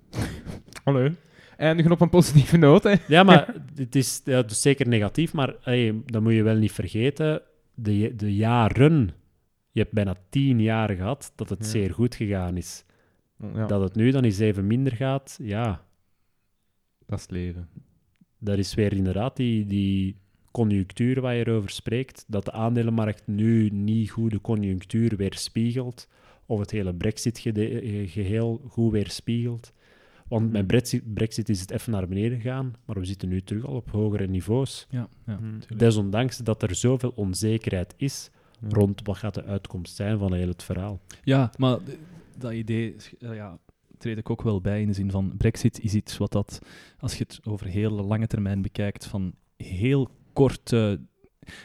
Hallo. 0.83 1.09
Eindigen 1.57 1.91
op 1.91 2.01
een 2.01 2.09
positieve 2.09 2.57
noot, 2.57 2.83
hè. 2.83 2.93
Ja, 3.07 3.23
maar 3.23 3.55
het 3.75 3.95
is, 3.95 4.21
ja, 4.25 4.43
is 4.45 4.61
zeker 4.61 4.87
negatief, 4.87 5.33
maar 5.33 5.55
hey, 5.61 6.01
dat 6.05 6.21
moet 6.21 6.33
je 6.33 6.43
wel 6.43 6.55
niet 6.55 6.71
vergeten. 6.71 7.41
De, 7.73 8.13
de 8.15 8.35
jaren, 8.35 9.09
je 9.71 9.79
hebt 9.81 9.93
bijna 9.93 10.15
tien 10.29 10.61
jaar 10.61 10.89
gehad 10.89 11.31
dat 11.35 11.49
het 11.49 11.59
Ja. 11.59 11.65
zeer 11.65 11.93
goed 11.93 12.15
gegaan 12.15 12.57
is. 12.57 12.83
Ja, 13.53 13.65
Dat 13.67 13.81
het 13.81 13.95
nu 13.95 14.11
dan 14.11 14.23
eens 14.23 14.39
even 14.39 14.67
minder 14.67 14.95
gaat, 14.95 15.37
ja, 15.41 15.84
dat 17.05 17.17
is 17.17 17.23
het 17.23 17.31
leven. 17.31 17.69
dat 18.37 18.57
is 18.57 18.73
weer 18.73 18.93
inderdaad 18.93 19.35
die, 19.35 19.65
die 19.65 20.15
conjunctuur 20.51 21.21
waar 21.21 21.35
je 21.35 21.51
over 21.51 21.69
spreekt. 21.69 22.25
Dat 22.27 22.45
de 22.45 22.51
aandelenmarkt 22.51 23.27
nu 23.27 23.69
niet 23.69 24.09
goed 24.11 24.31
de 24.31 24.41
conjunctuur 24.41 25.15
weerspiegelt. 25.15 26.07
Of 26.45 26.59
het 26.59 26.71
hele 26.71 26.93
Brexit-geheel 26.93 28.61
goed 28.67 28.91
weerspiegelt. 28.91 29.73
Want 30.27 30.51
met 30.51 30.67
Brexit, 30.67 31.13
Brexit 31.13 31.49
is 31.49 31.59
het 31.59 31.71
even 31.71 31.91
naar 31.91 32.07
beneden 32.07 32.37
gegaan, 32.41 32.73
maar 32.85 32.99
we 32.99 33.05
zitten 33.05 33.29
nu 33.29 33.41
terug 33.41 33.65
al 33.65 33.75
op 33.75 33.91
hogere 33.91 34.27
niveaus. 34.27 34.87
Ja, 34.89 35.07
ja 35.25 35.37
Hmm. 35.37 35.59
Desondanks 35.77 36.37
dat 36.37 36.63
er 36.63 36.75
zoveel 36.75 37.11
onzekerheid 37.15 37.93
is 37.97 38.29
Ja. 38.61 38.67
rond 38.69 39.01
wat 39.03 39.17
gaat 39.17 39.33
de 39.33 39.43
uitkomst 39.43 39.95
zijn 39.95 40.17
van 40.17 40.33
heel 40.33 40.47
het 40.47 40.63
verhaal. 40.63 40.99
Ja, 41.23 41.51
maar 41.57 41.77
dat 42.37 42.51
idee 42.51 42.95
eh, 43.19 43.35
ja, 43.35 43.59
treed 43.97 44.17
ik 44.17 44.29
ook 44.29 44.41
wel 44.41 44.61
bij 44.61 44.81
in 44.81 44.87
de 44.87 44.93
zin 44.93 45.11
van 45.11 45.37
Brexit 45.37 45.79
is 45.79 45.93
iets 45.93 46.17
wat 46.17 46.31
dat, 46.31 46.59
als 46.99 47.17
je 47.17 47.23
het 47.27 47.39
over 47.43 47.67
heel 47.67 47.91
lange 47.91 48.27
termijn 48.27 48.61
bekijkt, 48.61 49.05
van 49.05 49.33
heel 49.57 50.09
korte, 50.33 50.99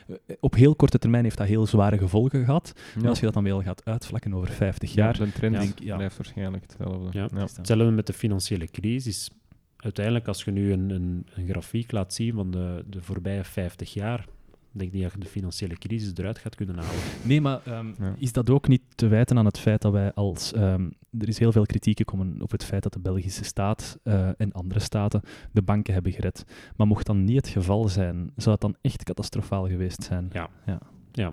eh, 0.07 0.17
op 0.41 0.55
heel 0.55 0.75
korte 0.77 0.99
termijn 0.99 1.25
heeft 1.25 1.39
dat 1.39 1.47
heel 1.47 1.67
zware 1.67 1.99
gevolgen 1.99 2.45
gehad. 2.45 2.73
Ja. 2.95 3.03
En 3.03 3.09
als 3.09 3.19
je 3.19 3.25
dat 3.25 3.35
dan 3.35 3.45
wel 3.45 3.63
gaat 3.63 3.85
uitvlakken 3.85 4.35
over 4.35 4.49
50 4.49 4.95
Ja, 4.95 5.05
jaar, 5.05 5.19
de 5.19 5.33
trend 5.33 5.55
denk 5.55 5.71
ik, 5.71 5.83
ja. 5.83 5.97
blijft 5.97 6.17
waarschijnlijk 6.17 6.63
hetzelfde. 6.63 7.19
Ja. 7.19 7.29
Ja. 7.35 7.41
Hetzelfde 7.41 7.91
met 7.91 8.07
de 8.07 8.13
financiële 8.13 8.67
crisis. 8.67 9.31
Uiteindelijk, 9.77 10.29
als 10.29 10.45
je 10.45 10.51
nu 10.51 10.73
een, 10.73 10.91
een, 10.91 11.27
een 11.35 11.49
grafiek 11.49 11.93
laat 11.93 12.15
zien 12.15 12.35
van 12.35 12.51
de, 12.51 12.85
de 12.87 13.03
voorbije 13.03 13.45
50 13.45 13.93
jaar, 13.93 14.27
denk 14.73 14.89
ik 14.89 14.93
niet 14.95 15.03
dat 15.03 15.13
je 15.13 15.19
de 15.19 15.27
financiële 15.27 15.75
crisis 15.79 16.13
eruit 16.17 16.39
gaat 16.39 16.55
kunnen 16.55 16.77
halen. 16.77 17.01
Nee, 17.23 17.41
maar 17.41 17.61
ehm, 17.65 17.87
Ja. 17.99 18.15
is 18.19 18.33
dat 18.33 18.51
ook 18.51 18.69
niet 18.69 18.83
te 18.95 19.09
wijten 19.09 19.39
aan 19.39 19.45
het 19.45 19.59
feit 19.59 19.83
dat 19.83 19.93
wij 19.93 20.13
als... 20.15 20.53
ehm, 20.53 20.89
er 21.19 21.29
is 21.29 21.39
heel 21.39 21.53
veel 21.53 21.67
kritiek 21.67 21.97
gekomen 21.99 22.43
op 22.43 22.51
het 22.51 22.65
feit 22.65 22.83
dat 22.83 22.93
de 22.93 22.99
Belgische 23.01 23.45
staat 23.45 23.99
eh, 24.03 24.29
en 24.41 24.53
andere 24.53 24.81
staten 24.81 25.21
de 25.53 25.63
banken 25.63 25.93
hebben 25.95 26.13
gered. 26.13 26.45
Maar 26.77 26.87
mocht 26.87 27.07
dat 27.07 27.17
niet 27.17 27.37
het 27.37 27.49
geval 27.49 27.89
zijn, 27.89 28.31
zou 28.37 28.51
het 28.51 28.61
dan 28.61 28.77
echt 28.81 29.03
catastrofaal 29.05 29.69
geweest 29.69 30.03
zijn? 30.03 30.29
Ja. 30.33 30.49
Ja. 30.67 30.79
Ja. 31.13 31.33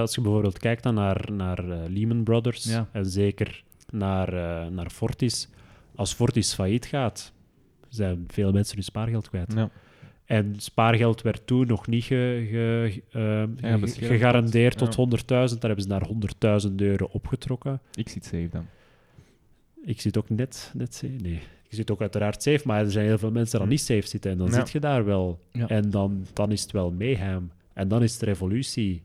Als 0.00 0.14
je 0.14 0.20
bijvoorbeeld 0.20 0.58
kijkt 0.58 0.82
dan 0.82 0.94
naar, 0.94 1.28
naar 1.32 1.70
eh, 1.70 1.78
Lehman 1.88 2.22
Brothers 2.24 2.64
Ja. 2.64 2.88
en 2.92 3.06
zeker 3.06 3.64
naar, 3.90 4.32
eh, 4.32 4.66
naar 4.70 4.90
Fortis. 4.90 5.48
Als 5.94 6.12
Fortis 6.14 6.54
failliet 6.54 6.86
gaat, 6.86 7.32
zijn 7.88 8.24
veel 8.28 8.52
mensen 8.52 8.74
hun 8.74 8.84
spaargeld 8.84 9.28
kwijt. 9.28 9.52
Ja. 9.54 9.70
En 10.32 10.54
spaargeld 10.56 11.22
werd 11.22 11.46
toen 11.46 11.66
nog 11.66 11.86
niet 11.86 12.04
ge, 12.04 12.46
ge- 12.50 13.02
eh, 13.10 13.20
Ja, 13.22 13.72
ge- 13.74 13.78
beschermd. 13.80 14.12
gegarandeerd 14.12 14.80
Ja. 14.80 14.86
tot 14.86 14.94
100.000. 14.94 15.60
Daar 15.60 15.70
hebben 15.70 15.82
ze 15.82 15.88
naar 15.88 16.06
100.000 16.06 16.80
euro 16.80 17.08
opgetrokken. 17.12 17.80
Ik 17.94 18.08
zit 18.08 18.24
safe 18.24 18.48
dan. 18.50 18.66
Ik 19.84 20.00
zit 20.00 20.18
ook 20.18 20.28
net, 20.30 20.70
net 20.74 20.94
safe. 20.94 21.12
Nee, 21.22 21.34
ik 21.68 21.76
zit 21.76 21.90
ook 21.90 22.00
uiteraard 22.00 22.42
safe, 22.42 22.60
maar 22.64 22.80
er 22.84 22.90
zijn 22.90 23.06
heel 23.06 23.18
veel 23.18 23.30
mensen 23.30 23.50
die 23.50 23.60
dan 23.60 23.68
niet 23.68 23.80
safe 23.80 24.06
zitten. 24.06 24.30
En 24.30 24.38
dan 24.38 24.46
Ja. 24.46 24.52
zit 24.54 24.70
je 24.70 24.80
daar 24.80 25.04
wel. 25.04 25.38
En 25.66 25.90
dan, 25.90 26.26
dan 26.32 26.52
is 26.52 26.62
het 26.62 26.72
wel 26.72 26.90
mayhem. 26.92 27.50
En 27.72 27.88
dan 27.88 28.02
is 28.02 28.12
het 28.12 28.22
revolutie. 28.22 29.02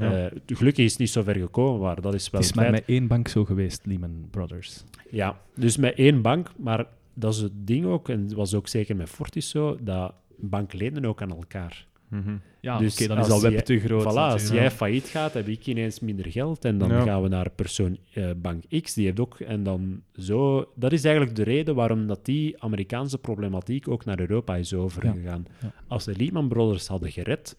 Eh, 0.00 0.24
gelukkig 0.46 0.84
is 0.84 0.90
het 0.90 1.00
niet 1.00 1.10
zo 1.10 1.22
ver 1.22 1.36
gekomen, 1.36 1.80
maar 1.80 2.00
dat 2.00 2.14
is 2.14 2.30
wel 2.30 2.40
Het 2.40 2.50
is 2.50 2.56
maar 2.56 2.70
met 2.70 2.84
één 2.86 3.06
bank 3.06 3.28
zo 3.28 3.44
geweest, 3.44 3.86
Lehman 3.86 4.26
Brothers. 4.30 4.84
Ja, 5.10 5.40
dus 5.54 5.76
met 5.76 5.94
één 5.94 6.22
bank, 6.22 6.50
maar 6.56 6.86
dat 7.14 7.34
is 7.34 7.40
het 7.40 7.52
ding 7.54 7.84
ook, 7.84 8.08
en 8.08 8.22
het 8.22 8.32
was 8.32 8.54
ook 8.54 8.68
zeker 8.68 8.96
met 8.96 9.08
Fortis 9.08 9.48
zo, 9.48 9.76
dat 9.80 10.14
banken 10.38 10.78
lenen 10.78 11.04
ook 11.04 11.22
aan 11.22 11.30
elkaar. 11.30 11.86
Mhm. 12.08 12.36
Ja, 12.60 12.78
Dus 12.78 12.94
oké, 12.94 13.06
dan 13.14 13.18
is 13.18 13.40
web 13.42 13.52
jij- 13.52 13.62
te 13.62 13.78
groot. 13.80 14.02
voilà, 14.02 14.32
als 14.32 14.48
jij 14.48 14.70
failliet 14.70 15.06
gaat, 15.06 15.34
heb 15.34 15.48
ik 15.48 15.66
ineens 15.66 16.00
minder 16.00 16.30
geld 16.30 16.64
en 16.64 16.78
dan 16.78 16.88
Ja. 16.88 17.00
gaan 17.02 17.22
we 17.22 17.28
naar 17.28 17.50
persoon 17.50 17.98
eh, 18.14 18.30
bank 18.36 18.64
X, 18.82 18.94
die 18.94 19.04
heeft 19.04 19.20
ook, 19.20 19.40
en 19.40 19.62
dan 19.62 20.02
zo... 20.16 20.68
Dat 20.74 20.92
is 20.92 21.04
eigenlijk 21.04 21.36
de 21.36 21.42
reden 21.42 21.74
waarom 21.74 22.06
dat 22.06 22.24
die 22.24 22.62
Amerikaanse 22.62 23.18
problematiek 23.18 23.88
ook 23.88 24.04
naar 24.04 24.20
Europa 24.20 24.56
is 24.56 24.74
overgegaan. 24.74 25.46
Ja. 25.62 25.72
Als 25.88 26.04
de 26.04 26.16
Lehman 26.16 26.48
Brothers 26.48 26.86
hadden 26.86 27.10
gered, 27.10 27.56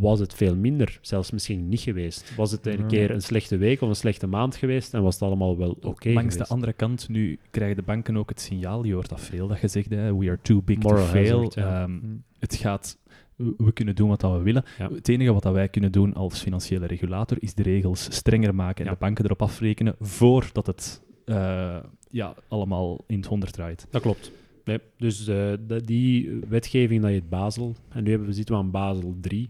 was 0.00 0.18
het 0.20 0.34
veel 0.34 0.56
minder, 0.56 0.98
zelfs 1.00 1.30
misschien 1.30 1.68
niet 1.68 1.80
geweest. 1.80 2.34
Was 2.36 2.50
het 2.50 2.66
een 2.66 2.86
keer 2.86 3.10
een 3.10 3.20
slechte 3.22 3.56
week 3.56 3.80
of 3.80 3.88
een 3.88 3.94
slechte 3.96 4.26
maand 4.26 4.56
geweest 4.56 4.94
en 4.94 5.02
was 5.02 5.14
het 5.14 5.22
allemaal 5.22 5.56
wel 5.58 5.70
oké 5.70 6.08
Langs 6.10 6.20
geweest. 6.32 6.38
de 6.38 6.54
andere 6.54 6.72
kant, 6.72 7.08
nu 7.08 7.38
krijgen 7.50 7.76
de 7.76 7.82
banken 7.82 8.16
ook 8.16 8.28
het 8.28 8.40
signaal, 8.40 8.84
je 8.84 8.92
hoort 8.94 9.08
dat 9.08 9.20
veel, 9.20 9.48
dat 9.48 9.60
je 9.60 9.68
zegt, 9.68 9.90
hè, 9.90 10.16
we 10.16 10.26
are 10.26 10.38
too 10.42 10.62
big 10.62 10.78
Moral 10.82 11.04
to 11.04 11.10
fail. 11.10 11.36
hazard, 11.36 11.54
ja. 11.54 11.82
Ehm, 11.82 11.92
Mhm. 11.94 12.06
het 12.38 12.54
gaat, 12.54 12.98
we 13.36 13.72
kunnen 13.72 13.94
doen 13.94 14.08
wat 14.08 14.20
dat 14.20 14.32
we 14.36 14.42
willen. 14.42 14.64
Ja. 14.78 14.90
Het 14.92 15.08
enige 15.08 15.32
wat 15.32 15.42
dat 15.42 15.52
wij 15.52 15.68
kunnen 15.68 15.92
doen 15.92 16.14
als 16.14 16.40
financiële 16.42 16.86
regulator 16.86 17.36
is 17.40 17.54
de 17.54 17.62
regels 17.62 18.14
strenger 18.14 18.54
maken 18.54 18.78
en 18.84 18.84
Ja. 18.84 18.90
de 18.90 19.00
banken 19.04 19.24
erop 19.24 19.42
afrekenen 19.42 19.94
voordat 20.00 20.66
het 20.66 21.02
eh, 21.24 21.76
ja, 22.10 22.34
allemaal 22.48 23.04
in 23.06 23.16
het 23.16 23.26
honderd 23.26 23.52
draait. 23.52 23.86
Dat 23.90 24.02
klopt. 24.02 24.32
Nee, 24.64 24.78
dus 24.96 25.20
eh, 25.26 25.52
de- 25.66 25.82
die 25.84 26.38
wetgeving, 26.48 27.02
dat 27.02 27.10
heet 27.10 27.28
Basel. 27.28 27.74
En 27.88 28.02
nu 28.04 28.10
hebben 28.10 28.28
we, 28.28 28.34
zitten 28.34 28.54
we 28.54 28.60
aan 28.60 28.70
Basel 28.70 29.16
3. 29.20 29.48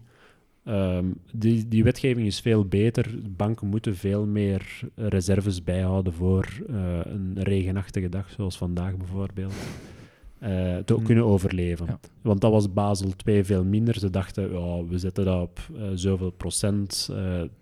Ehm, 0.65 1.05
die, 1.33 1.67
die 1.67 1.83
wetgeving 1.83 2.27
is 2.27 2.39
veel 2.39 2.65
beter. 2.65 3.15
Banken 3.37 3.67
moeten 3.67 3.95
veel 3.95 4.25
meer 4.25 4.79
reserves 4.95 5.63
bijhouden 5.63 6.13
voor 6.13 6.47
eh, 6.69 6.75
een 7.03 7.31
regenachtige 7.39 8.09
dag, 8.09 8.29
zoals 8.29 8.57
vandaag 8.57 8.97
bijvoorbeeld. 8.97 9.53
eh, 10.39 10.77
te 10.85 10.93
Hmm. 10.93 11.03
kunnen 11.03 11.25
overleven. 11.25 11.85
Ja. 11.85 11.99
Want 12.21 12.41
dat 12.41 12.51
was 12.51 12.73
Basel 12.73 13.09
2 13.15 13.43
veel 13.43 13.63
minder. 13.63 13.99
Ze 13.99 14.09
dachten, 14.09 14.51
ja, 14.53 14.83
we 14.85 14.97
zetten 14.97 15.25
dat 15.25 15.41
op 15.41 15.59
eh, 15.77 15.83
zoveel 15.93 16.29
procent. 16.31 17.09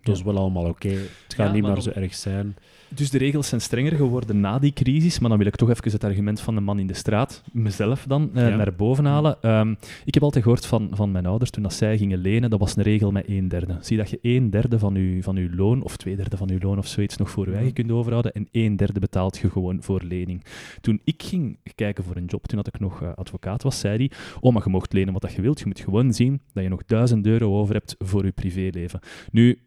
dat 0.02 0.16
is 0.16 0.24
wel 0.24 0.38
allemaal 0.38 0.66
oké. 0.66 0.88
Het 0.90 1.34
gaat 1.36 1.48
Ja, 1.48 1.54
niet 1.54 1.62
maar 1.62 1.72
meer 1.72 1.82
zo 1.82 1.90
erg 1.90 2.14
zijn. 2.14 2.56
Dus 2.96 3.10
de 3.10 3.18
regels 3.18 3.48
zijn 3.48 3.62
strenger 3.62 3.96
geworden 3.96 4.40
na 4.40 4.60
die 4.60 4.74
crisis, 4.74 5.20
maar 5.20 5.30
dan 5.30 5.38
wil 5.38 5.48
ik 5.48 5.56
toch 5.56 5.70
even 5.70 5.92
het 5.92 6.04
argument 6.04 6.42
van 6.42 6.56
de 6.56 6.62
man 6.62 6.80
in 6.80 6.88
de 6.88 6.94
straat, 6.94 7.44
mezelf 7.52 8.06
dan, 8.08 8.30
eh, 8.34 8.50
Ja. 8.50 8.56
naar 8.56 8.74
boven 8.76 9.06
halen. 9.06 9.42
Ehm, 9.42 9.74
ik 10.06 10.14
heb 10.14 10.24
altijd 10.24 10.44
gehoord 10.44 10.66
van, 10.66 10.90
van 10.92 11.12
mijn 11.12 11.26
ouders, 11.26 11.50
toen 11.52 11.64
dat 11.64 11.74
zij 11.74 11.98
gingen 11.98 12.18
lenen, 12.18 12.50
dat 12.50 12.60
was 12.60 12.76
een 12.76 12.84
regel 12.84 13.12
met 13.12 13.28
een 13.28 13.48
derde. 13.48 13.78
Zie 13.82 13.98
dat 13.98 14.10
je 14.10 14.20
een 14.22 14.50
derde 14.50 14.80
van 14.80 14.94
je, 14.96 15.24
van 15.24 15.36
uw 15.38 15.56
loon, 15.56 15.82
of 15.84 15.98
twee 15.98 16.16
derde 16.16 16.38
van 16.38 16.50
uw 16.50 16.60
loon 16.60 16.78
of 16.78 16.88
zoiets, 16.88 17.18
nog 17.18 17.30
voor 17.30 17.48
je 17.48 17.54
eigen 17.56 17.74
kunt 17.74 17.92
overhouden, 17.92 18.32
en 18.34 18.48
een 18.52 18.76
derde 18.76 19.00
betaalt 19.00 19.38
je 19.38 19.50
gewoon 19.50 19.84
voor 19.84 20.02
lening. 20.04 20.44
Toen 20.82 21.02
ik 21.04 21.24
ging 21.24 21.58
kijken 21.76 22.04
voor 22.04 22.16
een 22.16 22.26
job, 22.26 22.48
toen 22.48 22.58
dat 22.58 22.68
ik 22.68 22.80
nog 22.80 23.02
eh, 23.02 23.10
advocaat 23.16 23.64
was, 23.64 23.80
zei 23.80 23.98
hij, 23.98 24.12
oh, 24.40 24.54
maar 24.54 24.64
je 24.66 24.70
mocht 24.70 24.94
lenen 24.94 25.14
wat 25.14 25.22
dat 25.22 25.34
je 25.34 25.42
wilt, 25.42 25.60
je 25.60 25.66
moet 25.66 25.80
gewoon 25.80 26.14
zien 26.14 26.42
dat 26.54 26.64
je 26.64 26.70
nog 26.70 26.86
duizend 26.86 27.26
euro 27.26 27.60
over 27.60 27.74
hebt 27.74 27.96
voor 28.00 28.26
je 28.26 28.32
privéleven. 28.32 29.00
Nu, 29.32 29.60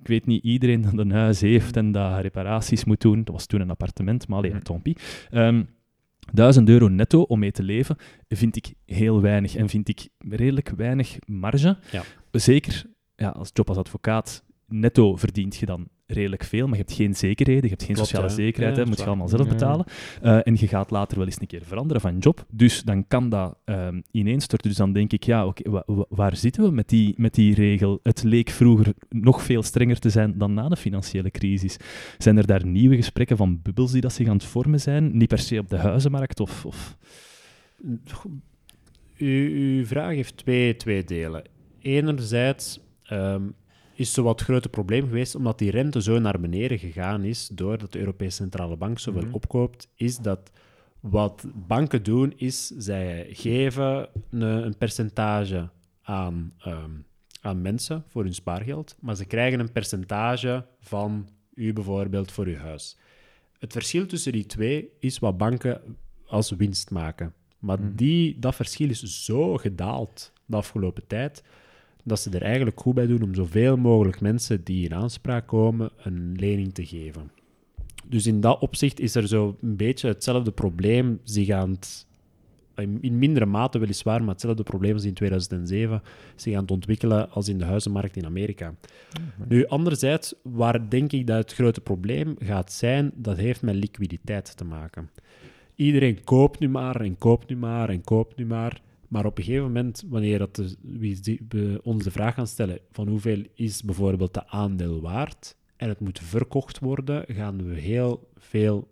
ik 0.00 0.06
weet 0.08 0.26
niet 0.26 0.44
iedereen 0.44 0.82
dat 0.82 0.98
een 0.98 1.10
huis 1.12 1.40
heeft 1.40 1.76
en 1.76 1.92
dat 1.92 2.20
reparaties 2.20 2.84
moet 2.84 3.00
doen. 3.00 3.24
Dat 3.24 3.34
was 3.34 3.46
toen 3.46 3.60
een 3.60 3.70
appartement, 3.70 4.28
maar 4.28 4.38
alleen 4.38 4.50
Mhm. 4.50 4.58
een 4.58 4.64
tompie. 4.64 4.96
Ehm 5.30 5.62
1000 6.32 6.68
euro 6.68 6.88
netto 6.88 7.22
om 7.22 7.38
mee 7.38 7.52
te 7.52 7.62
leven 7.62 7.96
vind 8.28 8.56
ik 8.56 8.72
heel 8.86 9.20
weinig 9.20 9.54
en 9.56 9.68
vind 9.68 9.88
ik 9.88 10.08
redelijk 10.18 10.72
weinig 10.76 11.16
marge. 11.26 11.78
Ja. 11.92 12.02
Zeker 12.30 12.84
ja, 13.16 13.28
als 13.28 13.50
job 13.52 13.68
als 13.68 13.78
advocaat, 13.78 14.44
netto 14.68 15.16
verdient 15.16 15.56
je 15.56 15.66
dan 15.66 15.88
redelijk 16.12 16.44
veel, 16.44 16.66
maar 16.66 16.76
je 16.76 16.82
hebt 16.84 16.96
geen 16.96 17.14
zekerheden, 17.14 17.62
je 17.62 17.68
hebt 17.68 17.82
geen 17.82 17.94
Klopt, 17.94 18.08
sociale 18.08 18.28
ja. 18.28 18.34
zekerheid, 18.34 18.76
Ja, 18.76 18.82
hè, 18.82 18.88
moet 18.88 18.98
je 18.98 19.04
allemaal 19.04 19.28
zelf 19.28 19.48
betalen. 19.48 19.84
Eh, 20.22 20.38
en 20.46 20.56
je 20.58 20.68
gaat 20.68 20.90
later 20.90 21.16
wel 21.16 21.26
eens 21.26 21.40
een 21.40 21.46
keer 21.46 21.62
veranderen 21.64 22.00
van 22.02 22.18
job, 22.18 22.44
dus 22.50 22.82
dan 22.82 23.06
kan 23.06 23.28
dat 23.28 23.58
ehm 23.64 24.00
ineenstorten. 24.10 24.68
Dus 24.68 24.78
dan 24.78 24.92
denk 24.92 25.12
ik, 25.12 25.22
ja, 25.24 25.46
oké, 25.46 25.70
wa- 25.70 25.82
wa- 25.86 26.04
waar 26.08 26.36
zitten 26.36 26.62
we 26.62 26.70
met 26.70 26.88
die, 26.88 27.14
met 27.16 27.34
die 27.34 27.54
regel? 27.54 28.00
Het 28.02 28.22
leek 28.22 28.50
vroeger 28.50 28.92
nog 29.08 29.42
veel 29.42 29.62
strenger 29.62 29.98
te 29.98 30.10
zijn 30.10 30.38
dan 30.38 30.54
na 30.54 30.68
de 30.68 30.76
financiële 30.76 31.30
crisis. 31.30 31.76
Zijn 32.18 32.36
er 32.36 32.46
daar 32.46 32.66
nieuwe 32.66 32.96
gesprekken 32.96 33.36
van 33.36 33.60
bubbels 33.62 33.92
die 33.92 34.00
dat 34.00 34.12
zich 34.12 34.28
aan 34.28 34.36
het 34.36 34.44
vormen 34.44 34.80
zijn? 34.80 35.16
Niet 35.16 35.28
per 35.28 35.38
se 35.38 35.58
op 35.58 35.68
de 35.68 35.76
huizenmarkt 35.76 36.40
of... 36.40 36.64
of... 36.64 36.96
U, 39.16 39.50
uw 39.76 39.86
vraag 39.86 40.14
heeft 40.14 40.36
twee, 40.36 40.76
twee 40.76 41.04
delen. 41.04 41.42
Enerzijds 41.80 42.80
ehm, 43.02 43.42
is 44.00 44.12
zo 44.12 44.22
wat 44.22 44.38
het 44.38 44.48
grote 44.48 44.68
probleem 44.68 45.06
geweest, 45.06 45.34
omdat 45.34 45.58
die 45.58 45.70
rente 45.70 46.02
zo 46.02 46.18
naar 46.18 46.40
beneden 46.40 46.78
gegaan 46.78 47.24
is, 47.24 47.48
doordat 47.52 47.92
de 47.92 47.98
Europese 47.98 48.36
Centrale 48.36 48.76
Bank 48.76 48.98
zoveel 48.98 49.22
Mhm. 49.22 49.34
opkoopt, 49.34 49.88
is 49.94 50.18
dat 50.18 50.50
wat 51.00 51.46
banken 51.54 52.02
doen, 52.02 52.32
is 52.36 52.66
zij 52.66 53.26
geven 53.30 54.08
een, 54.30 54.40
een 54.42 54.76
percentage 54.76 55.68
aan, 56.02 56.52
ehm, 56.58 56.90
aan 57.40 57.62
mensen 57.62 58.04
voor 58.06 58.22
hun 58.22 58.34
spaargeld, 58.34 58.96
maar 59.00 59.16
ze 59.16 59.24
krijgen 59.24 59.60
een 59.60 59.72
percentage 59.72 60.66
van 60.80 61.28
u 61.54 61.72
bijvoorbeeld 61.72 62.32
voor 62.32 62.46
uw 62.46 62.56
huis. 62.56 62.96
Het 63.58 63.72
verschil 63.72 64.06
tussen 64.06 64.32
die 64.32 64.46
twee 64.46 64.88
is 64.98 65.18
wat 65.18 65.38
banken 65.38 65.80
als 66.26 66.50
winst 66.50 66.90
maken. 66.90 67.32
Maar 67.58 67.80
Mhm. 67.80 67.94
die, 67.94 68.38
dat 68.38 68.54
verschil 68.54 68.88
is 68.90 69.24
zo 69.24 69.56
gedaald 69.56 70.32
de 70.46 70.56
afgelopen 70.56 71.06
tijd, 71.06 71.42
dat 72.10 72.20
ze 72.20 72.30
er 72.30 72.42
eigenlijk 72.42 72.80
goed 72.80 72.94
bij 72.94 73.06
doen 73.06 73.22
om 73.22 73.34
zoveel 73.34 73.76
mogelijk 73.76 74.20
mensen 74.20 74.64
die 74.64 74.84
in 74.84 74.94
aanspraak 74.94 75.46
komen 75.46 75.90
een 76.02 76.34
lening 76.36 76.74
te 76.74 76.86
geven. 76.86 77.30
Dus 78.06 78.26
in 78.26 78.40
dat 78.40 78.60
opzicht 78.60 79.00
is 79.00 79.14
er 79.14 79.28
zo 79.28 79.56
een 79.62 79.76
beetje 79.76 80.08
hetzelfde 80.08 80.50
probleem 80.50 81.20
zich 81.24 81.50
aan 81.50 81.70
het, 81.70 82.06
in 82.74 82.98
in 83.00 83.18
mindere 83.18 83.46
mate 83.46 83.78
weliswaar, 83.78 84.20
maar 84.20 84.32
hetzelfde 84.32 84.62
probleem 84.62 84.94
als 84.94 85.04
in 85.04 85.14
2007 85.14 86.02
zich 86.36 86.54
aan 86.54 86.60
het 86.60 86.70
ontwikkelen 86.70 87.30
als 87.30 87.48
in 87.48 87.58
de 87.58 87.64
huizenmarkt 87.64 88.16
in 88.16 88.26
Amerika. 88.26 88.74
Nu, 89.48 89.66
anderzijds, 89.66 90.34
waar 90.42 90.90
denk 90.90 91.12
ik 91.12 91.26
dat 91.26 91.36
het 91.36 91.52
grote 91.52 91.80
probleem 91.80 92.34
gaat 92.38 92.72
zijn, 92.72 93.12
dat 93.14 93.36
heeft 93.36 93.62
met 93.62 93.74
liquiditeit 93.74 94.56
te 94.56 94.64
maken. 94.64 95.10
Iedereen 95.74 96.24
koopt 96.24 96.58
nu 96.58 96.68
maar 96.68 97.00
en 97.00 97.18
koopt 97.18 97.48
nu 97.48 97.56
maar 97.56 97.88
en 97.88 98.04
koopt 98.04 98.36
nu 98.36 98.46
maar. 98.46 98.80
Maar 99.10 99.24
op 99.26 99.38
een 99.38 99.44
gegeven 99.44 99.66
moment, 99.66 100.04
wanneer 100.08 100.38
dat 100.38 100.56
de, 100.56 100.74
wie 100.82 101.20
die- 101.20 101.40
we 101.48 101.80
ons 101.82 102.04
de 102.04 102.10
vraag 102.10 102.34
gaan 102.34 102.46
stellen 102.46 102.78
van 102.92 103.08
hoeveel 103.08 103.42
is 103.54 103.82
bijvoorbeeld 103.82 104.34
de 104.34 104.46
aandeel 104.48 105.00
waard 105.00 105.56
en 105.76 105.88
het 105.88 106.00
moet 106.00 106.18
verkocht 106.18 106.78
worden, 106.78 107.24
gaan 107.28 107.64
we 107.68 107.74
heel 107.74 108.28
veel 108.36 108.88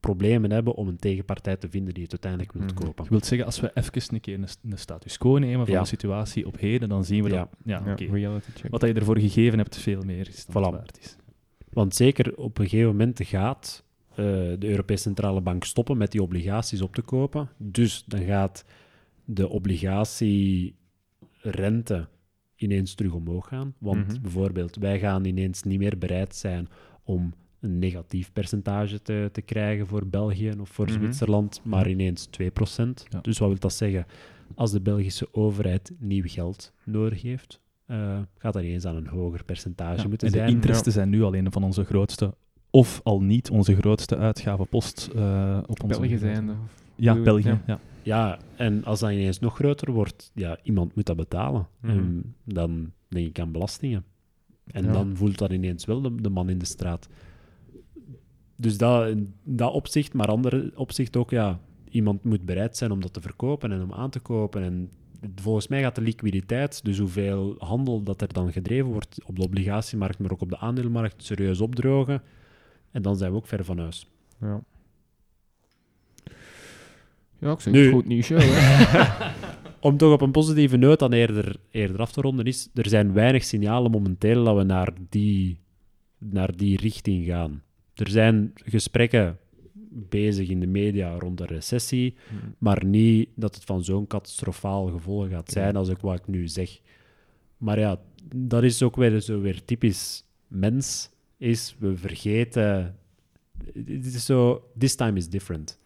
problemen 0.00 0.50
hebben 0.50 0.74
om 0.74 0.88
een 0.88 0.96
tegenpartij 0.96 1.56
te 1.56 1.68
vinden 1.68 1.94
die 1.94 2.02
het 2.02 2.12
uiteindelijk 2.12 2.52
wil 2.52 2.62
Mhm. 2.62 2.74
kopen. 2.74 3.04
Je 3.04 3.10
wilt 3.10 3.26
zeggen, 3.26 3.46
als 3.46 3.60
we 3.60 3.70
even 3.74 4.14
een 4.14 4.20
keer 4.20 4.34
een, 4.34 4.46
een 4.70 4.78
status 4.78 5.18
quo 5.18 5.38
nemen 5.38 5.66
van 5.66 5.74
Ja. 5.74 5.80
de 5.80 5.86
situatie 5.86 6.46
op 6.46 6.58
heden, 6.58 6.88
dan 6.88 7.04
zien 7.04 7.22
we 7.22 7.28
Ja. 7.30 7.36
dat... 7.36 7.48
Ja, 7.64 7.94
check. 7.96 8.70
Wat 8.70 8.80
dat 8.80 8.88
je 8.90 8.94
ervoor 8.96 9.18
gegeven 9.18 9.58
hebt, 9.58 9.76
veel 9.76 10.02
meer 10.02 10.28
is 10.28 10.46
dan 10.46 10.62
Voilà. 10.62 10.66
het 10.66 10.74
waard 10.74 10.98
is. 10.98 11.16
Want 11.72 11.94
zeker 11.94 12.36
op 12.36 12.58
een 12.58 12.68
gegeven 12.68 12.90
moment 12.90 13.20
gaat 13.24 13.84
eh, 14.10 14.16
de 14.58 14.58
Europese 14.68 15.02
Centrale 15.02 15.40
Bank 15.40 15.64
stoppen 15.64 15.96
met 15.96 16.10
die 16.12 16.22
obligaties 16.22 16.80
op 16.82 16.94
te 16.94 17.02
kopen. 17.02 17.48
Dus 17.56 18.04
dan 18.06 18.20
gaat 18.24 18.64
de 19.34 19.48
obligatierente 19.48 22.08
ineens 22.56 22.94
terug 22.94 23.12
omhoog 23.12 23.48
gaan. 23.48 23.74
Want 23.78 24.06
Mhm. 24.12 24.22
bijvoorbeeld, 24.22 24.76
wij 24.76 24.98
gaan 24.98 25.24
ineens 25.24 25.62
niet 25.62 25.78
meer 25.78 25.98
bereid 25.98 26.34
zijn 26.36 26.68
om 27.04 27.32
een 27.60 27.78
negatief 27.78 28.32
percentage 28.32 29.02
te, 29.02 29.28
te 29.32 29.42
krijgen 29.42 29.86
voor 29.86 30.06
België 30.06 30.52
of 30.60 30.68
voor 30.68 30.84
Mhm. 30.86 30.94
Zwitserland, 30.94 31.60
maar 31.64 31.88
ineens 31.88 32.26
2%. 32.26 33.04
Ja. 33.08 33.20
Dus 33.20 33.38
wat 33.38 33.48
wil 33.48 33.58
dat 33.58 33.72
zeggen? 33.72 34.06
Als 34.54 34.70
de 34.72 34.80
Belgische 34.80 35.28
overheid 35.34 35.92
nieuw 35.98 36.22
geld 36.26 36.72
nodig 36.84 37.22
heeft, 37.22 37.60
eh, 37.86 38.18
gaat 38.38 38.52
dat 38.52 38.62
ineens 38.62 38.84
aan 38.84 38.96
een 38.96 39.06
hoger 39.06 39.44
percentage 39.44 40.02
Ja, 40.02 40.08
moeten 40.08 40.26
en 40.26 40.32
de 40.32 40.38
zijn. 40.38 40.50
interesten 40.50 40.92
zijn 40.92 41.08
nu 41.08 41.22
al 41.22 41.34
een 41.34 41.52
van 41.52 41.64
onze 41.64 41.84
grootste, 41.84 42.34
of 42.70 43.00
al 43.04 43.20
niet 43.22 43.50
onze 43.50 43.76
grootste 43.76 44.16
uitgavenpost 44.16 45.10
eh 45.14 45.58
op 45.66 45.82
onze... 45.82 46.00
België 46.00 46.18
zijnde. 46.18 46.52
Ja, 46.96 47.22
België. 47.22 47.58
Ja. 47.66 47.80
Ja, 48.02 48.38
en 48.56 48.84
als 48.84 49.00
dat 49.00 49.10
ineens 49.10 49.38
nog 49.38 49.54
groter 49.54 49.92
wordt, 49.92 50.30
ja, 50.34 50.58
iemand 50.62 50.94
moet 50.94 51.06
dat 51.06 51.16
betalen. 51.16 51.66
Mhm. 51.80 51.92
En 51.98 52.34
dan 52.44 52.92
denk 53.08 53.26
ik 53.26 53.38
aan 53.40 53.52
belastingen. 53.52 54.04
En 54.66 54.84
Ja. 54.84 54.92
dan 54.92 55.16
voelt 55.16 55.38
dat 55.38 55.52
ineens 55.52 55.84
wel 55.84 56.00
de, 56.00 56.14
de 56.14 56.28
man 56.30 56.48
in 56.48 56.58
de 56.58 56.64
straat. 56.64 57.08
Dus 58.56 58.78
dat, 58.78 59.16
dat 59.44 59.72
opzicht, 59.72 60.14
maar 60.14 60.26
andere 60.26 60.72
opzicht 60.74 61.16
ook, 61.16 61.30
ja, 61.30 61.60
iemand 61.90 62.24
moet 62.24 62.44
bereid 62.44 62.76
zijn 62.76 62.90
om 62.90 63.00
dat 63.00 63.12
te 63.12 63.20
verkopen 63.20 63.72
en 63.72 63.82
om 63.82 63.92
aan 63.92 64.10
te 64.10 64.20
kopen. 64.20 64.62
En 64.62 64.90
volgens 65.34 65.68
mij 65.68 65.80
gaat 65.82 65.94
de 65.94 66.00
liquiditeit, 66.00 66.84
dus 66.84 66.98
hoeveel 66.98 67.54
handel 67.58 68.02
dat 68.02 68.20
er 68.20 68.32
dan 68.32 68.52
gedreven 68.52 68.90
wordt 68.90 69.24
op 69.24 69.36
de 69.36 69.42
obligatiemarkt, 69.42 70.18
maar 70.18 70.30
ook 70.32 70.40
op 70.40 70.50
de 70.50 70.58
aandelenmarkt, 70.58 71.24
serieus 71.24 71.60
opdrogen. 71.60 72.22
En 72.90 73.02
dan 73.02 73.16
zijn 73.16 73.30
we 73.30 73.36
ook 73.36 73.46
ver 73.46 73.64
van 73.64 73.78
huis. 73.78 74.06
Ja. 74.40 74.62
Ja, 77.42 77.52
ik 77.52 77.60
zeg 77.60 77.72
Nu- 77.72 77.84
het 77.84 77.92
goed 77.92 78.06
nieuws. 78.06 78.30
Om 79.80 79.96
toch 79.96 80.12
op 80.12 80.20
een 80.20 80.30
positieve 80.30 80.76
noot 80.76 80.98
dan 80.98 81.12
eerder, 81.12 81.56
eerder 81.70 82.00
af 82.00 82.12
te 82.12 82.20
ronden, 82.20 82.44
is 82.44 82.68
er 82.74 82.88
zijn 82.88 83.12
weinig 83.12 83.44
signalen 83.44 83.90
momenteel 83.90 84.44
dat 84.44 84.56
we 84.56 84.62
naar 84.62 84.92
die, 85.08 85.58
naar 86.18 86.56
die 86.56 86.76
richting 86.76 87.26
gaan. 87.26 87.62
Er 87.94 88.08
zijn 88.08 88.52
gesprekken 88.54 89.38
bezig 90.08 90.48
in 90.48 90.60
de 90.60 90.66
media 90.66 91.18
rond 91.18 91.38
de 91.38 91.46
recessie, 91.46 92.14
maar 92.58 92.84
niet 92.84 93.28
dat 93.34 93.54
het 93.54 93.64
van 93.64 93.84
zo'n 93.84 94.06
catastrofaal 94.06 94.86
gevolg 94.86 95.28
gaat 95.28 95.50
zijn 95.50 95.76
als 95.76 95.88
ik 95.88 95.98
wat 95.98 96.18
ik 96.18 96.26
nu 96.26 96.48
zeg. 96.48 96.80
Maar 97.56 97.78
ja, 97.78 98.00
dat 98.36 98.62
is 98.62 98.82
ook 98.82 98.96
weer 98.96 99.20
zo 99.20 99.40
weer 99.40 99.64
typisch 99.64 100.24
mens, 100.46 101.10
is 101.36 101.76
we 101.78 101.96
vergeten... 101.96 102.96
Het 103.72 104.06
is 104.06 104.24
zo, 104.24 104.64
this 104.78 104.94
time 104.94 105.16
is 105.16 105.28
different 105.28 105.80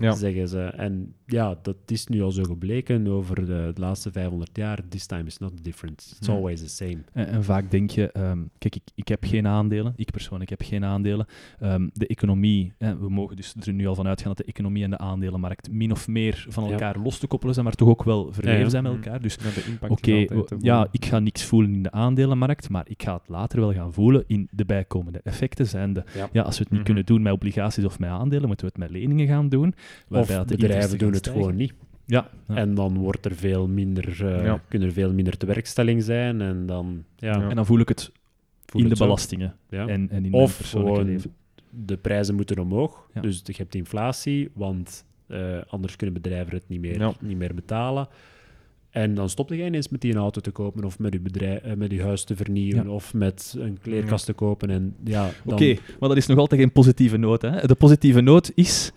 Ja. 0.00 0.12
zeggen 0.14 0.48
ze. 0.48 0.60
En 0.62 1.14
ja, 1.26 1.58
dat 1.62 1.76
is 1.86 2.06
nu 2.06 2.22
al 2.22 2.30
zo 2.30 2.42
gebleken 2.42 3.06
over 3.06 3.34
de, 3.34 3.70
de 3.74 3.80
laatste 3.80 4.12
500 4.12 4.50
jaar. 4.56 4.78
This 4.88 5.06
time 5.06 5.24
is 5.24 5.38
not 5.38 5.64
different. 5.64 6.14
It's 6.18 6.28
always 6.28 6.60
the 6.60 6.68
same. 6.68 6.98
En, 7.12 7.26
en 7.26 7.44
vaak 7.44 7.70
denk 7.70 7.90
je, 7.90 8.12
ehm, 8.12 8.38
kijk, 8.58 8.74
ik, 8.76 8.82
ik 8.94 9.08
heb 9.08 9.24
geen 9.24 9.46
aandelen, 9.46 9.92
ik 9.96 10.10
persoonlijk 10.10 10.50
heb 10.50 10.62
geen 10.62 10.84
aandelen. 10.84 11.26
Ehm, 11.58 11.88
de 11.92 12.06
economie, 12.06 12.72
hè, 12.78 12.98
we 12.98 13.08
mogen 13.10 13.36
dus 13.36 13.54
er 13.60 13.72
nu 13.72 13.86
al 13.86 13.94
van 13.94 14.06
uitgaan 14.06 14.28
dat 14.34 14.46
de 14.46 14.52
economie 14.52 14.84
en 14.84 14.90
de 14.90 14.98
aandelenmarkt 14.98 15.70
min 15.70 15.90
of 15.92 16.08
meer 16.08 16.46
van 16.48 16.64
Ja. 16.64 16.70
elkaar 16.70 16.98
los 16.98 17.18
te 17.18 17.26
koppelen 17.26 17.54
zijn, 17.54 17.66
maar 17.66 17.74
toch 17.74 17.88
ook 17.88 18.02
wel 18.02 18.32
verweven 18.32 18.58
Ja, 18.58 18.64
ja. 18.64 18.68
zijn 18.70 18.82
met 18.82 18.92
Mm. 18.92 19.02
elkaar. 19.02 19.20
Dus 19.20 19.34
Ja, 19.34 19.50
de 19.54 19.64
impact 19.70 19.92
Oké, 19.92 20.12
is 20.12 20.30
altijd 20.30 20.60
te 20.60 20.66
ja, 20.66 20.88
ik 20.90 21.04
ga 21.04 21.18
niks 21.18 21.44
voelen 21.44 21.72
in 21.74 21.82
de 21.82 21.90
aandelenmarkt, 21.90 22.68
maar 22.68 22.84
ik 22.88 23.02
ga 23.02 23.14
het 23.14 23.28
later 23.28 23.60
wel 23.60 23.72
gaan 23.72 23.92
voelen 23.92 24.24
in 24.26 24.48
de 24.50 24.64
bijkomende 24.64 25.20
effecten. 25.24 25.66
Zijn 25.66 25.92
de, 25.92 26.02
Ja. 26.14 26.28
ja, 26.32 26.42
als 26.42 26.56
we 26.56 26.62
het 26.62 26.68
niet 26.72 26.78
Mhm. 26.80 26.86
kunnen 26.86 27.06
doen 27.06 27.22
met 27.22 27.32
obligaties 27.32 27.84
of 27.84 27.98
met 27.98 28.10
aandelen, 28.10 28.46
moeten 28.46 28.66
we 28.66 28.72
het 28.74 28.82
met 28.90 29.00
leningen 29.00 29.26
gaan 29.26 29.48
doen. 29.48 29.74
Of 29.98 30.04
waarbij 30.08 30.36
dat 30.36 30.48
de 30.48 30.56
bedrijven 30.56 30.98
doen 30.98 31.12
het 31.12 31.28
gewoon 31.28 31.56
niet. 31.56 31.72
Ja, 32.06 32.30
ja. 32.48 32.54
En 32.54 32.74
dan 32.74 32.98
wordt 32.98 33.24
er 33.24 33.34
veel 33.34 33.68
minder, 33.68 34.26
eh, 34.26 34.44
Ja. 34.44 34.62
kunnen 34.68 34.88
er 34.88 34.94
veel 34.94 35.12
minder 35.12 35.36
te 35.36 35.46
werkstelling 35.46 36.02
zijn. 36.02 36.40
En 36.40 36.66
dan, 36.66 37.04
ja, 37.16 37.48
en 37.48 37.56
dan 37.56 37.66
voel 37.66 37.78
ik 37.78 37.88
het 37.88 38.12
voel 38.66 38.80
in 38.80 38.86
de 38.88 38.94
het 38.94 39.02
belastingen 39.02 39.56
Ja. 39.68 39.86
en, 39.86 40.10
en 40.10 40.24
in 40.24 40.30
mijn 40.30 40.42
Of 40.42 40.56
persoonlijke 40.56 40.98
gewoon 40.98 41.12
leven. 41.12 41.34
de 41.70 41.96
prijzen 41.96 42.34
moeten 42.34 42.58
omhoog. 42.58 43.08
Ja. 43.14 43.20
Dus 43.20 43.42
je 43.44 43.52
hebt 43.56 43.74
inflatie, 43.74 44.50
want 44.54 45.04
eh, 45.26 45.58
anders 45.68 45.96
kunnen 45.96 46.14
bedrijven 46.22 46.54
het 46.54 46.64
niet 46.68 46.80
meer, 46.80 46.98
Ja. 46.98 47.12
niet 47.20 47.36
meer 47.38 47.54
betalen. 47.54 48.08
En 48.90 49.14
dan 49.14 49.28
stopte 49.28 49.56
jij 49.56 49.66
ineens 49.66 49.88
met 49.88 50.00
die 50.00 50.14
auto 50.14 50.40
te 50.40 50.50
kopen, 50.50 50.84
of 50.84 50.98
met 50.98 51.12
je, 51.12 51.20
bedrijf, 51.20 51.60
eh, 51.62 51.74
met 51.74 51.90
je 51.92 52.02
huis 52.02 52.24
te 52.24 52.36
vernieuwen, 52.36 52.84
Ja. 52.84 52.90
of 52.90 53.14
met 53.14 53.54
een 53.58 53.78
kleerkast 53.82 54.24
te 54.24 54.32
kopen. 54.32 54.70
En 54.70 54.96
ja, 55.04 55.30
dan, 55.44 55.54
Oké, 55.54 55.74
maar 56.00 56.08
dat 56.08 56.16
is 56.18 56.26
nog 56.26 56.38
altijd 56.38 56.60
geen 56.60 56.72
positieve 56.72 57.16
noot. 57.16 57.42
Hè? 57.42 57.66
De 57.66 57.74
positieve 57.74 58.20
noot 58.20 58.52
is, 58.54 58.92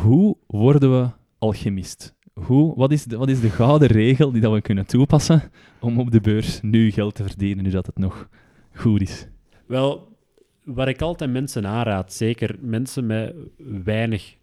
hoe 0.00 0.36
worden 0.46 1.00
we 1.00 1.08
alchemist? 1.38 2.14
Hoe, 2.34 2.74
wat, 2.76 2.92
is 2.92 3.04
de, 3.04 3.16
wat 3.16 3.28
is 3.28 3.40
de 3.40 3.50
gouden 3.50 3.88
regel 3.88 4.32
die 4.32 4.40
dat 4.40 4.52
we 4.52 4.60
kunnen 4.60 4.86
toepassen 4.86 5.42
om 5.80 6.00
op 6.00 6.10
de 6.10 6.20
beurs 6.20 6.60
nu 6.60 6.90
geld 6.90 7.14
te 7.14 7.22
verdienen, 7.22 7.64
nu 7.64 7.70
dat 7.70 7.86
het 7.86 7.98
nog 7.98 8.28
goed 8.74 9.00
is? 9.00 9.26
Wel, 9.66 10.16
wat 10.64 10.88
ik 10.88 11.00
altijd 11.00 11.30
mensen 11.30 11.66
aanraad, 11.66 12.12
zeker 12.12 12.56
mensen 12.60 13.06
met 13.06 13.34
weinig 13.82 14.36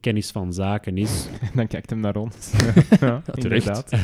kennis 0.00 0.30
van 0.30 0.52
zaken, 0.52 0.96
is... 0.98 1.28
Dan 1.54 1.66
kijkt 1.66 1.90
hem 1.90 2.00
naar 2.00 2.16
ons. 2.16 2.52
ja, 3.00 3.22
inderdaad. 3.34 3.92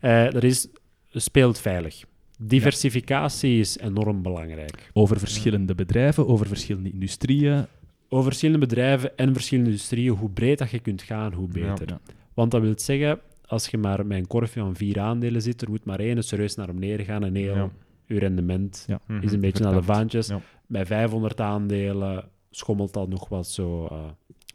eh 0.00 0.34
er 0.34 0.44
is 0.44 0.68
speelt 1.10 1.58
veilig. 1.58 2.04
Diversificatie 2.38 3.60
is 3.60 3.78
enorm 3.78 4.22
belangrijk. 4.22 4.90
Over 4.92 5.18
verschillende 5.18 5.74
bedrijven, 5.74 6.28
over 6.28 6.46
verschillende 6.46 6.90
industrieën. 6.90 7.66
Over 8.08 8.24
verschillende 8.24 8.66
bedrijven 8.66 9.16
en 9.16 9.32
verschillende 9.32 9.70
industrieën, 9.70 10.14
hoe 10.16 10.30
breed 10.30 10.58
dat 10.58 10.70
je 10.70 10.78
kunt 10.78 11.02
gaan, 11.02 11.32
hoe 11.32 11.48
beter. 11.48 11.88
Ja. 11.88 12.00
Want 12.34 12.50
dat 12.50 12.60
wil 12.60 12.72
zeggen, 12.76 13.20
als 13.46 13.66
je 13.68 13.78
maar 13.78 14.06
met 14.06 14.18
een 14.18 14.26
korfje 14.26 14.60
van 14.60 14.76
vier 14.76 15.00
aandelen 15.00 15.42
zit, 15.42 15.62
er 15.62 15.70
moet 15.70 15.84
maar 15.84 16.00
één 16.00 16.22
serieus 16.24 16.54
naar 16.54 16.74
beneden 16.74 17.06
gaan 17.06 17.24
en 17.24 17.34
heel 17.34 17.54
Ja. 17.54 17.70
je 18.06 18.18
rendement. 18.18 18.86
Mhm, 19.06 19.22
is 19.22 19.32
een 19.32 19.40
beetje 19.40 19.64
naar 19.64 19.74
de 19.74 19.82
vaantjes. 19.82 20.30
Bij 20.66 20.86
500 20.86 21.40
aandelen 21.40 22.24
schommelt 22.50 22.92
dat 22.92 23.08
nog 23.08 23.28
wat 23.28 23.46
zo 23.46 23.86
eh, 23.86 24.04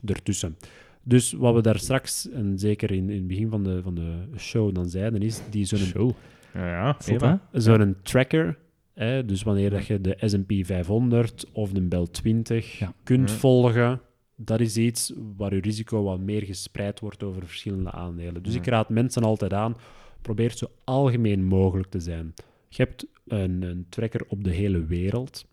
ertussen. 0.06 0.57
Dus 1.03 1.32
wat 1.33 1.53
we 1.56 1.61
daar 1.61 1.80
straks, 1.80 2.30
en 2.30 2.59
zeker 2.59 2.91
in, 2.91 3.09
in 3.09 3.17
het 3.17 3.27
begin 3.27 3.49
van 3.49 3.64
de, 3.64 3.82
van 3.82 3.95
de 3.95 4.25
show 4.38 4.75
dan 4.75 4.90
zeiden, 4.90 5.22
is 5.22 5.41
die 5.49 5.65
zo'n 5.65 5.77
Show. 5.80 6.11
Ja, 6.53 6.95
ja. 7.19 7.40
Zo'n 7.51 7.95
tracker, 8.01 8.57
hè, 8.93 9.25
dus 9.25 9.43
wanneer 9.43 9.69
dat 9.69 9.85
je 9.85 10.01
de 10.01 10.17
S&P 10.19 10.65
500 10.65 11.45
of 11.51 11.72
de 11.72 11.81
Bel 11.81 12.09
20 12.11 12.80
Ja. 12.80 12.93
kunt 13.03 13.30
Ja. 13.30 13.35
volgen, 13.35 14.01
dat 14.35 14.59
is 14.59 14.77
iets 14.77 15.13
waar 15.38 15.55
je 15.55 15.61
risico 15.61 16.03
wat 16.03 16.19
meer 16.19 16.41
gespreid 16.43 16.99
wordt 16.99 17.23
over 17.23 17.45
verschillende 17.47 17.91
aandelen. 17.91 18.43
Dus 18.43 18.53
Ja. 18.53 18.59
ik 18.59 18.65
raad 18.65 18.89
mensen 18.89 19.23
altijd 19.23 19.53
aan, 19.53 19.75
probeer 20.22 20.51
zo 20.51 20.65
algemeen 20.83 21.43
mogelijk 21.45 21.89
te 21.89 21.99
zijn. 21.99 22.33
Je 22.69 22.81
hebt 22.83 23.05
een, 23.27 23.61
een 23.61 23.85
tracker 23.89 24.22
op 24.27 24.43
de 24.43 24.51
hele 24.51 24.85
wereld, 24.85 25.45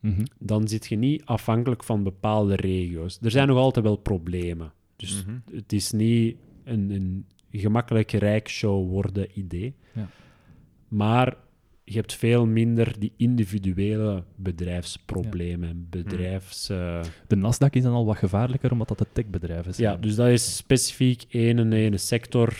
Mhm. 0.00 0.24
dan 0.38 0.68
zit 0.68 0.86
je 0.86 0.96
niet 0.96 1.24
afhankelijk 1.24 1.84
van 1.84 2.02
bepaalde 2.02 2.54
regio's. 2.56 3.18
Er 3.22 3.30
zijn 3.30 3.48
nog 3.48 3.56
altijd 3.58 3.84
wel 3.84 3.96
problemen. 3.96 4.72
Dus 4.96 5.24
Mhm. 5.24 5.36
het 5.56 5.72
is 5.72 5.92
niet 5.92 6.36
een, 6.64 6.90
een 6.90 7.26
gemakkelijk 7.50 8.10
rijk 8.10 8.48
show 8.48 8.88
worden 8.88 9.26
idee. 9.38 9.74
Ja. 9.94 10.08
Maar 10.88 11.36
je 11.84 11.94
hebt 11.94 12.14
veel 12.14 12.46
minder 12.46 12.94
die 12.98 13.12
individuele 13.16 14.24
bedrijfsproblemen, 14.36 15.86
bedrijfs... 15.90 16.68
eh, 16.68 17.00
De 17.26 17.36
Nasdaq 17.36 17.70
is 17.70 17.82
dan 17.82 17.92
al 17.92 18.06
wat 18.06 18.16
gevaarlijker, 18.16 18.72
omdat 18.72 18.88
dat 18.88 18.98
de 18.98 19.06
techbedrijven 19.12 19.74
zijn. 19.74 19.90
ja, 19.90 19.96
dus 19.96 20.14
dat 20.14 20.28
is 20.28 20.56
specifiek 20.56 21.24
één 21.28 21.58
en 21.58 21.72
ene 21.72 21.96
sector, 21.96 22.56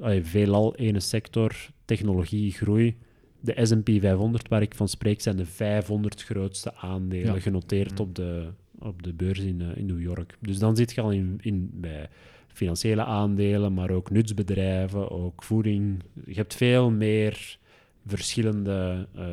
allee, 0.00 0.24
veelal 0.24 0.76
ene 0.76 1.00
sector, 1.00 1.54
technologie, 1.84 2.52
groei. 2.52 2.96
De 3.40 3.54
S&P 3.66 3.90
500, 4.00 4.48
waar 4.48 4.62
ik 4.62 4.74
van 4.74 4.88
spreek, 4.88 5.20
zijn 5.20 5.36
de 5.36 5.46
500 5.46 6.22
grootste 6.24 6.74
aandelen 6.74 7.34
Ja. 7.34 7.40
genoteerd 7.40 7.92
Mhm. 7.92 8.00
op, 8.02 8.14
de, 8.14 8.46
op 8.78 9.02
de 9.02 9.12
beurs 9.12 9.38
in, 9.40 9.60
eh, 9.60 9.76
in 9.76 9.86
New 9.86 10.00
York. 10.00 10.36
Dus 10.40 10.58
dan 10.58 10.76
zit 10.76 10.92
je 10.94 11.00
al 11.00 11.10
in, 11.10 11.38
in, 11.42 11.70
bij 11.72 12.08
financiële 12.48 13.04
aandelen, 13.04 13.74
maar 13.74 13.90
ook 13.90 14.10
nutsbedrijven, 14.10 15.10
ook 15.10 15.42
voeding. 15.42 16.02
Je 16.26 16.34
hebt 16.34 16.54
veel 16.54 16.90
meer 16.90 17.58
verschillende 18.08 19.08
eh, 19.14 19.24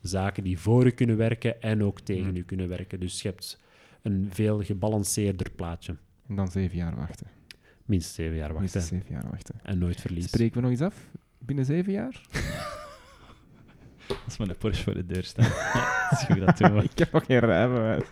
zaken 0.00 0.42
die 0.44 0.58
voor 0.58 0.84
je 0.84 0.90
kunnen 0.90 1.16
werken 1.16 1.62
en 1.62 1.82
ook 1.84 2.00
tegen 2.00 2.26
Mhm. 2.26 2.36
je 2.36 2.42
kunnen 2.42 2.68
werken. 2.68 3.00
Dus 3.00 3.22
je 3.22 3.28
hebt 3.28 3.58
een 4.02 4.28
veel 4.32 4.62
gebalanceerder 4.62 5.50
plaatje. 5.50 5.96
En 6.28 6.36
dan 6.36 6.48
zeven 6.50 6.76
jaar 6.76 6.96
wachten. 6.96 7.26
Minstens 7.84 8.14
zeven 8.14 8.36
jaar 8.36 8.52
wachten. 8.52 8.60
Minstens 8.60 8.86
zeven 8.86 9.06
jaar 9.14 9.30
wachten. 9.30 9.54
En 9.62 9.78
nooit 9.78 10.00
verliezen. 10.00 10.30
Spreken 10.30 10.54
we 10.56 10.60
nog 10.62 10.70
iets 10.70 10.80
af? 10.82 10.94
Binnen 11.38 11.64
zeven 11.64 11.92
jaar? 11.92 12.20
Als 14.24 14.36
mijn 14.38 14.56
Porsche 14.58 14.82
voor 14.84 14.94
de 14.94 15.06
deur 15.06 15.24
staat. 15.24 15.46
ja, 15.74 16.06
dat 16.10 16.18
is 16.18 16.24
goed, 16.26 16.46
dat 16.46 16.58
doen 16.58 16.74
we. 16.74 16.82
Ik 16.92 16.98
heb 16.98 17.12
nog 17.12 17.24
geen 17.26 17.38
rijbewijs. 17.38 18.04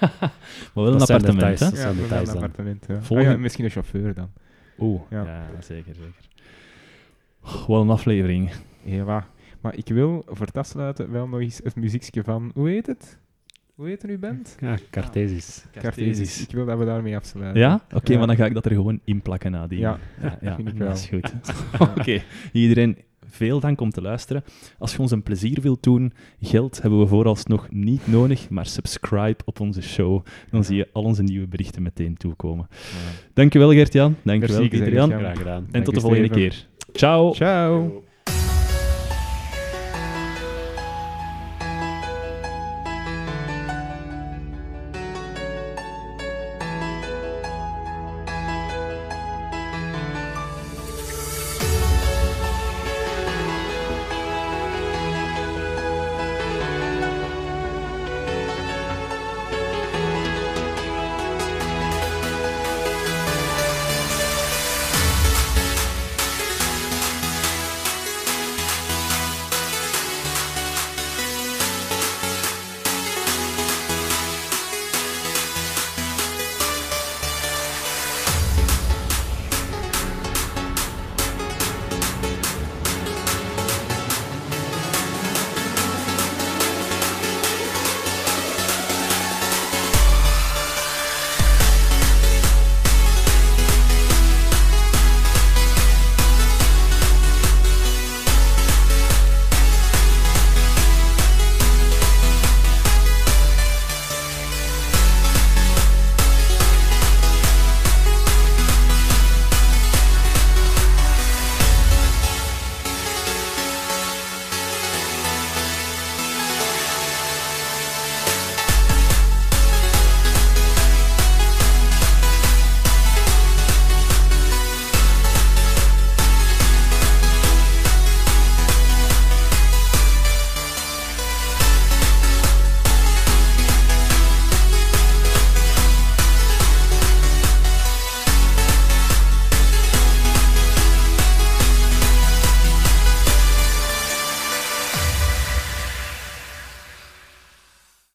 Maar 0.00 0.30
wel 0.74 0.86
een 0.92 0.98
Dat 0.98 1.06
zijn 1.06 1.18
appartement, 1.20 1.58
details. 1.58 1.60
hè? 1.60 1.66
Dat 1.70 1.76
zijn 1.78 1.94
dat 1.94 2.02
is 2.04 2.08
details 2.08 2.28
een 2.28 2.34
dan. 2.34 2.42
appartement. 2.42 2.84
Ja. 2.88 2.94
Volgende- 3.02 3.24
Ah 3.30 3.36
ja, 3.36 3.42
misschien 3.42 3.64
een 3.64 3.70
chauffeur 3.70 4.14
dan. 4.14 4.30
Oeh, 4.78 5.00
Ja. 5.10 5.24
ja. 5.24 5.60
zeker, 5.60 5.94
zeker. 5.94 6.28
Oh, 7.44 7.66
wat 7.66 7.82
een 7.82 7.90
aflevering. 7.90 8.50
Ja, 8.82 9.26
maar 9.60 9.76
ik 9.76 9.88
wil 9.88 10.22
voor 10.26 10.46
het 10.46 10.56
afsluiten 10.56 11.10
wel 11.12 11.28
nog 11.28 11.40
eens 11.40 11.60
het 11.64 11.76
muziekje 11.76 12.22
van... 12.24 12.50
Hoe 12.54 12.68
heet 12.68 12.86
het? 12.86 13.18
Hoe 13.74 13.88
heet 13.88 14.02
het 14.02 14.10
uw 14.10 14.18
band? 14.18 14.56
Ja, 14.60 14.76
Cartesisch. 14.90 15.64
Cartesisch. 15.72 16.42
Ik 16.42 16.50
wil 16.54 16.64
dat 16.66 16.78
we 16.78 16.84
daarmee 16.84 17.16
afsluiten. 17.16 17.60
Ja? 17.62 17.80
Oké, 17.94 18.12
Ja. 18.12 18.18
maar 18.18 18.26
dan 18.26 18.36
ga 18.36 18.44
ik 18.46 18.54
dat 18.54 18.64
er 18.64 18.70
gewoon 18.72 19.00
inplakken 19.04 19.50
nadien. 19.50 19.78
Ja, 19.78 19.98
ja, 20.22 20.38
ja 20.40 20.54
vind 20.54 20.68
ik 20.68 20.78
dat 20.78 20.86
wel. 20.86 20.96
is 20.96 21.06
goed. 21.06 21.32
Oké, 21.98 22.22
iedereen, 22.52 22.98
veel 23.26 23.60
dank 23.60 23.80
om 23.80 23.90
te 23.90 24.02
luisteren. 24.02 24.44
Als 24.78 24.92
je 24.92 24.98
ons 24.98 25.10
een 25.10 25.22
plezier 25.22 25.60
wilt 25.60 25.82
doen, 25.82 26.12
geld 26.40 26.82
hebben 26.82 27.00
we 27.00 27.06
vooralsnog 27.06 27.70
niet 27.70 28.06
nodig, 28.06 28.50
maar 28.50 28.66
subscribe 28.66 29.42
op 29.44 29.60
onze 29.60 29.82
show. 29.82 30.24
Dan 30.50 30.64
zie 30.64 30.76
je 30.76 30.88
al 30.92 31.02
onze 31.02 31.22
nieuwe 31.22 31.46
berichten 31.48 31.82
meteen 31.82 32.16
toekomen. 32.16 32.66
Ja. 32.70 32.76
Dankjewel 33.34 33.72
Gert-Jan, 33.72 34.16
dankjewel. 34.22 34.68
Gert-Jan. 34.68 35.10
Graag 35.10 35.38
gedaan. 35.38 35.64
En 35.64 35.68
Dank 35.70 35.84
tot 35.84 35.94
de 35.94 36.00
volgende 36.00 36.24
Steven. 36.26 36.48
keer. 36.50 36.66
Ciao! 36.92 37.32
Ciao. 37.34 38.04